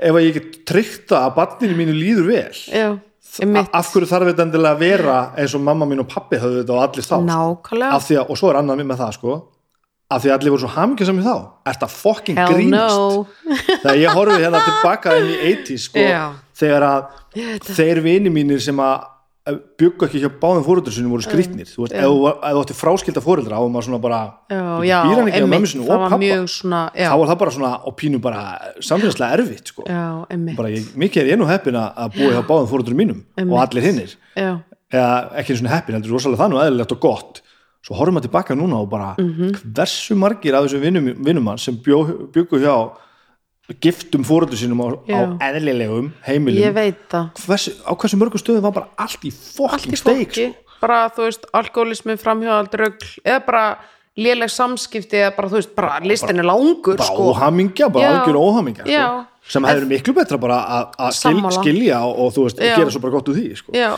ef 0.00 0.12
að 0.14 0.24
ég 0.26 0.34
get 0.36 0.58
tryggt 0.68 1.06
það 1.10 1.26
að 1.26 1.36
barninu 1.38 1.76
mínu 1.78 1.94
líður 1.96 2.26
vel 2.30 2.62
af 3.72 3.92
hverju 3.92 4.08
þarf 4.10 4.30
þetta 4.32 4.44
endilega 4.46 4.74
að 4.74 4.82
vera 4.82 5.18
eins 5.38 5.54
og 5.54 5.62
mamma 5.62 5.86
mín 5.86 6.02
og 6.02 6.08
pappi 6.10 6.40
höfðu 6.42 6.62
þetta 6.64 6.76
og 6.76 6.82
allir 6.84 7.06
að, 8.18 8.30
og 8.30 8.38
svo 8.40 8.50
er 8.50 8.60
annað 8.60 8.80
með 8.90 9.02
það 9.04 9.16
sko 9.18 9.38
af 10.10 10.24
því 10.24 10.30
að 10.30 10.36
allir 10.36 10.50
voru 10.54 10.64
svo 10.64 10.70
hamingjössami 10.74 11.22
þá. 11.22 11.34
Er 11.70 11.76
þetta 11.76 11.88
fucking 11.94 12.38
Hell 12.40 12.54
grínast? 12.56 12.96
no. 12.98 13.26
þegar 13.84 14.00
ég 14.00 14.16
horfið 14.18 14.44
hérna 14.44 14.62
tilbaka 14.66 15.16
inn 15.20 15.28
í 15.30 15.36
80s 15.52 15.84
sko, 15.86 16.06
þegar 16.60 16.86
að 16.88 17.20
þeir 17.70 18.00
vini 18.02 18.32
mínir 18.34 18.62
sem 18.64 18.80
að 18.82 19.04
byggu 19.80 20.04
ekki 20.06 20.20
hjá 20.20 20.28
báðum 20.40 20.64
fóröldur 20.66 20.92
sinni 20.92 21.08
voru 21.10 21.24
skrýtnir. 21.24 21.64
Þú 21.66 21.86
veist, 21.86 21.94
þú 21.96 22.16
ef 22.28 22.42
þú 22.44 22.60
átti 22.60 22.74
fráskilda 22.76 23.22
fóreldra 23.24 23.58
og 23.64 23.70
maður 23.72 23.86
svona 23.88 24.00
bara 24.04 24.18
já, 24.52 24.60
býr 24.60 24.88
já, 24.90 24.98
hann 25.16 25.30
ekki 25.30 25.40
á 25.40 25.48
mömmu 25.48 25.70
það 25.70 25.80
og 25.80 25.88
var 25.88 26.10
pappa 26.12 26.40
svona 26.54 26.80
þá 26.94 27.14
var 27.16 27.30
það 27.30 27.38
bara 27.40 27.54
svona 27.56 27.70
og 27.88 27.96
pínu 27.96 28.20
bara 28.20 28.42
samfélagslega 28.84 29.38
erfitt 29.40 29.72
sko. 29.72 29.86
já, 29.88 30.02
bara 30.56 30.68
ég, 30.74 30.90
mikið 30.94 31.22
er 31.24 31.30
ég 31.32 31.40
nú 31.40 31.48
heppin 31.48 31.78
að 31.80 32.12
búa 32.18 32.34
hjá 32.36 32.42
báðum 32.46 32.68
fóröldur 32.70 32.94
mínum 33.00 33.24
og 33.48 33.56
allir 33.64 33.82
hinnir 33.88 34.14
eða 34.36 35.08
ekki 35.40 35.54
eins 35.56 35.64
og 35.64 35.72
heppin 35.72 35.96
heldur 35.96 36.12
rosalega 36.18 36.42
það 36.44 36.52
nú 36.52 36.60
eðlilegt 36.60 36.92
og 36.96 37.00
gott. 37.00 37.40
Svo 37.80 37.96
horfum 37.96 38.18
maður 38.18 38.26
tilbaka 38.28 38.54
núna 38.58 38.76
og 38.82 38.90
bara 38.92 39.14
Mhm. 39.16 39.54
hversu 39.72 40.14
margir 40.20 40.52
af 40.54 40.66
þessum 40.68 40.82
vinnum, 40.84 41.14
vinnum 41.24 41.46
hans 41.48 41.62
sem 41.64 41.74
bjó, 41.80 42.28
byggu 42.34 42.60
hjá 42.60 42.90
giftum 43.80 44.24
fóröldu 44.26 44.56
sínum 44.58 44.80
á, 44.82 44.88
á 45.06 45.20
eðlilegum 45.50 46.10
heimilum 46.26 46.74
hversu, 47.46 47.74
á 47.86 47.92
hversu 47.94 48.18
mörgum 48.18 48.40
stöðum 48.42 48.66
var 48.66 48.74
bara 48.74 48.88
allt 48.98 49.22
í 49.24 49.30
fokking 49.30 49.96
steik 49.98 50.32
sko. 50.34 50.50
bara 50.80 51.08
þú 51.14 51.26
veist 51.28 51.46
alkoholismi, 51.52 52.16
framhjóðald, 52.20 52.74
rögl 52.80 53.10
eða 53.24 53.40
bara 53.46 53.64
léleg 54.20 54.50
samskipti 54.52 55.20
eða 55.22 55.34
bara 55.36 55.48
þú 55.48 55.58
veist, 55.60 55.74
bara 55.76 55.98
listin 56.04 56.38
er 56.42 56.48
langur 56.48 56.96
bara 56.96 57.08
sko. 57.10 57.30
óhamingja, 57.32 57.88
bara 57.92 58.14
algjör 58.20 58.40
óhamingja 58.40 58.86
sko. 58.86 59.26
Sem 59.50 59.64
hefur 59.64 59.86
miklu 59.88 60.14
betra 60.14 60.38
bara 60.38 60.92
að- 60.98 61.52
skilja 61.58 62.00
og, 62.06 62.18
og 62.18 62.32
þú 62.34 62.46
veist, 62.46 62.58
Já. 62.60 62.76
gera 62.76 62.90
svo 62.90 63.00
bara 63.00 63.12
gott 63.12 63.28
úr 63.28 63.34
því 63.34 63.56
sko. 63.56 63.72
Já, 63.74 63.96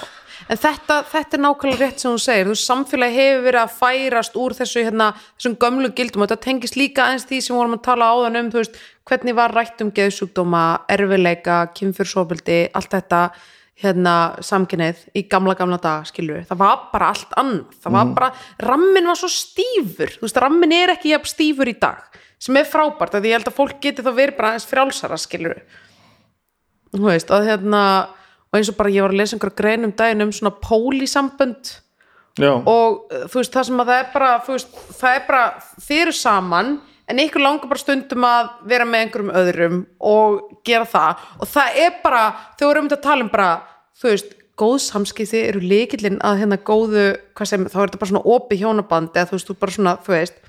en 0.48 0.56
þetta, 0.56 0.96
þetta 1.12 1.36
er 1.36 1.42
nákvæmlega 1.44 1.80
rétt 1.82 1.98
sem 2.00 2.10
hún 2.10 2.18
segir, 2.22 2.46
þú 2.46 2.54
veist, 2.54 2.68
samfélagi 2.70 3.14
hefur 3.18 3.44
verið 3.48 3.60
að 3.62 3.74
færast 3.80 4.36
úr 4.36 4.54
þessu 4.56 4.84
hérna, 4.86 5.10
þessum 5.36 5.56
gömlu 5.56 5.92
gildum 5.94 6.22
og 6.22 6.28
þetta 6.30 6.40
tengist 6.46 6.76
líka 6.76 7.08
eins 7.10 7.26
því 7.28 7.42
sem 7.42 7.56
vorum 7.56 7.76
að 7.76 7.82
tala 7.82 8.08
áðan 8.14 8.40
um, 8.40 8.50
þú 8.50 8.62
veist, 8.62 8.80
hvernig 9.08 9.34
var 9.36 9.54
rætt 9.54 9.82
um 9.82 9.90
geðsjúkdóma, 9.94 10.84
erfileika, 10.92 11.64
kynfyrsofbildi, 11.76 12.60
allt 12.74 12.94
þetta 12.94 13.22
hérna 13.82 14.16
samkynnið 14.44 15.00
í 15.18 15.24
gamla 15.32 15.56
gamla 15.58 15.78
dag 15.82 16.04
skilur 16.06 16.44
það 16.46 16.60
var 16.60 16.82
bara 16.92 17.08
allt 17.10 17.32
annað. 17.40 17.78
Það 17.82 17.96
var 17.96 18.10
bara, 18.14 18.28
rammin 18.62 19.08
var 19.10 19.18
svo 19.18 19.30
stífur. 19.32 20.12
Þú 20.18 20.26
veist, 20.28 20.42
rammin 20.44 20.74
er 20.76 20.92
ekki 20.94 21.14
jafn 21.14 21.32
stífur 21.32 21.70
í 21.72 21.78
dag 21.80 22.20
sem 22.42 22.58
er 22.58 22.66
frábært, 22.66 23.14
því 23.14 23.30
ég 23.30 23.38
held 23.38 23.50
að 23.50 23.58
fólk 23.58 23.78
geti 23.82 24.02
þá 24.02 24.10
verið 24.16 24.38
bara 24.38 24.52
aðeins 24.52 24.68
frjálsara 24.70 25.18
skilur 25.20 25.60
þú 26.92 27.06
veist, 27.06 27.30
að 27.32 27.48
hérna 27.50 27.82
og 28.50 28.58
eins 28.58 28.70
og 28.72 28.78
bara 28.78 28.92
ég 28.92 29.04
var 29.04 29.14
að 29.14 29.20
lesa 29.22 29.36
einhverja 29.36 29.58
grein 29.60 29.86
um 29.86 29.94
daginn 29.96 30.26
um 30.26 30.32
svona 30.34 30.54
pólísambönd 30.60 31.76
Já. 32.40 32.52
og 32.58 33.12
þú 33.28 33.38
veist 33.38 33.54
það 33.54 33.68
sem 33.68 33.82
að 33.82 33.92
það 33.92 34.00
er 34.00 34.08
bara 34.16 34.32
þú 34.46 34.56
veist, 34.56 34.80
það 34.98 35.18
er 35.18 35.22
bara, 35.28 35.44
þið 35.86 36.02
eru 36.02 36.16
saman 36.18 36.72
en 37.10 37.22
ykkur 37.22 37.42
langar 37.42 37.70
bara 37.70 37.82
stundum 37.82 38.26
að 38.26 38.52
vera 38.70 38.86
með 38.88 39.06
einhverjum 39.06 39.34
öðrum 39.42 39.80
og 40.12 40.38
gera 40.66 40.86
það. 40.88 41.26
Og 41.40 41.50
það 41.50 41.82
er 41.86 41.98
bara, 42.04 42.22
þau 42.58 42.66
voru 42.68 42.84
um 42.84 42.88
þetta 42.90 43.00
að 43.00 43.08
tala 43.08 43.26
um 43.26 43.32
bara, 43.32 43.50
þú 43.98 44.12
veist 44.12 44.38
góð 44.62 44.78
samskipti 44.84 45.42
eru 45.48 45.62
líkillinn 45.64 46.20
að 46.24 46.42
hérna 46.42 46.58
góðu 46.60 47.06
hvað 47.36 47.48
sem, 47.48 47.64
þá 47.66 47.76
er 47.78 47.86
þetta 47.86 48.02
bara 48.02 48.12
svona 48.12 48.34
opi 48.36 48.58
hjónaband 48.60 49.16
eða 49.16 49.30
þú 49.30 49.38
veist, 49.38 49.48
þú 49.48 49.58
bara 49.62 49.76
svona, 49.76 49.94
þú 50.04 50.14
veist 50.14 50.40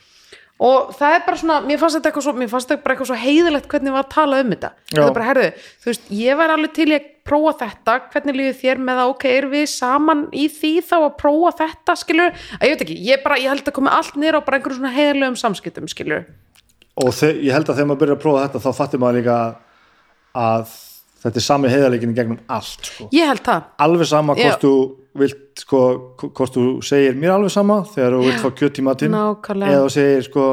og 0.64 0.94
það 0.98 1.16
er 1.18 1.26
bara 1.26 1.40
svona, 1.42 1.58
mér 1.68 1.82
fannst 1.82 1.98
þetta 2.00 2.12
eitthvað 2.12 2.28
svo 2.28 2.36
mér 2.40 2.52
fannst 2.52 2.70
þetta 2.72 2.86
bara 2.86 2.96
eitthvað 2.96 3.10
svo 3.12 3.18
heiðilegt 3.24 3.68
hvernig 3.72 3.96
var 3.96 4.06
að 4.06 4.14
tala 4.14 4.44
um 4.44 4.54
þetta. 4.54 4.70
Þetta 4.92 5.08
er 5.08 5.18
bara, 5.18 5.28
herðu, 5.32 5.50
þú 5.84 5.92
veist, 5.92 6.14
ég 6.20 6.40
væri 6.40 6.56
alveg 6.58 6.78
til 6.78 6.88
að 6.94 7.10
prófa 7.24 7.54
þetta, 7.64 7.98
hvernig 8.14 8.40
líður 8.40 8.56
þér 8.62 8.82
með 8.84 9.04
að 9.04 9.12
ok, 9.14 9.28
erum 9.32 9.54
við 9.54 9.68
saman 9.72 10.24
í 10.36 10.48
því 10.52 10.74
þá 10.88 10.96
að 11.00 11.12
prófa 11.20 11.54
þetta, 11.64 11.98
skilur, 12.04 12.42
að 12.60 12.66
ég 12.68 12.74
veit 12.74 12.88
ekki 12.88 12.98
ég 13.08 13.24
bara, 13.24 13.40
ég 13.40 13.54
held 13.54 13.68
að 13.68 13.78
komi 13.78 13.94
allt 13.96 14.18
niður 14.20 14.40
á 14.40 14.48
bara 14.48 14.60
einhverjum 14.60 14.82
svona 14.82 14.96
heiðilegum 14.98 15.40
samskiptum, 15.40 15.92
skilur 15.92 16.26
og 17.00 17.22
ég 17.24 17.54
held 17.54 17.70
að 17.70 17.78
þegar 17.78 17.90
maður 17.90 18.02
byrjar 18.04 18.18
að 18.18 18.24
prófa 18.24 18.42
þetta 18.46 18.62
þá 18.64 18.78
fattir 18.78 19.02
maður 19.02 19.20
líka 19.20 19.38
að 20.38 20.74
þetta 21.24 21.40
er 21.40 21.46
sami 21.46 21.72
heiðarleikin 21.72 22.18
gegnum 22.18 22.42
allt 22.52 22.90
sko. 22.90 23.08
ég 23.16 23.30
held 23.32 23.42
það, 23.46 23.70
alveg 23.86 24.10
sama 24.10 24.36
Já. 24.38 24.44
hvort 24.44 24.66
þú 24.66 24.74
vilt 25.20 25.62
sko, 25.62 25.80
hvort 26.18 26.56
þú 26.56 26.64
segir 26.86 27.18
mér 27.20 27.36
alveg 27.36 27.52
sama 27.54 27.82
þegar 27.86 28.16
þú 28.18 28.22
vilt 28.28 28.42
fá 28.42 28.50
kjött 28.62 28.80
í 28.82 28.86
matinn 28.88 29.14
Nákvæmlega. 29.14 29.72
eða 29.76 29.84
þú 29.86 29.92
segir 29.94 30.24
sko 30.30 30.46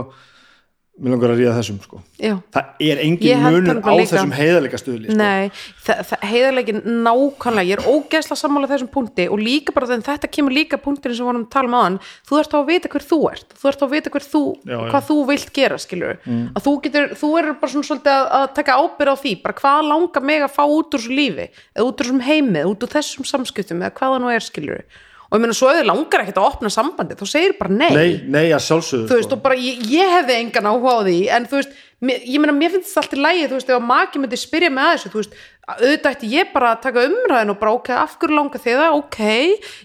mér 1.01 1.14
langar 1.14 1.32
að 1.32 1.39
ríða 1.40 1.55
þessum 1.56 1.78
sko. 1.81 1.98
Já. 2.20 2.35
Það 2.52 2.82
er 2.85 2.98
engin 3.01 3.40
það 3.40 3.55
á 3.81 3.93
líka. 3.97 4.09
þessum 4.10 4.35
heiðarleika 4.36 4.81
stuðli 4.81 5.14
sko. 5.14 6.16
Heiðarleikin 6.31 6.81
nákvæmlega, 7.06 7.66
ég 7.70 7.78
er 7.78 7.89
ógeðsla 7.89 8.36
sammála 8.36 8.68
þessum 8.70 8.90
punkti 8.93 9.27
og 9.32 9.40
líka 9.40 9.74
bara 9.77 9.89
þegar 9.89 10.05
þetta 10.10 10.31
kemur 10.36 10.55
líka 10.55 10.81
punktin 10.81 11.16
sem 11.16 11.27
vorum 11.27 11.47
að 11.47 11.52
tala 11.55 11.70
um 11.70 11.77
aðan, 11.81 11.98
þú 12.28 12.40
ert 12.40 12.52
þá 12.52 12.59
að 12.60 12.70
vita 12.70 12.93
hver 12.93 13.06
þú 13.10 13.20
ert, 13.32 13.56
þú 13.56 13.70
ert 13.72 13.81
þá 13.81 13.86
að 13.89 13.94
vita 13.97 14.14
hver 14.14 14.27
þú, 14.28 14.44
Já, 14.68 14.78
hvað 14.93 15.06
þú 15.09 15.18
vilt 15.32 15.52
gera, 15.56 15.81
skilur 15.81 16.16
að 16.28 16.64
þú 16.66 16.77
getur, 16.85 17.12
þú 17.16 17.31
er 17.40 17.52
bara 17.60 17.72
svona 17.74 17.89
svolítið 17.90 18.14
að, 18.16 18.24
að 18.40 18.48
taka 18.60 18.78
ábyrð 18.81 19.14
á 19.14 19.16
því, 19.24 19.36
bara 19.44 19.60
hvað 19.60 19.89
langar 19.89 20.27
mig 20.31 20.44
að 20.44 20.56
fá 20.56 20.64
út 20.68 20.94
úr 20.94 21.01
þessu 21.01 21.16
lífi, 21.16 21.47
eða 21.74 21.86
út 21.89 21.97
úr 21.97 22.10
þessum 22.10 22.27
heimi 22.28 22.66
út 22.68 22.85
úr 22.85 22.93
þessum 22.93 23.31
samskiptum, 23.32 23.81
eða 23.81 23.97
hvað 23.97 24.14
það 24.16 24.20
nú 24.20 24.35
er, 24.35 24.44
skilur 24.44 24.85
og 25.31 25.39
ég 25.39 25.44
meina 25.44 25.55
svo 25.57 25.70
ef 25.70 25.78
þið 25.78 25.86
langar 25.89 26.24
ekkert 26.24 26.40
að 26.40 26.48
opna 26.48 26.73
sambandi, 26.74 27.19
þá 27.19 27.27
segir 27.31 27.55
bara 27.61 27.77
nei, 27.77 27.90
nei, 27.94 28.11
nei 28.27 28.48
að 28.51 28.65
sjálfsögðu 28.66 29.07
þú 29.11 29.20
veist, 29.20 29.36
og 29.36 29.44
bara 29.44 29.61
ég, 29.61 29.86
ég 29.90 30.16
hefði 30.16 30.40
engan 30.40 30.69
áhuga 30.73 30.97
á 30.98 31.01
því 31.07 31.20
en 31.36 31.47
þú 31.51 31.61
veist, 31.61 31.78
ég 32.01 32.43
meina, 32.43 32.57
mér 32.57 32.74
finnst 32.74 32.93
það 32.94 33.02
allt 33.05 33.15
í 33.16 33.20
lægi 33.20 33.47
þú 33.47 33.59
veist, 33.59 33.70
ef 33.70 33.89
maki 33.93 34.23
myndi 34.23 34.40
spyrja 34.40 34.73
mig 34.74 34.86
að 34.89 34.94
þessu 34.97 35.12
þú 35.12 35.23
veist, 35.23 35.39
auðvitað 35.70 36.16
ætti 36.16 36.31
ég 36.32 36.51
bara 36.51 36.73
að 36.74 36.82
taka 36.89 37.05
umræðin 37.07 37.52
og 37.52 37.59
bara, 37.61 37.74
ok, 37.78 37.90
af 37.94 38.16
hverju 38.19 38.35
langar 38.35 38.62
þið 38.65 38.81
það, 38.81 38.97
ok. 38.98 39.20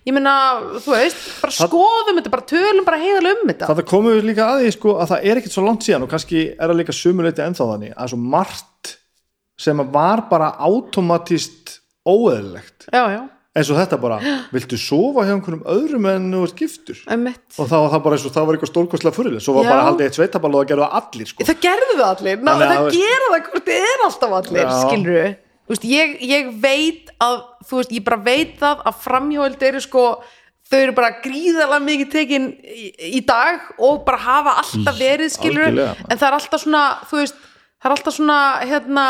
Ég 0.07 0.15
meina, 0.15 0.35
þú 0.81 0.95
veist, 0.95 1.27
bara 1.43 1.55
skoðum 1.59 2.17
þetta, 2.17 2.31
bara 2.33 2.47
tölum 2.49 2.87
bara 2.87 3.01
heiðalega 3.03 3.43
um 3.43 3.51
þetta. 3.51 3.69
Það 3.69 3.83
komum 3.91 4.15
við 4.15 4.29
líka 4.31 4.47
að 4.49 4.63
því 4.63 4.71
sko 4.79 4.95
að 4.97 5.11
það 5.13 5.29
er 5.29 5.41
ekkit 5.41 5.57
svo 5.57 5.65
langt 5.67 5.85
síðan 5.85 6.07
og 6.07 6.13
kannski 6.15 6.41
er 6.55 6.63
það 6.65 6.79
líka 6.79 6.95
sumuleiti 6.95 7.45
ennþá 7.45 7.69
þannig 7.75 7.93
að 7.93 8.13
svo 8.15 8.21
margt 8.33 8.95
sem 9.61 9.85
var 9.93 10.25
bara 10.31 10.55
automatist 10.65 11.77
óeðlilegt 12.05 12.89
já, 12.91 13.03
já, 13.13 13.21
eins 13.55 13.71
og 13.71 13.79
þetta 13.79 13.99
bara, 14.01 14.19
viltu 14.55 14.79
sofa 14.79 15.25
hjá 15.25 15.33
einhverjum 15.35 15.63
öðrum 15.75 16.09
en 16.11 16.27
þú 16.35 16.43
ert 16.49 16.61
giftur? 16.65 16.99
Og 17.05 17.69
þá 17.71 17.75
var 17.77 17.89
það 17.95 18.03
bara 18.07 18.19
eins 18.19 18.27
og 18.27 18.35
það 18.35 18.47
var 18.49 18.57
eitthvað 18.57 18.73
stórkostlega 18.73 19.17
fyrirlega 19.19 19.45
svo 19.45 19.57
var 19.57 19.67
Já. 19.67 19.71
bara 19.73 19.87
haldið 19.89 20.09
eitt 20.09 20.19
sveitaball 20.19 20.53
og 20.53 20.61
það 20.61 20.69
gerðu 20.73 20.85
það 20.85 20.99
allir 21.01 21.31
sko. 21.31 21.47
það 21.49 21.63
gerðu 21.65 21.97
það 22.01 22.07
allir, 22.11 22.45
Ná, 22.45 22.51
það 22.61 22.85
veist- 22.85 22.99
gera 23.01 23.31
það 23.33 23.49
hvort 23.49 23.67
þið 23.71 23.89
er 23.89 24.05
alltaf 24.09 24.37
allir, 24.39 24.71
við 25.15 25.35
ég, 25.89 26.17
ég 26.21 26.49
veit 26.61 27.13
að 27.25 27.37
þú 27.65 27.79
veist, 27.79 27.93
ég 27.95 28.03
bara 28.05 28.21
veit 28.21 28.57
það 28.59 28.83
að 28.85 28.99
framhjóld 29.01 29.63
eru 29.65 29.81
sko 29.81 30.03
þau 30.69 30.77
eru 30.81 30.93
bara 30.97 31.15
gríðalega 31.23 31.81
mikið 31.85 32.11
tekin 32.13 32.47
í, 32.65 32.85
í 33.17 33.21
dag 33.25 33.67
og 33.77 34.03
bara 34.05 34.21
hafa 34.21 34.55
alltaf 34.61 34.97
verið 34.97 35.37
algjörlega. 35.39 35.95
en 36.09 36.17
það 36.17 36.27
er 36.27 36.37
alltaf 36.39 36.63
svona, 36.63 36.83
þú 37.09 37.21
veist 37.21 37.35
það 37.85 37.91
er 37.91 37.93
alltaf 37.95 38.15
svona, 38.17 38.37
hérna 38.65 39.03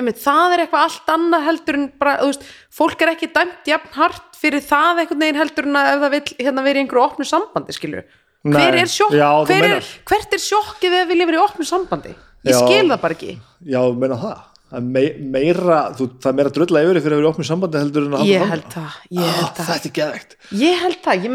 einmitt, 0.00 0.20
það 0.24 0.54
er 0.56 0.62
eitthvað 0.64 0.84
allt 0.86 1.10
annað 1.12 1.44
heldur 1.44 1.76
en 1.78 1.84
bara, 2.00 2.14
þú 2.22 2.30
veist, 2.32 2.46
fólk 2.78 3.02
er 3.04 3.12
ekki 3.12 3.28
dæmt 3.36 3.68
jafn 3.68 3.92
hart 3.98 4.38
fyrir 4.38 4.64
það 4.64 5.02
einhvern 5.04 5.20
veginn 5.26 5.40
heldur 5.42 5.68
en 5.68 5.76
að 5.76 5.90
ef 5.92 6.00
það 6.06 6.14
vil 6.16 6.22
hérna 6.46 6.64
verið 6.64 6.80
í 6.80 6.84
einhverju 6.86 7.04
opnu 7.04 7.26
sambandi 7.28 7.76
skilur 7.76 8.06
hver 8.48 8.76
er 8.80 8.88
sjokk, 8.88 9.12
Já, 9.18 9.28
hver 9.50 9.66
er, 9.68 9.88
hvert 10.08 10.34
er 10.38 10.40
sjokkið 10.40 10.94
við 10.94 11.00
að 11.02 11.10
vilja 11.12 11.26
verið 11.28 11.40
í 11.40 11.44
opnu 11.44 11.66
sambandi? 11.68 12.14
Ég 12.48 12.54
skil 12.56 12.86
það 12.88 13.00
bara 13.02 13.16
ekki. 13.18 13.32
Já, 13.66 13.80
meina 13.98 14.16
það. 14.16 14.38
Það 14.68 14.78
er 14.78 14.84
mei- 14.94 15.18
meira, 15.34 15.78
þú, 15.98 16.06
það 16.22 16.28
er 16.30 16.36
meira 16.38 16.52
drulla 16.54 16.82
yfir 16.84 16.98
fyrir 17.02 17.16
að 17.16 17.18
vera 17.18 17.26
í 17.26 17.30
opnum 17.32 17.46
sambandi 17.48 17.80
heldur 17.82 18.06
en 18.06 18.16
að 18.18 18.26
ég 18.28 18.42
held 18.52 18.66
það, 18.74 18.96
ég 19.16 19.22
Ah, 19.24 19.36
held 19.38 19.54
það. 19.58 19.68
er 19.68 20.36
ég 20.62 20.82
held 20.84 20.98
það, 21.04 21.24
ég 21.26 21.32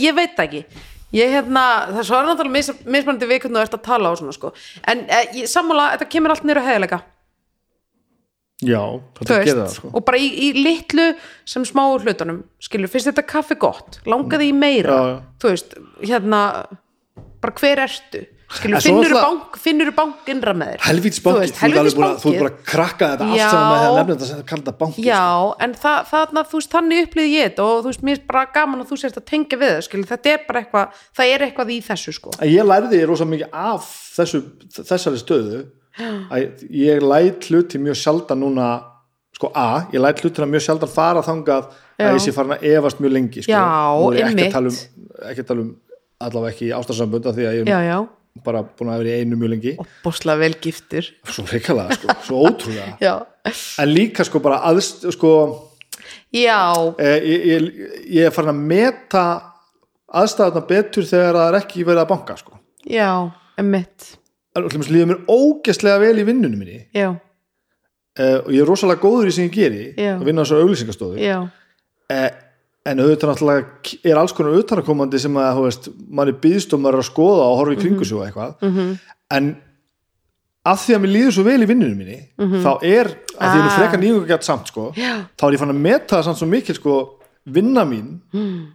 ég 0.00 0.14
veit 0.16 0.34
það 0.36 0.46
ekki 0.48 0.62
ég 1.16 1.32
hérna, 1.34 1.64
það 1.90 2.02
er 2.02 2.08
svo 2.10 2.18
er 2.20 2.28
náttúrulega 2.28 2.56
mis, 2.58 2.70
mismandi 2.98 3.28
við 3.30 3.42
hvernig 3.44 3.58
þú 3.58 3.64
ert 3.64 3.78
að 3.78 3.86
tala 3.86 4.12
og 4.12 4.20
svona 4.20 4.36
sko. 4.36 4.52
En 4.90 5.02
e, 5.10 5.46
sammála, 5.50 5.88
þetta 5.96 6.10
kemur 6.14 6.34
allt 6.34 6.46
niður 6.46 6.62
á 6.62 6.68
heiðilega 6.68 7.00
já, 8.60 8.80
þetta 9.16 9.30
það 9.30 9.46
veist, 9.46 9.78
sko. 9.78 9.90
og 9.96 10.04
bara 10.04 10.20
í, 10.20 10.28
í 10.48 10.48
litlu 10.58 11.06
sem 11.48 11.64
smáu 11.64 11.96
hlutunum, 12.02 12.42
skilur, 12.62 12.90
finnst 12.92 13.08
þetta 13.08 13.24
kaffi 13.28 13.56
gott? 13.60 14.00
Langaði 14.10 14.50
í 14.50 14.56
meira, 14.56 14.96
Já, 14.98 15.08
já. 15.14 15.16
þú 15.40 15.52
veist 15.54 15.78
hérna, 16.04 16.40
bara 17.40 17.56
hver 17.56 17.82
ertu 17.86 18.22
finnur 18.50 18.76
náttúrulega- 18.80 19.22
bank, 19.22 19.56
finnur 19.62 19.90
bank 19.94 20.28
innra 20.32 20.52
með 20.58 20.70
þér? 20.72 20.80
Helvítis 20.88 21.20
Þú 21.20 21.24
banki, 21.24 21.40
veist, 21.40 21.54
þú, 21.54 21.64
ert 21.70 22.22
þú 22.24 22.32
bara 22.40 22.50
að 22.50 22.56
krakka 22.66 23.08
þetta 23.12 23.26
allt 23.28 23.38
Já. 23.38 23.50
saman 23.50 23.70
með 23.70 23.84
að 23.86 23.96
nefna 24.00 24.14
þetta 24.16 24.28
sem 24.30 24.42
kalla 24.50 24.62
þetta 24.62 24.78
banki 24.80 25.04
Já, 25.06 25.54
en 25.66 25.74
það, 25.74 25.98
þarna, 26.10 26.44
þú 26.50 26.56
veist, 26.60 26.70
þannig 26.74 27.04
upplýði 27.06 27.30
ég 27.36 27.50
þetta 27.50 27.62
og 27.70 27.82
þú 27.84 27.90
veist, 27.92 28.02
mér 28.08 28.16
er 28.18 28.24
bara 28.32 28.44
gaman 28.54 28.80
að 28.82 28.88
þú 28.90 28.98
sérst 29.04 29.20
að 29.20 29.26
tengja 29.30 29.58
við 29.60 29.70
það, 29.74 29.82
skilur, 29.86 30.10
þetta 30.10 30.32
er 30.34 30.40
bara 30.48 30.62
eitthvað 30.64 30.86
það 31.20 31.34
er 31.34 31.46
eitthvað 31.46 31.70
í 31.70 31.78
þessu, 31.86 32.12
sko. 32.18 32.30
Ég 32.42 32.66
lærði 32.66 33.02
rosa 33.06 33.24
mikið 33.30 33.48
af 33.54 33.86
þessu, 34.18 34.42
þessari 34.80 35.20
stöðu 35.22 35.60
ég 36.86 37.02
læt 37.02 37.50
hluti 37.50 37.78
mjög 37.78 37.98
sjaldan 37.98 38.40
núna 38.42 38.68
sko 39.34 39.50
A, 39.54 39.86
ég 39.92 40.00
læt 40.02 40.20
hlutina 40.20 40.46
mjög 40.50 40.64
sjaldan 40.66 40.90
fara 40.90 41.22
þangað 41.24 41.70
að 42.00 42.14
ég 42.16 42.22
sé 42.24 42.32
farin 42.34 42.56
að 42.56 42.64
efast 42.74 42.98
mjög 43.00 43.12
lengi 43.14 43.42
sko. 43.44 43.52
Já, 43.52 43.64
Bara 48.44 48.62
búin 48.62 48.92
að 48.92 49.02
vera 49.02 49.16
í 49.16 49.24
einu 49.24 49.38
mjög 49.40 49.52
lengi. 49.54 49.72
Og 49.82 49.88
bosla 50.04 50.36
vel 50.38 50.52
giftur 50.62 51.08
svo 51.28 51.44
reikalega, 51.50 51.96
sko, 51.98 52.16
svo 52.28 52.42
ótrúlega. 52.48 52.94
Já, 53.06 53.14
en 53.82 53.90
líka 53.90 54.26
sko 54.26 54.42
bara 54.44 54.60
aðst 54.70 55.08
sko, 55.16 55.32
já, 56.34 56.60
eh, 57.02 57.16
ég, 57.26 57.46
ég, 57.50 57.70
ég 58.20 58.28
er 58.28 58.34
farin 58.34 58.52
að 58.54 58.62
meta 58.70 59.24
aðstæðuna 60.20 60.62
betur 60.68 61.06
þegar 61.08 61.38
það 61.38 61.48
er 61.48 61.58
ekki 61.60 61.86
verið 61.88 62.04
að 62.04 62.12
banka 62.14 62.38
sko. 62.38 62.60
já, 62.86 63.10
Alltaf 64.50 64.88
líður 64.90 65.10
mér 65.12 65.18
ógeðslega 65.30 66.00
vel 66.02 66.16
í 66.18 66.24
vinnunum 66.26 66.58
minni. 66.58 66.80
Já, 66.96 67.12
uh, 68.18 68.38
og 68.44 68.52
ég 68.54 68.62
er 68.62 68.68
rosalega 68.68 69.02
góður 69.02 69.30
í 69.30 69.34
sem 69.34 69.48
ég 69.48 69.54
geri 69.54 69.82
Já. 69.94 70.14
að 70.16 70.24
vinna 70.28 70.42
á 70.42 70.44
þessu 70.44 70.60
auglýsingastofu 70.64 71.20
já, 71.20 71.36
uh, 71.46 72.30
en 72.86 72.98
auðvitað 73.02 73.30
náttúrulega 73.32 73.96
er 74.08 74.16
alls 74.20 74.32
konar 74.32 74.56
utanakomandi 74.60 75.18
sem 75.20 75.34
að 75.36 75.56
þú 75.58 75.64
veist, 75.66 75.88
mann 76.08 76.28
er 76.32 76.38
býðst 76.40 76.72
og 76.72 76.80
maður 76.80 76.96
er 76.98 77.02
að 77.04 77.10
skoða 77.10 77.48
og 77.50 77.58
horfa 77.60 77.74
í 77.76 77.80
kringu 77.82 78.06
og 78.16 78.22
eitthvað. 78.26 78.54
Mhm, 78.62 78.94
en 79.36 79.50
að 80.70 80.76
því 80.84 80.94
að 80.96 81.02
mér 81.04 81.12
líður 81.14 81.32
svo 81.36 81.44
vel 81.44 81.62
í 81.64 81.68
vinnunum 81.70 81.96
minni 81.96 82.18
þá 82.64 82.72
er, 82.84 83.06
að 83.40 83.46
því 83.48 83.58
að 83.58 83.64
nú 83.64 83.70
Ah. 83.70 83.76
frekar 83.78 84.00
nýjum 84.00 84.26
gett 84.28 84.44
samt 84.44 84.66
sko, 84.68 84.92
Já. 84.96 85.24
þá 85.36 85.44
er 85.46 85.52
ég 85.56 85.58
fann 85.58 85.70
að 85.74 85.80
meta 85.80 86.16
það 86.16 86.24
samt 86.24 86.38
svo 86.40 86.48
mikil 86.48 86.74
sko, 86.76 86.96
vinna 87.46 87.84
mín 87.88 88.20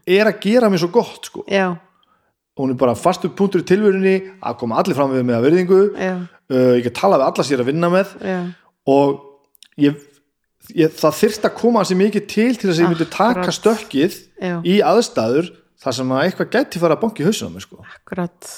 er 0.08 0.26
að 0.26 0.40
gera 0.42 0.70
mér 0.70 0.80
svo 0.82 0.92
gott 0.92 1.26
sko. 1.30 1.44
Já, 1.48 1.78
hún 2.58 2.72
er 2.72 2.76
bara 2.80 2.96
fastur 2.96 3.30
punktur 3.36 3.62
í 3.62 3.66
tilvörunni 3.66 4.16
að 4.42 4.58
koma 4.58 4.78
allir 4.82 4.96
fram 4.96 5.12
við 5.14 5.26
með 5.26 5.38
að 5.38 5.46
verðingu 5.50 5.82
Já. 5.98 6.16
uh, 6.50 6.74
ég 6.78 6.84
get 6.84 6.94
tala 6.96 7.18
við 7.18 7.26
alla 7.30 7.44
sér 7.44 7.60
að 7.62 7.66
vinna 7.74 7.90
með. 7.90 8.16
Og 8.88 9.22
ég, 9.78 9.96
ég, 10.74 10.92
það 10.98 11.18
þyrft 11.22 11.48
að 11.50 11.56
koma 11.60 11.86
sér 11.86 12.00
mikið 12.02 12.28
til 12.32 12.52
til 12.56 12.70
þess 12.70 12.80
að 12.80 12.84
ég 12.84 12.92
myndi 12.94 13.08
taka 13.14 13.46
Akkurat. 13.46 13.58
stökkið 13.60 14.20
Já. 14.42 14.56
í 14.66 14.76
aðstæður 14.82 15.50
þar 15.86 15.98
sem 16.00 16.14
að 16.16 16.22
eitthvað 16.26 16.54
gæti 16.56 16.82
fara 16.82 16.98
að 16.98 17.04
banki 17.06 17.26
hausinn 17.26 17.52
á 17.52 17.56
mig 17.56 17.66
sko. 17.66 17.82
akkurat 17.86 18.52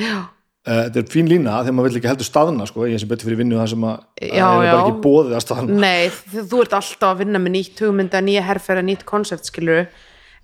já, 0.00 0.16
uh, 0.20 0.82
þetta 0.86 1.02
er 1.02 1.08
fín 1.12 1.30
lína 1.30 1.58
þegar 1.60 1.76
maður 1.76 1.90
vill 1.90 2.00
ekki 2.00 2.10
heldur 2.12 2.28
staðna 2.30 2.68
sko, 2.70 2.86
ég 2.88 3.02
sem 3.02 3.10
betur 3.10 3.28
fyrir 3.28 3.40
vinnu 3.42 3.58
það 3.60 3.72
sem 3.74 3.88
að 3.90 3.96
það 4.20 4.36
er 4.36 4.70
bara 4.70 4.84
ekki 4.84 5.02
bóðið 5.06 5.34
að 5.36 5.44
staðna 5.46 5.80
nei, 5.84 6.12
þú 6.36 6.62
ert 6.64 6.78
alltaf 6.80 7.08
að 7.10 7.24
vinna 7.24 7.42
með 7.42 7.56
nýtt 7.58 7.84
hugmynda, 7.84 8.22
nýja 8.24 8.46
herfæra, 8.48 8.84
nýtt 8.86 9.04
konsept 9.08 9.50
skilur 9.50 9.88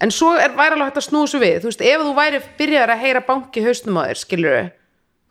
en 0.02 0.12
svo 0.12 0.34
er 0.36 0.52
væri 0.56 0.76
alveg 0.76 0.90
hægt 0.90 1.00
að 1.00 1.08
snúa 1.08 1.30
svo 1.30 1.40
við 1.40 1.62
þú 1.62 1.70
veist, 1.70 1.86
ef 1.88 2.04
þú 2.04 2.16
væri 2.18 2.42
byrjar 2.58 2.92
að 2.92 3.04
heyra 3.06 3.22
banki 3.24 3.64
hausnum 3.64 3.96
á 3.96 4.02
þér, 4.10 4.20
skilur 4.26 4.58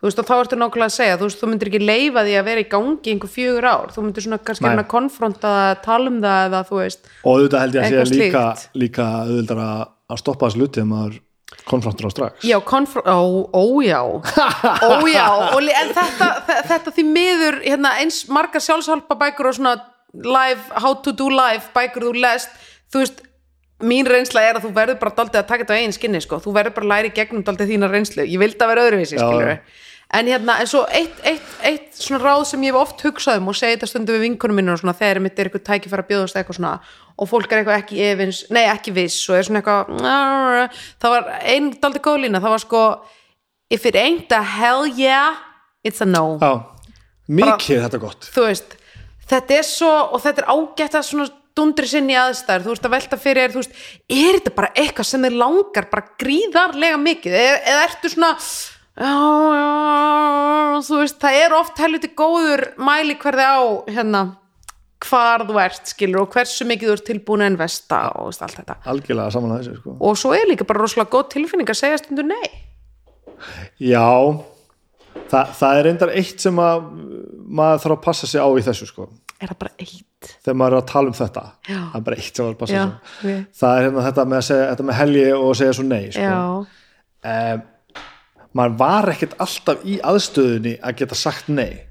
þú 0.06 0.10
veist, 0.12 0.20
og 0.22 0.28
þá 0.30 0.34
ertu 0.38 0.58
nákvæmlega 0.62 0.86
að 0.92 0.96
segja, 1.00 1.18
þú 1.18 1.26
veist, 1.26 1.40
þú 1.42 1.48
myndir 1.50 1.70
ekki 1.72 1.80
leifa 1.82 2.22
því 2.28 2.34
að 2.38 2.44
vera 2.52 2.62
í 2.62 2.68
gangi 2.70 3.14
einhver 3.16 3.32
fjögur 3.34 3.66
ár. 3.66 3.88
Þú 3.96 4.04
myndir 4.06 4.26
svona 4.28 4.38
kannski 4.46 4.70
Nei. 4.70 4.84
konfronta 4.92 5.54
það, 5.56 5.80
tala 5.88 6.12
um 6.14 6.20
það 6.22 6.42
eða 6.52 6.62
þú 6.70 6.78
veist, 6.84 7.10
og 7.24 7.32
auðvitað 7.40 7.64
held 7.66 7.76
ég 7.76 7.82
að 7.82 7.96
Eitthvað 7.96 8.14
líka, 8.22 8.44
líka 8.86 9.08
auðvitað 9.26 9.64
að, 9.66 9.86
stoppa 10.22 10.50
þessu 10.52 10.62
luti 10.62 10.78
þegar 10.84 10.92
maður 10.94 11.18
konfrontur 11.66 12.06
á 12.06 12.12
strax. 12.14 12.46
Já, 12.46 12.58
konfront 12.62 13.10
ó, 13.10 13.22
ó 13.50 13.64
já, 13.82 14.00
ó 14.06 14.94
já. 15.10 15.26
Og, 15.56 15.60
li- 15.66 15.74
en 15.82 15.94
þetta, 15.98 16.30
þe- 16.48 16.62
þetta 16.70 16.94
því 17.00 17.06
miður 17.10 17.60
hérna, 17.66 17.96
eins 18.04 18.24
margar 18.30 18.62
sjálfsálpa 18.62 19.18
bækur 19.18 19.50
og 19.50 19.58
svona 19.58 19.76
live, 20.14 20.62
how 20.82 20.94
to 21.02 21.14
do 21.16 21.30
live 21.34 21.66
bækur 21.74 22.06
þú 22.10 22.14
lest, 22.22 22.50
þú 22.94 23.02
veist 23.02 23.24
mín 23.84 24.08
reynsla 24.08 24.40
er 24.48 24.56
að 24.60 24.64
þú 24.68 24.74
verður 24.78 25.00
bara 25.02 25.16
daldið 25.18 25.42
að 25.42 25.48
taka 25.50 25.66
þetta 25.66 25.76
á 25.76 25.82
einn 25.84 25.92
skinni, 25.96 26.22
sko, 26.24 26.38
þú 26.44 26.54
verður 26.56 26.76
bara 26.78 26.86
að 26.88 26.92
læra 26.94 27.10
í 27.10 27.16
gegnum 27.18 27.42
daldið 27.44 27.74
þína 27.74 27.90
reynslu, 27.92 28.24
ég 28.24 28.40
vildi 28.40 28.64
að 28.64 28.72
vera 28.72 28.86
öðruvísi 28.88 29.18
skilur 29.20 29.50
en 30.14 30.30
hérna, 30.30 30.60
en 30.62 30.70
svo 30.70 30.84
eitt, 30.94 31.18
eitt, 31.26 31.48
eitt 31.66 31.98
svona 31.98 32.22
ráð 32.22 32.44
sem 32.52 32.64
ég 32.66 32.74
hef 32.74 32.82
oft 32.84 33.02
hugsað 33.06 33.42
um 33.42 33.50
og 33.52 33.58
segi 33.58 33.76
þetta 33.76 33.90
stundu 33.90 34.16
við 34.16 34.26
vinkunum 34.28 34.60
mínu 34.60 34.76
og 34.76 34.82
svona 34.82 34.96
þegar 34.98 35.22
mitt 35.26 35.40
er 35.40 35.50
eitthvað 35.50 35.66
tækifæra 35.70 36.06
bjóðast 36.10 36.38
eitthvað 36.40 36.60
svona 36.60 36.74
og 37.16 37.30
fólk 37.32 37.52
er 37.52 37.62
eitthvað 37.62 37.82
ekki 37.82 38.02
efins, 38.06 38.44
nei 38.54 38.64
ekki 38.70 38.94
viss 38.96 39.30
og 39.30 39.40
er 39.40 39.48
svona 39.48 39.62
eitthvað 39.64 40.78
það 41.02 41.16
var 41.16 41.30
ein 41.42 41.72
daldið 41.82 42.06
góð 42.06 42.22
lína, 42.26 42.44
það 42.44 42.56
var 42.56 42.66
sko 42.66 42.84
if 43.74 43.88
it 43.90 43.98
ain't 44.00 44.36
a 44.36 44.44
hell 44.44 44.86
yeah 44.86 45.40
it's 45.86 46.04
a 46.04 46.10
no. 46.10 46.38
Já, 46.42 46.54
mikið 47.30 47.80
er 47.80 47.88
þetta 47.88 48.04
gott. 48.04 48.30
þú 48.36 48.46
veist, 48.50 48.78
þetta 49.32 49.58
er 49.58 49.68
svo 49.68 49.96
og 50.12 50.22
þetta 50.22 50.46
er 50.46 50.54
ágætt 50.54 51.00
að 51.00 51.10
svona 51.10 51.28
dundri 51.56 51.88
sinni 51.88 52.14
í 52.14 52.20
aðstæður, 52.20 52.66
þú 52.66 52.74
veist 52.74 52.88
að 52.88 52.96
velta 52.98 53.20
fyrir 53.20 53.54
þú 53.54 53.62
veist, 53.62 53.76
er 54.12 54.38
þetta 54.38 54.56
bara 54.58 54.72
eitthvað 54.76 55.08
sem 55.08 55.26
þið 55.26 55.38
langar 55.40 55.88
bara 55.92 56.10
gríðarlega 56.20 56.98
mikið? 57.00 57.38
Eða, 57.40 57.60
eða 57.72 57.86
ertu 57.88 58.12
svona 58.12 58.32
veist, 60.96 61.20
það 61.20 61.38
er 61.42 61.56
oft 61.58 61.80
helviti 61.84 62.12
góður 62.16 62.62
mæli 62.80 63.18
hverði 63.20 63.46
á 63.46 63.60
hérna 63.92 64.22
hvar 65.06 65.44
þú 65.46 65.60
ert 65.62 65.92
skilur 65.92 66.24
og 66.24 66.32
hversu 66.34 66.66
mikið 66.68 66.90
þú 66.90 66.96
ert 66.96 67.08
tilbúin 67.10 67.44
að 67.44 67.52
investa 67.54 68.00
og 68.16 68.32
veist, 68.32 68.42
allt 68.46 68.58
þetta 68.62 68.76
algjörlega 68.94 69.36
saman 69.36 69.52
að 69.56 69.60
þessu 69.62 69.76
sko. 69.82 69.98
og 70.00 70.14
svo 70.20 70.34
er 70.38 70.48
líka 70.50 70.68
bara 70.68 70.82
rosalega 70.82 71.12
góð 71.14 71.26
tilfinning 71.36 71.70
að 71.70 71.82
segja 71.82 72.00
stundu 72.02 72.24
nei 72.26 72.48
já 73.84 74.08
það, 75.30 75.54
það 75.60 75.70
er 75.70 75.86
reyndar 75.90 76.16
eitt 76.16 76.40
sem 76.48 76.64
að 76.64 76.90
maður 77.46 77.84
þarf 77.84 77.98
að 77.98 78.04
passa 78.08 78.32
sig 78.32 78.42
á 78.42 78.48
í 78.48 78.66
þessu 78.66 78.90
sko. 78.90 79.10
er 79.40 79.52
það 79.52 79.62
bara 79.66 79.76
eitt 79.84 80.34
þegar 80.42 80.60
maður 80.62 80.78
er 80.78 80.82
að 80.82 80.90
tala 80.90 81.12
um 81.12 81.20
þetta 81.20 81.46
Já. 81.68 81.80
það 81.92 82.00
er 82.00 82.08
bara 82.08 82.20
eitt 82.24 82.32
sem 82.32 82.46
maður 82.46 82.56
að 82.56 82.60
passa 82.64 82.74
sig 82.74 82.82
á. 82.82 82.90
það 83.62 83.78
er 83.78 83.88
hérna 83.90 84.08
þetta 84.10 84.28
með, 84.32 84.44
segja, 84.50 84.68
þetta 84.72 84.90
með 84.90 85.00
helgi 85.04 85.26
og 85.38 85.56
segja 85.60 85.78
svo 85.78 85.86
nei 85.86 86.04
sko. 86.10 86.26
já, 86.26 86.40
um, 87.36 87.66
maður 88.56 88.78
var 88.80 89.12
ekkert 89.14 89.36
alltaf 89.44 89.84
í 89.86 90.00
aðstöðunni 90.00 90.78
að 90.82 90.98
geta 91.02 91.20
sagt 91.20 91.52
nei. 91.52 91.84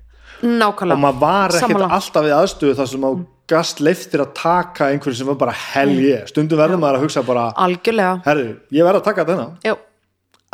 Nákvæmlega. 0.44 0.96
Og 0.96 1.02
maður 1.04 1.20
var 1.22 1.54
ekkert 1.54 1.70
Sammála. 1.70 1.90
alltaf 1.98 2.28
í 2.28 2.34
aðstöðu 2.40 2.76
þar 2.80 2.90
sem 2.92 3.04
maður 3.04 3.24
gast 3.54 3.80
leiftir 3.84 4.22
að 4.24 4.30
taka 4.40 4.88
einhverju 4.92 5.18
sem 5.18 5.28
var 5.28 5.40
bara 5.40 5.52
helgi 5.52 6.14
stundum 6.30 6.60
verður 6.60 6.80
maður 6.80 7.00
að 7.00 7.04
hugsa 7.04 7.24
bara 7.26 7.50
algjörlega. 7.66 8.14
Herru, 8.24 8.46
ég 8.72 8.86
verð 8.88 9.02
að 9.02 9.10
taka 9.10 9.24
þetta 9.24 9.36
hérna 9.36 9.76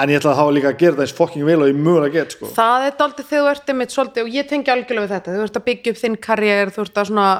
en 0.02 0.12
ég 0.12 0.20
ætla 0.20 0.32
að 0.34 0.40
þá 0.40 0.56
líka 0.56 0.72
að 0.72 0.80
gera 0.82 0.98
það 0.98 1.04
eins 1.06 1.16
fokking 1.18 1.46
vel 1.48 1.58
og 1.60 1.70
ég 1.70 1.80
mögulega 1.80 2.14
get 2.16 2.36
sko. 2.36 2.50
það 2.56 2.86
er 2.88 2.98
daldið 3.00 3.30
þegar 3.30 3.46
þú 3.46 3.52
ert 3.54 3.72
einmitt 3.72 3.94
svolítið 3.94 4.26
og 4.26 4.34
ég 4.34 4.50
tengi 4.50 4.74
algjörlega 4.74 5.06
við 5.06 5.14
þetta, 5.14 5.36
þú 5.36 5.46
ert 5.46 5.58
að 5.60 5.66
byggja 5.70 5.94
upp 5.94 6.02
þinn 6.02 6.20
karriér 6.26 6.74
þú 6.74 6.84
ert 6.84 7.00
að 7.00 7.10
svona 7.10 7.30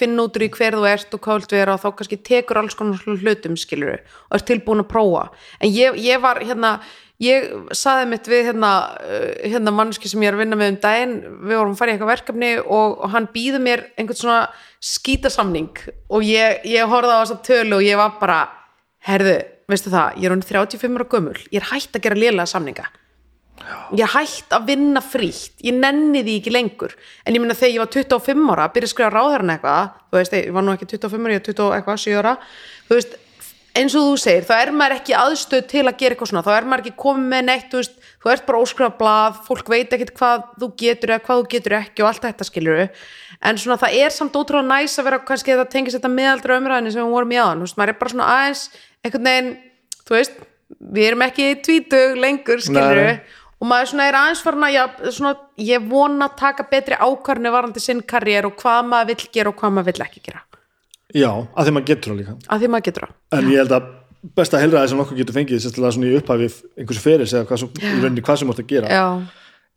finna 0.00 0.26
út 0.26 0.38
úr 0.38 0.46
í 0.46 0.52
hver 0.58 0.78
þú 0.78 0.86
ert 0.92 1.16
og 1.16 1.24
hvað 1.26 1.40
vilt 1.40 1.56
vera 1.56 1.74
og 1.76 1.82
þá 1.82 1.88
kannski 2.00 2.20
tekur 2.30 2.62
alls 2.62 2.78
konar 2.78 3.02
hlutum 3.06 3.58
skilur 3.60 3.98
og 3.98 4.38
ert 4.38 4.48
tilbúin 4.48 4.84
að 4.84 4.92
prófa. 4.92 5.26
En 5.60 5.72
ég, 5.72 5.98
ég 6.02 6.22
var 6.22 6.42
hérna 6.44 6.78
ég 7.22 7.48
saði 7.76 8.08
mitt 8.10 8.28
við 8.28 8.50
hérna, 8.50 8.70
uh, 9.00 9.30
hérna 9.46 9.72
mannski 9.74 10.10
sem 10.10 10.22
ég 10.24 10.30
er 10.30 10.36
að 10.36 10.44
vinna 10.44 10.58
með 10.60 10.72
um 10.74 10.78
daginn 10.82 11.16
við 11.48 11.56
vorum 11.56 11.74
að 11.74 11.80
fara 11.80 11.92
í 11.92 11.96
eitthvað 11.96 12.12
verkefni 12.12 12.52
og, 12.60 12.96
og 13.00 13.12
hann 13.14 13.28
býður 13.32 13.64
mér 13.64 13.84
einhvern 13.96 14.20
svona 14.20 14.40
skítasamning 14.84 15.80
og 16.12 16.26
ég, 16.26 16.60
ég 16.68 16.90
horfði 16.90 17.16
á 17.16 17.20
þessa 17.22 17.38
tölu 17.46 17.78
og 17.78 17.86
ég 17.86 18.00
var 18.00 18.18
bara 18.20 18.40
herðu, 19.06 19.38
veistu 19.70 19.92
það, 19.92 20.20
ég 20.20 20.28
er 20.28 20.34
hún 20.34 20.44
35 20.46 20.96
ára 20.98 21.08
gömul. 21.10 21.36
Ég 21.50 21.60
er 21.60 21.68
hætt 21.72 21.98
að 21.98 22.06
gera 22.06 22.18
lélega 22.18 22.46
samninga. 22.50 22.86
Ég 23.96 24.04
er 24.04 24.12
hætt 24.12 24.54
að 24.54 24.66
vinna 24.70 25.02
frítt. 25.02 25.56
Ég 25.64 25.76
nenni 25.76 26.22
því 26.22 26.38
ekki 26.40 26.54
lengur. 26.54 26.96
En 27.24 27.34
ég 27.34 27.42
minna 27.42 27.56
þegar 27.56 27.74
ég 27.74 27.82
var 27.82 27.92
25 27.94 28.50
ára 28.54 28.70
byrja 28.72 28.90
að 28.90 28.94
skrifa 28.94 29.12
ráðherran 29.14 29.54
eitthvað 29.56 29.94
þú 30.10 30.20
veist, 30.20 30.36
ég 30.36 30.50
var 30.56 30.66
nú 30.66 30.74
ekki 30.76 30.90
25 30.94 31.26
ára, 31.26 31.36
ég 31.36 31.40
er 31.42 31.46
20 31.48 31.78
eitthvað, 31.78 32.02
7 32.04 32.18
ára 32.20 32.34
þú 32.86 32.98
veist, 32.98 33.16
eins 33.76 33.96
og 33.96 34.06
þú 34.06 34.16
segir 34.22 34.46
þá 34.48 34.54
er 34.56 34.72
maður 34.76 34.96
ekki 35.00 35.16
aðstöð 35.18 35.66
til 35.72 35.84
að 35.84 35.98
gera 36.00 36.16
eitthvað 36.16 36.32
svona. 36.32 36.46
Þá 36.46 36.52
er 36.56 36.68
maður 36.70 36.84
ekki 36.84 37.00
komið 37.02 37.30
með 37.32 37.46
neitt, 37.50 37.68
þú 37.72 37.82
veist 37.82 38.02
þú 38.22 38.32
ert 38.32 38.46
bara 38.46 38.62
óskrifa 38.62 38.98
blað, 39.00 39.40
fólk 39.46 39.70
veit 39.72 39.92
ekkit 39.94 40.14
hvað 40.16 40.46
þú 40.60 40.70
getur 40.82 41.14
eða 41.14 41.24
hvað 41.26 41.40
þú 41.42 41.48
getur 41.52 41.76
ekki 41.80 42.04
og 42.04 42.10
allt 42.10 42.24
þetta 42.26 42.46
skilur 42.48 42.80
en 43.44 43.58
svona 43.60 43.76
það 43.80 43.96
er 44.00 44.14
samt 44.14 44.36
ótrúlega 44.36 44.66
næs 44.66 44.96
að 44.98 45.08
vera 45.10 45.20
kannski 45.28 45.52
að 45.52 45.60
það 45.62 45.72
tengist 45.74 45.98
þetta 45.98 46.12
meðaldra 46.12 46.58
umræðinni 46.60 46.92
sem 46.94 47.04
við 47.04 47.14
vorum 47.16 47.34
í 47.34 47.40
aðan, 47.40 47.64
er 49.06 49.10
einhvern 49.10 49.28
veginn, 49.30 49.50
þú 50.06 50.16
veist 50.18 50.38
við 50.96 51.08
erum 51.12 51.24
ekki 51.28 51.48
tvítug 51.64 52.16
lengur 52.20 52.62
skilur 52.64 53.12
og 53.56 53.68
maður 53.70 53.90
svona 53.92 54.06
er 54.10 54.16
aðeins 54.18 54.42
farin 54.44 54.66
að 54.66 55.44
ég 55.64 55.84
vona 55.88 56.26
að 56.28 56.34
taka 56.42 56.66
betri 56.70 56.98
ákvarni 56.98 57.52
varandi 57.54 57.80
sinn 57.80 58.02
karriér 58.02 58.48
og 58.50 58.56
hvað 58.60 58.90
maður 58.90 59.12
vill 59.14 59.30
gera 59.32 59.52
og 59.52 59.56
hvað 59.62 59.72
maður 59.78 59.92
vill 59.92 60.04
ekki 60.06 60.24
gera. 60.26 60.42
Já, 61.16 61.30
að 61.56 61.68
því 61.68 61.72
maður 61.76 61.86
getur 61.92 62.12
það 62.12 62.18
líka. 62.20 62.34
Að 62.50 62.60
því 62.64 62.68
maður 62.74 62.86
getur 62.90 63.06
það. 63.06 63.14
En 63.38 63.48
ég 63.54 63.60
held 63.62 63.74
að 63.78 63.86
besta 64.36 64.58
heilræði 64.60 64.90
sem 64.90 65.00
okkur 65.04 65.18
getur 65.22 65.36
fengið 65.38 65.60
sérstaklega 65.62 65.94
svona 65.94 66.10
í 66.10 66.16
upphæfi 66.18 66.48
einhversu 66.82 67.02
feris 67.06 67.32
eða 67.36 67.46
hvað, 67.46 67.60
sem- 67.62 68.16
hvað 68.26 68.40
sem 68.40 68.48
þú 68.50 68.54
ert 68.56 68.62
að 68.64 68.70
gera 68.74 68.88
já, 68.90 69.04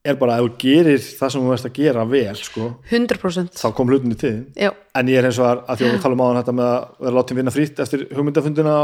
er 0.09 0.15
bara 0.17 0.37
að 0.39 0.47
þú 0.47 0.51
gerir 0.63 0.99
það 1.05 1.31
sem 1.35 1.45
þú 1.45 1.53
ert 1.53 1.67
að 1.69 1.75
gera 1.77 2.05
vel 2.09 2.35
sko, 2.39 2.67
100% 2.89 3.59
þá 3.61 3.67
kom 3.77 3.91
hlutinni 3.93 4.17
til. 4.17 4.33
Já, 4.57 4.71
en 4.97 5.11
ég 5.13 5.21
er 5.21 5.29
eins 5.29 5.37
og 5.39 5.45
að, 5.51 5.63
að 5.69 5.77
því 5.83 5.85
að 5.87 5.93
við 5.93 6.03
talum 6.07 6.23
á 6.25 6.27
þetta 6.41 6.55
með 6.59 6.69
að 6.73 7.05
vera 7.05 7.17
látið 7.19 7.39
vinna 7.43 7.53
frýtt 7.55 7.83
eftir 7.85 8.05
hugmyndafundina 8.17 8.75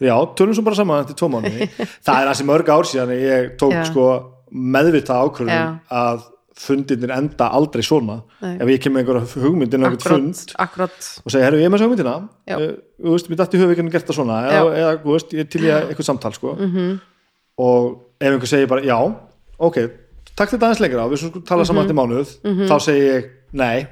já, 0.00 0.14
tölum 0.38 0.54
svo 0.54 0.64
bara 0.66 0.78
saman 0.78 1.04
eftir 1.04 1.16
tvo 1.18 1.28
mánuði. 1.32 1.68
Það 2.06 2.22
er 2.22 2.30
þessi 2.30 2.46
mörg 2.48 2.72
ár 2.72 2.88
síðan 2.88 3.12
ég 3.16 3.52
tók 3.60 3.76
sko 3.90 4.06
meðvita 4.52 5.18
ákvörðum 5.24 5.78
að 5.90 6.24
fundirnir 6.56 7.12
enda 7.12 7.50
aldrei 7.52 7.82
svona. 7.84 8.22
Nei. 8.40 8.54
ef 8.64 8.70
ég 8.72 8.80
kem 8.80 8.94
með 8.96 9.02
einhverja 9.04 9.42
hugmyndin 9.44 9.84
einhvern 9.84 10.00
fund 10.00 10.54
akkurat, 10.64 11.10
og 11.20 11.32
segja, 11.34 11.44
herru, 11.50 11.58
ég 11.60 11.68
er 11.68 11.72
með 11.74 11.82
þessu 11.82 11.88
hugmyndina. 11.90 12.14
Uh, 12.48 12.64
þú 13.02 13.12
veist, 13.12 13.28
mér 13.28 13.40
dætti 13.42 13.60
höfum 13.60 13.90
gert 13.92 14.08
það 14.08 14.16
svona. 14.22 14.38
Eða, 14.48 14.70
eða 14.80 14.94
þú 15.02 15.12
veist, 15.18 15.36
ég 15.36 15.50
til 15.52 15.62
ég 15.66 15.90
eitthvað 15.90 16.08
samtal 16.08 16.32
sko. 16.32 16.54
Mhm. 16.56 16.72
-hmm. 16.76 16.96
og 17.58 18.02
ef 18.20 18.32
einhver 18.32 18.48
segir 18.48 18.68
bara, 18.68 18.80
já, 18.84 18.96
ok 19.58 19.76
takk 20.36 20.52
þetta 20.52 20.68
aðeins 20.68 20.80
lengra, 20.84 21.08
við 21.08 21.22
skulum 21.22 21.44
tala 21.48 21.62
Mhm. 21.62 21.66
saman 21.66 21.84
eftir 21.84 21.96
mánuð, 21.96 22.28
þá 22.68 22.76
segi 22.80 23.04
ég 23.08 23.30
nei, 23.52 23.86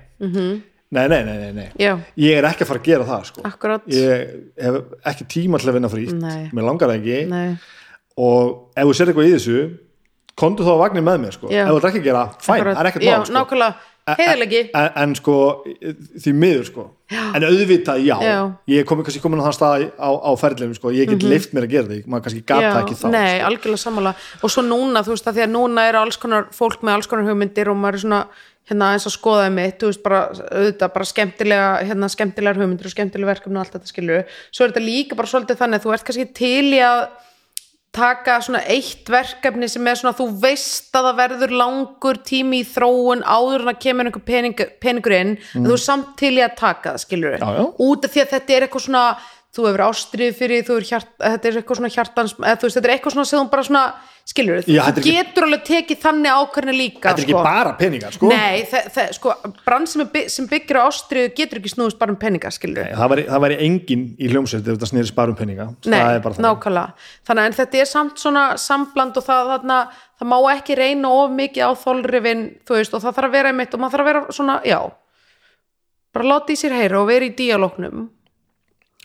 nei, 0.95 1.05
nei, 1.11 1.21
nei, 1.27 1.37
nei, 1.43 1.53
nei. 1.59 1.69
Já, 1.81 1.93
ég 2.25 2.39
er 2.41 2.49
ekki 2.49 2.65
að 2.65 2.71
fara 2.73 2.83
að 2.83 2.89
gera 2.91 3.09
það 3.09 3.25
sko. 3.31 3.47
ég 3.95 4.35
hef 4.67 4.83
ekki 5.13 5.29
tíma 5.37 5.61
til 5.61 5.71
að 5.73 5.79
vinna 5.79 5.91
frítt. 5.93 6.15
Nei. 6.19 6.51
mér 6.55 6.69
langar 6.71 6.95
ekki. 6.95 7.25
Nei, 7.31 7.57
og 8.17 8.71
ef 8.79 8.87
þú 8.87 8.95
sér 8.99 9.11
eitthvað 9.11 9.31
í 9.31 9.35
þessu 9.39 9.59
komdu 10.39 10.67
þá 10.67 10.75
að 10.75 10.85
vagnir 10.85 11.07
með 11.07 11.25
mér 11.25 11.35
sko. 11.37 11.51
Já. 11.51 11.65
ef 11.67 11.73
þú 11.73 11.81
ert 11.81 11.91
ekki 11.91 12.05
að 12.05 12.09
gera, 12.11 12.29
fæn, 12.43 12.63
það 12.71 12.79
er 12.81 12.91
ekkert 12.91 13.05
já, 13.07 13.13
mál 13.15 13.27
sko. 13.27 13.35
nákvæmlega, 13.39 13.91
heiðalegi 14.19 14.61
en, 14.75 14.89
en 15.01 15.13
sko 15.17 15.35
því 16.25 16.33
miður 16.41 16.67
sko. 16.69 16.85
En 17.37 17.45
auðvitað 17.47 18.01
já, 18.03 18.15
Já. 18.25 18.39
Ég 18.73 18.87
komin 18.89 19.05
kannski 19.07 19.21
komin 19.23 19.41
á 19.41 19.47
þann 19.47 19.57
stað 19.57 19.85
á, 20.01 20.09
á 20.09 20.31
ferðlega 20.41 20.77
sko, 20.79 20.91
ég 20.95 21.09
get 21.11 21.21
mm 21.21 21.31
leift 21.31 21.55
mér 21.55 21.67
að 21.69 21.75
gera 21.75 21.91
því, 21.91 21.99
maður 22.09 22.25
kannski 22.27 22.43
gata 22.49 22.65
Já, 22.65 22.81
ekki 22.81 22.97
þá 22.99 23.05
nei, 23.13 23.37
sko. 23.37 23.47
algjörlega 23.51 23.83
sammála. 23.85 24.15
Og 24.41 24.53
svo 24.55 24.65
núna, 24.67 25.05
þú 25.05 25.15
veist, 25.15 25.29
að 25.31 25.39
því 25.39 25.45
að 25.47 25.53
núna 25.55 25.87
er 25.91 25.99
alls 26.01 26.19
konar 26.21 26.49
fólk 26.57 26.83
með 26.83 26.97
alls 26.97 27.11
konar 27.13 27.29
hugmyndir 27.29 27.71
og 27.71 27.79
maður 27.81 28.01
er 28.01 28.05
svona 28.07 28.21
hérna 28.71 28.93
eins 28.95 29.05
að 29.09 29.17
skoða 29.19 29.51
mitt, 29.53 29.77
þú 29.81 29.91
veist, 29.91 30.03
bara 30.05 30.23
auðvitað, 30.33 30.95
bara 30.95 31.09
skemmtilega, 31.11 31.69
hérna 31.85 32.09
skemmtilegar 32.13 32.61
hugmyndir 32.61 32.89
og 32.89 32.95
skemmtilega 32.95 33.33
verkefni 33.35 33.59
og 33.59 33.65
allt 33.65 33.77
þetta 33.77 33.93
skilur 33.93 34.25
svo 34.49 34.65
er 34.65 34.73
þetta 34.73 34.85
líka 34.87 35.19
bara 35.19 35.33
svolítið 35.35 35.61
þannig 35.61 35.81
að 35.81 35.85
þú 35.85 35.95
ert 35.97 36.07
kannski 36.09 36.27
til 36.41 36.73
í 36.73 36.81
að 36.85 37.03
taka 37.95 38.41
svona 38.43 38.63
eitt 38.73 39.11
verkefni 39.13 39.69
sem 39.71 39.87
er 39.87 40.01
svona 40.01 40.17
þú 40.19 40.27
veist 40.43 40.97
að 40.97 41.11
það 41.11 41.21
verður 41.21 41.53
langur 41.61 42.19
tími 42.27 42.65
í 42.65 42.67
þróun 42.67 43.23
áður 43.23 43.67
en 43.67 43.71
að 43.71 43.79
kemur 43.85 44.09
einhver 44.11 44.25
pening, 44.27 44.65
peningur 44.83 45.15
inn 45.15 45.37
en 45.37 45.69
þú 45.69 45.77
er 45.77 45.85
samt 45.85 46.17
til 46.19 46.33
í 46.35 46.43
að 46.43 46.57
taka 46.59 46.97
það 46.97 47.05
skilur 47.05 47.37
Já, 47.39 47.47
já. 47.61 47.63
út 47.87 48.09
af 48.09 48.17
því 48.17 48.25
að 48.25 48.33
þetta 48.35 48.57
er 48.57 48.67
eitthvað 48.67 48.87
svona 48.89 49.05
þú 49.55 49.69
hefur 49.69 49.85
ástrið 49.87 50.35
fyrir, 50.35 50.65
þú 50.67 50.81
er 50.81 50.89
hjart, 50.89 51.13
þetta 51.21 51.49
er 51.49 51.61
eitthvað 51.61 51.79
svona 51.79 51.93
hjartans, 51.95 52.35
eða 52.41 52.57
veist, 52.65 52.75
þetta 52.81 52.89
er 52.89 52.95
eitthvað 52.97 53.15
svona 53.15 53.29
sem 53.31 53.39
þú 53.39 53.51
bara 53.53 53.67
svona 53.69 53.85
skilur 54.25 54.63
þú 54.65 54.77
ekki- 54.81 55.13
getur 55.13 55.45
alveg 55.47 55.65
tekið 55.69 55.99
þannig 56.01 56.33
ákvörni 56.33 56.75
líka 56.75 57.11
þetta 57.11 57.21
er 57.21 57.25
ekki 57.25 57.35
sko. 57.35 57.43
bara 57.45 57.73
peningar 57.77 58.15
sko. 58.17 58.29
Nei, 58.33 58.65
sko, 59.13 59.35
brann 59.67 59.87
sem, 59.87 60.01
er 60.01 60.09
by 60.15 60.23
sem 60.33 60.49
byggir 60.49 60.79
á 60.81 60.83
ástriðu 60.89 61.35
getur 61.37 61.61
ekki 61.61 61.73
snúðist 61.75 61.99
bara 62.01 62.15
um 62.15 62.17
peninga, 62.17 62.51
skilur 62.55 62.89
það 62.89 63.13
væri, 63.13 63.27
það 63.29 63.45
væri 63.45 63.59
engin 63.69 64.07
í 64.17 64.31
hljómsveit 64.33 64.65
ef 64.65 64.79
þetta 64.79 64.91
snýri 64.91 65.11
sparum 65.13 65.37
peninga. 65.37 65.69
Nei, 65.85 66.01
það 66.01 66.23
bara 66.25 66.35
það 66.35 66.49
nákvæmlega. 66.49 67.07
Þannig 67.29 67.45
en 67.51 67.59
þetta 67.61 67.81
er 67.85 67.93
samt 67.93 68.17
svona 68.25 68.45
sambland 68.57 69.17
og 69.21 69.25
það, 69.29 69.53
þarna, 69.53 69.79
það 70.21 70.33
má 70.33 70.39
ekki 70.57 70.77
reyna 70.81 71.09
of 71.21 71.31
mikið 71.31 71.63
á 71.69 71.71
þolrifin 71.85 72.45
þú 72.65 72.79
veist, 72.81 72.95
og 72.95 73.05
það 73.05 73.15
þarf 73.21 73.29
að 73.29 73.37
vera 73.39 73.53
einmitt 73.53 73.75
og 73.75 73.81
maður 73.81 73.99
þarf 73.99 74.05
að 74.05 74.13
vera 74.13 74.27
svona, 74.33 74.61
já 74.65 74.81
bara 76.15 76.31
láta 76.31 76.55
í 76.55 76.57
sér 76.57 76.71
heyra 76.79 77.01
og 77.03 77.09
vera 77.11 77.27
í 77.27 77.35
díalóknum 77.35 78.09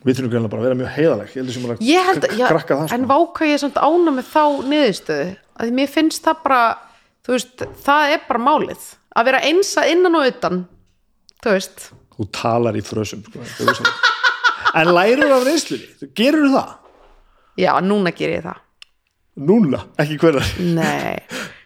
við 0.05 0.15
þurfum 0.15 0.31
greinlega 0.31 0.51
bara 0.51 0.61
að 0.61 0.67
vera 0.67 0.80
mjög 0.80 0.93
heiðaleg 0.95 1.31
ég 1.34 1.39
held 1.39 1.49
þessum 1.49 1.65
bara 1.67 1.80
ég 1.84 2.05
held 2.09 2.27
að, 2.27 2.35
já, 2.39 2.45
krakka 2.47 2.77
það 2.80 2.93
en 2.95 3.03
sko. 3.03 3.09
váka 3.13 3.49
ég 3.49 3.63
samt 3.63 3.80
ána 3.80 4.13
með 4.15 4.30
þá 4.30 4.43
niðurstöðu, 4.73 5.34
að 5.59 5.73
mér 5.80 5.91
finnst 5.91 6.23
það 6.27 6.45
bara 6.45 6.61
þú 7.30 7.35
veist, 7.35 7.65
það 7.85 8.15
er 8.15 8.23
bara 8.27 8.41
málið. 8.41 8.85
Að 9.13 9.27
vera 9.30 9.41
einsa 9.45 9.85
innan 9.89 10.17
og 10.17 10.27
utan 10.30 10.63
þú 11.43 11.53
veist, 11.55 11.89
þú 12.15 12.27
talar 12.35 12.77
í 12.77 12.81
frösum 12.85 13.21
sko. 13.21 13.93
en 14.80 14.91
lærur 14.95 15.35
af 15.38 15.45
reynslunni, 15.45 15.91
þú 15.99 16.09
gerur 16.17 16.49
það? 16.55 16.73
Já, 17.59 17.71
núna 17.84 18.13
ger 18.15 18.34
ég 18.38 18.43
það. 18.47 18.65
Núna, 19.39 19.84
ekki 20.01 20.17
hverjar 20.19 20.47
Nei, 20.59 21.21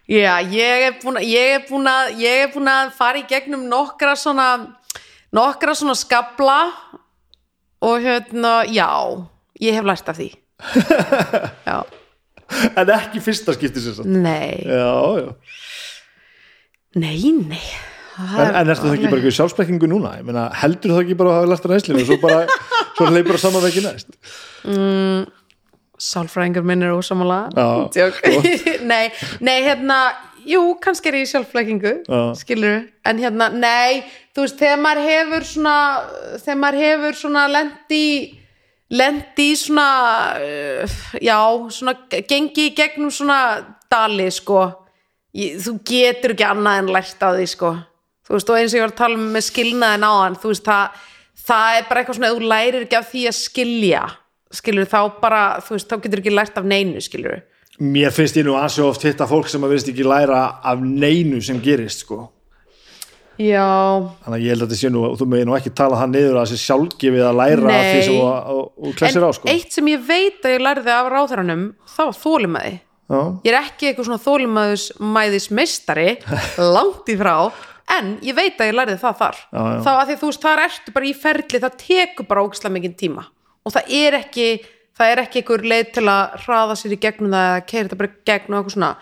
já, 0.10 0.35
ég 0.51 0.88
er 0.89 0.97
búin 1.01 1.18
að, 1.22 1.30
ég 1.31 1.55
er 1.55 1.64
búin 1.69 1.89
að, 1.89 2.11
er 2.27 2.51
búin 2.53 2.69
að 2.69 2.91
fara 2.97 3.22
í 3.22 3.26
gegnum 3.30 3.64
nokkra 3.72 4.18
svona, 4.19 4.49
nokkra 5.34 5.73
svona 5.77 5.95
skabla 5.97 6.60
og 7.84 7.99
hérna, 8.03 8.53
já, 8.69 8.88
ég 9.61 9.76
hef 9.77 9.88
lært 9.88 10.10
af 10.11 10.19
því. 10.19 10.30
Já, 11.68 11.80
en 12.77 12.91
ekki 12.95 13.22
fyrsta 13.23 13.55
skipti 13.55 13.81
sem 13.84 13.95
sagt 13.97 14.07
nei, 14.07 14.61
já, 14.64 14.93
já. 15.19 15.31
nei, 17.01 17.18
nei. 17.39 17.64
En, 18.14 18.53
en 18.61 18.69
ertu 18.69 18.85
það 18.85 18.95
ekki 18.99 19.10
bara 19.10 19.22
ekki 19.23 19.35
sjálfsbrekkingu 19.39 19.89
núna 19.89 20.14
ég 20.19 20.27
meina, 20.27 20.45
heldur 20.61 20.93
það 20.93 21.01
ekki 21.03 21.18
bara 21.19 21.31
að 21.34 21.39
hafa 21.39 21.51
lært 21.51 21.65
af 21.65 21.72
reynslunni 21.73 22.03
og 22.05 22.11
svo 22.11 22.19
bara, 22.22 22.60
svo 22.97 23.07
leipur 23.10 23.35
það 23.35 23.43
saman 23.47 23.65
veginn 23.65 23.89
næst 23.89 25.34
Sálfræðingur 26.03 26.65
minn 26.68 26.84
er 26.84 26.91
ósamála. 26.91 27.38
Já, 27.55 28.10
nei, 28.91 29.05
nei, 29.45 29.57
hérna, 29.64 29.99
jú, 30.48 30.61
kannski 30.84 31.10
er 31.10 31.18
ég 31.20 31.26
í 31.28 31.32
sjálfflækingu, 31.32 31.94
Já. 32.07 32.22
skilur 32.40 32.86
en 33.06 33.20
hérna, 33.22 33.49
nei, 33.53 34.03
þú 34.36 34.45
veist, 34.45 34.60
þegar 34.60 34.80
maður 34.84 35.07
hefur 35.10 35.45
svona, 35.48 35.76
þegar 36.44 36.60
maður 36.61 36.80
hefur 36.84 37.20
svona 37.20 37.44
lendi, 37.52 38.07
lendi 38.94 39.48
í 39.52 39.57
svona, 39.60 39.88
uh, 40.40 40.98
já, 41.22 41.38
svona, 41.78 41.95
gengi 42.30 42.70
í 42.70 42.76
gegnum 42.78 43.14
svona 43.14 43.40
dali, 43.91 44.30
sko, 44.34 44.65
ég, 45.38 45.57
þú 45.64 45.78
getur 45.88 46.36
ekki 46.36 46.48
annað 46.48 46.84
en 46.84 46.91
lært 46.98 47.24
á 47.24 47.30
því, 47.34 47.48
sko, 47.53 47.74
þú 48.28 48.38
veist, 48.38 48.52
og 48.52 48.60
eins 48.60 48.74
og 48.74 48.80
ég 48.80 48.86
var 48.88 48.94
að 48.95 49.02
tala 49.03 49.20
um 49.20 49.32
með 49.36 49.48
skilnaðin 49.52 50.07
á 50.10 50.11
hann, 50.24 50.38
þú 50.41 50.53
veist, 50.53 50.68
það, 50.68 51.07
það 51.48 51.80
er 51.80 51.90
bara 51.90 52.03
eitthvað 52.03 52.20
svona, 52.20 52.36
þú 52.36 52.52
lærir 52.53 52.86
ekki 52.86 52.99
af 52.99 53.10
því 53.11 53.26
að 53.30 53.40
skilja, 53.40 54.03
skilur, 54.53 54.90
þá 54.90 54.99
bara, 55.24 55.41
þú 55.65 55.78
veist, 55.78 55.90
þá 55.90 55.98
getur 56.06 56.24
ekki 56.24 56.38
lært 56.38 56.61
af 56.61 56.70
neinu, 56.70 57.02
skilur, 57.03 57.41
mér 57.80 58.12
finnst 58.14 58.38
ég 58.38 58.45
nú 58.45 58.54
ansið 58.60 58.86
oft 58.91 59.02
hitta 59.08 59.26
fólk 59.30 59.48
sem 59.50 59.64
að 59.66 59.74
veist 59.74 59.90
ekki 59.90 60.06
læra 60.06 60.44
af 60.64 60.80
neinu 60.84 61.41
sem 61.41 61.60
gerist 61.64 62.04
sko. 62.06 62.30
Já, 63.41 63.66
þannig 64.22 64.36
að 64.38 64.44
ég 64.45 64.52
held 64.54 64.62
að 64.62 64.68
þetta 64.70 64.78
sé 64.78 64.90
nú, 64.94 65.02
þú 65.18 65.26
megir 65.32 65.48
nú 65.50 65.56
ekki 65.58 65.72
tala 65.74 65.98
það 65.98 66.12
niður 66.14 66.36
að 66.38 66.44
það 66.44 66.50
sé 66.52 66.58
sjálfgefið 66.68 67.24
að 67.26 67.38
læra 67.40 67.72
af 67.74 67.88
því 67.88 67.95
Nei. 67.98 68.04
sem 68.06 68.18
þú- 68.22 68.94
klessir 69.00 69.26
á 69.26 69.30
sko. 69.34 69.50
eitt 69.50 69.72
sem 69.74 69.88
ég 69.90 70.04
veit 70.06 70.45
að 70.45 70.54
ég 70.54 70.62
lærði 70.62 70.91
af 70.94 71.10
ráðherranum 71.10 71.64
það 71.95 72.06
var 72.12 72.20
þólimaði 72.22 72.74
já, 73.10 73.22
ég 73.41 73.50
er 73.50 73.58
ekki 73.64 73.90
eitthvað 73.90 74.06
svona 74.06 74.26
þólimaðus 74.28 74.86
mæðis 75.02 75.50
meistari 75.50 76.08
langt 76.62 77.10
í 77.10 77.18
frá 77.18 77.52
en 77.98 78.14
ég 78.22 78.38
veit 78.38 78.62
að 78.62 78.70
ég 78.70 78.78
lærði 78.78 79.00
það 79.02 79.18
þar. 79.24 79.40
Já, 79.50 79.62
já. 79.74 79.80
þá 79.82 79.91
að 79.98 80.08
því 80.08 80.16
þú 80.22 80.30
veist, 80.30 80.45
þar 80.45 80.62
ertu 80.68 80.94
bara 80.94 81.06
í 81.10 81.14
ferli 81.26 81.60
það 81.66 81.78
tekur 81.82 82.28
bara 82.30 82.44
ógislega 82.45 82.76
mikið 82.78 82.95
tíma. 83.02 83.26
Og 83.66 83.74
það 83.74 83.91
er 83.98 84.18
ekki, 84.22 84.45
það 84.98 85.11
er 85.11 85.24
ekki 85.24 85.41
einhver 85.41 85.65
leið 85.72 85.90
til 85.98 86.06
að 86.11 86.38
hraða 86.45 86.78
sér 86.80 86.95
í 86.95 87.02
gegnum 87.02 87.34
það 87.34 87.49
eða 87.49 87.65
keira 87.72 87.88
þetta 87.88 87.99
bara 88.03 88.14
gegnum 88.30 88.60
eitthvað 88.60 88.78
svona. 88.78 88.94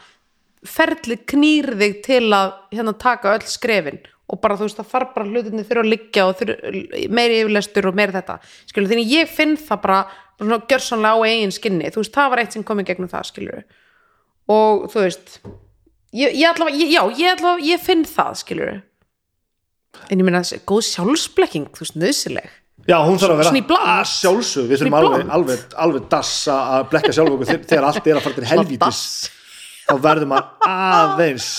Ferli 0.72 1.18
knýr 1.32 1.70
þig 1.82 2.02
til 2.06 2.24
að 2.38 2.50
hérna 2.72 2.96
taka 3.02 3.36
öll 3.36 3.46
skrefin 3.50 4.02
og 4.32 4.40
bara 4.40 4.56
þú 4.56 4.68
veist 4.68 4.78
það 4.80 4.92
þarf 4.94 5.16
bara 5.16 5.28
hlutinni 5.28 5.64
þurfa 5.68 5.84
að 5.84 5.92
liggja 5.92 6.26
og 6.28 6.36
þurfa 6.40 7.06
meiri 7.12 7.40
yfirlestur 7.42 7.90
og 7.90 7.98
meiri 7.98 8.16
þetta. 8.16 8.38
Skilur 8.70 8.92
því 8.92 9.08
ég 9.12 9.32
finn 9.32 9.58
það 9.60 9.82
bara, 9.84 10.02
bara 10.38 10.48
svona 10.48 10.68
gjörsanlega 10.72 11.18
á 11.18 11.28
eigin 11.28 11.56
skinni. 11.56 11.92
Þú 11.92 12.04
veist 12.04 12.16
það 12.16 12.30
var 12.32 12.44
eitt 12.44 12.56
sem 12.56 12.68
kom 12.68 12.80
í 12.80 12.86
gegnum 12.88 13.12
það 13.12 13.28
skilur 13.32 13.64
og 14.52 14.88
þú 14.92 15.04
veist 15.06 15.36
ég, 16.14 16.34
ég 16.34 16.48
allavega, 16.50 16.78
ég, 16.78 16.94
já, 16.96 17.04
ég 17.20 17.36
allavega 17.36 17.68
ég 17.68 17.84
finn 17.84 18.06
það 18.08 18.40
skilur 18.42 18.74
en 20.12 20.24
ég 20.24 20.34
þessi 20.38 20.62
góð 20.68 20.84
sjálfsblekking 20.90 21.70
þú 21.76 21.86
veist 21.86 22.00
nöðsileg 22.00 22.58
já, 22.92 22.98
hún 23.08 23.18
þarf 23.22 23.34
að 23.38 23.42
vera 23.42 23.96
sjálfsög 24.12 24.68
við 24.72 24.82
þurfum 24.84 24.98
alveg, 25.00 25.32
alveg, 25.38 25.64
alveg 25.86 26.10
dassa 26.12 26.58
að 26.78 26.90
blekka 26.92 27.16
sjálf 27.16 27.34
okkur 27.38 27.50
þegar- 27.56 27.88
allt 27.90 28.08
er 28.12 28.20
að 28.20 28.26
fara 28.28 28.38
til 28.38 28.50
helvítis. 28.52 29.02
þá 29.88 29.96
verður 30.06 30.30
maður 30.32 30.70
aðeins 30.76 31.50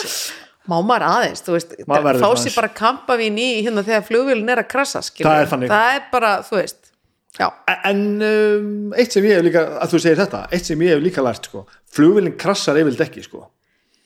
má 0.70 0.76
maður 0.86 1.04
aðeins, 1.08 1.40
þú 1.42 1.56
veist 1.56 1.72
aðeins. 1.88 2.44
sér 2.46 2.54
bara 2.60 2.68
kampavín 2.76 3.38
í 3.42 3.48
hérna 3.64 3.82
þegar 3.82 4.04
flugvélin 4.06 4.52
er 4.54 4.60
að 4.62 4.68
krasa 4.70 5.02
skilur 5.02 5.26
Það 5.30 5.40
er 5.42 5.50
þannig. 5.50 5.72
það 5.72 5.96
er 5.96 6.04
bara, 6.12 6.30
þú 6.46 6.58
veist 6.60 6.92
já, 7.40 7.48
en 7.88 8.02
um, 8.22 8.92
eitt 8.94 9.12
sem 9.16 9.24
ég 9.26 9.38
hef 9.40 9.46
líka 9.48 9.64
að 9.82 9.90
þú 9.94 10.00
segir 10.04 10.20
þetta, 10.22 10.44
eitt 10.52 10.68
sem 10.68 10.84
ég 10.86 10.94
hef 10.94 11.02
líka 11.02 11.24
lært 11.24 11.48
sko, 11.50 11.64
flugvillin 11.96 12.36
krassar 12.38 12.78
yfirleitt 12.78 13.02
ekki 13.08 13.24
sko. 13.26 13.46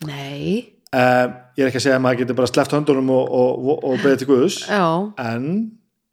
Nei. 0.06 0.72
Um, 0.96 1.32
ég 1.58 1.64
er 1.66 1.68
ekki 1.70 1.80
að 1.80 1.84
segja 1.88 1.96
að 1.98 2.04
maður 2.06 2.20
getur 2.22 2.36
bara 2.38 2.48
sleppt 2.48 2.72
höndunum 2.76 3.08
og, 3.12 3.32
og, 3.36 3.66
og, 3.74 3.84
og 3.90 3.98
beðið 4.04 4.20
til 4.22 4.28
Guðus 4.30 4.58
en 4.70 5.48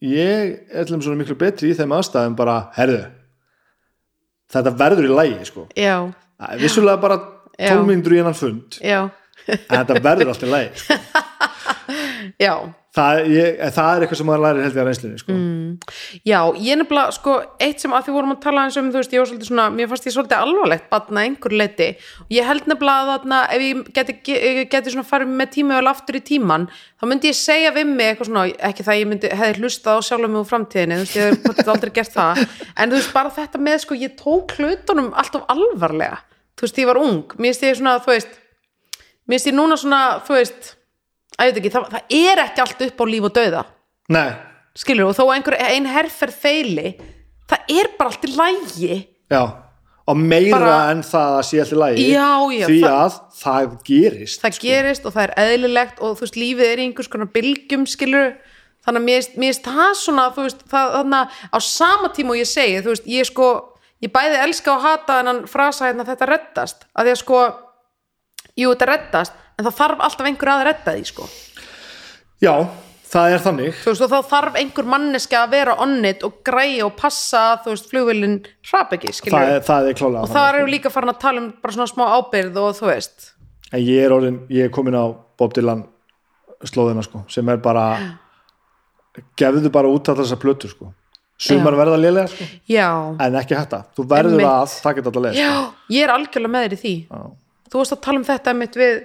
ég 0.04 0.56
er 0.70 0.86
til 0.86 0.96
þeim 0.96 1.04
svona 1.06 1.20
miklu 1.22 1.38
betri 1.40 1.72
í 1.72 1.78
þeim 1.78 1.94
aðstæðum 1.96 2.38
bara, 2.40 2.58
herðu 2.76 3.02
þetta 4.54 4.74
verður 4.84 5.08
í 5.08 5.14
lægi 5.18 5.50
sko 5.50 5.68
já, 5.80 5.96
vissulega 6.62 7.00
bara 7.02 7.20
Já. 7.54 7.76
12 7.78 7.86
mínútur 7.86 8.16
í 8.16 8.22
hennan 8.22 8.38
fund 8.38 8.80
já 8.82 9.02
en 9.48 9.60
þetta 9.70 10.00
verður 10.04 10.32
allt 10.34 10.46
í 10.46 10.50
lægi 10.50 10.82
sko. 10.82 10.98
já, 12.46 12.54
það, 12.94 13.20
ég, 13.34 13.56
það 13.74 13.90
er 13.98 14.04
eitthvað 14.06 14.20
sem 14.20 14.28
maður 14.30 14.42
lærir 14.44 14.64
held 14.68 14.76
ég 14.78 14.82
að 14.84 14.88
reynslunni 14.90 15.22
sko. 15.22 15.36
Já, 16.30 16.38
ég 16.62 16.78
nefnilega, 16.78 17.14
sko, 17.16 17.32
eitt 17.66 17.82
sem 17.82 17.94
að 17.98 18.04
því 18.06 18.14
vorum 18.14 18.34
að 18.36 18.42
tala 18.44 18.66
eins 18.68 18.78
um, 18.78 18.90
þú 18.94 19.00
veist, 19.02 19.14
ég 19.16 19.22
var 19.24 19.30
svolítið 19.32 19.50
svona, 19.50 19.66
mér 19.74 19.90
fannst 19.90 20.06
ég 20.10 20.14
svolítið 20.14 20.38
alvarlegt 20.44 20.86
batna 20.92 21.24
einhver 21.26 21.56
leiti 21.58 21.88
og 22.22 22.34
ég 22.36 22.46
held 22.52 22.68
nefnilega 22.70 23.00
að 23.02 23.10
þarna, 23.14 23.40
ef 23.56 23.64
ég 23.66 23.82
geti, 23.98 24.16
ge- 24.30 24.66
geti 24.76 24.94
svona 24.94 25.08
farið 25.10 25.34
með 25.42 25.52
tímavel 25.56 25.90
aftur 25.90 26.20
í 26.20 26.22
tíman, 26.30 26.68
þá 27.02 27.08
myndi 27.10 27.32
ég 27.32 27.40
segja 27.40 27.72
við 27.76 27.90
mig 27.96 28.12
eitthvað 28.12 28.30
svona, 28.30 28.46
ekki 28.70 28.86
það 28.88 29.00
ég 29.02 29.10
myndi, 29.14 29.34
hefði 29.42 29.64
hlustað 29.64 29.98
á 29.98 30.02
sjálfum 30.12 30.38
úr 30.44 30.48
framtíðinni, 30.54 31.00
þú 31.02 31.08
veist, 31.08 31.18
ég 31.18 31.58
hef 31.64 31.74
aldrei 31.74 31.94
gert 31.98 32.14
það, 32.14 32.44
en 32.84 32.94
þú 32.94 33.00
veist, 33.02 33.14
bara 33.18 33.34
þetta 33.40 33.64
með, 33.66 33.82
sko, 33.88 33.98
ég 34.06 34.14
tók 34.22 34.54
hlutunum 34.60 35.10
alltaf 35.18 35.50
alvarlega, 35.52 36.22
þú 36.54 36.68
veist, 36.68 36.80
ég 36.86 36.92
var 36.94 37.02
ung, 37.02 37.20
mér 37.42 37.50
finnst 37.58 37.66
ég 37.72 37.82
svona, 37.82 37.98
þú 38.06 38.14
veist, 38.14 38.40
mér 39.26 39.40
finnst 39.40 39.50
ég 39.50 39.58
núna 39.58 39.80
svona, 39.82 40.04
þú 40.28 40.38
veist, 40.38 40.74
ekki, 41.52 41.70
það, 41.74 41.90
það 41.92 42.16
er 42.20 42.42
ekki 42.48 42.62
allt 42.64 42.82
upp 42.88 43.04
á 43.04 43.06
líf 43.12 43.24
og 43.28 43.34
dauða. 43.38 43.66
Nei, 44.14 44.30
skilur 44.76 45.10
og 45.12 45.18
þó 45.18 45.26
einhver 45.36 45.58
ein 45.60 45.86
herferð 45.86 46.40
feili 46.44 46.96
það 47.50 47.76
er 47.80 47.90
bara 47.98 48.10
allt 48.10 48.24
í 48.26 48.32
lægi 48.36 48.96
já 49.32 49.42
og 50.04 50.18
meira 50.20 50.58
Bara- 50.60 50.92
en 50.92 51.04
það 51.06 51.36
að 51.38 51.44
sé 51.48 51.60
allt 51.64 51.72
í 51.76 51.78
lægi 51.80 52.08
Já, 52.12 52.32
já, 52.52 52.66
því 52.68 52.80
það- 52.82 52.98
að 53.04 53.20
það 53.44 53.76
gerist 53.88 54.42
það 54.44 54.58
gerist 54.64 55.06
og 55.06 55.14
það 55.14 55.24
er 55.24 55.34
eðlilegt 55.44 56.02
og 56.02 56.18
þú 56.18 56.26
veist 56.26 56.40
lífið 56.42 56.66
er 56.72 56.78
í 56.82 56.88
einhvers 56.88 57.08
konar 57.14 57.30
bylgjum 57.36 57.86
skilur. 57.88 58.34
Þannig 58.84 59.00
að 59.00 59.06
mér 59.08 59.28
mér 59.40 59.54
finnst 59.54 59.64
það 59.70 59.94
svona 59.96 60.26
veist 60.36 60.66
það 60.68 60.90
þannig 60.98 61.20
að 61.22 61.30
á 61.56 61.60
sama 61.64 62.10
tíma 62.12 62.34
og 62.36 62.42
ég 62.42 62.50
segi 62.52 62.82
þú 62.84 62.92
veist 62.92 63.06
ég 63.08 63.30
sko 63.30 63.48
ég 64.04 64.12
bæði 64.12 64.42
elska 64.44 64.74
og 64.76 64.82
hata 64.84 65.22
þennan 65.22 65.48
frasa 65.48 65.86
hérna 65.88 66.04
þetta 66.04 66.28
reddast. 66.28 66.84
Að 66.98 67.06
því 67.06 67.12
að 67.14 67.22
sko 67.24 67.40
jú 68.60 68.74
þetta 68.74 68.90
reddast 68.92 69.34
en 69.58 69.68
það 69.68 69.78
þarf 69.82 70.08
alltaf 70.08 70.30
einhver 70.30 70.52
að 70.54 70.64
redda 70.70 70.96
því 70.96 71.06
sko. 71.10 71.28
Já, 72.44 72.54
það 73.14 73.36
er 73.36 73.44
þannig. 73.46 73.78
Þú 73.84 73.94
veist 73.94 74.06
og 74.06 74.12
þá 74.14 74.32
þarf 74.32 74.58
einhver 74.62 74.90
manneski 74.96 75.38
að 75.40 75.54
vera 75.54 75.78
onnit 75.86 76.26
og 76.28 76.42
græja 76.46 76.88
og 76.88 76.96
passa 77.00 77.44
þú 77.64 77.76
veist 77.76 77.92
flugvillin 77.92 78.40
hrap 78.72 78.98
ekki 78.98 79.14
það 79.30 79.54
er, 79.58 79.64
það 79.68 79.92
er 79.92 80.00
klálega 80.00 80.26
og 80.26 80.34
það 80.34 80.50
eru 80.56 80.74
líka 80.74 80.92
farin 80.94 81.14
að 81.14 81.22
tala 81.24 81.44
um 81.44 81.54
bara 81.64 81.78
svona 81.78 81.92
smá 81.92 82.06
ábyrð 82.18 82.60
og 82.64 82.76
þú 82.80 82.90
veist. 82.92 83.30
En 83.74 83.82
ég 83.82 84.06
er 84.06 84.14
orðin, 84.14 84.44
ég 84.54 84.68
er 84.68 84.74
komin 84.74 84.98
á 84.98 85.06
Bob 85.40 85.56
Dylan 85.56 85.86
slóðina 86.64 87.04
sko, 87.04 87.24
sem 87.32 87.48
er 87.52 87.62
bara 87.64 87.88
gefðu 89.38 89.72
bara 89.74 89.90
út 89.92 90.10
allar 90.10 90.26
þessar 90.26 90.42
plötur 90.42 90.72
sko. 90.72 90.92
Sumar 91.44 91.74
Já. 91.74 91.80
verða 91.82 91.98
lélega 91.98 92.30
sko, 92.30 92.46
já, 92.70 92.88
en 93.26 93.36
ekki 93.36 93.56
hætta 93.58 93.80
þú 93.98 94.04
verður 94.08 94.44
að 94.48 94.76
taka 94.86 95.02
þetta 95.02 95.12
allar 95.12 95.24
leið 95.26 95.40
já, 95.42 95.50
sko. 95.50 95.72
ég 95.92 96.06
er 96.06 96.14
algjörlega 96.14 96.54
með 96.54 96.66
þér 96.66 96.76
í 96.76 96.80
því. 96.84 96.94
Þú 97.74 97.80
varst 97.82 97.96
að 97.96 98.02
tala 98.06 98.22
um 98.22 98.26
þetta 98.28 98.54
mitt 98.60 98.78
við 98.80 99.00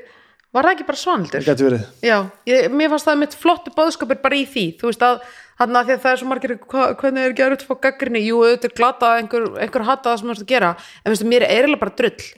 var 0.55 0.65
það 0.65 0.77
ekki 0.77 0.87
bara 0.89 1.03
svanildur? 1.03 1.43
það 1.43 1.51
getur 1.51 1.69
verið. 1.69 1.85
Já, 2.09 2.17
ég, 2.49 2.71
mér 2.73 2.95
fannst 2.95 3.09
það 3.09 3.21
mitt 3.21 3.37
flottu 3.37 3.75
bóðskapur 3.77 4.21
bara 4.23 4.39
í 4.39 4.47
því 4.49 4.65
þú 4.81 4.89
veist 4.89 5.05
að, 5.05 5.19
hann 5.59 5.77
að 5.77 5.89
því 5.89 5.95
að 5.95 6.03
það 6.05 6.13
er 6.15 6.21
svo 6.21 6.29
margir 6.31 6.55
hva, 6.63 6.87
hvernig 7.01 7.27
er 7.27 7.35
gerðut 7.37 7.65
fá 7.69 7.75
gaggrinni, 7.85 8.23
jú, 8.25 8.39
auðvitað 8.47 8.75
glata 8.79 9.11
einhver, 9.19 9.47
einhver 9.61 9.85
hata 9.89 10.09
það 10.09 10.21
sem 10.21 10.29
þú 10.31 10.35
ert 10.35 10.45
að 10.45 10.53
gera 10.53 10.71
en 10.79 11.13
veistu, 11.13 11.29
mér 11.29 11.45
er 11.45 11.53
eiginlega 11.57 11.83
bara 11.83 11.97
drull. 12.01 12.29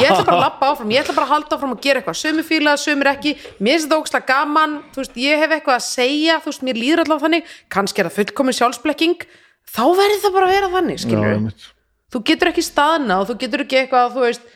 Ég 0.00 0.08
ætla 0.08 0.24
bara 0.24 0.36
að 0.38 0.44
lappa 0.46 0.70
áfram, 0.72 0.92
ég 0.94 1.02
ætla 1.02 1.16
bara 1.18 1.28
að 1.28 1.32
halda 1.34 1.58
áfram 1.58 1.74
að 1.74 1.82
gera 1.84 2.00
eitthvað. 2.00 2.20
Sömu 2.22 2.44
fíla, 2.46 2.76
sömur 2.80 3.10
ekki, 3.12 3.34
mér 3.58 3.76
finnst 3.76 3.88
þetta 3.88 3.98
ógslag 4.00 4.28
gaman, 4.30 4.76
þú 4.94 5.02
veist, 5.02 5.18
ég 5.20 5.42
hef 5.42 5.56
eitthvað 5.58 5.76
að 5.76 5.88
segja 5.88 6.38
þú 6.44 6.52
veist, 6.52 6.64
mér 6.68 6.80
líður 6.80 7.02
allavega 7.04 7.26
þannig, 7.26 7.56
kannski 7.74 8.04
er 8.04 8.08
það 8.08 8.20
fullkomin 8.22 8.58
sjálfsblekking, 8.62 9.26
þá 9.68 9.82
verður 9.98 10.22
það 10.24 10.38
bara 10.38 10.48
að 10.48 10.54
vera 10.54 10.70
þannig, 10.78 11.04
einmitt. 11.18 11.66
þú 12.14 12.22
getur 12.30 12.52
ekki 12.52 12.64
staðna 12.64 13.18
og 13.20 13.28
þú 13.28 13.38
getur 13.42 13.66
ekki 13.66 13.82
eitthvað 13.82 14.14
þú 14.14 14.24
veist, 14.24 14.46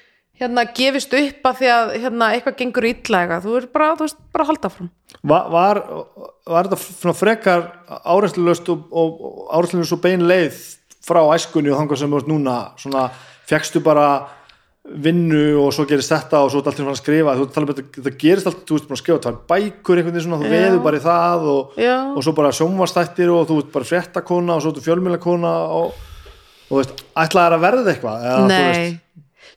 hérna 0.42 0.66
gefist 0.76 1.14
upp 1.18 1.48
að 1.50 1.62
því 1.62 1.70
að 1.76 1.94
hérna, 2.02 2.32
eitthvað 2.34 2.58
gengur 2.60 2.88
eitthvað. 2.90 3.46
Þú 3.46 3.56
er 3.60 3.70
bara, 3.72 3.94
þú 3.96 4.08
veist, 4.08 4.20
bara 4.34 4.46
að 4.46 4.52
halda 4.52 4.72
fram 4.76 4.90
var, 5.22 5.48
var, 5.52 5.80
var 6.48 6.68
þetta 6.68 7.14
frekar 7.16 7.66
áreynslulöst 8.02 8.68
og, 8.72 8.86
og, 8.90 9.18
og 9.22 9.50
áreynslulöst 9.56 9.96
og 9.96 10.02
bein 10.04 10.24
leið 10.28 10.60
frá 11.02 11.22
æskunni 11.34 11.72
og 11.72 11.80
þangað 11.80 12.02
sem 12.02 12.12
þú 12.12 12.20
ert 12.20 12.30
núna? 12.30 12.60
Svona, 12.80 13.08
fegstu 13.48 13.82
bara 13.84 14.06
vinnu 14.82 15.60
og 15.62 15.68
svo 15.74 15.84
gerist 15.86 16.10
þetta 16.10 16.40
og 16.42 16.50
svo 16.50 16.62
er 16.62 16.70
allt 16.70 16.80
til 16.80 16.86
að 16.88 16.98
skrifa? 16.98 17.34
Þú 17.38 17.48
tala 17.54 17.68
um 17.68 17.72
þetta, 17.72 17.84
þetta 17.98 18.14
gerist 18.24 18.48
allt, 18.50 18.62
þú 18.66 18.78
ert 18.78 18.88
bara 18.88 18.98
að 18.98 19.02
skrifa 19.02 19.24
tvær 19.26 19.36
bækur 19.52 20.00
einhvern 20.00 20.16
veginn 20.16 20.26
svona, 20.26 20.40
þú 20.42 20.54
veður 20.56 20.80
bara 20.86 20.98
í 20.98 21.04
það 21.04 21.50
og, 21.52 21.76
og 22.16 22.24
svo 22.26 22.34
bara 22.38 22.54
sjónvastættir 22.58 23.34
og 23.34 23.44
þú 23.50 23.60
ert 23.62 23.76
bara 23.76 23.90
fréttakona 23.92 24.56
og 24.56 24.64
svo 24.64 24.74
ert 24.74 24.82
fjölmjöla 24.86 25.20
og, 25.22 25.92
og 25.92 26.72
þú 26.72 26.80
veist, 26.80 27.04
ætlaðir 27.24 27.58
að 27.58 27.66
verða 27.68 27.94
eitthvað? 27.94 28.26
Eða, 28.26 28.40
þú 28.40 28.50
Nei, 28.50 28.66
veist, 28.66 28.98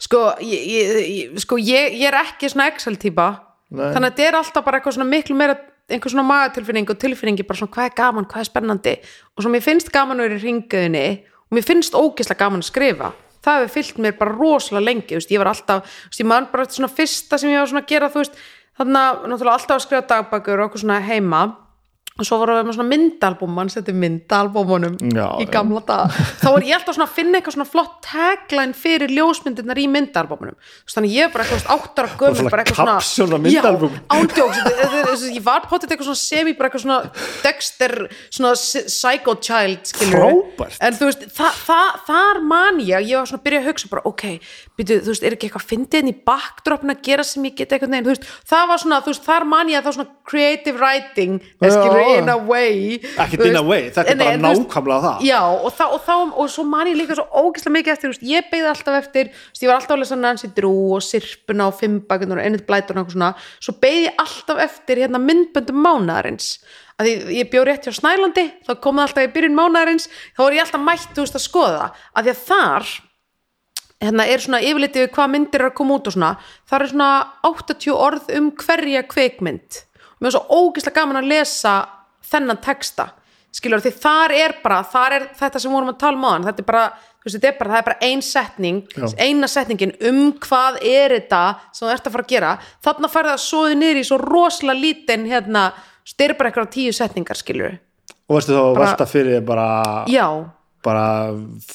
sko, 0.02 0.26
ég, 0.44 0.66
ég, 0.72 1.38
sko 1.42 1.60
ég, 1.62 1.96
ég 2.00 2.10
er 2.10 2.20
ekki 2.24 2.50
svona 2.52 2.70
Excel-típa 2.72 3.30
Nei. 3.76 3.92
þannig 3.94 4.10
að 4.10 4.12
þetta 4.12 4.28
er 4.28 4.38
alltaf 4.40 4.66
bara 4.66 4.80
eitthvað 4.80 4.98
svona 4.98 5.10
miklu 5.10 5.38
meira 5.38 5.58
einhver 5.90 6.12
svona 6.12 6.26
magatilfinning 6.26 6.90
og 6.90 6.98
tilfinningi 7.02 7.46
bara 7.46 7.60
svona 7.60 7.74
hvað 7.76 7.90
er 7.90 7.96
gaman, 7.98 8.26
hvað 8.30 8.42
er 8.42 8.50
spennandi. 8.50 8.96
Og 9.36 9.46
svo 9.46 9.52
mér 9.54 9.64
finnst 9.66 9.92
gaman 9.94 10.22
að 10.22 10.30
vera 10.30 10.40
í 10.40 10.44
ringuðinni 10.46 11.06
og 11.46 11.58
mér 11.58 11.68
finnst 11.68 11.98
ógislega 11.98 12.42
gaman 12.42 12.64
að 12.64 12.70
skrifa. 12.72 13.12
Það 13.46 13.60
hefur 13.62 13.74
fyllt 13.76 14.00
mér 14.02 14.16
bara 14.18 14.34
rosalega 14.34 14.86
lengi 14.88 15.18
veist, 15.20 15.34
ég 15.34 15.42
var 15.42 15.52
alltaf, 15.52 15.92
veist, 16.08 16.22
ég 16.24 16.30
man 16.30 16.48
bara 16.50 16.66
eftir 16.66 16.80
svona 16.80 16.96
fyrsta 16.98 17.38
sem 17.38 17.54
ég 17.54 17.62
var 17.62 17.70
svona 17.70 17.84
að 17.86 17.92
gera, 17.92 18.10
þú 18.10 18.24
veist 18.24 18.40
þannig 18.80 19.02
að 19.02 19.28
náttúrulega 19.30 19.60
alltaf 19.60 19.76
að 19.76 19.84
skrifa 19.86 20.08
dagbækur 20.10 20.64
og 20.64 20.70
okkur 20.72 20.82
svona 20.82 20.98
heima 21.06 21.44
og 22.16 22.24
svo 22.24 22.38
vorum 22.40 22.56
við 22.56 22.68
með 22.70 22.76
svona 22.78 22.88
myndalbum 22.94 23.50
mann 23.52 23.68
setti 23.68 23.92
myndalbumunum 23.92 24.94
í 25.44 25.46
gamla 25.52 25.82
dag 25.84 26.14
þá 26.40 26.46
er 26.56 26.64
ég 26.70 26.78
alltaf 26.78 26.96
svona 26.96 27.08
að 27.10 27.16
finna 27.18 27.40
eitthvað 27.42 27.56
svona 27.58 27.68
flott 27.68 27.98
tagline 28.06 28.72
fyrir 28.80 29.12
ljósmyndirnar 29.12 29.82
í 29.84 29.88
myndalbumunum 29.92 30.56
þannig 30.94 31.12
ég 31.12 31.28
er 31.28 31.34
bara 31.34 31.44
eitthvað 31.44 31.74
áttar 31.76 32.08
að 32.08 32.38
svona 32.40 32.54
bara 32.54 32.64
eitthvað 32.64 32.80
svona 32.80 32.94
myndaalbúm. 33.44 33.92
já, 33.92 34.00
ándjóks, 34.16 35.26
ég 35.36 35.44
var 35.44 35.66
potið 35.68 35.92
eitthvað 35.92 36.08
svona 36.08 36.22
semi 36.22 36.54
bara 36.56 36.70
eitthvað 36.70 36.86
svona 36.86 37.00
Dexter 37.44 37.94
svona 38.32 38.54
psy- 38.56 38.86
psycho 38.88 39.36
child 39.44 39.92
Frábært. 40.00 40.80
en 40.88 40.96
þú 40.96 41.10
veist, 41.12 41.28
þa 41.36 41.52
þa 41.68 41.82
þar 42.08 42.42
man 42.48 42.80
ég 42.80 43.10
ég 43.12 43.20
var 43.20 43.28
svona 43.28 43.42
að 43.44 43.46
byrja 43.50 43.60
að 43.60 43.68
hugsa 43.74 43.92
bara, 43.92 44.06
ok 44.08 44.24
byrju, 44.80 45.02
þú 45.04 45.12
veist, 45.12 45.28
er 45.28 45.36
ekki 45.36 45.50
eitthvað 45.52 45.68
fyndið 45.68 46.00
inn 46.00 46.14
í 46.14 46.18
backdropin 46.32 46.96
að 46.96 47.04
gera 47.12 47.28
sem 47.28 47.44
ég 47.52 47.60
get 47.60 47.76
eitthvað 47.76 47.92
neginn, 47.92 48.08
þú 48.08 48.16
veist, 48.16 48.26
svona 52.06 52.14
þar 52.14 52.22
svona 52.22 52.22
in 52.22 52.30
a 52.30 52.38
way 52.50 53.00
Ekkert 53.26 53.46
in 53.50 53.60
a 53.60 53.64
way, 53.66 53.90
þetta 53.90 54.14
er 54.14 54.20
bara 54.22 54.38
nákvæmlega 54.46 55.02
það. 55.06 55.26
já, 55.28 55.40
og, 55.42 55.68
þá, 55.74 55.84
og, 55.90 56.00
þá, 56.06 56.14
og 56.44 56.52
svo 56.56 56.66
man 56.70 56.92
ég 56.92 57.00
líka 57.00 57.18
svo 57.18 57.26
ógeðslega 57.32 57.76
mikið 57.78 57.94
eftir, 57.96 58.14
veist, 58.14 58.26
ég 58.30 58.50
beigði 58.52 58.72
alltaf 58.72 59.00
eftir 59.02 59.32
veist, 59.34 59.64
ég 59.64 59.72
var 59.72 59.80
alltaf 59.80 59.96
að 59.98 60.02
lesa 60.04 60.20
Nancy 60.22 60.52
Drew 60.56 60.96
og 60.98 61.06
Sirpuna 61.06 61.70
og 61.72 61.78
Fimbakunar 61.80 62.42
og 62.42 62.46
Ennett 62.50 62.68
Blætur 62.70 62.96
og 63.00 63.04
eitthvað 63.04 63.18
svona, 63.18 63.32
svo 63.60 63.76
beigði 63.82 64.06
ég 64.10 64.22
alltaf 64.26 64.62
eftir 64.70 65.04
hérna 65.06 65.22
myndböndum 65.24 65.82
mánaðarins. 65.86 66.52
Að 66.96 67.10
ég, 67.12 67.26
ég 67.42 67.50
bjó 67.52 67.66
rétt 67.68 67.84
hjá 67.90 67.92
Snælandi 67.98 68.46
þá 68.64 68.72
kom 68.80 68.96
það 69.02 69.10
alltaf 69.10 69.26
í 69.28 69.34
byrjun 69.36 69.58
mánaðarins 69.58 70.06
þá 70.38 70.40
var 70.46 70.56
ég 70.56 70.64
alltaf 70.64 70.86
mætt, 70.86 71.18
veist, 71.20 71.36
að 71.36 71.44
skoða 71.44 71.90
að 72.16 72.30
því 72.30 72.32
að 72.36 72.46
þar 72.48 72.94
hérna 74.06 74.28
er 74.32 74.44
svona 74.44 74.62
yfirlitið 74.64 75.06
við 75.06 75.12
hvað 75.16 75.34
myndir 75.34 75.64
er 75.64 75.70
að 75.70 75.76
koma 75.80 75.98
út 75.98 76.08
og 76.10 76.16
svona, 76.16 76.32
það 76.70 76.86
er 76.86 76.92
svona 76.94 77.10
80 77.50 77.92
orð 77.96 78.32
um 78.38 78.50
hverja 78.64 79.04
kveikmynd 79.12 79.82
mér 80.22 80.32
er 80.32 80.36
svo 80.38 80.46
ógeðslega 80.50 81.00
gaman 81.02 81.22
að 81.22 81.30
lesa 81.34 81.76
þennan 82.32 82.62
texta 82.64 83.10
skilur 83.56 83.84
því 83.84 83.92
þar 84.04 84.34
er 84.36 84.56
bara, 84.64 84.82
þar 84.84 85.16
er 85.20 85.28
þetta 85.40 85.62
sem 85.64 85.72
vorum 85.72 85.94
að 85.94 86.00
tala 86.02 86.18
um 86.20 86.26
á 86.28 86.32
hann, 86.34 86.48
þetta 86.50 86.64
er 86.64 86.68
bara 86.68 86.86
veist, 87.26 87.38
þetta 87.38 87.50
er 87.50 87.58
bara, 87.60 87.72
það 87.72 87.80
er 87.82 87.88
bara 87.90 88.10
ein 88.10 88.22
setning 88.26 88.82
Já. 88.96 89.06
eina 89.24 89.48
setningin 89.50 89.94
um 90.10 90.22
hvað 90.44 90.80
er 90.86 91.16
þetta 91.18 91.42
sem 91.72 91.88
þú 91.88 91.94
ert 91.94 92.10
að 92.10 92.16
fara 92.16 92.26
að 92.26 92.34
gera. 92.34 92.52
Þarna 92.86 93.12
færði 93.14 93.32
það 93.34 93.44
svoði 93.46 93.80
niður 93.80 94.02
í 94.02 94.06
svo 94.10 94.20
rosalega 94.22 94.82
lítinn 94.82 95.26
hérna, 95.30 95.64
bara 96.20 96.52
eitthvað 96.52 96.72
tíu 96.76 96.94
setningar 96.96 97.40
skilur 97.40 97.80
og 98.26 98.38
veistu 98.40 98.54
þá 98.56 98.60
að 98.62 98.76
Bara- 98.76 98.86
velta 98.86 99.06
fyrir 99.10 99.42
bara, 99.46 99.68
já, 100.10 100.26
bara 100.86 101.06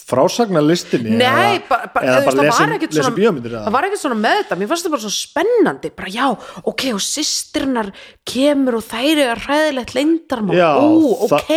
frásagnar 0.06 0.64
listinni 0.64 1.16
Nei, 1.18 1.58
eða, 1.58 1.66
bara, 1.68 1.90
bara, 1.94 2.06
eða 2.06 2.14
þú 2.14 2.24
veist, 2.24 2.30
bara 2.30 2.36
það 2.36 2.46
lesa, 2.46 2.80
lesa 2.86 3.02
svona 3.02 3.18
bíómyndir 3.18 3.56
það 3.58 3.76
var 3.76 3.88
ekkert 3.88 4.02
svona 4.04 4.18
með 4.22 4.38
þetta, 4.40 4.58
mér 4.60 4.70
fannst 4.70 4.86
þetta 4.86 4.94
bara 4.94 5.04
svo 5.04 5.12
spennandi. 5.16 5.92
Bara 6.00 6.14
já, 6.14 6.26
ok, 6.72 6.86
og 6.94 7.04
systirnar 7.04 7.92
kemur 8.30 8.78
og 8.80 8.86
þær 8.86 9.22
eru 9.26 9.38
hræðilegt 9.44 9.94
leyndarmál, 9.98 10.58
Já, 10.60 10.70
ó, 10.78 10.88
ok. 11.28 11.54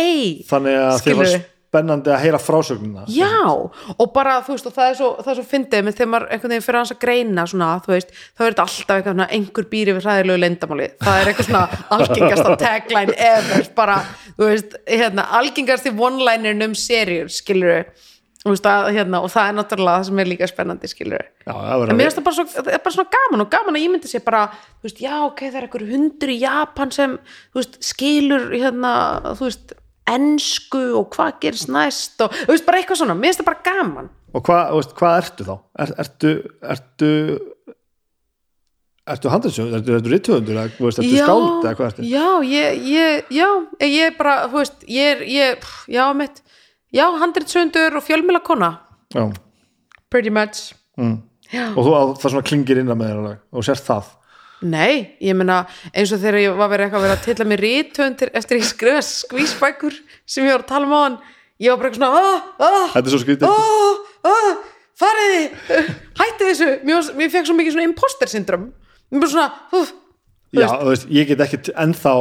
þannig 0.50 0.80
að 0.82 1.02
þér 1.06 1.20
var? 1.22 1.34
Spennandi 1.74 2.12
að 2.14 2.22
heyra 2.22 2.40
frásögnina 2.40 3.04
já, 3.10 3.50
og 3.50 4.12
bara, 4.14 4.38
þú 4.46 4.54
veist, 4.54 4.68
og 4.70 4.76
það 4.76 4.90
er 4.90 4.98
svo, 5.00 5.10
það 5.18 5.32
er 5.32 5.38
svo 5.40 5.46
fyndið 5.50 5.84
með 5.84 5.98
þegar 5.98 6.10
maður 6.12 6.28
einhvern 6.30 6.54
veginn 6.54 6.66
fyrir 6.68 6.80
hans 6.80 6.94
að 6.94 7.02
greina 7.02 7.46
svona, 7.50 7.70
þú 7.84 7.94
veist, 7.94 8.14
þá 8.14 8.44
er 8.44 8.54
þetta 8.54 8.66
alltaf 8.68 8.96
eitthvað 8.96 9.36
einhver 9.38 9.68
býri 9.74 9.96
við 9.96 10.08
hræðilegu 10.08 10.42
leyndamáli 10.44 10.88
það 11.02 11.20
er 11.20 11.30
eitthvað 11.32 11.50
svona 11.50 11.82
algengasta 11.98 12.56
tagline 12.64 13.18
ever, 13.28 13.68
bara, 13.76 14.00
þú 14.38 14.50
veist 14.52 14.80
hérna, 14.86 15.28
algengasti 15.40 15.94
one-linerin 15.94 16.68
um 16.68 16.78
serjur, 16.78 17.30
skilur 17.34 17.86
veist, 18.44 18.66
að, 18.68 18.90
hérna, 18.92 19.22
og 19.24 19.30
það 19.32 19.50
er 19.50 19.54
náttúrulega 19.58 20.00
það 20.00 20.08
sem 20.10 20.18
er 20.20 20.28
líka 20.28 20.48
spennandi, 20.50 20.90
skilur 20.90 21.22
já, 21.24 21.54
en 21.54 21.96
mér 21.96 22.10
finnst 22.10 22.18
það 22.20 22.26
bara, 22.26 22.36
svo, 22.36 22.44
það 22.58 22.74
bara 22.74 22.96
svona 22.98 23.14
gaman 23.14 23.44
og 23.46 23.54
gaman 23.54 23.78
að 23.78 23.86
ég 23.86 23.94
myndi 23.94 24.10
sér 24.10 24.24
bara, 24.26 24.42
þú 24.76 24.88
veist, 24.88 25.00
já 25.00 25.14
ok 25.24 25.40
það 25.46 25.56
er 25.56 25.66
einhver 25.68 25.86
hundur 25.88 26.32
í 26.34 26.36
Japan 26.42 26.92
sem 26.94 27.16
veist, 27.56 27.80
skilur 27.84 28.52
hérna, 28.52 28.92
veist 29.40 29.72
ensku 30.10 30.82
og 30.98 31.08
hvað 31.14 31.38
gerist 31.40 31.70
næst 31.72 32.20
og 32.24 32.34
þú 32.34 32.52
veist, 32.52 32.66
bara 32.66 32.80
eitthvað 32.80 33.00
svona, 33.00 33.16
mér 33.16 33.30
finnst 33.32 33.40
það 33.42 33.48
bara 33.50 33.64
gaman 33.70 34.10
og 34.34 34.44
hvað, 34.48 34.92
hvað 34.98 35.18
ertu 35.22 35.46
þá? 35.48 35.54
Er, 35.84 35.92
ertu 36.04 36.32
ertu 36.74 37.10
ertu 39.04 39.28
handriðsjóð, 39.32 39.74
ertu, 39.78 39.94
ertu 39.98 40.12
rittöfundur 40.12 40.60
ertu 40.64 40.90
skáld 41.12 41.66
eða 41.66 41.74
hvað 41.78 41.90
ertu? 41.90 42.06
já, 42.08 42.28
ég, 42.48 42.84
ég, 42.88 43.32
já, 43.36 43.48
ég 43.84 44.06
er 44.08 44.16
bara 44.18 44.36
þú 44.48 44.60
veist, 44.62 44.84
ég 44.88 45.10
er, 45.14 45.24
ég, 45.28 45.68
já, 45.92 46.04
mitt 46.16 46.40
já, 46.94 47.06
handritsöndur 47.20 47.98
og 48.00 48.06
fjölmjöla 48.06 48.72
Já. 49.14 49.32
pretty 50.10 50.30
much 50.30 50.72
Mm. 50.94 51.22
og 51.74 51.82
þú, 51.82 51.92
það 52.22 52.30
svona 52.30 52.46
klingir 52.46 52.78
innan 52.78 52.98
með 52.98 53.08
þér 53.10 53.38
og 53.50 53.64
sérst 53.66 53.88
það 53.88 54.10
Nei, 54.62 55.16
ég 55.20 55.34
meina 55.36 55.64
eins 55.92 56.12
og 56.14 56.20
þegar 56.22 56.38
ég 56.40 56.54
var 56.56 56.70
verið 56.72 56.86
eitthvað 56.86 57.00
að 57.02 57.06
vera 57.08 57.16
að 57.18 57.24
tilla 57.26 57.46
mér 57.50 57.60
rítönd 57.64 58.22
eftir 58.32 58.60
ég 58.60 58.68
skrifa 58.68 59.02
skvísbækur 59.04 59.96
sem 60.26 60.46
ég 60.46 60.54
var 60.54 60.62
að 60.64 60.70
tala 60.70 60.86
um 60.86 60.94
á 60.94 61.00
hann 61.04 61.18
ég 61.60 61.70
var 61.74 61.82
bara 61.82 61.90
eitthvað 61.90 62.06
svona 62.06 62.92
þetta 62.94 63.04
er 63.04 63.12
svo 63.12 63.20
skrítið. 63.24 63.48
ah, 64.30 64.54
fariði 65.00 65.42
hætti 66.22 66.48
þessu, 66.48 66.70
mér, 66.86 66.94
var- 67.02 67.18
mér 67.18 67.34
fekk 67.34 67.50
svo 67.50 67.58
mikið 67.58 67.76
svona 67.76 67.88
imposter 67.90 68.30
syndrom 68.32 68.70
mér 69.12 69.20
bara 69.26 69.34
svona 69.34 69.50
uh, 69.74 69.92
já, 70.54 70.66
þú 70.70 70.88
veist, 70.94 71.06
ég 71.18 71.28
get 71.32 71.44
ekki 71.44 71.60
ennþá 71.84 72.14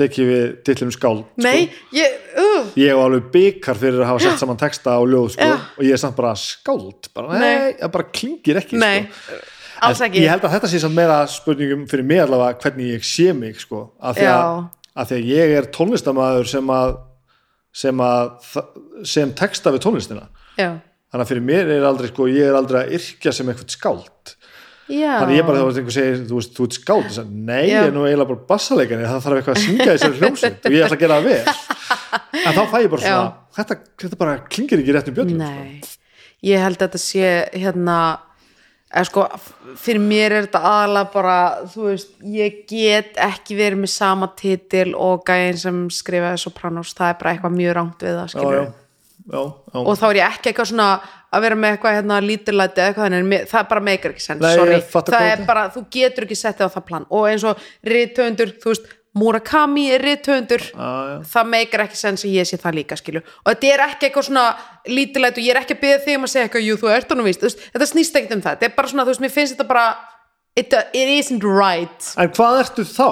tekið 0.00 0.28
við 0.30 0.44
titlum 0.64 0.92
skáld 0.94 1.24
nei, 1.44 1.68
ég 1.92 2.18
uh, 2.40 2.70
ég 2.78 2.92
hef 2.94 3.00
alveg 3.04 3.26
byggar 3.34 3.76
fyrir 3.82 4.00
að 4.00 4.08
hafa 4.14 4.24
sett 4.24 4.40
saman 4.40 4.56
texta 4.62 4.96
og 5.02 5.10
ljóð 5.12 5.32
sko, 5.36 5.48
og 5.76 5.84
ég 5.84 5.92
er 5.98 6.00
samt 6.00 6.16
bara 6.16 6.30
skáld. 6.38 7.10
Bara, 7.12 7.36
Nei. 7.42 7.74
það 7.82 7.90
bara 7.98 8.06
klingir 8.14 8.60
ekki 8.62 8.78
nei, 8.80 9.02
sko. 9.10 9.40
Alls 9.88 10.02
ekki. 10.06 10.24
ég 10.24 10.32
held 10.32 10.44
að 10.46 10.54
þetta 10.56 10.70
sé 10.72 10.82
samt 10.82 10.96
meira 10.96 11.20
spurningum 11.30 11.86
fyrir 11.90 12.06
mig 12.06 12.22
allavega 12.24 12.58
hvernig 12.64 12.92
ég 12.96 13.06
sé 13.06 13.30
mig 13.36 13.60
sko, 13.62 13.86
af 14.00 14.18
því 14.18 14.28
að, 14.32 14.50
að 14.94 15.10
því 15.10 15.18
að 15.18 15.30
ég 15.30 15.56
er 15.58 15.70
tónlistamæður 15.76 16.52
sem 16.52 16.74
að 16.76 16.94
sem 17.80 18.04
sem 19.06 19.32
texta 19.38 19.72
við 19.74 19.84
tónlistina. 19.86 20.26
Já, 20.58 20.72
þannig 21.10 21.24
að 21.24 21.32
fyrir 21.32 21.46
mér 21.46 21.74
er 21.76 21.86
aldrei 21.86 22.10
sko, 22.10 22.26
ég 22.30 22.50
er 22.50 22.58
aldrei 22.58 22.82
að 22.82 22.96
yrkja 22.98 23.34
sem 23.34 23.50
eitthvað 23.50 23.76
skáld. 23.76 24.36
Já. 24.90 25.20
Þannig 25.20 25.36
ég 25.38 25.46
bara 25.46 25.60
þegar 25.60 25.76
einhver 25.80 25.94
segir, 25.94 26.22
þú 26.26 26.38
veist, 26.40 26.52
þú 26.56 26.64
ert 26.66 26.76
skáld 26.76 27.04
ég 27.06 27.12
sagði, 27.14 27.42
nei, 27.46 27.60
Já. 27.68 27.76
ég 27.76 27.88
er 27.90 27.92
nú 27.94 28.06
eiginlega 28.08 28.30
bara 28.32 28.46
bassaleikari 28.48 29.06
það 29.06 29.20
þarf 29.26 29.38
eitthvað 29.38 29.54
að 29.54 29.62
syngja 29.64 29.84
í 29.86 29.90
þessari 29.92 30.18
hljómsveit 30.18 30.66
og 30.66 30.74
ég 30.74 30.86
ætla 30.86 30.96
að 30.96 31.04
gera 31.04 31.18
það 31.20 31.28
vel. 31.30 31.54
En 32.40 32.56
þá 32.56 32.60
fæ 32.72 32.76
ég 32.80 32.90
bara 32.90 33.02
svona, 33.04 33.28
þetta, 33.54 33.76
þetta 34.02 34.18
bara 34.18 34.34
klingir 34.50 34.82
ekki 34.82 34.94
rétt 34.96 35.10
um 35.10 35.16
bjöllum 35.16 35.44
sko. 35.44 35.62
Nei, 35.62 36.16
ég 36.50 36.64
held 36.64 36.78
að 36.80 36.84
þetta 36.88 37.00
sé 37.04 37.30
hérna 37.54 37.96
eða 38.90 39.06
sko, 39.06 39.24
fyrir 39.78 40.02
mér 40.02 40.34
er 40.34 40.46
þetta 40.48 40.62
aðalega 40.72 41.12
bara, 41.14 41.38
þú 41.70 41.86
veist, 41.86 42.12
ég 42.26 42.60
get 42.70 43.18
ekki 43.22 43.56
verið 43.58 43.84
með 43.84 43.92
sama 43.94 44.30
titil 44.38 44.90
og 44.98 45.22
gæðin 45.28 45.62
sem 45.62 45.80
skrifaði 45.94 46.42
Sopranos, 46.42 46.94
það 46.98 47.12
er 47.12 47.18
bara 47.22 47.34
eitthvað 47.34 47.56
mjög 47.56 47.76
rangt 47.78 48.04
við 48.06 48.18
það, 48.18 48.32
skilur 48.34 48.58
já, 48.58 48.64
já, 49.30 49.40
já. 49.40 49.80
og 49.84 49.92
þá 50.00 50.06
er 50.10 50.20
ég 50.20 50.34
ekki 50.34 50.50
eitthvað 50.50 50.70
svona 50.72 50.90
að 51.30 51.44
vera 51.46 51.58
með 51.62 51.76
eitthvað 51.76 51.96
hérna 52.00 52.20
lítillæti 52.24 52.82
eða 52.82 52.90
eitthvað 52.90 53.06
þannig, 53.06 53.44
það 53.52 53.68
bara 53.70 53.84
meikar 53.86 54.14
ekki 54.14 54.24
sens, 54.26 54.42
Nei, 54.42 54.54
sorry, 54.58 54.80
það 55.12 55.28
er 55.28 55.44
bara, 55.46 55.66
þú 55.70 55.84
getur 55.94 56.26
ekki 56.26 56.38
settið 56.40 56.66
á 56.66 56.74
það 56.74 56.86
plan. 56.88 57.06
Og 57.14 57.28
eins 57.30 57.44
og 57.46 57.68
rithöfundur, 57.86 58.56
þú 58.58 58.72
veist 58.72 58.88
Murakami 59.18 59.88
er 59.90 60.04
Já, 60.06 60.20
já. 60.70 61.16
það 61.26 61.48
meikar 61.50 61.82
ekki 61.82 61.98
sens 61.98 62.22
að 62.24 62.36
ég 62.36 62.46
sé 62.46 62.58
það 62.62 62.76
líka 62.78 62.98
skilu 63.00 63.22
og 63.24 63.48
þetta 63.48 63.72
er 63.72 63.82
ekki 63.88 64.06
eitthvað 64.06 64.28
svona 64.28 64.44
lítilegt 64.86 65.40
og 65.40 65.42
ég 65.42 65.50
er 65.50 65.60
ekki 65.64 65.74
að 65.74 65.82
byggja 65.82 65.98
þig 66.04 66.20
um 66.20 66.28
að 66.28 66.32
segja 66.34 66.46
eitthvað 66.46 66.66
jú 66.68 66.76
þú 66.78 66.92
ert 66.94 67.16
nú 67.18 67.26
víst, 67.26 67.42
veist, 67.42 67.64
þetta 67.74 67.90
snýst 67.90 68.20
ekkert 68.20 68.36
um 68.36 68.44
það. 68.44 68.60
Þetta 68.60 68.70
er 68.70 68.76
bara 68.78 68.92
svona, 68.92 69.06
þú 69.08 69.14
veist, 69.14 69.24
mér 69.24 69.34
finnst 69.34 69.56
þetta 69.56 69.68
bara 69.72 69.84
it, 70.54 70.78
it 70.94 71.12
isn't 71.18 71.42
right. 71.42 72.10
En 72.22 72.30
hvað 72.38 72.62
ertu 72.62 72.86
þá? 72.86 73.10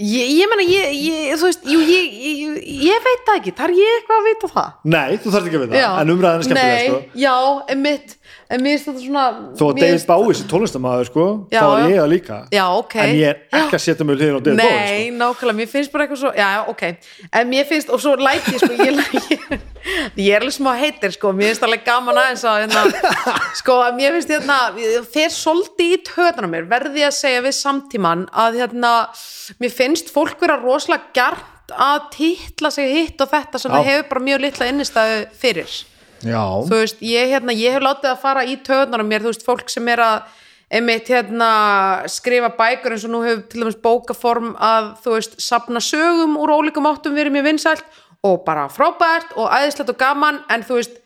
ég, 0.00 0.30
ég 0.32 0.48
meina, 0.48 0.64
ég, 0.64 0.92
ég, 0.96 1.32
þú 1.36 1.48
veist 1.48 1.66
jú, 1.68 1.80
ég, 1.84 3.02
veit 3.04 3.26
það 3.26 3.40
ekki, 3.40 3.52
þarf 3.58 3.80
ég 3.80 3.96
eitthvað 3.98 4.20
að 4.20 4.28
vita 4.28 4.50
það? 4.54 4.70
Nei, 4.94 5.08
þú 5.20 5.32
þarft 5.34 5.50
ekki 5.50 5.58
að 5.58 5.64
vita, 5.66 5.82
en 6.00 6.12
umræðan 6.14 6.40
er 6.40 6.46
skemmtilega 6.48 6.78
Nei, 6.78 6.86
sko. 6.88 7.00
já, 7.20 7.34
emitt 7.74 8.14
en 8.50 8.62
mér 8.64 8.74
finnst 8.76 8.88
þetta 8.90 9.02
svona 9.04 9.24
Þó 9.58 9.64
að 9.70 9.80
David 9.80 10.04
Bowie 10.08 10.36
sé 10.38 10.46
tónlistamæður 10.50 11.08
sko, 11.10 11.26
Já, 11.52 11.60
þá 11.60 11.68
er 11.70 11.84
ég 11.92 12.00
það 12.00 12.08
líka. 12.12 12.38
Já, 12.54 12.62
ok. 12.80 12.96
En 13.04 13.12
ég 13.14 13.28
er 13.30 13.60
ekki 13.60 13.78
að 13.78 13.84
setja 13.84 14.06
mig 14.08 14.18
hliðin 14.18 14.36
á 14.36 14.40
David 14.40 14.60
Bowie 14.60 14.80
Nei, 14.80 15.04
sko. 15.06 15.18
nákvæmlega, 15.20 15.58
mér 15.60 15.70
finnst 15.74 15.92
bara 15.94 16.06
eitthvað 16.06 16.22
svo 16.24 16.32
Já, 16.40 16.48
ok, 16.72 16.82
en 17.40 17.50
mér 17.52 17.68
finnst 17.70 17.92
og 17.94 18.02
svo 18.02 18.16
læt 18.20 18.50
ég 18.50 18.64
sko, 18.64 18.72
ég, 18.74 19.00
ég, 19.30 19.54
ég 20.26 20.34
er 20.34 20.42
alveg 20.44 20.56
smá 20.56 20.70
heitir 20.80 21.14
sko, 21.16 21.32
mér 21.36 21.52
finnst 21.52 21.66
alveg 21.68 21.86
gaman 21.86 22.20
aðeins 22.24 22.44
að 22.50 22.58
hérna, 22.64 23.14
sko, 23.60 23.78
mér 23.98 24.18
finnst 24.18 24.34
hérna 24.34 24.58
þeir 25.14 25.32
svolítið 25.36 25.94
í 25.94 26.02
töðan 26.10 26.50
á 26.50 26.54
mér 26.56 26.68
verði 26.70 27.04
ég 27.04 27.12
að 27.12 27.16
segja 27.20 27.46
við 27.46 27.56
samtíman 27.60 28.26
að 28.34 28.60
hérna, 28.64 28.92
mér 29.62 29.74
finnst 29.78 30.12
fólk 30.14 30.42
vera 30.42 30.58
rosalega 30.60 31.14
gert 31.16 31.56
að 31.70 32.08
titla 32.16 32.70
sig 32.74 32.88
hitt 32.90 33.22
og 33.22 33.30
þetta 33.30 33.60
sem 33.62 33.70
Já. 33.70 33.76
það 33.76 33.88
hefur 33.92 34.08
bara 34.10 34.24
mjög 34.26 34.40
litla 34.42 34.66
innistæðu 34.72 35.20
fyrir 35.38 35.76
Já, 36.26 36.42
þú 36.68 36.82
veist, 36.82 37.00
ég, 37.04 37.32
hérna, 37.32 37.54
ég 37.56 37.74
hef 37.76 37.84
látið 37.84 38.12
að 38.12 38.22
fara 38.22 38.44
í 38.44 38.58
töðunar 38.64 39.02
á 39.02 39.06
mér, 39.08 39.24
þú 39.24 39.32
veist, 39.32 39.44
fólk 39.46 39.72
sem 39.72 39.88
er 39.88 40.02
að 40.04 40.38
einmitt 40.70 41.08
hérna 41.10 41.50
skrifa 42.10 42.52
bækur 42.58 42.94
eins 42.94 43.06
og 43.08 43.14
nú 43.14 43.22
hefur 43.24 43.42
til 43.50 43.64
dæmis 43.64 43.78
bókaform 43.82 44.52
að, 44.54 44.92
þú 45.02 45.14
veist, 45.16 45.38
sapna 45.42 45.82
sögum 45.82 46.36
úr 46.38 46.52
ólíkum 46.54 46.86
áttum 46.90 47.16
verið 47.16 47.34
mjög 47.38 47.48
vinsælt 47.48 48.00
og 48.26 48.42
bara 48.46 48.68
frábært 48.70 49.32
og 49.40 49.48
æðislegt 49.48 49.94
og 49.94 49.98
gaman 50.00 50.42
en 50.52 50.66
þú 50.66 50.78
veist, 50.78 51.00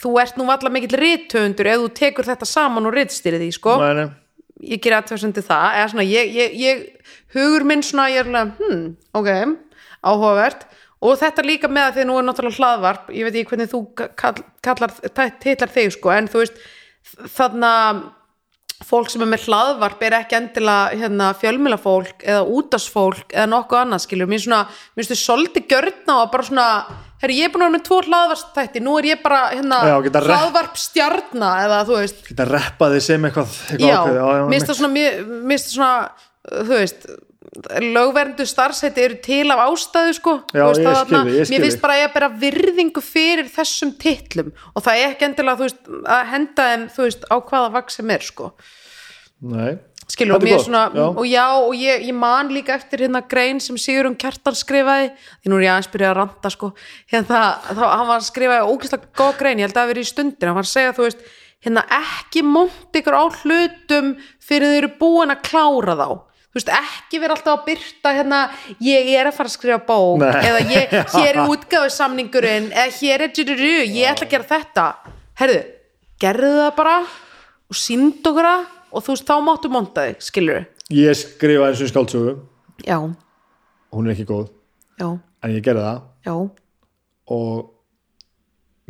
þú 0.00 0.16
ert 0.22 0.36
nú 0.38 0.48
valla 0.50 0.72
mikill 0.72 0.98
rithöfundur 0.98 1.70
ef 1.70 1.80
þú 1.84 1.88
tekur 2.02 2.28
þetta 2.28 2.48
saman 2.48 2.90
og 2.90 2.96
ritstyrið 2.98 3.46
því, 3.46 3.50
sko. 3.56 3.78
Nei. 3.80 4.10
ég 4.74 4.82
ger 4.84 4.98
aðtöðsandi 4.98 5.46
það 5.46 5.78
eða 5.78 5.88
svona, 5.94 6.06
ég, 6.10 6.34
ég, 6.36 6.60
ég, 6.60 6.84
hugur 7.32 7.64
minn 7.64 7.86
svona, 7.86 8.10
ég 8.12 8.26
er 8.26 8.28
alveg, 8.28 8.58
hmm, 8.60 8.86
ok 9.16 9.30
áhugavert 10.00 10.66
og 11.00 11.18
þetta 11.20 11.44
líka 11.46 11.68
með 11.72 11.86
að 11.88 11.98
því 11.98 12.06
nú 12.08 12.16
er 12.20 12.26
náttúrulega 12.28 12.60
hlaðvarp, 12.60 13.10
ég 13.16 13.26
veit 13.26 13.36
ekki 13.40 13.50
hvernig 13.54 13.70
þú 13.72 13.82
kall, 14.20 14.40
kallar, 14.64 14.94
titlar 15.40 15.72
þig 15.72 15.92
sko 15.96 16.12
en 16.12 16.28
þú 16.30 16.42
veist, 16.42 16.58
þarna 17.36 17.74
fólk 18.84 19.10
sem 19.12 19.20
er 19.24 19.28
með 19.28 19.46
hlaðvarp 19.48 20.02
er 20.06 20.16
ekki 20.22 20.36
endilega 20.38 20.96
hérna, 21.02 21.30
fjölmilafólk 21.36 22.24
eða 22.24 22.46
útasfólk 22.48 23.34
eða 23.34 23.48
nokkuð 23.52 23.80
annað 23.82 24.02
skilur. 24.06 24.30
Mér 24.30 24.40
finnst 24.96 25.12
þið 25.12 25.20
svolítið 25.20 25.66
gjörna 25.68 26.16
og 26.22 26.30
bara 26.32 26.46
svona, 26.48 26.66
herri 27.20 27.36
ég 27.42 27.48
er 27.48 27.52
búin 27.52 27.66
að 27.66 27.68
vera 27.68 27.76
með 27.76 27.84
tvo 27.90 27.98
hlaðvarpstætti, 28.06 28.82
nú 28.84 28.96
er 29.00 29.10
ég 29.10 29.22
bara 29.24 29.42
hérna, 29.52 29.82
Já, 29.84 29.96
geta 30.06 30.22
rep- 30.24 30.32
hlaðvarp 30.32 30.80
stjarna 30.80 31.50
eða 31.66 31.80
þú 31.90 31.98
veist. 31.98 32.22
Geta 32.30 32.48
reppa 32.48 32.90
þig 32.94 33.04
sem 33.04 33.28
eitthvað, 33.28 33.58
eitthvað 33.76 34.16
já, 34.16 34.28
mér 34.48 34.56
finnst 34.56 34.72
það 34.72 35.74
svona 35.76 35.92
þú 36.50 36.72
veist 36.72 37.04
lögverndu 37.82 38.46
starfsæti 38.46 39.02
eru 39.02 39.16
til 39.24 39.50
af 39.50 39.64
ástæðu 39.66 40.14
sko. 40.14 40.34
Já, 40.54 40.64
veist, 40.68 40.80
ég 40.80 40.86
það 40.86 40.94
skil 40.94 41.16
þarna- 41.16 41.24
þig, 41.26 41.34
ég 41.34 41.46
skil 41.46 41.58
mér 41.58 41.64
finnst 41.66 41.80
bara 41.82 41.94
að 41.94 42.00
ég 42.00 42.08
að 42.08 42.14
bera 42.14 42.28
virðingu 42.44 43.02
fyrir 43.02 43.48
þessum 43.50 43.92
titlum. 43.98 44.52
Og 44.76 44.82
það 44.82 45.00
er 45.00 45.10
ekki 45.10 45.26
endilega 45.26 45.58
veist, 45.58 45.80
að 46.06 46.26
henda 46.30 46.68
þeim 46.70 46.88
veist, 46.96 47.24
á 47.26 47.36
hvaða 47.40 47.72
vaks 47.72 47.94
sem 47.96 48.10
er 48.10 48.20
sko. 48.20 48.52
Nei, 49.40 49.78
skilur, 50.06 50.36
og 50.36 50.62
svona 50.62 50.92
já. 50.94 51.06
og 51.16 51.24
já, 51.26 51.46
og 51.58 51.74
ég, 51.74 52.06
ég 52.06 52.14
man 52.14 52.48
líka 52.48 52.74
eftir 52.76 52.98
hérna 53.00 53.26
grein 53.26 53.58
sem 53.58 53.76
Sigurinn 53.76 54.14
Kjartan 54.14 54.54
skrifaði. 54.54 55.10
Því 55.42 55.50
nú 55.50 55.56
er 55.58 55.66
ég 55.66 55.74
aðeins 55.74 55.90
byrjað 55.90 56.10
að 56.10 56.18
ranta 56.20 56.50
sko. 56.50 56.74
Hérna, 57.10 57.58
þá, 57.66 57.84
hann 57.98 58.06
var 58.06 58.20
að 58.20 58.30
skrifaði 58.30 58.70
ógeðslega 58.70 59.10
góð 59.16 59.38
grein, 59.38 59.58
ég 59.58 59.66
held 59.66 59.76
að 59.76 59.82
það 59.82 59.92
verið 59.94 60.06
í 60.06 60.10
stundir. 60.12 60.46
Hann 60.46 60.54
var 60.60 60.68
að 60.68 60.74
segja, 60.76 60.92
þú 60.92 61.02
veist, 61.08 61.18
hérna 61.64 61.84
ekki 61.98 62.42
monta 62.44 63.00
ykkur 63.00 63.16
á 63.16 63.24
hlutum 63.42 64.16
fyrir 64.38 64.68
þau 64.68 64.76
eru 64.78 64.92
búin 65.00 65.34
að 65.34 65.42
klára 65.50 65.96
þá 65.98 66.29
þú 66.50 66.58
veist, 66.58 66.70
ekki 66.74 67.20
vera 67.22 67.36
alltaf 67.36 67.52
að 67.60 67.64
byrta 67.68 68.12
hérna, 68.16 68.40
ég 68.82 69.10
er 69.14 69.28
að 69.30 69.36
fara 69.38 69.50
að 69.50 69.54
skrifa 69.54 69.78
bók 69.86 70.18
Nei. 70.24 70.40
eða 70.48 70.60
ég, 70.74 70.94
hér 71.14 71.30
er 71.38 71.52
útgáðu 71.54 71.92
samningurinn 71.94 72.68
eða 72.72 72.90
hér 72.98 73.24
er 73.26 73.32
djururu, 73.36 73.72
ég 73.86 74.10
ætla 74.10 74.26
að 74.26 74.34
gera 74.34 74.48
þetta. 74.50 74.86
Herðu, 75.40 75.60
gerðu 76.20 76.52
það 76.58 76.72
bara 76.80 76.96
og 77.70 77.78
sínd 77.78 78.26
okkur 78.26 78.48
það 78.50 78.64
og 78.90 79.04
þú 79.06 79.14
veist, 79.14 79.28
þá 79.30 79.34
máttu 79.46 79.70
monta 79.70 80.06
þig, 80.08 80.22
skilur 80.26 80.64
ég 80.90 81.14
skrifa 81.14 81.68
eins 81.70 81.82
og 81.84 81.90
skáldsögu. 81.92 82.32
Já, 82.82 82.98
Hún 83.90 84.06
er 84.06 84.14
ekki 84.16 84.26
góð, 84.26 84.48
já, 84.98 85.06
en 85.42 85.50
ég 85.54 85.62
gerði 85.66 85.82
það. 85.86 86.02
Já, 86.26 86.34
og 87.30 87.70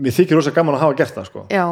mér 0.01 0.15
þykir 0.17 0.39
rosa 0.41 0.53
gaman 0.57 0.77
að 0.77 0.83
hafa 0.87 0.97
gert 0.99 1.15
það 1.19 1.29
sko. 1.29 1.45
já. 1.53 1.65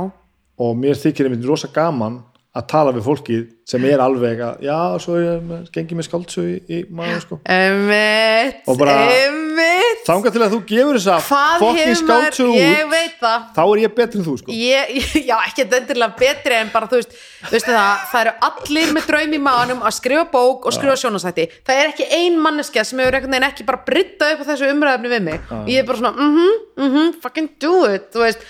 Og 0.58 0.72
mér 0.76 0.96
þykir 0.98 1.28
einmitt 1.28 1.44
rosa 1.48 1.68
gaman 1.72 2.20
að 2.56 2.64
tala 2.72 2.92
við 2.96 3.04
fólki 3.04 3.36
sem 3.68 3.84
er 3.84 4.00
alveg 4.00 4.38
að 4.40 4.62
já, 4.64 4.76
svo 5.02 5.16
er 5.18 5.24
ég 5.26 5.42
með, 5.44 5.64
gengi 5.74 5.96
með 5.98 6.06
skáldsögu 6.06 6.52
í, 6.54 6.58
í 6.72 6.78
maður 6.96 7.18
sko. 7.26 7.36
Emmett, 7.44 8.62
Og 8.64 8.78
bara- 8.80 8.94
Emmett 9.12 10.04
þangað 10.08 10.32
til 10.34 10.42
að 10.46 10.54
þú 10.54 10.60
gefur 10.70 10.96
þessa 10.96 11.16
Hvað 11.26 11.58
fokkin 11.60 11.82
ég 11.82 11.92
út 11.92 13.18
þá 13.52 13.60
er 13.66 13.82
ég 13.82 13.94
betri 13.98 14.18
en 14.20 14.24
þú 14.26 14.34
sko. 14.40 14.54
ég, 14.56 14.94
Já, 15.28 15.34
ekki 15.44 15.66
endilega 15.66 16.16
betri 16.18 16.56
en 16.56 16.70
bara, 16.72 16.88
þú 16.88 17.00
veist, 17.02 17.12
veistu 17.52 17.74
það, 17.74 18.06
það 18.12 18.22
eru 18.22 18.32
allir 18.48 18.94
með 18.96 19.10
draum 19.10 19.34
í 19.36 19.40
maðanum 19.44 19.82
að 19.84 19.96
skrifa 19.98 20.24
bók 20.32 20.68
og 20.70 20.76
skrifa 20.76 20.96
sjónasætti. 21.02 21.48
Það 21.68 21.82
er 21.82 21.90
ekki 21.92 22.06
ein 22.16 22.38
manneskja 22.40 22.86
sem 22.88 23.02
hefur 23.02 23.18
veginn 23.18 23.48
ekki 23.50 23.66
bara 23.68 23.82
bryttað 23.84 24.32
upp 24.38 24.46
á 24.46 24.48
þessu 24.54 24.70
umræðefni 24.72 25.12
við 25.12 25.26
mig. 25.28 25.44
Og 25.52 25.68
ég 25.68 25.82
er 25.82 25.90
bara 25.90 26.00
svona, 26.00 26.14
mhm, 26.16 26.56
mhm, 26.80 27.12
fucking 27.20 27.52
do 27.60 27.74
it, 27.92 28.08
þú 28.14 28.24
veist. 28.24 28.48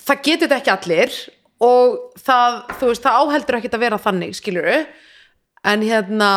Það 0.00 0.24
getur 0.24 0.48
þetta 0.48 0.60
ekki 0.62 0.74
allir 0.78 1.20
og 1.60 2.16
það, 2.20 2.56
þú 2.80 2.90
veist, 2.90 3.04
það 3.04 3.20
áheldur 3.20 3.58
ekkert 3.58 3.76
að 3.76 3.86
vera 3.86 4.00
þannig, 4.08 4.34
skilur 4.38 4.72
En 5.60 5.82
hérna, 5.84 6.30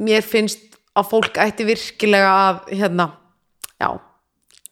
mér 0.00 0.24
finnst 0.24 0.78
að 0.96 1.10
fólk 1.10 1.36
ætti 1.42 1.66
virkilega 1.68 2.30
að, 2.32 2.60
hérna, 2.78 3.10
já, 3.76 3.90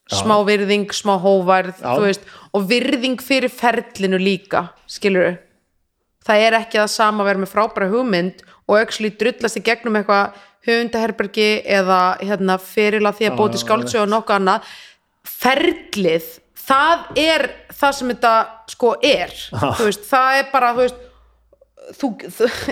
smá 0.09 0.39
virðing, 0.47 0.87
smá 0.97 1.19
hóvarð 1.21 1.83
Já. 1.83 1.91
þú 1.93 2.07
veist, 2.07 2.25
og 2.57 2.65
virðing 2.71 3.21
fyrir 3.21 3.53
ferlinu 3.53 4.21
líka, 4.23 4.71
skilur 4.89 5.37
það 6.27 6.47
er 6.47 6.57
ekki 6.61 6.81
það 6.81 6.91
sama 6.95 7.23
að 7.25 7.31
vera 7.31 7.43
með 7.43 7.53
frábæra 7.53 7.91
hugmynd 7.93 8.43
og 8.69 8.79
actually 8.79 9.13
drullast 9.19 9.59
í 9.59 9.65
gegnum 9.67 9.99
eitthvað 9.99 10.39
höfundaherbergi 10.67 11.49
eða 11.79 12.01
hérna, 12.23 12.59
ferila 12.63 13.13
því 13.17 13.29
að 13.31 13.39
bóti 13.41 13.61
skáldsög 13.61 14.05
og 14.05 14.13
nokkuð 14.13 14.37
annað. 14.37 14.69
Ferlið, 15.27 16.29
það 16.67 17.07
er 17.23 17.45
það 17.73 17.95
sem 17.99 18.13
þetta 18.15 18.35
sko 18.73 18.93
er. 19.05 19.33
Þú 19.53 19.87
veist, 19.89 20.05
það 20.11 20.39
er 20.41 20.51
bara 20.53 20.73
þú 20.77 20.85
veist, 20.85 21.01
þú, 21.99 22.11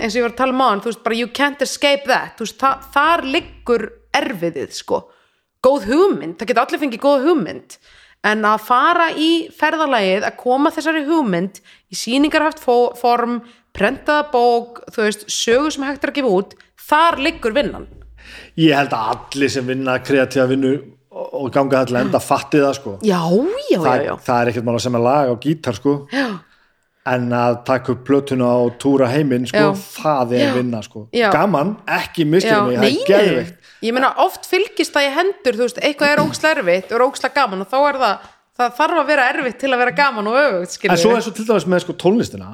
eins 0.01 0.13
og 0.15 0.19
ég 0.19 0.25
var 0.25 0.33
að 0.33 0.37
tala 0.41 0.55
um 0.55 0.61
á 0.63 0.67
hann 0.71 0.83
veist, 0.85 1.01
bara 1.05 1.17
you 1.19 1.29
can't 1.35 1.61
escape 1.65 2.05
that. 2.09 2.37
Veist, 2.41 2.59
það, 2.61 2.85
þar 2.95 3.25
liggur 3.37 3.87
erfiðið 4.17 4.75
sko, 4.75 5.01
góð 5.63 5.85
hugmynd 5.91 6.37
það 6.39 6.49
geta 6.51 6.65
allir 6.65 6.81
fengið 6.85 7.03
góð 7.05 7.27
hugmynd. 7.29 7.77
En 8.27 8.43
að 8.45 8.59
fara 8.67 9.07
í 9.17 9.29
ferðalagið 9.57 10.27
að 10.27 10.35
koma 10.37 10.69
þessari 10.75 11.01
hugmynd 11.07 11.57
í 11.89 11.97
sýningarhaft 11.97 12.59
fó- 12.61 12.91
form, 12.99 13.39
prentaða 13.73 14.27
bók 14.29 14.83
þú 14.93 15.07
veist, 15.07 15.23
sögur 15.31 15.73
sem 15.73 15.87
hægt 15.87 16.03
er 16.05 16.11
að 16.11 16.19
gefa 16.19 16.33
út 16.37 16.53
þar 16.91 17.17
liggur 17.23 17.55
vinnan. 17.55 17.87
Ég 18.59 18.75
held 18.77 18.93
að 18.93 19.13
allir 19.15 19.49
sem 19.51 19.65
vinna 19.65 19.95
kreatíða 20.05 20.45
vinnu 20.51 20.73
og 21.11 21.33
og 21.41 21.51
ganga 21.53 21.83
til 21.85 21.99
enda 21.99 22.19
fatti 22.23 22.61
það 22.63 22.73
sko. 22.77 22.97
já, 23.03 23.19
já, 23.19 23.75
já, 23.75 23.79
það, 23.83 24.05
já, 24.05 24.13
það 24.27 24.41
er 24.41 24.51
ekkert 24.51 24.67
mál 24.67 24.75
að 24.77 24.83
semja 24.85 25.03
lag 25.03 25.31
á 25.31 25.35
gítar 25.43 25.75
sko. 25.75 25.95
já. 26.11 26.27
en 27.11 27.31
að 27.33 27.55
taka 27.65 27.95
upp 27.95 28.03
plötuna 28.05 28.51
og 28.61 28.75
túra 28.77 29.07
heiminn 29.09 29.47
sko, 29.49 29.57
Já. 29.57 29.71
það 29.73 30.33
er 30.37 30.43
Já. 30.45 30.53
vinna 30.53 30.81
sko. 30.85 31.07
Já. 31.11 31.31
gaman, 31.33 31.75
ekki 31.87 32.27
Já, 32.27 32.29
mig, 32.29 32.45
það 32.45 32.85
er 32.85 33.07
geðveikt 33.09 33.57
ég 33.81 33.95
meina 33.95 34.11
oft 34.21 34.45
fylgist 34.45 34.93
það 34.93 35.07
í 35.07 35.13
hendur 35.15 35.57
þú 35.57 35.65
veist, 35.65 35.79
eitthvað 35.81 36.13
er 36.13 36.21
ógsla 36.21 36.51
erfitt 36.55 36.91
og 36.91 36.99
er 36.99 37.05
ógsla 37.07 37.31
gaman 37.33 37.63
og 37.65 37.71
þá 37.71 37.77
er 37.81 37.97
það, 38.03 38.27
það 38.59 38.75
þarf 38.77 38.99
að 39.01 39.07
vera 39.09 39.29
erfitt 39.33 39.59
til 39.63 39.71
að 39.71 39.81
vera 39.81 39.95
gaman 39.97 40.29
og 40.29 40.37
öfugt, 40.43 40.85
en 40.85 41.01
svo 41.01 41.15
er 41.15 41.25
svo 41.25 41.33
til 41.33 41.47
dæmis 41.47 41.65
með 41.65 41.83
sko, 41.87 41.97
tónlistina 41.97 42.51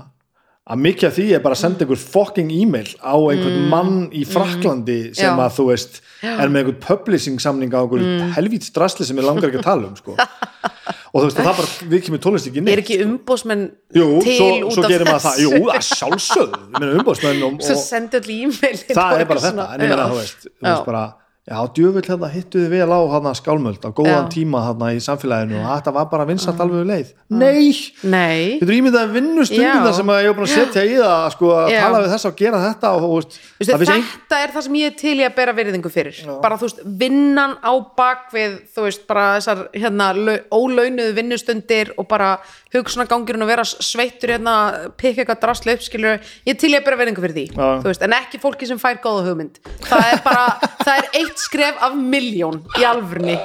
að 0.67 0.81
mikið 0.83 1.07
af 1.07 1.15
því 1.15 1.25
er 1.31 1.43
bara 1.43 1.55
að 1.55 1.61
senda 1.61 1.85
einhver 1.85 1.99
fucking 2.01 2.49
e-mail 2.51 2.89
á 2.99 3.15
einhvern 3.15 3.67
mann 3.71 3.97
í 4.11 4.25
Fraklandi 4.27 4.97
sem 5.15 5.27
Mm. 5.27 5.39
Já. 5.39 5.45
að 5.45 5.53
þú 5.57 5.65
veist 5.69 6.01
er 6.23 6.49
með 6.51 6.59
einhvern 6.61 6.79
publishing 6.83 7.39
samning 7.39 7.71
á 7.71 7.79
einhver 7.83 8.03
mm. 8.03 8.31
helvíts 8.35 8.73
drasli 8.75 9.05
sem 9.07 9.17
ég 9.17 9.27
langar 9.27 9.47
ekki 9.47 9.61
að 9.61 9.67
tala 9.69 9.87
um 9.87 9.95
sko. 9.95 10.15
og 11.13 11.21
þú 11.21 11.25
veist 11.27 11.39
að 11.39 11.47
það 11.47 11.61
bara 11.61 11.91
við 11.93 12.03
kemur 12.07 12.21
tónlist 12.25 12.49
ekki 12.49 12.61
er 12.61 12.67
neitt 12.67 12.81
ekki 12.83 12.97
umbósmenn 13.05 13.63
til 13.93 14.03
svo, 14.03 14.49
út 14.67 14.75
svo 14.75 14.83
af 14.83 14.91
gerir 14.91 15.07
maður 15.07 15.23
það, 15.27 15.39
jú, 15.45 15.61
að 15.71 15.85
sjálfsögðu. 15.91 16.59
Umbóðsmenn 16.97 17.47
og, 17.47 17.61
svo 17.67 17.77
og 17.77 18.33
e-mail 18.35 18.83
það 18.91 19.21
er 19.21 19.31
bara 19.31 19.45
þetta, 19.47 19.69
en 19.71 19.85
ég 19.85 19.93
meina 19.93 20.09
þú 20.11 20.19
veist, 20.19 20.49
þú 20.51 20.67
veist 20.67 20.91
bara 20.91 21.05
já, 21.47 21.57
djöfull 21.77 22.03
hérna 22.03 22.27
hittuði 22.33 22.67
vel 22.73 22.89
á 22.91 22.99
hérna 23.07 23.31
skálmöld 23.37 23.79
á 23.87 23.89
góðan 23.95 24.25
Já. 24.27 24.31
tíma 24.33 24.59
hérna 24.65 24.89
í 24.91 24.99
samfélaginu 25.03 25.61
og 25.61 25.67
þetta 25.69 25.93
var 25.95 26.09
bara 26.11 26.25
vinsalt 26.27 26.59
alveg 26.59 26.81
um 26.83 26.89
leið. 26.91 27.13
Nei, 27.27 27.71
nei. 28.03 28.57
Þetta 28.59 28.67
er 28.67 28.75
ímyndað 28.77 29.05
að 29.07 29.13
vinnu 29.15 29.45
stundina 29.47 29.91
Já. 29.91 29.95
sem 29.95 30.11
ég 30.11 30.27
var 30.27 30.35
búin 30.37 30.47
að 30.47 30.53
setja 30.57 30.83
í 30.83 30.97
það 30.99 31.23
sko, 31.37 31.51
að 31.55 31.71
Já. 31.71 31.79
tala 31.85 32.01
við 32.03 32.11
þess 32.15 32.27
að 32.29 32.35
gera 32.41 32.61
þetta 32.65 32.91
og, 32.97 33.07
veist, 33.15 33.39
Vistu, 33.61 33.77
finnst 33.81 33.93
ein... 33.95 34.05
þetta 34.11 34.41
er 34.43 34.53
það 34.57 34.65
sem 34.67 34.77
ég 34.81 34.91
er 34.91 34.97
til 35.01 35.15
í 35.15 35.25
að 35.27 35.35
bera 35.39 35.55
virðingu 35.57 35.91
fyrir. 35.93 36.19
Bara 36.43 36.59
þú 36.59 36.67
veist, 36.67 36.83
vinnan 37.03 37.55
á 37.63 37.71
bakvið 38.01 38.57
þú 38.75 38.85
veist, 38.89 39.07
bara 39.07 39.25
þessar 39.37 39.63
hérna, 39.75 40.09
lau- 40.13 40.39
ólaunuðu 40.51 41.15
vinnustundir 41.17 41.93
og 41.97 42.07
bara 42.11 42.33
hugsunagangurinn 42.75 43.45
að 43.45 43.51
vera 43.53 43.63
sveittur 43.67 44.35
hérna, 44.35 44.55
pikka 44.99 45.23
eitthvað 45.23 45.41
drasli 45.45 45.75
upp 45.77 45.83
skilur, 45.87 46.19
ég 46.45 46.53
er 46.53 46.59
til 46.59 46.73
í 46.73 46.77
að 46.77 46.85
bera 46.89 46.99
virðingu 46.99 47.23
fyrir 47.23 47.35
því 47.39 47.45
Já. 47.55 47.67
þú 47.81 47.87
veist, 47.91 48.03
en 48.07 48.15
ekki 48.19 48.41
fólki 48.43 48.67
sem 48.69 48.79
fær 48.81 48.99
góða 49.03 49.23
hugmynd. 49.29 49.59
Það 49.87 50.05
er 50.11 50.21
bara, 50.25 50.45
það 50.83 50.93
er 50.97 51.09
eitt 51.21 51.36
skref 51.41 51.79
af 51.87 51.95
miljón 51.97 52.61
í 52.79 52.85
alvörni 52.87 53.37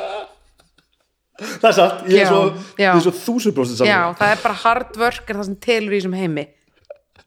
það 1.42 1.68
er 1.70 1.76
satt, 1.76 2.02
ég 2.12 2.22
er 2.22 2.32
Já, 2.78 2.90
svo, 3.02 3.12
þúsund 3.24 3.56
prósent 3.56 3.80
já, 3.82 3.96
saman 3.98 4.18
það 4.20 4.34
er 4.36 4.42
bara 4.44 4.58
hard 4.64 4.98
work 5.00 5.30
er 5.32 5.38
það 5.40 5.46
sem 5.48 5.56
telur 5.64 5.94
í 5.96 5.98
þessum 6.00 6.18
heimi. 6.18 6.44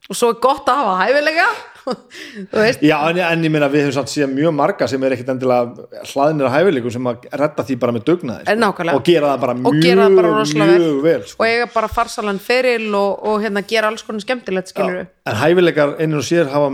Og 0.05 0.15
svo 0.19 0.29
er 0.31 0.37
gott 0.43 0.67
að 0.69 0.83
hafa 0.83 0.99
hæfilega 1.01 1.47
Já, 2.85 2.95
en, 3.11 3.19
en 3.21 3.43
ég 3.45 3.51
meina 3.53 3.67
við 3.69 3.83
höfum 3.85 3.95
samt 3.99 4.09
síðan 4.09 4.31
mjög 4.33 4.53
marga 4.57 4.87
sem 4.89 5.03
er 5.05 5.13
ekkit 5.15 5.27
endilega 5.35 5.85
hlaðnir 6.11 6.47
að 6.47 6.55
hæfileikum 6.55 6.93
sem 6.95 7.09
að 7.11 7.27
redda 7.41 7.65
því 7.67 7.75
bara 7.83 7.93
með 7.97 8.05
dugnaði 8.07 8.47
Eh, 8.49 8.57
nákvæmlega. 8.61 8.97
og 8.97 9.05
gera 9.09 9.33
það 9.33 9.43
bara 9.43 9.55
mjög, 9.59 9.83
það 9.99 10.15
bara 10.17 10.31
mjög 10.45 11.01
vel. 11.03 11.19
sko. 11.29 11.41
og 11.43 11.49
eiga 11.49 11.67
bara 11.75 11.89
farsalan 11.97 12.39
feril 12.41 12.87
og, 12.97 13.11
og 13.29 13.43
hérna 13.45 13.65
gera 13.69 13.91
alls 13.93 14.05
konar 14.07 14.25
skemmtilegt 14.25 14.73
en 14.81 15.39
hæfileikar 15.43 15.93
einnig 15.99 16.21
og 16.21 16.25
sér 16.25 16.49
hafa 16.53 16.71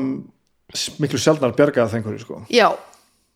miklu 1.03 1.19
sjaldnar 1.19 1.55
bjargað 1.59 1.91
þengur 1.97 2.19
sko. 2.23 2.41
já, 2.51 2.69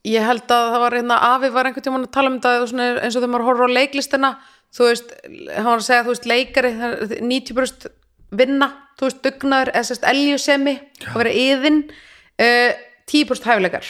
ég 0.06 0.26
held 0.28 0.46
að 0.54 0.72
það 0.76 0.82
var 0.86 0.96
hérna 1.00 1.18
afi 1.34 1.50
var 1.56 1.70
einhvern 1.70 1.86
tímann 1.88 2.06
að 2.08 2.14
tala 2.16 2.30
um 2.32 2.40
þetta 2.40 2.70
svona, 2.72 2.88
eins 3.02 3.16
og 3.18 3.24
þegar 3.24 3.34
maður 3.34 3.48
horfir 3.50 3.70
á 3.74 3.78
leiklistina 3.80 4.32
þú 4.76 4.90
veist, 4.90 5.14
hann 5.56 5.70
var 5.70 5.80
að 5.82 5.86
segja, 5.88 6.04
þú 6.06 6.14
veist, 6.14 6.26
leikari 6.30 6.72
það 6.78 6.96
er 7.18 7.24
90% 7.30 7.88
vinna 8.36 8.68
þú 9.00 9.08
veist, 9.10 9.22
dugnaður, 9.26 9.72
eða 9.76 9.88
sérst 9.90 10.08
eljusemi 10.12 10.76
að 11.10 11.20
vera 11.22 11.36
yðin 11.46 11.80
uh, 11.90 12.84
10% 13.12 13.50
hæfileikar. 13.52 13.90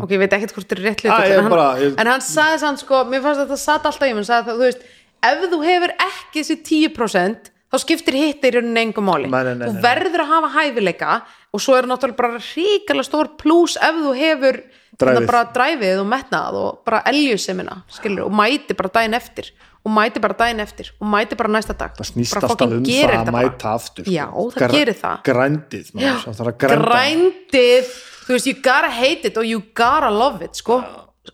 Ok, 0.00 0.12
ég 0.14 0.20
veit 0.22 0.32
ekkert 0.32 0.54
hvort 0.56 0.70
þetta 0.70 0.76
er 0.80 0.84
rétt. 0.86 1.02
Ah, 1.12 1.18
en, 1.36 1.50
ég- 1.84 1.98
en 2.00 2.08
hann 2.08 2.22
sagði 2.24 2.60
sann 2.62 2.78
sko, 2.80 3.02
mér 3.10 3.20
fannst 3.24 3.42
að 3.42 3.50
þetta 3.50 3.58
satt 3.60 3.88
alltaf 3.90 4.06
í 4.08 4.12
mér, 4.14 4.22
hann 4.22 4.28
sagði 4.30 4.46
það, 4.48 4.56
þú 4.56 4.64
veist 4.64 4.86
ef 5.26 5.42
þú 5.52 5.58
hefur 5.66 5.92
ekki 6.06 6.40
þessi 6.46 6.56
10% 6.70 7.50
þá 7.66 7.76
skiptir 7.82 8.16
hitt 8.16 8.46
í 8.46 8.52
rauninni 8.54 8.82
engum 8.86 9.04
máli. 9.10 9.28
Þú 9.66 9.82
verður 9.84 10.22
að 10.24 10.30
hafa 10.32 10.50
hæfileika 10.54 11.16
og 11.52 11.60
svo 11.64 11.76
er 11.76 11.88
náttúrulega 11.90 12.20
bara 12.22 12.40
ríkala 12.46 13.04
stór 13.04 13.30
plús 13.40 13.76
ef 13.82 13.98
þú 14.00 14.14
hefur 14.16 14.58
bara 14.98 15.44
dræfið 15.54 16.02
og 16.02 16.10
metnað 16.10 16.58
og 16.60 16.82
bara 16.86 17.02
eljusemina 17.10 17.80
skilur, 17.92 18.26
og 18.26 18.36
mæti 18.36 18.76
bara 18.78 18.92
daginn 18.98 19.16
eftir. 19.18 19.52
Og 19.86 19.92
mæti 19.94 20.18
bara 20.22 20.34
daginn 20.34 20.60
eftir 20.64 20.90
og 20.98 21.06
mæti 21.12 21.38
bara 21.38 21.52
næsta 21.54 21.76
dag. 21.78 21.94
Það 21.94 22.08
snýst 22.10 22.34
Bara 22.34 22.48
alltaf 22.48 22.58
fucking 22.58 22.72
um 22.74 22.84
það 22.84 23.16
að 23.20 23.32
mæta 23.36 23.72
aftur 23.76 24.06
sko. 24.06 24.14
Já, 24.16 24.26
það 24.56 24.74
gerir 24.74 24.98
það. 24.98 25.16
grændið, 25.28 25.90
að 26.02 26.52
grændið. 26.64 27.96
Þú 28.26 28.34
veist, 28.34 28.46
you 28.50 28.54
gotta 28.58 28.90
hate 28.90 29.30
it 29.30 29.36
og 29.38 29.46
you 29.46 29.62
gotta 29.74 30.10
love 30.10 30.42
it 30.42 30.58
sko. 30.58 30.82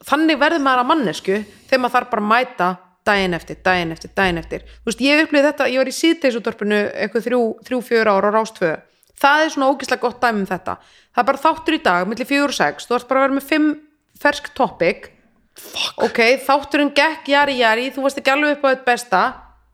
þannig 0.08 0.38
verður 0.40 0.62
maður 0.64 0.82
að 0.82 0.88
mannesku 0.88 1.34
þegar 1.68 1.82
maður 1.82 1.94
þarf 1.96 2.10
bara 2.12 2.22
að 2.22 2.30
mæta 2.30 2.68
daginn 3.08 3.36
eftir, 3.36 3.58
daginn 3.66 3.92
eftir, 3.92 4.12
daginn 4.16 4.40
eftir. 4.40 4.64
Þú 4.82 4.90
veist, 4.90 5.02
ég 5.04 5.22
upplýði 5.24 5.48
þetta, 5.48 5.68
ég 5.72 5.82
var 5.82 5.90
í 5.90 5.94
síðdeisúttorpinu 5.96 6.80
eitthvað 6.92 7.26
þrjú, 7.26 7.40
þrjú, 7.66 7.80
fjör 7.88 8.10
ára 8.12 8.30
á 8.30 8.34
rástvö 8.36 8.72
það 9.20 9.44
er 9.44 9.54
svona 9.54 9.70
ógislega 9.72 10.02
gott 10.02 10.20
dæmi 10.22 10.42
um 10.42 10.48
þetta. 10.48 10.76
Það 11.12 11.22
er 11.22 11.28
bara 11.30 11.42
þáttur 11.42 11.76
í 11.76 11.80
dag, 11.84 12.08
milli 12.08 12.26
fjögur 12.28 12.52
og 12.54 12.58
sex. 12.58 12.88
Þú 12.88 12.96
ert 12.98 13.08
bara 13.10 13.20
að 13.20 13.26
vera 13.26 13.36
með 13.38 13.48
fimm 13.50 13.68
fersk 14.22 14.52
topic. 14.58 15.10
Fuck. 15.52 15.98
ok, 16.06 16.20
þátturinn 16.46 16.94
gekk 16.96 17.26
jari 17.28 17.58
jari, 17.58 17.90
þú 17.92 18.06
varst 18.06 18.22
ekki 18.22 18.32
alveg 18.32 18.56
upp 18.56 18.62
á 18.64 18.68
þetta 18.70 18.86
besta. 18.86 19.22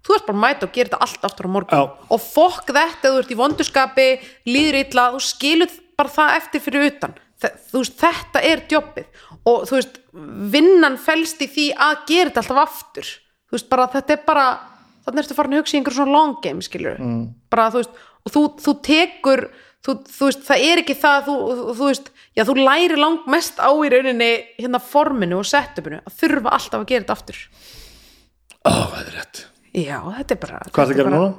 Þú 0.02 0.16
ert 0.16 0.26
bara 0.26 0.38
að 0.38 0.42
mæta 0.42 0.66
og 0.66 0.72
gera 0.74 0.90
þetta 0.90 1.00
allt 1.06 1.28
aftur 1.28 1.46
á 1.46 1.50
morgun. 1.54 1.78
Já. 1.78 2.10
og 2.16 2.24
fokk 2.24 2.72
þetta, 2.72 3.12
þú 3.12 3.20
ert 3.20 3.30
í 3.30 3.38
vondurskapi 3.38 4.08
líður 4.48 4.80
illa, 4.80 5.04
þú 5.14 5.22
skilur 5.22 5.78
bara 5.98 6.14
það 6.16 6.34
eftir 6.40 6.64
fyrir 6.64 6.88
utan. 6.88 7.14
Þú 7.38 7.84
veist, 7.84 7.94
þetta 8.00 8.42
er 8.42 8.64
jobbið 8.66 9.22
og 9.46 9.68
þú 9.68 9.76
veist, 9.76 10.00
vinnan 10.56 10.98
felst 10.98 11.44
í 11.44 11.46
því 11.46 11.68
að 11.78 12.00
gera 12.10 12.32
þetta 12.32 12.42
alltaf 12.42 12.62
aftur. 12.64 13.12
Þú 13.46 13.54
veist, 13.54 13.70
bara 13.70 13.86
þetta 13.94 14.16
er 14.16 14.24
bara 14.26 14.48
þannig 15.08 15.24
ertu 15.24 15.36
farin 15.36 15.56
að 15.56 15.62
hugsa 15.62 15.76
í 15.76 15.80
einhver 15.80 15.96
svona 15.96 16.14
long 16.14 16.36
game 16.44 16.64
skilur 16.64 16.98
mm. 17.00 17.20
bara 17.52 17.68
þú 17.72 17.82
veist, 17.82 18.00
og 18.26 18.32
þú, 18.34 18.42
þú 18.64 18.74
tekur 18.88 19.44
þú, 19.86 19.94
þú 20.10 20.28
veist, 20.28 20.42
það 20.48 20.64
er 20.68 20.82
ekki 20.82 20.96
það 20.98 21.28
þú, 21.28 21.36
veist, 21.82 22.10
já, 22.36 22.44
þú 22.48 22.56
læri 22.58 22.98
langt 22.98 23.26
mest 23.30 23.60
á 23.62 23.70
í 23.70 23.90
rauninni 23.94 24.30
hérna 24.58 24.80
forminu 24.82 25.38
og 25.40 25.46
setupinu 25.48 26.00
að 26.02 26.16
þurfa 26.22 26.54
alltaf 26.58 26.80
að 26.82 26.88
gera 26.92 27.04
þetta 27.06 27.18
aftur 27.18 27.42
Ó, 28.68 28.72
það 28.74 29.02
er 29.04 29.12
rétt 29.18 29.44
já, 29.78 29.98
þetta 30.18 30.34
er 30.34 30.40
bara 30.42 30.62
Hvað 30.68 30.82
er 30.82 30.88
þetta 30.88 30.88
að 30.88 30.98
gera 31.02 31.12
núna? 31.14 31.34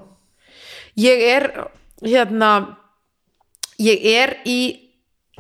ég 1.00 1.26
er 1.30 1.50
hérna 2.06 2.52
ég 3.80 4.06
er 4.16 4.38
í 4.50 4.60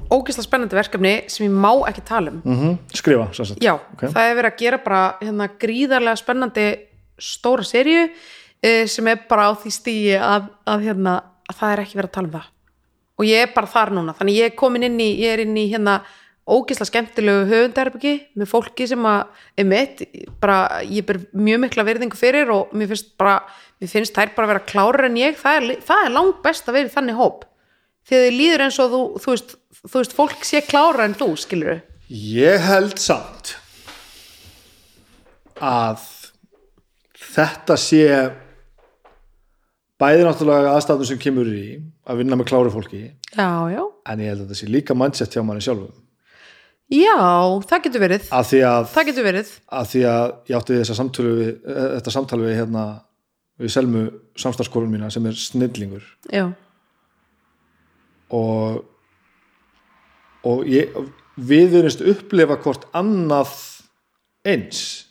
ógeðslega 0.10 0.46
spennandi 0.48 0.78
verkefni 0.78 1.14
sem 1.32 1.48
ég 1.48 1.56
má 1.56 1.72
ekki 1.90 2.04
tala 2.08 2.32
um 2.32 2.42
Mm 2.46 2.78
Skrifa, 2.96 3.30
svo 3.36 3.46
sagt 3.46 3.64
já, 3.64 3.74
Ok. 3.94 4.06
það 4.12 4.28
er 4.30 4.36
verið 4.38 4.52
að 4.54 4.60
gera 4.62 4.78
bara 4.84 5.02
hérna, 5.22 5.50
gríðarlega 5.60 6.20
spennandi 6.22 6.68
stóra 7.20 7.64
serju 7.68 8.06
uh, 8.10 8.86
sem 8.88 9.08
er 9.12 9.26
bara 9.30 9.50
á 9.50 9.52
því 9.60 9.72
stíi 9.76 10.16
að, 10.16 10.48
að, 10.66 10.86
hérna, 10.88 11.16
að 11.50 11.60
það 11.60 11.74
er 11.74 11.84
ekki 11.84 12.00
verið 12.00 12.10
að 12.10 12.16
tala 12.18 12.30
um 12.30 12.38
það. 12.38 12.48
Og 13.20 13.28
ég 13.28 13.44
er 13.44 13.54
bara 13.56 13.74
þar 13.74 13.94
núna 13.98 14.16
þannig 14.16 14.40
ég 14.40 14.50
er 14.50 14.58
komin 14.60 14.88
inn 14.88 15.00
í, 15.04 15.10
ég 15.20 15.36
er 15.36 15.44
inn 15.44 15.58
í 15.60 15.68
hérna 15.72 16.00
ógeðslega 16.50 16.90
skemmtilegu 16.90 17.46
höfundarherbyggi 17.50 18.14
með 18.40 18.50
fólki 18.50 18.88
sem 18.90 19.04
að, 19.06 19.20
einmitt 19.60 20.02
bara, 20.42 20.82
ég 20.88 21.06
ber 21.06 21.20
mjög 21.38 21.62
mikla 21.66 21.86
verðingu 21.86 22.18
fyrir 22.18 22.50
og 22.54 22.74
mér 22.74 22.90
finnst 22.94 23.12
bara, 23.20 23.36
mér 23.82 23.92
finnst 23.92 24.18
þær 24.18 24.34
bara 24.38 24.48
að 24.48 24.54
vera 24.56 24.66
klárar 24.72 25.10
en 25.10 25.20
ég, 25.20 25.38
það 25.38 25.60
er, 25.60 25.84
það 25.86 26.08
er 26.08 26.16
langt 26.16 26.42
best 26.46 26.72
að 26.72 26.80
vera 26.80 26.94
þannig 26.96 27.20
hóp. 27.20 27.46
Því 28.10 28.18
að 28.18 28.26
þið 28.26 28.38
líður 28.40 28.66
eins 28.66 28.80
og 28.82 28.94
þú, 28.94 29.02
þú 29.22 29.36
veist, 29.36 29.56
þú 29.84 29.96
veist, 30.00 30.16
fólk 30.18 30.48
sé 30.48 30.64
klára 30.66 31.06
en 31.06 31.18
þú, 31.20 31.30
skilur 31.38 31.82
Ég 32.10 32.64
held 32.66 32.98
samt 32.98 33.52
að 35.62 36.02
þetta 37.36 37.76
sé 37.78 38.06
bæði 40.00 40.26
náttúrulega 40.28 40.76
aðstæðum 40.78 41.10
sem 41.10 41.20
kemur 41.22 41.50
í 41.52 41.64
að 42.08 42.22
vinna 42.22 42.38
með 42.40 42.50
kláru 42.52 42.72
fólki. 42.74 43.02
Já, 43.36 43.50
já. 43.74 43.82
En 44.10 44.22
ég 44.24 44.32
held 44.32 44.42
að 44.42 44.46
þetta 44.48 44.60
sé 44.62 44.70
líka 44.72 44.96
mindset 44.98 45.36
hjá 45.36 45.44
manni 45.46 45.64
sjálfum. 45.66 45.92
Já, 46.90 47.18
það 47.70 47.84
getur 47.86 48.02
verið. 48.02 48.30
Að 48.34 48.48
því 48.50 48.60
að, 48.66 48.88
Það 48.96 49.10
getur 49.12 49.28
verið. 49.28 49.50
að 49.80 49.90
því 49.92 50.00
að 50.10 50.32
ég 50.50 50.58
átti 50.58 50.78
við, 50.80 51.50
eh, 51.70 51.90
þetta 52.00 52.14
samtali 52.16 52.48
við 52.48 52.56
hérna 52.58 52.86
við 53.60 53.70
selmu 53.76 54.04
samstarfskorun 54.40 54.90
mína 54.90 55.12
sem 55.12 55.26
er 55.30 55.34
snillingur. 55.38 56.04
Já, 56.32 56.48
og 58.32 58.86
og 60.48 60.64
ég, 60.72 60.94
við 61.36 61.74
verðumst 61.74 62.02
upplifa 62.02 62.56
hvort 62.64 62.86
annað 62.96 63.52
eins 64.48 65.06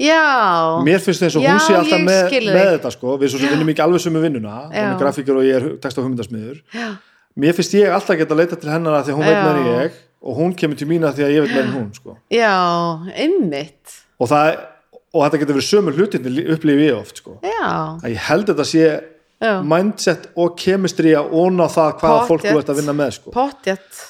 já. 0.00 0.24
Mér 0.86 1.02
finnst 1.04 1.22
þess 1.24 1.36
að 1.38 1.46
hún 1.46 1.60
sé 1.66 1.76
alltaf 1.78 2.02
með, 2.06 2.34
með 2.48 2.68
þetta 2.74 2.92
sko. 2.96 3.16
Við 3.20 3.32
svo 3.34 3.40
sem 3.42 3.52
vinnum 3.54 3.72
ekki 3.74 3.84
alveg 3.84 4.04
sömu 4.06 4.22
vinnuna 4.24 4.54
hún 4.66 4.78
er 4.80 4.98
grafíkur 5.00 5.40
og 5.42 5.46
ég 5.48 5.58
er 5.60 5.68
text 5.84 6.00
og 6.00 6.06
hugmyndasmiður. 6.08 6.62
Já, 6.74 6.88
mér 7.44 7.56
finnst 7.58 7.76
ég 7.78 7.92
alltaf 7.94 8.18
geta 8.20 8.38
leita 8.38 8.58
til 8.60 8.72
hennar 8.72 8.98
að 9.00 9.10
því 9.10 9.14
að 9.14 9.20
hún 9.20 9.28
veit 9.28 9.36
Já. 9.36 9.44
meira 9.46 9.60
en 9.60 9.70
ég 9.84 10.00
og 10.20 10.36
hún 10.36 10.52
kemur 10.52 10.76
til 10.76 10.88
mín 10.90 11.06
að 11.08 11.14
því 11.20 11.24
að 11.24 11.30
ég 11.36 11.44
veit 11.46 11.54
meira 11.54 11.68
en 11.68 11.76
hún 11.78 11.86
sko. 11.96 12.16
já 12.28 12.56
einmitt. 13.16 13.94
Og, 14.20 14.28
það, 14.28 14.50
og 15.14 15.22
þetta 15.24 15.38
getur 15.40 15.56
verið 15.56 15.68
sömu 15.70 15.94
hlutinni 15.96 16.42
upplifi 16.52 16.90
ég 16.90 16.98
oft 16.98 17.22
sko. 17.22 17.38
Já, 17.40 17.70
að 18.04 18.10
ég 18.12 18.26
held 18.28 18.50
þetta 18.50 18.66
sé 18.68 18.82
já, 19.40 19.52
mindset 19.64 20.26
og 20.36 20.56
kemistri 20.60 21.14
að 21.16 21.32
óna 21.32 21.70
það 21.72 21.94
hvaða 22.02 22.26
fólk 22.28 22.44
þú 22.44 22.52
Pottþétt. 22.52 22.60
ert 22.60 22.72
að 22.74 22.80
vinna 22.82 22.96
með 22.98 23.14
sko. 23.16 23.32
pottjett 23.32 24.02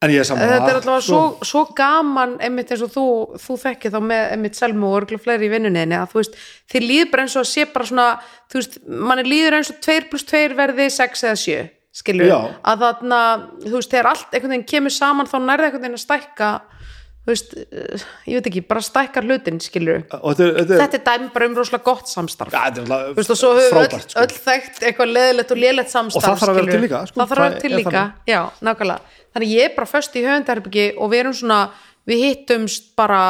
en 0.00 0.12
ég 0.14 0.22
er 0.22 0.28
saman 0.28 0.48
Þetta 0.48 0.70
er 0.70 0.78
alltaf 0.78 1.04
svo, 1.04 1.20
svo 1.44 1.64
gaman 1.76 2.36
einmitt 2.40 2.70
eins 2.72 2.84
og 2.86 2.92
þú, 2.94 3.06
þú 3.42 3.56
þekkir 3.64 3.94
þá 3.94 3.98
með 4.10 4.22
einmitt 4.36 4.60
selmu 4.60 4.88
og 4.88 4.96
örgulega 5.02 5.24
fleiri 5.26 5.48
í 5.48 5.52
vinnuninni 5.52 5.98
að 5.98 6.14
þú 6.14 6.22
veist, 6.22 6.38
þið 6.72 6.86
líður 6.86 7.10
bara 7.12 7.26
eins 7.26 7.36
og 7.36 7.44
að 7.44 7.50
sé 7.52 7.66
bara 7.74 7.90
svona 7.90 8.08
þú 8.50 8.62
veist, 8.62 8.80
manni 9.10 9.26
líður 9.28 9.58
eins 9.60 9.74
og 9.74 9.82
2 9.84 10.00
plus 10.12 10.26
2 10.32 10.42
verði 10.62 10.88
6 10.96 11.26
eða 11.28 11.42
7 11.44 11.60
skilur 12.00 12.30
Já. 12.30 12.38
að 12.70 12.84
þarna, 12.86 13.20
þú 13.66 13.76
veist, 13.76 13.92
þegar 13.92 14.12
allt 14.14 14.34
einhvern 14.36 14.54
veginn 14.54 14.68
kemur 14.72 14.94
saman 14.94 15.30
þá 15.30 15.38
nærði 15.42 15.68
einhvern 15.68 15.84
veginn 15.84 15.98
að 15.98 16.04
stækka 16.06 16.50
þú 17.20 17.34
veist, 17.34 17.54
eh, 17.60 18.04
ég 18.30 18.38
veit 18.38 18.48
ekki, 18.48 18.62
bara 18.70 18.82
stækkar 18.84 19.26
hlutin 19.28 19.58
skilur 19.60 20.04
og 20.16 20.38
þetta 20.38 20.86
er, 20.88 21.02
dæmi 21.04 21.28
bara 21.34 21.48
um 21.50 21.56
rosalega 21.58 21.84
gott 21.84 22.08
samstarf. 22.08 22.54
Ja, 22.54 22.70
Þú 22.72 23.18
veist, 23.18 23.32
og 23.34 23.38
svo 23.38 23.50
höfum 23.58 23.76
við 23.76 23.96
öll, 23.98 24.04
sko. 24.06 24.20
öll 24.24 24.36
þekkt 24.46 24.86
eitthvað 24.88 25.12
leðilegt 25.18 25.52
og 25.52 25.60
lélegt 25.60 25.92
samstarf 25.92 26.24
Og 26.24 26.24
það 26.24 26.40
þarf 26.40 26.52
að 26.54 26.60
vera 26.60 26.72
til 26.72 26.80
líka, 26.86 27.02
sko. 27.10 27.20
það 27.20 27.32
þarf 27.34 27.44
að 27.44 27.50
vera 27.50 27.60
til 27.60 27.72
líka, 27.76 28.04
já, 28.30 28.40
nákvæmlega 28.64 29.18
þannig 29.34 29.54
ég 29.54 29.68
er 29.68 29.76
bara 29.76 29.90
föst 29.90 30.16
í 30.18 30.24
höfundarherbyggi 30.24 30.86
og 30.98 31.12
við 31.12 31.24
erum 31.24 31.36
svona, 31.36 31.60
við 32.08 32.24
hittumst 32.26 32.90
bara, 32.98 33.22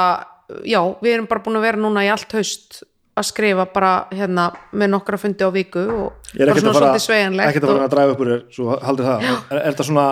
já, 0.64 0.80
við 1.02 1.16
erum 1.16 1.28
bara 1.30 1.44
búin 1.44 1.60
að 1.60 1.66
vera 1.68 1.82
núna 1.82 2.06
í 2.06 2.12
allt 2.12 2.36
haust 2.38 2.82
að 3.20 3.26
skrifa 3.26 3.66
bara 3.74 3.92
hérna 4.14 4.50
með 4.72 4.92
nokkra 4.94 5.18
fundi 5.20 5.44
á 5.44 5.50
viku 5.52 5.82
og 5.82 6.34
ég 6.34 6.44
er 6.44 6.52
bara 6.52 6.62
svona 6.62 6.70
að 6.70 6.76
fara 6.76 6.90
svolítið 6.90 7.06
sveigjanlegt 7.06 7.50
ekkert 7.50 7.66
að 7.66 7.72
fara 7.72 7.80
og, 7.80 7.86
að 7.86 7.94
draga 7.96 8.14
upp 8.14 8.22
úr 8.22 8.30
þér 8.30 8.44
svo 8.56 8.76
haldir 8.86 9.08
það, 9.08 9.24
er, 9.26 9.40
er 9.58 9.64
þetta 9.66 9.86
svona 9.90 10.06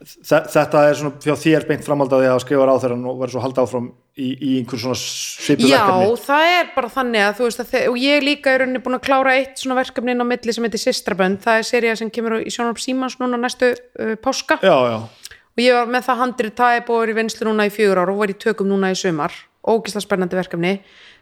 þetta 0.00 0.82
er 0.88 0.96
svona 0.96 1.18
fjá 1.20 1.34
þér 1.36 1.66
beint 1.68 1.84
framaldaði 1.84 2.28
að 2.30 2.38
skrifa 2.44 2.66
ráþæran 2.68 3.02
og 3.10 3.18
verður 3.20 3.34
svo 3.34 3.42
halda 3.44 3.64
áfram 3.66 3.88
í, 4.16 4.28
í 4.32 4.52
einhver 4.60 4.80
svona 4.80 4.96
svipu 4.96 5.68
Já, 5.68 5.82
verkefni? 5.82 6.22
það 6.24 6.52
er 6.54 6.70
bara 6.76 6.92
þannig 6.94 7.24
að 7.26 7.34
þú 7.36 7.48
veist 7.48 7.60
að 7.64 7.74
og 7.90 7.98
ég 8.00 8.24
líka 8.24 8.54
er 8.54 8.62
rauninni 8.62 8.80
búin 8.84 8.96
að 8.96 9.04
klára 9.10 9.34
eitt 9.36 9.60
svona 9.60 9.76
verkefni 9.76 10.14
inn 10.14 10.24
á 10.24 10.30
milli 10.30 10.54
sem 10.56 10.66
heitir 10.66 10.82
Sistrabönd 10.82 11.42
það 11.44 11.60
er 11.60 11.68
seria 11.68 11.98
sem 12.00 12.12
kemur 12.12 12.38
í 12.40 12.54
Sjónarp 12.54 12.80
Símans 12.80 13.18
núna 13.20 13.40
næstu 13.40 13.74
uh, 13.74 14.14
páska. 14.24 14.56
Já, 14.64 14.72
já, 14.88 14.98
og 15.36 15.62
ég 15.66 15.76
var 15.76 15.92
með 15.92 16.08
það 16.08 16.22
handrið 16.24 16.56
það 16.62 16.78
er 16.78 16.86
búið 16.88 17.12
í 17.12 17.18
vinslu 17.20 17.50
núna 17.50 17.68
í 17.68 17.74
fjögur 17.74 18.00
ár 18.00 18.14
og 18.14 18.22
var 18.22 18.32
í 18.32 18.38
tökum 18.40 18.72
núna 18.72 18.94
í 18.94 18.96
sumar. 18.96 19.36
Ógislega 19.68 20.06
spennandi 20.06 20.40
verkefni. 20.40 20.78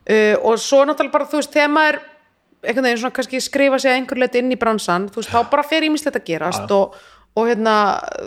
Uh, 0.07 0.39
og 0.47 0.63
svo 0.63 0.85
náttúrulega 0.87 1.19
bara 1.19 1.27
þú 1.27 1.43
veist 1.43 1.59
þegar 1.59 1.75
maður 1.75 2.01
einhvern 2.63 2.89
veginn 2.89 3.01
svona 3.03 3.15
kannski 3.15 3.41
skrifa 3.43 3.79
sig 3.79 3.93
að 3.93 4.01
einhver 4.01 4.19
leiti 4.23 4.41
inn 4.43 4.55
í 4.55 4.59
bransan 4.59 5.07
þú 5.13 5.21
veist 5.21 5.31
þá 5.31 5.51
bara 5.51 5.67
fer 5.67 5.87
ímislegt 5.87 6.19
að 6.19 6.27
gerast 6.27 6.73
og, 6.75 6.97
og 7.37 7.47
hérna 7.47 7.75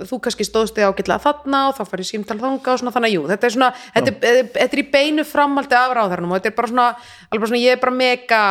þú 0.07 0.19
kannski 0.23 0.45
stóðst 0.47 0.77
þig 0.77 0.87
ágætlega 0.87 1.23
þarna 1.23 1.61
og 1.69 1.77
þá 1.77 1.97
ég 1.99 2.07
símtal 2.07 2.37
þanga 2.39 2.73
og 2.73 2.81
svona 2.81 2.93
þannig 2.95 3.09
að 3.09 3.15
jú 3.15 3.23
þetta 3.31 3.47
er 3.47 3.55
svona, 3.55 3.71
þetta 3.95 4.11
er, 4.13 4.41
þetta 4.55 4.77
er 4.77 4.83
í 4.83 4.89
beinu 4.93 5.25
framaldi 5.27 5.77
af 5.77 5.95
ráðherranum 5.97 6.31
og 6.31 6.39
þetta 6.39 6.51
er 6.51 6.57
bara 6.59 6.71
svona, 6.71 6.89
alveg 7.31 7.51
svona 7.51 7.63
ég 7.63 7.75
er 7.75 7.81
bara 7.81 7.95
mega 7.95 8.41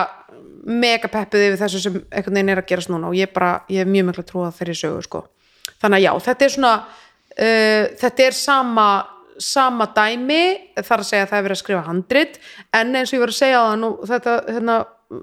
mega 0.66 1.08
peppuð 1.08 1.46
yfir 1.46 1.60
þessu 1.60 1.80
sem 1.82 2.00
einhvern 2.10 2.36
veginn 2.36 2.52
er 2.52 2.60
að 2.60 2.68
gerast 2.70 2.90
núna 2.92 3.08
og 3.08 3.16
ég 3.16 3.32
bara, 3.32 3.62
ég 3.72 3.84
er 3.84 3.88
mjög 3.88 4.10
mikla 4.10 4.26
trúið 4.28 4.58
þeirri 4.58 4.76
sögu 4.76 5.04
sko. 5.06 5.22
Þannig 5.80 5.96
að 6.00 6.04
já, 6.04 6.12
þetta 6.26 6.46
er 6.46 6.54
svona 6.54 6.74
uh, 6.76 7.84
þetta 8.02 8.26
er 8.26 8.36
sama 8.36 8.90
sama 9.40 9.86
dæmi, 9.96 10.42
þar 10.84 11.00
að 11.00 11.06
segja 11.08 11.24
að 11.24 11.30
það 11.30 11.38
er 11.38 11.44
verið 11.46 11.54
að 11.54 11.60
skrifa 11.62 11.84
handrit, 11.86 12.34
en 12.76 12.90
eins 12.92 13.08
og 13.08 13.16
ég 13.16 13.22
var 13.22 13.30
að 13.32 13.38
segja 13.38 13.60
það 13.64 13.78
nú, 13.80 13.88
þetta, 14.10 14.34
hérna 14.50 14.74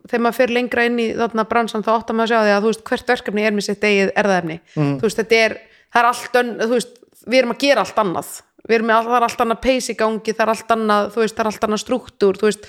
þegar 0.07 0.23
maður 0.25 0.37
fyrir 0.41 0.55
lengra 0.57 0.85
inn 0.89 0.97
í 0.99 1.07
þarna 1.15 1.45
bransan 1.47 1.83
þá 1.85 1.91
áttar 1.95 2.17
maður 2.17 2.27
að 2.27 2.33
sjá 2.33 2.43
því 2.47 2.53
að 2.55 2.65
þú 2.65 2.71
veist, 2.71 2.83
hvert 2.89 3.11
verkefni 3.13 3.45
er 3.47 3.55
með 3.55 3.67
sitt 3.69 3.85
eigið 3.87 4.11
erðaefni, 4.23 4.57
þú 4.75 5.05
veist, 5.05 5.21
þetta 5.21 5.39
er 5.45 5.55
það 5.93 6.01
er 6.01 6.09
allt 6.11 6.39
ön, 6.41 6.51
þú 6.63 6.69
veist, 6.73 6.97
við 7.27 7.39
erum 7.41 7.53
að 7.55 7.61
gera 7.63 7.85
allt 7.85 8.01
annað, 8.03 8.33
við 8.67 8.75
erum 8.77 8.89
með, 8.91 9.07
það 9.07 9.17
er 9.19 9.27
allt 9.29 9.45
annað 9.45 9.61
pace 9.67 9.93
í 9.93 9.97
gangi, 10.01 10.33
það 10.35 10.43
er 10.47 10.53
allt 10.55 10.75
annað, 10.75 11.09
þú 11.15 11.23
veist, 11.23 11.37
það 11.37 11.45
er 11.45 11.51
allt 11.53 11.67
annað 11.69 11.83
struktúr, 11.85 12.39
þú 12.41 12.49
veist. 12.49 12.67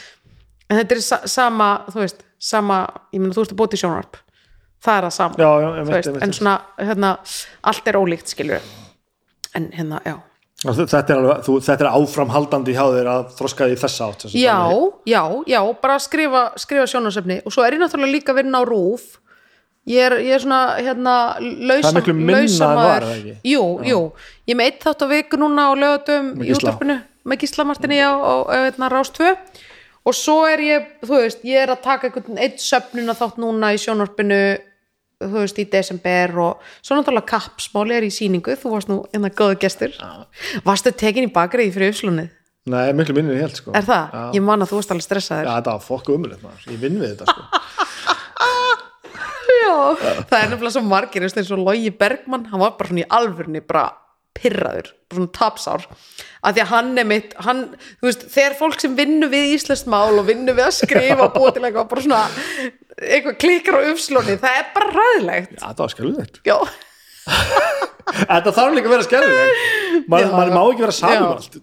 En 0.69 0.77
þetta 0.83 0.95
er 0.95 1.03
sa 1.03 1.19
sama, 1.27 1.69
þú 1.89 2.03
veist, 2.05 2.25
sama 2.39 2.79
ég 3.15 3.23
meina, 3.23 3.35
þú 3.35 3.43
veist 3.43 3.55
að 3.55 3.61
bóti 3.63 3.81
sjónvarp. 3.81 4.19
Það 4.85 4.99
er 5.01 5.07
það 5.09 5.15
sama, 5.17 5.35
Já, 5.43 5.49
já, 5.65 5.69
þú 5.83 5.91
veist, 5.95 6.11
veit. 6.13 6.23
en 6.29 6.35
svona, 6.39 6.55
hérna 6.79 7.13
allt 7.73 7.89
er 7.91 7.99
ólíkt, 7.99 8.31
skilur 8.31 8.69
en 9.59 9.71
hérna, 9.75 9.99
já 10.07 10.15
þetta 10.59 11.15
er, 11.15 11.21
alveg, 11.21 11.45
þú, 11.47 11.55
þetta 11.63 11.85
er 11.87 11.91
áframhaldandi 11.95 12.75
hjá 12.75 12.85
þér 12.91 13.09
að 13.13 13.29
þroska 13.39 13.69
því 13.71 13.77
þessa 13.79 14.09
átt 14.09 14.25
já, 14.35 14.59
já, 15.07 15.23
já, 15.47 15.61
bara 15.83 15.99
skrifa 16.03 16.43
skrifa 16.59 16.89
sjónarsefni 16.91 17.41
og 17.47 17.55
svo 17.55 17.63
er 17.67 17.77
ég 17.77 17.83
náttúrulega 17.85 18.17
líka 18.17 18.35
að 18.35 18.41
vinna 18.43 18.59
á 18.59 18.65
rúf 18.67 19.05
ég 19.89 20.03
er, 20.09 20.17
ég 20.25 20.35
er 20.35 20.43
svona 20.43 20.63
hérna 20.83 21.15
lausa, 21.41 21.93
Það 21.93 21.99
miklu 22.01 22.17
minna 22.19 22.41
en 22.43 22.49
lausamaður. 22.49 22.91
var, 22.91 23.07
eða 23.07 23.17
ekki? 23.21 23.37
jú, 23.53 23.63
jú, 23.87 24.01
ég 24.51 24.59
með 24.59 24.73
eitt 24.73 24.83
þátt 24.85 25.05
á 25.05 25.07
viku 25.15 25.41
núna 25.41 25.71
á 25.71 25.73
lögatum 25.79 26.33
Með 26.35 26.51
í 26.51 26.57
útvarpinu 26.59 26.99
með 27.29 27.43
Gísla 27.45 27.65
Martini 27.69 28.01
á, 28.03 28.13
á, 28.19 28.35
á 28.51 28.57
hérna, 28.67 28.91
Rás 28.93 29.13
2 29.15 29.31
og 30.09 30.17
svo 30.17 30.41
er 30.49 30.63
ég, 30.65 30.85
þú 31.05 31.19
veist, 31.23 31.43
ég 31.45 31.63
er 31.63 31.71
að 31.73 31.83
taka 31.85 32.09
einhvern 32.09 32.39
eitt 32.41 32.63
söfnuna 32.65 33.15
þátt 33.15 33.39
núna 33.43 33.75
í 33.77 33.81
sjónvarpinu 33.83 34.39
þú 35.23 35.35
veist, 35.43 35.59
í 35.59 35.65
desember 35.71 36.29
og 36.45 36.53
svo 36.83 36.93
náttúrulega 36.99 37.27
kappsmáli 37.33 37.95
er 37.99 38.05
í 38.07 38.11
sýningu. 38.15 38.51
Þú 38.59 38.69
varst 38.75 38.89
nú 38.91 38.97
einna 39.13 39.31
góða 39.35 39.59
gestur. 39.65 39.93
Varstu 40.67 40.91
tekin 40.95 41.27
í 41.29 41.33
bakriði 41.35 41.73
fyrir 41.75 41.89
uppslunið 41.95 42.29
Nei, 42.69 42.93
miklu 42.93 43.15
minni 43.17 43.33
en 43.33 43.39
ég 43.39 43.45
held 43.47 43.57
sko. 43.57 43.73
er 43.73 43.81
það? 43.87 44.11
Já, 44.13 44.23
Ég 44.37 44.43
man 44.45 44.61
að 44.61 44.69
þú 44.73 44.77
varst 44.81 44.91
alveg 44.93 45.05
stressaður. 45.07 45.47
Já 45.49 45.55
þetta 45.57 45.73
var 45.73 45.81
fokku 45.87 46.11
umulegt 46.19 46.43
maður. 46.45 46.63
Ég 46.69 46.79
vinn 46.83 46.99
við 47.01 47.09
þetta 47.15 47.25
sko. 47.33 47.43
Já, 49.59 49.75
það 50.29 50.39
er 50.39 50.51
nefnilega 50.53 50.75
svo 50.75 50.83
margir 50.85 51.23
þú 51.23 51.27
veist, 51.29 51.39
eins 51.41 51.53
og 51.55 51.63
Logi 51.65 51.91
Bergmann, 51.97 52.45
hann 52.51 52.61
var 52.63 52.75
bara 52.79 52.91
svona 52.91 53.03
í 53.05 53.09
alvörni 53.19 53.61
bara 53.65 53.85
pirraður, 54.39 54.91
bara 55.09 55.19
svona 55.19 55.33
tapsár. 55.39 55.83
Að 56.45 56.51
því 56.59 56.63
að 56.65 56.71
hann 56.75 56.91
er 57.03 57.07
mitt 57.09 57.31
hann, 57.47 57.63
þú 58.03 58.07
veist, 58.11 58.23
þegar 58.35 58.55
fólk 58.61 58.79
sem 58.85 58.95
vinnu 58.99 59.27
við 59.33 59.45
íslenskt 59.57 59.89
mál 59.91 60.15
og 60.21 60.29
vinnu 60.29 60.53
við 60.55 60.65
að 60.69 60.77
skrifa 60.83 61.23
og 61.27 61.33
búa 61.37 61.51
til 61.57 61.65
eitthvað 61.65 61.89
bara 61.91 62.05
svona, 62.05 62.23
eitthvað 62.99 63.39
klikkar 63.45 63.79
á 63.79 63.83
uppslóni, 63.93 64.39
það 64.43 64.61
er 64.61 64.69
bara 64.75 64.93
ræðilegt 64.97 65.57
Já, 65.57 65.65
þetta 65.67 65.85
var 65.85 65.95
skjálfilegt 65.95 66.41
Já, 66.49 66.59
Þetta 68.09 68.53
þarf 68.57 68.77
líka 68.77 68.89
að 68.89 68.95
vera 68.95 69.07
skjálfilegt 69.07 69.79
Maður 70.09 70.31
maður 70.33 70.53
má 70.55 70.61
ekki 70.63 70.83
vera 70.85 70.95
saman 70.97 71.25
allt. 71.35 71.57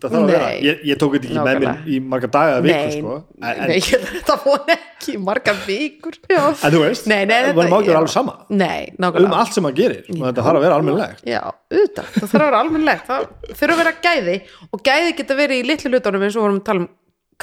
Ég, 0.61 0.81
ég 0.85 0.99
tók 1.01 1.15
þetta 1.15 1.27
ekki 1.27 1.38
með 1.38 1.47
Nákvæmlega. 1.47 1.72
mér 1.72 1.88
í 1.89 1.99
marga 2.11 2.30
daga 2.35 2.57
eða 2.57 2.65
viku 2.65 2.75
nei, 2.75 2.99
sko. 2.99 3.15
en, 3.39 3.61
nei, 3.61 3.77
ég, 3.80 4.05
þetta 4.11 4.35
von 4.43 4.72
ekki 4.75 5.15
í 5.15 5.22
margar 5.25 5.57
vikur. 5.65 6.19
Já, 6.30 6.41
en 6.51 6.75
þú 6.75 6.81
veist, 6.83 7.09
Nei, 7.09 7.17
nei, 7.30 7.38
maður 7.47 7.72
má 7.72 7.77
ekki 7.80 7.91
vera 7.91 8.01
alveg 8.03 8.14
sama. 8.14 8.35
Nei, 8.53 8.93
um 9.01 9.35
allt 9.39 9.57
sem 9.57 9.65
maður 9.65 9.80
gerir. 9.81 10.05
Og 10.14 10.22
þetta 10.27 10.45
þarf 10.45 10.59
að 10.61 10.65
vera 10.67 10.80
almennilegt. 10.80 11.25
Já, 11.25 11.41
auðvitað, 11.73 12.14
það 12.19 12.30
þarf 12.30 12.39
að 12.39 12.45
vera 12.45 12.61
almennlegt 12.61 13.09
það 13.09 13.27
þurfa 13.51 13.75
að 13.77 13.81
vera 13.83 13.95
gæði. 14.05 14.38
Og 14.69 14.85
gæði 14.85 15.17
geta 15.19 15.39
verið 15.41 15.61
í 15.61 15.67
litlu 15.72 15.93
hlutunum 15.93 16.27
eins 16.27 16.38
og 16.38 16.45
vorum 16.45 16.61
að 16.61 16.65
tala 16.69 16.85
um 16.85 16.89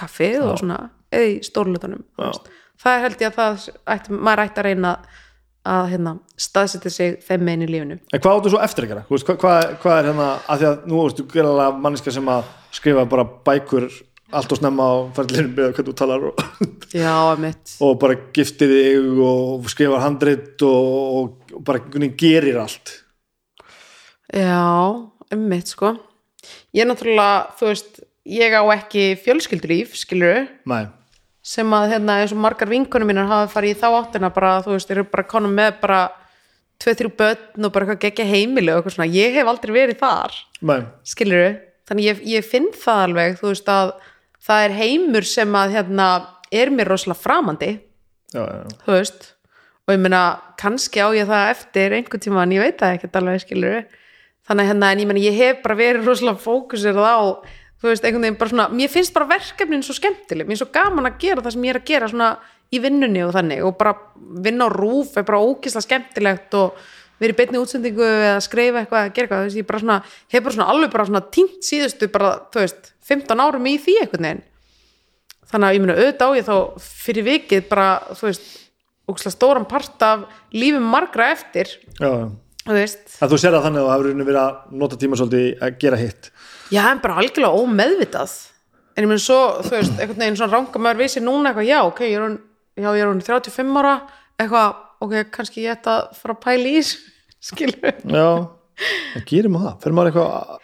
kaffið 0.02 0.42
og 0.46 0.58
svona, 0.62 0.82
eða 1.12 1.30
í 1.32 1.38
veist. 1.42 2.52
Það 2.82 3.04
held 3.06 3.24
ég 3.24 3.28
að 3.30 3.36
það 3.38 3.66
ætti, 3.94 4.16
maður 4.18 4.44
ætti 4.46 4.62
að 4.62 4.68
reyna 4.68 4.94
að 5.72 5.84
hérna, 5.92 6.12
staðsetja 6.42 6.90
sig 6.90 7.18
þeim 7.22 7.44
megin 7.46 7.66
í 7.66 7.68
lífinu. 7.70 7.98
En 8.10 8.22
hvað 8.22 8.38
áttu 8.40 8.50
svo 8.50 8.62
eftir 8.64 8.88
Veist, 8.90 9.26
hvað, 9.28 9.36
hvað, 9.38 9.66
hvað 9.82 9.98
er 9.98 10.08
hérna, 10.10 10.30
að 10.50 10.62
því 10.62 10.68
að 10.70 10.88
nú 10.90 11.02
ertu 11.04 11.26
geralega 11.30 11.82
manniska 11.84 12.14
sem 12.14 12.32
að 12.32 12.48
skrifa 12.74 13.04
bara 13.06 13.26
bækur 13.46 13.86
allt 14.32 14.54
og 14.54 14.58
snemma 14.58 14.86
á 14.88 14.94
ferðlinu 15.16 15.52
með 15.52 15.74
hvernig 15.76 15.88
þú 15.88 15.94
talar 16.00 16.26
og, 16.30 16.42
Já, 16.96 17.16
og 17.84 17.98
bara 18.02 18.16
giftir 18.34 18.72
þig 18.72 19.20
og 19.28 19.68
skrifar 19.70 20.02
handrit 20.02 20.64
og, 20.66 21.18
og, 21.20 21.58
bara 21.62 21.82
gerir 22.18 22.58
allt. 22.62 22.96
Já, 24.32 24.64
mitt 25.36 25.70
sko. 25.70 25.94
Ég 26.72 26.82
er 26.82 26.88
náttúrulega, 26.88 27.52
þú 27.58 27.68
veist 27.68 28.02
ég 28.26 28.56
á 28.56 28.62
ekki 28.74 29.12
fjölskyldulíf 29.20 29.94
skilur 29.98 30.46
Nei, 30.70 30.86
sem 31.42 31.74
að 31.74 31.88
hérna 31.96 32.20
eins 32.22 32.32
og 32.34 32.40
margar 32.42 32.70
vinkunum 32.70 33.10
mínar 33.10 33.30
hafa 33.30 33.50
farið 33.50 33.74
í 33.74 33.78
þá 33.80 33.86
áttina 33.98 34.30
bara, 34.34 34.60
þú 34.62 34.76
veist, 34.76 34.90
eru 34.94 35.04
bara 35.10 35.26
konum 35.26 35.54
með 35.58 35.80
bara 35.82 36.00
tvö, 36.82 36.94
þrjú 36.98 37.10
börn 37.18 37.66
og 37.66 37.74
bara 37.74 37.86
eitthvað 37.86 38.02
geggja 38.06 38.26
heimili 38.28 38.70
og 38.70 38.80
eitthvað 38.80 38.96
svona, 38.96 39.10
ég 39.10 39.36
hef 39.36 39.50
aldrei 39.50 39.74
verið 39.74 40.00
þar 40.02 40.38
nei, 40.70 40.80
skilur 41.06 41.56
þannig 41.90 42.08
ég, 42.08 42.22
ég 42.36 42.46
finn 42.46 42.70
það 42.78 43.04
alveg, 43.08 43.38
þú 43.40 43.50
veist 43.50 43.72
að 43.72 43.94
það 44.42 44.66
er 44.66 44.76
heimur 44.78 45.28
sem 45.28 45.58
að 45.58 45.76
hérna 45.76 46.08
er 46.52 46.72
mér 46.74 46.92
rosalega 46.92 47.22
framandi 47.22 47.72
já, 48.34 48.42
já, 48.42 48.76
þú 48.84 48.96
veist? 48.96 49.32
Og 49.82 49.96
ég 49.96 49.98
meina, 49.98 50.22
kannski 50.62 51.02
á 51.02 51.10
ég 51.10 51.26
það 51.26 51.48
eftir 51.56 51.96
einhvern 51.96 52.22
tíma 52.22 52.44
en 52.44 52.54
ég 52.54 52.62
veit 52.62 52.78
það 52.78 52.96
ekkert 53.00 53.18
alveg 53.18 53.42
skilur 53.42 53.82
þannig 54.46 54.62
að 54.62 54.70
hérna, 54.70 54.92
en 54.92 55.02
ég 55.02 55.10
meina, 55.10 55.24
ég 55.26 55.38
hef 55.38 55.62
bara 55.64 55.78
verið 55.78 56.06
rosalega 56.06 56.42
fókusir 56.42 56.98
á 57.02 57.18
þú 57.82 57.90
veist, 57.90 58.04
einhvern 58.06 58.22
veginn 58.22 58.38
bara 58.38 58.52
svona, 58.52 58.68
mér 58.70 58.90
finnst 58.92 59.14
bara 59.14 59.26
verkefnin 59.32 59.82
svo 59.82 59.96
skemmtileg, 59.96 60.46
mér 60.46 60.54
er 60.54 60.62
svo 60.62 60.70
gaman 60.74 61.08
að 61.08 61.16
gera 61.24 61.42
það 61.42 61.56
sem 61.56 61.64
ég 61.66 61.74
er 61.74 61.80
að 61.80 61.88
gera 61.90 62.10
svona 62.12 62.28
í 62.72 62.80
vinnunni 62.80 63.22
og 63.26 63.34
þannig. 63.34 63.62
Og 63.66 63.74
bara 63.80 63.96
vinna 64.46 64.68
á 64.68 64.70
rúf 64.72 65.16
er 65.18 65.26
bara 65.26 65.42
ógislega 65.42 65.84
skemmtilegt 65.88 66.54
og 66.58 66.78
verið 67.22 67.38
beinni 67.38 67.60
útsendingu 67.60 68.06
eða 68.06 68.38
skrifa 68.42 68.82
eitthvað 68.82 69.04
eða 69.04 69.14
gera 69.16 69.26
eitthvað, 69.26 69.42
þú 69.42 69.48
veist, 69.48 69.60
ég 69.60 69.68
bara 69.68 69.82
svona 69.82 69.98
hef 70.32 70.46
bara 70.46 70.56
svona 70.56 70.70
alveg 70.72 70.94
bara 70.94 71.08
svona 71.10 71.22
tínt 71.34 71.66
síðustu 71.66 72.08
bara, 72.14 72.32
þú 72.54 72.62
veist, 72.62 72.92
15 73.10 73.44
árum 73.44 73.68
í 73.68 73.76
því 73.82 73.98
einhvern 74.02 74.28
veginn. 74.28 74.44
Þannig 75.52 75.68
að 75.68 75.76
ég 75.76 75.84
meina 75.84 75.98
auðvitað 75.98 76.32
á 76.32 76.38
ég 76.38 76.48
þá 76.48 76.56
fyrir 76.86 77.28
vikið 77.28 77.66
bara, 77.68 77.88
þú 78.16 78.28
veist, 78.30 78.48
ógislega 79.10 79.36
stóran 79.36 79.68
part 79.68 80.06
af 80.06 80.24
lífum 80.54 80.86
margra 80.88 81.28
eftir. 81.34 81.74
Já, 82.00 82.30
þú 82.64 82.78
veist, 82.78 83.04
En 83.20 83.30
þú 83.30 83.38
sér 83.42 83.58
það 83.58 83.68
þannig 83.68 83.82
að 83.82 83.90
þú 83.90 83.92
hefur 83.92 84.26
verið 84.30 84.42
að 84.46 84.78
nota 84.82 84.98
tíma 85.02 85.20
svolítið 85.20 85.66
að 85.66 85.78
gera 85.84 86.00
hitt 86.00 86.31
já, 86.72 86.82
en 86.90 87.02
bara 87.04 87.18
algjörlega 87.20 87.60
ómeðvitað. 87.62 88.32
En 88.96 89.04
ég 89.06 89.08
meina 89.12 89.22
svo, 89.24 89.38
þú 89.64 89.72
veist, 89.76 89.94
einhvern 89.96 90.18
veginn 90.20 90.36
svona 90.40 90.52
ranga 90.56 90.80
maður 90.84 91.00
vissi 91.04 91.20
núna 91.24 91.52
eitthvað, 91.52 91.68
já, 91.70 91.78
ok, 91.88 92.02
ég 92.08 92.16
er 92.18 92.24
hún 92.26 92.34
já, 92.76 92.88
ég 92.96 93.04
er 93.04 93.08
hún 93.12 93.22
35 93.24 93.78
ára, 93.80 93.94
eitthvað 94.40 94.74
ok, 95.06 95.14
kannski 95.32 95.64
ég 95.64 95.78
ætta 95.78 95.94
að 96.00 96.18
fara 96.20 96.36
að 96.36 96.42
pæla 96.44 96.72
í 96.72 96.82
skilur 97.48 97.96
Já, 98.12 98.26
en 99.16 99.24
gerir 99.28 99.50
maður 99.52 99.70
það? 99.72 99.80
Fer 99.84 99.96
maður 99.96 100.10
eitthvað 100.12 100.58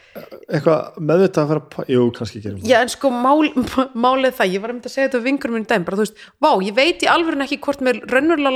eitthvað 0.49 1.01
meðvitað 1.09 1.43
að 1.43 1.51
fara 1.53 1.62
að 1.62 1.67
pæ- 1.75 1.91
Jú, 1.95 2.05
kannski 2.19 2.41
gerir 2.45 2.57
maður 2.59 2.70
Já, 2.73 2.78
en 2.85 2.93
sko 2.93 3.11
mál, 3.15 3.51
málið 4.07 4.37
það, 4.39 4.53
ég 4.55 4.62
var 4.65 4.75
um 4.75 4.81
að 4.85 4.93
segja 4.95 5.09
þetta 5.09 5.23
vingur 5.25 5.55
minn 5.57 5.67
dæm, 5.73 5.85
bara 5.89 5.99
þú 6.01 6.05
veist, 6.07 6.23
vá, 6.45 6.51
ég 6.69 6.77
veit 6.77 7.05
í 7.05 7.11
alvörun 7.12 7.45
ekki 7.49 7.61
hvort 7.65 7.85
mér 7.89 8.01
raunverulega 8.12 8.55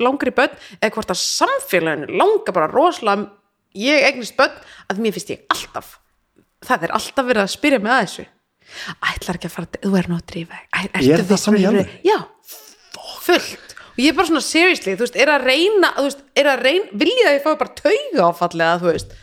langar 0.00 0.32
í 0.32 0.36
börn 0.40 0.56
eða 0.80 0.92
hvort 0.96 1.12
að 1.14 1.20
samfélaginu 1.24 2.20
langar 2.20 2.56
bara 2.56 2.70
rosalega, 2.72 3.28
ég 3.76 4.06
eignist 4.10 4.36
börn 4.40 4.56
að 4.90 5.04
mér 5.04 5.16
finnst 5.18 5.34
ég 5.36 5.44
alltaf 5.52 5.98
það 6.66 6.86
er 6.86 6.94
alltaf 6.98 7.26
verið 7.28 7.42
að 7.44 7.52
spyrja 7.54 7.80
mig 7.82 7.94
að 7.94 8.04
þessu. 8.04 8.26
Ætlar 9.10 9.38
ekki 9.38 9.48
að 9.48 9.54
fara, 9.56 9.70
þú 9.82 9.90
er 9.98 10.08
nú 10.10 10.16
að 10.18 10.26
drífa 10.30 10.60
Er 11.00 11.24
það 11.26 11.42
þannig 11.44 11.66
alvöru? 11.70 11.96
Já, 12.06 12.18
fullt. 13.24 13.74
Og 13.90 14.04
ég 14.04 14.12
er 14.12 14.16
bara 14.16 14.30
svona 14.30 14.44
seriously, 14.44 14.94
þú 14.94 15.06
veist, 15.06 15.18
er 15.18 15.32
að 15.32 15.48
reyna 15.48 15.90
veist, 15.98 16.22
er 16.38 16.52
að 16.52 16.62
reyna, 16.68 17.00
vilja 17.02 17.26
að 17.26 17.34
ég 17.34 17.42
fái 17.44 17.58
bara 17.60 17.74
tauga 17.80 18.28
áfallega, 18.30 18.78
þú 18.80 18.88
veist? 18.92 19.18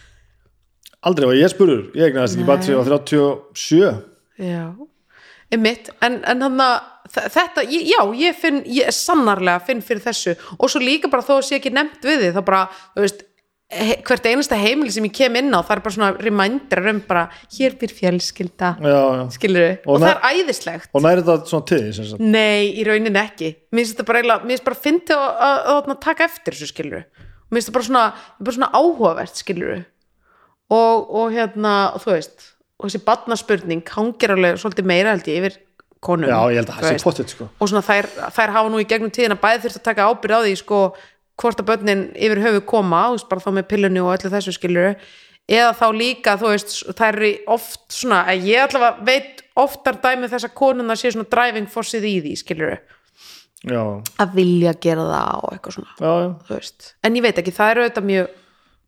Aldrei 1.07 1.29
var 1.29 1.39
ég 1.39 1.53
spurur, 1.53 1.81
ég 1.95 2.11
egnaðist 2.11 2.41
ekki 2.41 2.59
til 2.65 2.77
á 2.77 2.83
37 2.83 3.95
Já, 4.37 4.65
einmitt. 5.53 5.89
En, 6.03 6.19
en 6.27 6.43
hann 6.45 6.61
að 6.61 6.75
þetta, 7.15 7.63
ég, 7.71 7.87
já, 7.89 8.01
ég 8.19 8.37
finn 8.37 8.59
ég 8.69 8.91
sannarlega 8.93 9.63
finn 9.65 9.81
fyrir 9.85 10.03
þessu. 10.03 10.35
Og 10.59 10.71
svo 10.71 10.81
líka 10.83 11.09
bara 11.11 11.25
þó 11.25 11.37
að 11.39 11.47
sé 11.47 11.59
ekki 11.61 11.73
nefnt 11.73 12.05
við 12.05 12.25
þið 12.25 12.37
þá 12.37 12.41
bara, 12.49 12.61
þú 12.95 13.05
veist, 13.05 13.23
hvert 13.67 14.27
einasta 14.29 14.55
heimili 14.55 14.93
sem 14.95 15.03
ég 15.03 15.15
kem 15.17 15.35
inn 15.41 15.51
á 15.51 15.59
það 15.59 15.73
er 15.75 15.81
bara 15.83 15.95
svona 15.97 16.11
reminder 16.23 16.83
um 16.93 17.01
bara 17.07 17.25
hér 17.51 17.75
fyrir 17.79 17.95
fjölskylda. 17.97 18.69
Skilur 19.35 19.65
við, 19.65 19.73
Og 19.83 19.97
og, 19.97 20.05
það 20.05 20.11
er 20.13 20.37
æðislegt. 20.39 20.89
og 20.93 21.03
næri 21.03 21.25
þetta 21.27 21.51
svona 21.51 21.67
til 21.67 21.81
því 21.83 21.93
sem 21.97 22.09
sagt. 22.13 22.23
Nei, 22.23 22.71
í 22.71 22.87
rauninni 22.87 23.19
ekki. 23.19 23.53
Mér 23.75 23.83
finnst 23.83 23.97
þetta 23.97 24.07
bara, 24.07 24.39
mér 24.39 24.55
finnst 24.55 24.67
bara 24.69 24.81
fyndi 24.87 25.17
að, 25.17 25.93
taka 25.99 26.29
eftir 26.29 26.55
þessu 26.55 26.71
skilur 26.71 27.03
Mér 27.47 27.59
finnst 27.59 27.69
þetta 27.69 27.77
bara 27.79 27.89
svona, 27.89 28.05
bara 28.39 28.55
svona 28.55 28.71
áhugavert 28.75 29.35
skilur 29.43 29.73
og, 30.71 31.15
og 31.15 31.35
hérna, 31.35 31.73
og 31.95 32.03
þú 32.03 32.15
veist 32.15 32.53
og 32.77 32.89
þessi 32.89 33.03
barnaspurning 33.07 33.87
hangir 33.89 34.33
alveg 34.35 34.59
svolítið 34.61 34.89
meira 34.89 35.13
held 35.15 35.29
ég 35.31 35.39
yfir 35.41 35.55
konum 36.03 36.29
já, 36.29 36.37
ég 36.53 36.59
held 36.61 36.71
að 36.71 36.81
það 36.83 36.97
sé 36.99 37.05
potið 37.07 37.31
sko. 37.33 37.47
og 37.57 37.71
svona 37.71 37.85
þær, 37.85 38.09
þær 38.35 38.53
hafa 38.53 38.71
nú 38.73 38.81
í 38.81 38.87
gegnum 38.89 39.13
tíðina 39.13 39.37
bæði 39.41 39.63
þurft 39.65 39.79
að 39.79 39.87
taka 39.87 40.09
ábyrð 40.11 40.37
á 40.37 40.41
því 40.45 40.53
sko 40.61 40.81
hvort 41.37 41.61
að 41.61 41.69
börnin 41.69 42.03
yfir 42.15 42.41
höfu 42.43 42.65
koma 42.73 43.07
veist, 43.13 43.29
bara 43.29 43.43
þá 43.43 43.51
með 43.59 43.69
pillunni 43.71 44.03
og 44.03 44.13
öllu 44.15 44.33
þessu 44.33 44.55
skilur 44.55 44.95
eða 45.47 45.71
þá 45.77 45.85
líka, 45.95 46.35
þú 46.39 46.51
veist 46.51 46.73
þær 46.97 47.17
eru 47.21 47.31
oft 47.55 47.83
svona, 47.93 48.23
að 48.27 48.49
ég 48.49 48.65
allavega 48.65 49.07
veit 49.07 49.43
oftar 49.57 49.99
dæmi 50.03 50.29
þess 50.31 50.49
að 50.49 50.57
konuna 50.59 50.97
sé 50.99 51.13
svona 51.13 51.29
driving 51.31 51.69
forceið 51.71 52.07
í 52.09 52.15
því, 52.25 52.33
skilur 52.41 52.73
já, 53.65 53.81
að 54.21 54.35
vilja 54.37 54.73
gera 54.83 55.05
það 55.07 55.45
og 55.45 55.53
eitthvað 55.53 55.77
svona 55.77 55.93
já, 55.95 56.11
já. 56.11 56.27
þú 56.49 56.57
veist, 56.57 56.91
en 57.07 57.17
ég 57.17 57.25
veit 57.25 57.41
ekki, 57.41 57.55
það 57.55 57.73
eru 57.73 57.85
auðvitað 57.85 58.09
mjög 58.11 58.27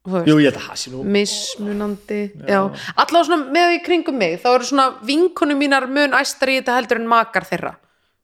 veist, 0.10 0.30
jú, 0.30 0.36
ég 0.40 0.50
held 0.50 0.60
að 0.60 0.68
það 0.68 0.82
sé 0.82 0.94
nú 0.94 1.04
mismunandi 1.18 2.22
já, 2.50 2.60
allavega 2.96 3.28
svona 3.30 3.54
með 3.56 3.76
í 3.78 3.84
kringum 3.86 4.20
mig 4.20 4.40
þá 4.44 4.50
eru 4.52 4.70
svona 4.70 4.90
vinkunum 5.06 5.64
mínar 5.64 5.88
mun 5.90 6.18
æstar 6.18 6.54
í 6.54 6.60
þetta 6.60 6.80
heldur 6.80 7.02
en 7.02 7.10
makar 7.10 7.48
þeirra 7.50 7.76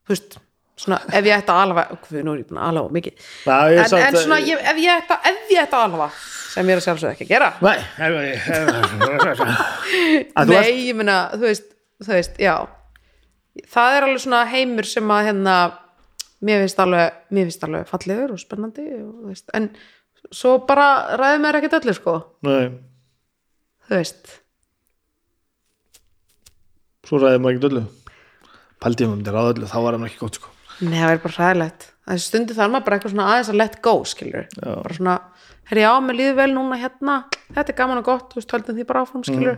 þú 0.05 0.15
veist, 0.15 0.37
svona 0.79 0.99
ef 1.07 1.23
ég 1.23 1.35
ætti 1.37 1.53
að 1.53 1.61
alfa 1.63 1.83
hvað 2.03 2.23
nú 2.25 2.33
er 2.35 2.41
ég 2.41 2.47
búin 2.49 2.59
að 2.61 2.69
alfa 2.71 2.95
mikið. 2.97 3.27
En, 3.47 3.93
en 4.01 4.17
svona 4.19 4.39
ég, 4.43 4.59
ef 4.59 4.81
ég 4.83 4.91
ætti 4.99 5.15
að 5.15 5.29
ef 5.31 5.53
ég 5.53 5.61
ætti 5.63 5.77
að 5.77 5.85
alfa 5.87 6.07
sem 6.55 6.69
ég 6.69 6.75
er 6.75 6.81
að 6.81 6.85
sjálfsögðu 6.85 7.13
ekki 7.15 7.25
að 7.25 7.31
gera. 7.33 7.49
Nei, 7.63 7.79
að 10.35 10.45
þú 10.45 10.53
nei, 10.53 10.59
ert 10.59 10.71
ég 10.71 10.95
meina, 10.99 11.17
þú 11.35 11.43
veist, 11.49 11.67
þú 12.03 12.13
veist, 12.13 12.39
já. 12.41 12.55
Það 13.71 13.97
er 13.97 14.07
alveg 14.07 14.23
svona 14.23 14.41
heimur 14.51 14.87
sem 14.87 15.11
að 15.15 15.27
hérna, 15.29 15.57
mér 16.45 16.63
finnst 16.63 16.81
alveg 16.83 17.19
mér 17.35 17.49
finnst 17.49 17.67
alveg 17.67 17.91
fallegur 17.91 18.35
og 18.35 18.41
spennandi 18.41 18.87
og, 19.01 19.13
veist, 19.29 19.47
en 19.55 19.69
svo 20.31 20.57
bara 20.67 20.87
ræði 21.19 21.43
mér 21.43 21.59
ekkert 21.59 21.77
öllu 21.81 21.95
sko, 21.95 22.17
nei, 22.47 22.65
þú 23.87 23.99
veist. 23.99 24.35
Svo 27.05 27.21
ræðið 27.21 27.43
maður 27.43 27.55
ekki 27.59 27.69
öllu. 27.71 27.85
Ég 28.85 28.91
maður 28.91 29.15
myndi 29.15 29.33
ráða 29.33 29.53
öllu, 29.55 29.67
þá 29.69 29.79
var 29.81 29.95
hann 29.97 30.07
ekki 30.07 30.21
gott 30.23 30.37
sko. 30.39 30.54
Nei, 30.81 30.99
það 30.99 31.13
er 31.15 31.23
bara 31.23 31.37
hræðilegt. 31.39 31.87
Þessi 32.05 32.27
stundu 32.29 32.53
þarf 32.57 32.71
maður 32.73 32.85
bara 32.85 32.97
eitthvað 32.99 33.13
svona 33.15 33.29
aðeins 33.31 33.49
að 33.49 33.59
let 33.61 33.81
go 33.85 33.95
skilur, 34.05 34.47
bara 34.61 34.93
svona 34.97 35.15
herri 35.71 35.81
já, 35.85 35.91
mér 36.05 36.19
líður 36.19 36.35
vel 36.41 36.51
núna 36.53 36.77
hérna. 36.77 37.15
Þetta 37.55 37.71
er 37.73 37.77
gaman 37.79 38.01
og 38.01 38.05
gott, 38.05 38.27
þú 38.33 38.41
veist, 38.41 38.53
höldum 38.53 38.77
því 38.77 38.85
bara 38.91 39.05
áfram 39.05 39.23
skilur 39.25 39.57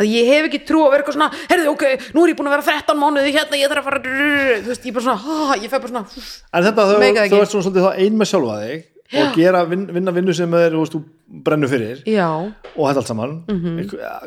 að 0.00 0.08
ég 0.08 0.30
hef 0.30 0.46
ekki 0.48 0.62
trú 0.68 0.84
að 0.86 0.94
vera 0.94 1.02
eitthvað 1.04 1.18
svona 1.18 1.40
herri, 1.50 1.66
ok, 1.68 1.84
nú 2.16 2.22
er 2.24 2.32
ég 2.32 2.38
búin 2.38 2.48
að 2.48 2.54
vera 2.56 2.78
13 2.80 3.00
mánuði 3.02 3.34
hérna, 3.36 3.58
ég 3.60 3.68
þarf 3.72 3.82
að 3.82 3.88
fara 3.90 4.00
þú 4.06 4.70
veist, 4.70 4.86
ég 4.88 4.96
bara 4.96 5.04
svona, 5.04 5.36
ah, 5.36 5.52
ég 5.60 5.68
fæ 5.68 5.76
bara 5.76 5.92
svona 5.92 6.04
en 6.08 6.66
þetta 6.66 6.86
það 6.88 7.04
ekki. 7.10 7.40
ert 7.42 7.52
svona 7.52 7.66
svolítið 7.66 7.86
þá 7.86 8.00
ein 8.06 8.16
með 8.22 8.30
sjálfa 8.32 8.56
þig 8.62 8.86
og 9.12 9.34
gera 9.36 9.64
vin, 9.68 9.82
vinna 9.92 10.14
vinnu 10.16 10.34
sem 10.36 10.54
er, 10.56 10.72
þú 10.72 10.84
veist, 10.86 10.96
þú 10.96 11.42
brennur 11.44 11.68
fyrir. 11.68 12.00
Já, 12.08 12.28
og 12.32 12.86
þetta 12.88 13.02
allt 13.02 13.10
saman. 13.10 13.34
Mhm. 13.48 13.82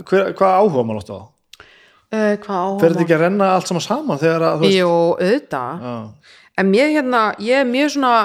hver, 0.05 0.33
hvað 0.37 0.57
áhuga 0.61 0.85
maður 0.85 1.01
átt 1.01 1.13
á 1.17 1.19
uh, 2.15 2.31
hvað 2.45 2.63
á 2.63 2.69
fer 2.81 2.95
þetta 2.95 3.05
ekki 3.05 3.17
að 3.17 3.23
renna 3.25 3.51
allt 3.57 3.71
saman 3.71 3.85
saman 3.85 4.23
þegar 4.23 4.47
að, 4.47 4.57
þú 4.57 4.65
veist, 4.65 4.79
Jú, 4.79 4.95
auðvitað. 5.19 5.85
Já, 5.85 6.33
en 6.63 6.71
mér 6.71 6.95
hérna, 6.95 7.27
ég 7.43 7.61
er 7.61 7.69
mjög 7.69 7.95
svona 7.97 8.15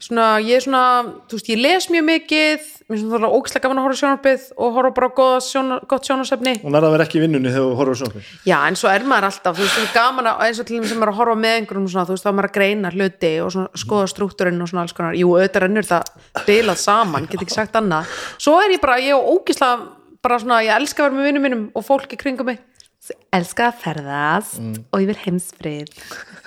svona, 0.00 0.26
ég 0.42 0.56
er 0.58 0.64
svona 0.64 0.82
þú 1.28 1.36
veist, 1.38 1.48
ég 1.50 1.60
les 1.60 1.88
mjög 1.92 2.04
mikið 2.08 2.68
mér 2.90 2.96
er 2.96 3.02
svona 3.02 3.30
ógislega 3.30 3.66
gaman 3.66 3.80
að 3.80 3.86
horfa 3.86 3.98
sjónarbið 4.00 4.46
og 4.56 4.76
horfa 4.76 4.92
bara 4.96 5.10
á 5.10 5.28
sjóna, 5.44 5.78
gott 5.90 6.08
sjónarsefni 6.08 6.54
og 6.64 6.72
nærða 6.72 6.92
vera 6.94 7.06
ekki 7.06 7.22
vinnunni 7.22 7.52
þegar 7.52 7.66
þú 7.68 7.76
horfur 7.78 7.92
á 7.92 8.00
sjónarbi 8.00 8.24
Já, 8.48 8.56
en 8.70 8.78
svo 8.80 8.90
er 8.92 9.04
maður 9.10 9.28
alltaf, 9.28 9.58
þú 9.58 9.66
veist, 9.66 9.76
það 9.76 9.84
er 9.84 9.92
gaman 9.98 10.30
að, 10.30 10.42
eins 10.46 10.62
og 10.62 10.68
til 10.70 10.78
þeim 10.78 10.88
sem 10.90 11.04
er 11.04 11.12
að 11.12 11.20
horfa 11.20 11.36
með 11.44 11.56
einhverjum 11.58 11.90
svona, 11.92 12.06
þú 12.08 12.16
veist, 12.16 12.24
þá 12.24 12.30
er 12.30 12.36
maður 12.38 12.50
að 12.50 12.56
greina 12.56 12.94
hluti 12.96 13.32
og 13.44 13.52
svona, 13.54 13.82
skoða 13.84 14.10
strúkturinn 14.14 14.64
og 14.64 14.72
svona 14.72 14.86
alls 14.86 14.96
konar, 14.96 15.20
jú, 15.20 15.34
auðvitað 15.36 15.66
rennur 15.66 15.90
það 15.90 16.42
bilað 16.48 16.80
saman, 16.80 17.28
get 17.30 17.44
ekki 17.44 17.58
sagt 17.58 17.78
annað. 17.78 18.18
Svo 18.40 18.56
er 18.64 18.74
ég 18.74 18.82
bara, 18.82 18.98
ég 19.04 19.14
er 19.14 19.30
ógislega, 19.36 19.86
bara 20.24 20.40
svona, 20.40 20.62
ég 20.64 20.74
elska 20.80 21.04
að 21.04 21.10
vera 21.10 21.20
með 21.20 21.30
vinnum 21.30 21.46
mínum 21.46 21.64
og 21.76 21.86
fólki 21.86 22.18
kringum 22.20 22.50
mig. 22.50 22.64
Elska 23.34 23.70
að 23.70 23.78
ferðast 23.84 24.58
og 24.90 25.04
yfir 25.04 25.22
heimsfrið. 25.24 25.94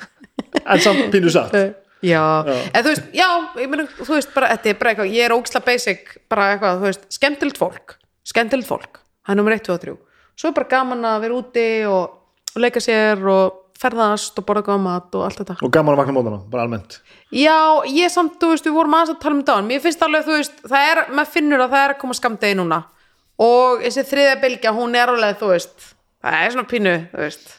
en 0.70 0.84
samt 0.84 1.10
pínu 1.14 1.32
satt. 1.34 1.56
Já, 2.04 2.20
en 2.44 2.84
þú 2.84 2.90
veist, 2.92 3.06
já, 3.16 3.28
ég 3.62 3.70
meina, 3.72 3.86
þú 3.96 4.10
veist, 4.18 4.32
bara, 4.36 4.50
þetta 4.58 4.70
er 4.74 4.80
bara 4.82 4.92
eitthvað, 4.92 5.14
ég 5.16 5.24
er 5.24 5.32
ógislega 5.32 5.68
basic, 5.70 6.10
bara 6.28 6.50
eitthvað, 6.52 6.82
þú 6.82 6.90
veist, 6.90 7.06
skemmtilegt 7.16 7.60
fólk, 7.62 7.94
skemmtilegt 8.28 8.68
fólk, 8.68 9.00
það 9.24 9.32
er 9.32 9.40
nummer 9.40 9.56
1, 9.56 9.62
2 9.64 9.72
og 9.72 9.86
3. 9.86 9.94
Svo 10.36 10.52
er 10.52 10.58
bara 10.58 10.70
gaman 10.74 11.08
að 11.08 11.24
vera 11.24 11.38
úti 11.38 11.64
og, 11.88 12.18
og 12.52 12.60
leika 12.60 12.84
sér 12.84 13.24
og 13.32 13.62
ferðast 13.80 14.36
og 14.40 14.48
borða 14.50 14.66
góða 14.68 14.84
mat 14.84 15.16
og 15.16 15.24
allt 15.30 15.40
þetta. 15.46 15.58
og 15.64 15.74
gaman 15.80 15.96
að 15.96 16.02
vakna 16.04 16.18
mótana, 16.18 16.42
bara 16.52 16.68
almennt. 16.68 17.00
Já, 17.32 17.56
ég 17.88 18.12
samt, 18.12 18.36
þú 18.42 18.52
veist, 18.52 18.68
við 18.68 18.78
vorum 18.82 19.00
aðeins 19.00 19.16
að 19.16 19.24
tala 19.24 19.40
um 19.40 19.48
dán, 19.48 19.72
mér 19.72 19.84
finnst 19.88 20.04
alveg, 20.04 20.28
þú 20.28 20.38
veist, 20.42 20.62
það 20.68 20.92
er, 20.92 21.04
maður 21.16 21.36
finnur 21.38 21.64
að 21.64 21.78
það 21.78 21.88
er 21.88 21.96
að 21.96 22.02
koma 22.04 22.20
skamdegi 22.20 22.60
núna. 22.60 22.84
Og 23.48 23.88
þessi 23.88 24.10
þriða 24.12 24.40
bylgja, 24.44 24.76
hún 24.76 25.00
er 25.00 25.16
alveg, 25.16 25.40
þú 25.40 25.56
veist, 25.56 25.93
það 26.24 26.40
er 26.40 26.56
svona 26.56 26.70
pínu, 26.72 26.96
þú 27.12 27.22
veist, 27.24 27.52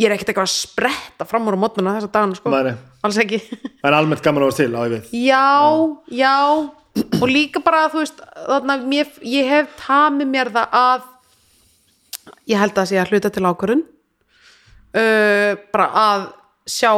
ég 0.00 0.08
er 0.08 0.14
ekkert 0.16 0.32
eitthvað 0.32 0.48
að 0.48 0.54
spretta 0.56 1.26
fram 1.28 1.48
úr 1.48 1.56
á 1.56 1.62
mótnuna 1.62 1.96
þessa 1.96 2.12
dagana, 2.12 2.38
sko, 2.38 2.52
nei. 2.52 2.74
alls 3.06 3.20
ekki. 3.22 3.40
en 3.82 3.96
almennt 3.96 4.24
gaman 4.24 4.44
að 4.44 4.52
vera 4.52 4.58
til 4.60 4.76
á 4.76 4.80
ég 4.82 4.94
við. 4.94 5.14
Já, 5.24 5.48
já. 6.12 6.36
og 7.22 7.26
líka 7.30 7.62
bara, 7.64 7.86
þú 7.92 8.02
veist 8.02 8.22
þarna, 8.36 8.78
mér, 8.84 9.10
ég 9.24 9.50
hef 9.52 9.74
tamið 9.80 10.32
mér 10.34 10.52
það 10.52 10.78
að 10.82 11.08
ég 12.52 12.60
held 12.60 12.74
að 12.74 12.80
það 12.80 12.90
sé 12.90 13.00
að 13.00 13.12
hluta 13.12 13.30
til 13.32 13.44
ákvörun 13.48 13.84
uh, 14.98 15.52
bara 15.72 15.86
að 16.02 16.26
sjá 16.68 16.92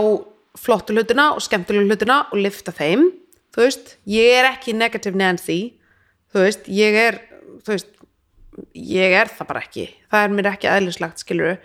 flottu 0.59 0.95
hlutina 0.95 1.31
og 1.35 1.45
skemmtilegu 1.45 1.89
hlutina 1.89 2.25
og 2.31 2.41
lifta 2.41 2.75
þeim. 2.75 3.09
Þú 3.55 3.63
veist, 3.63 3.95
ég 4.11 4.41
er 4.41 4.49
ekki 4.49 4.75
negative 4.75 5.19
Nancy. 5.19 5.59
Þú 6.35 6.43
veist, 6.43 6.69
ég 6.71 6.99
er 6.99 7.21
þú 7.65 7.75
veist, 7.75 7.91
ég 8.75 9.17
er 9.19 9.31
það 9.33 9.51
bara 9.51 9.65
ekki. 9.65 9.89
Það 10.13 10.27
er 10.27 10.37
mér 10.37 10.51
ekki 10.53 10.71
eðlislegt 10.71 11.25
skilur 11.25 11.59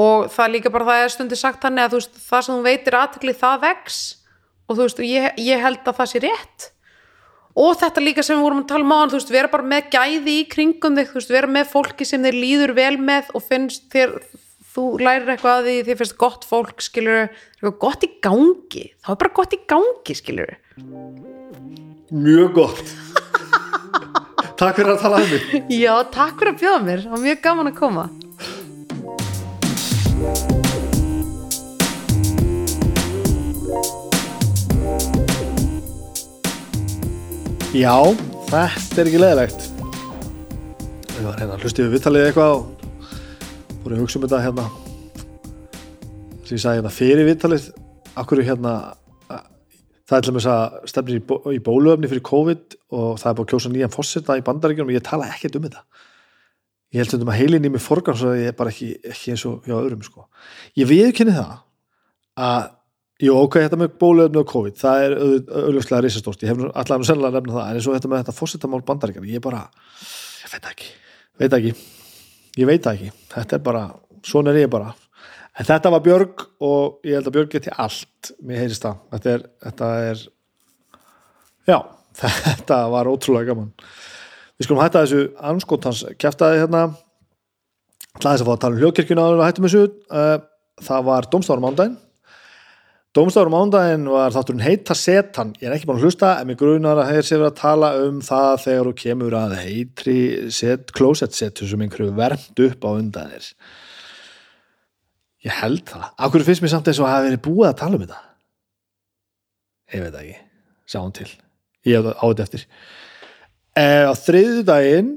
og 0.00 0.28
það 0.34 0.44
er 0.44 0.52
líka 0.56 0.72
bara 0.74 0.88
það 0.88 1.00
er 1.04 1.12
stundi 1.14 1.38
sagt 1.38 1.62
þannig 1.62 1.86
að 1.86 1.96
veist, 1.98 2.14
það 2.18 2.46
sem 2.46 2.54
þú 2.54 2.68
veitir 2.68 2.98
aðtekli 2.98 3.34
það 3.40 3.66
vex. 3.68 3.98
Og 4.64 4.78
þú 4.78 4.86
veist, 4.86 5.02
og 5.02 5.08
ég, 5.08 5.42
ég 5.44 5.60
held 5.62 5.82
að 5.84 5.98
það 6.00 6.10
sé 6.10 6.22
rétt. 6.24 6.70
Og 7.64 7.76
þetta 7.78 8.02
líka 8.02 8.24
sem 8.26 8.38
við 8.38 8.46
vorum 8.48 8.64
að 8.64 8.70
tala 8.72 8.86
um 8.86 8.94
á 8.94 8.98
þú 9.04 9.18
veist, 9.20 9.34
vera 9.34 9.52
bara 9.52 9.68
með 9.70 9.90
gæði 9.94 10.38
í 10.40 10.46
kringum 10.50 10.96
þig 10.98 11.12
þú 11.12 11.20
veist, 11.20 11.34
vera 11.36 11.52
með 11.58 11.68
fólki 11.70 12.08
sem 12.08 12.24
þér 12.24 12.40
líður 12.40 12.74
vel 12.80 12.96
með 12.98 13.30
og 13.36 13.44
finnst 13.46 13.86
þér 13.94 14.16
þú 14.74 14.88
lærir 14.98 15.30
eitthvað 15.36 15.60
að 15.60 15.68
því, 15.68 15.76
þér 15.86 16.00
finnst 16.00 16.18
gott 16.18 16.48
fólk 16.50 16.82
skilur, 16.82 17.28
eitthvað 17.54 17.78
gott 17.86 18.08
í 18.08 18.10
gangi. 18.26 18.88
Þá 19.04 19.12
er 19.14 19.20
bara 19.22 19.36
gott 19.38 19.54
í 19.54 19.62
gangi, 19.70 20.18
skilur 20.18 20.56
mjög 22.14 22.52
gott 22.54 23.03
takk 24.64 24.80
fyrir 24.80 24.94
að 24.94 25.02
tala 25.04 25.22
um 25.22 25.32
mig. 25.34 25.48
Já, 25.84 25.94
takk 26.18 26.38
fyrir 26.40 26.54
að 26.54 26.60
bjóða 26.64 26.84
mér, 26.88 27.04
það 27.06 27.16
var 27.16 27.24
mjög 27.28 27.42
gaman 27.48 27.72
að 27.72 27.80
koma. 27.82 28.08
Já, 37.74 37.94
þetta 38.48 39.00
er 39.02 39.08
ekki 39.10 39.20
leðilegt 39.20 39.64
ég 41.14 41.24
var 41.26 41.38
hérna 41.40 41.56
hlustið 41.60 41.86
við 41.86 41.94
vittalið 41.96 42.26
eitthvað 42.28 42.54
og 42.58 42.64
voru 43.84 43.96
að 43.96 44.02
hugsa 44.02 44.18
um 44.18 44.24
þetta 44.26 44.40
hérna. 44.44 44.64
Sem 46.44 46.56
ég 46.56 46.62
sagði 46.62 46.78
hérna 46.80 46.92
fyrir 46.94 47.28
vittalið 47.28 47.68
akkur 48.20 48.42
hérna 48.46 48.72
að- 48.74 49.03
það 50.04 50.16
er 50.16 50.24
til 50.24 50.32
dæmis 50.32 50.48
að 50.52 50.76
stefnir 50.90 51.18
í, 51.18 51.22
bó, 51.24 51.36
í 51.52 51.60
bóluöfni 51.64 52.10
fyrir 52.10 52.24
COVID 52.28 52.76
og 52.96 53.10
það 53.20 53.30
er 53.30 53.36
búið 53.38 53.46
að 53.46 53.50
kjósa 53.52 53.72
nýjan 53.72 53.94
fórseta 53.94 54.36
í 54.38 54.44
bandaríkjunum. 54.44 54.92
Og 54.92 54.98
ég 54.98 55.04
tala 55.06 55.28
ekkert 55.32 55.58
um 55.58 55.64
þetta. 55.64 55.84
Ég 56.94 57.00
held 57.00 57.10
stundum 57.10 57.32
að 57.32 57.40
heilin 57.40 57.66
í 57.66 57.72
mig 57.74 57.82
forgan 57.82 58.18
svo 58.18 58.32
að 58.34 58.42
ég 58.42 58.52
er 58.52 58.56
bara 58.58 58.70
ekki, 58.70 58.90
ekki 59.10 59.34
eins 59.34 59.44
og 59.50 59.64
hjá 59.66 59.74
öðrum 59.80 60.04
sko. 60.06 60.28
ég 60.78 60.86
viðkynni 60.90 61.34
það 61.34 61.54
að 62.44 62.68
jú 63.24 63.38
ok, 63.40 63.56
þetta 63.64 63.78
með 63.80 63.96
bóluöfni 64.02 64.40
og 64.42 64.50
COVID 64.50 64.78
það 64.78 65.06
er 65.06 65.16
auðvitað 65.18 66.04
risastórt. 66.04 66.44
Ég 66.44 66.52
hef 66.52 66.62
og 66.62 67.08
sennilega 67.08 67.40
nefna 67.40 67.56
það 67.56 67.70
en 67.70 67.80
eins 67.80 67.88
og 67.88 67.96
þetta 67.96 68.12
með 68.12 68.22
þetta 68.22 68.36
fórsetamál 68.38 68.82
bandaríkjana 68.86 69.32
ég 69.32 69.42
bara, 69.42 69.64
ég 70.44 70.54
veit 70.54 70.68
ekki. 70.70 70.92
Veit 71.42 71.56
ekki, 71.58 71.72
ég 72.60 72.70
veit 72.70 72.90
ekki. 72.92 73.10
Þetta 73.34 73.58
er 73.58 73.64
bara, 73.64 73.86
svona 74.22 74.54
er 74.54 74.60
ég 74.62 74.70
bara 74.70 74.92
en 75.58 75.68
þetta 75.68 75.92
var 75.94 76.04
Björg 76.04 76.44
og 76.64 77.06
ég 77.06 77.18
held 77.18 77.30
að 77.30 77.36
Björg 77.38 77.52
geti 77.54 77.74
allt, 77.74 78.32
mér 78.42 78.64
heyrist 78.64 78.86
það. 78.86 79.02
Þetta 79.14 79.32
er, 79.32 79.44
þetta 79.66 79.90
er 80.08 80.24
já, 81.70 81.78
þetta 82.22 82.80
var 82.94 83.10
ótrúlega 83.10 83.52
gaman. 83.52 83.70
Við 84.54 84.68
skulum 84.68 84.84
hætta 84.84 85.04
þessu 85.04 85.28
anskotans 85.50 86.04
kjaftaði 86.20 86.62
hérna. 86.62 86.86
Ætlaði 88.14 88.36
þess 88.36 88.44
að 88.44 88.48
fá 88.48 88.54
að 88.54 88.64
tala 88.64 88.74
um 88.78 88.82
en 88.84 89.38
við 89.38 89.46
hættum 89.48 89.68
þessu. 89.68 89.86
Eh, 90.14 90.36
það 90.84 91.06
var 91.08 91.30
domstafar 91.30 91.62
mándaginn 91.62 92.00
Dómstafur 93.14 93.46
mándaginn 93.46 94.08
var 94.10 94.32
þátturinn 94.34 94.64
heita 94.64 94.94
setan, 94.98 95.52
ég 95.60 95.68
er 95.68 95.76
ekki 95.76 95.86
búin 95.86 96.00
að 96.00 96.08
hlusta 96.08 96.32
en 96.40 96.48
mig 96.48 96.56
grunar 96.58 96.98
að 96.98 97.12
þeir 97.12 97.26
sé 97.28 97.36
verið 97.36 97.46
að 97.46 97.60
tala 97.60 97.90
um 98.02 98.16
það 98.26 98.54
þegar 98.64 98.88
þú 98.88 98.94
kemur 99.04 99.36
að 99.38 99.52
heitri 99.60 100.14
set, 100.56 100.90
closet 100.98 101.36
setu 101.36 101.68
sem 101.70 101.84
einhverju 101.86 102.10
vermt 102.16 102.62
upp 102.66 102.82
á 102.82 102.90
undan 102.90 103.30
þér 103.30 103.46
ég 105.44 105.58
held 105.60 105.84
það. 105.88 106.06
Hverju 106.20 106.48
finnst 106.48 106.64
mér 106.64 106.72
samt 106.72 106.90
eins 106.90 107.00
og 107.00 107.08
að 107.08 107.14
hafa 107.14 107.26
verið 107.28 107.42
búið 107.44 107.70
að 107.70 107.80
tala 107.82 107.98
um 107.98 108.04
þetta? 108.04 108.20
Ég 109.94 110.04
veit 110.04 110.14
það 110.14 110.22
ekki, 110.22 110.38
sjáum 110.90 111.12
til. 111.18 111.28
Ég 111.84 111.98
hef 111.98 112.06
það 112.06 112.16
á 112.16 112.24
þetta 112.24 112.46
eftir. 112.46 112.66
E, 113.74 113.86
á 114.08 114.14
þriðu 114.16 114.64
daginn 114.68 115.12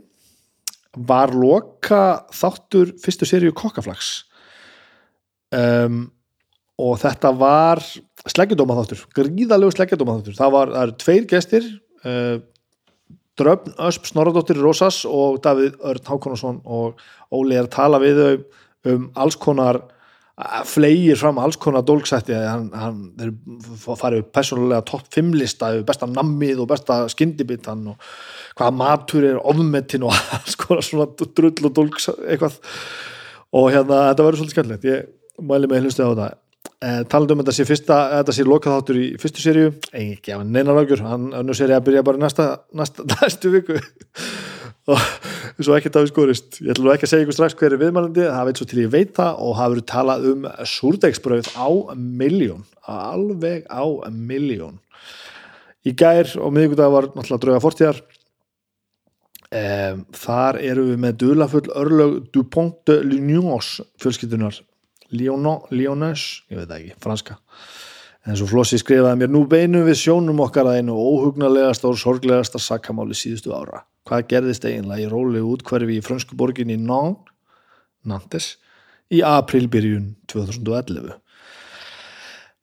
var 1.07 1.33
loka 1.35 2.03
þáttur 2.33 2.95
fyrstu 3.01 3.27
seríu 3.29 3.53
kokkaflags 3.55 4.11
um, 5.53 6.07
og 6.81 6.97
þetta 7.01 7.31
var 7.37 7.81
sleggjadóma 8.27 8.77
þáttur, 8.79 9.03
gríðalegu 9.15 9.75
sleggjadóma 9.75 10.17
þáttur 10.17 10.37
það, 10.39 10.53
var, 10.55 10.71
það 10.73 10.85
eru 10.87 10.95
tveir 11.03 11.27
gestir 11.29 11.67
uh, 12.03 12.37
Dröfn 13.37 13.75
Ösp 13.85 14.07
Snorradóttir 14.09 14.57
Rósas 14.57 15.03
og 15.05 15.37
Davíð 15.45 15.77
Örn 15.85 16.07
Hákonarsson 16.07 16.57
og 16.65 16.97
Óli 17.29 17.59
er 17.59 17.67
að 17.67 17.75
tala 17.75 18.01
við 18.01 18.21
þau 18.23 18.93
um 18.93 19.03
alls 19.19 19.37
konar 19.37 19.83
flegir 20.69 21.17
fram 21.17 21.39
alls 21.41 21.57
konar 21.57 21.81
dólksætti 21.85 22.35
hann, 22.37 22.67
hann 22.77 22.97
þeir 23.17 23.95
farið 23.97 24.27
personlega 24.29 24.83
topp 24.85 25.07
5 25.15 25.31
lista 25.33 25.71
besta 25.85 26.09
nammið 26.11 26.61
og 26.61 26.69
besta 26.69 26.99
skyndibittan 27.09 27.87
og 27.89 28.09
hvaða 28.57 28.75
matur 28.77 29.25
er 29.25 29.39
ofmettin 29.41 30.05
og 30.05 30.13
alls 30.37 30.57
konar 30.61 30.85
svona 30.85 31.09
drull 31.17 31.69
og 31.69 31.73
dólks 31.79 32.11
eitthvað. 32.13 32.59
Og 33.57 33.71
hérna 33.73 34.09
þetta 34.11 34.27
verður 34.27 34.43
svolítið 34.43 34.57
skemmtilegt. 34.57 34.85
Ég 34.91 35.47
mæli 35.47 35.69
mig 35.71 35.81
hlustu 35.85 36.05
á 36.05 36.11
þetta. 36.11 36.29
Eh, 36.77 37.01
talandi 37.09 37.33
um 37.33 37.41
þetta 37.41 37.55
sé 37.55 37.65
fyrsta 37.65 37.95
þetta 38.19 38.33
sé 38.35 38.43
lokað 38.45 38.75
þáttur 38.75 38.97
í 39.01 39.05
fyrstu 39.17 39.41
sériu 39.41 39.69
ekki 39.97 40.35
neina 40.45 40.75
lögur, 40.77 41.01
hann 41.01 41.31
önnur 41.33 41.57
séri 41.57 41.73
að 41.73 41.87
byrja 41.87 42.03
bara 42.05 42.21
næsta, 42.21 42.45
næsta, 42.77 43.05
næstu 43.13 43.49
viku 43.55 43.79
og 44.87 45.63
svo 45.65 45.75
ekki 45.75 45.91
það 45.91 46.05
við 46.05 46.11
skorist. 46.13 46.59
Ég 46.63 46.73
ætlum 46.73 46.91
ekki 46.93 47.07
að 47.07 47.11
segja 47.11 47.25
ykkur 47.25 47.37
strax 47.37 47.57
hver 47.59 47.75
er 47.75 47.81
viðmælandi 47.81 48.27
það 48.27 48.49
veit 48.49 48.61
svo 48.61 48.67
til 48.69 48.81
ég 48.83 48.91
veit 48.93 49.15
það 49.17 49.41
og 49.43 49.55
það 49.57 49.73
verður 49.73 49.87
talað 49.91 50.27
um 50.31 50.45
súrdegsbröð 50.73 51.49
á 51.59 51.69
miljón 51.95 52.63
alveg 52.87 53.65
á 53.67 53.83
miljón 54.11 54.77
í 55.87 55.93
gær 55.95 56.31
og 56.39 56.53
miðugudag 56.55 56.93
var 56.93 57.09
náttúrulega 57.13 57.43
drauga 57.43 57.63
fortíðar. 57.63 57.99
Um, 59.47 60.01
þar 60.11 60.57
eru 60.59 60.89
við 60.89 60.97
með 60.99 61.19
dulafull 61.21 61.67
örlög 61.79 62.15
Dupont 62.35 62.81
de 62.89 62.97
l'Unions 62.99 63.77
fjölskyldunar 63.95 64.57
Lyonnais, 65.07 66.23
ég 66.51 66.59
veit 66.59 66.67
það 66.67 66.81
ekki, 66.81 66.97
franska 66.99 67.37
en 68.27 68.37
svo 68.37 68.47
Flossi 68.51 68.79
skrifaði 68.81 69.21
mér 69.21 69.31
nú 69.33 69.45
beinum 69.49 69.87
við 69.87 70.01
sjónum 70.01 70.41
okkar 70.43 70.69
að 70.69 70.81
einu 70.81 70.97
óhugnalegasta 70.99 71.89
og 71.89 71.99
sorglegasta 72.01 72.59
sakkamáli 72.61 73.15
síðustu 73.17 73.55
ára. 73.55 73.85
Hvað 74.07 74.27
gerðist 74.33 74.67
eiginlega 74.67 75.07
í 75.07 75.11
róli 75.11 75.43
útkverfi 75.43 75.97
í 75.97 76.03
frönsku 76.03 76.37
borginni 76.39 76.77
Nantes 78.07 78.57
í 79.11 79.23
aprilbyrjun 79.25 80.13
2011 80.31 81.15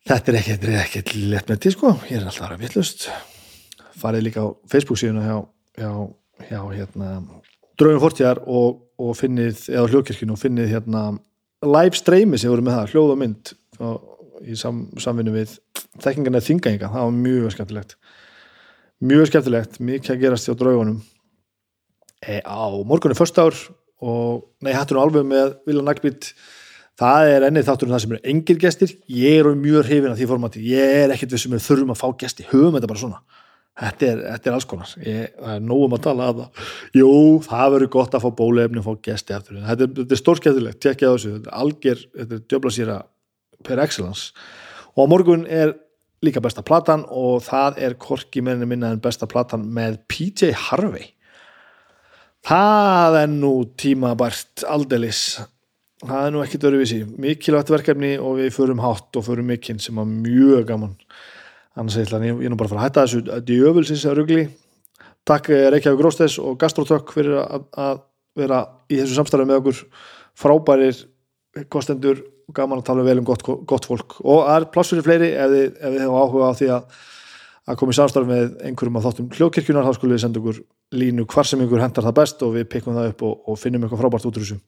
þetta 0.09 0.33
er 0.33 0.39
er 0.69 0.83
ekki 0.83 1.25
lett 1.31 1.49
með 1.49 1.63
til 1.65 1.75
sko, 1.75 1.95
ég 2.11 2.19
er 2.19 2.29
alltaf 2.29 2.53
að 2.53 2.65
vittlust 2.65 3.09
farið 4.01 4.27
líka 4.27 4.45
á 4.45 4.49
Facebook 4.69 5.01
síðuna 5.01 5.25
hjá, 5.25 5.37
hjá, 5.81 5.91
hjá 6.51 6.61
hérna, 6.75 7.13
draugum 7.81 8.03
fortjar 8.03 8.41
og, 8.45 8.83
og 9.01 9.15
finnið, 9.17 9.69
eða 9.73 9.87
hljókirkinu 9.93 10.35
og 10.35 10.41
finnið 10.41 10.75
hérna 10.75 11.05
live 11.65 11.97
streymi 11.97 12.41
sem 12.41 12.53
voru 12.53 12.67
með 12.67 12.77
það, 12.79 12.93
hljóð 12.93 13.15
og 13.15 13.21
mynd 13.23 13.55
í 14.45 14.57
sam, 14.59 14.85
samvinnu 15.01 15.35
við 15.35 15.57
þekkingarna 16.03 16.43
þingainga, 16.45 16.91
það 16.93 17.07
var 17.07 17.17
mjög 17.19 17.55
skemmtilegt. 17.55 17.97
Mjög 19.05 19.31
skemmtilegt. 19.31 19.81
Mikið 19.85 20.15
að 20.15 20.21
gerast 20.23 20.49
hjá 20.49 20.57
draugunum. 20.59 21.01
E, 22.25 22.41
á 22.41 22.69
morgunni 22.89 23.17
först 23.19 23.39
ár 23.41 23.57
og 24.05 24.45
nei, 24.65 24.73
hættur 24.73 24.99
nú 24.99 25.05
alveg 25.05 25.27
með 25.29 25.57
Vilja 25.69 25.85
Naglbít 25.85 26.31
það 27.01 27.31
er 27.35 27.47
ennið 27.49 27.69
þátturinn 27.69 27.95
það 27.95 28.05
sem 28.05 28.13
eru 28.15 28.33
engir 28.33 28.61
gestir. 28.63 28.93
Ég 29.11 29.41
er 29.41 29.51
mjög 29.59 29.89
hrifin 29.89 30.13
að 30.13 30.21
því 30.21 30.29
formati. 30.31 30.67
Ég 30.71 31.01
er 31.05 31.15
ekkert 31.15 31.35
við 31.35 31.45
sem 31.45 31.57
er 31.57 31.65
þurfum 31.65 31.95
að 31.95 32.01
fá 32.01 32.07
gesti 32.23 32.47
höfum 32.51 32.79
þetta 32.79 32.93
bara 32.93 33.03
svona. 33.03 33.41
Þetta 33.75 34.07
er, 34.07 34.21
þetta 34.29 34.51
er 34.51 34.55
alls 34.55 34.67
konar. 34.71 34.91
Ég, 35.03 35.31
það 35.35 35.57
er 35.57 35.65
nógum 35.67 35.97
að 35.97 36.05
tala 36.05 36.29
að 36.31 36.43
það. 36.43 36.67
Jú, 37.01 37.09
það 37.43 37.73
verður 37.75 37.91
gott 37.97 38.15
að 38.15 38.23
fá 38.23 38.31
bólefni 38.39 38.81
og 38.81 38.87
fá 38.87 39.01
gesti 39.09 39.35
aftur, 39.35 39.59
þetta 39.67 39.89
er, 39.89 40.05
er 40.05 40.21
stórskæðilegt 40.21 40.81
tekja 40.85 41.11
þessu, 41.11 41.33
þetta 41.39 41.51
er 41.51 41.57
algjör 41.65 42.05
þetta 42.21 42.39
er 42.39 42.45
djöbla 42.53 42.73
síra 42.77 42.99
per 43.65 43.81
excellence. 43.83 44.33
Og 44.95 45.09
á 45.09 45.11
morgun 45.11 45.47
er 45.49 45.75
líka 46.25 46.43
besta 46.45 46.65
platan 46.65 47.05
og 47.09 47.43
það 47.45 47.81
er 47.85 47.99
korki 48.01 48.45
menni 48.45 48.69
minna 48.69 48.93
en 48.95 49.03
besta 49.03 49.29
platan 49.31 49.67
með 49.75 49.99
PJ 50.09 50.55
Harvey. 50.69 51.11
Það 52.45 53.19
er 53.23 53.33
nú 53.33 53.57
tímabært 53.81 54.65
aldelis 54.69 55.41
það 56.05 56.27
er 56.27 56.35
nú 56.35 56.43
ekkit 56.45 56.67
öruvísi 56.69 56.99
mikilvægt 57.21 57.71
verkefni 57.73 58.15
og 58.19 58.39
við 58.41 58.53
förum 58.57 58.83
hátt 58.83 59.17
og 59.17 59.25
förum 59.27 59.49
mikinn 59.49 59.81
sem 59.81 59.97
var 59.97 60.09
mjög 60.09 60.67
gaman. 60.69 60.97
Annars 61.75 61.97
ég, 61.99 62.11
ég 62.11 62.45
er 62.45 62.53
nú 62.53 62.59
bara 62.59 62.69
að 62.69 62.75
fara 62.75 62.83
að 62.83 62.89
hætta 62.89 63.05
þessu 63.07 63.41
djöfulsins 63.49 64.05
rugli. 64.19 64.45
Takk 65.25 65.49
eh, 65.51 65.69
Reykjavík 65.73 66.01
Gróstes 66.01 66.37
og 66.39 66.59
Gastrotök 66.61 67.15
fyrir 67.15 67.41
að, 67.41 67.65
að 67.73 68.03
vera 68.37 68.61
í 68.91 69.01
þessu 69.01 69.17
samstarfi 69.17 69.49
með 69.49 69.63
okkur. 69.63 69.83
Frábærir 70.39 71.01
kostendur 71.73 72.21
gaman 72.55 72.83
að 72.83 72.87
tala 72.91 73.07
vel 73.07 73.19
um 73.21 73.27
gott, 73.29 73.43
gott 73.43 73.89
fólk. 73.89 74.19
Og 74.25 74.47
er 74.53 74.69
plassur 74.75 75.01
í 75.01 75.05
fleiri 75.07 75.33
ef 75.33 75.53
þið, 75.53 75.69
þið 75.81 76.01
hafa 76.05 76.25
áhuga 76.25 76.53
á 76.53 76.59
því 76.61 76.71
að 76.77 77.03
að 77.65 77.79
koma 77.81 77.95
í 77.95 77.97
samstarfi 77.97 78.29
með 78.29 78.49
einhverjum 78.69 78.97
af 78.99 79.05
þáttum 79.07 79.29
hljókirkjunar 79.39 79.87
þá 79.87 79.97
skulle 79.97 80.17
við 80.17 80.25
senda 80.25 80.41
okkur 80.41 80.59
línu 81.01 81.25
hvar 81.33 81.49
sem 81.49 81.63
ykkur 81.65 81.81
hendar 81.81 82.05
það 82.05 82.17
best 82.19 82.43
og 82.45 82.57
við 82.59 82.67
pikkum 82.75 82.97
það 82.99 83.13
upp 83.15 83.23
og, 83.25 83.39
og 83.49 83.61
finnum 83.61 83.87
eitthvað 83.87 84.03
frábært 84.03 84.27
út 84.29 84.37
úr 84.37 84.45
þessu. 84.45 84.59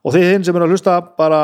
Og 0.00 0.14
því 0.14 0.22
hinn 0.24 0.46
sem 0.46 0.56
er 0.56 0.64
að 0.64 0.74
hlusta 0.74 0.96
bara 1.18 1.40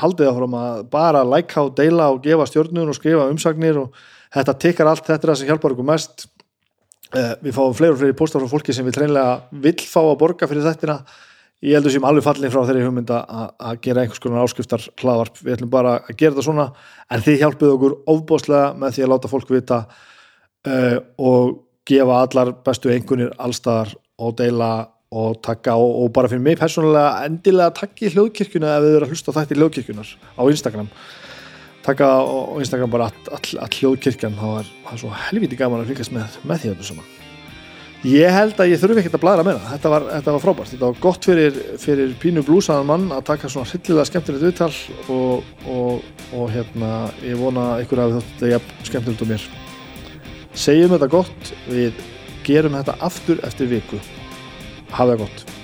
haldið 0.00 0.30
það 0.30 0.40
fram 0.40 0.56
að 0.58 0.80
bara 0.90 1.22
læka 1.28 1.64
og 1.68 1.74
deila 1.78 2.08
og 2.14 2.22
gefa 2.24 2.48
stjórnun 2.48 2.90
og 2.90 2.96
skrifa 2.96 3.28
umsagnir 3.30 3.78
og 3.84 4.02
þetta 4.34 4.56
tikkar 4.64 4.90
allt, 4.90 5.06
þetta 5.06 5.28
er 5.28 5.32
það 5.32 5.40
sem 5.42 5.50
hjálpar 5.52 5.76
okkur 5.76 5.88
mest. 5.92 6.26
Uh, 7.08 7.36
við 7.40 7.54
fáum 7.56 7.76
fleiri 7.76 7.94
og 7.94 8.00
fleiri 8.02 8.16
postar 8.16 8.42
frá 8.42 8.50
fólki 8.50 8.74
sem 8.76 8.84
við 8.84 8.98
treinlega 8.98 9.60
vill 9.64 9.78
fá 9.80 10.02
að 10.02 10.18
borga 10.20 10.48
fyrir 10.48 10.66
þettina 10.66 10.98
ég 11.64 11.74
heldur 11.74 11.92
sem 11.94 12.04
alveg 12.06 12.24
fallin 12.26 12.52
frá 12.52 12.60
þeirri 12.66 12.84
hugmynda 12.86 13.22
að 13.26 13.80
gera 13.82 14.04
einhvers 14.04 14.22
konar 14.22 14.44
áskriftar 14.46 14.84
hlaðvarp, 15.00 15.40
við 15.42 15.56
ætlum 15.56 15.72
bara 15.72 15.96
að 16.04 16.18
gera 16.20 16.36
þetta 16.36 16.46
svona. 16.46 16.68
En 17.10 17.24
þið 17.24 17.40
hjálpuð 17.42 17.72
okkur 17.74 17.96
ofbóslega 18.14 18.68
með 18.78 18.94
því 18.94 19.06
að 19.06 19.12
láta 19.14 19.32
fólk 19.32 19.50
vita 19.54 19.80
uh, 19.88 20.96
og 21.18 21.58
gefa 21.88 22.22
allar 22.22 22.52
bestu 22.64 22.92
einhvernir 22.92 23.34
allstaðar 23.40 23.96
og 24.22 24.38
deila 24.38 24.72
og 25.08 25.38
taka 25.42 25.74
og, 25.80 26.02
og 26.04 26.10
bara 26.12 26.28
fyrir 26.28 26.44
mig 26.44 26.58
persónulega 26.60 27.24
endilega 27.26 27.72
takk 27.78 28.02
í 28.04 28.12
hljóðkirkuna 28.12 28.74
ef 28.76 28.84
þið 28.84 28.96
eru 28.98 29.06
að 29.06 29.14
hlusta 29.14 29.34
þætti 29.34 29.58
hljóðkirkunar 29.58 30.14
á 30.36 30.42
Instagram. 30.44 30.90
Taka 31.86 32.10
á 32.20 32.54
Instagram 32.60 32.92
bara 32.92 33.08
all, 33.08 33.38
all, 33.38 33.62
all 33.64 33.72
hljóðkirkjan. 33.80 34.36
Þá 34.36 34.48
er 34.60 34.74
það 34.90 35.04
svo 35.04 35.14
helviti 35.28 35.58
gaman 35.58 35.82
að 35.82 35.94
fylgjast 35.94 36.14
með, 36.14 36.42
með 36.44 36.60
því 36.62 36.74
þetta 36.74 36.92
saman 36.92 37.17
ég 38.06 38.30
held 38.30 38.60
að 38.60 38.70
ég 38.72 38.80
þurfi 38.82 39.02
ekkert 39.02 39.18
að 39.18 39.24
blæra 39.24 39.46
með 39.46 39.58
það 39.58 39.72
þetta 39.72 39.92
var, 39.94 40.06
þetta 40.12 40.34
var 40.34 40.44
frábært, 40.44 40.72
þetta 40.74 40.90
var 40.90 41.00
gott 41.02 41.28
fyrir, 41.30 41.58
fyrir 41.82 42.14
pínu 42.22 42.44
blúsaðan 42.46 42.90
mann 42.90 43.08
að 43.14 43.26
taka 43.32 43.50
svona 43.50 43.70
hryllilega 43.72 44.06
skemmtilegt 44.10 44.46
viðtal 44.46 44.70
og, 45.16 45.50
og, 45.66 46.06
og 46.38 46.54
hérna 46.54 46.92
ég 47.26 47.40
vona 47.40 47.66
ykkur 47.82 48.04
að 48.04 48.16
þetta 48.20 48.54
er 48.54 48.72
skemmtilegt 48.86 49.26
um 49.26 49.34
mér. 49.34 49.50
Segjum 50.58 50.94
þetta 50.94 51.12
gott. 51.12 51.52
Við 51.68 52.02
gerum 52.46 52.78
þetta 52.78 52.98
aftur 53.10 53.42
eftir 53.46 53.70
viku. 53.70 54.00
Hafa 54.88 55.14
það 55.14 55.24
gott 55.26 55.57